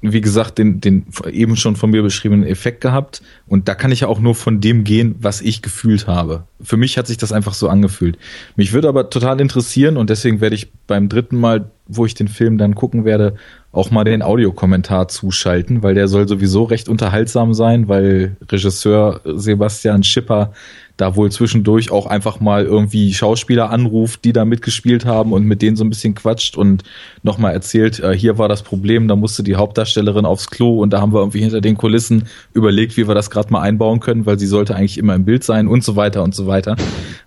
wie 0.00 0.22
gesagt, 0.22 0.56
den, 0.56 0.80
den 0.80 1.04
eben 1.30 1.54
schon 1.56 1.76
von 1.76 1.90
mir 1.90 2.02
beschriebenen 2.02 2.46
Effekt 2.46 2.80
gehabt. 2.80 3.20
Und 3.46 3.68
da 3.68 3.74
kann 3.74 3.92
ich 3.92 4.00
ja 4.00 4.08
auch 4.08 4.20
nur 4.20 4.34
von 4.34 4.62
dem 4.62 4.84
gehen, 4.84 5.16
was 5.18 5.42
ich 5.42 5.60
gefühlt 5.60 6.06
habe. 6.06 6.44
Für 6.62 6.78
mich 6.78 6.96
hat 6.96 7.06
sich 7.06 7.18
das 7.18 7.30
einfach 7.30 7.52
so 7.52 7.68
angefühlt. 7.68 8.16
Mich 8.56 8.72
würde 8.72 8.88
aber 8.88 9.10
total 9.10 9.38
interessieren 9.42 9.98
und 9.98 10.08
deswegen 10.08 10.40
werde 10.40 10.56
ich 10.56 10.72
beim 10.86 11.10
dritten 11.10 11.36
Mal, 11.38 11.70
wo 11.86 12.06
ich 12.06 12.14
den 12.14 12.28
Film 12.28 12.56
dann 12.56 12.74
gucken 12.74 13.04
werde, 13.04 13.34
auch 13.70 13.90
mal 13.90 14.04
den 14.04 14.22
Audiokommentar 14.22 15.08
zuschalten, 15.08 15.82
weil 15.82 15.94
der 15.94 16.08
soll 16.08 16.26
sowieso 16.26 16.64
recht 16.64 16.88
unterhaltsam 16.88 17.52
sein, 17.52 17.86
weil 17.86 18.38
Regisseur 18.50 19.20
Sebastian 19.24 20.04
Schipper 20.04 20.52
da 20.96 21.16
wohl 21.16 21.30
zwischendurch 21.32 21.90
auch 21.90 22.06
einfach 22.06 22.40
mal 22.40 22.64
irgendwie 22.64 23.12
Schauspieler 23.12 23.70
anruft, 23.70 24.24
die 24.24 24.32
da 24.32 24.44
mitgespielt 24.44 25.04
haben 25.04 25.32
und 25.32 25.44
mit 25.44 25.60
denen 25.60 25.76
so 25.76 25.84
ein 25.84 25.90
bisschen 25.90 26.14
quatscht 26.14 26.56
und 26.56 26.84
nochmal 27.22 27.52
erzählt, 27.52 27.98
äh, 28.00 28.16
hier 28.16 28.38
war 28.38 28.48
das 28.48 28.62
Problem, 28.62 29.08
da 29.08 29.16
musste 29.16 29.42
die 29.42 29.56
Hauptdarstellerin 29.56 30.24
aufs 30.24 30.50
Klo 30.50 30.80
und 30.80 30.90
da 30.90 31.00
haben 31.00 31.12
wir 31.12 31.20
irgendwie 31.20 31.40
hinter 31.40 31.60
den 31.60 31.76
Kulissen 31.76 32.24
überlegt, 32.52 32.96
wie 32.96 33.08
wir 33.08 33.14
das 33.14 33.30
gerade 33.30 33.52
mal 33.52 33.60
einbauen 33.60 34.00
können, 34.00 34.26
weil 34.26 34.38
sie 34.38 34.46
sollte 34.46 34.76
eigentlich 34.76 34.98
immer 34.98 35.14
im 35.14 35.24
Bild 35.24 35.42
sein 35.42 35.66
und 35.66 35.82
so 35.82 35.96
weiter 35.96 36.22
und 36.22 36.34
so 36.34 36.46
weiter. 36.46 36.76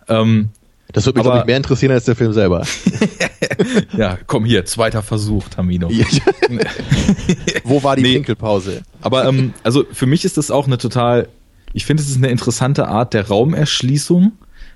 Ähm, 0.07 0.49
das 0.93 1.05
würde 1.05 1.19
mich 1.19 1.27
aber, 1.27 1.45
mehr 1.45 1.57
interessieren 1.57 1.91
als 1.91 2.05
der 2.05 2.15
Film 2.15 2.31
selber. 2.31 2.65
ja, 3.97 4.17
komm 4.25 4.45
hier, 4.45 4.65
zweiter 4.65 5.01
Versuch, 5.01 5.49
Tamino. 5.49 5.89
Wo 7.65 7.83
war 7.83 7.97
die 7.97 8.03
nee, 8.03 8.13
Pinkelpause? 8.13 8.83
Aber 9.01 9.25
ähm, 9.25 9.53
also 9.63 9.85
für 9.91 10.05
mich 10.05 10.23
ist 10.23 10.37
das 10.37 10.49
auch 10.49 10.65
eine 10.65 10.77
total, 10.77 11.27
ich 11.77 11.85
finde, 11.85 12.01
es 12.01 12.09
ist 12.09 12.17
eine 12.17 12.29
interessante 12.29 12.87
Art 12.87 13.13
der 13.13 13.27
Raumerschließung, 13.27 14.31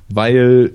weil 0.10 0.72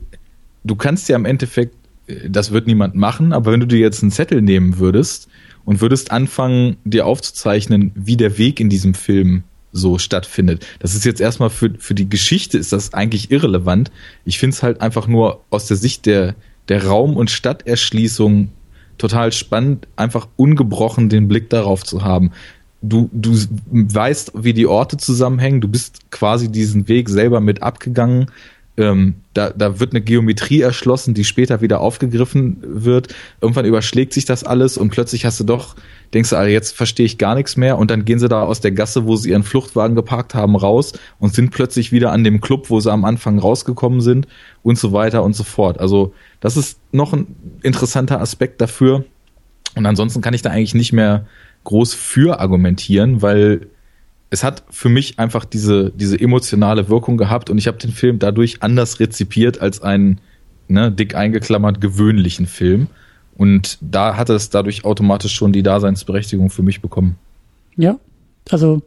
du 0.65 0.75
kannst 0.75 1.09
ja 1.09 1.15
im 1.15 1.25
Endeffekt, 1.25 1.77
äh, 2.09 2.29
das 2.29 2.51
wird 2.51 2.67
niemand 2.67 2.97
machen, 2.97 3.33
aber 3.33 3.53
wenn 3.53 3.61
du 3.61 3.67
dir 3.67 3.79
jetzt 3.79 4.03
einen 4.03 4.11
Zettel 4.11 4.43
nehmen 4.43 4.81
würdest 4.81 5.29
und 5.65 5.81
würdest 5.81 6.11
anfangen, 6.11 6.79
dir 6.85 7.07
aufzuzeichnen, 7.07 7.93
wie 7.95 8.17
der 8.17 8.39
Weg 8.39 8.59
in 8.59 8.69
diesem 8.69 8.95
Film 8.95 9.45
so 9.71 9.99
stattfindet. 9.99 10.67
Das 10.81 10.97
ist 10.97 11.05
jetzt 11.05 11.21
erstmal 11.21 11.51
für, 11.51 11.75
für 11.79 11.95
die 11.95 12.09
Geschichte 12.09 12.59
ist 12.59 12.73
das 12.73 12.93
eigentlich 12.93 13.31
irrelevant. 13.31 13.93
Ich 14.25 14.41
finde 14.41 14.57
es 14.57 14.65
halt 14.65 14.81
einfach 14.81 15.07
nur 15.07 15.45
aus 15.51 15.67
der 15.67 15.77
Sicht 15.77 16.07
der, 16.07 16.35
der 16.69 16.87
Raum- 16.87 17.17
und 17.17 17.31
Stadterschließung 17.31 18.51
total 18.99 19.31
spannend, 19.31 19.87
einfach 19.95 20.27
ungebrochen 20.35 21.09
den 21.09 21.29
Blick 21.29 21.51
darauf 21.51 21.85
zu 21.85 22.03
haben. 22.03 22.33
Du, 22.89 23.11
du 23.13 23.33
weißt, 23.73 24.33
wie 24.35 24.53
die 24.53 24.67
Orte 24.67 24.97
zusammenhängen, 24.97 25.61
du 25.61 25.69
bist 25.69 26.11
quasi 26.11 26.51
diesen 26.51 26.89
Weg 26.89 27.09
selber 27.09 27.41
mit 27.41 27.63
abgegangen 27.63 28.27
ähm, 28.79 29.15
da, 29.33 29.51
da 29.51 29.81
wird 29.81 29.93
eine 29.93 30.03
Geometrie 30.03 30.61
erschlossen, 30.61 31.15
die 31.15 31.25
später 31.25 31.63
wieder 31.63 31.81
aufgegriffen 31.81 32.59
wird. 32.63 33.15
Irgendwann 33.41 33.65
überschlägt 33.65 34.13
sich 34.13 34.27
das 34.27 34.45
alles 34.45 34.77
und 34.77 34.91
plötzlich 34.91 35.25
hast 35.25 35.41
du 35.41 35.45
doch, 35.45 35.77
denkst 36.13 36.31
du, 36.31 36.37
ah, 36.37 36.47
jetzt 36.47 36.77
verstehe 36.77 37.07
ich 37.07 37.17
gar 37.17 37.35
nichts 37.35 37.57
mehr 37.57 37.79
und 37.79 37.91
dann 37.91 38.05
gehen 38.05 38.19
sie 38.19 38.29
da 38.29 38.43
aus 38.43 38.61
der 38.61 38.73
Gasse, 38.73 39.07
wo 39.07 39.17
sie 39.17 39.31
ihren 39.31 39.45
Fluchtwagen 39.45 39.97
geparkt 39.97 40.35
haben, 40.35 40.57
raus 40.57 40.93
und 41.19 41.35
sind 41.35 41.51
plötzlich 41.51 41.91
wieder 41.91 42.13
an 42.13 42.23
dem 42.23 42.41
Club, 42.41 42.69
wo 42.69 42.79
sie 42.81 42.93
am 42.93 43.07
Anfang 43.07 43.39
rausgekommen 43.39 44.03
sind 44.03 44.27
und 44.63 44.79
so 44.79 44.93
weiter 44.93 45.23
und 45.23 45.35
so 45.35 45.45
fort. 45.45 45.81
Also 45.81 46.13
das 46.41 46.59
ist 46.59 46.79
noch 46.93 47.15
ein 47.15 47.27
interessanter 47.63 48.21
Aspekt 48.21 48.61
dafür. 48.61 49.05
Und 49.75 49.87
ansonsten 49.87 50.21
kann 50.21 50.35
ich 50.35 50.43
da 50.43 50.51
eigentlich 50.51 50.75
nicht 50.75 50.93
mehr 50.93 51.27
groß 51.67 51.95
für 51.95 52.41
argumentieren, 52.41 53.23
weil 53.23 53.69
es 54.31 54.43
hat 54.43 54.65
für 54.71 54.89
mich 54.89 55.19
einfach 55.19 55.45
diese, 55.45 55.91
diese 55.91 56.19
emotionale 56.19 56.89
Wirkung 56.89 57.17
gehabt 57.17 57.51
und 57.51 57.59
ich 57.59 57.67
habe 57.67 57.79
den 57.79 57.93
Film 57.93 58.19
dadurch 58.19 58.63
anders 58.63 58.99
rezipiert 58.99 59.61
als 59.61 59.83
einen 59.83 60.21
ne, 60.69 60.91
dick 60.91 61.15
eingeklammert 61.15 61.81
gewöhnlichen 61.81 62.47
Film. 62.47 62.87
Und 63.37 63.79
da 63.81 64.17
hat 64.17 64.31
es 64.31 64.49
dadurch 64.49 64.85
automatisch 64.85 65.35
schon 65.35 65.53
die 65.53 65.63
Daseinsberechtigung 65.63 66.49
für 66.51 66.63
mich 66.63 66.81
bekommen. 66.81 67.17
Ja, 67.77 67.99
also 68.51 68.83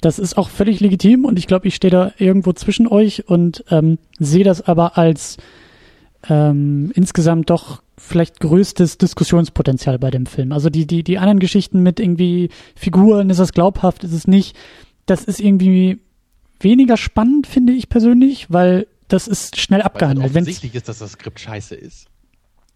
das 0.00 0.18
ist 0.18 0.36
auch 0.36 0.50
völlig 0.50 0.80
legitim 0.80 1.24
und 1.24 1.38
ich 1.38 1.46
glaube, 1.46 1.66
ich 1.68 1.74
stehe 1.74 1.90
da 1.90 2.12
irgendwo 2.18 2.52
zwischen 2.52 2.86
euch 2.86 3.28
und 3.28 3.64
ähm, 3.70 3.98
sehe 4.18 4.44
das 4.44 4.60
aber 4.60 4.98
als 4.98 5.38
ähm, 6.28 6.92
insgesamt 6.94 7.50
doch 7.50 7.82
vielleicht 8.06 8.40
größtes 8.40 8.98
Diskussionspotenzial 8.98 9.98
bei 9.98 10.10
dem 10.10 10.26
Film. 10.26 10.52
Also 10.52 10.70
die, 10.70 10.86
die, 10.86 11.02
die 11.02 11.18
anderen 11.18 11.38
Geschichten 11.38 11.82
mit 11.82 12.00
irgendwie 12.00 12.50
Figuren, 12.74 13.30
ist 13.30 13.40
das 13.40 13.52
glaubhaft, 13.52 14.04
ist 14.04 14.12
es 14.12 14.26
nicht, 14.26 14.56
das 15.06 15.24
ist 15.24 15.40
irgendwie 15.40 15.98
weniger 16.60 16.96
spannend, 16.96 17.46
finde 17.46 17.72
ich 17.72 17.88
persönlich, 17.88 18.46
weil 18.50 18.86
das 19.08 19.28
ist 19.28 19.60
schnell 19.60 19.82
abgehandelt. 19.82 20.34
Wenn 20.34 20.42
offensichtlich 20.42 20.74
ist, 20.74 20.88
dass 20.88 20.98
das 20.98 21.12
Skript 21.12 21.40
scheiße 21.40 21.74
ist. 21.74 22.06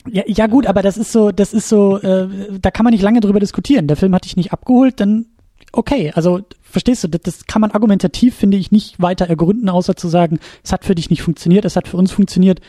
Ja, 0.08 0.22
ja 0.26 0.46
gut, 0.46 0.66
aber 0.66 0.82
das 0.82 0.96
ist 0.96 1.12
so, 1.12 1.30
das 1.30 1.52
ist 1.52 1.68
so, 1.68 1.98
äh, 1.98 2.28
da 2.60 2.70
kann 2.70 2.84
man 2.84 2.92
nicht 2.92 3.02
lange 3.02 3.20
drüber 3.20 3.40
diskutieren. 3.40 3.86
Der 3.86 3.96
Film 3.96 4.14
hat 4.14 4.24
dich 4.24 4.36
nicht 4.36 4.52
abgeholt, 4.52 5.00
dann 5.00 5.26
okay. 5.72 6.12
Also 6.14 6.40
verstehst 6.62 7.04
du, 7.04 7.08
das, 7.08 7.20
das 7.22 7.46
kann 7.46 7.60
man 7.60 7.70
argumentativ, 7.72 8.34
finde 8.34 8.56
ich, 8.56 8.70
nicht 8.70 9.00
weiter 9.00 9.26
ergründen, 9.26 9.68
außer 9.68 9.96
zu 9.96 10.08
sagen, 10.08 10.38
es 10.64 10.72
hat 10.72 10.84
für 10.84 10.94
dich 10.94 11.10
nicht 11.10 11.22
funktioniert, 11.22 11.64
es 11.64 11.76
hat 11.76 11.88
für 11.88 11.96
uns 11.96 12.12
funktioniert. 12.12 12.60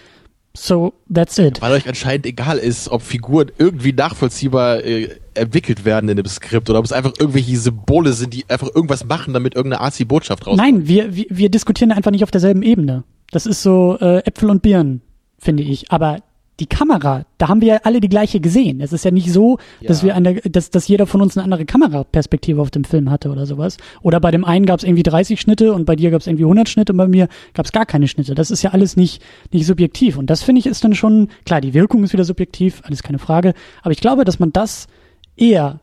So, 0.54 0.94
that's 1.14 1.38
it. 1.38 1.62
Weil 1.62 1.72
euch 1.74 1.88
anscheinend 1.88 2.26
egal 2.26 2.58
ist, 2.58 2.90
ob 2.90 3.02
Figuren 3.02 3.52
irgendwie 3.58 3.94
nachvollziehbar 3.94 4.84
äh, 4.84 5.10
entwickelt 5.34 5.86
werden 5.86 6.10
in 6.10 6.18
dem 6.18 6.26
Skript 6.26 6.70
oder 6.70 6.80
ob 6.80 6.86
es 6.86 6.92
einfach 6.92 7.14
irgendwelche 7.18 7.58
Symbole 7.58 8.12
sind, 8.14 8.34
die 8.34 8.50
einfach 8.50 8.68
irgendwas 8.74 9.06
machen, 9.06 9.34
damit 9.34 9.56
irgendeine 9.56 9.82
Arzi-Botschaft 9.82 10.46
rauskommt. 10.46 10.58
Nein, 10.58 10.88
wir, 10.88 11.16
wir, 11.16 11.26
wir 11.30 11.50
diskutieren 11.50 11.92
einfach 11.92 12.12
nicht 12.12 12.24
auf 12.24 12.32
derselben 12.32 12.64
Ebene. 12.64 13.04
Das 13.32 13.46
ist 13.46 13.62
so 13.62 13.98
äh, 14.02 14.20
Äpfel 14.26 14.50
und 14.50 14.62
Birnen, 14.62 15.02
finde 15.40 15.64
ich. 15.64 15.90
Aber 15.90 16.18
die 16.60 16.68
Kamera, 16.68 17.26
da 17.38 17.48
haben 17.48 17.62
wir 17.62 17.68
ja 17.68 17.80
alle 17.84 18.02
die 18.02 18.10
gleiche 18.10 18.40
gesehen. 18.40 18.82
Es 18.82 18.94
ist 18.94 19.04
ja 19.04 19.10
nicht 19.10 19.32
so, 19.32 19.58
ja. 19.80 19.88
dass 19.88 20.04
wir 20.04 20.16
eine, 20.16 20.36
dass, 20.36 20.70
dass 20.70 20.88
jeder 20.88 21.08
von 21.08 21.22
uns 21.22 21.36
eine 21.36 21.44
andere 21.44 21.66
Kameraperspektive 21.66 22.62
auf 22.62 22.70
dem 22.70 22.84
Film 22.84 23.10
hatte 23.10 23.32
oder 23.32 23.48
sowas. 23.48 23.78
Oder 24.02 24.20
bei 24.20 24.30
dem 24.30 24.46
einen 24.46 24.66
gab 24.68 24.80
es 24.80 24.84
irgendwie 24.84 25.04
30 25.04 25.42
Schnitte 25.42 25.74
und 25.74 25.86
bei 25.86 25.96
dir 25.96 26.12
gab 26.12 26.22
es 26.22 26.28
irgendwie 26.28 26.44
100 26.44 26.70
Schnitte 26.70 26.94
und 26.94 26.98
bei 26.98 27.08
mir 27.08 27.30
gab 27.54 27.66
es 27.66 27.72
gar 27.72 27.86
keine 27.86 28.08
Schnitte. 28.08 28.36
Das 28.36 28.52
ist 28.52 28.62
ja 28.62 28.72
alles 28.72 28.96
nicht, 28.96 29.24
nicht 29.52 29.66
subjektiv. 29.66 30.18
Und 30.18 30.30
das 30.30 30.44
finde 30.44 30.60
ich 30.60 30.68
ist 30.68 30.84
dann 30.84 30.94
schon, 30.94 31.30
klar, 31.46 31.62
die 31.62 31.74
Wirkung 31.74 32.04
ist 32.04 32.14
wieder 32.14 32.26
subjektiv, 32.26 32.82
alles 32.86 33.02
keine 33.02 33.18
Frage. 33.18 33.54
Aber 33.82 33.92
ich 33.92 34.02
glaube, 34.02 34.24
dass 34.24 34.40
man 34.40 34.54
das 34.54 34.88
eher 35.36 35.80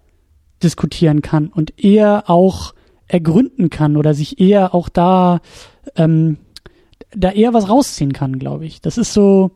diskutieren 0.62 1.22
kann 1.22 1.48
und 1.48 1.82
eher 1.82 2.30
auch 2.30 2.74
ergründen 3.08 3.70
kann 3.70 3.96
oder 3.96 4.14
sich 4.14 4.38
eher 4.38 4.74
auch 4.74 4.88
da, 4.88 5.40
ähm, 5.96 6.36
da 7.10 7.30
eher 7.30 7.54
was 7.54 7.68
rausziehen 7.68 8.12
kann, 8.12 8.38
glaube 8.38 8.66
ich. 8.66 8.80
Das 8.80 8.98
ist 8.98 9.12
so, 9.12 9.50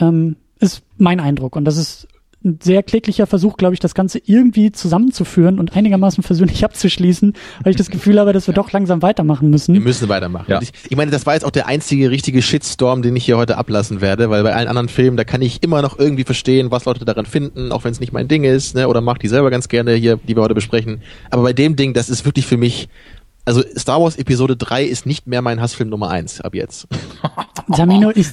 ähm, 0.00 0.36
ist 0.58 0.82
mein 0.98 1.20
Eindruck. 1.20 1.56
Und 1.56 1.64
das 1.64 1.76
ist 1.76 2.08
ein 2.42 2.58
sehr 2.62 2.82
kläglicher 2.82 3.26
Versuch, 3.26 3.58
glaube 3.58 3.74
ich, 3.74 3.80
das 3.80 3.94
Ganze 3.94 4.18
irgendwie 4.24 4.72
zusammenzuführen 4.72 5.58
und 5.58 5.76
einigermaßen 5.76 6.22
versöhnlich 6.22 6.64
abzuschließen, 6.64 7.34
weil 7.62 7.70
ich 7.70 7.76
das 7.76 7.90
Gefühl 7.90 8.18
habe, 8.18 8.32
dass 8.32 8.46
wir 8.46 8.54
ja. 8.54 8.62
doch 8.62 8.72
langsam 8.72 9.02
weitermachen 9.02 9.50
müssen. 9.50 9.74
Wir 9.74 9.80
müssen 9.80 10.08
weitermachen. 10.08 10.46
Ja. 10.48 10.62
Ich, 10.62 10.72
ich, 10.88 10.96
meine, 10.96 11.10
das 11.10 11.26
war 11.26 11.34
jetzt 11.34 11.44
auch 11.44 11.50
der 11.50 11.66
einzige 11.66 12.10
richtige 12.10 12.40
Shitstorm, 12.40 13.02
den 13.02 13.14
ich 13.14 13.26
hier 13.26 13.36
heute 13.36 13.58
ablassen 13.58 14.00
werde, 14.00 14.30
weil 14.30 14.42
bei 14.42 14.54
allen 14.54 14.68
anderen 14.68 14.88
Filmen, 14.88 15.18
da 15.18 15.24
kann 15.24 15.42
ich 15.42 15.62
immer 15.62 15.82
noch 15.82 15.98
irgendwie 15.98 16.24
verstehen, 16.24 16.70
was 16.70 16.86
Leute 16.86 17.04
daran 17.04 17.26
finden, 17.26 17.72
auch 17.72 17.84
wenn 17.84 17.92
es 17.92 18.00
nicht 18.00 18.12
mein 18.12 18.28
Ding 18.28 18.44
ist, 18.44 18.74
ne, 18.74 18.88
oder 18.88 19.02
macht 19.02 19.22
die 19.22 19.28
selber 19.28 19.50
ganz 19.50 19.68
gerne 19.68 19.94
hier, 19.94 20.16
die 20.16 20.34
wir 20.34 20.42
heute 20.42 20.54
besprechen. 20.54 21.02
Aber 21.30 21.42
bei 21.42 21.52
dem 21.52 21.76
Ding, 21.76 21.92
das 21.92 22.08
ist 22.08 22.24
wirklich 22.24 22.46
für 22.46 22.56
mich 22.56 22.88
also 23.50 23.64
Star 23.76 24.00
Wars 24.00 24.16
Episode 24.16 24.56
3 24.56 24.84
ist 24.84 25.06
nicht 25.06 25.26
mehr 25.26 25.42
mein 25.42 25.60
Hassfilm 25.60 25.88
Nummer 25.88 26.08
1 26.08 26.40
ab 26.40 26.54
jetzt. 26.54 26.86
Tamino, 27.76 28.12
ich, 28.14 28.28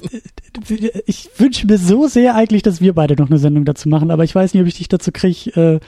ich 1.08 1.30
wünsche 1.38 1.66
mir 1.66 1.80
so 1.80 2.08
sehr 2.08 2.36
eigentlich, 2.36 2.62
dass 2.62 2.82
wir 2.82 2.94
beide 2.94 3.16
noch 3.16 3.28
eine 3.28 3.40
Sendung 3.40 3.66
dazu 3.66 3.90
machen, 3.90 4.12
aber 4.12 4.24
ich 4.24 4.36
weiß 4.36 4.54
nicht, 4.54 4.62
ob 4.62 4.68
ich 4.68 4.76
dich 4.76 4.90
dazu 4.90 5.12
kriege, 5.12 5.50
äh, 5.60 5.80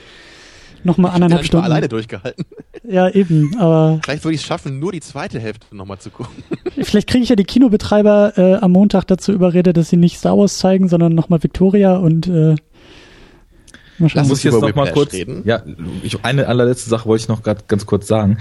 nochmal 0.82 1.12
anderthalb 1.12 1.44
Stunden. 1.44 1.64
alleine 1.64 1.88
durchgehalten. 1.88 2.44
Ja, 2.82 3.08
eben, 3.08 3.56
aber. 3.56 4.00
Vielleicht 4.02 4.24
würde 4.24 4.34
ich 4.34 4.40
es 4.40 4.46
schaffen, 4.48 4.80
nur 4.80 4.90
die 4.90 5.00
zweite 5.00 5.38
Hälfte 5.38 5.76
nochmal 5.76 6.00
zu 6.00 6.10
gucken. 6.10 6.42
Vielleicht 6.82 7.08
kriege 7.08 7.22
ich 7.22 7.28
ja 7.28 7.36
die 7.36 7.44
Kinobetreiber 7.44 8.32
äh, 8.36 8.54
am 8.56 8.72
Montag 8.72 9.04
dazu 9.04 9.30
überredet, 9.30 9.76
dass 9.76 9.90
sie 9.90 9.96
nicht 9.96 10.18
Star 10.18 10.36
Wars 10.36 10.58
zeigen, 10.58 10.88
sondern 10.88 11.14
nochmal 11.14 11.40
Victoria 11.40 11.96
und 11.98 12.26
äh, 12.26 12.56
mal 13.98 14.08
schauen. 14.08 14.26
Muss 14.26 14.38
ich 14.38 14.44
jetzt 14.44 14.60
noch 14.60 14.74
mal 14.74 14.90
kurz 14.90 15.12
reden. 15.12 15.42
Ja, 15.44 15.62
ich, 16.02 16.24
eine 16.24 16.48
allerletzte 16.48 16.90
Sache 16.90 17.06
wollte 17.06 17.22
ich 17.22 17.28
noch 17.28 17.44
gerade 17.44 17.62
ganz 17.68 17.86
kurz 17.86 18.08
sagen. 18.08 18.38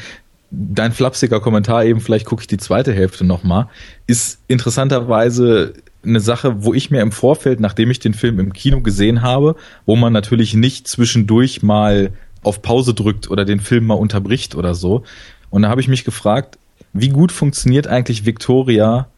Dein 0.52 0.92
flapsiger 0.92 1.40
Kommentar 1.40 1.86
eben, 1.86 2.02
vielleicht 2.02 2.26
gucke 2.26 2.42
ich 2.42 2.48
die 2.48 2.58
zweite 2.58 2.94
Hälfte 2.94 3.24
nochmal, 3.24 3.68
ist 4.08 4.42
interessanterweise 4.48 5.74
eine 6.04 6.20
Sache, 6.20 6.64
wo 6.64 6.74
ich 6.74 6.92
mir 6.92 7.02
im 7.02 7.12
Vorfeld, 7.12 7.60
nachdem 7.60 7.92
ich 7.92 8.00
den 8.00 8.14
Film 8.14 8.40
im 8.40 8.54
Kino 8.54 8.82
gesehen 8.82 9.22
habe, 9.22 9.56
wo 9.86 9.96
man 9.96 10.14
natürlich 10.14 10.54
nicht 10.54 10.88
zwischendurch 10.88 11.62
mal 11.62 12.12
auf 12.42 12.62
Pause 12.62 12.94
drückt 12.94 13.30
oder 13.30 13.46
den 13.46 13.60
Film 13.60 13.86
mal 13.86 13.96
unterbricht 13.96 14.56
oder 14.56 14.74
so. 14.74 15.04
Und 15.50 15.64
da 15.64 15.70
habe 15.70 15.82
ich 15.82 15.88
mich 15.88 16.06
gefragt, 16.06 16.58
wie 16.94 17.10
gut 17.10 17.32
funktioniert 17.32 17.88
eigentlich 17.88 18.26
Victoria, 18.26 19.10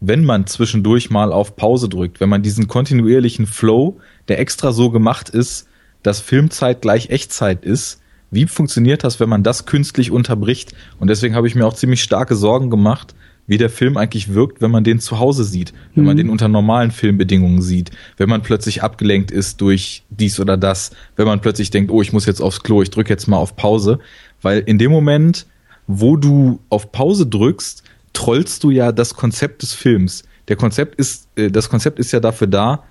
wenn 0.00 0.24
man 0.24 0.46
zwischendurch 0.46 1.10
mal 1.10 1.32
auf 1.32 1.56
Pause 1.56 1.88
drückt, 1.88 2.20
wenn 2.20 2.28
man 2.28 2.42
diesen 2.42 2.68
kontinuierlichen 2.68 3.46
Flow, 3.46 3.98
der 4.28 4.38
extra 4.38 4.72
so 4.72 4.90
gemacht 4.90 5.28
ist, 5.28 5.66
dass 6.02 6.20
Filmzeit 6.20 6.80
gleich 6.80 7.10
Echtzeit 7.10 7.64
ist, 7.64 8.00
wie 8.30 8.46
funktioniert 8.46 9.04
das, 9.04 9.20
wenn 9.20 9.28
man 9.28 9.42
das 9.42 9.66
künstlich 9.66 10.10
unterbricht? 10.10 10.74
Und 10.98 11.08
deswegen 11.08 11.34
habe 11.34 11.46
ich 11.46 11.54
mir 11.54 11.66
auch 11.66 11.74
ziemlich 11.74 12.02
starke 12.02 12.36
Sorgen 12.36 12.70
gemacht, 12.70 13.14
wie 13.46 13.56
der 13.56 13.70
Film 13.70 13.96
eigentlich 13.96 14.34
wirkt, 14.34 14.60
wenn 14.60 14.70
man 14.70 14.84
den 14.84 15.00
zu 15.00 15.18
Hause 15.18 15.42
sieht, 15.42 15.72
wenn 15.94 16.02
mhm. 16.02 16.06
man 16.06 16.16
den 16.18 16.28
unter 16.28 16.48
normalen 16.48 16.90
Filmbedingungen 16.90 17.62
sieht, 17.62 17.90
wenn 18.18 18.28
man 18.28 18.42
plötzlich 18.42 18.82
abgelenkt 18.82 19.30
ist 19.30 19.60
durch 19.62 20.04
dies 20.10 20.38
oder 20.38 20.56
das, 20.56 20.92
wenn 21.16 21.26
man 21.26 21.40
plötzlich 21.40 21.70
denkt, 21.70 21.90
oh, 21.90 22.02
ich 22.02 22.12
muss 22.12 22.26
jetzt 22.26 22.42
aufs 22.42 22.62
Klo, 22.62 22.82
ich 22.82 22.90
drücke 22.90 23.08
jetzt 23.08 23.26
mal 23.26 23.38
auf 23.38 23.56
Pause, 23.56 24.00
weil 24.42 24.60
in 24.60 24.78
dem 24.78 24.92
Moment, 24.92 25.46
wo 25.86 26.16
du 26.16 26.60
auf 26.68 26.92
Pause 26.92 27.26
drückst, 27.26 27.82
trollst 28.12 28.62
du 28.64 28.70
ja 28.70 28.92
das 28.92 29.14
Konzept 29.14 29.62
des 29.62 29.72
Films. 29.72 30.24
Der 30.48 30.56
Konzept 30.56 30.96
ist, 30.96 31.28
äh, 31.36 31.50
das 31.50 31.70
Konzept 31.70 31.98
ist 31.98 32.12
ja 32.12 32.20
dafür 32.20 32.46
da, 32.46 32.84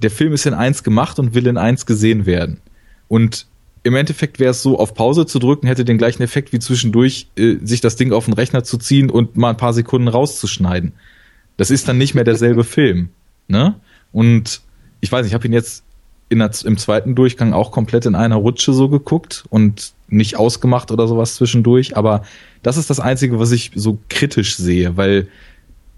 der 0.00 0.12
Film 0.12 0.32
ist 0.32 0.46
in 0.46 0.54
eins 0.54 0.84
gemacht 0.84 1.18
und 1.18 1.34
will 1.34 1.48
in 1.48 1.56
eins 1.56 1.86
gesehen 1.86 2.24
werden. 2.24 2.60
Und 3.08 3.46
im 3.82 3.94
Endeffekt 3.94 4.38
wäre 4.38 4.50
es 4.50 4.62
so, 4.62 4.78
auf 4.78 4.94
Pause 4.94 5.26
zu 5.26 5.38
drücken, 5.38 5.66
hätte 5.66 5.84
den 5.84 5.98
gleichen 5.98 6.22
Effekt 6.22 6.52
wie 6.52 6.58
zwischendurch, 6.58 7.28
äh, 7.36 7.56
sich 7.62 7.80
das 7.80 7.96
Ding 7.96 8.12
auf 8.12 8.24
den 8.24 8.34
Rechner 8.34 8.64
zu 8.64 8.78
ziehen 8.78 9.10
und 9.10 9.36
mal 9.36 9.50
ein 9.50 9.56
paar 9.56 9.72
Sekunden 9.72 10.08
rauszuschneiden. 10.08 10.92
Das 11.56 11.70
ist 11.70 11.88
dann 11.88 11.98
nicht 11.98 12.14
mehr 12.14 12.24
derselbe 12.24 12.64
Film. 12.64 13.10
Ne? 13.48 13.76
Und 14.12 14.62
ich 15.00 15.10
weiß, 15.10 15.26
ich 15.26 15.34
habe 15.34 15.46
ihn 15.46 15.52
jetzt 15.52 15.84
der, 16.30 16.50
im 16.64 16.76
zweiten 16.76 17.14
Durchgang 17.14 17.52
auch 17.52 17.70
komplett 17.70 18.06
in 18.06 18.14
einer 18.14 18.36
Rutsche 18.36 18.72
so 18.72 18.88
geguckt 18.88 19.44
und 19.50 19.92
nicht 20.08 20.36
ausgemacht 20.36 20.90
oder 20.90 21.08
sowas 21.08 21.36
zwischendurch. 21.36 21.96
Aber 21.96 22.22
das 22.62 22.76
ist 22.76 22.90
das 22.90 23.00
Einzige, 23.00 23.38
was 23.38 23.52
ich 23.52 23.70
so 23.74 23.98
kritisch 24.08 24.56
sehe, 24.56 24.96
weil 24.96 25.28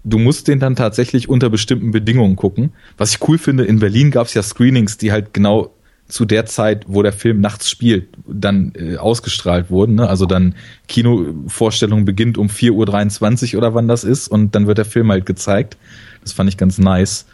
du 0.03 0.17
musst 0.17 0.47
den 0.47 0.59
dann 0.59 0.75
tatsächlich 0.75 1.29
unter 1.29 1.49
bestimmten 1.49 1.91
Bedingungen 1.91 2.35
gucken. 2.35 2.73
Was 2.97 3.11
ich 3.11 3.27
cool 3.27 3.37
finde, 3.37 3.65
in 3.65 3.79
Berlin 3.79 4.11
gab 4.11 4.27
es 4.27 4.33
ja 4.33 4.43
Screenings, 4.43 4.97
die 4.97 5.11
halt 5.11 5.33
genau 5.33 5.73
zu 6.11 6.25
der 6.25 6.45
Zeit, 6.45 6.85
wo 6.87 7.01
der 7.03 7.13
Film 7.13 7.39
nachts 7.39 7.69
spielt, 7.69 8.09
dann 8.27 8.73
äh, 8.75 8.97
ausgestrahlt 8.97 9.71
wurden. 9.71 9.95
Ne? 9.95 10.09
Also 10.09 10.25
dann 10.25 10.55
Kinovorstellung 10.87 12.03
beginnt 12.03 12.37
um 12.37 12.47
4.23 12.47 13.53
Uhr 13.53 13.59
oder 13.59 13.73
wann 13.73 13.87
das 13.87 14.03
ist 14.03 14.27
und 14.27 14.53
dann 14.53 14.67
wird 14.67 14.77
der 14.77 14.85
Film 14.85 15.09
halt 15.09 15.25
gezeigt. 15.25 15.77
Das 16.21 16.33
fand 16.33 16.49
ich 16.49 16.57
ganz 16.57 16.77
nice. 16.77 17.25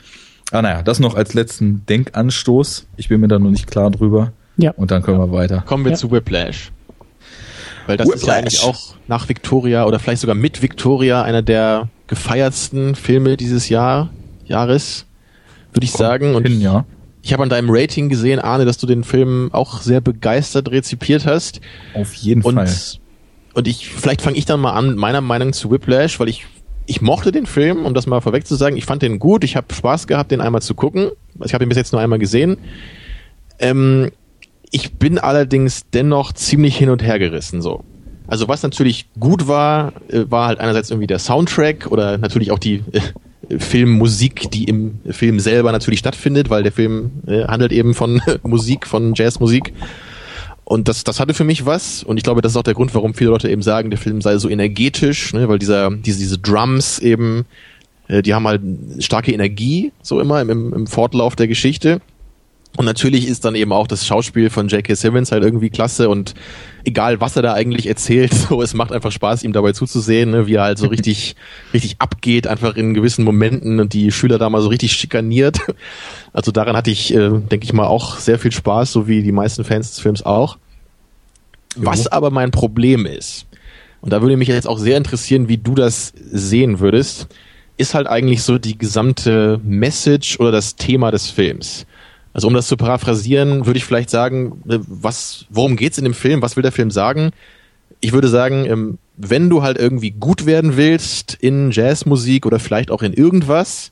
Ah 0.52 0.62
naja, 0.62 0.84
das 0.84 1.00
noch 1.00 1.16
als 1.16 1.34
letzten 1.34 1.86
Denkanstoß. 1.88 2.86
Ich 2.98 3.10
bin 3.10 3.20
mir 3.20 3.28
da 3.28 3.40
noch 3.40 3.50
nicht 3.50 3.68
klar 3.68 3.90
drüber. 3.90 4.32
Ja. 4.58 4.72
Und 4.72 4.92
dann 4.92 5.02
können 5.02 5.18
wir 5.18 5.32
weiter. 5.32 5.64
Kommen 5.66 5.84
wir 5.84 5.92
ja. 5.92 5.98
zu 5.98 6.12
Whiplash. 6.12 6.72
Weil 7.88 7.98
das 7.98 8.08
Whiplash. 8.08 8.22
ist 8.22 8.28
ja 8.28 8.34
eigentlich 8.34 8.64
auch 8.64 8.96
nach 9.08 9.28
Victoria 9.28 9.86
oder 9.86 9.98
vielleicht 9.98 10.22
sogar 10.22 10.36
mit 10.36 10.62
Victoria 10.62 11.24
einer 11.24 11.42
der 11.42 11.90
gefeiertsten 12.06 12.96
Filme 12.96 13.38
dieses 13.38 13.70
Jahr, 13.70 14.10
Jahres, 14.46 15.06
würde 15.74 15.86
ich 15.86 15.92
Kommt 15.94 16.00
sagen. 16.00 16.36
Und 16.36 16.48
hin, 16.48 16.62
ja. 16.62 16.86
Ich 17.28 17.34
habe 17.34 17.44
an 17.44 17.50
deinem 17.50 17.70
Rating 17.70 18.08
gesehen, 18.08 18.40
Arne, 18.40 18.64
dass 18.64 18.78
du 18.78 18.88
den 18.88 19.04
Film 19.04 19.50
auch 19.52 19.82
sehr 19.82 20.00
begeistert 20.00 20.72
rezipiert 20.72 21.26
hast. 21.26 21.60
Auf 21.94 22.14
jeden 22.14 22.42
und, 22.42 22.56
Fall. 22.56 22.74
Und 23.54 23.68
ich, 23.68 23.90
vielleicht 23.90 24.22
fange 24.22 24.38
ich 24.38 24.46
dann 24.46 24.62
mal 24.62 24.72
an, 24.72 24.96
meiner 24.96 25.20
Meinung 25.20 25.52
zu 25.52 25.70
Whiplash, 25.70 26.22
weil 26.22 26.30
ich, 26.30 26.46
ich 26.86 27.02
mochte 27.02 27.34
den 27.34 27.46
Film, 27.46 27.86
um 27.86 27.94
das 27.94 28.08
mal 28.08 28.22
vorweg 28.22 28.48
zu 28.48 28.56
sagen. 28.56 28.78
Ich 28.78 28.86
fand 28.86 29.02
den 29.02 29.20
gut. 29.20 29.44
Ich 29.44 29.58
habe 29.58 29.74
Spaß 29.74 30.08
gehabt, 30.08 30.32
den 30.32 30.40
einmal 30.40 30.62
zu 30.62 30.74
gucken. 30.74 31.12
Ich 31.44 31.54
habe 31.54 31.66
ihn 31.66 31.68
bis 31.68 31.78
jetzt 31.78 31.92
nur 31.92 32.00
einmal 32.00 32.18
gesehen. 32.18 32.60
Ähm, 33.60 34.10
ich 34.72 34.94
bin 34.94 35.20
allerdings 35.20 35.84
dennoch 35.94 36.32
ziemlich 36.32 36.78
hin 36.78 36.90
und 36.90 37.04
her 37.04 37.20
gerissen, 37.20 37.62
so. 37.62 37.84
Also 38.26 38.48
was 38.48 38.64
natürlich 38.64 39.10
gut 39.20 39.50
war, 39.50 39.92
äh, 40.08 40.24
war 40.30 40.48
halt 40.48 40.62
einerseits 40.62 40.92
irgendwie 40.92 41.08
der 41.08 41.20
Soundtrack 41.20 41.88
oder 41.92 42.18
natürlich 42.18 42.52
auch 42.52 42.60
die 42.60 42.86
äh, 42.94 43.02
Filmmusik, 43.58 44.52
die 44.52 44.66
im 44.66 45.00
Film 45.10 45.40
selber 45.40 45.72
natürlich 45.72 46.00
stattfindet, 46.00 46.50
weil 46.50 46.64
der 46.64 46.72
Film 46.72 47.12
äh, 47.28 47.46
handelt 47.46 47.72
eben 47.72 47.94
von 47.94 48.22
Musik, 48.44 48.88
von 48.88 49.14
Jazzmusik. 49.16 49.74
Und 50.64 50.90
das, 50.90 51.06
das 51.06 51.22
hatte 51.22 51.34
für 51.34 51.46
mich 51.46 51.66
was. 51.66 52.04
Und 52.04 52.18
ich 52.18 52.24
glaube, 52.24 52.42
das 52.42 52.52
ist 52.52 52.58
auch 52.58 52.64
der 52.64 52.74
Grund, 52.74 52.94
warum 52.94 53.14
viele 53.14 53.30
Leute 53.30 53.50
eben 53.50 53.62
sagen, 53.62 53.90
der 53.90 53.98
Film 53.98 54.22
sei 54.22 54.38
so 54.38 54.50
energetisch, 54.50 55.34
ne? 55.34 55.48
weil 55.48 55.60
dieser, 55.60 55.92
diese, 55.92 56.20
diese 56.20 56.38
Drums 56.38 57.00
eben, 57.00 57.46
äh, 58.10 58.22
die 58.22 58.34
haben 58.34 58.46
halt 58.46 58.62
starke 59.00 59.32
Energie, 59.32 59.94
so 60.02 60.20
immer 60.20 60.42
im, 60.42 60.74
im 60.74 60.88
Fortlauf 60.88 61.38
der 61.38 61.48
Geschichte. 61.48 62.02
Und 62.78 62.86
natürlich 62.86 63.28
ist 63.28 63.44
dann 63.44 63.56
eben 63.56 63.74
auch 63.74 63.88
das 63.88 64.06
Schauspiel 64.06 64.52
von 64.52 64.68
J.K. 64.68 64.94
Simmons 64.94 65.32
halt 65.32 65.44
irgendwie 65.44 65.72
klasse 65.72 66.10
und 66.10 66.36
egal 66.86 67.20
was 67.20 67.36
er 67.36 67.42
da 67.42 67.54
eigentlich 67.54 67.88
erzählt, 67.88 68.32
so 68.50 68.62
es 68.62 68.76
macht 68.76 68.92
einfach 68.92 69.12
Spaß, 69.12 69.44
ihm 69.44 69.52
dabei 69.52 69.72
zuzusehen, 69.72 70.30
ne, 70.30 70.46
wie 70.46 70.54
er 70.54 70.64
halt 70.64 70.78
so 70.78 70.88
richtig, 70.90 71.36
richtig 71.74 71.96
abgeht, 71.98 72.46
einfach 72.46 72.76
in 72.76 72.94
gewissen 72.94 73.26
Momenten 73.26 73.80
und 73.80 73.94
die 73.94 74.12
Schüler 74.12 74.38
da 74.38 74.52
mal 74.52 74.62
so 74.62 74.70
richtig 74.70 74.94
schikaniert. 74.94 75.60
Also 76.34 76.52
daran 76.52 76.78
hatte 76.78 76.92
ich, 76.92 77.12
äh, 77.16 77.30
denke 77.30 77.64
ich 77.64 77.74
mal, 77.74 77.88
auch 77.88 78.20
sehr 78.20 78.38
viel 78.38 78.52
Spaß, 78.52 78.92
so 78.92 79.08
wie 79.08 79.24
die 79.24 79.32
meisten 79.32 79.64
Fans 79.64 79.90
des 79.90 80.00
Films 80.00 80.24
auch. 80.24 80.60
Jo. 81.76 81.88
Was 81.88 82.06
aber 82.06 82.30
mein 82.30 82.52
Problem 82.52 83.08
ist, 83.08 83.48
und 84.02 84.14
da 84.14 84.22
würde 84.22 84.38
mich 84.38 84.50
jetzt 84.50 84.68
auch 84.68 84.78
sehr 84.78 84.98
interessieren, 84.98 85.50
wie 85.50 85.58
du 85.58 85.74
das 85.74 86.14
sehen 86.16 86.80
würdest, 86.80 87.28
ist 87.78 87.96
halt 87.96 88.06
eigentlich 88.06 88.44
so 88.44 88.60
die 88.60 88.78
gesamte 88.78 89.60
Message 89.64 90.40
oder 90.40 90.52
das 90.52 90.76
Thema 90.76 91.10
des 91.10 91.32
Films. 91.32 91.88
Also 92.38 92.50
um 92.50 92.54
das 92.54 92.68
zu 92.68 92.78
paraphrasieren, 92.78 93.66
würde 93.66 93.78
ich 93.80 93.84
vielleicht 93.84 94.12
sagen, 94.12 94.62
äh, 94.70 94.78
was, 94.86 95.48
worum 95.50 95.76
geht's 95.76 95.98
in 95.98 96.04
dem 96.04 96.14
Film? 96.14 96.44
Was 96.44 96.56
will 96.56 96.62
der 96.62 96.72
Film 96.72 96.92
sagen? 96.92 97.32
Ich 98.00 98.14
würde 98.14 98.28
sagen, 98.28 98.64
ähm, 98.66 99.00
wenn 99.16 99.50
du 99.50 99.64
halt 99.64 99.80
irgendwie 99.80 100.12
gut 100.12 100.46
werden 100.46 100.78
willst 100.78 101.34
in 101.34 101.72
Jazzmusik 101.72 102.46
oder 102.46 102.60
vielleicht 102.60 102.92
auch 102.92 103.02
in 103.02 103.12
irgendwas, 103.12 103.92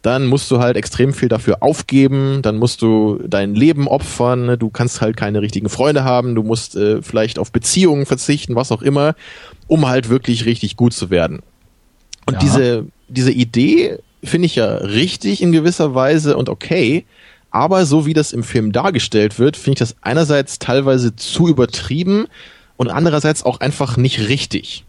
dann 0.00 0.26
musst 0.26 0.50
du 0.50 0.58
halt 0.58 0.78
extrem 0.78 1.12
viel 1.12 1.28
dafür 1.28 1.58
aufgeben, 1.62 2.40
dann 2.40 2.56
musst 2.56 2.80
du 2.80 3.20
dein 3.28 3.54
Leben 3.54 3.86
opfern, 3.86 4.46
ne? 4.46 4.56
du 4.56 4.70
kannst 4.70 5.02
halt 5.02 5.18
keine 5.18 5.42
richtigen 5.42 5.68
Freunde 5.68 6.02
haben, 6.02 6.34
du 6.34 6.42
musst 6.42 6.74
äh, 6.74 7.02
vielleicht 7.02 7.38
auf 7.38 7.52
Beziehungen 7.52 8.06
verzichten, 8.06 8.54
was 8.54 8.72
auch 8.72 8.80
immer, 8.80 9.14
um 9.66 9.86
halt 9.86 10.08
wirklich 10.08 10.46
richtig 10.46 10.78
gut 10.78 10.94
zu 10.94 11.10
werden. 11.10 11.40
Und 12.24 12.34
ja. 12.36 12.40
diese, 12.40 12.86
diese 13.08 13.32
Idee 13.32 13.98
finde 14.24 14.46
ich 14.46 14.56
ja 14.56 14.76
richtig 14.76 15.42
in 15.42 15.52
gewisser 15.52 15.94
Weise 15.94 16.38
und 16.38 16.48
okay, 16.48 17.04
aber 17.52 17.86
so 17.86 18.06
wie 18.06 18.14
das 18.14 18.32
im 18.32 18.42
Film 18.42 18.72
dargestellt 18.72 19.38
wird, 19.38 19.56
finde 19.56 19.74
ich 19.74 19.78
das 19.78 19.96
einerseits 20.00 20.58
teilweise 20.58 21.14
zu 21.14 21.48
übertrieben 21.48 22.26
und 22.76 22.88
andererseits 22.88 23.44
auch 23.44 23.60
einfach 23.60 23.96
nicht 23.96 24.28
richtig. 24.28 24.84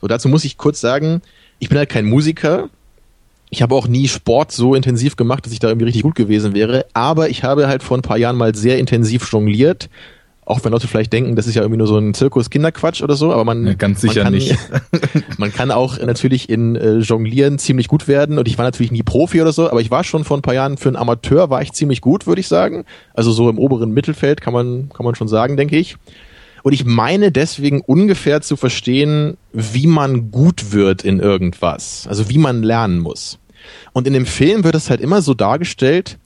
So, 0.00 0.08
dazu 0.08 0.28
muss 0.28 0.44
ich 0.44 0.58
kurz 0.58 0.80
sagen, 0.80 1.22
ich 1.60 1.68
bin 1.68 1.78
halt 1.78 1.88
kein 1.88 2.06
Musiker. 2.06 2.68
Ich 3.48 3.62
habe 3.62 3.74
auch 3.74 3.86
nie 3.86 4.08
Sport 4.08 4.52
so 4.52 4.74
intensiv 4.74 5.16
gemacht, 5.16 5.46
dass 5.46 5.52
ich 5.52 5.58
da 5.58 5.68
irgendwie 5.68 5.86
richtig 5.86 6.02
gut 6.02 6.14
gewesen 6.14 6.54
wäre. 6.54 6.86
Aber 6.92 7.28
ich 7.28 7.44
habe 7.44 7.68
halt 7.68 7.82
vor 7.82 7.98
ein 7.98 8.02
paar 8.02 8.18
Jahren 8.18 8.36
mal 8.36 8.54
sehr 8.54 8.78
intensiv 8.78 9.30
jongliert 9.30 9.88
auch 10.44 10.64
wenn 10.64 10.72
Leute 10.72 10.88
vielleicht 10.88 11.12
denken, 11.12 11.36
das 11.36 11.46
ist 11.46 11.54
ja 11.54 11.62
irgendwie 11.62 11.78
nur 11.78 11.86
so 11.86 11.96
ein 11.96 12.14
Zirkus-Kinderquatsch 12.14 13.02
oder 13.02 13.14
so, 13.14 13.32
aber 13.32 13.44
man, 13.44 13.66
ja, 13.66 13.74
ganz 13.74 14.00
sicher 14.00 14.24
man 14.24 14.32
kann, 14.32 14.32
nicht. 14.32 14.58
man 15.38 15.52
kann 15.52 15.70
auch 15.70 15.98
natürlich 15.98 16.48
in 16.48 16.76
äh, 16.76 16.98
Jonglieren 16.98 17.58
ziemlich 17.58 17.88
gut 17.88 18.08
werden 18.08 18.38
und 18.38 18.48
ich 18.48 18.58
war 18.58 18.64
natürlich 18.64 18.90
nie 18.90 19.02
Profi 19.02 19.40
oder 19.40 19.52
so, 19.52 19.70
aber 19.70 19.80
ich 19.80 19.90
war 19.90 20.02
schon 20.02 20.24
vor 20.24 20.36
ein 20.36 20.42
paar 20.42 20.54
Jahren 20.54 20.76
für 20.76 20.88
einen 20.88 20.96
Amateur 20.96 21.50
war 21.50 21.62
ich 21.62 21.72
ziemlich 21.72 22.00
gut, 22.00 22.26
würde 22.26 22.40
ich 22.40 22.48
sagen. 22.48 22.84
Also 23.14 23.30
so 23.32 23.48
im 23.48 23.58
oberen 23.58 23.92
Mittelfeld 23.92 24.40
kann 24.40 24.52
man, 24.52 24.88
kann 24.92 25.04
man 25.04 25.14
schon 25.14 25.28
sagen, 25.28 25.56
denke 25.56 25.76
ich. 25.76 25.96
Und 26.62 26.72
ich 26.72 26.84
meine 26.84 27.32
deswegen 27.32 27.80
ungefähr 27.80 28.42
zu 28.42 28.56
verstehen, 28.56 29.36
wie 29.52 29.86
man 29.86 30.30
gut 30.30 30.72
wird 30.72 31.04
in 31.04 31.20
irgendwas. 31.20 32.06
Also 32.08 32.28
wie 32.28 32.38
man 32.38 32.62
lernen 32.62 32.98
muss. 32.98 33.38
Und 33.92 34.06
in 34.06 34.12
dem 34.12 34.26
Film 34.26 34.64
wird 34.64 34.74
es 34.74 34.90
halt 34.90 35.00
immer 35.00 35.22
so 35.22 35.34
dargestellt, 35.34 36.18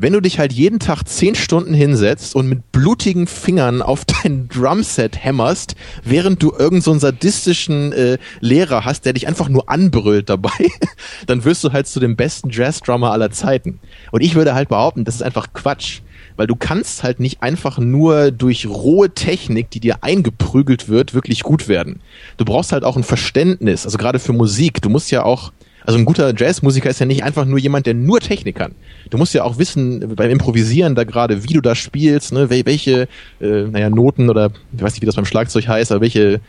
wenn 0.00 0.12
du 0.12 0.20
dich 0.20 0.38
halt 0.38 0.52
jeden 0.52 0.78
Tag 0.78 1.04
zehn 1.04 1.34
Stunden 1.34 1.74
hinsetzt 1.74 2.34
und 2.34 2.48
mit 2.48 2.72
blutigen 2.72 3.26
Fingern 3.26 3.82
auf 3.82 4.04
dein 4.22 4.48
Drumset 4.48 5.24
hämmerst, 5.24 5.74
während 6.04 6.42
du 6.42 6.50
irgendeinen 6.50 6.80
so 6.80 6.98
sadistischen 6.98 7.92
äh, 7.92 8.18
Lehrer 8.40 8.84
hast, 8.84 9.04
der 9.04 9.12
dich 9.12 9.26
einfach 9.26 9.48
nur 9.48 9.68
anbrüllt 9.68 10.28
dabei, 10.28 10.68
dann 11.26 11.44
wirst 11.44 11.64
du 11.64 11.72
halt 11.72 11.86
zu 11.86 12.00
dem 12.00 12.16
besten 12.16 12.50
Jazz-Drummer 12.50 13.12
aller 13.12 13.30
Zeiten. 13.30 13.80
Und 14.10 14.22
ich 14.22 14.34
würde 14.34 14.54
halt 14.54 14.68
behaupten, 14.68 15.04
das 15.04 15.16
ist 15.16 15.22
einfach 15.22 15.52
Quatsch 15.52 16.00
weil 16.38 16.46
du 16.46 16.54
kannst 16.54 17.02
halt 17.02 17.18
nicht 17.18 17.42
einfach 17.42 17.78
nur 17.78 18.30
durch 18.30 18.66
rohe 18.66 19.10
Technik, 19.10 19.70
die 19.70 19.80
dir 19.80 20.04
eingeprügelt 20.04 20.88
wird, 20.88 21.12
wirklich 21.12 21.42
gut 21.42 21.66
werden. 21.66 22.00
Du 22.36 22.44
brauchst 22.44 22.70
halt 22.70 22.84
auch 22.84 22.96
ein 22.96 23.02
Verständnis, 23.02 23.84
also 23.84 23.98
gerade 23.98 24.20
für 24.20 24.32
Musik. 24.32 24.80
Du 24.80 24.88
musst 24.88 25.10
ja 25.10 25.24
auch, 25.24 25.52
also 25.88 25.98
ein 25.98 26.04
guter 26.04 26.34
Jazzmusiker 26.36 26.90
ist 26.90 26.98
ja 26.98 27.06
nicht 27.06 27.24
einfach 27.24 27.46
nur 27.46 27.58
jemand, 27.58 27.86
der 27.86 27.94
nur 27.94 28.20
Technik 28.20 28.56
kann. 28.56 28.72
Du 29.08 29.16
musst 29.16 29.32
ja 29.32 29.42
auch 29.42 29.56
wissen 29.56 30.14
beim 30.16 30.30
Improvisieren 30.30 30.94
da 30.94 31.04
gerade, 31.04 31.44
wie 31.44 31.54
du 31.54 31.62
da 31.62 31.74
spielst, 31.74 32.30
ne, 32.30 32.50
welche, 32.50 33.08
äh, 33.40 33.62
naja, 33.62 33.88
Noten 33.88 34.28
oder 34.28 34.50
ich 34.76 34.82
weiß 34.82 34.92
nicht, 34.92 35.00
wie 35.00 35.06
das 35.06 35.14
beim 35.14 35.24
Schlagzeug 35.24 35.66
heißt, 35.66 35.90
aber 35.90 36.02
welche, 36.02 36.42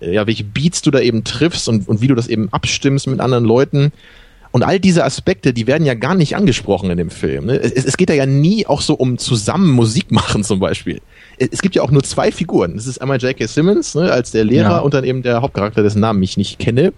äh, 0.00 0.14
ja, 0.14 0.26
welche 0.26 0.44
Beats 0.44 0.80
du 0.80 0.90
da 0.90 1.00
eben 1.00 1.24
triffst 1.24 1.68
und, 1.68 1.86
und 1.86 2.00
wie 2.00 2.06
du 2.06 2.14
das 2.14 2.26
eben 2.26 2.48
abstimmst 2.54 3.06
mit 3.06 3.20
anderen 3.20 3.44
Leuten. 3.44 3.92
Und 4.50 4.62
all 4.62 4.80
diese 4.80 5.04
Aspekte, 5.04 5.52
die 5.52 5.66
werden 5.66 5.84
ja 5.84 5.92
gar 5.92 6.14
nicht 6.14 6.34
angesprochen 6.34 6.88
in 6.88 6.96
dem 6.96 7.10
Film. 7.10 7.44
Ne? 7.44 7.58
Es, 7.58 7.84
es 7.84 7.98
geht 7.98 8.08
ja 8.08 8.24
nie 8.24 8.66
auch 8.66 8.80
so 8.80 8.94
um 8.94 9.18
zusammen 9.18 9.72
Musik 9.72 10.10
machen 10.10 10.42
zum 10.42 10.58
Beispiel. 10.58 11.02
Es, 11.36 11.50
es 11.52 11.60
gibt 11.60 11.74
ja 11.74 11.82
auch 11.82 11.90
nur 11.90 12.02
zwei 12.02 12.32
Figuren. 12.32 12.76
Das 12.76 12.86
ist 12.86 13.02
einmal 13.02 13.18
J.K. 13.18 13.46
Simmons 13.46 13.94
ne, 13.94 14.10
als 14.10 14.30
der 14.30 14.44
Lehrer 14.44 14.70
ja. 14.70 14.78
und 14.78 14.94
dann 14.94 15.04
eben 15.04 15.22
der 15.22 15.42
Hauptcharakter, 15.42 15.82
dessen 15.82 16.00
Namen 16.00 16.22
ich 16.22 16.38
nicht 16.38 16.58
kenne, 16.58 16.94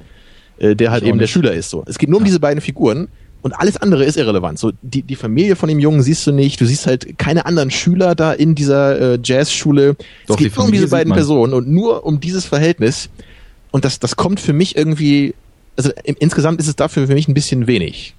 äh, 0.59 0.75
der 0.75 0.91
halt 0.91 1.03
eben 1.03 1.19
nicht. 1.19 1.23
der 1.23 1.27
Schüler 1.27 1.53
ist. 1.53 1.71
So, 1.71 1.85
Es 1.87 1.99
geht 1.99 2.09
nur 2.09 2.19
um 2.19 2.25
diese 2.25 2.41
beiden 2.41 2.61
Figuren. 2.61 3.09
Und 3.41 3.53
alles 3.53 3.77
andere 3.77 4.05
ist 4.05 4.17
irrelevant. 4.17 4.59
So, 4.59 4.73
die, 4.83 5.03
die 5.03 5.15
Familie 5.15 5.55
von 5.55 5.69
dem 5.69 5.79
Jungen 5.79 6.03
siehst 6.03 6.27
du 6.27 6.33
nicht. 6.33 6.61
Du 6.61 6.67
siehst 6.67 6.89
halt 6.89 7.19
keine 7.19 7.47
anderen 7.47 7.71
Schüler 7.71 8.17
da 8.17 8.33
in 8.33 8.57
dieser 8.57 9.15
äh, 9.15 9.19
Jazzschule. 9.23 9.97
Es 10.29 10.37
geht 10.37 10.57
nur 10.57 10.65
um 10.65 10.73
diese 10.73 10.89
beiden 10.89 11.13
Personen 11.13 11.53
und 11.53 11.69
nur 11.69 12.05
um 12.05 12.19
dieses 12.19 12.45
Verhältnis. 12.45 13.09
Und 13.71 13.85
das, 13.85 14.01
das 14.01 14.17
kommt 14.17 14.41
für 14.41 14.53
mich 14.53 14.77
irgendwie 14.77 15.35
also 15.79 15.93
im, 16.05 16.17
insgesamt 16.19 16.61
ist 16.61 16.67
es 16.67 16.77
dafür 16.77 17.07
für 17.07 17.15
mich 17.15 17.29
ein 17.29 17.35
bisschen 17.35 17.67
wenig. 17.67 18.15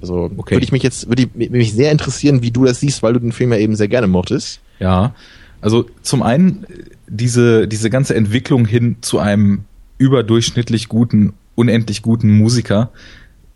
Also 0.00 0.30
okay. 0.36 0.54
würde 0.54 0.64
ich 0.64 0.72
mich 0.72 0.82
jetzt, 0.82 1.08
würde 1.08 1.22
ich, 1.34 1.50
mich 1.50 1.72
sehr 1.74 1.92
interessieren, 1.92 2.42
wie 2.42 2.50
du 2.50 2.64
das 2.64 2.80
siehst, 2.80 3.02
weil 3.02 3.12
du 3.12 3.18
den 3.18 3.32
Film 3.32 3.52
ja 3.52 3.58
eben 3.58 3.76
sehr 3.76 3.88
gerne 3.88 4.06
mochtest. 4.06 4.60
Ja, 4.78 5.14
also 5.60 5.86
zum 6.02 6.22
einen 6.22 6.66
diese, 7.08 7.68
diese 7.68 7.90
ganze 7.90 8.14
Entwicklung 8.14 8.64
hin 8.64 8.96
zu 9.00 9.18
einem 9.18 9.64
überdurchschnittlich 9.98 10.88
guten, 10.88 11.34
unendlich 11.54 12.02
guten 12.02 12.30
Musiker, 12.30 12.90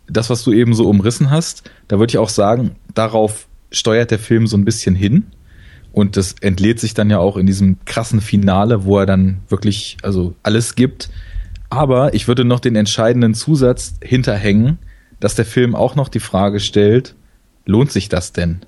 das, 0.07 0.29
was 0.29 0.43
du 0.43 0.53
eben 0.53 0.73
so 0.73 0.87
umrissen 0.87 1.29
hast, 1.29 1.69
da 1.87 1.99
würde 1.99 2.11
ich 2.11 2.17
auch 2.17 2.29
sagen, 2.29 2.75
darauf 2.93 3.47
steuert 3.71 4.11
der 4.11 4.19
Film 4.19 4.47
so 4.47 4.57
ein 4.57 4.65
bisschen 4.65 4.95
hin. 4.95 5.27
Und 5.91 6.15
das 6.15 6.35
entlädt 6.41 6.79
sich 6.79 6.93
dann 6.93 7.09
ja 7.09 7.19
auch 7.19 7.37
in 7.37 7.47
diesem 7.47 7.77
krassen 7.85 8.21
Finale, 8.21 8.85
wo 8.85 8.99
er 8.99 9.05
dann 9.05 9.39
wirklich, 9.49 9.97
also 10.03 10.35
alles 10.43 10.75
gibt. 10.75 11.09
Aber 11.69 12.13
ich 12.13 12.27
würde 12.27 12.45
noch 12.45 12.59
den 12.59 12.75
entscheidenden 12.75 13.33
Zusatz 13.33 13.95
hinterhängen, 14.01 14.77
dass 15.19 15.35
der 15.35 15.45
Film 15.45 15.75
auch 15.75 15.95
noch 15.95 16.09
die 16.09 16.19
Frage 16.19 16.59
stellt, 16.59 17.15
lohnt 17.65 17.91
sich 17.91 18.09
das 18.09 18.31
denn? 18.31 18.61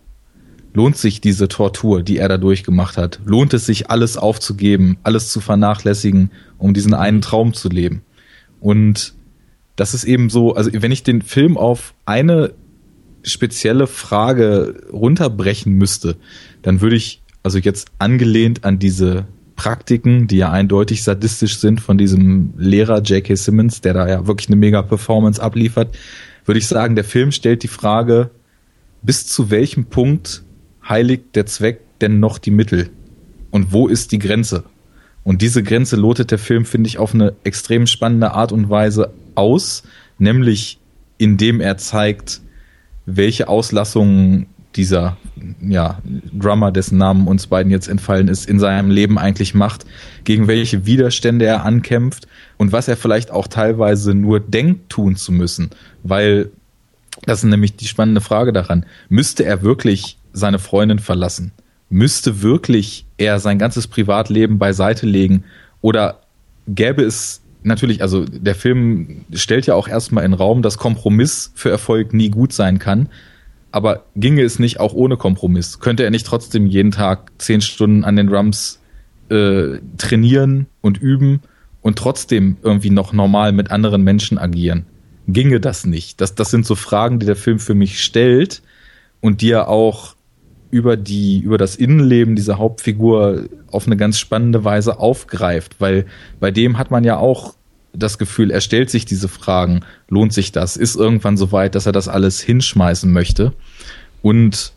Lohnt 0.73 0.97
sich 0.97 1.21
diese 1.21 1.47
Tortur, 1.47 2.03
die 2.03 2.17
er 2.17 2.29
da 2.29 2.37
durchgemacht 2.37 2.97
hat? 2.97 3.19
Lohnt 3.25 3.53
es 3.53 3.65
sich, 3.65 3.89
alles 3.89 4.17
aufzugeben, 4.17 4.97
alles 5.03 5.31
zu 5.31 5.39
vernachlässigen, 5.39 6.31
um 6.57 6.73
diesen 6.73 6.93
einen 6.93 7.21
Traum 7.21 7.53
zu 7.53 7.69
leben? 7.69 8.01
Und 8.59 9.13
das 9.79 9.93
ist 9.93 10.03
eben 10.03 10.29
so, 10.29 10.55
also 10.55 10.71
wenn 10.73 10.91
ich 10.91 11.03
den 11.03 11.21
Film 11.21 11.57
auf 11.57 11.93
eine 12.05 12.51
spezielle 13.23 13.87
Frage 13.87 14.75
runterbrechen 14.91 15.73
müsste, 15.73 16.17
dann 16.61 16.81
würde 16.81 16.97
ich 16.97 17.21
also 17.43 17.59
jetzt 17.59 17.87
angelehnt 17.97 18.65
an 18.65 18.79
diese 18.79 19.25
Praktiken, 19.55 20.27
die 20.27 20.37
ja 20.37 20.51
eindeutig 20.51 21.03
sadistisch 21.03 21.59
sind 21.59 21.79
von 21.79 21.97
diesem 21.97 22.53
Lehrer 22.57 23.01
J.K. 23.01 23.35
Simmons, 23.35 23.79
der 23.79 23.93
da 23.93 24.07
ja 24.07 24.27
wirklich 24.27 24.49
eine 24.49 24.57
mega 24.57 24.81
Performance 24.81 25.41
abliefert, 25.41 25.97
würde 26.43 26.59
ich 26.59 26.67
sagen, 26.67 26.95
der 26.95 27.05
Film 27.05 27.31
stellt 27.31 27.63
die 27.63 27.69
Frage, 27.69 28.31
bis 29.01 29.27
zu 29.27 29.49
welchem 29.49 29.85
Punkt 29.85 30.43
heiligt 30.87 31.35
der 31.35 31.45
Zweck 31.45 31.79
denn 32.01 32.19
noch 32.19 32.37
die 32.37 32.51
Mittel? 32.51 32.89
Und 33.49 33.71
wo 33.71 33.87
ist 33.87 34.11
die 34.11 34.19
Grenze? 34.19 34.65
Und 35.23 35.41
diese 35.41 35.63
Grenze 35.63 35.95
lotet 35.95 36.31
der 36.31 36.39
Film, 36.39 36.65
finde 36.65 36.87
ich, 36.87 36.97
auf 36.97 37.13
eine 37.13 37.33
extrem 37.43 37.87
spannende 37.87 38.31
Art 38.31 38.51
und 38.51 38.69
Weise 38.69 39.13
aus, 39.39 39.83
nämlich 40.17 40.79
indem 41.17 41.61
er 41.61 41.77
zeigt, 41.77 42.41
welche 43.05 43.47
Auslassungen 43.47 44.47
dieser 44.75 45.17
ja, 45.61 45.99
Drummer, 46.31 46.71
dessen 46.71 46.97
Namen 46.97 47.27
uns 47.27 47.47
beiden 47.47 47.71
jetzt 47.71 47.87
entfallen 47.87 48.27
ist, 48.27 48.47
in 48.47 48.59
seinem 48.59 48.91
Leben 48.91 49.17
eigentlich 49.17 49.55
macht, 49.55 49.85
gegen 50.25 50.47
welche 50.47 50.85
Widerstände 50.85 51.45
er 51.45 51.65
ankämpft 51.65 52.27
und 52.57 52.71
was 52.71 52.87
er 52.87 52.97
vielleicht 52.97 53.31
auch 53.31 53.47
teilweise 53.47 54.13
nur 54.13 54.39
denkt 54.39 54.89
tun 54.89 55.15
zu 55.15 55.31
müssen, 55.31 55.71
weil 56.03 56.51
das 57.25 57.43
ist 57.43 57.49
nämlich 57.49 57.75
die 57.75 57.87
spannende 57.87 58.21
Frage 58.21 58.53
daran. 58.53 58.85
Müsste 59.09 59.43
er 59.43 59.61
wirklich 59.61 60.17
seine 60.31 60.59
Freundin 60.59 60.99
verlassen? 60.99 61.51
Müsste 61.89 62.41
wirklich 62.41 63.05
er 63.17 63.39
sein 63.39 63.59
ganzes 63.59 63.87
Privatleben 63.87 64.59
beiseite 64.59 65.05
legen? 65.05 65.43
Oder 65.81 66.21
gäbe 66.67 67.03
es 67.03 67.41
natürlich, 67.63 68.01
also 68.01 68.25
der 68.25 68.55
Film 68.55 69.25
stellt 69.33 69.65
ja 69.65 69.75
auch 69.75 69.87
erstmal 69.87 70.25
in 70.25 70.33
Raum, 70.33 70.61
dass 70.61 70.77
Kompromiss 70.77 71.51
für 71.55 71.69
Erfolg 71.69 72.13
nie 72.13 72.29
gut 72.29 72.53
sein 72.53 72.79
kann. 72.79 73.09
Aber 73.71 74.05
ginge 74.15 74.41
es 74.41 74.59
nicht 74.59 74.79
auch 74.79 74.93
ohne 74.93 75.17
Kompromiss? 75.17 75.79
Könnte 75.79 76.03
er 76.03 76.09
nicht 76.09 76.25
trotzdem 76.25 76.65
jeden 76.65 76.91
Tag 76.91 77.31
zehn 77.37 77.61
Stunden 77.61 78.03
an 78.03 78.15
den 78.15 78.27
Drums 78.27 78.79
äh, 79.29 79.77
trainieren 79.97 80.65
und 80.81 80.97
üben 80.97 81.41
und 81.81 81.97
trotzdem 81.97 82.57
irgendwie 82.63 82.89
noch 82.89 83.13
normal 83.13 83.51
mit 83.51 83.69
anderen 83.69 84.03
Menschen 84.03 84.39
agieren? 84.39 84.85
Ginge 85.27 85.59
das 85.59 85.85
nicht? 85.85 86.19
Das, 86.19 86.33
das 86.33 86.49
sind 86.49 86.65
so 86.65 86.73
Fragen, 86.73 87.19
die 87.19 87.27
der 87.27 87.35
Film 87.35 87.59
für 87.59 87.75
mich 87.75 88.03
stellt 88.03 88.63
und 89.21 89.41
die 89.41 89.51
er 89.51 89.67
auch 89.67 90.15
über 90.71 90.97
die, 90.97 91.39
über 91.39 91.57
das 91.57 91.75
Innenleben 91.75 92.35
dieser 92.35 92.57
Hauptfigur 92.57 93.45
auf 93.71 93.87
eine 93.87 93.97
ganz 93.97 94.19
spannende 94.19 94.63
Weise 94.63 94.99
aufgreift, 94.99 95.75
weil 95.79 96.05
bei 96.39 96.51
dem 96.51 96.77
hat 96.77 96.91
man 96.91 97.03
ja 97.03 97.17
auch 97.17 97.55
das 97.93 98.17
Gefühl, 98.17 98.51
er 98.51 98.61
stellt 98.61 98.89
sich 98.89 99.05
diese 99.05 99.27
Fragen, 99.27 99.81
lohnt 100.09 100.33
sich 100.33 100.51
das, 100.51 100.77
ist 100.77 100.95
irgendwann 100.95 101.37
so 101.37 101.51
weit, 101.51 101.75
dass 101.75 101.85
er 101.85 101.91
das 101.91 102.07
alles 102.07 102.39
hinschmeißen 102.39 103.11
möchte. 103.11 103.53
Und 104.21 104.73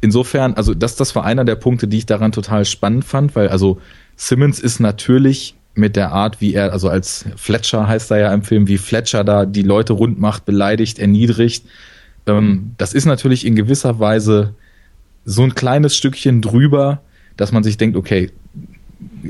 insofern, 0.00 0.54
also 0.54 0.72
das, 0.74 0.96
das 0.96 1.14
war 1.16 1.24
einer 1.24 1.44
der 1.44 1.56
Punkte, 1.56 1.88
die 1.88 1.98
ich 1.98 2.06
daran 2.06 2.30
total 2.30 2.64
spannend 2.64 3.04
fand, 3.04 3.34
weil 3.34 3.48
also 3.48 3.80
Simmons 4.16 4.60
ist 4.60 4.78
natürlich 4.78 5.56
mit 5.74 5.96
der 5.96 6.12
Art, 6.12 6.40
wie 6.40 6.54
er, 6.54 6.72
also 6.72 6.88
als 6.88 7.24
Fletcher 7.36 7.88
heißt 7.88 8.12
er 8.12 8.18
ja 8.18 8.34
im 8.34 8.44
Film, 8.44 8.68
wie 8.68 8.78
Fletcher 8.78 9.24
da 9.24 9.44
die 9.44 9.62
Leute 9.62 9.92
rund 9.92 10.20
macht, 10.20 10.44
beleidigt, 10.44 11.00
erniedrigt. 11.00 11.66
Ähm, 12.26 12.74
das 12.78 12.94
ist 12.94 13.06
natürlich 13.06 13.44
in 13.44 13.56
gewisser 13.56 13.98
Weise 13.98 14.54
so 15.24 15.42
ein 15.42 15.54
kleines 15.54 15.96
Stückchen 15.96 16.42
drüber, 16.42 17.00
dass 17.36 17.52
man 17.52 17.62
sich 17.62 17.76
denkt, 17.76 17.96
okay, 17.96 18.30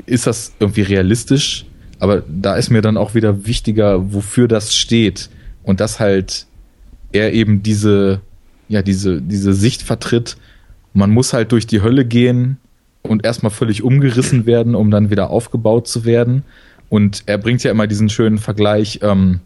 ist 0.05 0.27
das 0.27 0.53
irgendwie 0.59 0.81
realistisch? 0.81 1.65
Aber 1.99 2.23
da 2.27 2.55
ist 2.55 2.69
mir 2.69 2.81
dann 2.81 2.97
auch 2.97 3.15
wieder 3.15 3.45
wichtiger, 3.45 4.13
wofür 4.13 4.47
das 4.47 4.75
steht. 4.75 5.29
Und 5.63 5.79
dass 5.79 5.99
halt 5.99 6.45
er 7.11 7.33
eben 7.33 7.63
diese, 7.63 8.21
ja, 8.67 8.81
diese, 8.81 9.21
diese 9.21 9.53
Sicht 9.53 9.81
vertritt. 9.81 10.37
Man 10.93 11.11
muss 11.11 11.33
halt 11.33 11.51
durch 11.51 11.65
die 11.65 11.81
Hölle 11.81 12.05
gehen 12.05 12.57
und 13.01 13.25
erstmal 13.25 13.51
völlig 13.51 13.83
umgerissen 13.83 14.45
werden, 14.45 14.75
um 14.75 14.91
dann 14.91 15.09
wieder 15.09 15.29
aufgebaut 15.29 15.87
zu 15.87 16.05
werden. 16.05 16.43
Und 16.89 17.23
er 17.25 17.37
bringt 17.37 17.63
ja 17.63 17.71
immer 17.71 17.87
diesen 17.87 18.09
schönen 18.09 18.37
Vergleich, 18.37 18.99
ähm, 19.01 19.39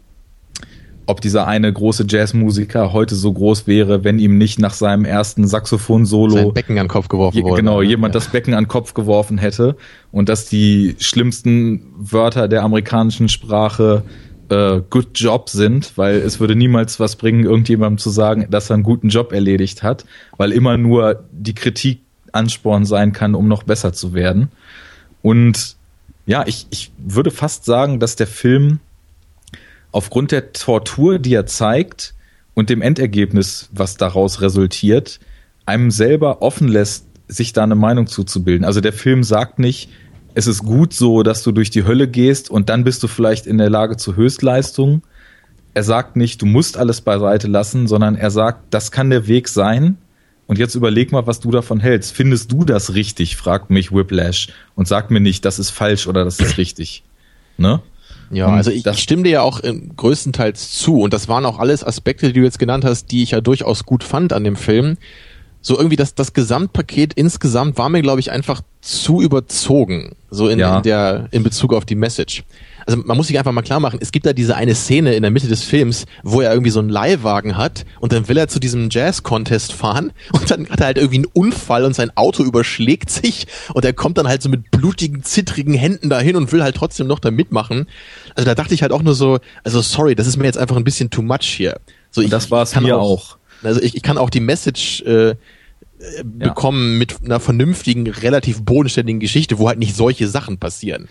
ob 1.10 1.20
dieser 1.20 1.48
eine 1.48 1.72
große 1.72 2.04
Jazzmusiker 2.08 2.92
heute 2.92 3.16
so 3.16 3.32
groß 3.32 3.66
wäre, 3.66 4.04
wenn 4.04 4.20
ihm 4.20 4.38
nicht 4.38 4.60
nach 4.60 4.72
seinem 4.72 5.04
ersten 5.04 5.48
Saxophon-Solo 5.48 6.34
sein 6.34 6.54
Becken 6.54 6.78
an 6.78 6.84
den 6.84 6.88
Kopf 6.88 7.08
geworfen 7.08 7.42
wurde. 7.42 7.56
Genau, 7.56 7.82
jemand 7.82 8.14
ja. 8.14 8.20
das 8.20 8.28
Becken 8.28 8.54
an 8.54 8.64
den 8.64 8.68
Kopf 8.68 8.94
geworfen 8.94 9.36
hätte 9.36 9.76
und 10.12 10.28
dass 10.28 10.46
die 10.46 10.94
schlimmsten 11.00 11.82
Wörter 11.96 12.46
der 12.46 12.62
amerikanischen 12.62 13.28
Sprache 13.28 14.04
äh, 14.50 14.80
Good 14.88 15.08
Job 15.14 15.48
sind, 15.50 15.96
weil 15.96 16.16
es 16.16 16.38
würde 16.38 16.54
niemals 16.54 17.00
was 17.00 17.16
bringen, 17.16 17.44
irgendjemandem 17.44 17.98
zu 17.98 18.10
sagen, 18.10 18.46
dass 18.48 18.70
er 18.70 18.74
einen 18.74 18.84
guten 18.84 19.08
Job 19.08 19.32
erledigt 19.32 19.82
hat, 19.82 20.04
weil 20.36 20.52
immer 20.52 20.76
nur 20.76 21.24
die 21.32 21.54
Kritik 21.54 22.02
Ansporn 22.30 22.84
sein 22.84 23.12
kann, 23.12 23.34
um 23.34 23.48
noch 23.48 23.64
besser 23.64 23.92
zu 23.92 24.14
werden. 24.14 24.52
Und 25.22 25.76
ja, 26.26 26.44
ich, 26.46 26.68
ich 26.70 26.92
würde 26.98 27.32
fast 27.32 27.64
sagen, 27.64 27.98
dass 27.98 28.14
der 28.14 28.28
Film 28.28 28.78
aufgrund 29.92 30.32
der 30.32 30.52
Tortur, 30.52 31.18
die 31.18 31.34
er 31.34 31.46
zeigt 31.46 32.14
und 32.54 32.70
dem 32.70 32.82
Endergebnis, 32.82 33.68
was 33.72 33.96
daraus 33.96 34.40
resultiert, 34.40 35.20
einem 35.66 35.90
selber 35.90 36.42
offen 36.42 36.68
lässt, 36.68 37.06
sich 37.28 37.52
da 37.52 37.62
eine 37.62 37.76
Meinung 37.76 38.06
zuzubilden. 38.06 38.64
Also 38.64 38.80
der 38.80 38.92
Film 38.92 39.22
sagt 39.22 39.58
nicht, 39.58 39.90
es 40.34 40.46
ist 40.46 40.64
gut 40.64 40.92
so, 40.92 41.22
dass 41.22 41.42
du 41.42 41.52
durch 41.52 41.70
die 41.70 41.84
Hölle 41.84 42.08
gehst 42.08 42.50
und 42.50 42.68
dann 42.68 42.84
bist 42.84 43.02
du 43.02 43.08
vielleicht 43.08 43.46
in 43.46 43.58
der 43.58 43.70
Lage 43.70 43.96
zur 43.96 44.16
Höchstleistung. 44.16 45.02
Er 45.74 45.84
sagt 45.84 46.16
nicht, 46.16 46.42
du 46.42 46.46
musst 46.46 46.76
alles 46.76 47.00
beiseite 47.00 47.46
lassen, 47.46 47.86
sondern 47.86 48.16
er 48.16 48.30
sagt, 48.30 48.74
das 48.74 48.90
kann 48.90 49.10
der 49.10 49.28
Weg 49.28 49.48
sein 49.48 49.98
Und 50.46 50.58
jetzt 50.58 50.74
überleg 50.74 51.12
mal, 51.12 51.28
was 51.28 51.38
du 51.38 51.52
davon 51.52 51.78
hältst. 51.78 52.12
Findest 52.12 52.50
du 52.50 52.64
das 52.64 52.94
richtig? 52.94 53.36
fragt 53.36 53.70
mich 53.70 53.92
Whiplash 53.92 54.48
und 54.74 54.88
sag 54.88 55.10
mir 55.12 55.20
nicht, 55.20 55.44
das 55.44 55.60
ist 55.60 55.70
falsch 55.70 56.08
oder 56.08 56.24
das 56.24 56.40
ist 56.40 56.58
richtig. 56.58 57.04
Ne? 57.56 57.80
Ja, 58.30 58.46
und 58.46 58.54
also 58.54 58.70
ich, 58.70 58.86
ich 58.86 58.98
stimme 58.98 59.24
dir 59.24 59.30
ja 59.30 59.42
auch 59.42 59.60
größtenteils 59.96 60.72
zu 60.72 61.00
und 61.00 61.12
das 61.12 61.28
waren 61.28 61.44
auch 61.44 61.58
alles 61.58 61.84
Aspekte, 61.84 62.28
die 62.28 62.40
du 62.40 62.44
jetzt 62.44 62.58
genannt 62.58 62.84
hast, 62.84 63.10
die 63.10 63.22
ich 63.22 63.32
ja 63.32 63.40
durchaus 63.40 63.84
gut 63.84 64.04
fand 64.04 64.32
an 64.32 64.44
dem 64.44 64.56
Film. 64.56 64.96
So 65.62 65.76
irgendwie 65.76 65.96
das, 65.96 66.14
das 66.14 66.32
Gesamtpaket 66.32 67.12
insgesamt 67.14 67.76
war 67.76 67.88
mir, 67.90 68.00
glaube 68.00 68.20
ich, 68.20 68.30
einfach 68.30 68.62
zu 68.80 69.20
überzogen, 69.20 70.16
so 70.30 70.48
in, 70.48 70.58
ja. 70.58 70.78
in 70.78 70.82
der 70.84 71.28
in 71.32 71.42
Bezug 71.42 71.74
auf 71.74 71.84
die 71.84 71.96
Message 71.96 72.44
also 72.86 73.02
man 73.04 73.16
muss 73.16 73.28
sich 73.28 73.38
einfach 73.38 73.52
mal 73.52 73.62
klar 73.62 73.80
machen, 73.80 73.98
es 74.02 74.12
gibt 74.12 74.26
da 74.26 74.32
diese 74.32 74.56
eine 74.56 74.74
Szene 74.74 75.14
in 75.14 75.22
der 75.22 75.30
Mitte 75.30 75.48
des 75.48 75.64
Films, 75.64 76.06
wo 76.22 76.40
er 76.40 76.50
irgendwie 76.50 76.70
so 76.70 76.80
einen 76.80 76.88
Leihwagen 76.88 77.56
hat 77.56 77.84
und 78.00 78.12
dann 78.12 78.28
will 78.28 78.36
er 78.36 78.48
zu 78.48 78.60
diesem 78.60 78.88
Jazz-Contest 78.90 79.72
fahren 79.72 80.12
und 80.32 80.50
dann 80.50 80.68
hat 80.68 80.80
er 80.80 80.86
halt 80.86 80.98
irgendwie 80.98 81.18
einen 81.18 81.26
Unfall 81.32 81.84
und 81.84 81.94
sein 81.94 82.10
Auto 82.16 82.42
überschlägt 82.42 83.10
sich 83.10 83.46
und 83.74 83.84
er 83.84 83.92
kommt 83.92 84.18
dann 84.18 84.28
halt 84.28 84.42
so 84.42 84.48
mit 84.48 84.70
blutigen, 84.70 85.22
zittrigen 85.22 85.74
Händen 85.74 86.08
dahin 86.10 86.36
und 86.36 86.52
will 86.52 86.62
halt 86.62 86.76
trotzdem 86.76 87.06
noch 87.06 87.18
da 87.18 87.30
mitmachen. 87.30 87.86
Also 88.34 88.46
da 88.46 88.54
dachte 88.54 88.74
ich 88.74 88.82
halt 88.82 88.92
auch 88.92 89.02
nur 89.02 89.14
so, 89.14 89.38
also 89.64 89.80
sorry, 89.80 90.14
das 90.14 90.26
ist 90.26 90.36
mir 90.36 90.44
jetzt 90.44 90.58
einfach 90.58 90.76
ein 90.76 90.84
bisschen 90.84 91.10
too 91.10 91.22
much 91.22 91.44
hier. 91.44 91.80
So, 92.10 92.22
ich, 92.22 92.30
das 92.30 92.50
war 92.50 92.62
es 92.62 92.78
mir 92.78 92.98
auch. 92.98 93.36
Also 93.62 93.80
ich, 93.80 93.94
ich 93.94 94.02
kann 94.02 94.18
auch 94.18 94.30
die 94.30 94.40
Message 94.40 95.02
äh, 95.02 95.34
bekommen 96.24 96.92
ja. 96.92 96.98
mit 96.98 97.16
einer 97.24 97.40
vernünftigen, 97.40 98.08
relativ 98.08 98.62
bodenständigen 98.62 99.20
Geschichte, 99.20 99.58
wo 99.58 99.68
halt 99.68 99.78
nicht 99.78 99.94
solche 99.94 100.28
Sachen 100.28 100.58
passieren. 100.58 101.08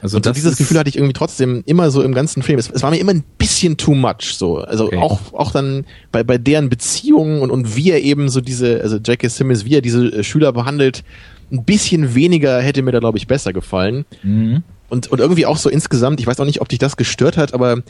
Also 0.00 0.16
und 0.16 0.36
dieses 0.36 0.56
Gefühl 0.56 0.78
hatte 0.78 0.88
ich 0.88 0.96
irgendwie 0.96 1.12
trotzdem 1.12 1.62
immer 1.66 1.90
so 1.90 2.02
im 2.02 2.14
ganzen 2.14 2.42
Film. 2.42 2.58
Es, 2.58 2.70
es 2.70 2.82
war 2.82 2.90
mir 2.90 2.98
immer 2.98 3.12
ein 3.12 3.24
bisschen 3.36 3.76
too 3.76 3.94
much 3.94 4.34
so. 4.34 4.58
Also 4.58 4.86
okay. 4.86 4.98
auch 4.98 5.32
auch 5.32 5.50
dann 5.50 5.84
bei 6.12 6.22
bei 6.22 6.38
deren 6.38 6.68
Beziehungen 6.68 7.40
und 7.40 7.50
und 7.50 7.76
wie 7.76 7.90
er 7.90 8.00
eben 8.00 8.28
so 8.28 8.40
diese 8.40 8.80
also 8.80 8.96
J.K. 8.98 9.28
Simmons 9.28 9.64
wie 9.64 9.74
er 9.74 9.80
diese 9.80 10.06
äh, 10.06 10.22
Schüler 10.22 10.52
behandelt, 10.52 11.02
ein 11.50 11.64
bisschen 11.64 12.14
weniger 12.14 12.60
hätte 12.60 12.82
mir 12.82 12.92
da 12.92 13.00
glaube 13.00 13.18
ich 13.18 13.26
besser 13.26 13.52
gefallen. 13.52 14.04
Mhm. 14.22 14.62
Und 14.88 15.08
und 15.08 15.18
irgendwie 15.18 15.46
auch 15.46 15.56
so 15.56 15.68
insgesamt, 15.68 16.20
ich 16.20 16.26
weiß 16.26 16.38
auch 16.38 16.46
nicht, 16.46 16.60
ob 16.60 16.68
dich 16.68 16.78
das 16.78 16.96
gestört 16.96 17.36
hat, 17.36 17.52
aber 17.52 17.82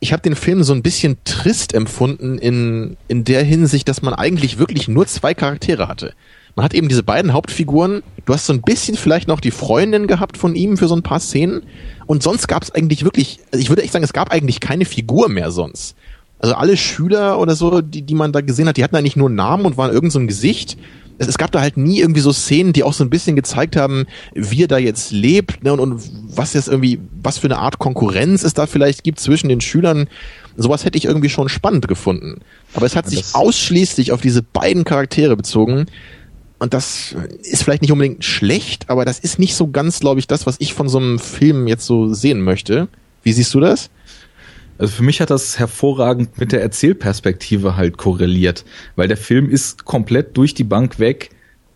ich 0.00 0.12
habe 0.12 0.22
den 0.22 0.36
Film 0.36 0.62
so 0.62 0.74
ein 0.74 0.82
bisschen 0.82 1.16
trist 1.24 1.72
empfunden 1.72 2.36
in 2.36 2.98
in 3.08 3.24
der 3.24 3.42
Hinsicht, 3.42 3.88
dass 3.88 4.02
man 4.02 4.12
eigentlich 4.12 4.58
wirklich 4.58 4.86
nur 4.86 5.06
zwei 5.06 5.32
Charaktere 5.32 5.88
hatte. 5.88 6.12
Man 6.58 6.64
hat 6.64 6.74
eben 6.74 6.88
diese 6.88 7.04
beiden 7.04 7.34
Hauptfiguren. 7.34 8.02
Du 8.26 8.34
hast 8.34 8.46
so 8.46 8.52
ein 8.52 8.62
bisschen 8.62 8.96
vielleicht 8.96 9.28
noch 9.28 9.38
die 9.38 9.52
Freundin 9.52 10.08
gehabt 10.08 10.36
von 10.36 10.56
ihm 10.56 10.76
für 10.76 10.88
so 10.88 10.96
ein 10.96 11.04
paar 11.04 11.20
Szenen. 11.20 11.62
Und 12.06 12.24
sonst 12.24 12.48
gab 12.48 12.64
es 12.64 12.72
eigentlich 12.72 13.04
wirklich, 13.04 13.38
also 13.52 13.62
ich 13.62 13.68
würde 13.68 13.84
echt 13.84 13.92
sagen, 13.92 14.04
es 14.04 14.12
gab 14.12 14.32
eigentlich 14.32 14.58
keine 14.58 14.84
Figur 14.84 15.28
mehr 15.28 15.52
sonst. 15.52 15.94
Also 16.40 16.56
alle 16.56 16.76
Schüler 16.76 17.38
oder 17.38 17.54
so, 17.54 17.80
die, 17.80 18.02
die 18.02 18.16
man 18.16 18.32
da 18.32 18.40
gesehen 18.40 18.66
hat, 18.66 18.76
die 18.76 18.82
hatten 18.82 18.96
eigentlich 18.96 19.14
nur 19.14 19.30
Namen 19.30 19.66
und 19.66 19.76
waren 19.76 19.92
irgend 19.92 20.10
so 20.10 20.18
ein 20.18 20.26
Gesicht. 20.26 20.76
Es, 21.18 21.28
es 21.28 21.38
gab 21.38 21.52
da 21.52 21.60
halt 21.60 21.76
nie 21.76 22.00
irgendwie 22.00 22.22
so 22.22 22.32
Szenen, 22.32 22.72
die 22.72 22.82
auch 22.82 22.92
so 22.92 23.04
ein 23.04 23.10
bisschen 23.10 23.36
gezeigt 23.36 23.76
haben, 23.76 24.06
wie 24.34 24.64
er 24.64 24.68
da 24.68 24.78
jetzt 24.78 25.12
lebt 25.12 25.62
ne, 25.62 25.72
und, 25.72 25.78
und 25.78 26.02
was 26.34 26.54
jetzt 26.54 26.66
irgendwie, 26.66 26.98
was 27.22 27.38
für 27.38 27.46
eine 27.46 27.58
Art 27.58 27.78
Konkurrenz 27.78 28.42
es 28.42 28.54
da 28.54 28.66
vielleicht 28.66 29.04
gibt 29.04 29.20
zwischen 29.20 29.48
den 29.48 29.60
Schülern. 29.60 30.08
Sowas 30.56 30.84
hätte 30.84 30.98
ich 30.98 31.04
irgendwie 31.04 31.28
schon 31.28 31.48
spannend 31.48 31.86
gefunden. 31.86 32.40
Aber 32.74 32.84
es 32.84 32.96
hat 32.96 33.08
sich 33.08 33.26
ausschließlich 33.36 34.10
auf 34.10 34.20
diese 34.20 34.42
beiden 34.42 34.82
Charaktere 34.82 35.36
bezogen 35.36 35.86
und 36.58 36.74
das 36.74 37.14
ist 37.42 37.62
vielleicht 37.62 37.82
nicht 37.82 37.92
unbedingt 37.92 38.24
schlecht, 38.24 38.90
aber 38.90 39.04
das 39.04 39.18
ist 39.18 39.38
nicht 39.38 39.54
so 39.54 39.68
ganz, 39.68 40.00
glaube 40.00 40.20
ich, 40.20 40.26
das, 40.26 40.46
was 40.46 40.56
ich 40.58 40.74
von 40.74 40.88
so 40.88 40.98
einem 40.98 41.18
Film 41.18 41.68
jetzt 41.68 41.86
so 41.86 42.12
sehen 42.12 42.42
möchte. 42.42 42.88
Wie 43.22 43.32
siehst 43.32 43.54
du 43.54 43.60
das? 43.60 43.90
Also 44.78 44.94
für 44.94 45.02
mich 45.02 45.20
hat 45.20 45.30
das 45.30 45.58
hervorragend 45.58 46.38
mit 46.38 46.52
der 46.52 46.62
Erzählperspektive 46.62 47.76
halt 47.76 47.96
korreliert, 47.96 48.64
weil 48.96 49.08
der 49.08 49.16
Film 49.16 49.50
ist 49.50 49.84
komplett 49.84 50.36
durch 50.36 50.54
die 50.54 50.64
Bank 50.64 50.98
weg 50.98 51.30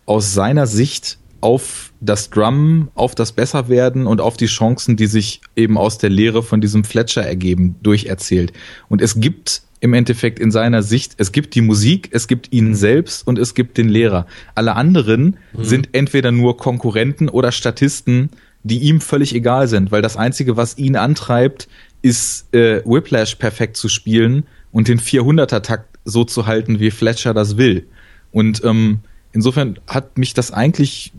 aus 0.05 0.33
seiner 0.33 0.67
Sicht 0.67 1.17
auf 1.41 1.91
das 1.99 2.29
Drum, 2.29 2.89
auf 2.95 3.15
das 3.15 3.33
Besserwerden 3.33 4.07
und 4.07 4.21
auf 4.21 4.37
die 4.37 4.45
Chancen, 4.45 4.95
die 4.95 5.07
sich 5.07 5.41
eben 5.57 5.77
aus 5.77 5.97
der 5.97 6.09
Lehre 6.09 6.41
von 6.41 6.61
diesem 6.61 6.85
Fletcher 6.85 7.23
ergeben, 7.23 7.75
durcherzählt. 7.83 8.53
Und 8.87 9.01
es 9.01 9.19
gibt 9.19 9.63
im 9.83 9.93
Endeffekt 9.93 10.39
in 10.39 10.49
seiner 10.49 10.81
Sicht, 10.81 11.15
es 11.17 11.33
gibt 11.33 11.55
die 11.55 11.61
Musik, 11.61 12.07
es 12.13 12.29
gibt 12.29 12.53
ihn 12.53 12.73
selbst 12.73 13.27
und 13.27 13.37
es 13.37 13.53
gibt 13.53 13.77
den 13.77 13.89
Lehrer. 13.89 14.27
Alle 14.55 14.77
anderen 14.77 15.35
mhm. 15.51 15.63
sind 15.65 15.89
entweder 15.91 16.31
nur 16.31 16.55
Konkurrenten 16.55 17.27
oder 17.27 17.51
Statisten, 17.51 18.29
die 18.63 18.77
ihm 18.77 19.01
völlig 19.01 19.35
egal 19.35 19.67
sind, 19.67 19.91
weil 19.91 20.01
das 20.01 20.15
Einzige, 20.15 20.55
was 20.55 20.77
ihn 20.77 20.95
antreibt, 20.95 21.67
ist 22.01 22.53
äh, 22.55 22.81
Whiplash 22.85 23.35
perfekt 23.35 23.75
zu 23.75 23.89
spielen 23.89 24.45
und 24.71 24.87
den 24.87 25.01
400er-Takt 25.01 25.99
so 26.05 26.23
zu 26.23 26.47
halten, 26.47 26.79
wie 26.79 26.89
Fletcher 26.89 27.33
das 27.33 27.57
will. 27.57 27.85
Und 28.31 28.63
ähm, 28.63 28.99
insofern 29.33 29.79
hat 29.85 30.17
mich 30.17 30.33
das 30.33 30.51
eigentlich, 30.51 31.11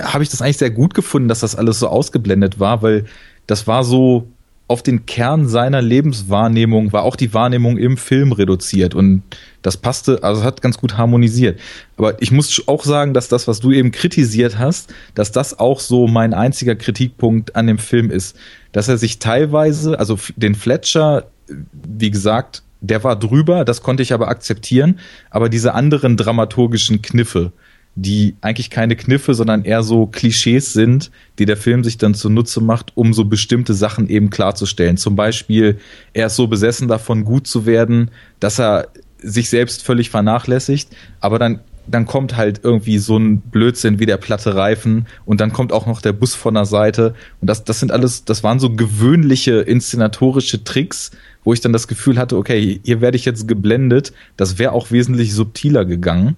habe 0.00 0.22
ich 0.22 0.28
das 0.28 0.42
eigentlich 0.42 0.58
sehr 0.58 0.70
gut 0.70 0.92
gefunden, 0.92 1.28
dass 1.28 1.40
das 1.40 1.54
alles 1.56 1.78
so 1.78 1.88
ausgeblendet 1.88 2.60
war, 2.60 2.82
weil 2.82 3.06
das 3.46 3.66
war 3.66 3.84
so 3.84 4.28
auf 4.68 4.82
den 4.82 5.06
Kern 5.06 5.46
seiner 5.48 5.80
Lebenswahrnehmung 5.80 6.92
war 6.92 7.04
auch 7.04 7.14
die 7.14 7.32
Wahrnehmung 7.32 7.78
im 7.78 7.96
Film 7.96 8.32
reduziert 8.32 8.94
und 8.94 9.22
das 9.62 9.76
passte, 9.76 10.24
also 10.24 10.42
hat 10.42 10.60
ganz 10.60 10.78
gut 10.78 10.96
harmonisiert. 10.96 11.60
Aber 11.96 12.20
ich 12.20 12.32
muss 12.32 12.66
auch 12.66 12.84
sagen, 12.84 13.14
dass 13.14 13.28
das, 13.28 13.46
was 13.46 13.60
du 13.60 13.70
eben 13.70 13.92
kritisiert 13.92 14.58
hast, 14.58 14.92
dass 15.14 15.30
das 15.30 15.58
auch 15.58 15.78
so 15.78 16.08
mein 16.08 16.34
einziger 16.34 16.74
Kritikpunkt 16.74 17.54
an 17.54 17.68
dem 17.68 17.78
Film 17.78 18.10
ist, 18.10 18.36
dass 18.72 18.88
er 18.88 18.98
sich 18.98 19.20
teilweise, 19.20 19.98
also 19.98 20.18
den 20.34 20.56
Fletcher, 20.56 21.26
wie 21.72 22.10
gesagt, 22.10 22.62
der 22.80 23.04
war 23.04 23.16
drüber, 23.16 23.64
das 23.64 23.82
konnte 23.82 24.02
ich 24.02 24.12
aber 24.12 24.28
akzeptieren, 24.28 24.98
aber 25.30 25.48
diese 25.48 25.74
anderen 25.74 26.16
dramaturgischen 26.16 27.02
Kniffe, 27.02 27.52
die 27.96 28.36
eigentlich 28.42 28.68
keine 28.68 28.94
Kniffe, 28.94 29.34
sondern 29.34 29.64
eher 29.64 29.82
so 29.82 30.06
Klischees 30.06 30.74
sind, 30.74 31.10
die 31.38 31.46
der 31.46 31.56
Film 31.56 31.82
sich 31.82 31.96
dann 31.96 32.14
zunutze 32.14 32.60
macht, 32.60 32.92
um 32.94 33.14
so 33.14 33.24
bestimmte 33.24 33.72
Sachen 33.72 34.08
eben 34.08 34.28
klarzustellen. 34.28 34.98
Zum 34.98 35.16
Beispiel, 35.16 35.78
er 36.12 36.26
ist 36.26 36.36
so 36.36 36.46
besessen 36.46 36.88
davon, 36.88 37.24
gut 37.24 37.46
zu 37.46 37.64
werden, 37.64 38.10
dass 38.38 38.60
er 38.60 38.88
sich 39.18 39.48
selbst 39.48 39.82
völlig 39.82 40.10
vernachlässigt, 40.10 40.94
aber 41.20 41.38
dann 41.38 41.60
dann 41.88 42.04
kommt 42.04 42.36
halt 42.36 42.62
irgendwie 42.64 42.98
so 42.98 43.16
ein 43.16 43.38
Blödsinn 43.38 44.00
wie 44.00 44.06
der 44.06 44.16
platte 44.16 44.56
Reifen 44.56 45.06
und 45.24 45.40
dann 45.40 45.52
kommt 45.52 45.72
auch 45.72 45.86
noch 45.86 46.02
der 46.02 46.12
Bus 46.12 46.34
von 46.34 46.54
der 46.54 46.64
Seite. 46.64 47.14
Und 47.40 47.48
das 47.48 47.62
das 47.62 47.78
sind 47.78 47.92
alles 47.92 48.24
das 48.24 48.42
waren 48.42 48.58
so 48.58 48.70
gewöhnliche 48.70 49.60
inszenatorische 49.60 50.64
Tricks, 50.64 51.12
wo 51.44 51.52
ich 51.52 51.60
dann 51.60 51.72
das 51.72 51.86
Gefühl 51.86 52.18
hatte, 52.18 52.36
okay, 52.36 52.80
hier 52.82 53.00
werde 53.00 53.16
ich 53.16 53.24
jetzt 53.24 53.46
geblendet, 53.46 54.12
das 54.36 54.58
wäre 54.58 54.72
auch 54.72 54.90
wesentlich 54.90 55.32
subtiler 55.32 55.84
gegangen 55.84 56.36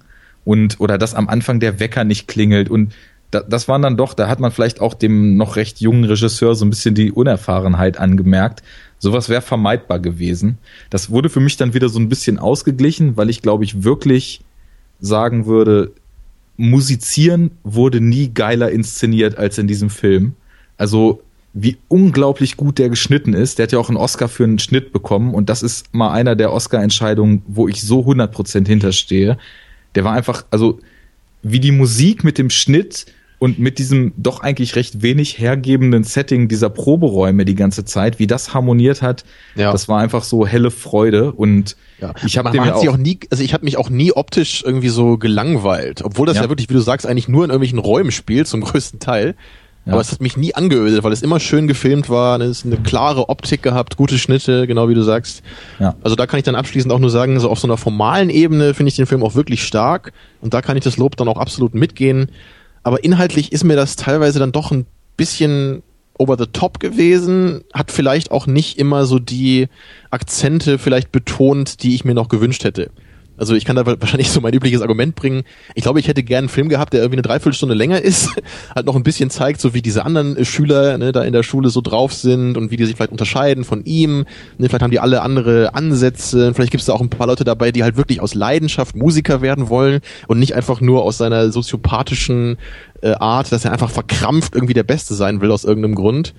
und 0.49 0.79
oder 0.79 0.97
dass 0.97 1.13
am 1.13 1.29
Anfang 1.29 1.59
der 1.59 1.79
Wecker 1.79 2.03
nicht 2.03 2.27
klingelt 2.27 2.71
und 2.71 2.91
da, 3.29 3.41
das 3.41 3.67
waren 3.67 3.83
dann 3.83 3.97
doch, 3.97 4.15
da 4.15 4.27
hat 4.27 4.39
man 4.39 4.51
vielleicht 4.51 4.81
auch 4.81 4.95
dem 4.95 5.37
noch 5.37 5.57
recht 5.57 5.79
jungen 5.79 6.05
Regisseur 6.05 6.55
so 6.55 6.65
ein 6.65 6.71
bisschen 6.71 6.95
die 6.95 7.11
Unerfahrenheit 7.11 7.99
angemerkt. 7.99 8.63
Sowas 8.97 9.29
wäre 9.29 9.43
vermeidbar 9.43 9.99
gewesen. 9.99 10.57
Das 10.89 11.11
wurde 11.11 11.29
für 11.29 11.39
mich 11.39 11.57
dann 11.57 11.75
wieder 11.75 11.87
so 11.87 11.99
ein 11.99 12.09
bisschen 12.09 12.39
ausgeglichen, 12.39 13.15
weil 13.15 13.29
ich 13.29 13.43
glaube 13.43 13.63
ich 13.63 13.83
wirklich 13.83 14.41
sagen 14.99 15.45
würde, 15.45 15.91
musizieren 16.57 17.51
wurde 17.63 18.01
nie 18.01 18.31
geiler 18.33 18.71
inszeniert 18.71 19.37
als 19.37 19.59
in 19.59 19.67
diesem 19.67 19.91
Film. 19.91 20.33
Also 20.77 21.21
wie 21.53 21.77
unglaublich 21.89 22.57
gut 22.57 22.79
der 22.79 22.89
geschnitten 22.89 23.35
ist. 23.35 23.59
Der 23.59 23.63
hat 23.63 23.71
ja 23.71 23.77
auch 23.77 23.89
einen 23.89 23.97
Oscar 23.97 24.29
für 24.29 24.45
einen 24.45 24.57
Schnitt 24.57 24.91
bekommen 24.93 25.35
und 25.35 25.47
das 25.47 25.61
ist 25.61 25.93
mal 25.93 26.11
einer 26.11 26.35
der 26.35 26.51
Oscar-Entscheidungen, 26.51 27.43
wo 27.45 27.67
ich 27.67 27.83
so 27.83 27.99
100% 27.99 28.65
hinterstehe 28.65 29.37
der 29.95 30.03
war 30.03 30.13
einfach, 30.13 30.45
also 30.51 30.79
wie 31.41 31.59
die 31.59 31.71
Musik 31.71 32.23
mit 32.23 32.37
dem 32.37 32.49
Schnitt 32.49 33.05
und 33.39 33.57
mit 33.57 33.79
diesem 33.79 34.11
doch 34.17 34.41
eigentlich 34.41 34.75
recht 34.75 35.01
wenig 35.01 35.39
hergebenden 35.39 36.03
Setting 36.03 36.49
dieser 36.49 36.69
Proberäume 36.69 37.45
die 37.45 37.55
ganze 37.55 37.85
Zeit, 37.85 38.19
wie 38.19 38.27
das 38.27 38.53
harmoniert 38.53 39.01
hat, 39.01 39.23
ja. 39.55 39.71
das 39.71 39.87
war 39.87 40.01
einfach 40.01 40.23
so 40.23 40.45
helle 40.45 40.71
Freude 40.71 41.31
und 41.31 41.77
ja. 42.01 42.13
ich 42.25 42.37
habe 42.37 42.51
dem 42.51 42.61
auch, 42.63 42.85
auch 42.85 42.97
nie, 42.97 43.19
also 43.29 43.41
ich 43.41 43.53
habe 43.53 43.63
mich 43.63 43.77
auch 43.77 43.89
nie 43.89 44.11
optisch 44.11 44.61
irgendwie 44.65 44.89
so 44.89 45.17
gelangweilt, 45.17 46.03
obwohl 46.03 46.27
das 46.27 46.35
ja. 46.35 46.43
ja. 46.43 46.49
wirklich, 46.49 46.69
wie 46.69 46.73
du 46.73 46.81
sagst, 46.81 47.07
eigentlich 47.07 47.29
nur 47.29 47.45
in 47.45 47.49
irgendwelchen 47.49 47.79
Räumen 47.79 48.11
spielt 48.11 48.47
zum 48.47 48.61
größten 48.61 48.99
Teil. 48.99 49.35
Ja. 49.89 49.93
Aber 49.93 50.01
es 50.01 50.11
hat 50.11 50.21
mich 50.21 50.37
nie 50.37 50.53
angeödet, 50.53 51.03
weil 51.03 51.11
es 51.11 51.23
immer 51.23 51.39
schön 51.39 51.67
gefilmt 51.67 52.09
war, 52.09 52.39
es 52.41 52.63
eine 52.63 52.77
klare 52.77 53.27
Optik 53.27 53.63
gehabt, 53.63 53.97
gute 53.97 54.19
Schnitte, 54.19 54.67
genau 54.67 54.87
wie 54.87 54.93
du 54.93 55.01
sagst. 55.01 55.41
Ja. 55.79 55.95
Also 56.03 56.15
da 56.15 56.27
kann 56.27 56.37
ich 56.37 56.43
dann 56.43 56.53
abschließend 56.53 56.93
auch 56.93 56.99
nur 56.99 57.09
sagen, 57.09 57.39
so 57.39 57.49
auf 57.49 57.59
so 57.59 57.65
einer 57.67 57.77
formalen 57.77 58.29
Ebene 58.29 58.75
finde 58.75 58.89
ich 58.89 58.95
den 58.95 59.07
Film 59.07 59.23
auch 59.23 59.33
wirklich 59.33 59.63
stark 59.63 60.13
und 60.41 60.53
da 60.53 60.61
kann 60.61 60.77
ich 60.77 60.83
das 60.83 60.97
Lob 60.97 61.17
dann 61.17 61.27
auch 61.27 61.39
absolut 61.39 61.73
mitgehen. 61.73 62.29
Aber 62.83 63.03
inhaltlich 63.03 63.51
ist 63.51 63.63
mir 63.63 63.75
das 63.75 63.95
teilweise 63.95 64.37
dann 64.37 64.51
doch 64.51 64.69
ein 64.71 64.85
bisschen 65.17 65.81
over 66.19 66.37
the 66.37 66.45
top 66.45 66.79
gewesen, 66.79 67.63
hat 67.73 67.91
vielleicht 67.91 68.29
auch 68.29 68.45
nicht 68.45 68.77
immer 68.77 69.05
so 69.05 69.17
die 69.17 69.69
Akzente 70.11 70.77
vielleicht 70.77 71.11
betont, 71.11 71.81
die 71.81 71.95
ich 71.95 72.05
mir 72.05 72.13
noch 72.13 72.29
gewünscht 72.29 72.63
hätte. 72.63 72.91
Also 73.39 73.55
ich 73.55 73.65
kann 73.65 73.75
da 73.75 73.85
wahrscheinlich 73.85 74.29
so 74.31 74.41
mein 74.41 74.53
übliches 74.53 74.81
Argument 74.81 75.15
bringen. 75.15 75.43
Ich 75.73 75.83
glaube, 75.83 75.99
ich 75.99 76.07
hätte 76.07 76.23
gern 76.23 76.39
einen 76.39 76.49
Film 76.49 76.69
gehabt, 76.69 76.93
der 76.93 77.01
irgendwie 77.01 77.17
eine 77.17 77.21
Dreiviertelstunde 77.23 77.73
länger 77.73 78.01
ist, 78.03 78.29
halt 78.75 78.85
noch 78.85 78.95
ein 78.95 79.03
bisschen 79.03 79.29
zeigt, 79.29 79.61
so 79.61 79.73
wie 79.73 79.81
diese 79.81 80.05
anderen 80.05 80.37
äh, 80.37 80.45
Schüler 80.45 80.97
ne, 80.97 81.11
da 81.11 81.23
in 81.23 81.33
der 81.33 81.43
Schule 81.43 81.69
so 81.69 81.81
drauf 81.81 82.13
sind 82.13 82.57
und 82.57 82.71
wie 82.71 82.77
die 82.77 82.85
sich 82.85 82.95
vielleicht 82.95 83.11
unterscheiden 83.11 83.63
von 83.63 83.83
ihm. 83.85 84.25
Ne, 84.57 84.67
vielleicht 84.67 84.83
haben 84.83 84.91
die 84.91 84.99
alle 84.99 85.21
andere 85.21 85.73
Ansätze. 85.73 86.53
Vielleicht 86.53 86.71
gibt 86.71 86.81
es 86.81 86.87
da 86.87 86.93
auch 86.93 87.01
ein 87.01 87.09
paar 87.09 87.27
Leute 87.27 87.43
dabei, 87.43 87.71
die 87.71 87.83
halt 87.83 87.97
wirklich 87.97 88.21
aus 88.21 88.35
Leidenschaft 88.35 88.95
Musiker 88.95 89.41
werden 89.41 89.69
wollen 89.69 90.01
und 90.27 90.39
nicht 90.39 90.55
einfach 90.55 90.81
nur 90.81 91.03
aus 91.03 91.17
seiner 91.17 91.51
soziopathischen 91.51 92.57
äh, 93.01 93.13
Art, 93.13 93.51
dass 93.51 93.65
er 93.65 93.71
einfach 93.71 93.89
verkrampft 93.89 94.55
irgendwie 94.55 94.73
der 94.73 94.83
Beste 94.83 95.13
sein 95.13 95.41
will 95.41 95.51
aus 95.51 95.63
irgendeinem 95.63 95.95
Grund. 95.95 96.33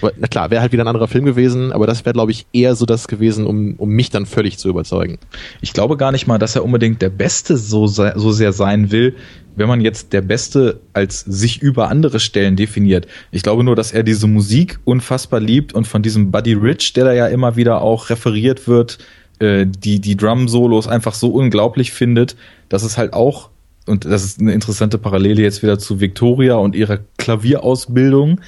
Na 0.00 0.26
klar, 0.28 0.50
wäre 0.50 0.60
halt 0.60 0.72
wieder 0.72 0.84
ein 0.84 0.88
anderer 0.88 1.08
Film 1.08 1.24
gewesen, 1.24 1.72
aber 1.72 1.86
das 1.86 2.04
wäre, 2.04 2.12
glaube 2.12 2.30
ich, 2.30 2.46
eher 2.52 2.74
so 2.74 2.86
das 2.86 3.08
gewesen, 3.08 3.46
um, 3.46 3.74
um 3.76 3.88
mich 3.90 4.10
dann 4.10 4.26
völlig 4.26 4.58
zu 4.58 4.68
überzeugen. 4.68 5.18
Ich 5.60 5.72
glaube 5.72 5.96
gar 5.96 6.12
nicht 6.12 6.26
mal, 6.26 6.38
dass 6.38 6.56
er 6.56 6.64
unbedingt 6.64 7.02
der 7.02 7.10
Beste 7.10 7.56
so, 7.56 7.86
so 7.86 8.32
sehr 8.32 8.52
sein 8.52 8.90
will, 8.90 9.16
wenn 9.56 9.68
man 9.68 9.80
jetzt 9.80 10.12
der 10.12 10.20
Beste 10.20 10.80
als 10.92 11.20
sich 11.20 11.62
über 11.62 11.88
andere 11.88 12.20
Stellen 12.20 12.56
definiert. 12.56 13.06
Ich 13.30 13.42
glaube 13.42 13.64
nur, 13.64 13.74
dass 13.74 13.92
er 13.92 14.02
diese 14.02 14.26
Musik 14.26 14.78
unfassbar 14.84 15.40
liebt 15.40 15.72
und 15.72 15.86
von 15.86 16.02
diesem 16.02 16.30
Buddy 16.30 16.52
Rich, 16.52 16.92
der 16.92 17.06
da 17.06 17.12
ja 17.12 17.26
immer 17.26 17.56
wieder 17.56 17.80
auch 17.80 18.10
referiert 18.10 18.68
wird, 18.68 18.98
äh, 19.38 19.66
die, 19.66 20.00
die 20.00 20.16
Drum-Solos 20.16 20.88
einfach 20.88 21.14
so 21.14 21.30
unglaublich 21.30 21.92
findet, 21.92 22.36
dass 22.68 22.82
es 22.82 22.98
halt 22.98 23.12
auch 23.12 23.50
und 23.86 24.04
das 24.04 24.24
ist 24.24 24.40
eine 24.40 24.52
interessante 24.52 24.98
Parallele 24.98 25.42
jetzt 25.42 25.62
wieder 25.62 25.78
zu 25.78 26.00
Victoria 26.00 26.56
und 26.56 26.74
ihrer 26.74 26.98
Klavierausbildung, 27.18 28.40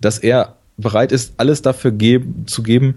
dass 0.00 0.18
er 0.18 0.56
bereit 0.76 1.12
ist, 1.12 1.34
alles 1.36 1.62
dafür 1.62 1.92
geben, 1.92 2.44
zu 2.46 2.62
geben, 2.62 2.96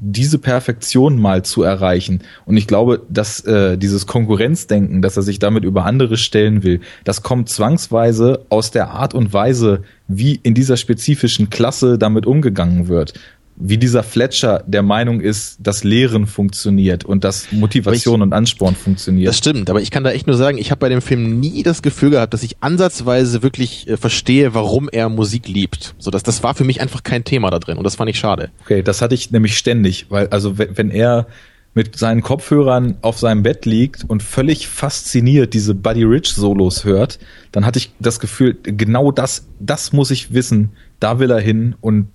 diese 0.00 0.38
Perfektion 0.38 1.18
mal 1.18 1.44
zu 1.44 1.62
erreichen. 1.62 2.20
Und 2.46 2.56
ich 2.56 2.68
glaube, 2.68 3.02
dass 3.08 3.40
äh, 3.44 3.76
dieses 3.76 4.06
Konkurrenzdenken, 4.06 5.02
dass 5.02 5.16
er 5.16 5.24
sich 5.24 5.40
damit 5.40 5.64
über 5.64 5.84
andere 5.84 6.16
stellen 6.16 6.62
will, 6.62 6.80
das 7.02 7.22
kommt 7.22 7.48
zwangsweise 7.48 8.44
aus 8.48 8.70
der 8.70 8.90
Art 8.90 9.12
und 9.12 9.32
Weise, 9.32 9.82
wie 10.06 10.38
in 10.42 10.54
dieser 10.54 10.76
spezifischen 10.76 11.50
Klasse 11.50 11.98
damit 11.98 12.26
umgegangen 12.26 12.86
wird 12.86 13.14
wie 13.60 13.76
dieser 13.76 14.02
Fletcher 14.02 14.62
der 14.66 14.82
Meinung 14.82 15.20
ist, 15.20 15.58
dass 15.60 15.82
Lehren 15.82 16.26
funktioniert 16.26 17.04
und 17.04 17.24
dass 17.24 17.50
Motivation 17.50 18.20
ich, 18.20 18.22
und 18.22 18.32
Ansporn 18.32 18.76
funktioniert. 18.76 19.28
Das 19.28 19.38
stimmt, 19.38 19.68
aber 19.68 19.80
ich 19.80 19.90
kann 19.90 20.04
da 20.04 20.10
echt 20.10 20.26
nur 20.26 20.36
sagen, 20.36 20.58
ich 20.58 20.70
habe 20.70 20.78
bei 20.78 20.88
dem 20.88 21.02
Film 21.02 21.40
nie 21.40 21.62
das 21.64 21.82
Gefühl 21.82 22.10
gehabt, 22.10 22.34
dass 22.34 22.42
ich 22.42 22.56
ansatzweise 22.60 23.42
wirklich 23.42 23.88
äh, 23.88 23.96
verstehe, 23.96 24.54
warum 24.54 24.88
er 24.88 25.08
Musik 25.08 25.48
liebt. 25.48 25.94
So, 25.98 26.10
dass 26.10 26.22
das 26.22 26.42
war 26.42 26.54
für 26.54 26.64
mich 26.64 26.80
einfach 26.80 27.02
kein 27.02 27.24
Thema 27.24 27.50
da 27.50 27.58
drin 27.58 27.78
und 27.78 27.84
das 27.84 27.96
fand 27.96 28.08
ich 28.10 28.18
schade. 28.18 28.50
Okay, 28.62 28.82
das 28.82 29.02
hatte 29.02 29.14
ich 29.14 29.32
nämlich 29.32 29.58
ständig, 29.58 30.06
weil 30.08 30.28
also 30.28 30.56
wenn, 30.58 30.78
wenn 30.78 30.90
er 30.90 31.26
mit 31.74 31.96
seinen 31.96 32.22
Kopfhörern 32.22 32.96
auf 33.02 33.18
seinem 33.18 33.42
Bett 33.42 33.66
liegt 33.66 34.04
und 34.08 34.22
völlig 34.22 34.68
fasziniert 34.68 35.54
diese 35.54 35.74
Buddy 35.74 36.04
Rich 36.04 36.28
Solos 36.28 36.84
hört, 36.84 37.18
dann 37.52 37.66
hatte 37.66 37.78
ich 37.78 37.92
das 37.98 38.20
Gefühl, 38.20 38.56
genau 38.62 39.12
das, 39.12 39.46
das 39.60 39.92
muss 39.92 40.10
ich 40.10 40.32
wissen, 40.32 40.70
da 41.00 41.18
will 41.18 41.30
er 41.30 41.40
hin 41.40 41.74
und 41.80 42.08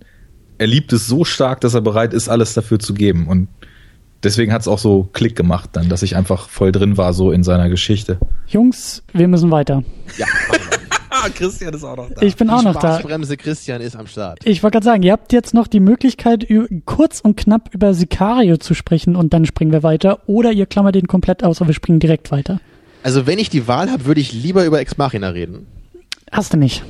er 0.58 0.68
liebt 0.68 0.94
es 0.94 1.08
so 1.08 1.26
stark, 1.26 1.62
dass 1.62 1.74
er 1.74 1.82
bereit 1.82 2.14
ist, 2.14 2.30
alles 2.30 2.54
dafür 2.54 2.80
zu 2.80 2.94
geben. 2.94 3.28
Und 3.28 3.48
deswegen 4.24 4.54
hat 4.54 4.62
es 4.62 4.68
auch 4.68 4.80
so 4.80 5.10
Klick 5.14 5.36
gemacht 5.36 5.72
dann, 5.74 5.90
dass 5.90 6.04
ich 6.04 6.16
einfach 6.16 6.50
voll 6.50 6.72
drin 6.72 6.98
war 6.98 7.14
so 7.14 7.32
in 7.32 7.44
seiner 7.44 7.70
Geschichte. 7.70 8.18
Jungs, 8.48 9.04
wir 9.14 9.28
müssen 9.28 9.52
weiter. 9.52 9.84
Ja. 10.18 10.26
Christian 11.36 11.74
ist 11.74 11.84
auch 11.84 11.96
noch 11.96 12.10
da. 12.10 12.22
Ich 12.22 12.36
bin 12.36 12.48
die 12.48 12.54
auch 12.54 12.64
noch 12.64 12.76
da. 12.76 12.98
Bremse 12.98 13.38
Christian 13.38 13.82
ist 13.82 13.96
am 13.96 14.08
Start. 14.08 14.40
Ich 14.44 14.64
wollte 14.64 14.76
gerade 14.76 14.86
sagen, 14.86 15.04
ihr 15.04 15.12
habt 15.12 15.32
jetzt 15.32 15.54
noch 15.54 15.68
die 15.68 15.80
Möglichkeit, 15.80 16.48
kurz 16.86 17.22
und 17.22 17.38
knapp 17.38 17.74
über 17.74 17.94
Sicario 17.94 18.58
zu 18.58 18.74
sprechen 18.74 19.16
und 19.16 19.34
dann 19.34 19.46
springen 19.46 19.72
wir 19.72 19.84
weiter. 19.84 20.20
Oder 20.28 20.52
ihr 20.52 20.66
klammert 20.66 20.96
den 20.96 21.08
komplett 21.08 21.44
aus 21.44 21.62
und 21.62 21.68
wir 21.68 21.74
springen 21.74 22.00
direkt 22.00 22.32
weiter. 22.32 22.60
Also 23.04 23.28
wenn 23.28 23.40
ich 23.40 23.50
die 23.50 23.68
Wahl 23.68 23.92
habe, 23.92 24.06
würde 24.06 24.22
ich 24.22 24.34
lieber 24.34 24.66
über 24.66 24.80
Ex 24.80 24.98
Machina 24.98 25.30
reden. 25.30 25.68
Hast 26.32 26.54
du 26.54 26.58
nicht. 26.58 26.84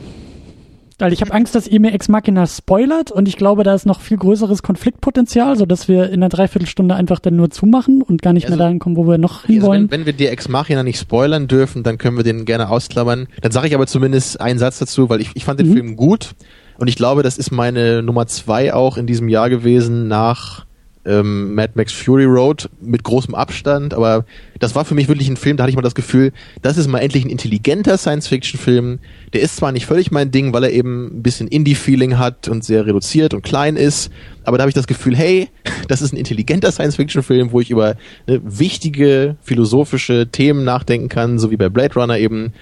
Weil 1.00 1.14
ich 1.14 1.22
habe 1.22 1.34
Angst, 1.34 1.56
dass 1.56 1.68
ihr 1.68 1.80
mir 1.80 1.94
Ex 1.94 2.08
Machina 2.08 2.46
spoilert 2.46 3.12
und 3.12 3.28
ich 3.28 3.38
glaube, 3.38 3.64
da 3.64 3.74
ist 3.74 3.86
noch 3.86 4.02
viel 4.02 4.18
größeres 4.18 4.64
Konfliktpotenzial, 4.64 5.58
so 5.58 5.66
dass 5.66 5.88
wir 5.88 6.08
in 6.08 6.16
einer 6.16 6.30
Dreiviertelstunde 6.30 6.96
einfach 6.96 7.20
dann 7.20 7.36
nur 7.36 7.50
zumachen 7.50 8.02
und 8.02 8.22
gar 8.22 8.34
nicht 8.34 8.46
also, 8.46 8.58
mehr 8.58 8.66
dahin 8.66 8.80
kommen, 8.80 8.96
wo 8.96 9.08
wir 9.08 9.18
noch 9.18 9.46
hinwollen. 9.46 9.84
Also 9.84 9.92
wenn, 9.92 10.00
wenn 10.00 10.06
wir 10.06 10.14
die 10.14 10.28
Ex 10.28 10.48
Machina 10.48 10.84
nicht 10.84 11.00
spoilern 11.00 11.48
dürfen, 11.48 11.84
dann 11.84 11.98
können 11.98 12.18
wir 12.18 12.24
den 12.24 12.46
gerne 12.46 12.70
ausklammern. 12.70 13.28
Dann 13.42 13.52
sage 13.52 13.68
ich 13.68 13.76
aber 13.76 13.88
zumindest 13.88 14.40
einen 14.40 14.60
Satz 14.60 14.80
dazu, 14.80 15.10
weil 15.10 15.22
ich, 15.22 15.32
ich 15.34 15.46
fand 15.46 15.60
den 15.60 15.70
mhm. 15.70 15.74
Film 15.74 15.96
gut 15.96 16.32
und 16.78 16.88
ich 16.88 16.96
glaube, 16.96 17.24
das 17.24 17.38
ist 17.38 17.52
meine 17.52 18.04
Nummer 18.04 18.28
zwei 18.28 18.74
auch 18.74 18.98
in 18.98 19.08
diesem 19.08 19.30
Jahr 19.30 19.50
gewesen 19.50 20.08
nach 20.08 20.66
ähm, 21.06 21.54
Mad 21.56 21.74
Max 21.76 21.92
Fury 21.92 22.26
Road 22.26 22.70
mit 22.82 23.04
großem 23.04 23.36
Abstand, 23.36 23.94
aber 23.94 24.26
das 24.60 24.76
war 24.76 24.86
für 24.86 24.96
mich 24.96 25.08
wirklich 25.08 25.28
ein 25.28 25.38
Film, 25.38 25.58
da 25.58 25.64
hatte 25.64 25.72
ich 25.72 25.76
mal 25.76 25.82
das 25.82 25.96
Gefühl, 25.96 26.32
das 26.62 26.78
ist 26.78 26.88
mal 26.88 27.00
endlich 27.00 27.26
ein 27.26 27.30
intelligenter 27.30 27.98
Science-Fiction-Film. 27.98 29.00
Der 29.34 29.42
ist 29.42 29.58
zwar 29.58 29.72
nicht 29.72 29.86
völlig 29.86 30.12
mein 30.12 30.32
Ding, 30.32 30.54
weil 30.54 30.64
er 30.64 30.72
eben 30.72 31.18
ein 31.18 31.24
bisschen 31.24 31.48
Indie-Feeling 31.48 32.18
hat 32.18 32.48
und 32.48 32.64
sehr 32.64 32.86
reduziert 32.86 33.34
und 33.34 33.44
klein 33.44 33.76
ist, 33.76 34.12
aber 34.46 34.58
da 34.58 34.64
habe 34.64 34.70
ich 34.70 34.76
das 34.76 34.88
Gefühl, 34.88 35.16
hey, 35.16 35.50
das 35.88 36.02
ist 36.02 36.14
ein 36.14 36.18
intelligenter 36.18 36.72
Science-Fiction-Film, 36.72 37.52
wo 37.52 37.60
ich 37.60 37.70
über 37.70 37.96
ne, 38.28 38.42
wichtige 38.44 39.36
philosophische 39.42 40.28
Themen 40.28 40.64
nachdenken 40.64 41.10
kann, 41.10 41.40
so 41.40 41.52
wie 41.52 41.58
bei 41.58 41.70
Blade 41.70 41.96
Runner 41.96 42.18
eben 42.18 42.54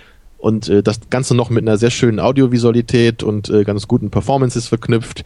und 0.41 0.67
äh, 0.69 0.81
das 0.81 0.99
Ganze 1.09 1.35
noch 1.35 1.49
mit 1.49 1.63
einer 1.63 1.77
sehr 1.77 1.91
schönen 1.91 2.19
Audiovisualität 2.19 3.21
und 3.23 3.49
äh, 3.49 3.63
ganz 3.63 3.87
guten 3.87 4.09
Performances 4.09 4.67
verknüpft. 4.67 5.23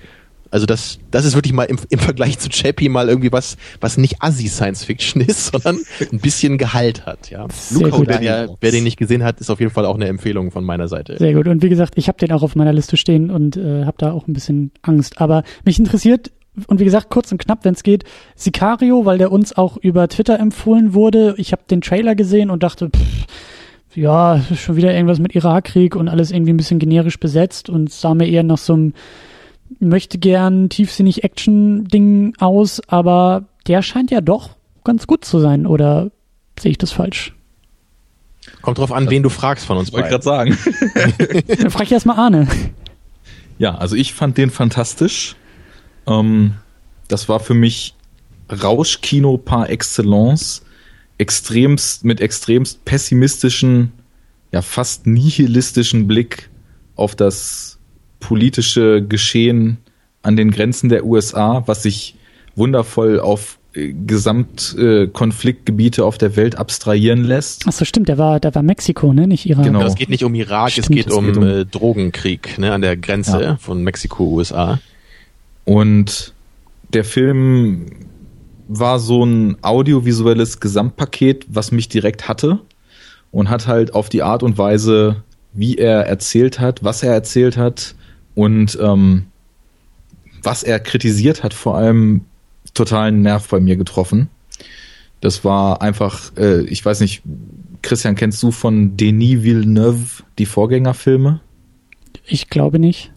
Also 0.56 0.66
das, 0.66 1.00
das 1.11 1.25
ist 1.25 1.35
wirklich 1.35 1.51
mal 1.51 1.66
im, 1.66 1.77
im 1.90 2.00
Vergleich 2.00 2.40
zu 2.40 2.48
Chappie 2.48 2.88
mal 2.88 3.09
irgendwie 3.09 3.30
was, 3.30 3.58
was 3.82 3.98
nicht 3.98 4.22
assi 4.24 4.48
Science 4.48 4.85
Fiction 4.85 5.22
ist, 5.22 5.48
sondern 5.51 5.80
ein 6.09 6.19
bisschen 6.19 6.58
Gehalt 6.58 7.06
hat. 7.06 7.30
Ja. 7.30 7.45
Luca, 7.72 8.22
wer, 8.22 8.56
wer 8.61 8.72
den 8.72 8.85
nicht 8.85 8.95
gesehen 8.95 9.25
hat, 9.25 9.42
ist 9.42 9.50
auf 9.50 9.59
jeden 9.59 9.74
Fall 9.74 9.85
auch 9.85 9.95
eine 9.95 10.08
Empfehlung 10.08 10.51
von 10.51 10.64
meiner 10.64 10.88
Seite. 10.88 11.17
Sehr 11.17 11.34
gut. 11.34 11.50
Und 11.50 11.61
wie 11.61 11.67
gesagt, 11.67 11.95
ich 11.98 12.08
habe 12.08 12.17
den 12.19 12.32
auch 12.32 12.42
auf 12.42 12.56
meiner 12.56 12.72
Liste 12.72 12.95
stehen 12.95 13.32
und 13.32 13.58
äh, 13.58 13.84
habe 13.84 13.98
da 13.98 14.14
auch 14.14 14.30
ein 14.30 14.34
bisschen 14.34 14.72
Angst. 14.82 15.19
Aber 15.19 15.43
mich 15.66 15.77
interessiert 15.77 16.32
und 16.67 16.80
wie 16.80 16.85
gesagt, 16.85 17.09
kurz 17.09 17.34
und 17.34 17.38
knapp, 17.38 17.66
wenn 17.66 17.74
es 17.74 17.84
geht, 17.84 18.06
Sicario, 18.38 19.03
weil 19.03 19.17
der 19.17 19.34
uns 19.34 19.58
auch 19.58 19.75
über 19.75 20.08
Twitter 20.08 20.40
empfohlen 20.40 20.93
wurde. 20.93 21.35
Ich 21.38 21.51
habe 21.51 21.64
den 21.69 21.82
Trailer 21.82 22.16
gesehen 22.16 22.50
und 22.50 22.64
dachte, 22.64 22.92
pff, 22.92 23.25
ja, 23.93 24.40
schon 24.56 24.77
wieder 24.77 24.93
irgendwas 24.93 25.19
mit 25.19 25.35
Irakkrieg 25.35 25.98
und 25.98 26.08
alles 26.08 26.32
irgendwie 26.32 26.53
ein 26.53 26.58
bisschen 26.58 26.80
generisch 26.80 27.19
besetzt 27.19 27.69
und 27.69 27.92
sah 27.92 28.16
mir 28.16 28.30
eher 28.30 28.43
nach 28.43 28.58
so 28.58 28.72
einem 28.72 28.93
möchte 29.80 30.18
gern 30.18 30.69
tiefsinnig 30.69 31.24
Action-Ding 31.24 32.35
aus, 32.40 32.82
aber 32.88 33.45
der 33.68 33.82
scheint 33.82 34.11
ja 34.11 34.22
doch 34.22 34.52
ganz 34.84 35.08
gut 35.08 35.26
zu 35.26 35.40
sein, 35.40 35.66
oder 35.66 36.11
sehe 36.60 36.72
ich 36.72 36.77
das 36.77 36.92
falsch? 36.92 37.34
Kommt 38.61 38.77
drauf 38.77 38.92
an, 38.92 39.10
wen 39.10 39.24
du 39.24 39.30
fragst 39.30 39.66
von 39.66 39.77
uns. 39.77 39.92
Wollte 39.92 40.10
gerade 40.10 40.24
sagen. 40.24 40.58
Dann 41.58 41.72
frag 41.72 41.84
ich 41.84 41.92
erstmal 41.92 42.18
Arne. 42.18 42.48
Ja, 43.58 43.76
also 43.76 43.95
ich 43.95 44.14
fand 44.14 44.38
den 44.38 44.50
fantastisch. 44.52 45.35
Ähm, 46.08 46.56
das 47.08 47.30
war 47.30 47.40
für 47.40 47.53
mich 47.53 47.95
Rauschkino 48.52 49.38
par 49.38 49.69
excellence. 49.69 50.64
Extremst, 51.18 52.03
mit 52.03 52.19
extremst 52.19 52.84
pessimistischen, 52.85 53.94
ja 54.52 54.61
fast 54.61 55.08
nihilistischen 55.08 56.08
Blick 56.08 56.50
auf 56.95 57.16
das 57.16 57.74
politische 58.25 59.03
Geschehen 59.03 59.77
an 60.23 60.35
den 60.35 60.49
Grenzen 60.49 60.89
der 60.89 61.05
USA, 61.05 61.61
was 61.67 61.83
sich 61.83 62.15
wundervoll 62.55 63.19
auf 63.19 63.59
äh, 63.75 63.93
Gesamtkonfliktgebiete 63.93 66.01
äh, 66.01 66.03
auf 66.03 66.17
der 66.17 66.35
Welt 66.35 66.57
abstrahieren 66.57 67.23
lässt. 67.23 67.65
Ach 67.67 67.71
so, 67.71 67.85
stimmt, 67.85 68.09
da 68.09 68.17
war, 68.17 68.39
da 68.39 68.55
war 68.55 68.63
Mexiko, 68.63 69.13
ne, 69.13 69.27
nicht 69.27 69.45
Irak. 69.45 69.65
Genau. 69.65 69.83
Es 69.83 69.93
geht 69.93 70.09
nicht 70.09 70.23
um 70.23 70.33
Irak, 70.33 70.71
stimmt, 70.71 70.89
es 70.89 70.95
geht 70.95 71.11
um, 71.11 71.27
geht 71.27 71.37
um 71.37 71.43
äh, 71.43 71.65
Drogenkrieg, 71.65 72.57
ne, 72.57 72.73
an 72.73 72.81
der 72.81 72.97
Grenze 72.97 73.39
ja. 73.39 73.57
von 73.57 73.83
Mexiko, 73.83 74.23
USA. 74.23 74.79
Und 75.65 76.33
der 76.93 77.03
Film 77.03 77.85
war 78.67 78.97
so 78.97 79.23
ein 79.23 79.57
audiovisuelles 79.61 80.59
Gesamtpaket, 80.59 81.45
was 81.47 81.71
mich 81.71 81.89
direkt 81.89 82.27
hatte 82.27 82.57
und 83.29 83.51
hat 83.51 83.67
halt 83.67 83.93
auf 83.93 84.09
die 84.09 84.23
Art 84.23 84.41
und 84.41 84.57
Weise, 84.57 85.17
wie 85.53 85.75
er 85.75 86.07
erzählt 86.07 86.59
hat, 86.59 86.83
was 86.83 87.03
er 87.03 87.13
erzählt 87.13 87.57
hat, 87.57 87.93
und 88.35 88.77
ähm, 88.81 89.25
was 90.43 90.64
er 90.64 90.80
kritisiert 90.80 91.43
hat, 91.43 91.53
vor 91.53 91.75
allem 91.77 92.22
totalen 92.73 93.22
Nerv 93.22 93.47
bei 93.47 93.59
mir 93.59 93.77
getroffen. 93.77 94.30
Das 95.22 95.43
war 95.43 95.81
einfach, 95.81 96.31
äh, 96.38 96.61
ich 96.65 96.85
weiß 96.85 96.99
nicht, 96.99 97.23
Christian, 97.81 98.15
kennst 98.15 98.43
du 98.43 98.51
von 98.51 98.97
Denis 98.97 99.43
Villeneuve 99.43 100.23
die 100.38 100.45
Vorgängerfilme? 100.45 101.39
Ich 102.27 102.49
glaube 102.49 102.80
nicht. 102.80 103.11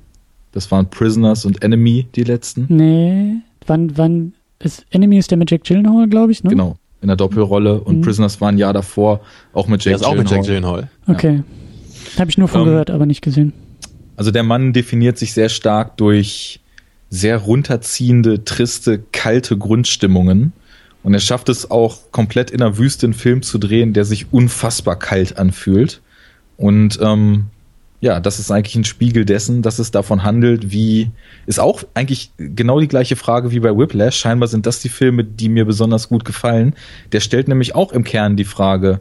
Das 0.53 0.71
waren 0.71 0.89
Prisoners 0.89 1.45
und 1.45 1.63
Enemy, 1.63 2.07
die 2.15 2.25
letzten. 2.25 2.67
Nee, 2.69 3.37
wann, 3.67 3.97
wann, 3.99 4.35
ist, 4.59 4.87
Enemy 4.91 5.19
ist 5.19 5.31
der 5.31 5.39
mit 5.39 5.51
Jack 5.51 5.65
Gyllenhaal, 5.65 6.09
glaube 6.09 6.33
ich, 6.33 6.43
ne? 6.43 6.51
Genau, 6.51 6.77
in 7.01 7.09
der 7.09 7.17
Doppelrolle 7.17 7.81
und 7.81 7.99
mhm. 7.99 8.01
Prisoners 8.03 8.41
war 8.41 8.49
ein 8.49 8.59
Jahr 8.59 8.73
davor 8.73 9.21
auch 9.53 9.69
mit 9.69 9.85
Jack 9.85 9.97
Gyllenhaal. 9.97 10.13
auch 10.13 10.19
mit 10.19 10.31
Jack 10.31 10.43
Gyllenhaal. 10.45 10.91
Okay. 11.07 11.37
Ja. 11.37 12.21
Habe 12.21 12.31
ich 12.31 12.39
nur 12.39 12.49
von 12.49 12.63
um, 12.63 12.67
ähm, 12.67 12.73
gehört, 12.73 12.91
aber 12.91 13.07
nicht 13.07 13.23
gesehen. 13.23 13.53
Also 14.19 14.33
der 14.33 14.43
Mann 14.43 14.73
definiert 14.73 15.17
sich 15.17 15.33
sehr 15.33 15.49
stark 15.49 15.97
durch 15.97 16.59
sehr 17.09 17.39
runterziehende, 17.39 18.45
triste, 18.45 18.99
kalte 19.13 19.57
Grundstimmungen 19.57 20.53
Und 21.05 21.15
er 21.15 21.21
schafft 21.21 21.49
es 21.49 21.71
auch 21.71 22.11
komplett 22.11 22.51
in 22.51 22.59
der 22.59 22.79
Wüste 22.79 23.07
einen 23.07 23.15
Film 23.15 23.43
zu 23.43 23.59
drehen, 23.59 23.93
der 23.93 24.05
sich 24.05 24.33
unfassbar 24.33 24.99
kalt 24.99 25.39
anfühlt. 25.39 26.03
Und 26.57 26.99
ähm, 27.01 27.47
ja, 28.01 28.19
das 28.19 28.41
ist 28.41 28.51
eigentlich 28.51 28.75
ein 28.75 28.85
Spiegel 28.85 29.25
dessen, 29.25 29.63
dass 29.63 29.79
es 29.79 29.93
davon 29.93 30.25
handelt, 30.25 30.73
wie 30.73 31.13
ist 31.47 31.61
auch 31.61 31.85
eigentlich 31.95 32.33
genau 32.37 32.81
die 32.81 32.89
gleiche 32.89 33.15
Frage 33.15 33.53
wie 33.53 33.61
bei 33.61 33.71
Whiplash. 33.71 34.17
Scheinbar 34.17 34.49
sind 34.49 34.67
das 34.67 34.81
die 34.81 34.89
Filme, 34.89 35.23
die 35.23 35.49
mir 35.49 35.65
besonders 35.65 36.09
gut 36.09 36.25
gefallen. 36.25 36.75
Der 37.13 37.21
stellt 37.21 37.47
nämlich 37.47 37.77
auch 37.77 37.93
im 37.93 38.03
Kern 38.03 38.37
die 38.37 38.45
Frage, 38.45 39.01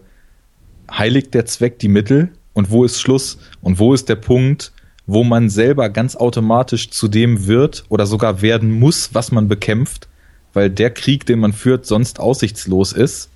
heiligt 0.92 1.34
der 1.34 1.48
Zweck 1.48 1.80
die 1.80 1.90
Mittel 1.90 2.30
und 2.54 2.70
wo 2.70 2.84
ist 2.84 3.02
Schluss 3.02 3.40
und 3.62 3.80
wo 3.80 3.96
ist 3.96 4.10
der 4.10 4.16
Punkt, 4.16 4.74
wo 5.08 5.24
man 5.24 5.50
selber 5.50 5.90
ganz 5.90 6.18
automatisch 6.18 6.90
zu 6.90 7.08
dem 7.08 7.48
wird 7.48 7.86
oder 7.88 8.06
sogar 8.06 8.42
werden 8.42 8.72
muss, 8.72 9.12
was 9.14 9.32
man 9.32 9.48
bekämpft, 9.48 10.10
weil 10.54 10.70
der 10.70 10.92
Krieg, 10.92 11.26
den 11.26 11.40
man 11.40 11.54
führt, 11.54 11.86
sonst 11.86 12.20
aussichtslos 12.20 12.92
ist. 12.92 13.30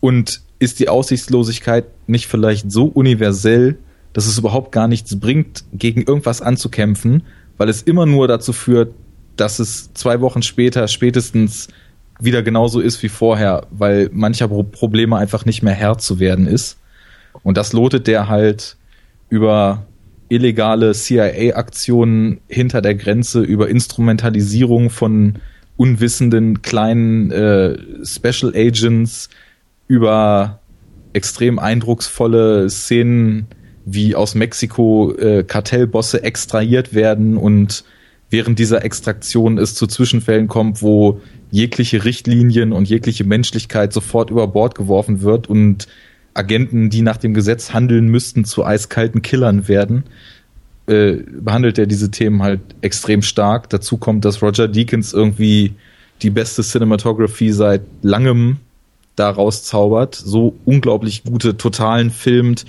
Und 0.00 0.42
ist 0.58 0.78
die 0.80 0.90
Aussichtslosigkeit 0.90 1.86
nicht 2.06 2.26
vielleicht 2.26 2.70
so 2.70 2.84
universell, 2.84 3.78
dass 4.12 4.26
es 4.26 4.38
überhaupt 4.38 4.72
gar 4.72 4.86
nichts 4.86 5.18
bringt, 5.18 5.64
gegen 5.72 6.02
irgendwas 6.02 6.42
anzukämpfen, 6.42 7.22
weil 7.56 7.68
es 7.68 7.82
immer 7.82 8.06
nur 8.06 8.28
dazu 8.28 8.52
führt, 8.52 8.94
dass 9.36 9.58
es 9.58 9.92
zwei 9.94 10.20
Wochen 10.20 10.42
später 10.42 10.86
spätestens 10.86 11.68
wieder 12.20 12.42
genauso 12.42 12.80
ist 12.80 13.02
wie 13.02 13.08
vorher, 13.08 13.66
weil 13.70 14.10
mancher 14.12 14.48
Probleme 14.48 15.16
einfach 15.16 15.44
nicht 15.44 15.62
mehr 15.62 15.74
Herr 15.74 15.98
zu 15.98 16.20
werden 16.20 16.46
ist. 16.46 16.78
Und 17.42 17.56
das 17.56 17.72
lotet 17.72 18.06
der 18.06 18.28
halt 18.28 18.76
über 19.30 19.86
illegale 20.28 20.92
CIA-Aktionen 20.92 22.40
hinter 22.48 22.80
der 22.80 22.94
Grenze, 22.94 23.40
über 23.42 23.68
Instrumentalisierung 23.68 24.90
von 24.90 25.34
unwissenden 25.76 26.62
kleinen 26.62 27.30
äh, 27.30 27.76
Special 28.04 28.52
Agents, 28.54 29.28
über 29.86 30.60
extrem 31.12 31.58
eindrucksvolle 31.58 32.68
Szenen, 32.70 33.46
wie 33.84 34.14
aus 34.14 34.34
Mexiko 34.34 35.14
äh, 35.16 35.44
Kartellbosse 35.44 36.22
extrahiert 36.22 36.94
werden 36.94 37.36
und 37.36 37.84
während 38.30 38.58
dieser 38.58 38.84
Extraktion 38.84 39.58
es 39.58 39.74
zu 39.74 39.86
Zwischenfällen 39.86 40.48
kommt, 40.48 40.82
wo 40.82 41.20
jegliche 41.50 42.04
Richtlinien 42.04 42.72
und 42.72 42.88
jegliche 42.88 43.24
Menschlichkeit 43.24 43.92
sofort 43.92 44.30
über 44.30 44.48
Bord 44.48 44.74
geworfen 44.74 45.22
wird 45.22 45.48
und 45.48 45.86
Agenten, 46.34 46.90
die 46.90 47.02
nach 47.02 47.16
dem 47.16 47.32
Gesetz 47.32 47.72
handeln 47.72 48.08
müssten, 48.08 48.44
zu 48.44 48.64
eiskalten 48.64 49.22
Killern 49.22 49.68
werden, 49.68 50.04
äh, 50.86 51.18
behandelt 51.40 51.78
er 51.78 51.86
diese 51.86 52.10
Themen 52.10 52.42
halt 52.42 52.60
extrem 52.82 53.22
stark. 53.22 53.70
Dazu 53.70 53.96
kommt, 53.96 54.24
dass 54.24 54.42
Roger 54.42 54.68
Deakins 54.68 55.12
irgendwie 55.12 55.72
die 56.22 56.30
beste 56.30 56.62
Cinematography 56.62 57.52
seit 57.52 57.82
langem 58.02 58.58
daraus 59.16 59.64
zaubert, 59.64 60.14
so 60.14 60.54
unglaublich 60.64 61.24
gute 61.24 61.56
Totalen 61.56 62.10
filmt, 62.10 62.66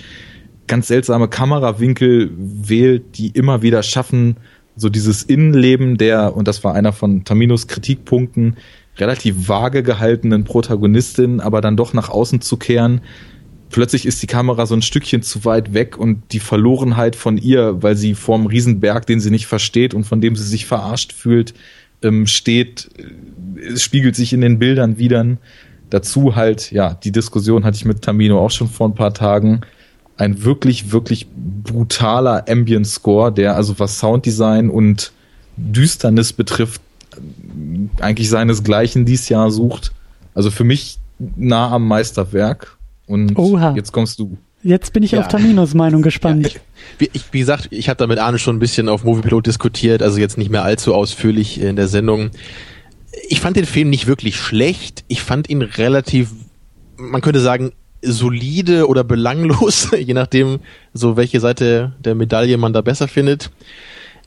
ganz 0.66 0.88
seltsame 0.88 1.28
Kamerawinkel 1.28 2.30
wählt, 2.36 3.18
die 3.18 3.28
immer 3.28 3.62
wieder 3.62 3.82
schaffen, 3.82 4.36
so 4.76 4.88
dieses 4.88 5.22
Innenleben 5.22 5.96
der, 5.96 6.36
und 6.36 6.46
das 6.46 6.62
war 6.62 6.74
einer 6.74 6.92
von 6.92 7.24
Taminos 7.24 7.66
Kritikpunkten, 7.66 8.56
relativ 8.98 9.48
vage 9.48 9.82
gehaltenen 9.82 10.44
Protagonistin, 10.44 11.40
aber 11.40 11.60
dann 11.60 11.76
doch 11.76 11.92
nach 11.92 12.08
außen 12.08 12.40
zu 12.40 12.56
kehren. 12.56 13.00
Plötzlich 13.70 14.06
ist 14.06 14.22
die 14.22 14.26
Kamera 14.26 14.66
so 14.66 14.74
ein 14.74 14.82
Stückchen 14.82 15.22
zu 15.22 15.44
weit 15.44 15.74
weg 15.74 15.98
und 15.98 16.32
die 16.32 16.40
Verlorenheit 16.40 17.16
von 17.16 17.36
ihr, 17.36 17.82
weil 17.82 17.96
sie 17.96 18.14
vorm 18.14 18.46
Riesenberg, 18.46 19.06
den 19.06 19.20
sie 19.20 19.30
nicht 19.30 19.46
versteht 19.46 19.92
und 19.92 20.04
von 20.04 20.20
dem 20.20 20.36
sie 20.36 20.44
sich 20.44 20.66
verarscht 20.66 21.12
fühlt, 21.12 21.52
ähm, 22.02 22.26
steht, 22.26 22.88
es 23.56 23.82
spiegelt 23.82 24.14
sich 24.14 24.32
in 24.32 24.40
den 24.40 24.58
Bildern 24.58 24.98
wieder. 24.98 25.24
Dazu 25.90 26.36
halt, 26.36 26.70
ja, 26.72 26.94
die 26.94 27.12
Diskussion 27.12 27.64
hatte 27.64 27.76
ich 27.76 27.84
mit 27.84 28.02
Tamino 28.02 28.38
auch 28.38 28.50
schon 28.50 28.68
vor 28.68 28.88
ein 28.88 28.94
paar 28.94 29.14
Tagen 29.14 29.62
ein 30.16 30.44
wirklich, 30.44 30.92
wirklich 30.92 31.26
brutaler 31.34 32.44
Ambient 32.48 32.86
Score, 32.86 33.32
der 33.32 33.56
also 33.56 33.78
was 33.78 33.98
Sounddesign 33.98 34.70
und 34.70 35.12
Düsternis 35.56 36.32
betrifft, 36.32 36.80
eigentlich 38.00 38.28
seinesgleichen 38.28 39.04
dies 39.04 39.28
Jahr 39.28 39.50
sucht. 39.50 39.92
Also 40.34 40.50
für 40.50 40.64
mich 40.64 40.98
nah 41.18 41.70
am 41.70 41.86
Meisterwerk. 41.88 42.75
Und 43.06 43.38
Oha. 43.38 43.74
jetzt 43.74 43.92
kommst 43.92 44.18
du. 44.18 44.36
Jetzt 44.62 44.92
bin 44.92 45.02
ich 45.02 45.12
ja. 45.12 45.20
auf 45.20 45.28
Taminos 45.28 45.74
Meinung 45.74 46.02
gespannt. 46.02 46.42
Ja, 46.42 46.48
ich, 46.48 46.60
wie, 46.98 47.10
ich, 47.12 47.24
wie, 47.32 47.38
gesagt, 47.38 47.68
ich 47.70 47.88
habe 47.88 47.98
da 47.98 48.06
mit 48.06 48.18
Arne 48.18 48.38
schon 48.38 48.56
ein 48.56 48.58
bisschen 48.58 48.88
auf 48.88 49.04
Moviepilot 49.04 49.46
diskutiert, 49.46 50.02
also 50.02 50.18
jetzt 50.18 50.38
nicht 50.38 50.50
mehr 50.50 50.64
allzu 50.64 50.94
ausführlich 50.94 51.60
in 51.60 51.76
der 51.76 51.88
Sendung. 51.88 52.30
Ich 53.28 53.40
fand 53.40 53.56
den 53.56 53.66
Film 53.66 53.90
nicht 53.90 54.06
wirklich 54.06 54.36
schlecht. 54.36 55.04
Ich 55.06 55.22
fand 55.22 55.48
ihn 55.48 55.62
relativ, 55.62 56.30
man 56.96 57.20
könnte 57.20 57.40
sagen, 57.40 57.72
solide 58.02 58.88
oder 58.88 59.04
belanglos, 59.04 59.90
je 59.98 60.14
nachdem, 60.14 60.58
so 60.92 61.16
welche 61.16 61.40
Seite 61.40 61.92
der 62.04 62.14
Medaille 62.14 62.56
man 62.56 62.72
da 62.72 62.80
besser 62.80 63.08
findet. 63.08 63.50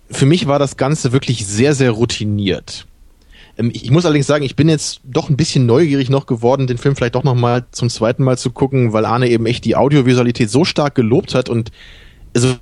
Für 0.10 0.26
mich 0.26 0.48
war 0.48 0.58
das 0.58 0.78
Ganze 0.78 1.12
wirklich 1.12 1.46
sehr, 1.46 1.76
sehr 1.76 1.92
routiniert. 1.92 2.88
Ähm, 3.60 3.70
ich 3.74 3.92
muss 3.92 4.06
allerdings 4.06 4.28
sagen, 4.28 4.44
ich 4.44 4.56
bin 4.56 4.70
jetzt 4.70 5.02
doch 5.04 5.30
ein 5.30 5.38
bisschen 5.38 5.66
neugierig 5.66 6.10
noch 6.10 6.26
geworden, 6.26 6.66
den 6.66 6.78
Film 6.78 6.96
vielleicht 6.96 7.16
doch 7.16 7.24
noch 7.24 7.36
mal 7.36 7.66
zum 7.72 7.90
zweiten 7.90 8.24
Mal 8.24 8.38
zu 8.38 8.52
gucken, 8.52 8.94
weil 8.94 9.06
Arne 9.06 9.30
eben 9.30 9.46
echt 9.46 9.66
die 9.66 9.76
Audiovisualität 9.76 10.50
so 10.50 10.66
stark 10.66 10.96
gelobt 10.96 11.36
hat 11.36 11.50
und 11.50 11.72
also 12.36 12.56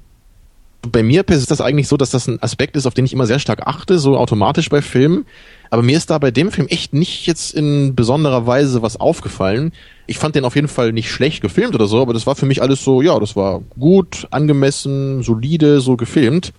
bei 0.92 1.04
mir 1.04 1.28
ist 1.28 1.52
das 1.52 1.60
eigentlich 1.60 1.88
so, 1.88 1.98
dass 1.98 2.12
das 2.12 2.28
ein 2.28 2.42
Aspekt 2.42 2.76
ist, 2.78 2.86
auf 2.86 2.94
den 2.94 3.06
ich 3.06 3.14
immer 3.14 3.26
sehr 3.26 3.40
stark 3.40 3.66
achte, 3.66 4.00
so 4.00 4.18
automatisch 4.18 4.70
bei 4.70 4.82
Filmen. 4.82 5.26
Aber 5.70 5.82
mir 5.82 5.98
ist 5.98 6.10
da 6.10 6.18
bei 6.18 6.32
dem 6.32 6.52
Film 6.52 6.68
echt 6.68 6.94
nicht 6.94 7.28
jetzt 7.28 7.54
in 7.54 7.96
besonderer 7.96 8.48
Weise 8.48 8.82
was 8.82 8.98
aufgefallen. 8.98 9.74
Ich 10.06 10.18
fand 10.18 10.36
den 10.36 10.46
auf 10.46 10.56
jeden 10.56 10.70
Fall 10.70 10.94
nicht 10.94 11.12
schlecht 11.12 11.42
gefilmt 11.42 11.76
oder 11.76 11.88
so, 11.88 12.02
aber 12.02 12.14
das 12.14 12.26
war 12.26 12.36
für 12.36 12.46
mich 12.46 12.62
alles 12.62 12.84
so, 12.84 13.02
ja, 13.02 13.20
das 13.20 13.36
war 13.36 13.62
gut, 13.78 14.28
angemessen, 14.32 15.24
solide, 15.24 15.82
so 15.82 15.98
gefilmt. 15.98 16.54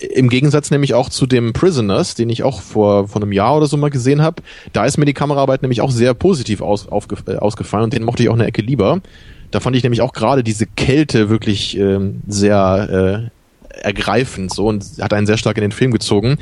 Im 0.00 0.28
Gegensatz 0.28 0.70
nämlich 0.70 0.94
auch 0.94 1.08
zu 1.08 1.26
dem 1.26 1.52
Prisoners, 1.52 2.14
den 2.14 2.28
ich 2.28 2.42
auch 2.42 2.60
vor, 2.60 3.08
vor 3.08 3.22
einem 3.22 3.32
Jahr 3.32 3.56
oder 3.56 3.66
so 3.66 3.76
mal 3.76 3.90
gesehen 3.90 4.22
habe. 4.22 4.42
Da 4.72 4.84
ist 4.84 4.98
mir 4.98 5.06
die 5.06 5.14
Kameraarbeit 5.14 5.62
nämlich 5.62 5.80
auch 5.80 5.90
sehr 5.90 6.12
positiv 6.14 6.60
aus, 6.60 6.88
aufge, 6.88 7.16
äh, 7.26 7.36
ausgefallen 7.36 7.84
und 7.84 7.92
den 7.92 8.02
mochte 8.02 8.22
ich 8.22 8.28
auch 8.28 8.34
eine 8.34 8.46
Ecke 8.46 8.62
lieber. 8.62 9.00
Da 9.50 9.60
fand 9.60 9.76
ich 9.76 9.82
nämlich 9.82 10.02
auch 10.02 10.12
gerade 10.12 10.42
diese 10.44 10.66
Kälte 10.66 11.28
wirklich 11.28 11.78
ähm, 11.78 12.20
sehr 12.26 13.30
äh, 13.30 13.82
ergreifend 13.82 14.52
so 14.52 14.66
und 14.66 14.84
hat 15.00 15.12
einen 15.12 15.26
sehr 15.26 15.38
stark 15.38 15.56
in 15.56 15.62
den 15.62 15.72
Film 15.72 15.92
gezogen. 15.92 16.38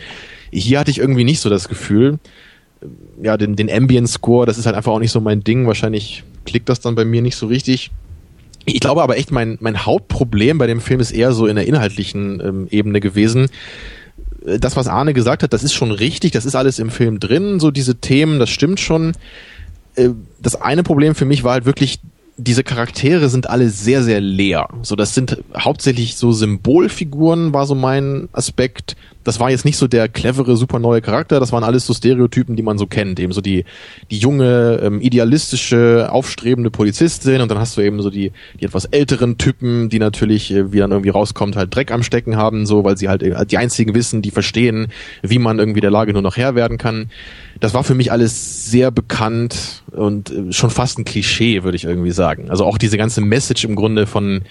Hier 0.50 0.78
hatte 0.78 0.90
ich 0.90 0.98
irgendwie 0.98 1.24
nicht 1.24 1.40
so 1.40 1.50
das 1.50 1.68
Gefühl. 1.68 2.18
Ja, 3.22 3.36
den, 3.36 3.56
den 3.56 3.70
Ambient 3.70 4.08
Score, 4.08 4.46
das 4.46 4.58
ist 4.58 4.66
halt 4.66 4.76
einfach 4.76 4.92
auch 4.92 4.98
nicht 4.98 5.12
so 5.12 5.20
mein 5.20 5.42
Ding. 5.42 5.66
Wahrscheinlich 5.66 6.24
klickt 6.44 6.68
das 6.68 6.80
dann 6.80 6.94
bei 6.94 7.04
mir 7.04 7.22
nicht 7.22 7.36
so 7.36 7.46
richtig. 7.46 7.90
Ich 8.66 8.80
glaube 8.80 9.02
aber 9.02 9.16
echt, 9.16 9.30
mein, 9.30 9.58
mein 9.60 9.84
Hauptproblem 9.84 10.58
bei 10.58 10.66
dem 10.66 10.80
Film 10.80 11.00
ist 11.00 11.10
eher 11.10 11.32
so 11.32 11.46
in 11.46 11.56
der 11.56 11.66
inhaltlichen 11.66 12.40
ähm, 12.40 12.68
Ebene 12.70 13.00
gewesen. 13.00 13.48
Das, 14.44 14.76
was 14.76 14.88
Arne 14.88 15.14
gesagt 15.14 15.42
hat, 15.42 15.52
das 15.52 15.64
ist 15.64 15.72
schon 15.72 15.90
richtig, 15.90 16.32
das 16.32 16.44
ist 16.44 16.54
alles 16.54 16.78
im 16.78 16.90
Film 16.90 17.18
drin, 17.18 17.60
so 17.60 17.70
diese 17.70 17.96
Themen, 17.96 18.38
das 18.38 18.50
stimmt 18.50 18.80
schon. 18.80 19.12
Äh, 19.96 20.10
das 20.40 20.60
eine 20.60 20.82
Problem 20.82 21.14
für 21.14 21.24
mich 21.24 21.44
war 21.44 21.52
halt 21.52 21.66
wirklich 21.66 22.00
diese 22.36 22.64
Charaktere 22.64 23.28
sind 23.28 23.48
alle 23.48 23.68
sehr, 23.70 24.02
sehr 24.02 24.20
leer. 24.20 24.68
So, 24.82 24.96
das 24.96 25.14
sind 25.14 25.42
hauptsächlich 25.56 26.16
so 26.16 26.32
Symbolfiguren, 26.32 27.52
war 27.52 27.66
so 27.66 27.74
mein 27.74 28.28
Aspekt. 28.32 28.96
Das 29.24 29.40
war 29.40 29.50
jetzt 29.50 29.64
nicht 29.64 29.76
so 29.76 29.86
der 29.86 30.08
clevere, 30.08 30.56
super 30.56 30.78
neue 30.78 31.00
Charakter, 31.00 31.40
das 31.40 31.52
waren 31.52 31.64
alles 31.64 31.86
so 31.86 31.94
Stereotypen, 31.94 32.56
die 32.56 32.62
man 32.62 32.78
so 32.78 32.86
kennt. 32.86 33.18
Eben 33.18 33.32
so 33.32 33.40
die, 33.40 33.64
die 34.10 34.18
junge, 34.18 34.80
ähm, 34.82 35.00
idealistische, 35.00 36.08
aufstrebende 36.10 36.70
Polizistin 36.70 37.40
und 37.40 37.50
dann 37.50 37.58
hast 37.58 37.76
du 37.76 37.80
eben 37.80 38.00
so 38.02 38.10
die, 38.10 38.32
die 38.60 38.64
etwas 38.64 38.84
älteren 38.84 39.38
Typen, 39.38 39.88
die 39.88 39.98
natürlich, 39.98 40.52
äh, 40.52 40.72
wie 40.72 40.78
dann 40.78 40.92
irgendwie 40.92 41.10
rauskommt, 41.10 41.56
halt 41.56 41.74
Dreck 41.74 41.90
am 41.90 42.02
Stecken 42.02 42.36
haben, 42.36 42.66
so, 42.66 42.84
weil 42.84 42.96
sie 42.96 43.08
halt 43.08 43.22
äh, 43.22 43.44
die 43.46 43.58
einzigen 43.58 43.94
wissen, 43.94 44.22
die 44.22 44.30
verstehen, 44.30 44.88
wie 45.22 45.38
man 45.38 45.58
irgendwie 45.58 45.80
der 45.80 45.90
Lage 45.90 46.12
nur 46.12 46.22
noch 46.22 46.36
Herr 46.36 46.54
werden 46.54 46.78
kann 46.78 47.10
das 47.60 47.74
war 47.74 47.84
für 47.84 47.94
mich 47.94 48.10
alles 48.12 48.70
sehr 48.70 48.90
bekannt 48.90 49.82
und 49.92 50.30
äh, 50.30 50.52
schon 50.52 50.70
fast 50.70 50.98
ein 50.98 51.04
Klischee, 51.04 51.62
würde 51.62 51.76
ich 51.76 51.84
irgendwie 51.84 52.10
sagen. 52.10 52.50
Also 52.50 52.64
auch 52.64 52.78
diese 52.78 52.98
ganze 52.98 53.20
Message 53.20 53.64
im 53.64 53.76
Grunde 53.76 54.06
von, 54.06 54.42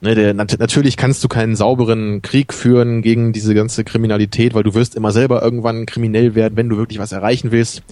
ne, 0.00 0.14
der, 0.14 0.34
nat 0.34 0.58
natürlich 0.58 0.96
kannst 0.96 1.22
du 1.24 1.28
keinen 1.28 1.56
sauberen 1.56 2.22
Krieg 2.22 2.52
führen 2.52 3.02
gegen 3.02 3.32
diese 3.32 3.54
ganze 3.54 3.84
Kriminalität, 3.84 4.54
weil 4.54 4.62
du 4.62 4.74
wirst 4.74 4.94
immer 4.94 5.12
selber 5.12 5.42
irgendwann 5.42 5.86
kriminell 5.86 6.34
werden, 6.34 6.56
wenn 6.56 6.68
du 6.68 6.76
wirklich 6.76 6.98
was 6.98 7.12
erreichen 7.12 7.52
willst. 7.52 7.82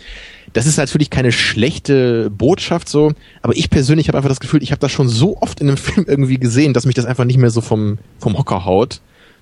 Das 0.52 0.66
ist 0.66 0.76
natürlich 0.76 1.10
keine 1.10 1.32
schlechte 1.32 2.30
Botschaft 2.30 2.88
so, 2.88 3.12
aber 3.42 3.56
ich 3.56 3.70
persönlich 3.70 4.08
habe 4.08 4.18
einfach 4.18 4.28
das 4.28 4.40
Gefühl, 4.40 4.62
ich 4.62 4.70
habe 4.70 4.80
das 4.80 4.92
schon 4.92 5.08
so 5.08 5.38
oft 5.40 5.60
in 5.60 5.68
einem 5.68 5.76
Film 5.78 6.06
irgendwie 6.08 6.38
gesehen, 6.38 6.72
dass 6.74 6.86
mich 6.86 6.94
das 6.94 7.06
einfach 7.06 7.24
nicht 7.24 7.38
mehr 7.38 7.50
so 7.50 7.60
vom, 7.60 7.98
vom 8.18 8.38
Hocker 8.38 8.64
haut. 8.64 9.00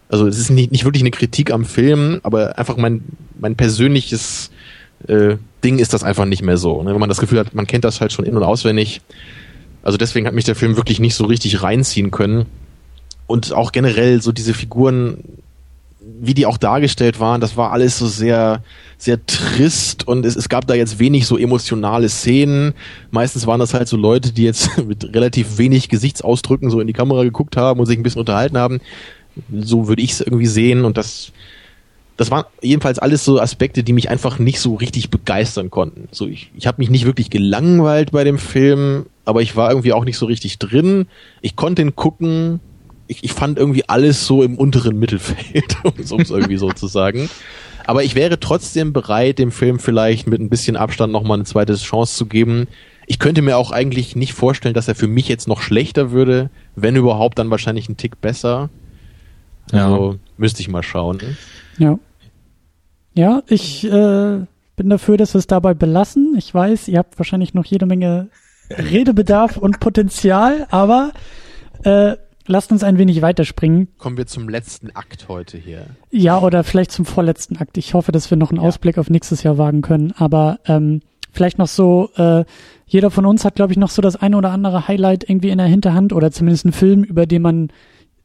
Also 0.08 0.26
es 0.26 0.38
ist 0.38 0.50
nicht, 0.50 0.72
nicht 0.72 0.84
wirklich 0.84 1.02
eine 1.02 1.10
Kritik 1.10 1.52
am 1.52 1.64
Film, 1.64 2.20
aber 2.22 2.58
einfach 2.58 2.76
mein, 2.76 3.02
mein 3.40 3.56
persönliches 3.56 4.50
äh, 5.08 5.36
Ding 5.64 5.78
ist 5.78 5.94
das 5.94 6.04
einfach 6.04 6.26
nicht 6.26 6.42
mehr 6.42 6.58
so. 6.58 6.82
Ne? 6.82 6.92
Wenn 6.92 7.00
man 7.00 7.08
das 7.08 7.18
Gefühl 7.18 7.38
hat, 7.38 7.54
man 7.54 7.66
kennt 7.66 7.84
das 7.84 8.00
halt 8.00 8.12
schon 8.12 8.24
in- 8.24 8.36
und 8.36 8.42
auswendig. 8.42 9.00
Also 9.82 9.98
deswegen 9.98 10.26
hat 10.26 10.34
mich 10.34 10.44
der 10.44 10.54
Film 10.54 10.76
wirklich 10.76 11.00
nicht 11.00 11.14
so 11.14 11.24
richtig 11.24 11.62
reinziehen 11.62 12.10
können. 12.10 12.46
Und 13.26 13.52
auch 13.52 13.72
generell 13.72 14.20
so 14.20 14.32
diese 14.32 14.54
Figuren, 14.54 15.18
wie 16.00 16.34
die 16.34 16.46
auch 16.46 16.58
dargestellt 16.58 17.20
waren, 17.20 17.40
das 17.40 17.56
war 17.56 17.72
alles 17.72 17.98
so 17.98 18.06
sehr, 18.06 18.62
sehr 18.98 19.24
trist 19.26 20.06
und 20.06 20.26
es, 20.26 20.36
es 20.36 20.48
gab 20.48 20.66
da 20.66 20.74
jetzt 20.74 20.98
wenig 20.98 21.26
so 21.26 21.38
emotionale 21.38 22.08
Szenen. 22.08 22.74
Meistens 23.10 23.46
waren 23.46 23.60
das 23.60 23.74
halt 23.74 23.88
so 23.88 23.96
Leute, 23.96 24.32
die 24.32 24.44
jetzt 24.44 24.78
mit 24.86 25.14
relativ 25.14 25.58
wenig 25.58 25.88
Gesichtsausdrücken 25.88 26.70
so 26.70 26.80
in 26.80 26.86
die 26.86 26.92
Kamera 26.92 27.22
geguckt 27.22 27.56
haben 27.56 27.80
und 27.80 27.86
sich 27.86 27.98
ein 27.98 28.02
bisschen 28.02 28.20
unterhalten 28.20 28.58
haben. 28.58 28.80
So 29.52 29.88
würde 29.88 30.02
ich 30.02 30.12
es 30.12 30.20
irgendwie 30.20 30.46
sehen 30.46 30.84
und 30.84 30.96
das, 30.98 31.32
das 32.16 32.30
waren 32.30 32.44
jedenfalls 32.60 32.98
alles 32.98 33.24
so 33.24 33.40
Aspekte, 33.40 33.82
die 33.82 33.94
mich 33.94 34.10
einfach 34.10 34.38
nicht 34.38 34.60
so 34.60 34.74
richtig 34.74 35.10
begeistern 35.10 35.70
konnten. 35.70 36.08
So 36.10 36.26
ich, 36.26 36.50
ich 36.54 36.66
habe 36.66 36.82
mich 36.82 36.90
nicht 36.90 37.06
wirklich 37.06 37.30
gelangweilt 37.30 38.10
bei 38.12 38.24
dem 38.24 38.38
Film, 38.38 39.06
aber 39.24 39.42
ich 39.42 39.56
war 39.56 39.70
irgendwie 39.70 39.92
auch 39.92 40.04
nicht 40.04 40.18
so 40.18 40.26
richtig 40.26 40.58
drin. 40.58 41.06
Ich 41.40 41.56
konnte 41.56 41.82
ihn 41.82 41.94
gucken, 41.94 42.60
ich, 43.06 43.24
ich 43.24 43.32
fand 43.32 43.58
irgendwie 43.58 43.88
alles 43.88 44.26
so 44.26 44.42
im 44.42 44.56
unteren 44.56 44.98
Mittelfeld, 44.98 45.76
um 45.84 46.20
es 46.20 46.30
irgendwie 46.30 46.56
so 46.56 46.70
zu 46.72 46.86
sagen. 46.86 47.28
Aber 47.84 48.04
ich 48.04 48.14
wäre 48.14 48.38
trotzdem 48.38 48.92
bereit, 48.92 49.38
dem 49.38 49.50
Film 49.50 49.78
vielleicht 49.78 50.26
mit 50.26 50.40
ein 50.40 50.48
bisschen 50.48 50.76
Abstand 50.76 51.12
nochmal 51.12 51.36
eine 51.36 51.44
zweite 51.44 51.74
Chance 51.74 52.16
zu 52.16 52.26
geben. 52.26 52.68
Ich 53.06 53.18
könnte 53.18 53.42
mir 53.42 53.56
auch 53.56 53.72
eigentlich 53.72 54.14
nicht 54.14 54.34
vorstellen, 54.34 54.74
dass 54.74 54.88
er 54.88 54.94
für 54.94 55.08
mich 55.08 55.28
jetzt 55.28 55.48
noch 55.48 55.60
schlechter 55.60 56.12
würde. 56.12 56.50
Wenn 56.76 56.96
überhaupt, 56.96 57.38
dann 57.38 57.50
wahrscheinlich 57.50 57.88
ein 57.88 57.96
Tick 57.96 58.20
besser. 58.20 58.70
Also 59.72 60.12
ja. 60.12 60.18
müsste 60.36 60.60
ich 60.60 60.68
mal 60.68 60.82
schauen. 60.82 61.36
Ja. 61.78 61.98
Ja, 63.14 63.42
ich 63.48 63.84
äh, 63.84 64.38
bin 64.76 64.88
dafür, 64.88 65.16
dass 65.16 65.34
wir 65.34 65.40
es 65.40 65.46
dabei 65.46 65.74
belassen. 65.74 66.34
Ich 66.38 66.54
weiß, 66.54 66.88
ihr 66.88 66.98
habt 66.98 67.18
wahrscheinlich 67.18 67.52
noch 67.52 67.64
jede 67.64 67.84
Menge 67.86 68.28
Redebedarf 68.70 69.56
und 69.56 69.80
Potenzial, 69.80 70.66
aber 70.70 71.12
äh, 71.84 72.16
lasst 72.46 72.72
uns 72.72 72.82
ein 72.84 72.98
wenig 72.98 73.22
weiterspringen. 73.22 73.88
Kommen 73.98 74.16
wir 74.16 74.26
zum 74.26 74.48
letzten 74.48 74.94
Akt 74.94 75.28
heute 75.28 75.58
hier. 75.58 75.86
Ja, 76.10 76.40
oder 76.40 76.64
vielleicht 76.64 76.92
zum 76.92 77.04
vorletzten 77.04 77.56
Akt. 77.56 77.78
Ich 77.78 77.94
hoffe, 77.94 78.12
dass 78.12 78.30
wir 78.30 78.36
noch 78.36 78.50
einen 78.50 78.60
ja. 78.60 78.68
Ausblick 78.68 78.98
auf 78.98 79.10
nächstes 79.10 79.42
Jahr 79.42 79.58
wagen 79.58 79.82
können. 79.82 80.12
Aber 80.16 80.60
ähm, 80.66 81.00
vielleicht 81.32 81.58
noch 81.58 81.68
so, 81.68 82.10
äh, 82.16 82.44
jeder 82.86 83.10
von 83.10 83.26
uns 83.26 83.44
hat, 83.44 83.54
glaube 83.54 83.72
ich, 83.72 83.78
noch 83.78 83.90
so 83.90 84.02
das 84.02 84.16
eine 84.16 84.36
oder 84.36 84.50
andere 84.50 84.88
Highlight 84.88 85.28
irgendwie 85.28 85.50
in 85.50 85.58
der 85.58 85.66
Hinterhand 85.66 86.12
oder 86.12 86.30
zumindest 86.30 86.66
einen 86.66 86.72
Film, 86.72 87.04
über 87.04 87.26
den 87.26 87.42
man 87.42 87.68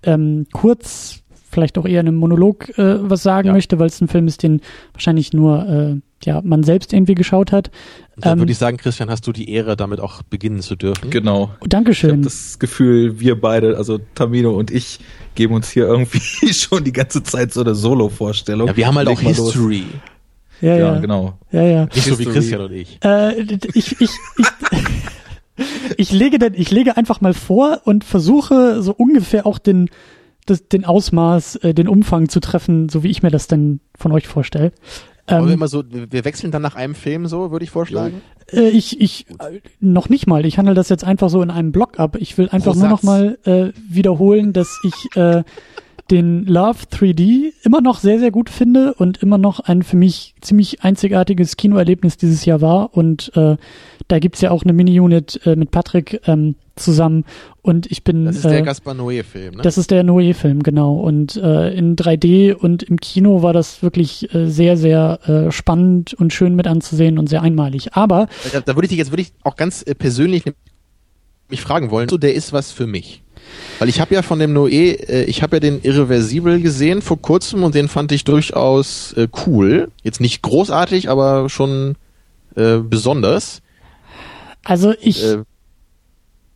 ähm, 0.04 0.48
kurz, 0.52 1.22
vielleicht 1.50 1.78
auch 1.78 1.86
eher 1.86 2.02
in 2.02 2.08
einem 2.08 2.18
Monolog 2.18 2.78
äh, 2.78 3.10
was 3.10 3.24
sagen 3.24 3.48
ja. 3.48 3.54
möchte, 3.54 3.80
weil 3.80 3.88
es 3.88 4.02
ein 4.02 4.08
Film 4.08 4.28
ist, 4.28 4.44
den 4.44 4.62
wahrscheinlich 4.94 5.34
nur 5.34 5.68
äh, 5.68 5.96
ja, 6.26 6.42
man 6.44 6.64
selbst 6.64 6.94
irgendwie 6.94 7.16
geschaut 7.16 7.52
hat. 7.52 7.72
Dann 8.18 8.34
ähm, 8.34 8.40
würde 8.40 8.52
ich 8.52 8.58
sagen, 8.58 8.78
Christian, 8.78 9.10
hast 9.10 9.28
du 9.28 9.32
die 9.32 9.50
Ehre, 9.52 9.78
damit 9.78 10.00
auch 10.00 10.24
beginnen 10.24 10.62
zu 10.62 10.76
dürfen. 10.76 11.10
Genau. 11.10 11.52
Dankeschön. 11.68 12.10
Ich 12.10 12.14
habe 12.16 12.24
das 12.24 12.60
Gefühl, 12.60 13.20
wir 13.20 13.40
beide, 13.40 13.78
also 13.78 14.00
Tamino 14.16 14.52
und 14.52 14.72
ich, 14.72 15.00
geben 15.36 15.54
uns 15.54 15.70
hier 15.70 15.86
irgendwie 15.86 16.20
schon 16.54 16.84
die 16.84 16.94
ganze 16.94 17.24
Zeit 17.24 17.54
so 17.54 17.62
eine 17.62 17.76
Solo-Vorstellung. 17.76 18.68
Ja, 18.68 18.78
wir 18.78 18.88
haben 18.88 18.96
halt 18.96 19.08
Leg 19.08 19.18
auch 19.18 19.22
History. 19.22 19.86
Ja, 20.62 20.76
ja, 20.76 20.78
ja, 20.94 21.00
genau. 21.00 21.38
Ja, 21.52 21.62
ja. 21.62 21.86
Nicht 21.86 22.06
so 22.06 22.18
wie 22.18 22.26
Christian 22.26 22.62
und 22.62 22.72
ich. 22.72 22.98
Äh, 23.04 23.42
ich, 23.42 24.02
ich, 24.02 24.02
ich, 24.02 24.10
ich 25.98 26.12
lege 26.12 26.40
denn, 26.40 26.54
ich 26.56 26.72
lege 26.72 26.98
einfach 26.98 27.22
mal 27.22 27.36
vor 27.36 27.82
und 27.86 28.04
versuche 28.04 28.82
so 28.82 28.94
ungefähr 28.94 29.46
auch 29.46 29.60
den, 29.60 29.90
das, 30.48 30.68
den 30.68 30.84
Ausmaß, 30.84 31.58
äh, 31.58 31.74
den 31.76 31.88
Umfang 31.88 32.30
zu 32.30 32.40
treffen, 32.40 32.90
so 32.90 33.04
wie 33.04 33.10
ich 33.10 33.22
mir 33.22 33.30
das 33.30 33.48
denn 33.48 33.82
von 33.96 34.12
euch 34.12 34.28
vorstelle. 34.28 34.72
Ähm, 35.28 35.46
wir 35.46 35.54
immer 35.54 35.68
so, 35.68 35.84
wir 35.90 36.26
wechseln 36.26 36.52
dann 36.52 36.62
nach 36.62 36.76
einem 36.76 36.96
Film 36.96 37.28
so, 37.28 37.52
würde 37.52 37.64
ich 37.64 37.72
vorschlagen. 37.72 38.22
Äh, 38.52 38.70
ich, 38.70 39.00
ich, 39.02 39.26
äh, 39.40 39.60
noch 39.80 40.10
nicht 40.10 40.28
mal. 40.28 40.46
Ich 40.46 40.58
handle 40.58 40.74
das 40.74 40.90
jetzt 40.90 41.04
einfach 41.04 41.30
so 41.30 41.42
in 41.42 41.52
einem 41.52 41.72
Block 41.72 42.00
ab. 42.00 42.16
Ich 42.20 42.38
will 42.38 42.50
einfach 42.50 42.74
Pro 42.74 42.80
nur 42.80 42.90
noch 42.90 43.04
mal 43.04 43.38
äh, 43.44 43.72
wiederholen, 43.90 44.54
dass 44.54 44.80
ich 44.84 45.16
äh, 45.16 45.44
den 46.12 46.46
Love 46.46 46.86
3D 46.90 47.52
immer 47.64 47.82
noch 47.82 48.00
sehr, 48.00 48.20
sehr 48.20 48.32
gut 48.32 48.50
finde 48.50 48.94
und 48.94 49.22
immer 49.22 49.38
noch 49.38 49.60
ein 49.60 49.84
für 49.84 49.98
mich 49.98 50.36
ziemlich 50.40 50.84
einzigartiges 50.84 51.58
Kinoerlebnis 51.58 52.18
dieses 52.18 52.46
Jahr 52.46 52.62
war. 52.62 52.96
Und 52.96 53.32
äh, 53.36 53.58
da 54.08 54.20
gibt's 54.20 54.42
ja 54.42 54.52
auch 54.52 54.64
eine 54.64 54.74
Mini-Unit 54.74 55.42
äh, 55.46 55.56
mit 55.56 55.72
Patrick 55.72 56.22
ähm, 56.26 56.56
zusammen 56.78 57.26
und 57.62 57.92
ich 57.92 58.04
bin. 58.04 58.26
Das 58.26 58.38
ist 58.38 58.46
der 58.46 58.60
äh, 58.60 58.62
Gaspar 58.62 58.94
Noé-Film, 58.94 59.56
ne? 59.56 59.62
Das 59.62 59.78
ist 59.78 59.92
der 59.92 60.04
Noé-Film, 60.04 60.64
genau. 60.64 60.96
Und 60.96 61.36
äh, 61.36 61.74
in 61.74 61.96
3D 61.96 62.54
und 62.54 62.84
im 62.84 63.00
Kino 63.00 63.42
war 63.42 63.54
das 63.54 63.84
wirklich 63.84 64.34
äh, 64.34 64.48
sehr, 64.48 64.78
sehr 64.78 65.20
äh, 65.28 65.52
spannend 65.52 66.14
und 66.14 66.34
schön 66.34 66.56
mit 66.56 66.68
anzusehen 66.68 67.20
und 67.20 67.28
sehr 67.28 67.42
einmalig. 67.42 67.94
Aber. 67.94 68.28
Da, 68.52 68.62
da 68.62 68.76
würde 68.76 68.86
ich 68.86 68.90
dich 68.90 69.00
jetzt 69.00 69.12
würde 69.12 69.24
ich 69.24 69.34
auch 69.44 69.56
ganz 69.56 69.84
äh, 69.84 69.96
persönlich 69.96 70.44
mich 71.50 71.62
fragen 71.62 71.92
wollen, 71.92 72.10
so 72.10 72.18
der 72.18 72.34
ist 72.34 72.54
was 72.54 72.72
für 72.72 72.88
mich. 72.88 73.24
Weil 73.80 73.90
ich 73.90 74.02
habe 74.02 74.16
ja 74.16 74.22
von 74.22 74.40
dem 74.40 74.54
Noé, 74.58 74.96
äh, 75.08 75.24
ich 75.24 75.44
habe 75.44 75.58
ja 75.58 75.60
den 75.60 75.82
Irreversibel 75.82 76.62
gesehen 76.62 77.02
vor 77.02 77.22
kurzem 77.22 77.64
und 77.64 77.76
den 77.76 77.88
fand 77.88 78.12
ich 78.12 78.24
durchaus 78.24 79.14
äh, 79.14 79.28
cool. 79.46 79.92
Jetzt 80.04 80.20
nicht 80.20 80.42
großartig, 80.42 81.10
aber 81.10 81.50
schon 81.50 81.96
äh, 82.56 82.78
besonders. 82.78 83.62
Also 84.64 84.94
ich, 85.00 85.24
äh, 85.24 85.44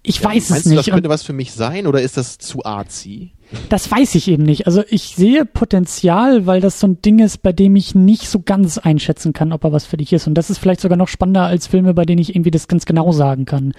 ich 0.03 0.19
ja, 0.19 0.29
weiß 0.29 0.49
es 0.49 0.65
nicht. 0.65 0.71
Du, 0.71 0.75
das 0.75 0.85
könnte 0.87 1.09
was 1.09 1.23
für 1.23 1.33
mich 1.33 1.51
sein 1.51 1.87
oder 1.87 2.01
ist 2.01 2.17
das 2.17 2.37
zu 2.37 2.65
arzi? 2.65 3.31
Das 3.69 3.91
weiß 3.91 4.15
ich 4.15 4.27
eben 4.27 4.43
nicht. 4.43 4.65
Also 4.65 4.83
ich 4.89 5.15
sehe 5.15 5.45
Potenzial, 5.45 6.45
weil 6.45 6.61
das 6.61 6.79
so 6.79 6.87
ein 6.87 7.01
Ding 7.01 7.19
ist, 7.19 7.41
bei 7.43 7.51
dem 7.51 7.75
ich 7.75 7.93
nicht 7.93 8.27
so 8.27 8.39
ganz 8.39 8.77
einschätzen 8.77 9.33
kann, 9.33 9.51
ob 9.51 9.63
er 9.63 9.73
was 9.73 9.85
für 9.85 9.97
dich 9.97 10.13
ist. 10.13 10.25
Und 10.25 10.35
das 10.35 10.49
ist 10.49 10.57
vielleicht 10.57 10.81
sogar 10.81 10.97
noch 10.97 11.09
spannender 11.09 11.43
als 11.43 11.67
Filme, 11.67 11.93
bei 11.93 12.05
denen 12.05 12.21
ich 12.21 12.33
irgendwie 12.35 12.51
das 12.51 12.67
ganz 12.67 12.85
genau 12.85 13.11
sagen 13.11 13.45
kann. 13.45 13.73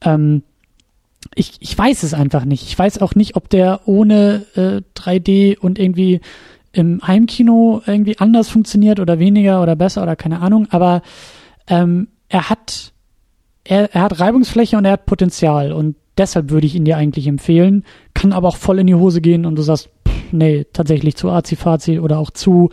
Ähm, 0.00 0.42
ich, 1.34 1.56
ich 1.60 1.76
weiß 1.76 2.02
es 2.04 2.14
einfach 2.14 2.44
nicht. 2.44 2.64
Ich 2.64 2.78
weiß 2.78 3.00
auch 3.00 3.14
nicht, 3.14 3.36
ob 3.36 3.50
der 3.50 3.82
ohne 3.86 4.46
äh, 4.54 4.80
3D 4.98 5.58
und 5.58 5.78
irgendwie 5.78 6.20
im 6.72 7.06
Heimkino 7.06 7.82
irgendwie 7.86 8.18
anders 8.18 8.48
funktioniert 8.48 9.00
oder 9.00 9.18
weniger 9.18 9.62
oder 9.62 9.76
besser 9.76 10.02
oder 10.02 10.16
keine 10.16 10.40
Ahnung. 10.40 10.68
Aber 10.70 11.02
ähm, 11.66 12.08
er 12.28 12.48
hat 12.50 12.92
er, 13.68 13.94
er 13.94 14.02
hat 14.02 14.18
Reibungsfläche 14.18 14.76
und 14.76 14.84
er 14.84 14.92
hat 14.92 15.06
Potenzial 15.06 15.72
und 15.72 15.96
deshalb 16.16 16.50
würde 16.50 16.66
ich 16.66 16.74
ihn 16.74 16.84
dir 16.84 16.96
eigentlich 16.96 17.26
empfehlen. 17.26 17.84
Kann 18.14 18.32
aber 18.32 18.48
auch 18.48 18.56
voll 18.56 18.78
in 18.78 18.86
die 18.86 18.94
Hose 18.94 19.20
gehen 19.20 19.44
und 19.44 19.56
du 19.56 19.62
sagst, 19.62 19.90
pff, 20.08 20.32
nee, 20.32 20.66
tatsächlich 20.72 21.16
zu 21.16 21.30
azi 21.30 22.00
oder 22.00 22.18
auch 22.18 22.30
zu 22.30 22.70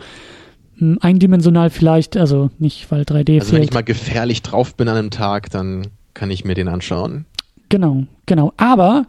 mh, 0.76 0.78
hm, 0.78 0.98
eindimensional 1.02 1.70
vielleicht, 1.70 2.16
also 2.16 2.50
nicht, 2.58 2.90
weil 2.90 3.02
3D 3.02 3.34
Also 3.34 3.50
fehlt. 3.50 3.52
wenn 3.52 3.62
ich 3.62 3.72
mal 3.74 3.84
gefährlich 3.84 4.42
drauf 4.42 4.74
bin 4.74 4.88
an 4.88 4.96
einem 4.96 5.10
Tag, 5.10 5.50
dann 5.50 5.88
kann 6.14 6.30
ich 6.30 6.44
mir 6.44 6.54
den 6.54 6.68
anschauen. 6.68 7.26
Genau, 7.68 8.04
genau. 8.24 8.52
Aber 8.56 9.06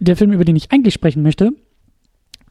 der 0.00 0.16
Film, 0.16 0.32
über 0.32 0.44
den 0.44 0.56
ich 0.56 0.72
eigentlich 0.72 0.94
sprechen 0.94 1.22
möchte, 1.22 1.52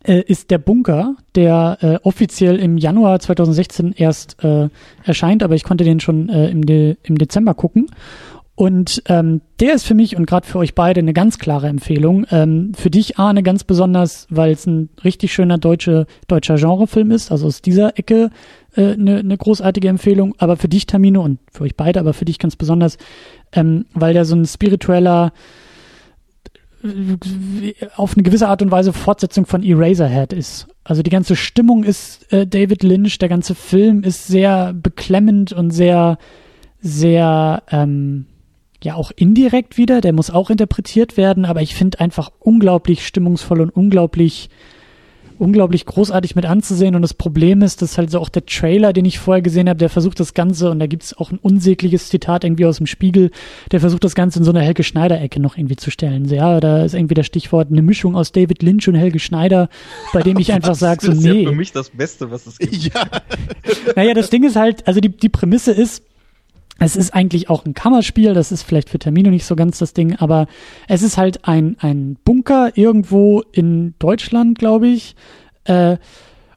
äh, 0.04 0.22
ist 0.22 0.52
der 0.52 0.58
Bunker, 0.58 1.16
der 1.36 1.78
äh, 1.82 1.96
offiziell 2.04 2.60
im 2.60 2.78
Januar 2.78 3.20
2016 3.20 3.94
erst 3.94 4.42
äh, 4.44 4.70
erscheint, 5.04 5.44
aber 5.44 5.56
ich 5.56 5.64
konnte 5.64 5.84
den 5.84 6.00
schon 6.00 6.30
äh, 6.30 6.50
im, 6.50 6.66
De 6.66 6.96
im 7.04 7.18
Dezember 7.18 7.54
gucken. 7.54 7.88
Und 8.56 9.02
ähm, 9.08 9.42
der 9.60 9.74
ist 9.74 9.86
für 9.86 9.96
mich 9.96 10.16
und 10.16 10.28
gerade 10.28 10.48
für 10.48 10.60
euch 10.60 10.76
beide 10.76 11.00
eine 11.00 11.14
ganz 11.14 11.40
klare 11.40 11.68
Empfehlung. 11.68 12.28
Ähm, 12.30 12.74
für 12.76 12.92
dich, 12.92 13.18
Arne, 13.18 13.42
ganz 13.42 13.64
besonders, 13.64 14.28
weil 14.30 14.52
es 14.52 14.68
ein 14.68 14.90
richtig 15.04 15.34
schöner 15.34 15.58
deutsche, 15.58 16.06
deutscher 16.28 16.56
Genrefilm 16.56 17.10
ist, 17.10 17.32
also 17.32 17.48
aus 17.48 17.64
dieser 17.64 17.98
Ecke 17.98 18.30
eine 18.76 18.94
äh, 18.94 18.98
ne, 18.98 19.24
ne 19.24 19.38
großartige 19.38 19.88
Empfehlung. 19.88 20.36
Aber 20.38 20.56
für 20.56 20.68
dich, 20.68 20.86
Tamino, 20.86 21.24
und 21.24 21.40
für 21.52 21.64
euch 21.64 21.76
beide, 21.76 22.00
aber 22.00 22.14
für 22.14 22.26
dich 22.26 22.38
ganz 22.38 22.56
besonders, 22.56 22.98
ähm, 23.54 23.86
weil 23.96 24.14
der 24.14 24.24
so 24.24 24.36
ein 24.36 24.46
spiritueller, 24.46 25.34
äh, 26.84 27.74
auf 27.96 28.16
eine 28.16 28.22
gewisse 28.22 28.50
Art 28.50 28.62
und 28.62 28.70
Weise 28.70 28.94
Fortsetzung 28.94 29.48
von 29.48 29.64
Eraserhead 29.64 30.32
ist. 30.32 30.68
Also 30.84 31.02
die 31.02 31.10
ganze 31.10 31.36
Stimmung 31.36 31.84
ist 31.84 32.32
äh, 32.32 32.46
David 32.46 32.84
Lynch, 32.84 33.18
der 33.18 33.30
ganze 33.30 33.56
Film 33.56 34.04
ist 34.04 34.28
sehr 34.28 34.74
beklemmend 34.74 35.54
und 35.54 35.72
sehr, 35.72 36.20
sehr, 36.82 37.64
ähm, 37.72 38.28
ja 38.84 38.96
auch 38.96 39.12
indirekt 39.16 39.78
wieder, 39.78 40.02
der 40.02 40.14
muss 40.14 40.30
auch 40.30 40.50
interpretiert 40.50 41.18
werden, 41.18 41.46
aber 41.46 41.62
ich 41.62 41.76
finde 41.76 42.00
einfach 42.00 42.32
unglaublich 42.40 43.06
stimmungsvoll 43.06 43.62
und 43.62 43.70
unglaublich 43.70 44.50
unglaublich 45.40 45.86
großartig 45.86 46.36
mit 46.36 46.46
anzusehen 46.46 46.96
und 46.96 47.02
das 47.02 47.14
Problem 47.14 47.62
ist, 47.62 47.82
dass 47.82 47.98
halt 47.98 48.12
so 48.12 48.20
auch 48.20 48.30
der 48.30 48.46
Trailer, 48.46 48.94
den 48.94 49.06
ich 49.06 49.20
vorher 49.20 49.42
gesehen 49.42 49.68
habe, 49.68 49.78
der 49.78 49.90
versucht 49.90 50.20
das 50.20 50.34
Ganze 50.34 50.70
und 50.70 50.80
da 50.80 50.88
gibt 50.88 51.04
es 51.04 51.18
auch 51.18 51.32
ein 51.32 51.40
unsägliches 51.40 52.10
Zitat 52.10 52.44
irgendwie 52.44 52.66
aus 52.66 52.78
dem 52.78 52.88
Spiegel, 52.88 53.32
der 53.72 53.80
versucht 53.80 54.04
das 54.04 54.16
Ganze 54.16 54.40
in 54.40 54.46
so 54.46 54.52
eine 54.52 54.62
Helge 54.62 54.84
Schneider 54.84 55.20
Ecke 55.20 55.42
noch 55.42 55.58
irgendwie 55.58 55.76
zu 55.76 55.92
stellen. 55.92 56.28
So, 56.28 56.36
ja, 56.36 56.60
da 56.60 56.84
ist 56.84 56.94
irgendwie 56.94 57.16
das 57.16 57.26
Stichwort 57.26 57.70
eine 57.72 57.82
Mischung 57.82 58.16
aus 58.16 58.32
David 58.32 58.64
Lynch 58.64 58.88
und 58.88 58.96
Helge 58.96 59.20
Schneider, 59.20 59.70
bei 60.14 60.22
dem 60.22 60.38
ich 60.40 60.54
einfach 60.54 60.76
sage 60.76 61.06
so 61.06 61.12
nee. 61.12 61.18
Das 61.18 61.26
ist 61.26 61.42
ja 61.42 61.50
für 61.50 61.56
mich 61.56 61.72
das 61.72 61.90
Beste, 61.90 62.32
was 62.32 62.48
es 62.48 62.58
gibt. 62.58 62.74
Ja. 62.84 63.06
naja, 63.96 64.14
das 64.14 64.30
Ding 64.30 64.44
ist 64.44 64.56
halt, 64.56 64.88
also 64.88 65.00
die 65.00 65.10
die 65.10 65.30
Prämisse 65.30 65.72
ist 65.72 66.04
es 66.80 66.96
ist 66.96 67.14
eigentlich 67.14 67.50
auch 67.50 67.66
ein 67.66 67.74
Kammerspiel, 67.74 68.34
das 68.34 68.52
ist 68.52 68.64
vielleicht 68.64 68.90
für 68.90 69.00
Termino 69.00 69.30
nicht 69.30 69.46
so 69.46 69.56
ganz 69.56 69.78
das 69.78 69.94
Ding, 69.94 70.16
aber 70.18 70.48
es 70.88 71.02
ist 71.02 71.18
halt 71.18 71.46
ein, 71.48 71.78
ein 71.80 72.18
Bunker 72.26 72.72
irgendwo 72.76 73.42
in 73.52 73.94
Deutschland, 74.00 74.58
glaube 74.58 74.88
ich. 74.88 75.16
Äh, 75.66 75.98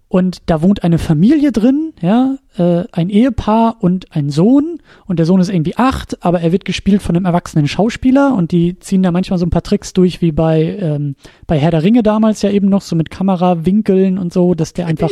Und 0.08 0.42
da 0.46 0.62
wohnt 0.62 0.84
eine 0.84 0.98
Familie 0.98 1.50
drin, 1.50 1.92
ja, 2.00 2.38
äh, 2.56 2.84
ein 2.92 3.10
Ehepaar 3.10 3.78
und 3.80 4.14
ein 4.14 4.30
Sohn. 4.30 4.78
Und 5.04 5.18
der 5.18 5.26
Sohn 5.26 5.40
ist 5.40 5.50
irgendwie 5.50 5.76
acht, 5.76 6.24
aber 6.24 6.40
er 6.40 6.52
wird 6.52 6.64
gespielt 6.64 7.02
von 7.02 7.16
einem 7.16 7.24
erwachsenen 7.24 7.66
Schauspieler 7.66 8.34
und 8.34 8.52
die 8.52 8.78
ziehen 8.78 9.02
da 9.02 9.10
manchmal 9.10 9.38
so 9.40 9.44
ein 9.46 9.50
paar 9.50 9.64
Tricks 9.64 9.92
durch, 9.92 10.22
wie 10.22 10.30
bei, 10.30 10.78
ähm, 10.80 11.16
bei 11.48 11.58
Herr 11.58 11.72
der 11.72 11.82
Ringe 11.82 12.04
damals 12.04 12.40
ja 12.42 12.50
eben 12.50 12.68
noch, 12.68 12.82
so 12.82 12.94
mit 12.94 13.10
Kamerawinkeln 13.10 14.16
und 14.16 14.32
so, 14.32 14.54
dass 14.54 14.72
der 14.72 14.86
einfach 14.86 15.10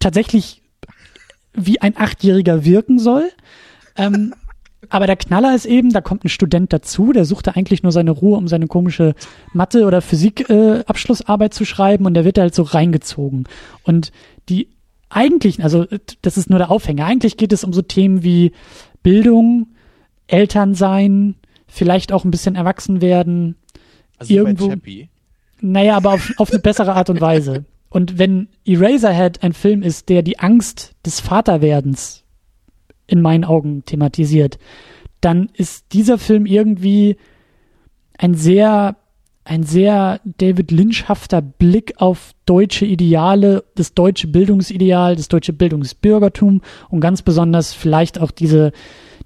tatsächlich 0.00 0.60
wie 1.54 1.80
ein 1.80 1.96
Achtjähriger 1.96 2.64
wirken 2.64 2.98
soll. 2.98 3.30
Ähm, 3.96 4.34
aber 4.88 5.06
der 5.06 5.16
Knaller 5.16 5.54
ist 5.54 5.64
eben, 5.64 5.92
da 5.92 6.00
kommt 6.00 6.24
ein 6.24 6.28
Student 6.28 6.72
dazu, 6.72 7.12
der 7.12 7.24
sucht 7.24 7.46
da 7.46 7.52
eigentlich 7.52 7.82
nur 7.82 7.92
seine 7.92 8.10
Ruhe, 8.10 8.36
um 8.36 8.48
seine 8.48 8.66
komische 8.66 9.14
Mathe- 9.52 9.86
oder 9.86 10.02
Physik-Abschlussarbeit 10.02 11.52
äh, 11.52 11.56
zu 11.56 11.64
schreiben 11.64 12.06
und 12.06 12.14
der 12.14 12.24
wird 12.24 12.38
halt 12.38 12.54
so 12.54 12.62
reingezogen. 12.62 13.44
Und 13.84 14.12
die 14.48 14.68
eigentlichen, 15.08 15.62
also 15.62 15.86
das 16.22 16.36
ist 16.36 16.50
nur 16.50 16.58
der 16.58 16.70
Aufhänger, 16.70 17.06
eigentlich 17.06 17.36
geht 17.36 17.52
es 17.52 17.64
um 17.64 17.72
so 17.72 17.82
Themen 17.82 18.22
wie 18.22 18.52
Bildung, 19.02 19.68
Elternsein, 20.26 21.36
vielleicht 21.68 22.12
auch 22.12 22.24
ein 22.24 22.30
bisschen 22.30 22.54
erwachsen 22.54 23.00
werden. 23.00 23.56
Also 24.18 24.34
irgendwo. 24.34 24.74
Naja, 25.60 25.96
aber 25.96 26.14
auf, 26.14 26.32
auf 26.38 26.50
eine 26.50 26.60
bessere 26.60 26.94
Art 26.94 27.08
und 27.08 27.20
Weise. 27.20 27.64
Und 27.88 28.18
wenn 28.18 28.48
Eraserhead 28.64 29.42
ein 29.42 29.52
Film 29.52 29.82
ist, 29.82 30.08
der 30.08 30.22
die 30.22 30.38
Angst 30.38 30.94
des 31.06 31.20
Vaterwerdens 31.20 32.21
in 33.06 33.20
meinen 33.20 33.44
Augen 33.44 33.84
thematisiert, 33.84 34.58
dann 35.20 35.48
ist 35.54 35.92
dieser 35.92 36.18
Film 36.18 36.46
irgendwie 36.46 37.16
ein 38.18 38.34
sehr 38.34 38.96
ein 39.44 39.64
sehr 39.64 40.20
David 40.24 40.70
Lynchhafter 40.70 41.42
Blick 41.42 41.94
auf 41.96 42.30
deutsche 42.46 42.86
Ideale, 42.86 43.64
das 43.74 43.92
deutsche 43.94 44.28
Bildungsideal, 44.28 45.16
das 45.16 45.28
deutsche 45.28 45.52
Bildungsbürgertum 45.52 46.62
und 46.90 47.00
ganz 47.00 47.22
besonders 47.22 47.72
vielleicht 47.72 48.20
auch 48.20 48.30
diese, 48.30 48.70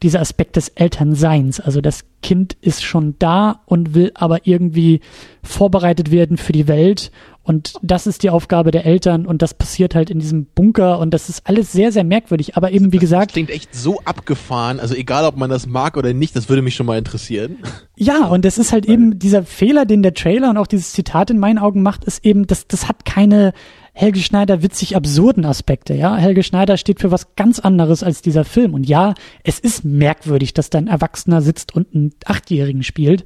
dieser 0.03 0.21
Aspekt 0.21 0.57
des 0.57 0.69
Elternseins. 0.69 1.61
Also 1.61 1.83
das 1.83 2.05
Kind 2.23 2.55
ist 2.63 2.83
schon 2.83 3.17
da 3.19 3.61
und 3.67 3.95
will 3.95 4.11
aber 4.15 4.47
irgendwie 4.47 5.01
vorbereitet 5.43 6.11
werden 6.11 6.39
für 6.39 6.53
die 6.53 6.67
Welt 6.67 7.11
und 7.47 7.75
das 7.81 8.09
ist 8.09 8.25
die 8.25 8.31
Aufgabe 8.31 8.73
der 8.73 8.85
Eltern 8.87 9.25
und 9.25 9.41
das 9.41 9.55
passiert 9.55 9.95
halt 9.95 10.11
in 10.11 10.19
diesem 10.19 10.47
Bunker 10.47 10.99
und 10.99 11.15
das 11.15 11.29
ist 11.29 11.47
alles 11.47 11.71
sehr, 11.71 11.93
sehr 11.93 12.03
merkwürdig. 12.03 12.57
Aber 12.57 12.73
eben, 12.73 12.87
wie 12.87 12.97
das 12.97 13.03
gesagt. 13.03 13.31
Das 13.31 13.35
klingt 13.35 13.51
echt 13.51 13.73
so 13.73 14.01
abgefahren. 14.05 14.81
Also 14.81 14.97
egal, 14.97 15.25
ob 15.25 15.37
man 15.37 15.49
das 15.49 15.69
mag 15.69 15.97
oder 15.97 16.13
nicht, 16.13 16.35
das 16.35 16.49
würde 16.49 16.61
mich 16.61 16.75
schon 16.75 16.87
mal 16.87 16.99
interessieren. 16.99 17.59
Ja, 17.95 18.27
und 18.27 18.45
das 18.45 18.59
ist 18.59 18.73
halt 18.73 18.85
eben 18.85 19.21
dieser 19.21 19.45
Fehler, 19.45 19.87
den 19.87 20.03
der 20.03 20.13
Trailer 20.13 20.51
und 20.51 20.59
auch 20.59 20.67
dieses 20.67 20.93
Zitat 20.93 21.31
in 21.31 21.39
meinen 21.39 21.59
Augen 21.59 21.83
macht, 21.83 22.05
ist 22.05 22.25
eben, 22.25 22.49
das, 22.49 22.67
das 22.67 22.89
hat 22.89 23.05
keine 23.05 23.53
Helge 23.93 24.19
Schneider 24.19 24.61
witzig 24.63 24.97
absurden 24.97 25.47
Aspekte, 25.47 25.95
ja. 25.95 26.17
Helge 26.17 26.43
Schneider 26.43 26.77
steht 26.77 27.01
für 27.01 27.13
was 27.13 27.37
ganz 27.37 27.61
anderes 27.61 28.03
als 28.03 28.23
dieser 28.23 28.45
Film. 28.45 28.75
Und 28.75 28.89
ja, 28.89 29.15
es 29.45 29.61
ist 29.61 29.85
merkwürdig, 29.85 30.53
dass 30.53 30.69
da 30.69 30.79
ein 30.79 30.89
Erwachsener 30.89 31.41
sitzt 31.43 31.75
und 31.75 31.95
einen 31.95 32.13
Achtjährigen 32.25 32.83
spielt. 32.83 33.25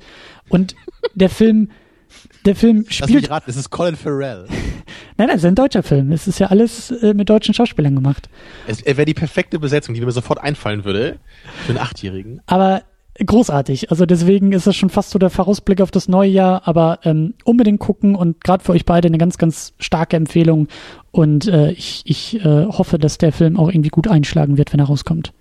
Und 0.50 0.76
der 1.14 1.30
Film 1.30 1.70
der 2.44 2.56
Film 2.56 2.84
spielt. 2.88 3.10
Lass 3.10 3.20
mich 3.22 3.30
raten, 3.30 3.50
es 3.50 3.56
ist 3.56 3.70
Colin 3.70 3.96
Farrell. 3.96 4.44
nein, 5.16 5.28
nein, 5.28 5.30
es 5.30 5.42
ist 5.42 5.44
ein 5.44 5.54
deutscher 5.54 5.82
Film. 5.82 6.12
Es 6.12 6.26
ist 6.26 6.38
ja 6.38 6.48
alles 6.48 6.90
äh, 6.90 7.14
mit 7.14 7.28
deutschen 7.28 7.54
Schauspielern 7.54 7.94
gemacht. 7.94 8.28
Es 8.66 8.84
wäre 8.84 9.04
die 9.04 9.14
perfekte 9.14 9.58
Besetzung, 9.58 9.94
die 9.94 10.00
mir 10.00 10.10
sofort 10.10 10.40
einfallen 10.40 10.84
würde 10.84 11.18
für 11.66 11.70
einen 11.70 11.78
Achtjährigen. 11.78 12.40
Aber 12.46 12.82
großartig. 13.24 13.90
Also 13.90 14.06
deswegen 14.06 14.52
ist 14.52 14.66
das 14.66 14.76
schon 14.76 14.90
fast 14.90 15.10
so 15.10 15.18
der 15.18 15.30
Vorausblick 15.30 15.80
auf 15.80 15.90
das 15.90 16.08
neue 16.08 16.30
Jahr, 16.30 16.66
aber 16.66 17.00
ähm, 17.04 17.34
unbedingt 17.44 17.80
gucken 17.80 18.14
und 18.14 18.42
gerade 18.42 18.64
für 18.64 18.72
euch 18.72 18.84
beide 18.84 19.08
eine 19.08 19.18
ganz, 19.18 19.38
ganz 19.38 19.74
starke 19.78 20.16
Empfehlung. 20.16 20.68
Und 21.10 21.46
äh, 21.46 21.72
ich, 21.72 22.02
ich 22.04 22.44
äh, 22.44 22.66
hoffe, 22.66 22.98
dass 22.98 23.18
der 23.18 23.32
Film 23.32 23.58
auch 23.58 23.68
irgendwie 23.68 23.90
gut 23.90 24.08
einschlagen 24.08 24.58
wird, 24.58 24.72
wenn 24.72 24.80
er 24.80 24.86
rauskommt. 24.86 25.32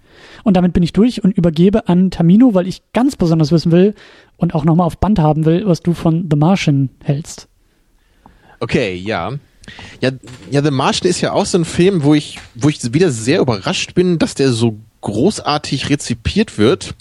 Und 0.44 0.56
damit 0.56 0.74
bin 0.74 0.84
ich 0.84 0.94
durch 0.94 1.24
und 1.24 1.38
übergebe 1.38 1.88
an 1.88 2.12
Tamino, 2.12 2.54
weil 2.54 2.68
ich 2.68 2.82
ganz 2.94 3.16
besonders 3.16 3.52
wissen 3.52 3.72
will 3.72 3.94
und 4.38 4.56
auch 4.56 4.64
nochmal 4.64 4.88
auf 4.88 4.98
Band 4.98 5.20
haben 5.20 5.46
will, 5.46 5.66
was 5.66 5.82
du 5.82 5.94
von 5.94 6.28
The 6.30 6.38
Martian 6.38 6.90
hältst. 7.04 7.48
Okay, 8.60 8.96
ja. 8.96 9.34
Ja, 10.02 10.12
ja, 10.50 10.64
The 10.64 10.72
Martian 10.72 11.10
ist 11.10 11.22
ja 11.22 11.34
auch 11.34 11.46
so 11.46 11.58
ein 11.58 11.66
Film, 11.66 12.04
wo 12.04 12.14
ich, 12.14 12.40
wo 12.56 12.70
ich 12.70 12.94
wieder 12.94 13.12
sehr 13.12 13.40
überrascht 13.40 13.94
bin, 13.94 14.18
dass 14.18 14.36
der 14.36 14.52
so 14.52 14.78
großartig 15.02 15.90
rezipiert 15.90 16.58
wird. 16.58 16.96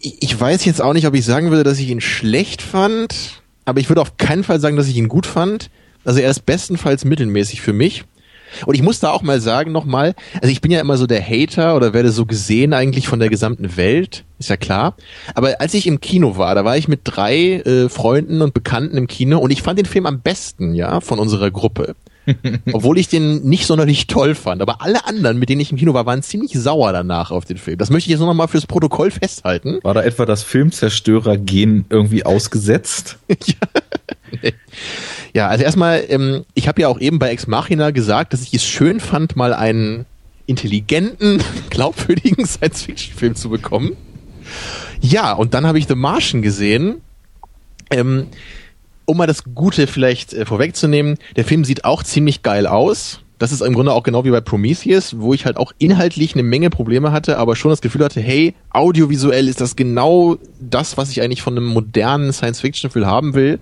Ich 0.00 0.38
weiß 0.38 0.64
jetzt 0.64 0.80
auch 0.80 0.92
nicht, 0.92 1.06
ob 1.06 1.14
ich 1.14 1.24
sagen 1.24 1.50
würde, 1.50 1.64
dass 1.64 1.78
ich 1.78 1.88
ihn 1.88 2.00
schlecht 2.00 2.62
fand, 2.62 3.42
aber 3.64 3.80
ich 3.80 3.88
würde 3.88 4.00
auf 4.00 4.16
keinen 4.16 4.44
Fall 4.44 4.60
sagen, 4.60 4.76
dass 4.76 4.88
ich 4.88 4.96
ihn 4.96 5.08
gut 5.08 5.26
fand. 5.26 5.70
Also 6.04 6.20
er 6.20 6.30
ist 6.30 6.46
bestenfalls 6.46 7.04
mittelmäßig 7.04 7.60
für 7.60 7.72
mich. 7.72 8.04
Und 8.66 8.74
ich 8.74 8.82
muss 8.82 9.00
da 9.00 9.10
auch 9.10 9.22
mal 9.22 9.40
sagen 9.40 9.72
nochmal, 9.72 10.14
also 10.40 10.48
ich 10.48 10.60
bin 10.60 10.70
ja 10.70 10.80
immer 10.80 10.96
so 10.96 11.06
der 11.06 11.22
Hater 11.22 11.76
oder 11.76 11.92
werde 11.92 12.10
so 12.10 12.26
gesehen 12.26 12.72
eigentlich 12.72 13.08
von 13.08 13.18
der 13.18 13.28
gesamten 13.28 13.76
Welt, 13.76 14.24
ist 14.38 14.50
ja 14.50 14.56
klar. 14.56 14.96
Aber 15.34 15.60
als 15.60 15.74
ich 15.74 15.86
im 15.86 16.00
Kino 16.00 16.36
war, 16.36 16.54
da 16.54 16.64
war 16.64 16.76
ich 16.76 16.88
mit 16.88 17.00
drei 17.04 17.60
äh, 17.60 17.88
Freunden 17.88 18.42
und 18.42 18.54
Bekannten 18.54 18.96
im 18.96 19.06
Kino 19.06 19.38
und 19.38 19.50
ich 19.50 19.62
fand 19.62 19.78
den 19.78 19.86
Film 19.86 20.06
am 20.06 20.20
besten, 20.20 20.74
ja, 20.74 21.00
von 21.00 21.18
unserer 21.18 21.50
Gruppe. 21.50 21.94
Obwohl 22.72 22.98
ich 22.98 23.08
den 23.08 23.42
nicht 23.42 23.66
sonderlich 23.66 24.06
toll 24.06 24.34
fand. 24.34 24.62
Aber 24.62 24.80
alle 24.82 25.06
anderen, 25.06 25.38
mit 25.38 25.48
denen 25.48 25.60
ich 25.60 25.72
im 25.72 25.78
Kino 25.78 25.94
war, 25.94 26.06
waren 26.06 26.22
ziemlich 26.22 26.52
sauer 26.52 26.92
danach 26.92 27.30
auf 27.30 27.44
den 27.44 27.56
Film. 27.56 27.78
Das 27.78 27.90
möchte 27.90 28.08
ich 28.08 28.12
jetzt 28.12 28.20
noch 28.20 28.32
mal 28.32 28.46
fürs 28.46 28.66
Protokoll 28.66 29.10
festhalten. 29.10 29.80
War 29.82 29.94
da 29.94 30.02
etwa 30.02 30.24
das 30.24 30.42
Filmzerstörer-Gen 30.42 31.86
irgendwie 31.90 32.24
ausgesetzt? 32.24 33.18
ja. 33.28 33.54
Ja, 35.34 35.48
also 35.48 35.64
erstmal, 35.64 36.04
ähm, 36.08 36.44
ich 36.54 36.68
habe 36.68 36.82
ja 36.82 36.88
auch 36.88 37.00
eben 37.00 37.18
bei 37.18 37.30
Ex 37.30 37.46
Machina 37.46 37.90
gesagt, 37.90 38.32
dass 38.32 38.42
ich 38.42 38.52
es 38.52 38.64
schön 38.64 39.00
fand, 39.00 39.34
mal 39.34 39.54
einen 39.54 40.04
intelligenten, 40.46 41.42
glaubwürdigen 41.70 42.46
Science-Fiction-Film 42.46 43.34
zu 43.34 43.48
bekommen. 43.48 43.96
Ja, 45.00 45.32
und 45.32 45.54
dann 45.54 45.66
habe 45.66 45.78
ich 45.78 45.86
The 45.86 45.94
Martian 45.94 46.42
gesehen. 46.42 47.00
Ähm, 47.90 48.26
um 49.04 49.16
mal 49.16 49.26
das 49.26 49.44
Gute 49.54 49.86
vielleicht 49.86 50.32
äh, 50.32 50.46
vorwegzunehmen, 50.46 51.18
der 51.36 51.44
Film 51.44 51.64
sieht 51.64 51.84
auch 51.84 52.02
ziemlich 52.02 52.42
geil 52.42 52.66
aus. 52.66 53.20
Das 53.38 53.50
ist 53.50 53.60
im 53.60 53.74
Grunde 53.74 53.92
auch 53.92 54.04
genau 54.04 54.24
wie 54.24 54.30
bei 54.30 54.40
Prometheus, 54.40 55.18
wo 55.18 55.34
ich 55.34 55.46
halt 55.46 55.56
auch 55.56 55.72
inhaltlich 55.78 56.34
eine 56.34 56.44
Menge 56.44 56.70
Probleme 56.70 57.10
hatte, 57.10 57.38
aber 57.38 57.56
schon 57.56 57.70
das 57.70 57.80
Gefühl 57.80 58.04
hatte, 58.04 58.20
hey, 58.20 58.54
audiovisuell 58.70 59.48
ist 59.48 59.60
das 59.60 59.74
genau 59.74 60.36
das, 60.60 60.96
was 60.96 61.10
ich 61.10 61.22
eigentlich 61.22 61.42
von 61.42 61.56
einem 61.56 61.66
modernen 61.66 62.32
Science-Fiction-Film 62.32 63.04
haben 63.04 63.34
will. 63.34 63.58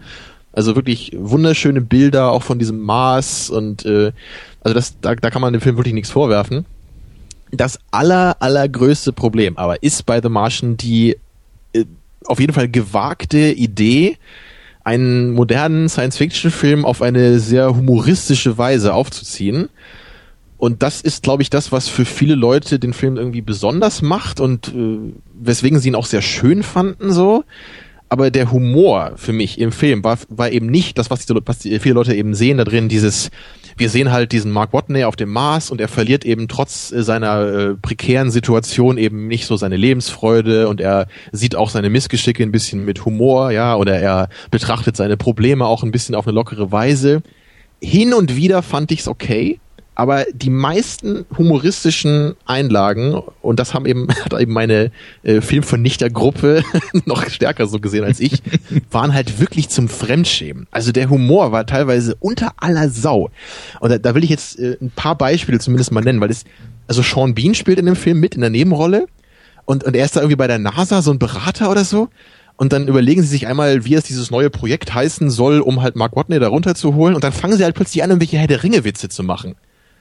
Also 0.53 0.75
wirklich 0.75 1.13
wunderschöne 1.17 1.81
Bilder 1.81 2.33
auch 2.33 2.43
von 2.43 2.59
diesem 2.59 2.81
Mars 2.81 3.51
und 3.51 3.85
äh, 3.85 4.13
also 4.63 4.75
das, 4.75 5.01
da, 5.01 5.15
da 5.15 5.31
kann 5.31 5.43
man 5.43 5.53
dem 5.53 5.63
Film 5.63 5.77
wirklich 5.77 5.95
nichts 5.95 6.11
vorwerfen. 6.11 6.65
Das 7.53 7.79
aller, 7.91 8.37
allergrößte 8.41 9.13
Problem 9.13 9.57
aber 9.57 9.83
ist 9.83 10.07
bei 10.07 10.21
The 10.21 10.29
Martian 10.29 10.77
die 10.77 11.17
äh, 11.73 11.85
auf 12.27 12.41
jeden 12.41 12.53
Fall 12.53 12.69
gewagte 12.69 13.53
Idee, 13.53 14.17
einen 14.85 15.33
modernen 15.33 15.89
Science-Fiction-Film 15.89 16.85
auf 16.85 17.03
eine 17.03 17.39
sehr 17.39 17.75
humoristische 17.77 18.59
Weise 18.59 18.95
aufzuziehen. 18.95 19.69
Und 20.57 20.83
das 20.83 21.01
ist, 21.01 21.23
glaube 21.23 21.43
ich, 21.43 21.51
das, 21.51 21.73
was 21.73 21.89
für 21.89 22.05
viele 22.05 22.35
Leute 22.35 22.79
den 22.79 22.93
Film 22.93 23.17
irgendwie 23.17 23.41
besonders 23.41 24.03
macht 24.03 24.41
und 24.41 24.69
äh, 24.69 24.99
weswegen 25.35 25.79
sie 25.79 25.89
ihn 25.89 25.95
auch 25.95 26.07
sehr 26.07 26.23
schön 26.23 26.63
fanden 26.63 27.13
so 27.13 27.45
aber 28.11 28.33
der 28.33 28.51
Humor 28.51 29.13
für 29.15 29.33
mich 29.33 29.61
im 29.61 29.71
Film 29.71 30.03
war, 30.03 30.19
war 30.29 30.51
eben 30.51 30.67
nicht 30.67 30.99
das, 30.99 31.11
was, 31.11 31.25
die, 31.27 31.35
was 31.47 31.61
die, 31.61 31.79
viele 31.79 31.95
Leute 31.95 32.13
eben 32.13 32.35
sehen 32.35 32.59
da 32.59 32.65
drin, 32.65 32.89
dieses, 32.89 33.31
wir 33.77 33.89
sehen 33.89 34.11
halt 34.11 34.33
diesen 34.33 34.51
Mark 34.51 34.73
Watney 34.73 35.05
auf 35.05 35.15
dem 35.15 35.31
Mars 35.31 35.71
und 35.71 35.81
er 35.81 35.87
verliert 35.87 36.25
eben 36.25 36.49
trotz 36.49 36.91
äh, 36.91 37.05
seiner 37.05 37.41
äh, 37.47 37.75
prekären 37.77 38.33
Situation 38.33 38.99
eben 38.99 39.29
nicht 39.29 39.47
so 39.47 39.57
seine 39.57 39.77
Lebensfreude 39.77 40.67
und 40.67 40.81
er 40.81 41.07
sieht 41.31 41.55
auch 41.55 41.71
seine 41.71 41.89
Missgeschicke 41.89 42.43
ein 42.43 42.51
bisschen 42.51 42.85
mit 42.85 43.05
Humor, 43.05 43.53
ja, 43.53 43.77
oder 43.77 44.01
er 44.01 44.29
betrachtet 44.51 44.97
seine 44.97 45.17
Probleme 45.17 45.67
auch 45.67 45.85
ein 45.85 45.93
bisschen 45.93 46.17
auf 46.17 46.27
eine 46.27 46.35
lockere 46.35 46.73
Weise. 46.73 47.23
Hin 47.81 48.13
und 48.13 48.35
wieder 48.35 48.63
fand 48.63 48.91
ich's 48.91 49.07
okay, 49.07 49.61
aber 50.01 50.25
die 50.33 50.49
meisten 50.49 51.27
humoristischen 51.37 52.35
Einlagen, 52.47 53.21
und 53.43 53.61
das 53.61 53.75
haben 53.75 53.85
eben, 53.85 54.09
hat 54.25 54.33
eben 54.33 54.55
meine 54.55 54.93
äh, 55.25 55.43
Filmvernichtergruppe 55.43 56.65
noch 57.05 57.29
stärker 57.29 57.67
so 57.67 57.81
gesehen 57.81 58.05
als 58.05 58.19
ich, 58.19 58.43
waren 58.91 59.13
halt 59.13 59.41
wirklich 59.41 59.69
zum 59.69 59.91
Fremdschämen. 59.91 60.69
Also 60.71 60.91
der 60.91 61.11
Humor 61.11 61.53
war 61.53 61.67
teilweise 61.67 62.17
unter 62.19 62.55
aller 62.57 62.89
Sau. 62.89 63.29
Und 63.81 63.91
da, 63.91 63.99
da 63.99 64.15
will 64.15 64.25
ich 64.25 64.31
jetzt 64.31 64.59
äh, 64.59 64.79
ein 64.81 64.91
paar 64.91 65.19
Beispiele 65.19 65.59
zumindest 65.59 65.93
mal 65.93 66.01
nennen, 66.01 66.23
weil 66.23 66.31
es, 66.31 66.45
also 66.89 67.03
Sean 67.03 67.35
Bean 67.35 67.55
spielt 67.55 67.79
in 67.79 67.85
dem 67.85 67.95
Film 67.95 68.21
mit 68.21 68.35
in 68.35 68.41
der 68.41 68.49
Nebenrolle 68.49 69.07
und, 69.67 69.85
und 69.85 69.95
er 69.95 70.07
ist 70.07 70.17
da 70.17 70.21
irgendwie 70.21 70.37
bei 70.37 70.47
der 70.47 70.59
NASA 70.59 71.03
so 71.03 71.11
ein 71.11 71.19
Berater 71.19 71.71
oder 71.71 71.85
so. 71.85 72.09
Und 72.57 72.73
dann 72.73 72.89
überlegen 72.89 73.21
sie 73.21 73.29
sich 73.29 73.47
einmal, 73.47 73.85
wie 73.85 73.95
es 73.95 74.05
dieses 74.05 74.31
neue 74.31 74.49
Projekt 74.49 74.95
heißen 74.95 75.29
soll, 75.29 75.61
um 75.61 75.83
halt 75.83 75.95
Mark 75.95 76.17
Watney 76.17 76.39
da 76.39 76.49
runterzuholen. 76.49 77.15
Und 77.15 77.23
dann 77.23 77.33
fangen 77.33 77.59
sie 77.59 77.65
halt 77.65 77.75
plötzlich 77.75 78.03
an, 78.03 78.09
irgendwelche 78.09 78.39
Herr 78.39 78.47
der 78.47 78.63
Ringe-Witze 78.63 79.11
zu 79.11 79.23
machen. 79.23 79.57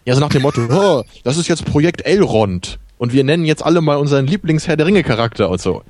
Ja, 0.10 0.16
so 0.16 0.22
nach 0.22 0.30
dem 0.30 0.42
Motto, 0.42 0.62
oh, 0.72 1.04
das 1.24 1.38
ist 1.38 1.48
jetzt 1.48 1.66
Projekt 1.66 2.04
Elrond 2.04 2.80
und 2.98 3.14
wir 3.14 3.24
nennen 3.24 3.46
jetzt 3.46 3.64
alle 3.64 3.80
mal 3.80 3.98
unseren 3.98 4.26
Lieblings-Herr 4.26 4.76
der 4.76 4.88
Ringe-Charakter 4.88 5.52
und 5.52 5.62
so. 5.62 5.84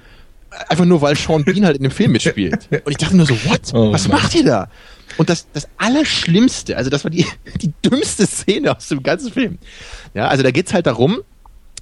Einfach 0.68 0.84
nur, 0.84 1.02
weil 1.02 1.16
Sean 1.16 1.46
Bean 1.46 1.64
halt 1.64 1.78
in 1.78 1.84
dem 1.84 1.92
Film 1.92 2.12
mitspielt. 2.12 2.68
Und 2.84 2.92
ich 2.92 2.98
dachte 2.98 3.16
nur 3.16 3.28
so, 3.28 3.36
what? 3.46 3.62
Oh 3.72 3.94
Was 3.94 4.10
Mann. 4.10 4.18
macht 4.18 4.36
ihr 4.36 4.44
da? 4.44 4.68
Und 5.18 5.30
das, 5.30 5.48
das 5.54 5.70
Allerschlimmste, 5.78 6.76
also 6.76 6.90
das 6.90 7.04
war 7.06 7.12
die, 7.12 7.26
die 7.62 7.72
dümmste 7.86 8.26
Szene 8.26 8.76
aus 8.76 8.90
dem 8.90 9.04
ganzen 9.04 9.32
Film. 9.32 9.58
Ja, 10.14 10.28
also 10.28 10.44
da 10.44 10.52
geht's 10.52 10.74
halt 10.74 10.88
darum, 10.88 11.20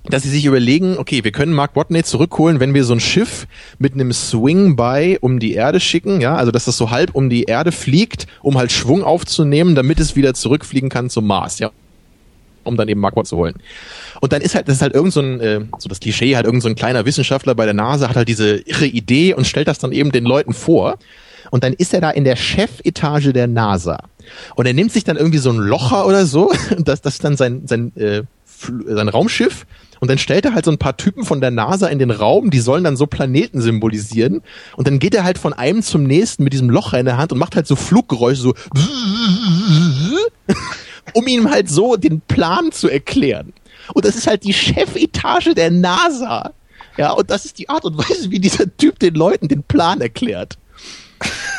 dass 0.06 0.22
sie 0.22 0.30
sich 0.30 0.46
überlegen, 0.46 1.00
okay, 1.00 1.24
wir 1.24 1.32
können 1.32 1.54
Mark 1.54 1.76
Watney 1.76 2.04
zurückholen, 2.04 2.60
wenn 2.60 2.76
wir 2.76 2.84
so 2.84 2.94
ein 2.94 3.00
Schiff 3.00 3.48
mit 3.80 3.94
einem 3.94 4.14
Swing 4.14 4.76
by 4.76 5.18
um 5.22 5.40
die 5.40 5.54
Erde 5.54 5.80
schicken, 5.80 6.22
ja, 6.22 6.36
also 6.36 6.52
dass 6.52 6.66
das 6.66 6.78
so 6.78 6.92
halb 6.92 7.16
um 7.16 7.32
die 7.32 7.46
Erde 7.46 7.72
fliegt, 7.72 8.28
um 8.44 8.60
halt 8.60 8.72
Schwung 8.72 9.04
aufzunehmen, 9.04 9.74
damit 9.74 10.00
es 10.00 10.16
wieder 10.16 10.36
zurückfliegen 10.36 10.90
kann 10.90 11.10
zum 11.10 11.26
Mars, 11.26 11.58
ja, 11.58 11.72
um 12.68 12.78
dann 12.78 12.88
eben 12.88 13.02
Watney 13.02 13.24
zu 13.24 13.38
holen. 13.38 13.56
Und 14.22 14.34
dann 14.34 14.42
ist 14.42 14.56
halt, 14.56 14.68
das 14.68 14.76
ist 14.76 14.82
halt 14.82 14.94
irgend 14.94 15.14
so 15.14 15.22
ein, 15.22 15.40
äh, 15.40 15.62
so 15.80 15.90
das 15.90 16.00
Klischee, 16.00 16.36
halt 16.36 16.46
irgend 16.46 16.64
so 16.64 16.70
ein 16.70 16.76
kleiner 16.76 17.06
Wissenschaftler 17.06 17.56
bei 17.56 17.66
der 17.66 17.74
NASA 17.74 18.10
hat 18.10 18.16
halt 18.16 18.28
diese 18.28 18.58
irre 18.58 18.86
Idee 18.86 19.34
und 19.34 19.48
stellt 19.48 19.68
das 19.68 19.80
dann 19.80 19.92
eben 19.92 20.12
den 20.12 20.26
Leuten 20.26 20.54
vor. 20.54 20.98
Und 21.50 21.64
dann 21.64 21.74
ist 21.74 21.94
er 21.94 22.02
da 22.02 22.10
in 22.12 22.24
der 22.24 22.36
Chefetage 22.36 23.32
der 23.34 23.48
NASA. 23.48 23.98
Und 24.56 24.66
er 24.66 24.74
nimmt 24.74 24.92
sich 24.92 25.04
dann 25.04 25.18
irgendwie 25.18 25.38
so 25.38 25.50
ein 25.50 25.58
Locher 25.58 26.06
oder 26.06 26.26
so, 26.26 26.52
das, 26.78 27.02
das 27.02 27.16
ist 27.16 27.24
dann 27.24 27.38
sein, 27.38 27.62
sein, 27.66 27.96
äh, 27.96 28.24
sein 28.46 29.10
Raumschiff. 29.10 29.66
Und 30.00 30.12
dann 30.12 30.20
stellt 30.20 30.46
er 30.46 30.54
halt 30.54 30.66
so 30.66 30.72
ein 30.72 30.78
paar 30.78 30.96
Typen 30.96 31.26
von 31.26 31.42
der 31.42 31.50
NASA 31.50 31.88
in 31.88 31.98
den 31.98 32.12
Raum, 32.12 32.52
die 32.52 32.60
sollen 32.60 32.84
dann 32.84 32.96
so 32.96 33.08
Planeten 33.08 33.62
symbolisieren. 33.62 34.44
Und 34.76 34.88
dann 34.88 35.00
geht 35.00 35.16
er 35.16 35.24
halt 35.24 35.40
von 35.40 35.54
einem 35.54 35.82
zum 35.82 36.04
nächsten 36.04 36.44
mit 36.44 36.54
diesem 36.54 36.70
Locher 36.70 37.00
in 37.00 37.06
der 37.06 37.18
Hand 37.18 37.32
und 37.32 37.40
macht 37.40 37.56
halt 37.56 37.66
so 37.66 37.76
Fluggeräusche, 37.76 38.42
so 38.42 38.54
um 41.14 41.27
ihm 41.27 41.50
halt 41.50 41.69
so 41.69 41.95
den 41.95 42.22
Plan 42.22 42.72
zu 42.72 42.90
erklären. 42.90 43.53
Und 43.94 44.06
das 44.06 44.16
ist 44.16 44.27
halt 44.27 44.44
die 44.44 44.53
Chefetage 44.53 45.53
der 45.53 45.72
NASA. 45.72 46.53
Ja, 46.98 47.11
und 47.11 47.30
das 47.30 47.45
ist 47.45 47.60
die 47.60 47.69
Art 47.69 47.86
und 47.86 47.98
Weise, 47.98 48.32
wie 48.32 48.40
dieser 48.40 48.66
Typ 48.77 49.00
den 49.00 49.16
Leuten 49.16 49.48
den 49.48 49.64
Plan 49.64 50.02
erklärt. 50.02 50.58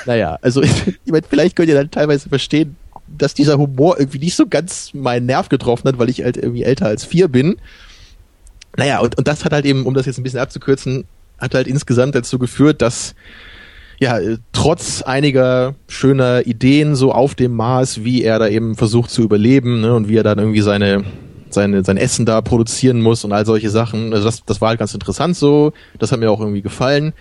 Naja, 0.06 0.38
also 0.42 0.62
ich 0.62 0.82
meine, 1.06 1.26
vielleicht 1.28 1.56
könnt 1.56 1.68
ihr 1.68 1.74
dann 1.74 1.90
teilweise 1.90 2.28
verstehen, 2.28 2.76
dass 3.06 3.34
dieser 3.34 3.56
Humor 3.56 3.98
irgendwie 3.98 4.18
nicht 4.18 4.36
so 4.36 4.46
ganz 4.46 4.92
meinen 4.92 5.26
Nerv 5.26 5.48
getroffen 5.48 5.88
hat, 5.88 5.98
weil 5.98 6.10
ich 6.10 6.22
halt 6.22 6.36
irgendwie 6.36 6.64
älter 6.64 6.86
als 6.86 7.04
vier 7.04 7.28
bin. 7.28 7.56
Naja, 8.76 9.00
und, 9.00 9.16
und 9.16 9.26
das 9.26 9.44
hat 9.44 9.52
halt 9.52 9.64
eben, 9.64 9.86
um 9.86 9.94
das 9.94 10.06
jetzt 10.06 10.18
ein 10.18 10.22
bisschen 10.22 10.40
abzukürzen, 10.40 11.04
hat 11.38 11.54
halt 11.54 11.66
insgesamt 11.66 12.14
dazu 12.14 12.38
geführt, 12.38 12.82
dass 12.82 13.14
ja, 14.00 14.18
äh, 14.18 14.38
trotz 14.52 15.02
einiger 15.02 15.74
schöner 15.88 16.46
Ideen 16.46 16.94
so 16.94 17.12
auf 17.12 17.34
dem 17.34 17.54
Mars, 17.54 18.04
wie 18.04 18.22
er 18.22 18.38
da 18.38 18.48
eben 18.48 18.76
versucht 18.76 19.10
zu 19.10 19.22
überleben 19.22 19.80
ne, 19.80 19.94
und 19.94 20.08
wie 20.08 20.16
er 20.16 20.22
dann 20.22 20.38
irgendwie 20.38 20.60
seine, 20.60 21.04
seine, 21.50 21.84
sein 21.84 21.96
Essen 21.96 22.24
da 22.24 22.40
produzieren 22.40 23.00
muss 23.00 23.24
und 23.24 23.32
all 23.32 23.44
solche 23.44 23.70
Sachen. 23.70 24.12
Also 24.12 24.24
das, 24.24 24.44
das 24.44 24.60
war 24.60 24.68
halt 24.68 24.78
ganz 24.78 24.94
interessant 24.94 25.36
so, 25.36 25.72
das 25.98 26.12
hat 26.12 26.20
mir 26.20 26.30
auch 26.30 26.40
irgendwie 26.40 26.62
gefallen. 26.62 27.12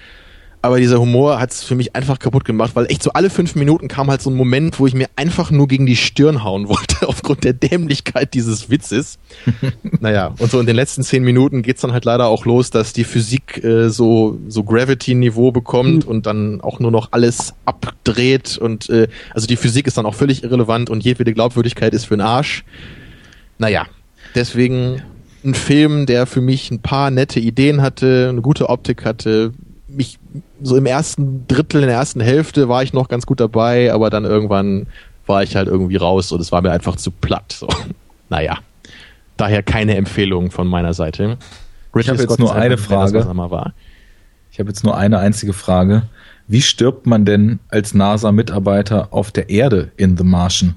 Aber 0.62 0.80
dieser 0.80 1.00
Humor 1.00 1.40
hat 1.40 1.52
es 1.52 1.64
für 1.64 1.76
mich 1.76 1.96
einfach 1.96 2.18
kaputt 2.18 2.44
gemacht, 2.44 2.72
weil 2.76 2.88
echt 2.88 3.04
so 3.04 3.12
alle 3.12 3.30
fünf 3.30 3.56
Minuten 3.56 3.88
kam 3.88 4.10
halt 4.10 4.22
so 4.22 4.30
ein 4.30 4.36
Moment, 4.36 4.80
wo 4.80 4.88
ich 4.88 4.96
mir 4.96 5.08
einfach 5.16 5.52
nur 5.52 5.68
gegen 5.68 5.86
die 5.86 5.96
Stirn 5.96 6.44
hauen 6.44 6.68
wollte, 6.70 7.08
aufgrund 7.08 7.44
der 7.44 7.54
Dämlichkeit 7.54 8.34
dieses 8.34 8.70
Witzes. 8.70 9.20
naja, 10.00 10.34
und 10.40 10.50
so 10.50 10.60
in 10.60 10.66
den 10.66 10.76
letzten 10.76 11.04
zehn 11.04 11.24
Minuten 11.24 11.62
geht's 11.62 11.82
dann 11.82 11.94
halt 11.94 12.06
leider 12.06 12.28
auch 12.28 12.46
los, 12.46 12.72
dass 12.72 12.92
die 12.92 13.04
Physik 13.04 13.64
äh, 13.64 13.90
so, 13.90 14.40
so 14.48 14.64
Gravity-Niveau 14.64 15.52
bekommt 15.52 16.06
und 16.06 16.26
dann 16.26 16.62
auch 16.62 16.80
nur 16.80 16.92
noch 16.92 17.10
alles 17.12 17.54
abdreht 17.66 18.58
und 18.58 18.90
äh, 18.90 19.08
also 19.34 19.48
die 19.48 19.58
Physik 19.58 19.88
ist 19.88 19.98
dann 19.98 20.06
auch 20.06 20.16
völlig 20.16 20.44
irrelevant 20.44 20.90
und 20.90 21.04
jedwede 21.04 21.34
Glaubwürdigkeit 21.34 21.94
ist 21.94 22.06
für 22.06 22.16
den 22.16 22.22
Arsch. 22.22 22.66
Naja, 23.60 23.86
deswegen 24.36 25.02
ein 25.44 25.54
Film, 25.54 26.06
der 26.06 26.26
für 26.26 26.42
mich 26.42 26.72
ein 26.72 26.82
paar 26.82 27.12
nette 27.12 27.40
Ideen 27.40 27.82
hatte, 27.82 28.28
eine 28.30 28.42
gute 28.42 28.70
Optik 28.70 29.06
hatte, 29.06 29.54
mich 29.88 30.20
so 30.62 30.76
im 30.76 30.86
ersten 30.86 31.48
Drittel, 31.48 31.82
in 31.82 31.88
der 31.88 31.98
ersten 31.98 32.20
Hälfte 32.22 32.68
war 32.70 32.84
ich 32.84 32.94
noch 32.94 33.08
ganz 33.08 33.26
gut 33.26 33.40
dabei, 33.40 33.92
aber 33.94 34.10
dann 34.10 34.26
irgendwann 34.26 34.88
war 35.26 35.44
ich 35.44 35.56
halt 35.56 35.68
irgendwie 35.68 35.96
raus 35.98 36.32
und 36.32 36.40
es 36.42 36.52
war 36.52 36.62
mir 36.62 36.72
einfach 36.72 36.96
zu 36.96 37.12
platt. 37.12 37.52
So. 37.54 37.68
Naja, 38.30 38.58
daher 39.38 39.64
keine 39.64 39.96
Empfehlung 39.96 40.52
von 40.52 40.68
meiner 40.68 40.94
Seite. 40.94 41.38
Ich 41.98 42.10
habe 42.10 42.20
jetzt 42.22 42.40
nur 42.40 42.54
eine 42.54 42.78
Frage. 42.78 43.26
war. 43.26 43.74
Ich 44.52 44.60
habe 44.60 44.70
jetzt 44.70 44.84
nur 44.84 44.98
eine 44.98 45.20
einzige 45.20 45.54
Frage. 45.54 46.04
Wie 46.48 46.62
stirbt 46.62 47.06
man 47.06 47.24
denn 47.24 47.60
als 47.70 47.94
NASA-Mitarbeiter 47.94 49.08
auf 49.12 49.32
der 49.32 49.50
Erde 49.50 49.92
in 49.96 50.18
The 50.18 50.26
Martian? 50.26 50.76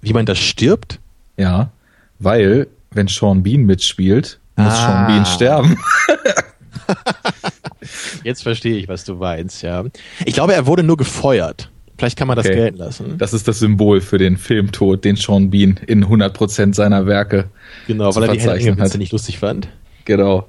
Wie 0.00 0.12
man 0.12 0.26
das 0.26 0.38
stirbt? 0.38 1.00
Ja, 1.36 1.70
weil, 2.20 2.68
wenn 2.92 3.08
Sean 3.08 3.42
Bean 3.42 3.62
mitspielt, 3.64 4.38
muss 4.56 4.72
Ah. 4.74 4.86
Sean 4.86 5.06
Bean 5.08 5.26
sterben. 5.26 5.76
Jetzt 8.24 8.42
verstehe 8.42 8.76
ich, 8.76 8.88
was 8.88 9.04
du 9.04 9.14
meinst, 9.14 9.62
ja. 9.62 9.84
Ich 10.24 10.34
glaube, 10.34 10.54
er 10.54 10.66
wurde 10.66 10.82
nur 10.82 10.96
gefeuert. 10.96 11.70
Vielleicht 11.98 12.18
kann 12.18 12.28
man 12.28 12.36
das 12.36 12.46
Okay. 12.46 12.56
gelten 12.56 12.76
lassen. 12.78 13.18
Das 13.18 13.32
ist 13.32 13.48
das 13.48 13.58
Symbol 13.58 14.00
für 14.00 14.18
den 14.18 14.36
Filmtod, 14.36 15.04
den 15.04 15.16
Sean 15.16 15.50
Bean 15.50 15.80
in 15.86 16.04
100% 16.06 16.74
seiner 16.74 17.06
Werke 17.06 17.46
genau, 17.86 18.14
weil 18.14 18.24
er 18.24 18.32
die 18.32 18.40
Hände 18.40 18.98
nicht 18.98 19.12
lustig 19.12 19.38
fand. 19.38 19.68
Genau. 20.04 20.46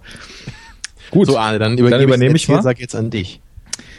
Gut, 1.10 1.28
So, 1.28 1.38
Arne, 1.38 1.58
dann 1.58 1.78
dann 1.78 2.02
übernehme 2.02 2.36
ich 2.36 2.50
mal. 2.50 2.62
Sag 2.62 2.80
jetzt 2.80 2.96
an 2.96 3.10
dich. 3.10 3.40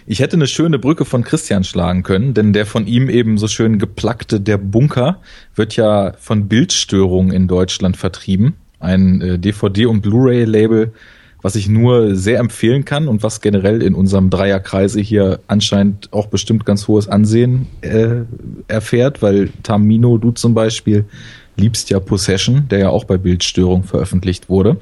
Ich 0.06 0.20
hätte 0.20 0.36
eine 0.36 0.46
schöne 0.46 0.78
Brücke 0.78 1.04
von 1.04 1.22
Christian 1.22 1.64
schlagen 1.64 2.02
können, 2.02 2.32
denn 2.32 2.52
der 2.52 2.64
von 2.66 2.86
ihm 2.86 3.10
eben 3.10 3.36
so 3.38 3.46
schön 3.46 3.78
geplackte 3.78 4.40
Der 4.40 4.56
Bunker 4.56 5.20
wird 5.54 5.76
ja 5.76 6.14
von 6.18 6.48
Bildstörung 6.48 7.30
in 7.30 7.46
Deutschland 7.46 7.96
vertrieben. 7.96 8.54
Ein 8.80 9.20
äh, 9.20 9.38
DVD- 9.38 9.86
und 9.86 10.00
Blu-ray-Label, 10.02 10.92
was 11.42 11.54
ich 11.54 11.68
nur 11.68 12.16
sehr 12.16 12.40
empfehlen 12.40 12.84
kann 12.84 13.08
und 13.08 13.22
was 13.22 13.40
generell 13.40 13.82
in 13.82 13.94
unserem 13.94 14.30
Dreierkreise 14.30 15.00
hier 15.00 15.40
anscheinend 15.46 16.12
auch 16.12 16.26
bestimmt 16.26 16.64
ganz 16.64 16.88
hohes 16.88 17.08
Ansehen 17.08 17.66
äh, 17.80 18.22
erfährt, 18.66 19.22
weil 19.22 19.50
Tamino, 19.62 20.18
du 20.18 20.32
zum 20.32 20.54
Beispiel, 20.54 21.04
liebst 21.56 21.90
ja 21.90 22.00
Possession, 22.00 22.68
der 22.70 22.78
ja 22.78 22.88
auch 22.90 23.04
bei 23.04 23.18
Bildstörung 23.18 23.82
veröffentlicht 23.84 24.48
wurde. 24.48 24.78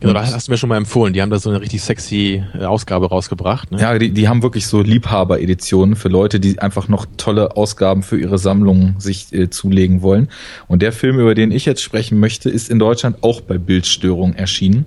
Genau, 0.00 0.14
da 0.14 0.22
hast 0.22 0.48
du 0.48 0.52
mir 0.52 0.56
schon 0.56 0.70
mal 0.70 0.78
empfohlen. 0.78 1.12
Die 1.12 1.20
haben 1.20 1.28
da 1.28 1.38
so 1.38 1.50
eine 1.50 1.60
richtig 1.60 1.82
sexy 1.82 2.42
äh, 2.58 2.64
Ausgabe 2.64 3.10
rausgebracht. 3.10 3.70
Ne? 3.70 3.80
Ja, 3.80 3.98
die, 3.98 4.10
die 4.10 4.28
haben 4.28 4.42
wirklich 4.42 4.66
so 4.66 4.80
Liebhaber-Editionen 4.80 5.94
für 5.94 6.08
Leute, 6.08 6.40
die 6.40 6.58
einfach 6.58 6.88
noch 6.88 7.06
tolle 7.18 7.56
Ausgaben 7.56 8.02
für 8.02 8.18
ihre 8.18 8.38
Sammlung 8.38 8.94
sich 8.98 9.30
äh, 9.32 9.50
zulegen 9.50 10.00
wollen. 10.00 10.28
Und 10.68 10.80
der 10.80 10.92
Film, 10.92 11.20
über 11.20 11.34
den 11.34 11.50
ich 11.50 11.66
jetzt 11.66 11.82
sprechen 11.82 12.18
möchte, 12.18 12.48
ist 12.48 12.70
in 12.70 12.78
Deutschland 12.78 13.22
auch 13.22 13.42
bei 13.42 13.58
Bildstörung 13.58 14.34
erschienen. 14.34 14.86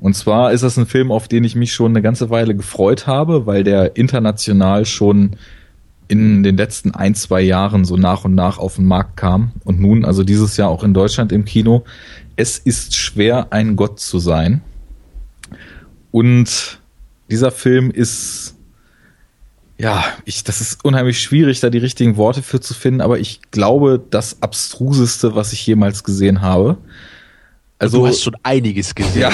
Und 0.00 0.14
zwar 0.14 0.52
ist 0.52 0.62
das 0.62 0.78
ein 0.78 0.86
Film, 0.86 1.12
auf 1.12 1.28
den 1.28 1.44
ich 1.44 1.54
mich 1.54 1.72
schon 1.72 1.92
eine 1.92 2.02
ganze 2.02 2.30
Weile 2.30 2.54
gefreut 2.54 3.06
habe, 3.06 3.46
weil 3.46 3.64
der 3.64 3.96
international 3.96 4.86
schon 4.86 5.36
in 6.08 6.42
den 6.42 6.56
letzten 6.56 6.90
ein, 6.92 7.14
zwei 7.14 7.40
Jahren 7.40 7.84
so 7.84 7.96
nach 7.96 8.24
und 8.24 8.34
nach 8.34 8.58
auf 8.58 8.76
den 8.76 8.86
Markt 8.86 9.16
kam 9.16 9.52
und 9.64 9.78
nun 9.78 10.04
also 10.04 10.24
dieses 10.24 10.56
Jahr 10.56 10.68
auch 10.68 10.82
in 10.82 10.92
Deutschland 10.92 11.30
im 11.30 11.44
Kino. 11.44 11.84
Es 12.34 12.58
ist 12.58 12.96
schwer, 12.96 13.48
ein 13.50 13.76
Gott 13.76 14.00
zu 14.00 14.18
sein. 14.18 14.62
Und 16.10 16.80
dieser 17.30 17.52
Film 17.52 17.92
ist, 17.92 18.56
ja, 19.78 20.02
ich, 20.24 20.42
das 20.42 20.60
ist 20.60 20.84
unheimlich 20.84 21.20
schwierig, 21.20 21.60
da 21.60 21.70
die 21.70 21.78
richtigen 21.78 22.16
Worte 22.16 22.42
für 22.42 22.60
zu 22.60 22.74
finden, 22.74 23.02
aber 23.02 23.20
ich 23.20 23.40
glaube, 23.52 24.02
das 24.10 24.42
abstruseste, 24.42 25.36
was 25.36 25.52
ich 25.52 25.64
jemals 25.64 26.02
gesehen 26.02 26.40
habe. 26.40 26.76
Also 27.80 27.98
du 27.98 28.06
hast 28.06 28.22
schon 28.22 28.36
einiges 28.42 28.94
gesehen. 28.94 29.22
Ja. 29.22 29.30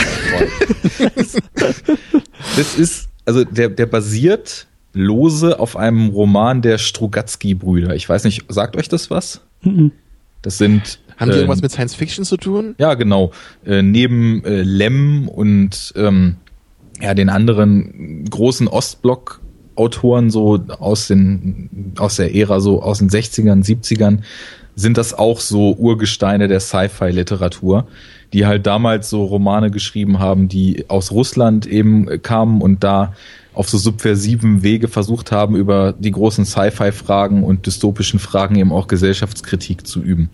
das 2.57 2.79
ist, 2.79 3.09
also 3.25 3.45
der, 3.45 3.69
der 3.69 3.87
basiert 3.87 4.67
lose 4.93 5.59
auf 5.59 5.77
einem 5.77 6.09
Roman 6.09 6.63
der 6.63 6.79
Strugatsky-Brüder. 6.79 7.95
Ich 7.95 8.09
weiß 8.09 8.25
nicht, 8.25 8.45
sagt 8.49 8.77
euch 8.77 8.89
das 8.89 9.11
was? 9.11 9.41
Mhm. 9.63 9.93
Das 10.43 10.59
sind. 10.59 11.01
Haben 11.17 11.31
die 11.31 11.37
äh, 11.37 11.41
irgendwas 11.41 11.61
mit 11.61 11.73
Science 11.73 11.95
Fiction 11.95 12.25
zu 12.25 12.37
tun? 12.37 12.75
ja, 12.79 12.95
genau. 12.95 13.33
Äh, 13.65 13.83
neben 13.83 14.45
äh, 14.45 14.63
Lem 14.63 15.29
und 15.29 15.93
ähm, 15.97 16.37
ja, 17.01 17.15
den 17.15 17.29
anderen 17.29 18.27
großen 18.31 18.69
Ostblock-Autoren 18.69 20.31
so 20.31 20.65
aus 20.79 21.09
den 21.09 21.95
aus 21.99 22.17
der 22.17 22.35
Ära 22.35 22.61
so 22.61 22.83
aus 22.83 22.99
den 22.99 23.11
60ern, 23.11 23.65
70ern 23.65 24.21
sind 24.77 24.99
das 24.99 25.15
auch 25.15 25.41
so 25.41 25.75
Urgesteine 25.75 26.49
der 26.49 26.61
Sci-Fi-Literatur, 26.61 27.89
die 28.33 28.47
halt 28.47 28.67
damals 28.67 29.11
so 29.11 29.25
Romane 29.25 29.71
geschrieben 29.71 30.19
haben, 30.19 30.49
die 30.49 30.85
aus 30.89 31.11
Russland 31.13 31.67
eben 31.67 32.23
kamen 32.23 32.61
und 32.61 32.83
da 32.85 33.13
auf 33.55 33.71
so 33.71 33.79
subversiven 33.79 34.63
Wege 34.63 34.87
versucht 34.87 35.33
haben, 35.33 35.57
über 35.57 35.95
die 35.99 36.11
großen 36.11 36.45
Sci-Fi-Fragen 36.45 37.43
und 37.43 37.65
dystopischen 37.65 38.19
Fragen 38.19 38.57
eben 38.57 38.71
auch 38.71 38.87
Gesellschaftskritik 38.87 39.87
zu 39.87 40.03
üben. 40.03 40.29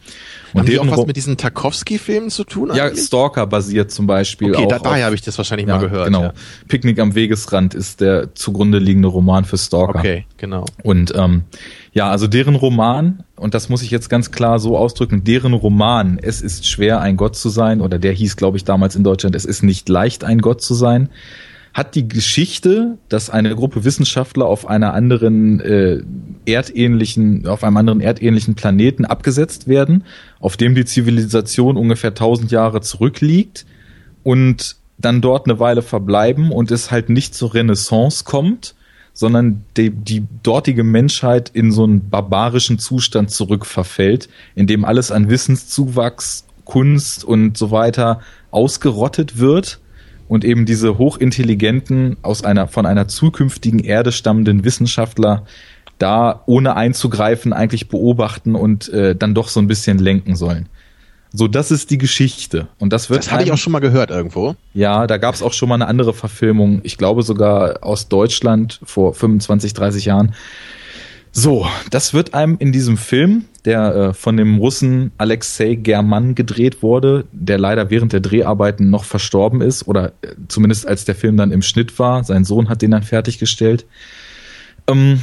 Und 0.53 0.61
Haben 0.63 0.67
die 0.67 0.79
auch 0.81 0.91
was 0.91 1.07
mit 1.07 1.17
diesen 1.17 1.37
Tarkovsky-Filmen 1.37 2.31
zu 2.31 2.43
tun? 2.43 2.73
ja, 2.75 2.87
eigentlich? 2.87 3.07
Stalker 3.07 3.47
basiert 3.47 3.93
zum 3.93 4.09
Beispiel 4.09 4.53
Okay, 4.53 4.65
auch 4.65 4.69
da, 4.69 4.77
auf- 4.79 4.83
daher 4.83 5.05
habe 5.07 5.15
ich 5.15 5.23
das 5.23 5.39
wahrscheinlich 5.39 5.69
ja, 5.69 5.77
mal 5.77 5.81
gehört. 5.81 6.07
Genau. 6.07 6.23
Ja. 6.23 6.33
Picknick 6.67 6.99
am 6.99 7.15
Wegesrand 7.15 7.75
ist 7.75 8.01
der 8.01 8.35
zugrunde 8.35 8.79
liegende 8.79 9.07
Roman 9.07 9.45
für 9.45 9.57
Stalker. 9.57 10.01
Okay, 10.01 10.25
genau. 10.37 10.65
Und 10.83 11.15
ähm, 11.17 11.45
ja, 11.93 12.11
also 12.11 12.27
deren 12.27 12.55
Roman, 12.55 13.25
und 13.37 13.53
das 13.55 13.69
muss 13.69 13.83
ich 13.83 13.91
jetzt 13.91 14.09
ganz 14.09 14.31
klar 14.31 14.59
so 14.59 14.79
ausdrücken, 14.79 15.25
deren 15.25 15.53
Roman, 15.53 16.19
es 16.21 16.41
ist 16.41 16.67
schwer, 16.67 17.01
ein 17.01 17.19
Gott 17.19 17.37
zu 17.37 17.51
sein, 17.51 17.83
oder 17.83 17.99
der 17.99 18.13
hieß, 18.13 18.37
glaube 18.37 18.57
ich, 18.57 18.65
damals 18.65 18.97
in 18.97 19.05
Deutschland, 19.05 19.37
es 19.37 19.45
ist 19.45 19.63
nicht 19.63 19.89
leicht, 19.91 20.25
ein 20.25 20.39
Gott 20.39 20.63
zu 20.63 20.75
sein, 20.75 21.11
hat 21.75 21.95
die 21.95 22.09
Geschichte, 22.09 22.99
dass 23.09 23.31
eine 23.31 23.55
Gruppe 23.55 23.85
Wissenschaftler 23.85 24.47
auf 24.47 24.67
einer 24.67 24.95
anderen 24.95 25.61
äh, 25.61 26.03
erdähnlichen, 26.45 27.47
auf 27.47 27.65
einem 27.65 27.77
anderen 27.79 28.01
erdähnlichen 28.01 28.55
Planeten 28.55 29.05
abgesetzt 29.05 29.69
werden, 29.69 30.05
auf 30.41 30.57
dem 30.57 30.75
die 30.75 30.85
Zivilisation 30.85 31.77
ungefähr 31.77 32.11
1000 32.11 32.51
Jahre 32.51 32.81
zurückliegt 32.81 33.65
und 34.23 34.77
dann 34.99 35.21
dort 35.21 35.47
eine 35.47 35.59
Weile 35.59 35.83
verbleiben 35.83 36.53
und 36.53 36.71
es 36.71 36.91
halt 36.91 37.09
nicht 37.09 37.35
zur 37.35 37.55
Renaissance 37.55 38.25
kommt, 38.25 38.75
sondern 39.13 39.65
die, 39.77 39.91
die 39.91 40.25
dortige 40.43 40.85
Menschheit 40.85 41.51
in 41.53 41.71
so 41.71 41.85
einen 41.85 42.09
barbarischen 42.09 42.79
Zustand 42.79 43.31
zurückverfällt, 43.31 44.29
in 44.55 44.67
dem 44.67 44.85
alles 44.85 45.11
an 45.11 45.29
Wissenszuwachs, 45.29 46.47
Kunst 46.65 47.25
und 47.25 47.59
so 47.59 47.71
weiter 47.71 48.21
ausgerottet 48.51 49.39
wird 49.39 49.81
und 50.29 50.45
eben 50.45 50.65
diese 50.65 50.97
hochintelligenten 50.97 52.17
aus 52.23 52.45
einer 52.45 52.69
von 52.69 52.87
einer 52.87 53.09
zukünftigen 53.09 53.81
Erde 53.81 54.13
stammenden 54.13 54.65
Wissenschaftler 54.65 55.45
da 55.99 56.43
ohne 56.47 56.75
einzugreifen 56.75 57.53
eigentlich 57.53 57.89
beobachten 57.89 58.55
und 58.55 58.89
äh, 58.89 59.15
dann 59.15 59.35
doch 59.35 59.49
so 59.49 59.61
ein 59.61 59.69
bisschen 59.69 59.99
lenken 59.99 60.35
sollen. 60.35 60.69
So, 61.35 61.49
das 61.49 61.71
ist 61.71 61.91
die 61.91 61.99
Geschichte. 61.99 62.69
Und 62.79 62.93
das 62.93 63.09
wird. 63.09 63.21
Das 63.21 63.33
habe 63.33 63.43
ich 63.43 63.53
auch 63.53 63.59
schon 63.59 63.73
mal 63.73 63.81
gehört 63.81 64.11
irgendwo. 64.11 64.55
Ja, 64.75 65.07
da 65.07 65.17
gab 65.17 65.35
es 65.35 65.43
auch 65.43 65.53
schon 65.53 65.69
mal 65.69 65.77
eine 65.77 65.87
andere 65.87 66.13
Verfilmung. 66.13 66.81
Ich 66.83 66.99
glaube 66.99 67.23
sogar 67.23 67.83
aus 67.83 68.09
Deutschland 68.09 68.81
vor 68.85 69.15
25, 69.15 69.73
30 69.73 70.05
Jahren. 70.05 70.35
So, 71.35 71.67
das 71.91 72.13
wird 72.13 72.35
einem 72.35 72.59
in 72.59 72.73
diesem 72.73 72.99
Film, 72.99 73.47
der 73.65 73.95
äh, 73.95 74.15
von 74.15 74.37
dem 74.37 74.59
Russen 74.59 75.13
Alexei 75.17 75.77
German 75.77 76.35
gedreht 76.35 76.83
wurde, 76.83 77.25
der 77.33 77.59
leider 77.59 77.89
während 77.89 78.13
der 78.13 78.21
Dreharbeiten 78.21 78.91
noch 78.91 79.05
verstorben 79.05 79.63
ist, 79.63 79.89
oder 79.89 80.13
äh, 80.21 80.35
zumindest 80.49 80.87
als 80.87 81.07
der 81.07 81.15
Film 81.15 81.39
dann 81.39 81.51
im 81.51 81.63
Schnitt 81.63 81.99
war. 81.99 82.23
Sein 82.25 82.45
Sohn 82.45 82.69
hat 82.69 82.83
den 82.83 82.91
dann 82.91 83.03
fertiggestellt. 83.03 83.87
Ähm, 84.87 85.23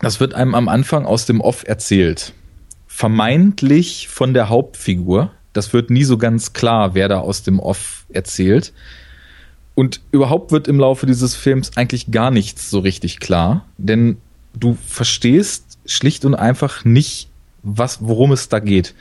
das 0.00 0.20
wird 0.20 0.32
einem 0.32 0.54
am 0.54 0.68
Anfang 0.68 1.04
aus 1.04 1.26
dem 1.26 1.42
Off 1.42 1.64
erzählt. 1.66 2.32
Vermeintlich 2.86 4.08
von 4.08 4.32
der 4.32 4.48
Hauptfigur. 4.48 5.32
Das 5.52 5.72
wird 5.72 5.90
nie 5.90 6.04
so 6.04 6.18
ganz 6.18 6.52
klar, 6.52 6.94
wer 6.94 7.08
da 7.08 7.18
aus 7.18 7.42
dem 7.42 7.58
Off 7.58 8.04
erzählt. 8.12 8.72
Und 9.74 10.00
überhaupt 10.10 10.52
wird 10.52 10.68
im 10.68 10.78
Laufe 10.78 11.06
dieses 11.06 11.34
Films 11.34 11.76
eigentlich 11.76 12.10
gar 12.10 12.30
nichts 12.30 12.70
so 12.70 12.80
richtig 12.80 13.20
klar, 13.20 13.64
denn 13.78 14.18
du 14.54 14.76
verstehst 14.86 15.78
schlicht 15.86 16.24
und 16.24 16.34
einfach 16.34 16.84
nicht, 16.84 17.28
was, 17.62 17.98
worum 18.02 18.32
es 18.32 18.48
da 18.48 18.58
geht. 18.58 18.94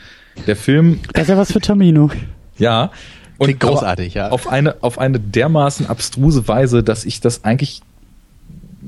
Der 0.47 0.55
Film. 0.55 0.99
Das 1.13 1.23
ist 1.23 1.29
ja 1.29 1.37
was 1.37 1.51
für 1.51 1.59
Tamino. 1.59 2.09
Ja. 2.57 2.91
Und 3.37 3.47
Klingt 3.47 3.59
großartig, 3.59 4.13
ja. 4.13 4.29
Auf 4.29 4.47
eine, 4.47 4.75
auf 4.81 4.99
eine 4.99 5.19
dermaßen 5.19 5.87
abstruse 5.87 6.47
Weise, 6.47 6.83
dass 6.83 7.05
ich 7.05 7.21
das 7.21 7.43
eigentlich, 7.43 7.81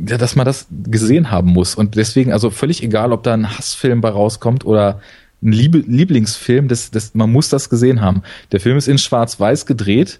ja, 0.07 0.17
dass 0.17 0.35
man 0.35 0.45
das 0.45 0.67
gesehen 0.69 1.31
haben 1.31 1.49
muss. 1.51 1.75
Und 1.75 1.95
deswegen, 1.95 2.31
also 2.31 2.49
völlig 2.49 2.83
egal, 2.83 3.11
ob 3.11 3.23
da 3.23 3.33
ein 3.33 3.57
Hassfilm 3.57 3.99
bei 4.01 4.09
rauskommt 4.09 4.63
oder 4.63 5.01
ein 5.43 5.51
Lieblingsfilm, 5.51 6.67
das, 6.67 6.91
das, 6.91 7.13
man 7.13 7.31
muss 7.31 7.49
das 7.49 7.69
gesehen 7.69 8.01
haben. 8.01 8.23
Der 8.51 8.59
Film 8.59 8.77
ist 8.77 8.87
in 8.87 8.97
Schwarz-Weiß 8.97 9.65
gedreht 9.65 10.19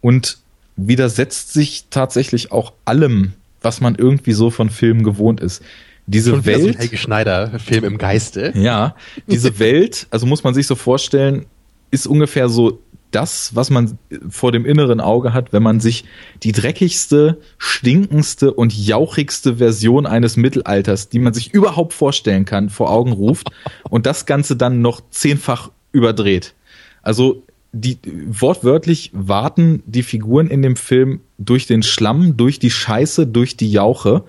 und 0.00 0.38
widersetzt 0.76 1.52
sich 1.52 1.86
tatsächlich 1.90 2.52
auch 2.52 2.72
allem, 2.84 3.34
was 3.60 3.80
man 3.80 3.94
irgendwie 3.94 4.32
so 4.32 4.50
von 4.50 4.70
Filmen 4.70 5.04
gewohnt 5.04 5.40
ist. 5.40 5.62
Diese 6.06 6.30
Schon 6.30 6.46
Welt. 6.46 6.62
So 6.62 6.68
ein 6.68 6.76
Helge 6.76 6.96
Schneider 6.96 7.58
Film 7.60 7.84
im 7.84 7.98
Geiste. 7.98 8.52
Ja, 8.56 8.96
diese 9.28 9.58
Welt, 9.58 10.06
also 10.10 10.26
muss 10.26 10.42
man 10.42 10.54
sich 10.54 10.66
so 10.66 10.74
vorstellen, 10.74 11.46
ist 11.90 12.06
ungefähr 12.06 12.48
so 12.48 12.81
das, 13.14 13.54
was 13.54 13.70
man 13.70 13.98
vor 14.28 14.52
dem 14.52 14.66
inneren 14.66 15.00
Auge 15.00 15.32
hat, 15.32 15.52
wenn 15.52 15.62
man 15.62 15.80
sich 15.80 16.04
die 16.42 16.52
dreckigste, 16.52 17.38
stinkendste 17.58 18.52
und 18.52 18.76
jauchigste 18.76 19.56
Version 19.56 20.06
eines 20.06 20.36
Mittelalters, 20.36 21.08
die 21.08 21.18
man 21.18 21.34
sich 21.34 21.54
überhaupt 21.54 21.92
vorstellen 21.92 22.44
kann, 22.44 22.70
vor 22.70 22.90
Augen 22.90 23.12
ruft 23.12 23.50
und 23.90 24.06
das 24.06 24.26
Ganze 24.26 24.56
dann 24.56 24.82
noch 24.82 25.00
zehnfach 25.10 25.70
überdreht. 25.92 26.54
Also 27.02 27.44
die 27.72 27.98
wortwörtlich 28.26 29.10
warten 29.14 29.82
die 29.86 30.02
Figuren 30.02 30.48
in 30.48 30.60
dem 30.60 30.76
Film 30.76 31.20
durch 31.38 31.66
den 31.66 31.82
Schlamm, 31.82 32.36
durch 32.36 32.58
die 32.58 32.70
Scheiße, 32.70 33.26
durch 33.26 33.56
die 33.56 33.72
Jauche. 33.72 34.24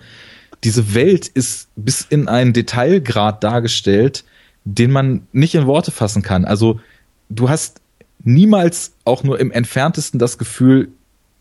Diese 0.64 0.94
Welt 0.94 1.28
ist 1.28 1.68
bis 1.76 2.02
in 2.10 2.30
einen 2.30 2.54
Detailgrad 2.54 3.44
dargestellt, 3.44 4.24
den 4.64 4.92
man 4.92 5.28
nicht 5.34 5.56
in 5.56 5.68
Worte 5.68 5.92
fassen 5.92 6.22
kann. 6.22 6.46
Also 6.46 6.80
du 7.30 7.50
hast 7.50 7.82
niemals 8.24 8.94
auch 9.06 9.24
nur 9.24 9.40
im 9.40 9.52
entferntesten 9.52 10.20
das 10.20 10.38
Gefühl, 10.38 10.90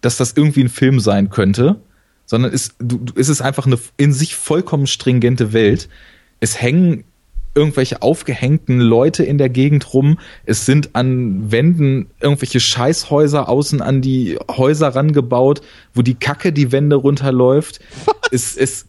dass 0.00 0.16
das 0.16 0.32
irgendwie 0.36 0.64
ein 0.64 0.68
Film 0.68 1.00
sein 1.00 1.30
könnte, 1.30 1.76
sondern 2.26 2.52
es, 2.52 2.74
du, 2.78 3.04
es 3.14 3.28
ist 3.28 3.40
einfach 3.40 3.66
eine 3.66 3.78
in 3.96 4.12
sich 4.12 4.34
vollkommen 4.34 4.86
stringente 4.86 5.52
Welt. 5.52 5.88
Es 6.40 6.60
hängen 6.60 7.04
irgendwelche 7.54 8.00
aufgehängten 8.00 8.80
Leute 8.80 9.24
in 9.24 9.38
der 9.38 9.50
Gegend 9.50 9.92
rum. 9.92 10.18
Es 10.46 10.64
sind 10.64 10.94
an 10.94 11.52
Wänden 11.52 12.10
irgendwelche 12.20 12.60
Scheißhäuser 12.60 13.48
außen 13.48 13.82
an 13.82 14.00
die 14.00 14.38
Häuser 14.50 14.88
rangebaut, 14.88 15.60
wo 15.92 16.02
die 16.02 16.14
Kacke 16.14 16.52
die 16.52 16.72
Wände 16.72 16.96
runterläuft. 16.96 17.80
es, 18.30 18.56
es, 18.56 18.86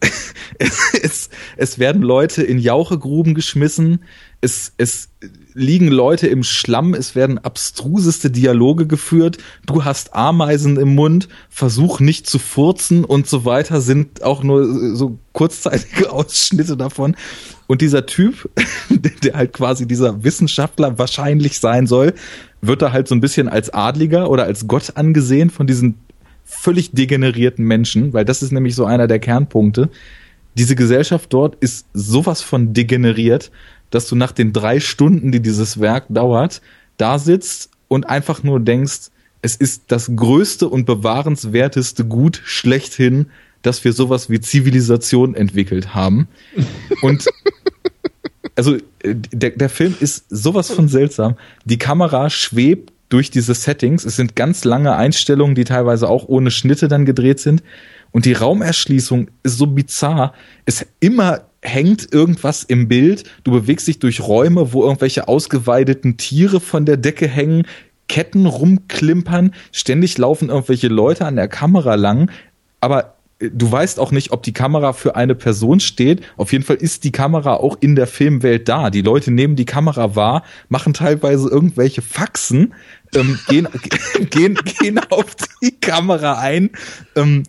es, 0.57 0.79
es, 1.01 1.29
es 1.57 1.79
werden 1.79 2.01
Leute 2.01 2.43
in 2.43 2.57
Jauchegruben 2.57 3.33
geschmissen. 3.33 3.99
Es, 4.43 4.73
es 4.75 5.07
liegen 5.53 5.87
Leute 5.87 6.27
im 6.27 6.43
Schlamm, 6.43 6.93
es 6.93 7.15
werden 7.15 7.37
abstruseste 7.37 8.29
Dialoge 8.29 8.87
geführt, 8.87 9.37
du 9.65 9.85
hast 9.85 10.13
Ameisen 10.15 10.75
im 10.75 10.95
Mund, 10.95 11.29
versuch 11.49 12.01
nicht 12.01 12.27
zu 12.27 12.39
furzen 12.39 13.05
und 13.05 13.25
so 13.25 13.45
weiter, 13.45 13.79
sind 13.79 14.21
auch 14.21 14.43
nur 14.43 14.95
so 14.97 15.17
kurzzeitige 15.31 16.11
Ausschnitte 16.11 16.75
davon. 16.75 17.15
Und 17.67 17.79
dieser 17.81 18.05
Typ, 18.05 18.49
der 19.23 19.35
halt 19.35 19.53
quasi 19.53 19.87
dieser 19.87 20.25
Wissenschaftler 20.25 20.99
wahrscheinlich 20.99 21.61
sein 21.61 21.87
soll, 21.87 22.13
wird 22.61 22.81
da 22.81 22.91
halt 22.91 23.07
so 23.07 23.15
ein 23.15 23.21
bisschen 23.21 23.47
als 23.47 23.69
Adliger 23.69 24.29
oder 24.29 24.43
als 24.43 24.67
Gott 24.67 24.97
angesehen 24.97 25.51
von 25.51 25.67
diesen 25.67 25.95
völlig 26.43 26.91
degenerierten 26.91 27.65
Menschen, 27.65 28.11
weil 28.11 28.25
das 28.25 28.43
ist 28.43 28.51
nämlich 28.51 28.75
so 28.75 28.83
einer 28.83 29.07
der 29.07 29.19
Kernpunkte. 29.19 29.89
Diese 30.55 30.75
Gesellschaft 30.75 31.33
dort 31.33 31.55
ist 31.61 31.87
sowas 31.93 32.41
von 32.41 32.73
degeneriert, 32.73 33.49
dass 33.93 34.07
du 34.07 34.15
nach 34.15 34.31
den 34.31 34.53
drei 34.53 34.79
Stunden, 34.79 35.31
die 35.31 35.39
dieses 35.39 35.79
Werk 35.79 36.05
dauert, 36.09 36.61
da 36.97 37.19
sitzt 37.19 37.69
und 37.87 38.09
einfach 38.09 38.41
nur 38.41 38.59
denkst, 38.59 39.11
es 39.43 39.55
ist 39.55 39.83
das 39.89 40.11
größte 40.15 40.67
und 40.67 40.85
bewahrenswerteste 40.85 42.05
Gut 42.05 42.41
schlechthin, 42.43 43.27
dass 43.61 43.83
wir 43.83 43.93
sowas 43.93 44.31
wie 44.31 44.39
Zivilisation 44.39 45.35
entwickelt 45.35 45.93
haben. 45.93 46.27
Und 47.03 47.25
also 48.55 48.75
äh, 48.75 48.81
der, 49.03 49.51
der 49.51 49.69
Film 49.69 49.95
ist 49.99 50.25
sowas 50.29 50.71
von 50.71 50.87
seltsam. 50.87 51.35
Die 51.65 51.77
Kamera 51.77 52.31
schwebt 52.31 52.91
durch 53.09 53.29
diese 53.29 53.53
Settings. 53.53 54.05
Es 54.05 54.15
sind 54.15 54.35
ganz 54.35 54.63
lange 54.63 54.95
Einstellungen, 54.95 55.53
die 55.53 55.65
teilweise 55.65 56.09
auch 56.09 56.27
ohne 56.27 56.49
Schnitte 56.49 56.87
dann 56.87 57.05
gedreht 57.05 57.39
sind. 57.39 57.61
Und 58.09 58.25
die 58.25 58.33
Raumerschließung 58.33 59.27
ist 59.43 59.59
so 59.59 59.67
bizarr. 59.67 60.33
Es 60.65 60.83
immer 60.99 61.41
hängt 61.63 62.13
irgendwas 62.13 62.63
im 62.63 62.87
Bild. 62.87 63.23
Du 63.43 63.51
bewegst 63.51 63.87
dich 63.87 63.99
durch 63.99 64.21
Räume, 64.21 64.73
wo 64.73 64.83
irgendwelche 64.83 65.27
ausgeweideten 65.27 66.17
Tiere 66.17 66.59
von 66.59 66.85
der 66.85 66.97
Decke 66.97 67.27
hängen, 67.27 67.65
Ketten 68.09 68.45
rumklimpern, 68.45 69.53
ständig 69.71 70.17
laufen 70.17 70.49
irgendwelche 70.49 70.89
Leute 70.89 71.25
an 71.25 71.37
der 71.37 71.47
Kamera 71.47 71.95
lang, 71.95 72.29
aber 72.81 73.15
äh, 73.39 73.49
du 73.51 73.71
weißt 73.71 73.97
auch 73.97 74.11
nicht, 74.11 74.31
ob 74.31 74.43
die 74.43 74.53
Kamera 74.53 74.91
für 74.91 75.15
eine 75.15 75.35
Person 75.35 75.79
steht. 75.79 76.21
Auf 76.35 76.51
jeden 76.51 76.65
Fall 76.65 76.75
ist 76.75 77.05
die 77.05 77.13
Kamera 77.13 77.55
auch 77.55 77.77
in 77.79 77.95
der 77.95 78.07
Filmwelt 78.07 78.67
da. 78.67 78.89
Die 78.89 79.01
Leute 79.01 79.31
nehmen 79.31 79.55
die 79.55 79.65
Kamera 79.65 80.15
wahr, 80.15 80.43
machen 80.67 80.93
teilweise 80.93 81.49
irgendwelche 81.49 82.01
Faxen, 82.01 82.73
ähm, 83.15 83.39
gehen, 83.47 83.67
gehen, 84.29 84.55
gehen 84.55 84.99
auf 85.09 85.35
die 85.61 85.79
Kamera 85.79 86.39
ein, 86.39 86.71
ähm, 87.15 87.43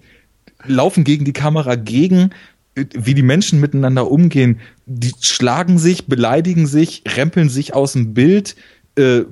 laufen 0.67 1.03
gegen 1.03 1.25
die 1.25 1.33
Kamera 1.33 1.75
gegen, 1.75 2.31
wie 2.75 3.15
die 3.15 3.23
Menschen 3.23 3.61
miteinander 3.61 4.11
umgehen. 4.11 4.61
Die 4.87 5.13
schlagen 5.21 5.79
sich, 5.79 6.07
beleidigen 6.07 6.67
sich, 6.67 7.03
rempeln 7.07 7.49
sich 7.49 7.75
aus 7.75 7.93
dem 7.93 8.15
Bild, 8.15 8.57
äh, 8.97 9.23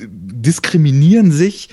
diskriminieren 0.00 1.30
sich. 1.30 1.68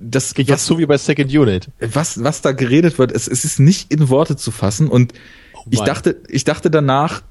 Das 0.00 0.34
geht 0.34 0.48
jetzt 0.48 0.66
so 0.66 0.78
wie 0.78 0.86
bei 0.86 0.98
Second 0.98 1.34
Unit. 1.34 1.68
Was, 1.80 2.22
was 2.22 2.42
da 2.42 2.52
geredet 2.52 2.98
wird, 2.98 3.10
es, 3.10 3.26
es 3.26 3.44
ist 3.44 3.58
nicht 3.58 3.92
in 3.92 4.08
Worte 4.08 4.36
zu 4.36 4.50
fassen. 4.50 4.88
Und 4.88 5.14
oh 5.54 5.62
ich 5.70 5.80
dachte, 5.80 6.20
ich 6.28 6.44
dachte 6.44 6.70
danach, 6.70 7.22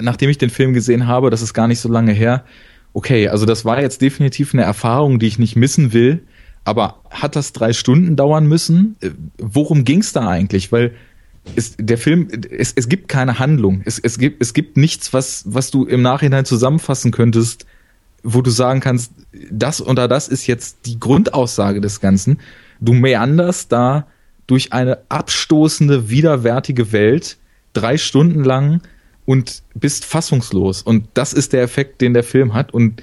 nachdem 0.00 0.28
ich 0.28 0.38
den 0.38 0.50
Film 0.50 0.74
gesehen 0.74 1.06
habe, 1.06 1.30
das 1.30 1.40
ist 1.40 1.54
gar 1.54 1.68
nicht 1.68 1.80
so 1.80 1.88
lange 1.88 2.12
her, 2.12 2.44
okay, 2.92 3.28
also 3.28 3.46
das 3.46 3.64
war 3.64 3.80
jetzt 3.80 4.02
definitiv 4.02 4.52
eine 4.52 4.64
Erfahrung, 4.64 5.18
die 5.18 5.26
ich 5.26 5.38
nicht 5.38 5.56
missen 5.56 5.92
will. 5.92 6.24
Aber 6.64 7.00
hat 7.10 7.36
das 7.36 7.52
drei 7.52 7.72
Stunden 7.72 8.16
dauern 8.16 8.46
müssen? 8.46 8.96
Äh, 9.00 9.10
worum 9.38 9.84
ging's 9.84 10.12
da 10.12 10.28
eigentlich? 10.28 10.70
Weil 10.72 10.92
ist 11.54 11.76
der 11.78 11.98
Film, 11.98 12.28
es, 12.50 12.72
es 12.74 12.88
gibt 12.88 13.08
keine 13.08 13.38
Handlung. 13.38 13.82
Es, 13.84 13.98
es, 13.98 14.18
gibt, 14.18 14.42
es 14.42 14.54
gibt 14.54 14.76
nichts, 14.76 15.12
was, 15.12 15.44
was 15.46 15.70
du 15.70 15.84
im 15.84 16.02
Nachhinein 16.02 16.44
zusammenfassen 16.44 17.10
könntest, 17.10 17.66
wo 18.22 18.40
du 18.40 18.50
sagen 18.50 18.80
kannst, 18.80 19.12
das 19.50 19.84
oder 19.84 20.06
das 20.08 20.28
ist 20.28 20.46
jetzt 20.46 20.86
die 20.86 21.00
Grundaussage 21.00 21.80
des 21.80 22.00
Ganzen. 22.00 22.38
Du 22.80 22.92
meanderst 22.92 23.72
da 23.72 24.06
durch 24.46 24.72
eine 24.72 24.98
abstoßende, 25.08 26.10
widerwärtige 26.10 26.92
Welt, 26.92 27.38
drei 27.72 27.96
Stunden 27.98 28.44
lang 28.44 28.82
und 29.24 29.62
bist 29.74 30.04
fassungslos. 30.04 30.82
Und 30.82 31.08
das 31.14 31.32
ist 31.32 31.52
der 31.52 31.62
Effekt, 31.62 32.00
den 32.00 32.14
der 32.14 32.24
Film 32.24 32.54
hat. 32.54 32.72
Und 32.72 33.02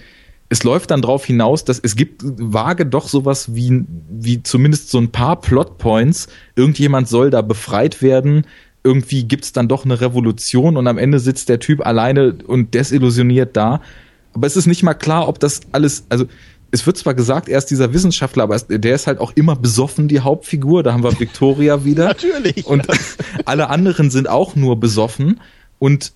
es 0.50 0.64
läuft 0.64 0.90
dann 0.92 1.04
darauf 1.04 1.26
hinaus, 1.26 1.64
dass 1.64 1.80
es 1.80 1.96
gibt 1.96 2.22
vage 2.24 2.86
doch 2.86 3.08
sowas 3.08 3.54
wie, 3.54 3.86
wie 4.10 4.42
zumindest 4.42 4.90
so 4.90 4.98
ein 4.98 5.12
paar 5.12 5.40
Plotpoints. 5.40 6.28
Irgendjemand 6.56 7.08
soll 7.08 7.30
da 7.30 7.44
befreit 7.44 8.02
werden. 8.02 8.46
Irgendwie 8.84 9.26
gibt's 9.26 9.54
dann 9.54 9.68
doch 9.68 9.86
eine 9.86 10.02
Revolution 10.02 10.76
und 10.76 10.88
am 10.88 10.98
Ende 10.98 11.20
sitzt 11.20 11.50
der 11.50 11.60
Typ 11.60 11.86
alleine 11.86 12.36
und 12.48 12.74
desillusioniert 12.74 13.56
da. 13.56 13.82
Aber 14.34 14.48
es 14.48 14.56
ist 14.56 14.66
nicht 14.66 14.82
mal 14.82 14.96
klar, 14.96 15.28
ob 15.28 15.40
das 15.40 15.62
alles, 15.72 16.06
also 16.10 16.26
es 16.72 16.86
wird 16.86 16.98
zwar 16.98 17.14
gesagt, 17.14 17.48
er 17.48 17.58
ist 17.58 17.68
dieser 17.68 17.94
Wissenschaftler, 17.94 18.44
aber 18.44 18.60
der 18.60 18.96
ist 18.96 19.06
halt 19.06 19.20
auch 19.20 19.32
immer 19.36 19.56
besoffen, 19.56 20.08
die 20.08 20.20
Hauptfigur. 20.20 20.82
Da 20.82 20.94
haben 20.94 21.04
wir 21.04 21.20
Victoria 21.20 21.84
wieder. 21.84 22.06
Natürlich. 22.08 22.66
Und 22.66 22.88
alle 23.46 23.70
anderen 23.70 24.10
sind 24.10 24.28
auch 24.30 24.56
nur 24.56 24.80
besoffen. 24.80 25.42
Und 25.78 26.14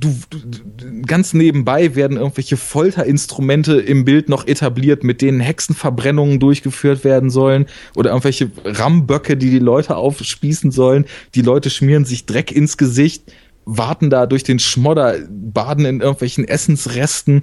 du, 0.00 0.14
du, 0.30 1.02
ganz 1.06 1.34
nebenbei 1.34 1.94
werden 1.94 2.16
irgendwelche 2.16 2.56
Folterinstrumente 2.56 3.80
im 3.80 4.04
Bild 4.04 4.28
noch 4.28 4.46
etabliert, 4.46 5.04
mit 5.04 5.22
denen 5.22 5.40
Hexenverbrennungen 5.40 6.40
durchgeführt 6.40 7.04
werden 7.04 7.30
sollen 7.30 7.66
oder 7.94 8.10
irgendwelche 8.10 8.50
Ramböcke, 8.64 9.36
die 9.36 9.50
die 9.50 9.58
Leute 9.58 9.96
aufspießen 9.96 10.70
sollen. 10.70 11.06
Die 11.34 11.42
Leute 11.42 11.70
schmieren 11.70 12.04
sich 12.04 12.26
Dreck 12.26 12.52
ins 12.52 12.76
Gesicht, 12.76 13.32
warten 13.64 14.10
da 14.10 14.26
durch 14.26 14.44
den 14.44 14.58
Schmodder, 14.58 15.16
baden 15.28 15.84
in 15.84 16.00
irgendwelchen 16.00 16.46
Essensresten 16.46 17.42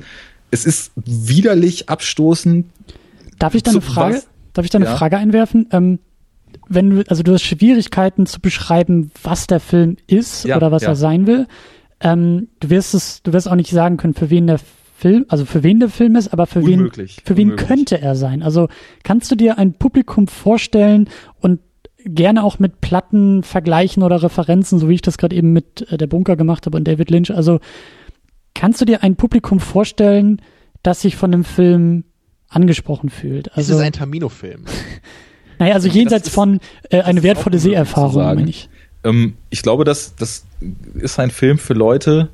es 0.53 0.65
ist 0.65 0.91
widerlich 0.95 1.89
abstoßend. 1.89 2.67
Darf 3.39 3.55
ich 3.55 3.63
da 3.63 3.71
eine 3.71 3.81
Frage, 3.81 4.17
was? 4.17 4.27
darf 4.53 4.63
ich 4.63 4.69
da 4.69 4.77
eine 4.77 4.85
ja. 4.85 4.95
Frage 4.95 5.17
einwerfen? 5.17 5.67
Ähm, 5.71 5.97
wenn 6.69 6.91
du, 6.91 7.03
also 7.09 7.23
du 7.23 7.33
hast 7.33 7.41
Schwierigkeiten 7.41 8.27
zu 8.27 8.39
beschreiben, 8.39 9.09
was 9.23 9.47
der 9.47 9.59
Film 9.59 9.97
ist 10.05 10.45
ja, 10.45 10.55
oder 10.55 10.71
was 10.71 10.83
ja. 10.83 10.89
er 10.89 10.95
sein 10.95 11.25
will. 11.25 11.47
Ähm, 12.03 12.49
du 12.59 12.69
wirst 12.69 12.93
es, 12.93 13.23
du 13.23 13.33
wirst 13.33 13.49
auch 13.49 13.55
nicht 13.55 13.71
sagen 13.71 13.97
können, 13.97 14.13
für 14.13 14.29
wen 14.29 14.47
der 14.47 14.59
Film, 14.97 15.25
also 15.29 15.45
für 15.45 15.63
wen 15.63 15.79
der 15.79 15.89
Film 15.89 16.15
ist, 16.15 16.31
aber 16.31 16.45
für 16.45 16.59
Unmöglich. 16.59 17.17
wen, 17.17 17.25
für 17.25 17.37
wen 17.37 17.49
Unmöglich. 17.51 17.67
könnte 17.67 18.01
er 18.01 18.15
sein? 18.15 18.43
Also 18.43 18.67
kannst 19.03 19.31
du 19.31 19.35
dir 19.35 19.57
ein 19.57 19.73
Publikum 19.73 20.27
vorstellen 20.27 21.09
und 21.39 21.59
gerne 22.05 22.43
auch 22.43 22.59
mit 22.59 22.81
Platten 22.81 23.43
vergleichen 23.43 24.03
oder 24.03 24.21
Referenzen, 24.21 24.77
so 24.77 24.89
wie 24.89 24.95
ich 24.95 25.01
das 25.01 25.17
gerade 25.17 25.35
eben 25.35 25.53
mit 25.53 25.89
äh, 25.89 25.97
der 25.97 26.07
Bunker 26.07 26.35
gemacht 26.35 26.65
habe 26.65 26.77
und 26.77 26.87
David 26.87 27.09
Lynch. 27.09 27.33
Also 27.33 27.59
Kannst 28.53 28.81
du 28.81 28.85
dir 28.85 29.03
ein 29.03 29.15
Publikum 29.15 29.59
vorstellen, 29.59 30.41
das 30.83 31.01
sich 31.01 31.15
von 31.15 31.31
dem 31.31 31.43
Film 31.43 32.03
angesprochen 32.49 33.09
fühlt? 33.09 33.49
Also, 33.57 33.73
ist 33.73 33.79
es 33.79 33.85
ein 33.85 33.93
Tamino-Film? 33.93 34.65
naja, 35.59 35.73
also 35.73 35.87
jenseits 35.87 36.27
ist, 36.27 36.33
von 36.33 36.59
äh, 36.89 37.01
eine 37.01 37.23
wertvolle 37.23 37.59
Seherfahrung, 37.59 38.23
meine 38.23 38.49
ich. 38.49 38.69
Ähm, 39.03 39.35
ich 39.49 39.61
glaube, 39.61 39.83
das, 39.83 40.15
das 40.15 40.45
ist 40.95 41.19
ein 41.19 41.31
Film 41.31 41.57
für 41.57 41.73
Leute, 41.73 42.29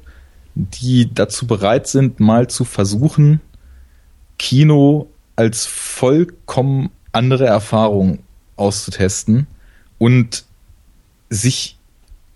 die 0.55 1.13
dazu 1.13 1.47
bereit 1.47 1.87
sind, 1.87 2.19
mal 2.19 2.49
zu 2.49 2.65
versuchen, 2.65 3.41
Kino 4.37 5.07
als 5.35 5.65
vollkommen 5.65 6.89
andere 7.11 7.45
Erfahrung 7.45 8.19
auszutesten 8.55 9.47
und 9.97 10.43
sich 11.29 11.77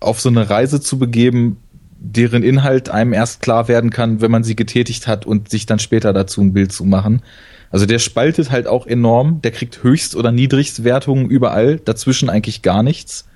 auf 0.00 0.20
so 0.20 0.28
eine 0.28 0.48
Reise 0.48 0.80
zu 0.80 0.98
begeben, 0.98 1.58
deren 1.98 2.42
Inhalt 2.42 2.90
einem 2.90 3.12
erst 3.12 3.40
klar 3.40 3.68
werden 3.68 3.90
kann, 3.90 4.20
wenn 4.20 4.30
man 4.30 4.44
sie 4.44 4.56
getätigt 4.56 5.06
hat 5.06 5.26
und 5.26 5.48
sich 5.48 5.66
dann 5.66 5.78
später 5.78 6.12
dazu 6.12 6.42
ein 6.42 6.52
Bild 6.52 6.72
zu 6.72 6.84
machen. 6.84 7.22
Also 7.70 7.86
der 7.86 7.98
spaltet 7.98 8.50
halt 8.50 8.66
auch 8.66 8.86
enorm, 8.86 9.40
der 9.42 9.50
kriegt 9.50 9.82
Höchst- 9.82 10.14
oder 10.14 10.30
Niedrigstwertungen 10.30 11.28
überall, 11.28 11.78
dazwischen 11.78 12.30
eigentlich 12.30 12.62
gar 12.62 12.82
nichts. 12.82 13.26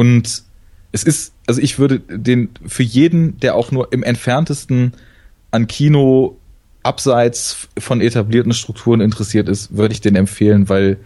Und 0.00 0.44
es 0.92 1.04
ist, 1.04 1.34
also 1.46 1.60
ich 1.60 1.78
würde 1.78 2.00
den 2.00 2.48
für 2.66 2.82
jeden, 2.82 3.38
der 3.40 3.54
auch 3.54 3.70
nur 3.70 3.92
im 3.92 4.02
entferntesten 4.02 4.94
an 5.50 5.66
Kino 5.66 6.38
abseits 6.82 7.68
von 7.78 8.00
etablierten 8.00 8.54
Strukturen 8.54 9.02
interessiert 9.02 9.46
ist, 9.46 9.76
würde 9.76 9.92
ich 9.92 10.00
den 10.00 10.16
empfehlen, 10.16 10.70
weil 10.70 10.96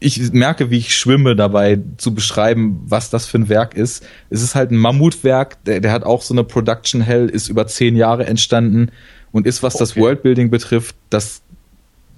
ich 0.00 0.32
merke, 0.32 0.70
wie 0.70 0.78
ich 0.78 0.96
schwimme 0.96 1.36
dabei 1.36 1.78
zu 1.98 2.14
beschreiben, 2.14 2.80
was 2.86 3.10
das 3.10 3.26
für 3.26 3.36
ein 3.36 3.50
Werk 3.50 3.74
ist. 3.74 4.02
Es 4.30 4.40
ist 4.40 4.54
halt 4.54 4.70
ein 4.70 4.78
Mammutwerk, 4.78 5.62
der, 5.64 5.80
der 5.80 5.92
hat 5.92 6.04
auch 6.04 6.22
so 6.22 6.32
eine 6.32 6.44
Production 6.44 7.02
Hell, 7.02 7.28
ist 7.28 7.48
über 7.50 7.66
zehn 7.66 7.96
Jahre 7.96 8.24
entstanden 8.24 8.92
und 9.30 9.46
ist, 9.46 9.62
was 9.62 9.74
okay. 9.74 9.82
das 9.82 9.96
Worldbuilding 9.98 10.48
betrifft, 10.48 10.96
das 11.10 11.42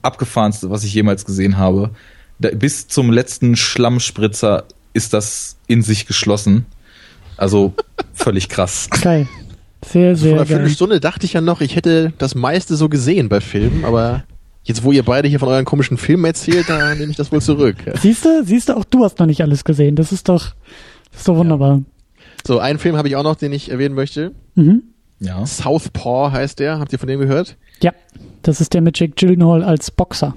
abgefahrenste, 0.02 0.70
was 0.70 0.84
ich 0.84 0.94
jemals 0.94 1.24
gesehen 1.24 1.58
habe. 1.58 1.90
Da, 2.38 2.50
bis 2.50 2.86
zum 2.86 3.10
letzten 3.10 3.56
Schlammspritzer 3.56 4.64
ist 4.92 5.12
das 5.12 5.57
in 5.67 5.83
sich 5.83 6.07
geschlossen. 6.07 6.67
Also 7.36 7.75
völlig 8.15 8.49
krass. 8.49 8.89
Geil. 9.02 9.28
Sehr, 9.84 9.92
sehr 9.92 10.10
also 10.12 10.28
Vor 10.28 10.36
einer 10.36 10.47
Viertelstunde 10.47 11.00
dachte 11.00 11.25
ich 11.25 11.34
ja 11.34 11.41
noch, 11.41 11.60
ich 11.60 11.76
hätte 11.76 12.12
das 12.18 12.34
meiste 12.34 12.76
so 12.76 12.89
gesehen 12.89 13.28
bei 13.28 13.41
Filmen, 13.41 13.84
aber 13.84 14.25
Jetzt, 14.68 14.84
wo 14.84 14.92
ihr 14.92 15.02
beide 15.02 15.28
hier 15.28 15.41
von 15.41 15.49
euren 15.49 15.65
komischen 15.65 15.97
Filmen 15.97 16.26
erzählt, 16.26 16.68
da 16.68 16.94
nehme 16.94 17.10
ich 17.10 17.17
das 17.17 17.33
wohl 17.33 17.41
zurück. 17.41 17.76
Siehst 18.02 18.26
du, 18.26 18.44
siehst 18.44 18.68
du, 18.68 18.76
auch 18.76 18.84
du 18.84 19.02
hast 19.02 19.18
noch 19.18 19.25
nicht 19.25 19.41
alles 19.41 19.65
gesehen. 19.65 19.97
Das 19.97 20.12
ist 20.12 20.28
doch, 20.28 20.55
das 21.10 21.20
ist 21.20 21.28
doch 21.28 21.36
wunderbar. 21.36 21.78
Ja. 21.78 22.23
So, 22.47 22.58
einen 22.58 22.78
Film 22.78 22.94
habe 22.97 23.08
ich 23.08 23.17
auch 23.17 23.23
noch, 23.23 23.36
den 23.36 23.50
ich 23.55 23.70
erwähnen 23.70 23.94
möchte. 23.94 24.33
Mhm. 24.57 24.83
Ja. 25.20 25.47
Southpaw 25.47 26.33
heißt 26.33 26.58
der. 26.58 26.81
Habt 26.81 26.92
ihr 26.92 26.99
von 26.99 27.08
dem 27.08 27.18
gehört? 27.18 27.57
Ja, 27.83 27.92
das 28.42 28.60
ist 28.60 28.75
der 28.75 28.83
mit 28.83 28.99
Jake 28.99 29.15
Gyllenhaal 29.17 29.65
als 29.65 29.91
Boxer. 29.91 30.36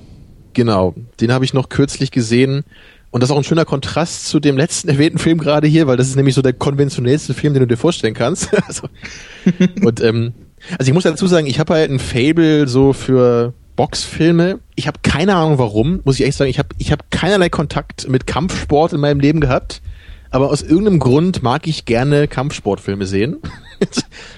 Genau, 0.54 0.96
den 1.20 1.34
habe 1.34 1.44
ich 1.44 1.54
noch 1.54 1.68
kürzlich 1.68 2.12
gesehen. 2.12 2.64
Und 3.12 3.22
das 3.22 3.30
ist 3.30 3.34
auch 3.34 3.38
ein 3.38 3.44
schöner 3.44 3.66
Kontrast 3.66 4.28
zu 4.28 4.40
dem 4.40 4.58
letzten 4.58 4.88
erwähnten 4.90 5.20
Film 5.20 5.38
gerade 5.38 5.68
hier, 5.68 5.88
weil 5.88 5.98
das 5.98 6.08
ist 6.08 6.16
nämlich 6.16 6.36
so 6.36 6.42
der 6.42 6.54
konventionellste 6.54 7.34
Film, 7.34 7.54
den 7.54 7.62
du 7.62 7.68
dir 7.68 7.78
vorstellen 7.78 8.14
kannst. 8.14 8.50
also, 8.68 8.88
und 9.82 10.02
ähm, 10.02 10.34
also 10.78 10.90
ich 10.90 10.94
muss 10.94 11.04
dazu 11.04 11.28
sagen, 11.28 11.48
ich 11.48 11.60
habe 11.60 11.74
halt 11.74 11.92
ein 11.92 12.00
Fable 12.00 12.68
so 12.68 12.94
für 12.94 13.54
Boxfilme. 13.76 14.60
Ich 14.76 14.88
habe 14.88 15.00
keine 15.02 15.36
Ahnung 15.36 15.58
warum, 15.58 16.02
muss 16.04 16.20
ich 16.20 16.26
echt 16.26 16.38
sagen. 16.38 16.50
Ich 16.50 16.60
habe 16.60 16.70
ich 16.78 16.92
hab 16.92 17.10
keinerlei 17.12 17.50
Kontakt 17.50 18.08
mit 18.08 18.28
Kampfsport 18.28 18.94
in 18.94 19.00
meinem 19.00 19.20
Leben 19.20 19.42
gehabt. 19.42 19.82
Aber 20.30 20.50
aus 20.50 20.62
irgendeinem 20.62 21.00
Grund 21.00 21.44
mag 21.44 21.68
ich 21.68 21.84
gerne 21.84 22.28
Kampfsportfilme 22.28 23.06
sehen. 23.06 23.40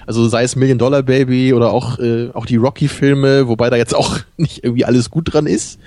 also 0.06 0.26
sei 0.28 0.42
es 0.42 0.56
Million 0.56 0.78
Dollar 0.78 1.02
Baby 1.02 1.52
oder 1.52 1.72
auch, 1.72 2.00
äh, 2.00 2.30
auch 2.34 2.46
die 2.46 2.56
Rocky-Filme, 2.56 3.46
wobei 3.46 3.70
da 3.70 3.76
jetzt 3.76 3.94
auch 3.94 4.18
nicht 4.36 4.64
irgendwie 4.64 4.84
alles 4.84 5.10
gut 5.10 5.32
dran 5.32 5.46
ist. 5.46 5.78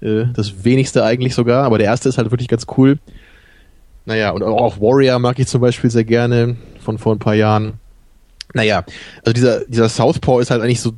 Äh, 0.00 0.26
das 0.34 0.64
wenigste 0.64 1.04
eigentlich 1.04 1.34
sogar, 1.34 1.64
aber 1.64 1.78
der 1.78 1.86
erste 1.86 2.08
ist 2.08 2.18
halt 2.18 2.30
wirklich 2.30 2.48
ganz 2.48 2.66
cool. 2.76 2.98
Naja, 4.06 4.30
und 4.32 4.42
auch 4.42 4.80
Warrior 4.80 5.18
mag 5.18 5.38
ich 5.38 5.46
zum 5.46 5.60
Beispiel 5.60 5.90
sehr 5.90 6.04
gerne 6.04 6.56
von 6.80 6.98
vor 6.98 7.14
ein 7.14 7.18
paar 7.18 7.34
Jahren. 7.34 7.74
Naja, 8.52 8.84
also 9.24 9.32
dieser, 9.32 9.64
dieser 9.64 9.88
Southpaw 9.88 10.40
ist 10.40 10.50
halt 10.50 10.62
eigentlich 10.62 10.80
so 10.80 10.92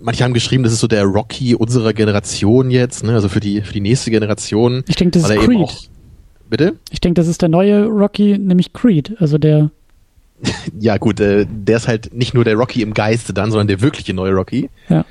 manche 0.00 0.24
haben 0.24 0.34
geschrieben, 0.34 0.62
das 0.62 0.72
ist 0.72 0.80
so 0.80 0.86
der 0.86 1.04
Rocky 1.04 1.54
unserer 1.54 1.92
Generation 1.92 2.70
jetzt, 2.70 3.04
ne? 3.04 3.12
also 3.12 3.28
für 3.28 3.40
die, 3.40 3.62
für 3.62 3.72
die 3.72 3.80
nächste 3.80 4.10
Generation. 4.10 4.84
Ich 4.88 4.96
denke, 4.96 5.18
das 5.18 5.28
ist 5.28 5.38
Creed. 5.38 5.58
Auch, 5.58 5.76
bitte? 6.48 6.76
Ich 6.90 7.00
denke, 7.00 7.20
das 7.20 7.28
ist 7.28 7.42
der 7.42 7.48
neue 7.48 7.86
Rocky, 7.86 8.38
nämlich 8.38 8.72
Creed, 8.72 9.14
also 9.18 9.38
der. 9.38 9.70
ja, 10.78 10.98
gut, 10.98 11.20
äh, 11.20 11.46
der 11.48 11.78
ist 11.78 11.88
halt 11.88 12.14
nicht 12.14 12.34
nur 12.34 12.44
der 12.44 12.56
Rocky 12.56 12.82
im 12.82 12.94
Geiste 12.94 13.32
dann, 13.32 13.50
sondern 13.50 13.68
der 13.68 13.80
wirkliche 13.80 14.14
neue 14.14 14.32
Rocky. 14.32 14.70
Ja. 14.88 15.04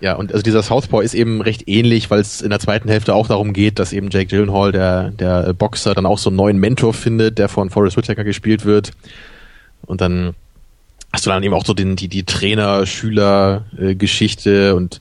Ja, 0.00 0.14
und 0.14 0.32
also 0.32 0.42
dieser 0.42 0.62
Southpaw 0.62 1.02
ist 1.02 1.14
eben 1.14 1.40
recht 1.40 1.66
ähnlich, 1.68 2.10
weil 2.10 2.20
es 2.20 2.42
in 2.42 2.50
der 2.50 2.60
zweiten 2.60 2.88
Hälfte 2.88 3.14
auch 3.14 3.28
darum 3.28 3.54
geht, 3.54 3.78
dass 3.78 3.94
eben 3.94 4.10
Jake 4.10 4.26
Gyllenhaal, 4.26 4.72
der, 4.72 5.10
der 5.10 5.54
Boxer, 5.54 5.94
dann 5.94 6.04
auch 6.04 6.18
so 6.18 6.28
einen 6.28 6.36
neuen 6.36 6.58
Mentor 6.58 6.92
findet, 6.92 7.38
der 7.38 7.48
von 7.48 7.70
Forrest 7.70 7.96
Whitaker 7.96 8.24
gespielt 8.24 8.66
wird. 8.66 8.90
Und 9.86 10.02
dann 10.02 10.34
hast 11.12 11.24
du 11.24 11.30
dann 11.30 11.42
eben 11.42 11.54
auch 11.54 11.64
so 11.64 11.72
den, 11.72 11.96
die, 11.96 12.08
die 12.08 12.24
Trainer-Schüler-Geschichte 12.24 14.74
und 14.74 15.00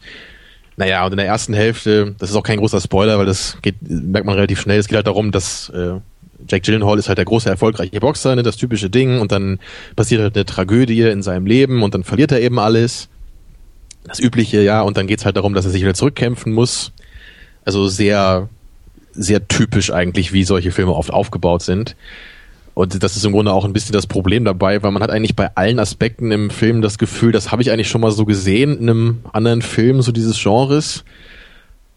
naja, 0.77 1.05
und 1.05 1.11
in 1.11 1.17
der 1.17 1.27
ersten 1.27 1.53
Hälfte, 1.53 2.15
das 2.17 2.29
ist 2.29 2.35
auch 2.35 2.43
kein 2.43 2.59
großer 2.59 2.81
Spoiler, 2.81 3.17
weil 3.17 3.25
das 3.25 3.57
geht, 3.61 3.75
merkt 3.81 4.25
man 4.25 4.35
relativ 4.35 4.59
schnell, 4.59 4.79
es 4.79 4.87
geht 4.87 4.97
halt 4.97 5.07
darum, 5.07 5.31
dass 5.31 5.69
äh, 5.69 5.93
Jack 6.47 6.63
Gyllenhaal 6.63 6.99
ist 6.99 7.07
halt 7.07 7.17
der 7.17 7.25
große, 7.25 7.49
erfolgreiche 7.49 7.99
Boxer, 7.99 8.35
ne, 8.35 8.43
das 8.43 8.57
typische 8.57 8.89
Ding, 8.89 9.19
und 9.19 9.31
dann 9.31 9.59
passiert 9.95 10.21
halt 10.21 10.35
eine 10.35 10.45
Tragödie 10.45 11.03
in 11.03 11.23
seinem 11.23 11.45
Leben 11.45 11.81
und 11.81 11.93
dann 11.93 12.03
verliert 12.03 12.33
er 12.33 12.41
eben 12.41 12.59
alles. 12.59 13.07
Das 14.07 14.19
übliche, 14.19 14.61
ja, 14.61 14.81
und 14.81 14.97
dann 14.97 15.07
geht's 15.07 15.25
halt 15.25 15.35
darum, 15.35 15.53
dass 15.53 15.65
er 15.65 15.71
sich 15.71 15.81
wieder 15.81 15.93
zurückkämpfen 15.93 16.53
muss. 16.53 16.91
Also 17.63 17.87
sehr, 17.87 18.49
sehr 19.13 19.47
typisch 19.47 19.91
eigentlich, 19.91 20.31
wie 20.31 20.43
solche 20.43 20.71
Filme 20.71 20.93
oft 20.93 21.11
aufgebaut 21.11 21.63
sind. 21.63 21.95
Und 22.75 23.01
das 23.01 23.15
ist 23.15 23.25
im 23.25 23.31
Grunde 23.31 23.53
auch 23.53 23.63
ein 23.63 23.73
bisschen 23.73 23.93
das 23.93 24.05
Problem 24.05 24.43
dabei, 24.43 24.83
weil 24.83 24.91
man 24.91 25.01
hat 25.01 25.09
eigentlich 25.09 25.35
bei 25.35 25.49
allen 25.55 25.79
Aspekten 25.79 26.31
im 26.31 26.49
Film 26.49 26.81
das 26.81 26.97
Gefühl, 26.97 27.31
das 27.31 27.51
habe 27.51 27.61
ich 27.61 27.71
eigentlich 27.71 27.89
schon 27.89 28.01
mal 28.01 28.11
so 28.11 28.25
gesehen 28.25 28.77
in 28.77 28.89
einem 28.89 29.19
anderen 29.31 29.61
Film, 29.61 30.01
so 30.01 30.11
dieses 30.11 30.41
Genres. 30.41 31.05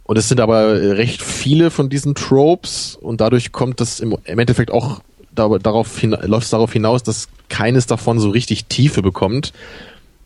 Und 0.05 0.17
es 0.17 0.29
sind 0.29 0.41
aber 0.41 0.97
recht 0.97 1.21
viele 1.21 1.71
von 1.71 1.91
diesen 1.91 2.15
Tropes 2.15 2.97
und 2.99 3.21
dadurch 3.21 3.53
kommt 3.53 3.81
das 3.81 4.01
im, 4.01 4.17
Endeffekt 4.25 4.71
auch 4.71 5.03
darauf 5.35 6.03
läuft 6.03 6.45
es 6.45 6.51
darauf 6.51 6.73
hinaus, 6.73 7.03
dass 7.03 7.29
keines 7.49 7.87
davon 7.87 8.19
so 8.19 8.31
richtig 8.31 8.67
Tiefe 8.67 9.03
bekommt. 9.03 9.53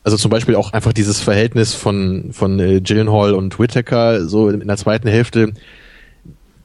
Also 0.05 0.17
zum 0.17 0.31
Beispiel 0.31 0.57
auch 0.57 0.73
einfach 0.73 0.93
dieses 0.93 1.21
Verhältnis 1.21 1.75
von, 1.75 2.33
von 2.33 2.59
äh, 2.59 2.81
Gyllenhaal 2.81 3.35
und 3.35 3.59
Whittaker 3.59 4.27
so 4.27 4.49
in 4.49 4.67
der 4.67 4.77
zweiten 4.77 5.09
Hälfte 5.09 5.53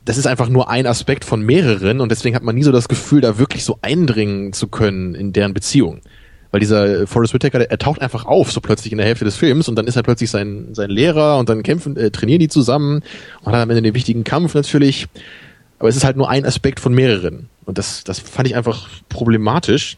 das 0.08 0.18
ist 0.18 0.26
einfach 0.26 0.48
nur 0.48 0.70
ein 0.70 0.88
Aspekt 0.88 1.26
von 1.26 1.42
mehreren 1.42 2.00
und 2.00 2.10
deswegen 2.10 2.34
hat 2.34 2.44
man 2.44 2.56
nie 2.56 2.64
so 2.64 2.72
das 2.72 2.88
Gefühl, 2.88 3.20
da 3.20 3.38
wirklich 3.38 3.66
so 3.66 3.78
eindringen 3.82 4.54
zu 4.54 4.70
können 4.70 5.16
in 5.16 5.34
deren 5.34 5.54
Beziehung. 5.54 6.00
Weil 6.52 6.62
dieser 6.62 7.06
Forrest 7.08 7.34
Whitaker, 7.34 7.60
der, 7.60 7.72
er 7.72 7.78
taucht 7.78 8.02
einfach 8.02 8.26
auf, 8.26 8.50
so 8.54 8.62
plötzlich 8.62 8.94
in 8.94 9.00
der 9.00 9.06
Hälfte 9.06 9.26
des 9.26 9.36
Films 9.36 9.68
und 9.68 9.76
dann 9.76 9.86
ist 9.86 9.98
er 9.98 10.04
plötzlich 10.04 10.32
sein, 10.32 10.70
sein 10.72 10.90
Lehrer 10.90 11.38
und 11.38 11.50
dann 11.50 11.62
kämpfen, 11.62 11.98
äh, 11.98 12.10
trainieren 12.10 12.40
die 12.40 12.48
zusammen 12.48 13.04
und 13.42 13.52
hat 13.52 13.62
am 13.62 13.70
Ende 13.70 13.82
den 13.82 13.96
wichtigen 13.96 14.24
Kampf 14.24 14.54
natürlich. 14.54 15.08
Aber 15.78 15.90
es 15.90 15.98
ist 15.98 16.06
halt 16.06 16.16
nur 16.16 16.30
ein 16.30 16.46
Aspekt 16.46 16.80
von 16.80 16.94
mehreren. 16.94 17.50
Und 17.66 17.78
das, 17.78 18.06
das 18.06 18.20
fand 18.20 18.48
ich 18.48 18.56
einfach 18.56 18.88
problematisch. 19.10 19.98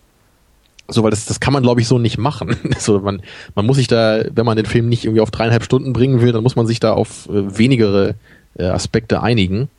So, 0.89 1.03
weil 1.03 1.11
das, 1.11 1.25
das 1.25 1.39
kann 1.39 1.53
man, 1.53 1.63
glaube 1.63 1.81
ich, 1.81 1.87
so 1.87 1.99
nicht 1.99 2.17
machen. 2.17 2.55
so, 2.79 2.99
man, 2.99 3.21
man 3.55 3.65
muss 3.65 3.77
sich 3.77 3.87
da, 3.87 4.23
wenn 4.33 4.45
man 4.45 4.57
den 4.57 4.65
Film 4.65 4.89
nicht 4.89 5.05
irgendwie 5.05 5.21
auf 5.21 5.31
dreieinhalb 5.31 5.63
Stunden 5.63 5.93
bringen 5.93 6.21
will, 6.21 6.31
dann 6.31 6.43
muss 6.43 6.55
man 6.55 6.67
sich 6.67 6.79
da 6.79 6.93
auf 6.93 7.27
äh, 7.29 7.57
wenigere 7.57 8.15
äh, 8.57 8.65
Aspekte 8.65 9.21
einigen. 9.21 9.69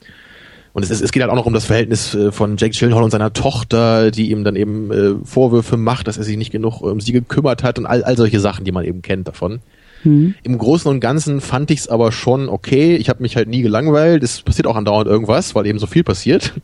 Und 0.73 0.85
es, 0.85 0.91
ist, 0.91 1.01
es 1.01 1.11
geht 1.11 1.23
halt 1.23 1.33
auch 1.33 1.37
noch 1.37 1.47
um 1.47 1.53
das 1.53 1.65
Verhältnis 1.65 2.15
äh, 2.15 2.31
von 2.31 2.57
Jake 2.57 2.77
Gyllenhaal 2.77 3.03
und 3.03 3.11
seiner 3.11 3.33
Tochter, 3.33 4.11
die 4.11 4.31
ihm 4.31 4.45
dann 4.45 4.55
eben 4.55 4.93
äh, 4.93 5.15
Vorwürfe 5.25 5.77
macht, 5.77 6.07
dass 6.07 6.17
er 6.17 6.25
sich 6.25 6.37
nicht 6.37 6.53
genug 6.53 6.81
um 6.81 7.01
sie 7.01 7.13
gekümmert 7.13 7.65
hat 7.65 7.79
und 7.79 7.87
all, 7.87 8.05
all 8.05 8.17
solche 8.17 8.39
Sachen, 8.39 8.65
die 8.65 8.73
man 8.73 8.85
eben 8.85 9.03
kennt 9.03 9.27
davon. 9.27 9.61
Mhm. 10.05 10.35
Im 10.43 10.59
Großen 10.59 10.91
und 10.91 11.01
Ganzen 11.01 11.41
fand 11.41 11.71
ich 11.71 11.81
es 11.81 11.89
aber 11.89 12.13
schon 12.13 12.49
okay. 12.49 12.97
Ich 12.97 13.09
habe 13.09 13.23
mich 13.23 13.37
halt 13.37 13.49
nie 13.49 13.63
gelangweilt. 13.63 14.23
Es 14.23 14.43
passiert 14.43 14.67
auch 14.67 14.77
andauernd 14.77 15.09
irgendwas, 15.09 15.55
weil 15.55 15.67
eben 15.67 15.79
so 15.79 15.87
viel 15.87 16.05
passiert. 16.05 16.55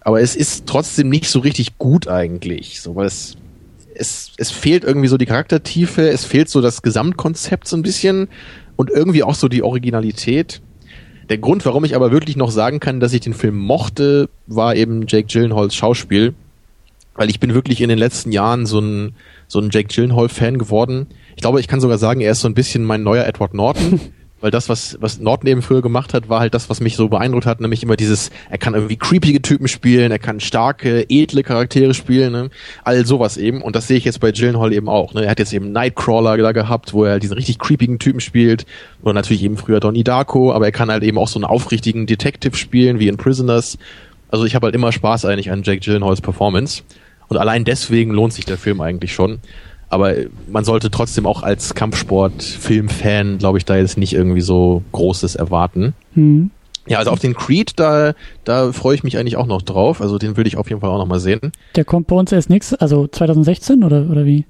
Aber 0.00 0.20
es 0.20 0.36
ist 0.36 0.66
trotzdem 0.66 1.08
nicht 1.08 1.26
so 1.26 1.38
richtig 1.38 1.78
gut 1.78 2.08
eigentlich, 2.08 2.82
so 2.82 2.94
weil 2.94 3.06
es 3.06 3.36
es, 3.94 4.32
es 4.36 4.50
fehlt 4.50 4.84
irgendwie 4.84 5.08
so 5.08 5.16
die 5.16 5.26
Charaktertiefe, 5.26 6.08
es 6.08 6.24
fehlt 6.24 6.48
so 6.48 6.60
das 6.60 6.82
Gesamtkonzept 6.82 7.68
so 7.68 7.76
ein 7.76 7.82
bisschen 7.82 8.28
und 8.76 8.90
irgendwie 8.90 9.22
auch 9.22 9.34
so 9.34 9.48
die 9.48 9.62
Originalität. 9.62 10.60
Der 11.28 11.38
Grund, 11.38 11.64
warum 11.64 11.84
ich 11.84 11.96
aber 11.96 12.12
wirklich 12.12 12.36
noch 12.36 12.50
sagen 12.50 12.80
kann, 12.80 13.00
dass 13.00 13.12
ich 13.12 13.20
den 13.20 13.34
Film 13.34 13.56
mochte, 13.56 14.28
war 14.46 14.76
eben 14.76 15.06
Jake 15.06 15.28
Gyllenhaals 15.28 15.74
Schauspiel. 15.74 16.34
Weil 17.14 17.30
ich 17.30 17.38
bin 17.38 17.54
wirklich 17.54 17.80
in 17.80 17.88
den 17.88 17.98
letzten 17.98 18.32
Jahren 18.32 18.66
so 18.66 18.80
ein, 18.80 19.14
so 19.46 19.60
ein 19.60 19.70
Jake 19.70 19.88
Gyllenhaal-Fan 19.88 20.58
geworden. 20.58 21.06
Ich 21.36 21.42
glaube, 21.42 21.60
ich 21.60 21.68
kann 21.68 21.80
sogar 21.80 21.96
sagen, 21.96 22.20
er 22.20 22.32
ist 22.32 22.40
so 22.40 22.48
ein 22.48 22.54
bisschen 22.54 22.84
mein 22.84 23.04
neuer 23.04 23.24
Edward 23.24 23.54
Norton. 23.54 24.00
weil 24.44 24.50
das, 24.50 24.68
was, 24.68 24.98
was 25.00 25.20
Norton 25.20 25.48
eben 25.48 25.62
früher 25.62 25.80
gemacht 25.80 26.12
hat, 26.12 26.28
war 26.28 26.40
halt 26.40 26.52
das, 26.52 26.68
was 26.68 26.80
mich 26.80 26.96
so 26.96 27.08
beeindruckt 27.08 27.46
hat, 27.46 27.62
nämlich 27.62 27.82
immer 27.82 27.96
dieses, 27.96 28.30
er 28.50 28.58
kann 28.58 28.74
irgendwie 28.74 28.98
creepige 28.98 29.40
Typen 29.40 29.68
spielen, 29.68 30.12
er 30.12 30.18
kann 30.18 30.38
starke, 30.38 31.06
edle 31.08 31.42
Charaktere 31.42 31.94
spielen, 31.94 32.32
ne? 32.32 32.50
all 32.84 33.06
sowas 33.06 33.38
eben. 33.38 33.62
Und 33.62 33.74
das 33.74 33.88
sehe 33.88 33.96
ich 33.96 34.04
jetzt 34.04 34.20
bei 34.20 34.32
Gyllenhaal 34.32 34.74
eben 34.74 34.90
auch. 34.90 35.14
Ne? 35.14 35.24
Er 35.24 35.30
hat 35.30 35.38
jetzt 35.38 35.54
eben 35.54 35.72
Nightcrawler 35.72 36.36
da 36.36 36.52
gehabt, 36.52 36.92
wo 36.92 37.06
er 37.06 37.20
diesen 37.20 37.32
richtig 37.32 37.58
creepigen 37.58 37.98
Typen 37.98 38.20
spielt. 38.20 38.66
Oder 39.00 39.14
natürlich 39.14 39.42
eben 39.42 39.56
früher 39.56 39.80
Donnie 39.80 40.04
Darko, 40.04 40.52
aber 40.52 40.66
er 40.66 40.72
kann 40.72 40.90
halt 40.90 41.04
eben 41.04 41.16
auch 41.16 41.28
so 41.28 41.38
einen 41.38 41.46
aufrichtigen 41.46 42.04
Detective 42.04 42.54
spielen, 42.54 42.98
wie 42.98 43.08
in 43.08 43.16
Prisoners. 43.16 43.78
Also 44.30 44.44
ich 44.44 44.54
habe 44.54 44.66
halt 44.66 44.74
immer 44.74 44.92
Spaß 44.92 45.24
eigentlich 45.24 45.52
an 45.52 45.62
Jake 45.62 45.80
Gyllenhaals 45.80 46.20
Performance. 46.20 46.82
Und 47.28 47.38
allein 47.38 47.64
deswegen 47.64 48.10
lohnt 48.10 48.34
sich 48.34 48.44
der 48.44 48.58
Film 48.58 48.82
eigentlich 48.82 49.14
schon. 49.14 49.38
Aber 49.94 50.12
man 50.50 50.64
sollte 50.64 50.90
trotzdem 50.90 51.24
auch 51.24 51.44
als 51.44 51.74
Kampfsport-Filmfan, 51.74 53.38
glaube 53.38 53.58
ich, 53.58 53.64
da 53.64 53.76
jetzt 53.76 53.96
nicht 53.96 54.12
irgendwie 54.12 54.40
so 54.40 54.82
Großes 54.90 55.36
erwarten. 55.36 55.94
Mhm. 56.16 56.50
Ja, 56.88 56.98
also 56.98 57.12
auf 57.12 57.20
den 57.20 57.34
Creed, 57.34 57.74
da, 57.76 58.14
da 58.42 58.72
freue 58.72 58.96
ich 58.96 59.04
mich 59.04 59.16
eigentlich 59.18 59.36
auch 59.36 59.46
noch 59.46 59.62
drauf. 59.62 60.00
Also 60.00 60.18
den 60.18 60.36
würde 60.36 60.48
ich 60.48 60.56
auf 60.56 60.68
jeden 60.68 60.80
Fall 60.80 60.90
auch 60.90 60.98
noch 60.98 61.06
mal 61.06 61.20
sehen. 61.20 61.52
Der 61.76 61.84
kommt 61.84 62.08
bei 62.08 62.16
uns 62.16 62.32
erst 62.32 62.50
nix, 62.50 62.74
also 62.74 63.06
2016 63.06 63.84
oder, 63.84 64.10
oder 64.10 64.26
wie? 64.26 64.46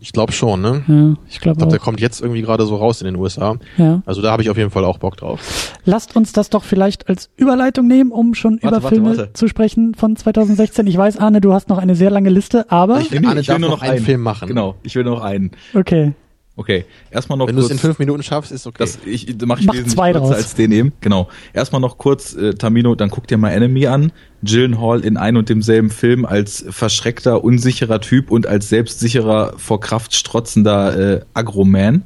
Ich 0.00 0.12
glaube 0.12 0.32
schon, 0.32 0.60
ne? 0.60 0.84
Ja, 0.86 1.14
ich 1.28 1.40
glaube 1.40 1.58
glaub, 1.58 1.70
Der 1.70 1.78
kommt 1.80 2.00
jetzt 2.00 2.20
irgendwie 2.20 2.42
gerade 2.42 2.64
so 2.66 2.76
raus 2.76 3.00
in 3.00 3.06
den 3.06 3.16
USA. 3.16 3.56
Ja. 3.76 4.02
Also 4.06 4.22
da 4.22 4.30
habe 4.30 4.42
ich 4.42 4.50
auf 4.50 4.56
jeden 4.56 4.70
Fall 4.70 4.84
auch 4.84 4.98
Bock 4.98 5.16
drauf. 5.16 5.74
Lasst 5.84 6.14
uns 6.14 6.32
das 6.32 6.50
doch 6.50 6.62
vielleicht 6.62 7.08
als 7.08 7.30
Überleitung 7.36 7.88
nehmen, 7.88 8.12
um 8.12 8.34
schon 8.34 8.54
warte, 8.62 8.66
über 8.68 8.82
warte, 8.84 8.94
Filme 8.94 9.16
warte. 9.16 9.32
zu 9.32 9.48
sprechen 9.48 9.94
von 9.94 10.14
2016. 10.14 10.86
Ich 10.86 10.96
weiß, 10.96 11.18
Arne, 11.18 11.40
du 11.40 11.52
hast 11.52 11.68
noch 11.68 11.78
eine 11.78 11.96
sehr 11.96 12.10
lange 12.10 12.30
Liste, 12.30 12.70
aber... 12.70 13.00
Ich, 13.00 13.10
will, 13.10 13.26
Arne 13.26 13.40
ich 13.40 13.48
will 13.48 13.58
nur 13.58 13.70
noch 13.70 13.82
einen 13.82 14.04
Film 14.04 14.20
machen. 14.20 14.46
Genau, 14.46 14.76
ich 14.84 14.94
will 14.94 15.04
nur 15.04 15.16
noch 15.16 15.24
einen. 15.24 15.50
Okay. 15.74 16.12
Okay, 16.58 16.86
erstmal 17.12 17.38
noch 17.38 17.46
Wenn 17.46 17.54
du 17.54 17.62
es 17.62 17.70
in 17.70 17.78
fünf 17.78 18.00
Minuten 18.00 18.24
schaffst, 18.24 18.50
ist 18.50 18.66
okay. 18.66 18.78
Das 18.80 18.98
ich, 19.06 19.32
mach 19.46 19.60
ich 19.60 19.66
Mach 19.66 19.76
zwei 19.84 20.12
draus. 20.12 20.32
als 20.32 20.56
den 20.56 20.72
eben. 20.72 20.92
Genau. 21.00 21.28
Erstmal 21.52 21.80
noch 21.80 21.98
kurz, 21.98 22.34
äh, 22.34 22.52
Tamino, 22.54 22.96
dann 22.96 23.10
guck 23.10 23.28
dir 23.28 23.38
mal 23.38 23.50
Enemy 23.50 23.86
an. 23.86 24.10
Gyllenhaal 24.42 25.04
in 25.04 25.16
ein 25.16 25.36
und 25.36 25.48
demselben 25.48 25.90
Film 25.90 26.24
als 26.24 26.64
verschreckter, 26.68 27.44
unsicherer 27.44 28.00
Typ 28.00 28.32
und 28.32 28.48
als 28.48 28.68
selbstsicherer, 28.70 29.54
vor 29.56 29.78
Kraft 29.78 30.16
strotzender 30.16 31.18
äh, 31.18 31.20
Agroman. 31.32 32.02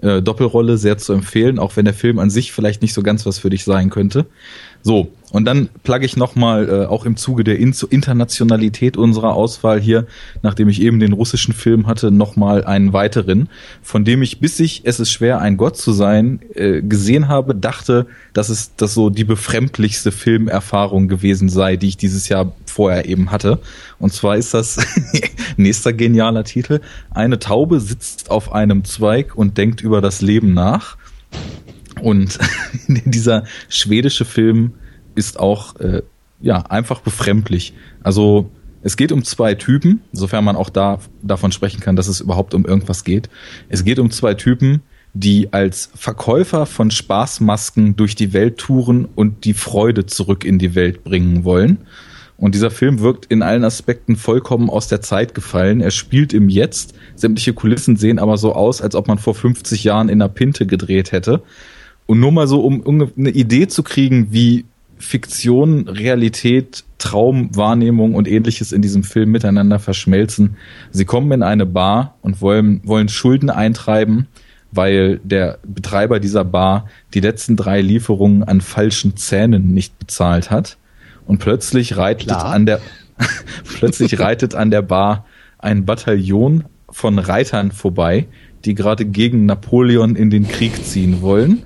Äh, 0.00 0.22
Doppelrolle 0.22 0.78
sehr 0.78 0.96
zu 0.96 1.12
empfehlen, 1.12 1.58
auch 1.58 1.76
wenn 1.76 1.84
der 1.84 1.92
Film 1.92 2.18
an 2.18 2.30
sich 2.30 2.52
vielleicht 2.52 2.80
nicht 2.80 2.94
so 2.94 3.02
ganz 3.02 3.26
was 3.26 3.38
für 3.38 3.50
dich 3.50 3.64
sein 3.64 3.90
könnte. 3.90 4.24
So, 4.82 5.10
und 5.30 5.44
dann 5.44 5.68
plugge 5.84 6.04
ich 6.04 6.16
nochmal, 6.16 6.68
äh, 6.68 6.86
auch 6.86 7.04
im 7.04 7.16
Zuge 7.16 7.44
der 7.44 7.58
In 7.58 7.74
Internationalität 7.90 8.96
unserer 8.96 9.34
Auswahl 9.34 9.80
hier, 9.80 10.06
nachdem 10.42 10.68
ich 10.68 10.82
eben 10.82 10.98
den 10.98 11.12
russischen 11.12 11.54
Film 11.54 11.86
hatte, 11.86 12.10
nochmal 12.10 12.64
einen 12.64 12.92
weiteren, 12.92 13.48
von 13.82 14.04
dem 14.04 14.22
ich, 14.22 14.40
bis 14.40 14.58
ich 14.58 14.82
Es 14.84 14.98
ist 14.98 15.12
schwer, 15.12 15.40
ein 15.40 15.56
Gott 15.56 15.76
zu 15.76 15.92
sein, 15.92 16.40
äh, 16.54 16.82
gesehen 16.82 17.28
habe, 17.28 17.54
dachte, 17.54 18.06
dass 18.32 18.48
es 18.48 18.74
das 18.76 18.94
so 18.94 19.08
die 19.08 19.24
befremdlichste 19.24 20.10
Filmerfahrung 20.10 21.06
gewesen 21.06 21.48
sei, 21.48 21.76
die 21.76 21.88
ich 21.88 21.96
dieses 21.96 22.28
Jahr 22.28 22.52
vorher 22.66 23.06
eben 23.06 23.30
hatte. 23.30 23.60
Und 23.98 24.12
zwar 24.12 24.36
ist 24.36 24.52
das 24.52 24.78
nächster 25.56 25.92
genialer 25.92 26.44
Titel. 26.44 26.80
Eine 27.10 27.38
Taube 27.38 27.80
sitzt 27.80 28.30
auf 28.30 28.52
einem 28.52 28.84
Zweig 28.84 29.36
und 29.36 29.58
denkt 29.58 29.80
über 29.80 30.00
das 30.00 30.22
Leben 30.22 30.54
nach. 30.54 30.96
Und 32.02 32.38
dieser 32.88 33.44
schwedische 33.68 34.24
Film 34.24 34.74
ist 35.14 35.38
auch 35.38 35.76
äh, 35.76 36.02
ja 36.40 36.62
einfach 36.62 37.00
befremdlich. 37.00 37.74
Also 38.02 38.50
es 38.82 38.96
geht 38.96 39.12
um 39.12 39.24
zwei 39.24 39.54
Typen, 39.54 40.00
sofern 40.12 40.44
man 40.44 40.56
auch 40.56 40.70
da 40.70 40.98
davon 41.22 41.52
sprechen 41.52 41.80
kann, 41.80 41.96
dass 41.96 42.08
es 42.08 42.20
überhaupt 42.20 42.54
um 42.54 42.64
irgendwas 42.64 43.04
geht. 43.04 43.28
Es 43.68 43.84
geht 43.84 43.98
um 43.98 44.10
zwei 44.10 44.34
Typen, 44.34 44.82
die 45.12 45.52
als 45.52 45.90
Verkäufer 45.94 46.66
von 46.66 46.90
Spaßmasken 46.90 47.96
durch 47.96 48.14
die 48.14 48.32
Welt 48.32 48.58
touren 48.58 49.06
und 49.14 49.44
die 49.44 49.54
Freude 49.54 50.06
zurück 50.06 50.44
in 50.44 50.58
die 50.58 50.74
Welt 50.74 51.04
bringen 51.04 51.44
wollen. 51.44 51.78
Und 52.36 52.54
dieser 52.54 52.70
Film 52.70 53.00
wirkt 53.00 53.26
in 53.26 53.42
allen 53.42 53.64
Aspekten 53.64 54.16
vollkommen 54.16 54.70
aus 54.70 54.88
der 54.88 55.02
Zeit 55.02 55.34
gefallen. 55.34 55.82
Er 55.82 55.90
spielt 55.90 56.32
im 56.32 56.48
Jetzt. 56.48 56.94
Sämtliche 57.14 57.52
Kulissen 57.52 57.96
sehen 57.96 58.18
aber 58.18 58.38
so 58.38 58.54
aus, 58.54 58.80
als 58.80 58.94
ob 58.94 59.08
man 59.08 59.18
vor 59.18 59.34
50 59.34 59.84
Jahren 59.84 60.08
in 60.08 60.22
einer 60.22 60.30
Pinte 60.30 60.64
gedreht 60.64 61.12
hätte. 61.12 61.42
Und 62.10 62.18
nur 62.18 62.32
mal 62.32 62.48
so, 62.48 62.60
um 62.64 63.12
eine 63.16 63.30
Idee 63.30 63.68
zu 63.68 63.84
kriegen, 63.84 64.32
wie 64.32 64.64
Fiktion, 64.98 65.86
Realität, 65.86 66.82
Traumwahrnehmung 66.98 68.16
und 68.16 68.26
ähnliches 68.26 68.72
in 68.72 68.82
diesem 68.82 69.04
Film 69.04 69.30
miteinander 69.30 69.78
verschmelzen. 69.78 70.56
Sie 70.90 71.04
kommen 71.04 71.30
in 71.30 71.44
eine 71.44 71.66
Bar 71.66 72.16
und 72.20 72.40
wollen, 72.40 72.80
wollen 72.82 73.08
Schulden 73.08 73.48
eintreiben, 73.48 74.26
weil 74.72 75.20
der 75.22 75.60
Betreiber 75.64 76.18
dieser 76.18 76.44
Bar 76.44 76.88
die 77.14 77.20
letzten 77.20 77.54
drei 77.54 77.80
Lieferungen 77.80 78.42
an 78.42 78.60
falschen 78.60 79.16
Zähnen 79.16 79.72
nicht 79.72 79.96
bezahlt 80.00 80.50
hat. 80.50 80.78
Und 81.26 81.38
plötzlich 81.38 81.96
reitet 81.96 82.26
Klar. 82.26 82.46
an 82.46 82.66
der, 82.66 82.80
plötzlich 83.78 84.18
reitet 84.18 84.56
an 84.56 84.72
der 84.72 84.82
Bar 84.82 85.26
ein 85.60 85.84
Bataillon 85.84 86.64
von 86.90 87.20
Reitern 87.20 87.70
vorbei, 87.70 88.26
die 88.64 88.74
gerade 88.74 89.04
gegen 89.04 89.46
Napoleon 89.46 90.16
in 90.16 90.30
den 90.30 90.48
Krieg 90.48 90.84
ziehen 90.84 91.22
wollen 91.22 91.62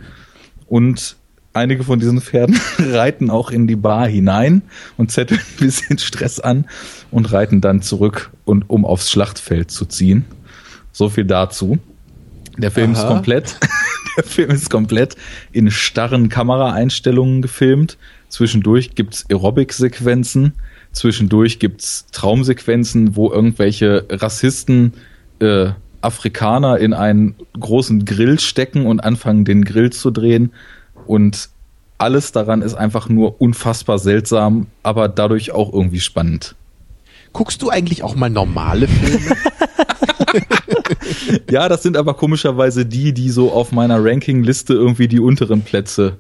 und 0.67 1.17
einige 1.55 1.84
von 1.84 1.99
diesen 1.99 2.20
Pferden 2.20 2.60
reiten 2.78 3.31
auch 3.31 3.51
in 3.51 3.67
die 3.67 3.76
Bar 3.76 4.07
hinein 4.07 4.62
und 4.97 5.10
zetteln 5.10 5.41
ein 5.41 5.67
bisschen 5.67 5.99
Stress 5.99 6.41
an 6.41 6.67
und 7.10 7.33
reiten 7.33 7.60
dann 7.60 7.81
zurück 7.81 8.31
und 8.44 8.68
um 8.68 8.84
aufs 8.84 9.10
Schlachtfeld 9.10 9.70
zu 9.70 9.86
ziehen. 9.86 10.25
So 10.93 11.09
viel 11.09 11.25
dazu. 11.25 11.78
Der 12.57 12.70
Film 12.70 12.93
Aha. 12.93 13.02
ist 13.02 13.09
komplett, 13.09 13.57
der 14.17 14.25
Film 14.25 14.51
ist 14.51 14.70
komplett 14.70 15.17
in 15.52 15.70
starren 15.70 16.28
Kameraeinstellungen 16.28 17.43
gefilmt. 17.43 17.99
Zwischendurch 18.28 18.94
gibt's 18.94 19.25
Aerobic-Sequenzen. 19.28 20.52
Zwischendurch 20.93 21.59
gibt's 21.59 22.07
Traumsequenzen, 22.12 23.17
wo 23.17 23.31
irgendwelche 23.31 24.07
Rassisten 24.09 24.94
äh, 25.41 25.70
Afrikaner 26.05 26.78
in 26.78 26.92
einen 26.92 27.34
großen 27.58 28.05
Grill 28.05 28.39
stecken 28.39 28.86
und 28.86 29.00
anfangen, 29.00 29.44
den 29.44 29.65
Grill 29.65 29.91
zu 29.91 30.10
drehen. 30.10 30.52
Und 31.07 31.49
alles 31.99 32.33
daran 32.33 32.62
ist 32.62 32.74
einfach 32.74 33.08
nur 33.08 33.41
unfassbar 33.41 33.99
seltsam, 33.99 34.66
aber 34.83 35.08
dadurch 35.08 35.52
auch 35.52 35.73
irgendwie 35.73 36.00
spannend. 36.00 36.55
Guckst 37.33 37.62
du 37.62 37.70
eigentlich 37.70 38.02
auch 38.02 38.15
mal 38.15 38.31
normale 38.31 38.86
Filme? 38.86 39.36
ja, 41.50 41.68
das 41.68 41.83
sind 41.83 41.97
aber 41.97 42.15
komischerweise 42.15 42.86
die, 42.86 43.12
die 43.12 43.31
so 43.31 43.52
auf 43.52 43.73
meiner 43.73 44.05
Rankingliste 44.05 44.74
irgendwie 44.74 45.08
die 45.08 45.20
unteren 45.20 45.62
Plätze 45.62 46.18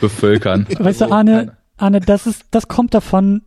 bevölkern. 0.00 0.66
Weißt 0.78 1.02
du, 1.02 1.10
Arne, 1.10 1.56
Arne, 1.76 2.00
das 2.00 2.26
ist, 2.26 2.44
das 2.50 2.68
kommt 2.68 2.94
davon, 2.94 3.42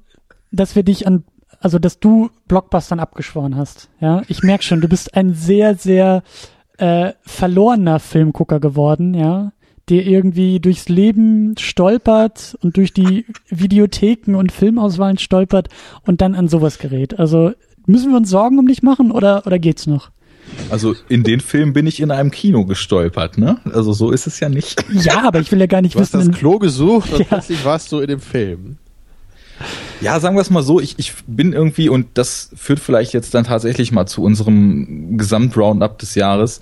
dass 0.51 0.76
wir 0.76 0.84
dich 0.84 1.08
an 1.08 1.24
also 1.60 1.80
dass 1.80 2.00
du 2.00 2.30
Blockbustern 2.48 3.00
abgeschworen 3.00 3.56
hast. 3.56 3.90
Ja, 4.00 4.22
ich 4.28 4.44
merk 4.44 4.64
schon, 4.64 4.82
du 4.82 4.88
bist 4.88 5.16
ein 5.16 5.34
sehr, 5.34 5.76
sehr 5.76 6.24
äh, 6.78 7.14
verlorener 7.22 8.00
Filmgucker 8.00 8.60
geworden. 8.60 9.14
Ja, 9.14 9.52
der 9.90 10.06
irgendwie 10.06 10.60
durchs 10.60 10.88
Leben 10.88 11.56
stolpert 11.58 12.56
und 12.62 12.78
durch 12.78 12.94
die 12.94 13.26
Videotheken 13.50 14.36
und 14.36 14.52
Filmauswahlen 14.52 15.18
stolpert 15.18 15.70
und 16.06 16.22
dann 16.22 16.36
an 16.36 16.48
sowas 16.48 16.78
gerät. 16.78 17.18
Also 17.18 17.54
müssen 17.88 18.12
wir 18.12 18.18
uns 18.18 18.30
Sorgen 18.30 18.60
um 18.60 18.68
dich 18.68 18.84
machen 18.84 19.12
oder, 19.12 19.48
oder 19.48 19.58
geht's 19.58 19.88
noch? 19.88 20.12
Also 20.70 20.96
in 21.10 21.24
den 21.24 21.40
Film 21.40 21.74
bin 21.74 21.88
ich 21.88 22.00
in 22.02 22.12
einem 22.12 22.30
Kino 22.32 22.66
gestolpert, 22.66 23.38
ne? 23.38 23.58
Also 23.74 23.94
so 23.94 24.12
ist 24.12 24.28
es 24.28 24.40
ja 24.40 24.50
nicht. 24.50 24.84
Ja, 24.92 25.28
aber 25.28 25.40
ich 25.40 25.52
will 25.52 25.60
ja 25.60 25.66
gar 25.68 25.82
nicht 25.82 25.96
du 25.96 26.00
wissen. 26.00 26.20
hast 26.20 26.28
das 26.30 26.36
Klo 26.38 26.60
gesucht 26.60 27.12
und 27.14 27.20
Ja. 27.20 27.26
plötzlich 27.26 27.64
warst 27.66 27.92
du 27.92 28.00
in 28.00 28.08
dem 28.08 28.20
Film. 28.20 28.78
Ja, 30.02 30.20
sagen 30.20 30.36
wir 30.36 30.42
es 30.42 30.50
mal 30.50 30.64
so, 30.64 30.80
ich, 30.80 30.96
ich 30.98 31.14
bin 31.28 31.54
irgendwie, 31.54 31.90
und 31.90 32.08
das 32.14 32.52
führt 32.56 32.80
vielleicht 32.80 33.14
jetzt 33.14 33.34
dann 33.34 33.44
tatsächlich 33.44 33.92
mal 33.92 34.06
zu 34.06 34.24
unserem 34.24 35.18
Gesamtroundup 35.18 35.98
des 36.00 36.16
Jahres, 36.16 36.62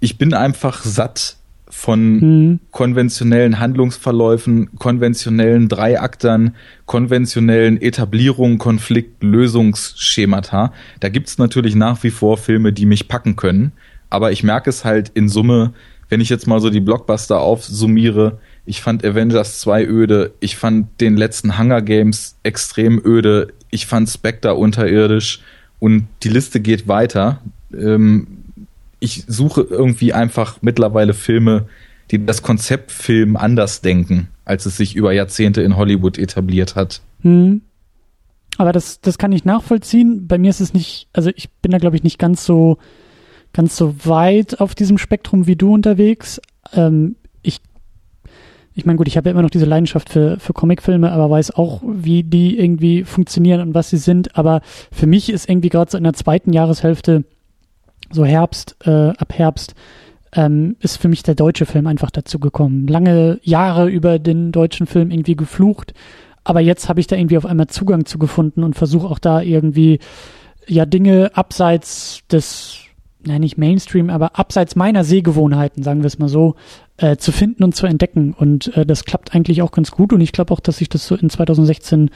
ich 0.00 0.18
bin 0.18 0.34
einfach 0.34 0.82
satt 0.82 1.36
von 1.68 2.20
Hm. 2.20 2.60
konventionellen 2.70 3.58
Handlungsverläufen, 3.58 4.76
konventionellen 4.78 5.68
Dreiaktern, 5.68 6.54
konventionellen 6.84 7.80
Etablierungen, 7.80 8.58
Konflikt, 8.58 9.22
Lösungsschemata. 9.22 10.72
Da 11.00 11.08
gibt's 11.08 11.38
natürlich 11.38 11.74
nach 11.74 12.02
wie 12.02 12.10
vor 12.10 12.36
Filme, 12.36 12.74
die 12.74 12.84
mich 12.84 13.08
packen 13.08 13.36
können, 13.36 13.72
aber 14.10 14.32
ich 14.32 14.42
merke 14.42 14.68
es 14.68 14.84
halt 14.84 15.10
in 15.14 15.30
Summe, 15.30 15.72
wenn 16.10 16.20
ich 16.20 16.28
jetzt 16.28 16.46
mal 16.46 16.60
so 16.60 16.68
die 16.68 16.80
Blockbuster 16.80 17.40
aufsummiere, 17.40 18.38
ich 18.64 18.80
fand 18.80 19.04
Avengers 19.04 19.60
2 19.60 19.86
öde, 19.86 20.32
ich 20.40 20.56
fand 20.56 21.00
den 21.00 21.16
letzten 21.16 21.58
Hunger 21.58 21.82
Games 21.82 22.36
extrem 22.42 23.00
öde, 23.04 23.52
ich 23.70 23.86
fand 23.86 24.08
Spectre 24.08 24.54
unterirdisch 24.54 25.40
und 25.80 26.06
die 26.22 26.28
Liste 26.28 26.60
geht 26.60 26.86
weiter. 26.86 27.40
Ähm, 27.72 28.26
ich 29.00 29.24
suche 29.26 29.62
irgendwie 29.62 30.12
einfach 30.12 30.58
mittlerweile 30.60 31.12
Filme, 31.12 31.66
die 32.10 32.24
das 32.24 32.42
Konzept 32.42 32.92
Film 32.92 33.36
anders 33.36 33.80
denken, 33.80 34.28
als 34.44 34.66
es 34.66 34.76
sich 34.76 34.94
über 34.94 35.12
Jahrzehnte 35.12 35.62
in 35.62 35.76
Hollywood 35.76 36.18
etabliert 36.18 36.76
hat. 36.76 37.00
Hm. 37.22 37.62
Aber 38.58 38.72
das, 38.72 39.00
das 39.00 39.18
kann 39.18 39.32
ich 39.32 39.44
nachvollziehen. 39.44 40.28
Bei 40.28 40.38
mir 40.38 40.50
ist 40.50 40.60
es 40.60 40.74
nicht, 40.74 41.08
also 41.12 41.30
ich 41.34 41.50
bin 41.50 41.72
da 41.72 41.78
glaube 41.78 41.96
ich 41.96 42.04
nicht 42.04 42.18
ganz 42.18 42.44
so, 42.44 42.78
ganz 43.52 43.76
so 43.76 43.94
weit 44.04 44.60
auf 44.60 44.74
diesem 44.74 44.98
Spektrum 44.98 45.46
wie 45.46 45.56
du 45.56 45.72
unterwegs. 45.72 46.40
Ähm, 46.72 47.16
ich, 48.74 48.86
meine 48.86 48.96
gut, 48.96 49.08
ich 49.08 49.16
habe 49.16 49.28
ja 49.28 49.32
immer 49.32 49.42
noch 49.42 49.50
diese 49.50 49.66
Leidenschaft 49.66 50.08
für, 50.08 50.38
für 50.38 50.52
Comicfilme, 50.52 51.12
aber 51.12 51.28
weiß 51.28 51.52
auch, 51.52 51.82
wie 51.84 52.22
die 52.22 52.58
irgendwie 52.58 53.04
funktionieren 53.04 53.60
und 53.60 53.74
was 53.74 53.90
sie 53.90 53.98
sind. 53.98 54.36
Aber 54.36 54.62
für 54.90 55.06
mich 55.06 55.30
ist 55.30 55.48
irgendwie 55.48 55.68
gerade 55.68 55.90
so 55.90 55.98
in 55.98 56.04
der 56.04 56.14
zweiten 56.14 56.52
Jahreshälfte, 56.52 57.24
so 58.10 58.24
Herbst, 58.24 58.76
äh, 58.84 59.10
ab 59.10 59.32
Herbst, 59.34 59.74
ähm, 60.34 60.76
ist 60.80 60.96
für 60.96 61.08
mich 61.08 61.22
der 61.22 61.34
deutsche 61.34 61.66
Film 61.66 61.86
einfach 61.86 62.10
dazu 62.10 62.38
gekommen. 62.38 62.86
Lange 62.86 63.38
Jahre 63.42 63.88
über 63.88 64.18
den 64.18 64.52
deutschen 64.52 64.86
Film 64.86 65.10
irgendwie 65.10 65.36
geflucht, 65.36 65.92
aber 66.44 66.60
jetzt 66.60 66.88
habe 66.88 67.00
ich 67.00 67.06
da 67.06 67.16
irgendwie 67.16 67.36
auf 67.36 67.46
einmal 67.46 67.68
Zugang 67.68 68.06
zu 68.06 68.18
gefunden 68.18 68.64
und 68.64 68.74
versuche 68.74 69.06
auch 69.06 69.18
da 69.18 69.42
irgendwie 69.42 69.98
ja 70.66 70.86
Dinge 70.86 71.30
abseits 71.34 72.22
des, 72.30 72.78
nein 73.26 73.40
nicht 73.40 73.58
Mainstream, 73.58 74.10
aber 74.10 74.38
abseits 74.38 74.76
meiner 74.76 75.04
Sehgewohnheiten, 75.04 75.82
sagen 75.82 76.00
wir 76.00 76.06
es 76.06 76.18
mal 76.18 76.28
so, 76.28 76.56
äh, 76.96 77.16
zu 77.16 77.32
finden 77.32 77.64
und 77.64 77.74
zu 77.74 77.86
entdecken. 77.86 78.34
Und 78.34 78.76
äh, 78.76 78.86
das 78.86 79.04
klappt 79.04 79.34
eigentlich 79.34 79.62
auch 79.62 79.72
ganz 79.72 79.90
gut 79.90 80.12
und 80.12 80.20
ich 80.20 80.32
glaube 80.32 80.52
auch, 80.52 80.60
dass 80.60 80.78
sich 80.78 80.88
das 80.88 81.06
so 81.06 81.14
in 81.14 81.30
2016 81.30 82.10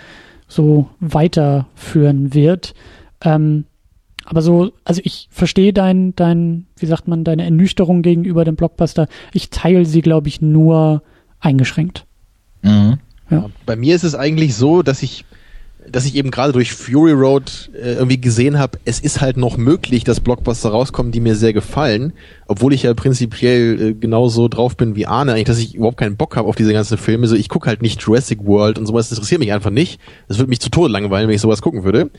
so 0.48 0.88
weiterführen 1.00 2.34
wird. 2.34 2.74
Ähm, 3.22 3.64
aber 4.24 4.42
so, 4.42 4.72
also 4.84 5.00
ich 5.04 5.28
verstehe 5.30 5.72
dein, 5.72 6.14
dein, 6.16 6.66
wie 6.76 6.86
sagt 6.86 7.06
man, 7.06 7.22
deine 7.22 7.44
Ernüchterung 7.44 8.02
gegenüber 8.02 8.44
dem 8.44 8.56
Blockbuster. 8.56 9.08
Ich 9.32 9.50
teile 9.50 9.86
sie, 9.86 10.02
glaube 10.02 10.28
ich, 10.28 10.40
nur 10.40 11.02
eingeschränkt. 11.38 12.06
Mhm. 12.62 12.98
Ja. 13.30 13.48
Bei 13.64 13.76
mir 13.76 13.94
ist 13.94 14.04
es 14.04 14.14
eigentlich 14.14 14.54
so, 14.54 14.82
dass 14.82 15.02
ich, 15.02 15.24
dass 15.90 16.04
ich 16.04 16.14
eben 16.14 16.30
gerade 16.30 16.52
durch 16.52 16.72
Fury 16.72 17.12
Road 17.12 17.70
äh, 17.74 17.94
irgendwie 17.94 18.20
gesehen 18.20 18.58
habe, 18.58 18.78
es 18.84 19.00
ist 19.00 19.20
halt 19.20 19.36
noch 19.36 19.56
möglich, 19.56 20.04
dass 20.04 20.20
Blockbuster 20.20 20.70
rauskommen, 20.70 21.12
die 21.12 21.20
mir 21.20 21.36
sehr 21.36 21.52
gefallen, 21.52 22.12
obwohl 22.46 22.72
ich 22.72 22.82
ja 22.82 22.94
prinzipiell 22.94 23.80
äh, 23.80 23.94
genauso 23.94 24.48
drauf 24.48 24.76
bin 24.76 24.96
wie 24.96 25.06
Arne, 25.06 25.32
eigentlich, 25.32 25.44
dass 25.44 25.58
ich 25.58 25.74
überhaupt 25.74 25.98
keinen 25.98 26.16
Bock 26.16 26.36
habe 26.36 26.48
auf 26.48 26.56
diese 26.56 26.72
ganzen 26.72 26.98
Filme. 26.98 27.26
So, 27.26 27.36
ich 27.36 27.48
gucke 27.48 27.68
halt 27.68 27.82
nicht 27.82 28.02
Jurassic 28.02 28.44
World 28.44 28.78
und 28.78 28.86
sowas, 28.86 29.08
das 29.08 29.18
interessiert 29.18 29.40
mich 29.40 29.52
einfach 29.52 29.70
nicht. 29.70 30.00
Das 30.28 30.38
würde 30.38 30.50
mich 30.50 30.60
zu 30.60 30.70
Tode 30.70 30.92
langweilen, 30.92 31.28
wenn 31.28 31.34
ich 31.34 31.40
sowas 31.40 31.62
gucken 31.62 31.84
würde. 31.84 32.10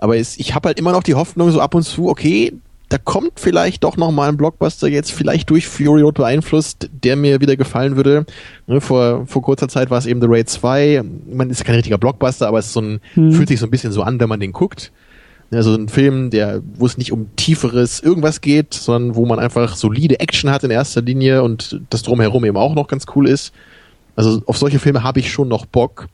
Aber 0.00 0.16
es, 0.16 0.36
ich 0.36 0.54
habe 0.54 0.68
halt 0.68 0.78
immer 0.78 0.92
noch 0.92 1.02
die 1.02 1.14
Hoffnung, 1.14 1.50
so 1.50 1.60
ab 1.60 1.74
und 1.74 1.82
zu, 1.82 2.08
okay, 2.08 2.52
da 2.94 2.98
kommt 2.98 3.40
vielleicht 3.40 3.82
doch 3.82 3.96
noch 3.96 4.12
mal 4.12 4.28
ein 4.28 4.36
Blockbuster 4.36 4.86
jetzt 4.86 5.10
vielleicht 5.10 5.50
durch 5.50 5.66
Fury 5.66 6.02
Road 6.02 6.14
beeinflusst, 6.14 6.88
der 6.92 7.16
mir 7.16 7.40
wieder 7.40 7.56
gefallen 7.56 7.96
würde. 7.96 8.24
Ne, 8.68 8.80
vor, 8.80 9.26
vor 9.26 9.42
kurzer 9.42 9.66
Zeit 9.66 9.90
war 9.90 9.98
es 9.98 10.06
eben 10.06 10.20
The 10.20 10.28
Raid 10.30 10.48
2. 10.48 11.02
Man 11.28 11.50
ist 11.50 11.64
kein 11.64 11.74
richtiger 11.74 11.98
Blockbuster, 11.98 12.46
aber 12.46 12.60
es 12.60 12.72
so 12.72 12.80
ein, 12.80 13.00
Hm. 13.14 13.32
fühlt 13.32 13.48
sich 13.48 13.58
so 13.58 13.66
ein 13.66 13.70
bisschen 13.72 13.90
so 13.90 14.02
an, 14.04 14.20
wenn 14.20 14.28
man 14.28 14.38
den 14.38 14.52
guckt. 14.52 14.92
Also 15.50 15.74
ein 15.74 15.88
Film, 15.88 16.30
der, 16.30 16.62
wo 16.76 16.86
es 16.86 16.96
nicht 16.96 17.10
um 17.10 17.34
tieferes 17.34 17.98
irgendwas 17.98 18.40
geht, 18.40 18.74
sondern 18.74 19.16
wo 19.16 19.26
man 19.26 19.40
einfach 19.40 19.74
solide 19.74 20.20
Action 20.20 20.50
hat 20.50 20.62
in 20.62 20.70
erster 20.70 21.02
Linie 21.02 21.42
und 21.42 21.80
das 21.90 22.02
drumherum 22.02 22.44
eben 22.44 22.56
auch 22.56 22.76
noch 22.76 22.86
ganz 22.86 23.06
cool 23.16 23.28
ist. 23.28 23.52
Also 24.14 24.40
auf 24.46 24.56
solche 24.56 24.78
Filme 24.78 25.02
habe 25.02 25.18
ich 25.18 25.32
schon 25.32 25.48
noch 25.48 25.66
Bock. 25.66 26.06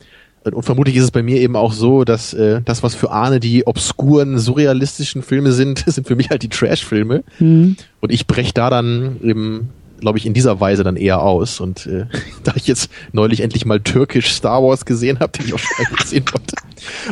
Und 0.43 0.62
vermutlich 0.62 0.97
ist 0.97 1.05
es 1.05 1.10
bei 1.10 1.23
mir 1.23 1.39
eben 1.41 1.55
auch 1.55 1.73
so, 1.73 2.05
dass 2.05 2.33
äh, 2.33 2.62
das, 2.65 2.83
was 2.83 2.94
für 2.94 3.10
Arne 3.10 3.41
die 3.41 3.67
obskuren, 3.67 4.39
surrealistischen 4.39 5.23
Filme 5.23 5.52
sind, 5.52 5.85
sind 5.86 6.07
für 6.07 6.17
mich 6.17 6.31
halt 6.31 6.43
die 6.43 6.49
Trash-Filme. 6.49 7.25
Hm. 7.39 7.77
Und 8.01 8.12
ich 8.12 8.27
brech 8.27 8.55
da 8.55 8.70
dann 8.70 9.17
eben, 9.23 9.69
glaube 10.01 10.19
ich, 10.19 10.25
in 10.25 10.33
dieser 10.33 10.59
Weise 10.60 10.83
dann 10.83 10.97
eher 10.97 11.23
aus. 11.23 11.60
Und 11.60 11.86
äh, 11.86 12.07
da 12.44 12.52
ich 12.55 12.67
jetzt 12.67 12.91
neulich 13.12 13.41
endlich 13.41 13.67
mal 13.67 13.81
türkisch 13.81 14.33
Star 14.33 14.62
Wars 14.62 14.86
gesehen 14.86 15.20
habe, 15.20 15.33
den 15.33 15.47
ich 15.47 15.55
auch 15.55 15.59
schon 15.59 15.97
gesehen 15.97 16.25
wollte. 16.33 16.57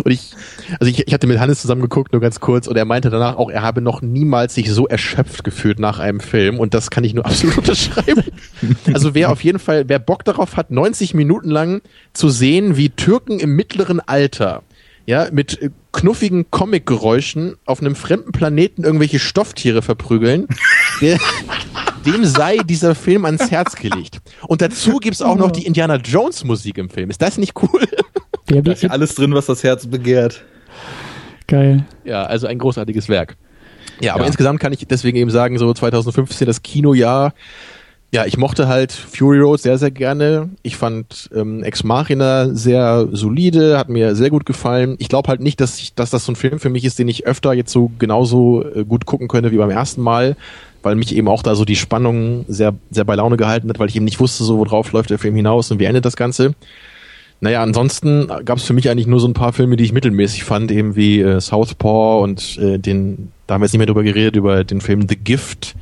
Und 0.05 0.11
ich, 0.11 0.33
also 0.81 0.91
ich, 0.91 1.07
ich 1.07 1.15
hatte 1.15 1.27
mit 1.27 1.39
Hannes 1.39 1.61
zusammen 1.61 1.83
geguckt, 1.83 2.13
nur 2.13 2.21
ganz 2.21 2.41
kurz, 2.41 2.67
und 2.67 2.77
er 2.77 2.85
meinte 2.85 3.11
danach 3.11 3.37
auch, 3.37 3.51
er 3.51 3.63
habe 3.63 3.81
noch 3.81 4.03
niemals 4.03 4.55
sich 4.55 4.71
so 4.71 4.87
erschöpft 4.87 5.45
gefühlt 5.45 5.79
nach 5.79 5.99
einem 5.99 6.21
Film. 6.21 6.59
Und 6.59 6.75
das 6.75 6.91
kann 6.91 7.05
ich 7.05 7.15
nur 7.15 7.27
absolut 7.27 7.59
unterschreiben. 7.59 8.25
Also 8.93 9.15
wer 9.15 9.31
auf 9.31 9.43
jeden 9.43 9.59
Fall, 9.59 9.89
wer 9.89 9.99
Bock 9.99 10.25
darauf 10.25 10.57
hat, 10.57 10.71
90 10.71 11.15
Minuten 11.15 11.51
lang 11.51 11.83
zu 12.13 12.29
sehen, 12.29 12.77
wie 12.77 12.91
Türken 12.91 13.41
im 13.41 13.57
mittleren 13.57 14.01
Alter 14.01 14.63
ja, 15.09 15.29
mit 15.33 15.63
äh, 15.63 15.71
knuffigen 15.93 16.51
Comic-Geräuschen 16.51 17.57
auf 17.65 17.81
einem 17.81 17.97
fremden 17.97 18.31
Planeten 18.31 18.85
irgendwelche 18.85 19.19
Stofftiere 19.19 19.81
verprügeln, 19.81 20.47
der, 21.01 21.19
dem 22.05 22.27
sei 22.27 22.59
dieser 22.59 22.95
Film 22.95 23.25
ans 23.25 23.51
Herz 23.51 23.75
gelegt. 23.75 24.21
Und 24.47 24.61
dazu 24.61 24.99
gibt's 24.99 25.23
auch 25.23 25.37
noch 25.37 25.51
die 25.51 25.65
Indiana 25.65 25.97
Jones 25.97 26.45
Musik 26.45 26.77
im 26.77 26.91
Film. 26.91 27.09
Ist 27.09 27.23
das 27.23 27.39
nicht 27.39 27.55
cool? 27.63 27.89
Wer 28.49 28.63
Da 28.63 28.73
ist 28.73 28.83
ja 28.83 28.91
alles 28.91 29.15
drin, 29.15 29.33
was 29.35 29.47
das 29.47 29.63
Herz 29.63 29.87
begehrt. 29.87 30.43
Geil. 31.47 31.85
Ja, 32.05 32.25
also 32.25 32.47
ein 32.47 32.59
großartiges 32.59 33.09
Werk. 33.09 33.37
Ja, 34.01 34.15
aber 34.15 34.23
Ja. 34.23 34.27
insgesamt 34.29 34.61
kann 34.61 34.73
ich 34.73 34.87
deswegen 34.87 35.17
eben 35.19 35.31
sagen, 35.31 35.59
so 35.59 35.73
2015 35.73 36.47
das 36.47 36.63
Kinojahr. 36.63 37.33
Ja, 38.11 38.25
ich 38.25 38.39
mochte 38.39 38.69
halt 38.69 38.91
Fury 38.93 39.39
Road 39.39 39.61
sehr, 39.61 39.77
sehr 39.77 39.91
gerne. 39.91 40.49
Ich 40.63 40.77
fand 40.77 41.29
ähm, 41.35 41.63
Ex 41.63 41.85
Machina 41.85 42.55
sehr 42.55 43.07
solide, 43.13 43.77
hat 43.77 43.91
mir 43.91 44.15
sehr 44.17 44.31
gut 44.31 44.47
gefallen. 44.47 44.97
Ich 44.99 45.11
glaube 45.11 45.29
halt 45.29 45.41
nicht, 45.41 45.61
dass, 45.61 45.79
ich, 45.79 45.95
dass 45.95 46.09
das 46.09 46.25
so 46.25 46.33
ein 46.33 46.37
Film 46.37 46.59
für 46.59 46.71
mich 46.71 46.87
ist, 46.87 46.99
den 46.99 47.09
ich 47.09 47.27
öfter 47.27 47.53
jetzt 47.53 47.71
so 47.71 47.91
genauso 47.99 48.65
äh, 48.65 48.85
gut 48.85 49.05
gucken 49.05 49.29
könnte 49.29 49.53
wie 49.53 49.59
beim 49.59 49.69
ersten 49.69 50.01
Mal, 50.01 50.37
weil 50.83 50.95
mich 50.95 51.15
eben 51.15 51.29
auch 51.29 51.43
da 51.43 51.55
so 51.55 51.67
die 51.67 51.77
Spannung 51.77 52.47
sehr, 52.49 52.75
sehr 52.91 53.05
bei 53.05 53.15
Laune 53.15 53.37
gehalten 53.37 53.69
hat, 53.69 53.79
weil 53.79 53.89
ich 53.89 53.97
eben 53.97 54.07
nicht 54.07 54.21
wusste, 54.21 54.43
so 54.43 54.57
worauf 54.59 54.93
läuft 54.93 55.11
der 55.11 55.19
Film 55.19 55.35
hinaus 55.37 55.71
und 55.71 55.79
wie 55.79 55.85
endet 55.85 56.07
das 56.07 56.17
Ganze. 56.17 56.55
Naja, 57.41 57.63
ansonsten 57.63 58.27
gab 58.45 58.59
es 58.59 58.65
für 58.65 58.73
mich 58.73 58.91
eigentlich 58.91 59.07
nur 59.07 59.21
so 59.21 59.29
ein 59.29 59.35
paar 59.35 59.53
Filme, 59.53 59.77
die 59.77 59.85
ich 59.85 59.93
mittelmäßig 59.93 60.45
fand, 60.45 60.73
eben 60.73 60.97
wie 60.97 61.21
äh, 61.21 61.41
Southpaw 61.41 62.23
und 62.23 62.59
äh, 62.59 62.79
den, 62.79 63.33
da 63.47 63.55
haben 63.55 63.61
wir 63.61 63.67
jetzt 63.67 63.73
nicht 63.73 63.79
mehr 63.79 63.87
drüber 63.87 64.03
geredet, 64.03 64.35
über 64.35 64.65
den 64.65 64.81
Film 64.81 65.07
The 65.09 65.17
Gift, 65.17 65.77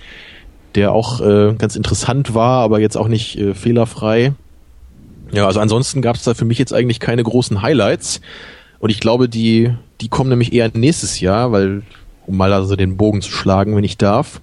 der 0.74 0.92
auch 0.92 1.20
äh, 1.20 1.54
ganz 1.56 1.74
interessant 1.74 2.34
war, 2.34 2.60
aber 2.60 2.80
jetzt 2.80 2.96
auch 2.96 3.08
nicht 3.08 3.38
äh, 3.38 3.54
fehlerfrei. 3.54 4.34
Ja, 5.32 5.46
also 5.46 5.60
ansonsten 5.60 6.02
gab 6.02 6.16
es 6.16 6.24
da 6.24 6.34
für 6.34 6.44
mich 6.44 6.58
jetzt 6.58 6.74
eigentlich 6.74 7.00
keine 7.00 7.22
großen 7.22 7.62
Highlights. 7.62 8.20
Und 8.78 8.90
ich 8.90 9.00
glaube, 9.00 9.28
die, 9.28 9.72
die 10.02 10.08
kommen 10.08 10.28
nämlich 10.28 10.52
eher 10.52 10.70
nächstes 10.74 11.20
Jahr, 11.20 11.52
weil, 11.52 11.82
um 12.26 12.36
mal 12.36 12.52
also 12.52 12.76
den 12.76 12.98
Bogen 12.98 13.22
zu 13.22 13.30
schlagen, 13.30 13.74
wenn 13.74 13.84
ich 13.84 13.96
darf. 13.96 14.40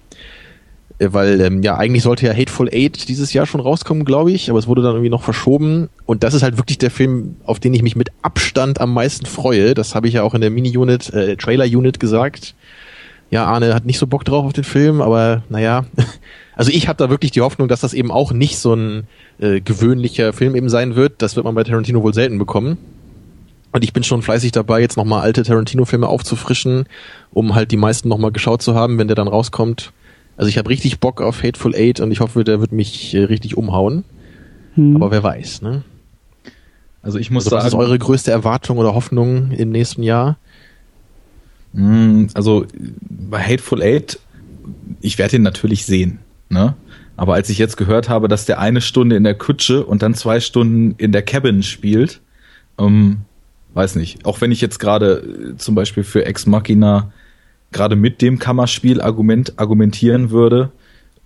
Äh, 0.98 1.08
Weil 1.12 1.40
ähm, 1.40 1.62
ja 1.62 1.76
eigentlich 1.76 2.02
sollte 2.02 2.26
ja 2.26 2.32
Hateful 2.32 2.68
Eight 2.72 3.08
dieses 3.08 3.32
Jahr 3.32 3.46
schon 3.46 3.60
rauskommen, 3.60 4.04
glaube 4.04 4.32
ich, 4.32 4.50
aber 4.50 4.58
es 4.58 4.66
wurde 4.66 4.82
dann 4.82 4.92
irgendwie 4.92 5.10
noch 5.10 5.22
verschoben. 5.22 5.88
Und 6.06 6.22
das 6.22 6.34
ist 6.34 6.42
halt 6.42 6.56
wirklich 6.56 6.78
der 6.78 6.90
Film, 6.90 7.36
auf 7.44 7.60
den 7.60 7.74
ich 7.74 7.82
mich 7.82 7.96
mit 7.96 8.10
Abstand 8.22 8.80
am 8.80 8.92
meisten 8.92 9.26
freue. 9.26 9.74
Das 9.74 9.94
habe 9.94 10.08
ich 10.08 10.14
ja 10.14 10.22
auch 10.22 10.34
in 10.34 10.40
der 10.40 10.50
Mini-Unit, 10.50 11.12
äh, 11.12 11.36
Trailer-Unit 11.36 12.00
gesagt. 12.00 12.54
Ja, 13.30 13.46
Arne 13.46 13.74
hat 13.74 13.84
nicht 13.84 13.98
so 13.98 14.06
Bock 14.06 14.24
drauf 14.24 14.44
auf 14.44 14.52
den 14.52 14.64
Film, 14.64 15.00
aber 15.00 15.42
naja. 15.48 15.84
Also 16.56 16.70
ich 16.70 16.86
habe 16.86 16.96
da 16.98 17.10
wirklich 17.10 17.32
die 17.32 17.40
Hoffnung, 17.40 17.66
dass 17.66 17.80
das 17.80 17.94
eben 17.94 18.12
auch 18.12 18.32
nicht 18.32 18.58
so 18.58 18.74
ein 18.74 19.08
äh, 19.40 19.60
gewöhnlicher 19.60 20.32
Film 20.32 20.54
eben 20.54 20.68
sein 20.68 20.94
wird. 20.94 21.20
Das 21.20 21.34
wird 21.34 21.44
man 21.44 21.56
bei 21.56 21.64
Tarantino 21.64 22.00
wohl 22.04 22.14
selten 22.14 22.38
bekommen. 22.38 22.78
Und 23.72 23.82
ich 23.82 23.92
bin 23.92 24.04
schon 24.04 24.22
fleißig 24.22 24.52
dabei, 24.52 24.80
jetzt 24.80 24.96
nochmal 24.96 25.22
alte 25.22 25.42
Tarantino-Filme 25.42 26.06
aufzufrischen, 26.06 26.86
um 27.32 27.56
halt 27.56 27.72
die 27.72 27.76
meisten 27.76 28.08
nochmal 28.08 28.30
geschaut 28.30 28.62
zu 28.62 28.76
haben, 28.76 28.98
wenn 28.98 29.08
der 29.08 29.16
dann 29.16 29.26
rauskommt. 29.26 29.92
Also 30.36 30.48
ich 30.48 30.58
habe 30.58 30.70
richtig 30.70 31.00
Bock 31.00 31.20
auf 31.20 31.42
Hateful 31.42 31.74
Eight 31.74 32.00
und 32.00 32.10
ich 32.10 32.20
hoffe, 32.20 32.44
der 32.44 32.60
wird 32.60 32.72
mich 32.72 33.14
äh, 33.14 33.24
richtig 33.24 33.56
umhauen. 33.56 34.04
Hm. 34.74 34.96
Aber 34.96 35.10
wer 35.10 35.22
weiß, 35.22 35.62
ne? 35.62 35.82
Also 37.02 37.18
ich 37.18 37.30
muss 37.30 37.44
also, 37.44 37.50
sagen. 37.50 37.66
Was 37.66 37.72
ist 37.72 37.78
eure 37.78 37.98
größte 37.98 38.30
Erwartung 38.30 38.78
oder 38.78 38.94
Hoffnung 38.94 39.50
im 39.52 39.70
nächsten 39.70 40.02
Jahr? 40.02 40.38
Hm, 41.74 42.28
also 42.34 42.66
bei 43.02 43.42
Hateful 43.42 43.82
Eight, 43.82 44.18
ich 45.00 45.18
werde 45.18 45.36
ihn 45.36 45.42
natürlich 45.42 45.84
sehen, 45.86 46.18
ne? 46.48 46.74
Aber 47.16 47.34
als 47.34 47.48
ich 47.48 47.58
jetzt 47.58 47.76
gehört 47.76 48.08
habe, 48.08 48.26
dass 48.26 48.44
der 48.44 48.58
eine 48.58 48.80
Stunde 48.80 49.14
in 49.14 49.22
der 49.22 49.34
Kutsche 49.34 49.84
und 49.84 50.02
dann 50.02 50.14
zwei 50.14 50.40
Stunden 50.40 50.96
in 50.98 51.12
der 51.12 51.22
Cabin 51.22 51.62
spielt, 51.62 52.20
ähm, 52.76 53.18
weiß 53.74 53.94
nicht. 53.96 54.24
Auch 54.24 54.40
wenn 54.40 54.50
ich 54.50 54.60
jetzt 54.60 54.80
gerade 54.80 55.52
äh, 55.52 55.56
zum 55.56 55.76
Beispiel 55.76 56.02
für 56.02 56.24
Ex 56.24 56.46
Machina 56.46 57.12
gerade 57.74 57.96
mit 57.96 58.22
dem 58.22 58.38
Kammerspiel 58.38 59.02
Argument 59.02 59.58
argumentieren 59.58 60.30
würde, 60.30 60.72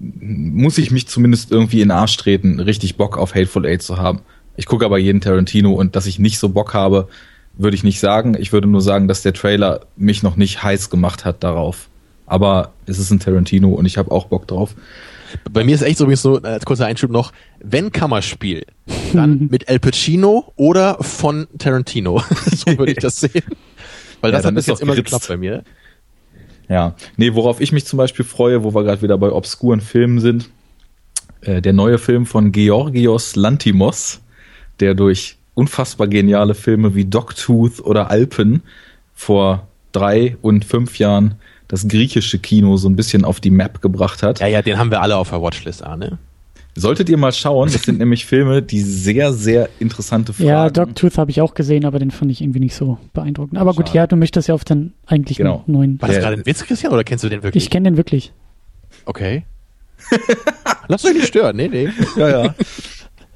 muss 0.01 0.79
ich 0.79 0.91
mich 0.91 1.07
zumindest 1.07 1.53
irgendwie 1.53 1.81
in 1.81 1.89
den 1.89 1.97
Arsch 1.97 2.17
treten, 2.17 2.59
richtig 2.59 2.97
Bock 2.97 3.17
auf 3.17 3.35
Hateful 3.35 3.67
Eight 3.67 3.83
zu 3.83 3.99
haben. 3.99 4.21
Ich 4.57 4.67
gucke 4.67 4.85
aber 4.85 4.99
jeden 4.99 5.21
Tarantino 5.21 5.73
und 5.73 5.95
dass 5.95 6.07
ich 6.07 6.19
nicht 6.19 6.39
so 6.39 6.49
Bock 6.49 6.75
habe, 6.75 7.09
würde 7.57 7.77
ich 7.77 7.85
nicht 7.85 8.01
sagen. 8.01 8.37
Ich 8.39 8.53
würde 8.53 8.67
nur 8.67 8.81
sagen, 8.81 9.07
dass 9.07 9.23
der 9.23 9.33
Trailer 9.33 9.81
mich 9.97 10.23
noch 10.23 10.37
nicht 10.37 10.63
heiß 10.63 10.91
gemacht 10.91 11.25
hat 11.25 11.45
darauf. 11.45 11.89
Aber 12.27 12.73
es 12.87 12.99
ist 12.99 13.11
ein 13.11 13.21
Tarantino 13.21 13.71
und 13.71 13.87
ich 13.87 13.99
habe 13.99 14.11
auch 14.11 14.27
Bock 14.27 14.47
drauf. 14.47 14.75
Bei 15.51 15.65
mir 15.65 15.75
ist 15.75 15.83
echt 15.83 15.99
so 15.99 16.05
übrigens 16.05 16.23
so, 16.23 16.41
als 16.41 16.65
kurzer 16.65 16.87
Einschub 16.87 17.11
noch, 17.11 17.33
wenn 17.61 17.93
Kammerspiel, 17.93 18.65
dann 19.13 19.47
mit 19.51 19.69
El 19.69 19.79
Pacino 19.79 20.53
oder 20.57 20.97
von 21.03 21.47
Tarantino. 21.59 22.23
so 22.47 22.79
würde 22.79 22.93
ich 22.93 22.99
das 22.99 23.21
sehen. 23.21 23.43
Weil 24.21 24.33
das 24.33 24.43
ja, 24.43 24.49
hat 24.49 24.55
bis 24.55 24.67
jetzt 24.67 24.83
immer 24.83 24.97
geklappt 24.97 25.29
bei 25.29 25.37
mir. 25.37 25.65
Ja, 26.69 26.95
nee, 27.17 27.35
worauf 27.35 27.61
ich 27.61 27.73
mich 27.73 27.87
zum 27.87 27.97
Beispiel 27.97 28.25
freue, 28.25 28.63
wo 28.63 28.75
wir 28.75 28.85
gerade 28.85 29.03
wieder 29.03 29.17
bei 29.17 29.31
obskuren 29.31 29.81
Filmen 29.81 30.21
sind, 30.21 30.51
äh, 31.41 31.63
der 31.63 31.73
neue 31.73 31.99
Film 31.99 32.27
von 32.27 32.53
Georgios 32.53 33.37
Lantimos, 33.37 34.21
der 34.81 34.95
durch 34.95 35.37
unfassbar 35.55 36.07
geniale 36.07 36.55
Filme 36.55 36.95
wie 36.95 37.05
Dogtooth 37.05 37.81
oder 37.81 38.11
Alpen 38.11 38.63
vor 39.15 39.67
drei 39.93 40.37
und 40.43 40.65
fünf 40.65 40.99
Jahren 40.99 41.37
das 41.67 41.89
griechische 41.89 42.39
Kino 42.39 42.77
so 42.77 42.89
ein 42.89 42.97
bisschen 42.97 43.25
auf 43.25 43.41
die 43.41 43.51
Map 43.51 43.83
gebracht 43.83 44.23
hat. 44.23 44.41
Ja, 44.41 44.47
ja, 44.47 44.63
den 44.63 44.79
haben 44.79 44.91
wir 44.91 45.03
alle 45.03 45.17
auf 45.17 45.31
der 45.31 45.43
Watchlist, 45.43 45.83
Arne. 45.83 46.19
Solltet 46.81 47.09
ihr 47.09 47.17
mal 47.17 47.33
schauen, 47.33 47.71
das 47.73 47.83
sind 47.83 47.99
nämlich 47.99 48.25
Filme, 48.25 48.63
die 48.63 48.81
sehr, 48.81 49.33
sehr 49.33 49.69
interessante 49.81 50.33
Fragen. 50.33 50.49
Ja, 50.49 50.71
Dogtooth 50.71 51.19
habe 51.19 51.31
ich 51.31 51.41
auch 51.41 51.55
gesehen, 51.55 51.85
aber 51.85 51.99
den 51.99 52.11
fand 52.11 52.31
ich 52.31 52.41
irgendwie 52.41 52.61
nicht 52.61 52.75
so 52.75 52.99
beeindruckend. 53.13 53.59
Aber 53.59 53.73
Schade. 53.73 53.85
gut, 53.85 53.95
ja, 53.95 54.07
du 54.07 54.17
möchtest 54.17 54.49
ja 54.49 54.55
auf 54.55 54.65
den 54.65 54.93
eigentlich 55.07 55.39
genau. 55.39 55.65
neuen. 55.67 56.01
War 56.01 56.09
das 56.09 56.19
gerade 56.19 56.37
ein 56.37 56.47
Witz, 56.47 56.65
Christian, 56.65 56.93
oder 56.93 57.03
kennst 57.03 57.25
du 57.25 57.29
den 57.29 57.43
wirklich? 57.43 57.65
Ich 57.65 57.71
kenne 57.71 57.91
den 57.91 57.97
wirklich. 57.97 58.33
Okay. 59.07 59.45
Lass 60.89 61.05
euch 61.05 61.15
nicht 61.15 61.27
stören, 61.27 61.57
nee, 61.57 61.69
nee. 61.69 61.89
Ja, 62.17 62.45
ja. 62.45 62.55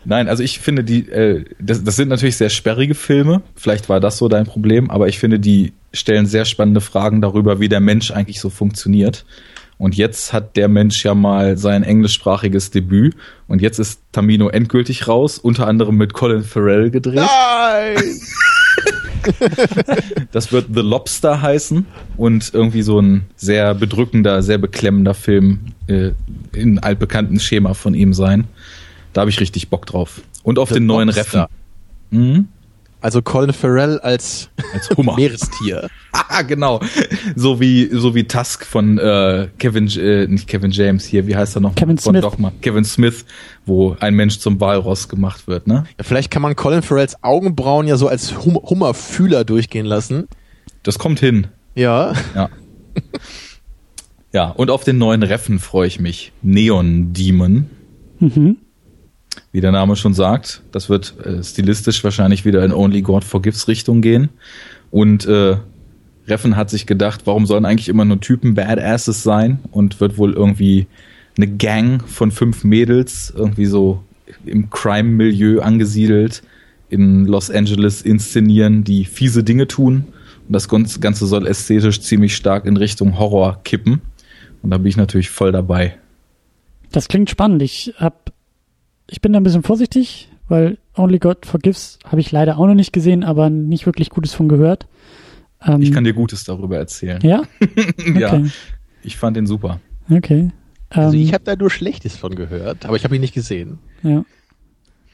Nein, 0.04 0.28
also 0.28 0.42
ich 0.42 0.58
finde 0.58 0.84
die, 0.84 1.08
äh, 1.08 1.44
das, 1.60 1.84
das 1.84 1.96
sind 1.96 2.08
natürlich 2.08 2.36
sehr 2.36 2.50
sperrige 2.50 2.94
Filme. 2.94 3.42
Vielleicht 3.54 3.88
war 3.88 4.00
das 4.00 4.18
so 4.18 4.28
dein 4.28 4.46
Problem, 4.46 4.90
aber 4.90 5.08
ich 5.08 5.18
finde, 5.18 5.38
die 5.38 5.72
stellen 5.92 6.26
sehr 6.26 6.44
spannende 6.44 6.80
Fragen 6.80 7.20
darüber, 7.20 7.60
wie 7.60 7.68
der 7.68 7.80
Mensch 7.80 8.10
eigentlich 8.10 8.40
so 8.40 8.50
funktioniert. 8.50 9.24
Und 9.82 9.96
jetzt 9.96 10.32
hat 10.32 10.56
der 10.56 10.68
Mensch 10.68 11.04
ja 11.04 11.12
mal 11.12 11.58
sein 11.58 11.82
englischsprachiges 11.82 12.70
Debüt. 12.70 13.16
Und 13.48 13.60
jetzt 13.62 13.80
ist 13.80 14.00
Tamino 14.12 14.48
endgültig 14.48 15.08
raus, 15.08 15.38
unter 15.38 15.66
anderem 15.66 15.96
mit 15.96 16.12
Colin 16.12 16.44
Farrell 16.44 16.92
gedreht. 16.92 17.16
Nein! 17.16 17.96
das 20.30 20.52
wird 20.52 20.66
The 20.72 20.82
Lobster 20.82 21.42
heißen 21.42 21.84
und 22.16 22.54
irgendwie 22.54 22.82
so 22.82 23.00
ein 23.00 23.24
sehr 23.34 23.74
bedrückender, 23.74 24.44
sehr 24.44 24.58
beklemmender 24.58 25.14
Film 25.14 25.72
äh, 25.88 26.12
in 26.52 26.78
altbekannten 26.78 27.40
Schema 27.40 27.74
von 27.74 27.94
ihm 27.94 28.14
sein. 28.14 28.44
Da 29.12 29.22
habe 29.22 29.30
ich 29.30 29.40
richtig 29.40 29.68
Bock 29.68 29.86
drauf. 29.86 30.20
Und 30.44 30.60
auf 30.60 30.68
The 30.68 30.74
den 30.74 30.86
neuen 30.86 31.08
Reffen. 31.08 31.46
Mhm. 32.10 32.46
Also 33.02 33.20
Colin 33.20 33.52
Farrell 33.52 33.98
als, 33.98 34.48
als 34.72 34.88
Hummer. 34.96 35.14
Meerestier. 35.16 35.90
ah, 36.12 36.42
genau. 36.42 36.80
So 37.34 37.60
wie, 37.60 37.88
so 37.92 38.14
wie 38.14 38.24
Tusk 38.24 38.64
von 38.64 38.96
äh, 38.96 39.48
Kevin, 39.58 39.88
äh, 39.88 40.28
nicht 40.28 40.46
Kevin 40.46 40.70
James 40.70 41.04
hier, 41.04 41.26
wie 41.26 41.34
heißt 41.34 41.56
er 41.56 41.60
noch? 41.60 41.74
Kevin 41.74 41.98
von 41.98 42.12
Smith. 42.14 42.22
Dogma. 42.22 42.52
Kevin 42.62 42.84
Smith, 42.84 43.24
wo 43.66 43.96
ein 43.98 44.14
Mensch 44.14 44.38
zum 44.38 44.60
Walross 44.60 45.08
gemacht 45.08 45.48
wird, 45.48 45.66
ne? 45.66 45.84
Ja, 45.98 46.04
vielleicht 46.04 46.30
kann 46.30 46.42
man 46.42 46.54
Colin 46.54 46.82
Farrells 46.82 47.22
Augenbrauen 47.22 47.88
ja 47.88 47.96
so 47.96 48.06
als 48.06 48.44
hum 48.44 48.54
Hummerfühler 48.54 49.44
durchgehen 49.44 49.86
lassen. 49.86 50.28
Das 50.84 50.98
kommt 50.98 51.18
hin. 51.18 51.48
Ja. 51.74 52.12
Ja. 52.36 52.50
ja, 54.32 54.48
und 54.48 54.70
auf 54.70 54.84
den 54.84 54.98
neuen 54.98 55.24
Reffen 55.24 55.58
freue 55.58 55.88
ich 55.88 55.98
mich. 55.98 56.32
Neon 56.42 57.12
Demon. 57.12 57.68
Mhm 58.20 58.58
wie 59.52 59.60
der 59.60 59.72
Name 59.72 59.96
schon 59.96 60.14
sagt. 60.14 60.62
Das 60.72 60.88
wird 60.88 61.14
äh, 61.24 61.42
stilistisch 61.42 62.02
wahrscheinlich 62.04 62.44
wieder 62.44 62.64
in 62.64 62.72
Only 62.72 63.02
God 63.02 63.24
Forgives 63.24 63.68
Richtung 63.68 64.00
gehen. 64.00 64.30
Und 64.90 65.26
äh, 65.26 65.56
Reffen 66.26 66.56
hat 66.56 66.70
sich 66.70 66.86
gedacht, 66.86 67.22
warum 67.24 67.46
sollen 67.46 67.64
eigentlich 67.64 67.88
immer 67.88 68.04
nur 68.04 68.20
Typen 68.20 68.54
Badasses 68.54 69.22
sein? 69.22 69.60
Und 69.70 70.00
wird 70.00 70.18
wohl 70.18 70.32
irgendwie 70.32 70.86
eine 71.36 71.48
Gang 71.48 72.06
von 72.06 72.30
fünf 72.30 72.64
Mädels 72.64 73.32
irgendwie 73.36 73.66
so 73.66 74.02
im 74.44 74.70
Crime-Milieu 74.70 75.60
angesiedelt 75.60 76.42
in 76.88 77.24
Los 77.24 77.50
Angeles 77.50 78.02
inszenieren, 78.02 78.84
die 78.84 79.06
fiese 79.06 79.42
Dinge 79.42 79.66
tun. 79.66 80.04
Und 80.46 80.52
das 80.52 80.68
Ganze 80.68 81.26
soll 81.26 81.46
ästhetisch 81.46 82.00
ziemlich 82.02 82.36
stark 82.36 82.66
in 82.66 82.76
Richtung 82.76 83.18
Horror 83.18 83.60
kippen. 83.64 84.02
Und 84.62 84.70
da 84.70 84.76
bin 84.76 84.88
ich 84.88 84.96
natürlich 84.96 85.30
voll 85.30 85.52
dabei. 85.52 85.96
Das 86.90 87.08
klingt 87.08 87.30
spannend. 87.30 87.62
Ich 87.62 87.94
habe 87.96 88.16
ich 89.12 89.20
bin 89.20 89.32
da 89.32 89.40
ein 89.40 89.42
bisschen 89.42 89.62
vorsichtig, 89.62 90.30
weil 90.48 90.78
Only 90.96 91.18
God 91.18 91.46
Forgives 91.46 91.98
habe 92.04 92.20
ich 92.20 92.32
leider 92.32 92.58
auch 92.58 92.66
noch 92.66 92.74
nicht 92.74 92.92
gesehen, 92.92 93.24
aber 93.24 93.50
nicht 93.50 93.86
wirklich 93.86 94.10
Gutes 94.10 94.34
von 94.34 94.48
gehört. 94.48 94.86
Ähm, 95.64 95.82
ich 95.82 95.92
kann 95.92 96.04
dir 96.04 96.14
Gutes 96.14 96.44
darüber 96.44 96.78
erzählen. 96.78 97.20
Ja? 97.22 97.42
Okay. 97.60 98.18
ja. 98.18 98.42
Ich 99.02 99.16
fand 99.16 99.36
den 99.36 99.46
super. 99.46 99.80
Okay. 100.10 100.50
Also 100.88 101.16
ich 101.16 101.28
ähm, 101.28 101.34
habe 101.34 101.44
da 101.44 101.56
nur 101.56 101.70
Schlechtes 101.70 102.16
von 102.16 102.34
gehört, 102.34 102.86
aber 102.86 102.96
ich 102.96 103.04
habe 103.04 103.14
ihn 103.14 103.20
nicht 103.20 103.34
gesehen. 103.34 103.78
Ja. 104.02 104.24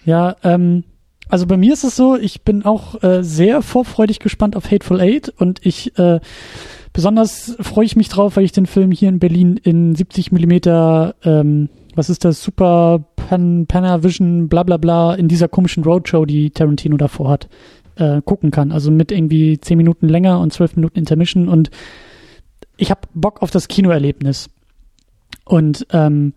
Ja, 0.04 0.36
ähm, 0.42 0.84
also 1.28 1.46
bei 1.46 1.56
mir 1.56 1.72
ist 1.72 1.84
es 1.84 1.96
so, 1.96 2.16
ich 2.16 2.42
bin 2.42 2.64
auch 2.64 3.02
äh, 3.02 3.22
sehr 3.22 3.62
vorfreudig 3.62 4.20
gespannt 4.20 4.56
auf 4.56 4.70
Hateful 4.70 5.00
Eight 5.00 5.28
und 5.28 5.64
ich 5.66 5.98
äh, 5.98 6.20
besonders 6.92 7.56
freue 7.60 7.84
ich 7.84 7.96
mich 7.96 8.08
drauf, 8.08 8.36
weil 8.36 8.44
ich 8.44 8.52
den 8.52 8.66
Film 8.66 8.92
hier 8.92 9.08
in 9.08 9.18
Berlin 9.18 9.56
in 9.56 9.94
70 9.94 10.32
Millimeter 10.32 11.16
ähm, 11.24 11.68
was 11.98 12.10
ist 12.10 12.24
das, 12.24 12.42
Super 12.42 13.07
Pan, 13.28 13.66
Panavision, 13.66 14.48
bla 14.48 14.62
bla 14.62 14.78
bla, 14.78 15.14
in 15.14 15.28
dieser 15.28 15.48
komischen 15.48 15.84
Roadshow, 15.84 16.24
die 16.24 16.48
Tarantino 16.48 16.96
davor 16.96 17.28
hat, 17.28 17.48
äh, 17.96 18.22
gucken 18.24 18.50
kann. 18.50 18.72
Also 18.72 18.90
mit 18.90 19.12
irgendwie 19.12 19.60
zehn 19.60 19.76
Minuten 19.76 20.08
länger 20.08 20.40
und 20.40 20.50
zwölf 20.50 20.76
Minuten 20.76 20.98
Intermission 20.98 21.46
und 21.46 21.70
ich 22.78 22.90
habe 22.90 23.02
Bock 23.12 23.42
auf 23.42 23.50
das 23.50 23.68
Kinoerlebnis. 23.68 24.48
Und 25.44 25.86
ähm, 25.92 26.32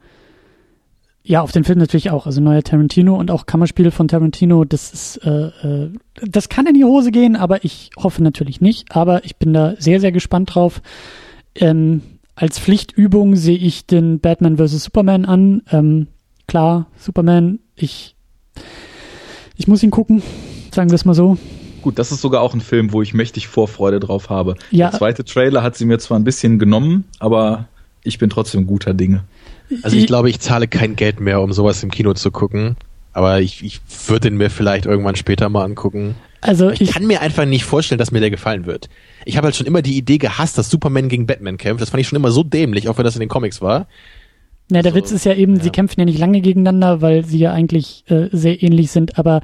ja, 1.24 1.42
auf 1.42 1.53
den 1.53 1.64
Film 1.64 1.80
natürlich 1.80 2.10
auch. 2.10 2.26
Also 2.26 2.42
neuer 2.42 2.61
Tarantino 2.61 3.16
und 3.16 3.32
auch 3.32 3.45
Kammerspiel 3.45 3.92
von 3.92 4.10
Tarantino, 4.10 4.66
das 4.66 4.92
ist, 4.92 5.18
äh, 5.24 5.48
äh, 5.48 5.92
das 6.28 6.50
kann 6.50 6.66
in 6.66 6.74
die 6.74 6.84
Hose 6.84 7.11
gehen, 7.11 7.38
aber 7.38 7.64
ich 7.64 7.92
hoffe 7.95 8.22
natürlich 8.22 8.60
nicht. 8.60 8.94
Aber 8.94 9.24
ich 9.24 9.38
bin 9.38 9.53
da 9.53 9.76
sehr, 9.78 10.02
sehr 10.02 10.11
gespannt 10.11 10.56
drauf. 10.56 10.82
Ähm, 11.56 12.02
als 12.36 12.60
Pflichtübung 12.60 13.38
sehe 13.38 13.58
ich 13.58 13.86
den 13.86 14.20
Batman 14.20 14.58
vs. 14.58 14.84
Superman 14.84 15.24
an. 15.24 15.61
Ähm, 15.72 16.08
klar, 16.51 16.85
Superman, 16.97 17.59
ich, 17.77 18.13
ich 19.55 19.69
muss 19.69 19.83
ihn 19.83 19.89
gucken, 19.89 20.21
sagen 20.73 20.89
wir 20.89 20.95
es 20.95 21.05
mal 21.05 21.13
so. 21.13 21.38
Gut, 21.81 21.97
das 21.97 22.11
ist 22.11 22.19
sogar 22.19 22.41
auch 22.41 22.53
ein 22.53 22.59
Film, 22.59 22.91
wo 22.91 23.01
ich 23.01 23.13
mächtig 23.13 23.47
Vorfreude 23.47 24.01
drauf 24.01 24.30
habe. 24.30 24.55
Ja. 24.69 24.89
Der 24.89 24.99
zweite 24.99 25.23
Trailer 25.23 25.63
hat 25.63 25.77
sie 25.77 25.85
mir 25.85 25.97
zwar 25.97 26.19
ein 26.19 26.25
bisschen 26.25 26.59
genommen, 26.59 27.05
aber 27.19 27.69
ich 28.03 28.19
bin 28.19 28.30
trotzdem 28.30 28.67
guter 28.67 28.93
Dinge. 28.93 29.23
Also 29.81 29.95
ich 29.95 30.07
glaube, 30.07 30.30
ich 30.30 30.41
zahle 30.41 30.67
kein 30.67 30.97
Geld 30.97 31.21
mehr, 31.21 31.39
um 31.39 31.53
sowas 31.53 31.81
im 31.83 31.89
Kino 31.89 32.13
zu 32.15 32.31
gucken. 32.31 32.75
Aber 33.13 33.39
ich, 33.39 33.63
ich 33.63 33.80
würde 34.07 34.30
den 34.30 34.38
mir 34.38 34.49
vielleicht 34.49 34.85
irgendwann 34.85 35.15
später 35.15 35.47
mal 35.47 35.63
angucken. 35.63 36.15
Also 36.41 36.69
ich, 36.69 36.81
ich, 36.81 36.91
kann 36.91 37.07
mir 37.07 37.21
einfach 37.21 37.45
nicht 37.45 37.63
vorstellen, 37.63 37.99
dass 37.99 38.11
mir 38.11 38.19
der 38.19 38.30
gefallen 38.30 38.65
wird. 38.65 38.89
Ich 39.23 39.38
habe 39.38 39.45
halt 39.45 39.55
schon 39.55 39.67
immer 39.67 39.81
die 39.81 39.95
Idee 39.95 40.17
gehasst, 40.17 40.57
dass 40.57 40.69
Superman 40.69 41.07
gegen 41.07 41.27
Batman 41.27 41.57
kämpft. 41.57 41.81
Das 41.81 41.91
fand 41.91 42.01
ich 42.01 42.09
schon 42.09 42.17
immer 42.17 42.31
so 42.31 42.43
dämlich, 42.43 42.89
auch 42.89 42.97
wenn 42.97 43.05
das 43.05 43.15
in 43.15 43.21
den 43.21 43.30
Comics 43.30 43.61
war. 43.61 43.88
Ja, 44.75 44.82
der 44.82 44.93
also, 44.93 45.03
Witz 45.03 45.11
ist 45.11 45.25
ja 45.25 45.33
eben, 45.33 45.58
ja. 45.58 45.64
sie 45.64 45.69
kämpfen 45.69 46.00
ja 46.00 46.06
nicht 46.06 46.19
lange 46.19 46.41
gegeneinander, 46.41 47.01
weil 47.01 47.25
sie 47.25 47.40
ja 47.40 47.51
eigentlich 47.51 48.03
äh, 48.08 48.30
sehr 48.32 48.64
ähnlich 48.64 48.91
sind, 48.91 49.19
aber 49.19 49.41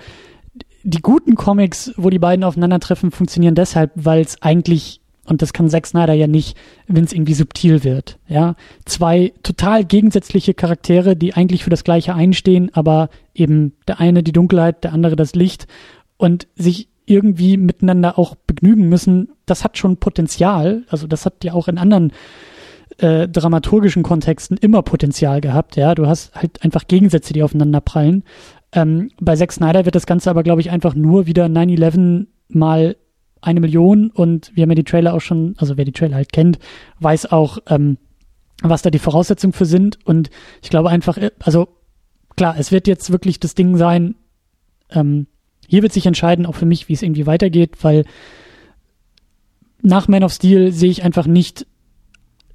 die 0.84 1.02
guten 1.02 1.36
Comics, 1.36 1.92
wo 1.98 2.10
die 2.10 2.20
beiden 2.20 2.46
aufeinandertreffen, 2.46 3.12
funktionieren 3.12 3.56
deshalb, 3.56 3.92
weil 3.96 4.22
es 4.22 4.42
eigentlich, 4.42 5.02
und 5.26 5.42
das 5.42 5.52
kann 5.52 5.70
Zack 5.70 5.86
Snyder 5.86 6.14
ja 6.14 6.28
nicht, 6.28 6.58
wenn 6.88 7.04
es 7.04 7.12
irgendwie 7.12 7.34
subtil 7.34 7.84
wird, 7.84 8.20
ja. 8.30 8.56
Zwei 8.86 9.34
total 9.44 9.84
gegensätzliche 9.84 10.54
Charaktere, 10.54 11.18
die 11.18 11.34
eigentlich 11.34 11.66
für 11.66 11.70
das 11.70 11.84
Gleiche 11.84 12.16
einstehen, 12.16 12.72
aber 12.74 13.10
eben 13.36 13.74
der 13.88 14.00
eine 14.00 14.24
die 14.24 14.32
Dunkelheit, 14.32 14.86
der 14.86 14.94
andere 14.94 15.18
das 15.18 15.36
Licht 15.36 15.68
und 16.16 16.48
sich 16.56 16.88
irgendwie 17.06 17.58
miteinander 17.58 18.20
auch 18.20 18.36
begnügen 18.36 18.88
müssen, 18.88 19.30
das 19.46 19.64
hat 19.64 19.78
schon 19.78 19.98
Potenzial. 19.98 20.84
Also 20.90 21.08
das 21.08 21.26
hat 21.26 21.44
ja 21.44 21.54
auch 21.54 21.68
in 21.68 21.78
anderen 21.78 22.12
äh, 22.98 23.28
dramaturgischen 23.28 24.04
Kontexten 24.04 24.58
immer 24.58 24.82
Potenzial 24.82 25.42
gehabt. 25.42 25.76
Ja, 25.76 25.96
du 25.96 26.08
hast 26.08 26.34
halt 26.36 26.64
einfach 26.64 26.88
Gegensätze, 26.88 27.34
die 27.34 27.44
aufeinander 27.44 27.82
prallen. 27.82 28.24
Ähm, 28.72 29.12
bei 29.20 29.36
Zack 29.36 29.52
Snyder 29.52 29.86
wird 29.86 29.96
das 29.96 30.06
Ganze 30.06 30.30
aber, 30.30 30.44
glaube 30.44 30.62
ich, 30.62 30.72
einfach 30.72 30.96
nur 30.96 31.26
wieder 31.26 31.46
9-11 31.46 32.28
mal 32.50 32.96
eine 33.42 33.60
Million 33.60 34.10
und 34.10 34.52
wir 34.56 34.64
haben 34.64 34.72
ja 34.72 34.76
die 34.76 34.84
Trailer 34.84 35.14
auch 35.14 35.22
schon, 35.22 35.56
also 35.58 35.78
wer 35.78 35.86
die 35.86 35.92
Trailer 35.92 36.16
halt 36.16 36.34
kennt, 36.34 36.60
weiß 37.00 37.32
auch, 37.32 37.60
ähm, 37.68 37.98
was 38.64 38.82
da 38.82 38.90
die 38.90 39.00
Voraussetzungen 39.00 39.54
für 39.54 39.66
sind 39.66 40.00
und 40.06 40.30
ich 40.64 40.70
glaube 40.70 40.90
einfach, 40.90 41.18
äh, 41.18 41.32
also 41.40 41.68
klar, 42.36 42.56
es 42.58 42.72
wird 42.72 42.88
jetzt 42.88 43.12
wirklich 43.12 43.40
das 43.40 43.56
Ding 43.56 43.78
sein, 43.78 44.16
ähm, 44.90 45.28
hier 45.68 45.84
wird 45.84 45.94
sich 45.94 46.06
entscheiden, 46.06 46.46
auch 46.46 46.56
für 46.56 46.66
mich, 46.66 46.90
wie 46.90 46.94
es 46.94 47.04
irgendwie 47.04 47.28
weitergeht, 47.28 47.84
weil 47.84 48.06
nach 49.82 50.08
Man 50.08 50.24
of 50.24 50.34
Steel 50.34 50.72
sehe 50.72 50.90
ich 50.90 51.04
einfach 51.04 51.28
nicht 51.28 51.68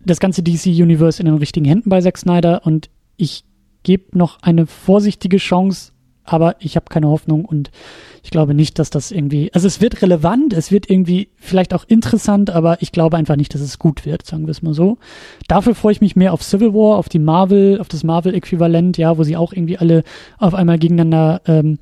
das 0.04 0.20
ganze 0.20 0.42
DC-Universe 0.42 1.20
in 1.20 1.26
den 1.26 1.36
richtigen 1.36 1.66
Händen 1.66 1.90
bei 1.90 2.00
Zack 2.00 2.18
Snyder 2.18 2.62
und 2.64 2.90
ich 3.16 3.44
gebe 3.82 4.16
noch 4.16 4.38
eine 4.42 4.66
vorsichtige 4.66 5.38
Chance, 5.38 5.92
aber 6.24 6.56
ich 6.60 6.76
habe 6.76 6.86
keine 6.88 7.08
Hoffnung 7.08 7.44
und 7.44 7.70
ich 8.22 8.30
glaube 8.30 8.54
nicht, 8.54 8.78
dass 8.78 8.90
das 8.90 9.10
irgendwie, 9.10 9.52
also 9.52 9.66
es 9.66 9.80
wird 9.80 10.02
relevant, 10.02 10.52
es 10.52 10.70
wird 10.70 10.88
irgendwie 10.88 11.28
vielleicht 11.36 11.74
auch 11.74 11.84
interessant, 11.88 12.50
aber 12.50 12.80
ich 12.80 12.92
glaube 12.92 13.16
einfach 13.16 13.34
nicht, 13.34 13.54
dass 13.54 13.60
es 13.60 13.80
gut 13.80 14.06
wird, 14.06 14.24
sagen 14.24 14.46
wir 14.46 14.52
es 14.52 14.62
mal 14.62 14.74
so. 14.74 14.98
Dafür 15.48 15.74
freue 15.74 15.92
ich 15.92 16.00
mich 16.00 16.14
mehr 16.14 16.32
auf 16.32 16.42
Civil 16.42 16.72
War, 16.72 16.98
auf 16.98 17.08
die 17.08 17.18
Marvel, 17.18 17.80
auf 17.80 17.88
das 17.88 18.04
Marvel-Äquivalent, 18.04 18.96
ja, 18.98 19.18
wo 19.18 19.24
sie 19.24 19.36
auch 19.36 19.52
irgendwie 19.52 19.78
alle 19.78 20.04
auf 20.38 20.54
einmal 20.54 20.78
gegeneinander 20.78 21.42
ähm, 21.46 21.78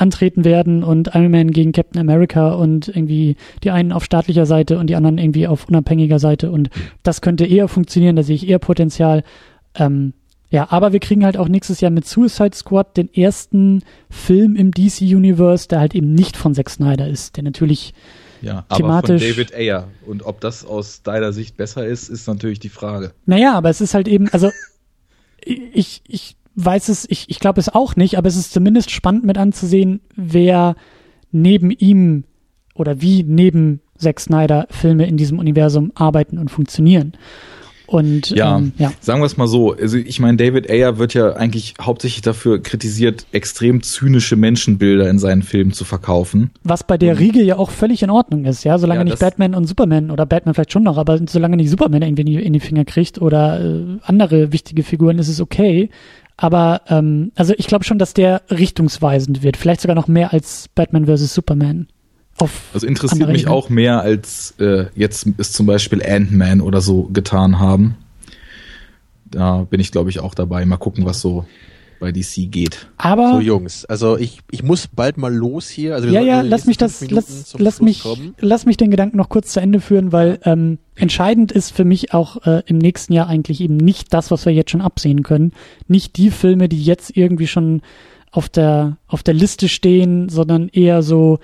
antreten 0.00 0.44
werden 0.44 0.82
und 0.82 1.08
Iron 1.14 1.30
Man 1.30 1.50
gegen 1.50 1.72
Captain 1.72 2.00
America 2.00 2.52
und 2.52 2.88
irgendwie 2.88 3.36
die 3.62 3.70
einen 3.70 3.92
auf 3.92 4.04
staatlicher 4.04 4.46
Seite 4.46 4.78
und 4.78 4.88
die 4.88 4.96
anderen 4.96 5.18
irgendwie 5.18 5.46
auf 5.46 5.68
unabhängiger 5.68 6.18
Seite 6.18 6.50
und 6.50 6.70
das 7.02 7.20
könnte 7.20 7.44
eher 7.46 7.68
funktionieren, 7.68 8.16
da 8.16 8.22
sehe 8.22 8.36
ich 8.36 8.48
eher 8.48 8.58
Potenzial. 8.58 9.22
Ähm, 9.74 10.14
ja, 10.50 10.66
aber 10.70 10.92
wir 10.92 11.00
kriegen 11.00 11.24
halt 11.24 11.36
auch 11.36 11.48
nächstes 11.48 11.80
Jahr 11.80 11.92
mit 11.92 12.06
Suicide 12.06 12.56
Squad 12.56 12.96
den 12.96 13.12
ersten 13.12 13.84
Film 14.10 14.56
im 14.56 14.72
DC 14.72 15.02
Universe, 15.02 15.68
der 15.68 15.78
halt 15.78 15.94
eben 15.94 16.12
nicht 16.12 16.36
von 16.36 16.54
Zack 16.54 16.70
Snyder 16.70 17.06
ist, 17.06 17.36
der 17.36 17.44
natürlich 17.44 17.94
ja, 18.42 18.64
aber 18.68 18.76
thematisch. 18.76 19.22
von 19.22 19.30
David 19.30 19.54
Ayer. 19.54 19.86
Und 20.06 20.24
ob 20.24 20.40
das 20.40 20.64
aus 20.64 21.02
deiner 21.02 21.32
Sicht 21.32 21.56
besser 21.56 21.86
ist, 21.86 22.08
ist 22.08 22.26
natürlich 22.26 22.58
die 22.58 22.68
Frage. 22.68 23.12
Naja, 23.26 23.54
aber 23.54 23.70
es 23.70 23.80
ist 23.80 23.94
halt 23.94 24.08
eben, 24.08 24.28
also 24.30 24.50
ich, 25.44 26.02
ich 26.08 26.36
weiß 26.64 26.88
es, 26.88 27.06
ich, 27.08 27.26
ich 27.28 27.40
glaube 27.40 27.60
es 27.60 27.68
auch 27.68 27.96
nicht, 27.96 28.18
aber 28.18 28.28
es 28.28 28.36
ist 28.36 28.52
zumindest 28.52 28.90
spannend 28.90 29.24
mit 29.24 29.38
anzusehen, 29.38 30.00
wer 30.16 30.76
neben 31.32 31.70
ihm 31.70 32.24
oder 32.74 33.00
wie 33.00 33.22
neben 33.22 33.80
Zack 33.96 34.20
Snyder 34.20 34.66
Filme 34.70 35.06
in 35.06 35.16
diesem 35.16 35.38
Universum 35.38 35.92
arbeiten 35.94 36.38
und 36.38 36.50
funktionieren. 36.50 37.12
Und 37.90 38.30
Ja, 38.30 38.58
ähm, 38.58 38.72
ja. 38.78 38.92
sagen 39.00 39.20
wir 39.20 39.26
es 39.26 39.36
mal 39.36 39.48
so. 39.48 39.72
Also 39.72 39.96
ich 39.96 40.20
meine, 40.20 40.36
David 40.36 40.70
Ayer 40.70 40.98
wird 40.98 41.12
ja 41.12 41.32
eigentlich 41.32 41.74
hauptsächlich 41.80 42.22
dafür 42.22 42.62
kritisiert, 42.62 43.26
extrem 43.32 43.82
zynische 43.82 44.36
Menschenbilder 44.36 45.10
in 45.10 45.18
seinen 45.18 45.42
Filmen 45.42 45.72
zu 45.72 45.84
verkaufen. 45.84 46.52
Was 46.62 46.84
bei 46.84 46.96
der 46.96 47.18
Riege 47.18 47.42
ja 47.42 47.58
auch 47.58 47.70
völlig 47.70 48.04
in 48.04 48.10
Ordnung 48.10 48.44
ist, 48.44 48.62
ja, 48.62 48.78
solange 48.78 49.00
Ja, 49.00 49.04
nicht 49.04 49.18
Batman 49.18 49.56
und 49.56 49.66
Superman 49.66 50.12
oder 50.12 50.24
Batman 50.24 50.54
vielleicht 50.54 50.72
schon 50.72 50.84
noch, 50.84 50.98
aber 50.98 51.18
solange 51.28 51.56
nicht 51.56 51.68
Superman 51.68 52.02
irgendwie 52.02 52.22
in 52.22 52.26
die, 52.26 52.34
in 52.36 52.52
die 52.52 52.60
Finger 52.60 52.84
kriegt 52.84 53.20
oder 53.20 53.60
äh, 53.60 53.98
andere 54.02 54.52
wichtige 54.52 54.84
Figuren, 54.84 55.18
ist 55.18 55.28
es 55.28 55.40
okay. 55.40 55.90
Aber 56.42 56.80
ähm, 56.88 57.32
also 57.34 57.52
ich 57.58 57.66
glaube 57.66 57.84
schon, 57.84 57.98
dass 57.98 58.14
der 58.14 58.40
richtungsweisend 58.50 59.42
wird, 59.42 59.58
vielleicht 59.58 59.82
sogar 59.82 59.94
noch 59.94 60.08
mehr 60.08 60.32
als 60.32 60.68
Batman 60.74 61.04
vs. 61.04 61.34
Superman. 61.34 61.86
Auf 62.38 62.62
Also 62.72 62.86
interessiert 62.86 63.28
mich 63.28 63.42
Ebene. 63.42 63.54
auch 63.54 63.68
mehr, 63.68 64.00
als 64.00 64.54
äh, 64.58 64.86
jetzt 64.94 65.26
ist 65.36 65.52
zum 65.52 65.66
Beispiel 65.66 66.02
Ant-Man 66.02 66.62
oder 66.62 66.80
so 66.80 67.02
getan 67.12 67.58
haben. 67.58 67.96
Da 69.26 69.64
bin 69.64 69.80
ich, 69.80 69.92
glaube 69.92 70.08
ich, 70.08 70.20
auch 70.20 70.34
dabei. 70.34 70.64
Mal 70.64 70.78
gucken, 70.78 71.04
was 71.04 71.20
so 71.20 71.44
bei 72.00 72.10
DC 72.10 72.50
geht. 72.50 72.88
Aber 72.96 73.34
So 73.34 73.40
Jungs, 73.40 73.84
also 73.84 74.16
ich, 74.16 74.40
ich 74.50 74.62
muss 74.62 74.88
bald 74.88 75.18
mal 75.18 75.32
los 75.32 75.68
hier. 75.68 75.94
Also 75.94 76.08
wir 76.08 76.14
ja, 76.14 76.22
ja, 76.22 76.40
lass 76.40 76.66
mich 76.66 76.78
das, 76.78 77.08
lass, 77.10 77.54
lass 77.58 77.80
mich, 77.80 78.02
kommen. 78.02 78.34
lass 78.40 78.66
mich 78.66 78.76
den 78.76 78.90
Gedanken 78.90 79.18
noch 79.18 79.28
kurz 79.28 79.52
zu 79.52 79.60
Ende 79.60 79.80
führen, 79.80 80.10
weil 80.10 80.40
ähm, 80.44 80.78
entscheidend 80.96 81.52
ist 81.52 81.70
für 81.70 81.84
mich 81.84 82.12
auch 82.12 82.44
äh, 82.46 82.62
im 82.66 82.78
nächsten 82.78 83.12
Jahr 83.12 83.28
eigentlich 83.28 83.60
eben 83.60 83.76
nicht 83.76 84.12
das, 84.12 84.30
was 84.30 84.46
wir 84.46 84.52
jetzt 84.52 84.70
schon 84.70 84.80
absehen 84.80 85.22
können, 85.22 85.52
nicht 85.86 86.16
die 86.16 86.30
Filme, 86.30 86.68
die 86.68 86.82
jetzt 86.82 87.16
irgendwie 87.16 87.46
schon 87.46 87.82
auf 88.32 88.48
der 88.48 88.96
auf 89.06 89.22
der 89.22 89.34
Liste 89.34 89.68
stehen, 89.68 90.28
sondern 90.28 90.68
eher 90.68 91.02
so, 91.02 91.38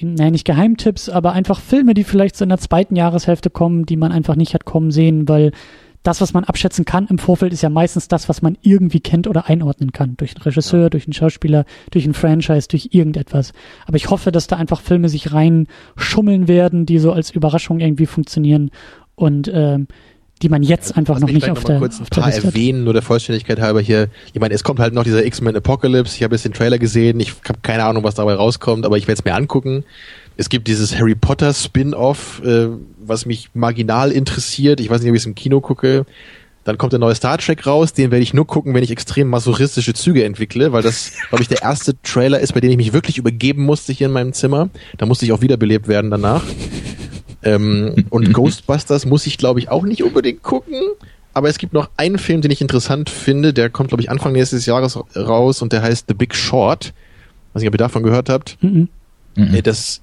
nein, 0.00 0.32
nicht 0.32 0.44
Geheimtipps, 0.44 1.08
aber 1.08 1.32
einfach 1.32 1.60
Filme, 1.60 1.94
die 1.94 2.04
vielleicht 2.04 2.36
so 2.36 2.44
in 2.44 2.50
der 2.50 2.58
zweiten 2.58 2.96
Jahreshälfte 2.96 3.50
kommen, 3.50 3.86
die 3.86 3.96
man 3.96 4.12
einfach 4.12 4.36
nicht 4.36 4.54
hat 4.54 4.64
kommen 4.64 4.90
sehen, 4.90 5.28
weil 5.28 5.52
das, 6.02 6.20
was 6.20 6.32
man 6.32 6.44
abschätzen 6.44 6.84
kann 6.84 7.06
im 7.08 7.18
Vorfeld, 7.18 7.52
ist 7.52 7.62
ja 7.62 7.68
meistens 7.68 8.08
das, 8.08 8.28
was 8.28 8.40
man 8.40 8.56
irgendwie 8.62 9.00
kennt 9.00 9.26
oder 9.26 9.48
einordnen 9.48 9.92
kann. 9.92 10.16
Durch 10.16 10.34
einen 10.34 10.42
Regisseur, 10.42 10.88
durch 10.88 11.06
einen 11.06 11.12
Schauspieler, 11.12 11.64
durch 11.90 12.06
ein 12.06 12.14
Franchise, 12.14 12.68
durch 12.68 12.88
irgendetwas. 12.92 13.52
Aber 13.86 13.96
ich 13.96 14.08
hoffe, 14.08 14.32
dass 14.32 14.46
da 14.46 14.56
einfach 14.56 14.80
Filme 14.80 15.08
sich 15.08 15.32
rein 15.32 15.66
schummeln 15.96 16.48
werden, 16.48 16.86
die 16.86 16.98
so 16.98 17.12
als 17.12 17.30
Überraschung 17.30 17.80
irgendwie 17.80 18.06
funktionieren 18.06 18.70
und 19.14 19.50
ähm, 19.52 19.88
die 20.42 20.48
man 20.48 20.62
jetzt 20.62 20.96
einfach 20.96 21.14
Lass 21.14 21.22
noch 21.22 21.30
nicht 21.30 21.50
auf 21.50 21.58
noch 21.58 21.64
der, 21.64 21.78
kurz 21.78 21.98
ein 21.98 22.04
auf 22.04 22.10
paar 22.10 22.32
erwähnen, 22.32 22.84
nur 22.84 22.94
der 22.94 23.02
Vollständigkeit 23.02 23.60
halber 23.60 23.80
hier. 23.80 24.08
Ich 24.32 24.40
meine, 24.40 24.54
es 24.54 24.64
kommt 24.64 24.80
halt 24.80 24.94
noch 24.94 25.04
dieser 25.04 25.24
X-Men 25.24 25.54
Apocalypse. 25.54 26.16
Ich 26.16 26.22
habe 26.22 26.34
jetzt 26.34 26.46
den 26.46 26.54
Trailer 26.54 26.78
gesehen. 26.78 27.20
Ich 27.20 27.34
habe 27.46 27.58
keine 27.62 27.84
Ahnung, 27.84 28.04
was 28.04 28.14
dabei 28.14 28.34
rauskommt, 28.34 28.86
aber 28.86 28.96
ich 28.96 29.06
werde 29.06 29.18
es 29.18 29.24
mir 29.24 29.34
angucken. 29.34 29.84
Es 30.36 30.48
gibt 30.48 30.68
dieses 30.68 30.96
Harry 30.96 31.14
Potter 31.14 31.52
Spin-off, 31.52 32.42
äh, 32.44 32.68
was 32.98 33.26
mich 33.26 33.50
marginal 33.54 34.10
interessiert. 34.10 34.80
Ich 34.80 34.88
weiß 34.88 35.00
nicht, 35.00 35.10
ob 35.10 35.16
ich 35.16 35.22
es 35.22 35.26
im 35.26 35.34
Kino 35.34 35.60
gucke. 35.60 36.06
Dann 36.64 36.76
kommt 36.76 36.92
der 36.92 37.00
neue 37.00 37.14
Star 37.14 37.38
Trek 37.38 37.66
raus, 37.66 37.94
den 37.94 38.10
werde 38.10 38.22
ich 38.22 38.34
nur 38.34 38.46
gucken, 38.46 38.74
wenn 38.74 38.84
ich 38.84 38.90
extrem 38.90 39.28
masochistische 39.28 39.94
Züge 39.94 40.24
entwickle, 40.24 40.72
weil 40.72 40.82
das, 40.82 41.12
glaube 41.28 41.42
ich, 41.42 41.48
der 41.48 41.62
erste 41.62 42.00
Trailer 42.02 42.40
ist, 42.40 42.52
bei 42.52 42.60
dem 42.60 42.70
ich 42.70 42.76
mich 42.76 42.92
wirklich 42.92 43.18
übergeben 43.18 43.64
musste 43.64 43.92
hier 43.92 44.08
in 44.08 44.12
meinem 44.12 44.32
Zimmer. 44.32 44.68
Da 44.98 45.06
musste 45.06 45.24
ich 45.24 45.32
auch 45.32 45.40
wiederbelebt 45.40 45.88
werden 45.88 46.10
danach. 46.10 46.44
Ähm, 47.42 48.06
und 48.10 48.32
Ghostbusters 48.32 49.06
muss 49.06 49.26
ich, 49.26 49.38
glaube 49.38 49.58
ich, 49.58 49.70
auch 49.70 49.84
nicht 49.84 50.02
unbedingt 50.02 50.42
gucken. 50.42 50.80
Aber 51.32 51.48
es 51.48 51.58
gibt 51.58 51.72
noch 51.72 51.88
einen 51.96 52.18
Film, 52.18 52.42
den 52.42 52.50
ich 52.50 52.60
interessant 52.60 53.08
finde. 53.08 53.54
Der 53.54 53.70
kommt, 53.70 53.88
glaube 53.88 54.02
ich, 54.02 54.10
Anfang 54.10 54.32
nächstes 54.32 54.66
Jahres 54.66 54.98
raus 55.16 55.62
und 55.62 55.72
der 55.72 55.82
heißt 55.82 56.06
The 56.08 56.14
Big 56.14 56.34
Short. 56.34 56.92
Weiß 57.52 57.62
nicht, 57.62 57.68
ob 57.68 57.74
ihr 57.74 57.78
davon 57.78 58.02
gehört 58.02 58.28
habt. 58.28 58.58
Mhm. 58.60 58.88
Nee, 59.36 59.62
das, 59.62 60.02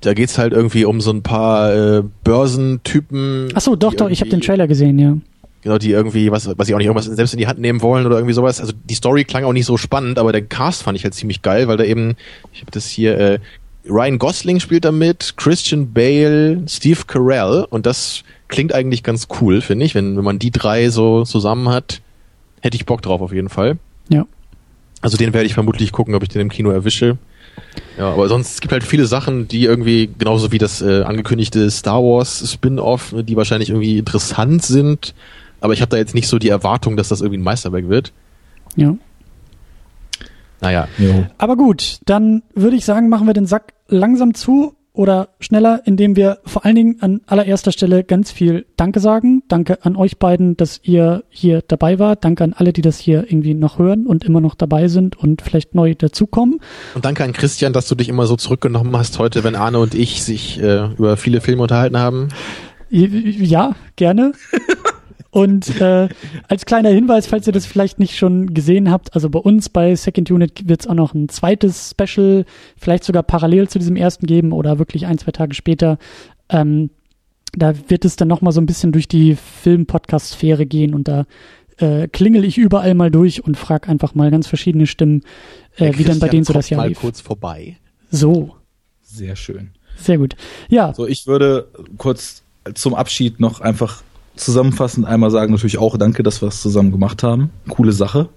da 0.00 0.14
geht's 0.14 0.38
halt 0.38 0.52
irgendwie 0.52 0.84
um 0.84 1.00
so 1.00 1.10
ein 1.10 1.22
paar 1.22 1.74
äh, 1.74 2.02
Börsentypen. 2.24 3.48
Ach 3.54 3.60
so, 3.60 3.76
doch, 3.76 3.94
doch, 3.94 4.10
ich 4.10 4.20
habe 4.20 4.30
den 4.30 4.40
Trailer 4.40 4.66
gesehen, 4.66 4.98
ja. 4.98 5.16
Genau, 5.62 5.76
die 5.76 5.90
irgendwie, 5.90 6.30
was, 6.30 6.48
was 6.56 6.68
ich 6.68 6.74
auch 6.74 6.78
nicht, 6.78 6.86
irgendwas 6.86 7.04
selbst 7.04 7.34
in 7.34 7.38
die 7.38 7.46
Hand 7.46 7.58
nehmen 7.58 7.82
wollen 7.82 8.06
oder 8.06 8.16
irgendwie 8.16 8.32
sowas. 8.32 8.60
Also 8.60 8.72
die 8.88 8.94
Story 8.94 9.24
klang 9.24 9.44
auch 9.44 9.52
nicht 9.52 9.66
so 9.66 9.76
spannend, 9.76 10.18
aber 10.18 10.32
der 10.32 10.42
Cast 10.42 10.82
fand 10.82 10.96
ich 10.96 11.04
halt 11.04 11.14
ziemlich 11.14 11.42
geil, 11.42 11.68
weil 11.68 11.76
da 11.76 11.84
eben, 11.84 12.16
ich 12.52 12.62
habe 12.62 12.70
das 12.70 12.86
hier, 12.86 13.18
äh, 13.18 13.38
Ryan 13.86 14.18
Gosling 14.18 14.60
spielt 14.60 14.86
da 14.86 14.92
mit, 14.92 15.34
Christian 15.36 15.92
Bale, 15.92 16.62
Steve 16.66 17.00
Carell 17.06 17.66
und 17.68 17.84
das 17.84 18.22
klingt 18.48 18.74
eigentlich 18.74 19.02
ganz 19.02 19.28
cool, 19.40 19.60
finde 19.60 19.84
ich. 19.84 19.94
Wenn, 19.94 20.16
wenn 20.16 20.24
man 20.24 20.38
die 20.38 20.50
drei 20.50 20.88
so 20.88 21.24
zusammen 21.24 21.68
hat, 21.68 22.00
hätte 22.62 22.76
ich 22.76 22.86
Bock 22.86 23.02
drauf 23.02 23.20
auf 23.20 23.32
jeden 23.32 23.48
Fall. 23.50 23.78
Ja. 24.08 24.26
Also 25.02 25.16
den 25.16 25.32
werde 25.32 25.46
ich 25.46 25.54
vermutlich 25.54 25.92
gucken, 25.92 26.14
ob 26.14 26.22
ich 26.22 26.28
den 26.30 26.40
im 26.40 26.50
Kino 26.50 26.70
erwische. 26.70 27.18
Ja, 27.98 28.12
aber 28.12 28.28
sonst 28.28 28.54
es 28.54 28.60
gibt 28.60 28.72
halt 28.72 28.84
viele 28.84 29.06
Sachen, 29.06 29.48
die 29.48 29.64
irgendwie 29.64 30.10
genauso 30.18 30.52
wie 30.52 30.58
das 30.58 30.80
äh, 30.80 31.02
angekündigte 31.02 31.70
Star 31.70 32.02
Wars 32.02 32.50
Spin-off, 32.52 33.14
die 33.22 33.36
wahrscheinlich 33.36 33.70
irgendwie 33.70 33.98
interessant 33.98 34.64
sind. 34.64 35.14
Aber 35.60 35.74
ich 35.74 35.82
habe 35.82 35.90
da 35.90 35.96
jetzt 35.98 36.14
nicht 36.14 36.28
so 36.28 36.38
die 36.38 36.48
Erwartung, 36.48 36.96
dass 36.96 37.08
das 37.08 37.20
irgendwie 37.20 37.38
ein 37.38 37.44
Meisterwerk 37.44 37.88
wird. 37.88 38.12
Ja. 38.76 38.96
Naja, 40.60 40.88
Jo. 40.98 41.26
Aber 41.38 41.56
gut, 41.56 42.00
dann 42.04 42.42
würde 42.54 42.76
ich 42.76 42.84
sagen, 42.84 43.08
machen 43.08 43.26
wir 43.26 43.34
den 43.34 43.46
Sack 43.46 43.72
langsam 43.88 44.34
zu 44.34 44.74
oder 44.92 45.28
schneller, 45.38 45.82
indem 45.84 46.16
wir 46.16 46.38
vor 46.44 46.64
allen 46.64 46.74
Dingen 46.74 46.96
an 47.00 47.20
allererster 47.26 47.72
Stelle 47.72 48.02
ganz 48.04 48.32
viel 48.32 48.66
Danke 48.76 49.00
sagen. 49.00 49.42
Danke 49.48 49.84
an 49.84 49.96
euch 49.96 50.18
beiden, 50.18 50.56
dass 50.56 50.80
ihr 50.82 51.22
hier 51.28 51.62
dabei 51.66 51.98
wart. 51.98 52.24
Danke 52.24 52.44
an 52.44 52.54
alle, 52.54 52.72
die 52.72 52.82
das 52.82 52.98
hier 52.98 53.24
irgendwie 53.24 53.54
noch 53.54 53.78
hören 53.78 54.06
und 54.06 54.24
immer 54.24 54.40
noch 54.40 54.54
dabei 54.54 54.88
sind 54.88 55.16
und 55.16 55.42
vielleicht 55.42 55.74
neu 55.74 55.94
dazukommen. 55.94 56.60
und 56.94 57.04
danke 57.04 57.24
an 57.24 57.32
Christian, 57.32 57.72
dass 57.72 57.88
du 57.88 57.94
dich 57.94 58.08
immer 58.08 58.26
so 58.26 58.36
zurückgenommen 58.36 58.96
hast 58.96 59.18
heute, 59.18 59.44
wenn 59.44 59.54
Arne 59.54 59.78
und 59.78 59.94
ich 59.94 60.22
sich 60.24 60.60
äh, 60.60 60.86
über 60.94 61.16
viele 61.16 61.40
Filme 61.40 61.62
unterhalten 61.62 61.98
haben. 61.98 62.28
Ja, 62.90 63.76
gerne. 63.96 64.32
Und 65.30 65.80
äh, 65.80 66.08
als 66.48 66.66
kleiner 66.66 66.88
Hinweis, 66.90 67.26
falls 67.26 67.46
ihr 67.46 67.52
das 67.52 67.64
vielleicht 67.66 67.98
nicht 68.00 68.16
schon 68.16 68.52
gesehen 68.52 68.90
habt, 68.90 69.14
also 69.14 69.30
bei 69.30 69.38
uns 69.38 69.68
bei 69.68 69.94
Second 69.94 70.30
Unit 70.30 70.68
wird 70.68 70.80
es 70.80 70.86
auch 70.88 70.94
noch 70.94 71.14
ein 71.14 71.28
zweites 71.28 71.90
Special, 71.96 72.44
vielleicht 72.76 73.04
sogar 73.04 73.22
parallel 73.22 73.68
zu 73.68 73.78
diesem 73.78 73.94
ersten 73.96 74.26
geben 74.26 74.52
oder 74.52 74.78
wirklich 74.80 75.06
ein, 75.06 75.18
zwei 75.18 75.30
Tage 75.30 75.54
später. 75.54 75.98
Ähm, 76.48 76.90
da 77.52 77.74
wird 77.88 78.04
es 78.04 78.16
dann 78.16 78.28
nochmal 78.28 78.52
so 78.52 78.60
ein 78.60 78.66
bisschen 78.66 78.92
durch 78.92 79.08
die 79.08 79.36
Film-Podcast-Sphäre 79.36 80.66
gehen 80.66 80.94
und 80.94 81.06
da 81.08 81.26
äh, 81.78 82.08
klingel 82.08 82.44
ich 82.44 82.58
überall 82.58 82.94
mal 82.94 83.10
durch 83.10 83.44
und 83.44 83.56
frag 83.56 83.88
einfach 83.88 84.14
mal 84.14 84.30
ganz 84.30 84.46
verschiedene 84.46 84.86
Stimmen, 84.86 85.22
äh, 85.76 85.92
wie 85.96 86.04
dann 86.04 86.18
bei 86.18 86.28
denen 86.28 86.44
so 86.44 86.52
das 86.52 86.70
Jahr 86.70 86.80
mal 86.80 86.88
lief. 86.88 87.00
kurz 87.00 87.20
vorbei. 87.20 87.76
So, 88.10 88.56
Sehr 89.02 89.36
schön. 89.36 89.70
sehr 89.96 90.18
gut. 90.18 90.34
Ja, 90.68 90.92
So, 90.92 91.06
ich 91.06 91.26
würde 91.26 91.68
kurz 91.98 92.42
zum 92.74 92.94
Abschied 92.94 93.40
noch 93.40 93.60
einfach 93.60 94.02
zusammenfassend 94.40 95.06
einmal 95.06 95.30
sagen, 95.30 95.52
natürlich 95.52 95.78
auch 95.78 95.96
danke, 95.96 96.22
dass 96.22 96.42
wir 96.42 96.48
es 96.48 96.60
zusammen 96.60 96.90
gemacht 96.90 97.22
haben. 97.22 97.50
Coole 97.68 97.92
Sache. 97.92 98.28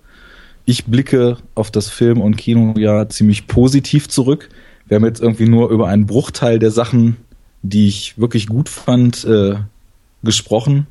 ich 0.66 0.86
blicke 0.86 1.38
auf 1.56 1.72
das 1.72 1.90
Film- 1.90 2.22
und 2.22 2.38
Kinojahr 2.38 3.10
ziemlich 3.10 3.48
positiv 3.48 4.08
zurück. 4.08 4.50
Wir 4.88 4.96
haben 4.96 5.06
jetzt 5.06 5.22
irgendwie 5.22 5.48
nur 5.48 5.70
über 5.70 5.88
einen 5.88 6.06
Bruchteil 6.06 6.60
der 6.60 6.72
Sachen, 6.72 7.18
die 7.62 7.88
ich 7.88 8.18
wirklich 8.18 8.48
gut 8.48 8.70
fand, 8.70 9.26
äh, 9.26 9.56
gesprochen. 10.24 10.88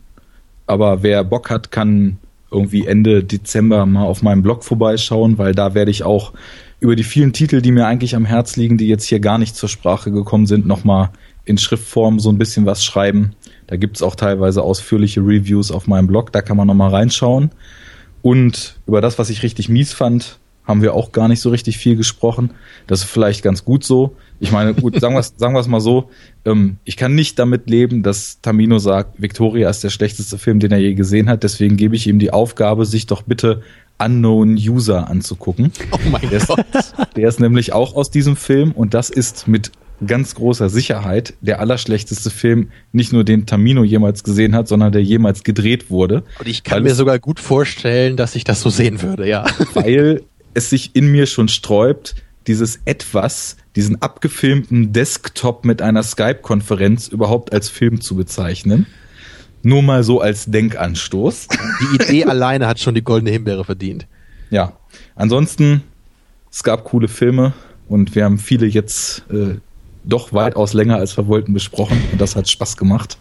Aber 0.67 1.03
wer 1.03 1.25
Bock 1.25 1.51
hat, 1.51 1.71
kann 1.71 2.19
irgendwie 2.51 2.87
Ende 2.87 3.25
Dezember 3.25 3.87
mal 3.87 4.05
auf 4.05 4.23
meinem 4.23 4.43
Blog 4.43 4.63
vorbeischauen, 4.63 5.39
weil 5.39 5.55
da 5.55 5.75
werde 5.75 5.91
ich 5.91 6.05
auch 6.05 6.33
über 6.81 6.97
die 6.97 7.05
vielen 7.05 7.33
Titel, 7.33 7.63
die 7.63 7.73
mir 7.73 7.87
eigentlich 7.87 8.15
am 8.15 8.25
Herz 8.25 8.57
liegen, 8.57 8.77
die 8.77 8.89
jetzt 8.89 9.05
hier 9.05 9.21
gar 9.21 9.39
nicht 9.39 9.57
zur 9.57 9.69
Sprache 9.69 10.11
gekommen 10.11 10.47
sind, 10.47 10.67
nochmal 10.67 11.11
in 11.45 11.57
Schriftform 11.57 12.19
so 12.21 12.31
ein 12.31 12.39
bisschen 12.39 12.67
was 12.67 12.85
schreiben. 12.85 13.35
Da 13.67 13.77
gibt's 13.77 14.03
auch 14.03 14.15
teilweise 14.15 14.63
ausführliche 14.63 15.21
Reviews 15.21 15.71
auf 15.71 15.87
meinem 15.87 16.07
Blog, 16.07 16.33
da 16.33 16.43
kann 16.43 16.57
man 16.57 16.67
nochmal 16.67 16.91
reinschauen. 16.91 17.51
Und 18.23 18.77
über 18.87 19.01
das, 19.01 19.19
was 19.19 19.31
ich 19.31 19.43
richtig 19.43 19.69
mies 19.69 19.93
fand, 19.93 20.39
haben 20.65 20.81
wir 20.81 20.95
auch 20.95 21.11
gar 21.11 21.29
nicht 21.29 21.41
so 21.41 21.51
richtig 21.51 21.77
viel 21.77 21.97
gesprochen. 21.97 22.51
Das 22.87 23.01
ist 23.01 23.11
vielleicht 23.11 23.43
ganz 23.43 23.65
gut 23.65 23.83
so. 23.83 24.17
Ich 24.39 24.53
meine, 24.53 24.75
gut, 24.75 25.01
sagen 25.01 25.15
wir 25.15 25.21
es 25.21 25.35
sagen 25.37 25.55
wir's 25.55 25.67
mal 25.67 25.81
so, 25.81 26.11
ähm, 26.45 26.77
ich 26.85 26.97
kann 26.97 27.15
nicht 27.15 27.39
damit 27.39 27.69
leben, 27.69 28.03
dass 28.03 28.41
Tamino 28.41 28.79
sagt, 28.79 29.21
Victoria 29.21 29.69
ist 29.69 29.83
der 29.83 29.91
schlechteste 29.91 30.39
Film, 30.39 30.61
den 30.61 30.71
er 30.71 30.79
je 30.79 30.95
gesehen 30.95 31.29
hat. 31.29 31.43
Deswegen 31.43 31.77
gebe 31.77 31.97
ich 31.97 32.07
ihm 32.07 32.19
die 32.19 32.33
Aufgabe, 32.33 32.87
sich 32.87 33.07
doch 33.07 33.23
bitte 33.23 33.63
Unknown 33.99 34.55
User 34.55 35.09
anzugucken. 35.09 35.73
Oh 35.91 35.99
mein 36.11 36.29
der 36.31 36.41
Gott. 36.41 36.65
Ist, 36.75 36.95
der 37.17 37.29
ist 37.29 37.41
nämlich 37.41 37.73
auch 37.73 37.95
aus 37.95 38.11
diesem 38.11 38.37
Film 38.37 38.73
und 38.73 38.95
das 38.95 39.11
ist 39.11 39.49
mit 39.49 39.73
ganz 40.07 40.35
großer 40.35 40.69
Sicherheit 40.69 41.35
der 41.41 41.61
allerschlechteste 41.61 42.31
Film, 42.31 42.71
nicht 42.93 43.13
nur 43.13 43.25
den 43.25 43.47
Tamino 43.47 43.85
jemals 43.85 44.25
gesehen 44.25 44.55
hat, 44.55 44.69
sondern 44.69 44.93
der 44.93 45.03
jemals 45.03 45.45
gedreht 45.45 45.91
wurde. 45.91 46.25
Und 46.39 46.49
ich 46.49 46.63
kann 46.63 46.83
mir 46.83 46.95
sogar 46.95 47.19
gut 47.19 47.41
vorstellen, 47.41 48.17
dass 48.17 48.35
ich 48.35 48.45
das 48.45 48.61
so 48.61 48.71
sehen 48.71 49.03
würde, 49.03 49.29
ja. 49.29 49.47
weil 49.75 50.23
es 50.55 50.71
sich 50.71 50.95
in 50.95 51.11
mir 51.11 51.27
schon 51.27 51.49
sträubt, 51.49 52.15
dieses 52.47 52.81
etwas, 52.85 53.57
diesen 53.77 54.03
abgefilmten 54.03 54.93
Desktop 54.93 55.65
mit 55.65 55.81
einer 55.81 56.03
Skype-Konferenz 56.03 57.09
überhaupt 57.09 57.53
als 57.53 57.69
Film 57.69 58.01
zu 58.01 58.17
bezeichnen. 58.17 58.87
Nur 59.63 59.83
mal 59.83 60.03
so 60.03 60.21
als 60.21 60.47
Denkanstoß. 60.47 61.49
Die 61.81 61.95
Idee 61.95 62.25
alleine 62.27 62.67
hat 62.67 62.81
schon 62.81 62.95
die 62.95 63.05
goldene 63.05 63.31
Himbeere 63.31 63.65
verdient. 63.65 64.07
Ja, 64.51 64.77
ansonsten, 65.15 65.83
es 66.51 66.63
gab 66.65 66.85
coole 66.85 67.09
Filme 67.09 67.53
und 67.89 68.15
wir 68.15 68.25
haben 68.25 68.39
viele 68.39 68.67
jetzt 68.67 69.25
äh, 69.31 69.57
doch 70.05 70.33
weitaus 70.33 70.73
länger 70.73 70.97
als 70.97 71.17
wir 71.17 71.27
wollten 71.27 71.53
besprochen 71.53 72.01
und 72.13 72.21
das 72.21 72.37
hat 72.37 72.49
Spaß 72.51 72.77
gemacht. 72.77 73.19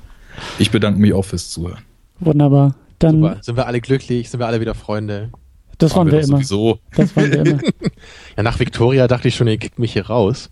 Ich 0.60 0.72
bedanke 0.72 1.00
mich 1.00 1.14
auch 1.14 1.24
fürs 1.24 1.50
Zuhören. 1.50 1.84
Wunderbar. 2.20 2.76
Dann, 3.00 3.22
Super. 3.22 3.38
Sind 3.42 3.58
wir 3.58 3.68
alle 3.68 3.82
glücklich? 3.82 4.30
Sind 4.30 4.40
wir 4.40 4.48
alle 4.48 4.62
wieder 4.62 4.76
Freunde? 4.76 5.30
das 5.78 5.96
waren 5.96 6.12
wir 6.12 6.20
doch 6.22 6.28
immer. 6.28 6.38
Sowieso. 6.38 6.80
Das 6.96 7.16
waren 7.16 7.32
wir 7.32 7.46
immer. 7.46 7.60
Ja, 8.38 8.44
nach 8.44 8.60
Victoria 8.60 9.08
dachte 9.08 9.28
ich 9.28 9.36
schon, 9.36 9.48
ihr 9.48 9.58
kickt 9.58 9.80
mich 9.80 9.94
hier 9.94 10.06
raus. 10.08 10.50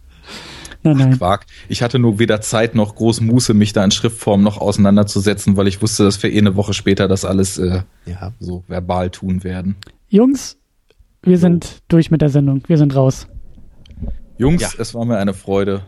Nein, 0.83 0.98
nein. 0.98 1.17
Quark. 1.17 1.45
Ich 1.67 1.82
hatte 1.83 1.99
nur 1.99 2.19
weder 2.19 2.41
Zeit 2.41 2.74
noch 2.74 2.95
groß 2.95 3.22
Muße, 3.22 3.53
mich 3.53 3.74
da 3.74 3.83
in 3.83 3.91
Schriftform 3.91 4.41
noch 4.43 4.58
auseinanderzusetzen, 4.59 5.56
weil 5.58 5.67
ich 5.67 5.82
wusste, 5.82 6.03
dass 6.03 6.22
wir 6.24 6.32
eh 6.32 6.38
eine 6.40 6.56
Woche 6.56 6.74
später 6.74 7.08
das 7.08 7.25
alles 7.25 7.58
äh, 7.58 7.82
Ja. 8.06 8.33
so 8.40 8.64
verbal 8.67 9.09
tun 9.11 9.43
werden. 9.43 9.75
Jungs, 10.09 10.58
wir 11.22 11.38
sind 11.38 11.82
durch 11.90 12.11
mit 12.11 12.22
der 12.22 12.30
Sendung. 12.30 12.64
Wir 12.67 12.77
sind 12.77 12.95
raus. 12.95 13.27
Jungs, 14.38 14.61
Ja. 14.61 14.69
es 14.80 14.93
war 14.95 15.06
mir 15.06 15.17
eine 15.17 15.33
Freude. 15.33 15.82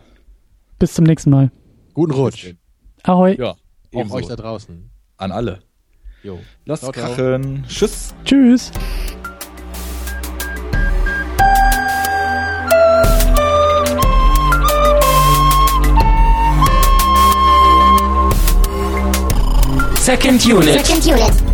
Bis 0.82 0.94
zum 0.94 1.04
nächsten 1.04 1.30
Mal. 1.30 1.52
Guten 1.94 2.10
Rutsch. 2.10 2.54
Ahoi. 3.04 3.36
Ja, 3.38 3.54
Auch 3.94 4.10
euch 4.10 4.26
da 4.26 4.34
draußen. 4.34 4.90
An 5.16 5.30
alle. 5.30 5.60
Jo. 6.24 6.40
Lasst 6.64 6.82
Ciao, 6.82 6.92
ciao. 6.92 7.14
krachen. 7.14 7.64
Tschüss. 7.68 8.12
Tschüss. 8.24 8.72
Second 20.00 20.44
Unit. 20.44 20.84
Second 20.84 21.06
unit. 21.06 21.51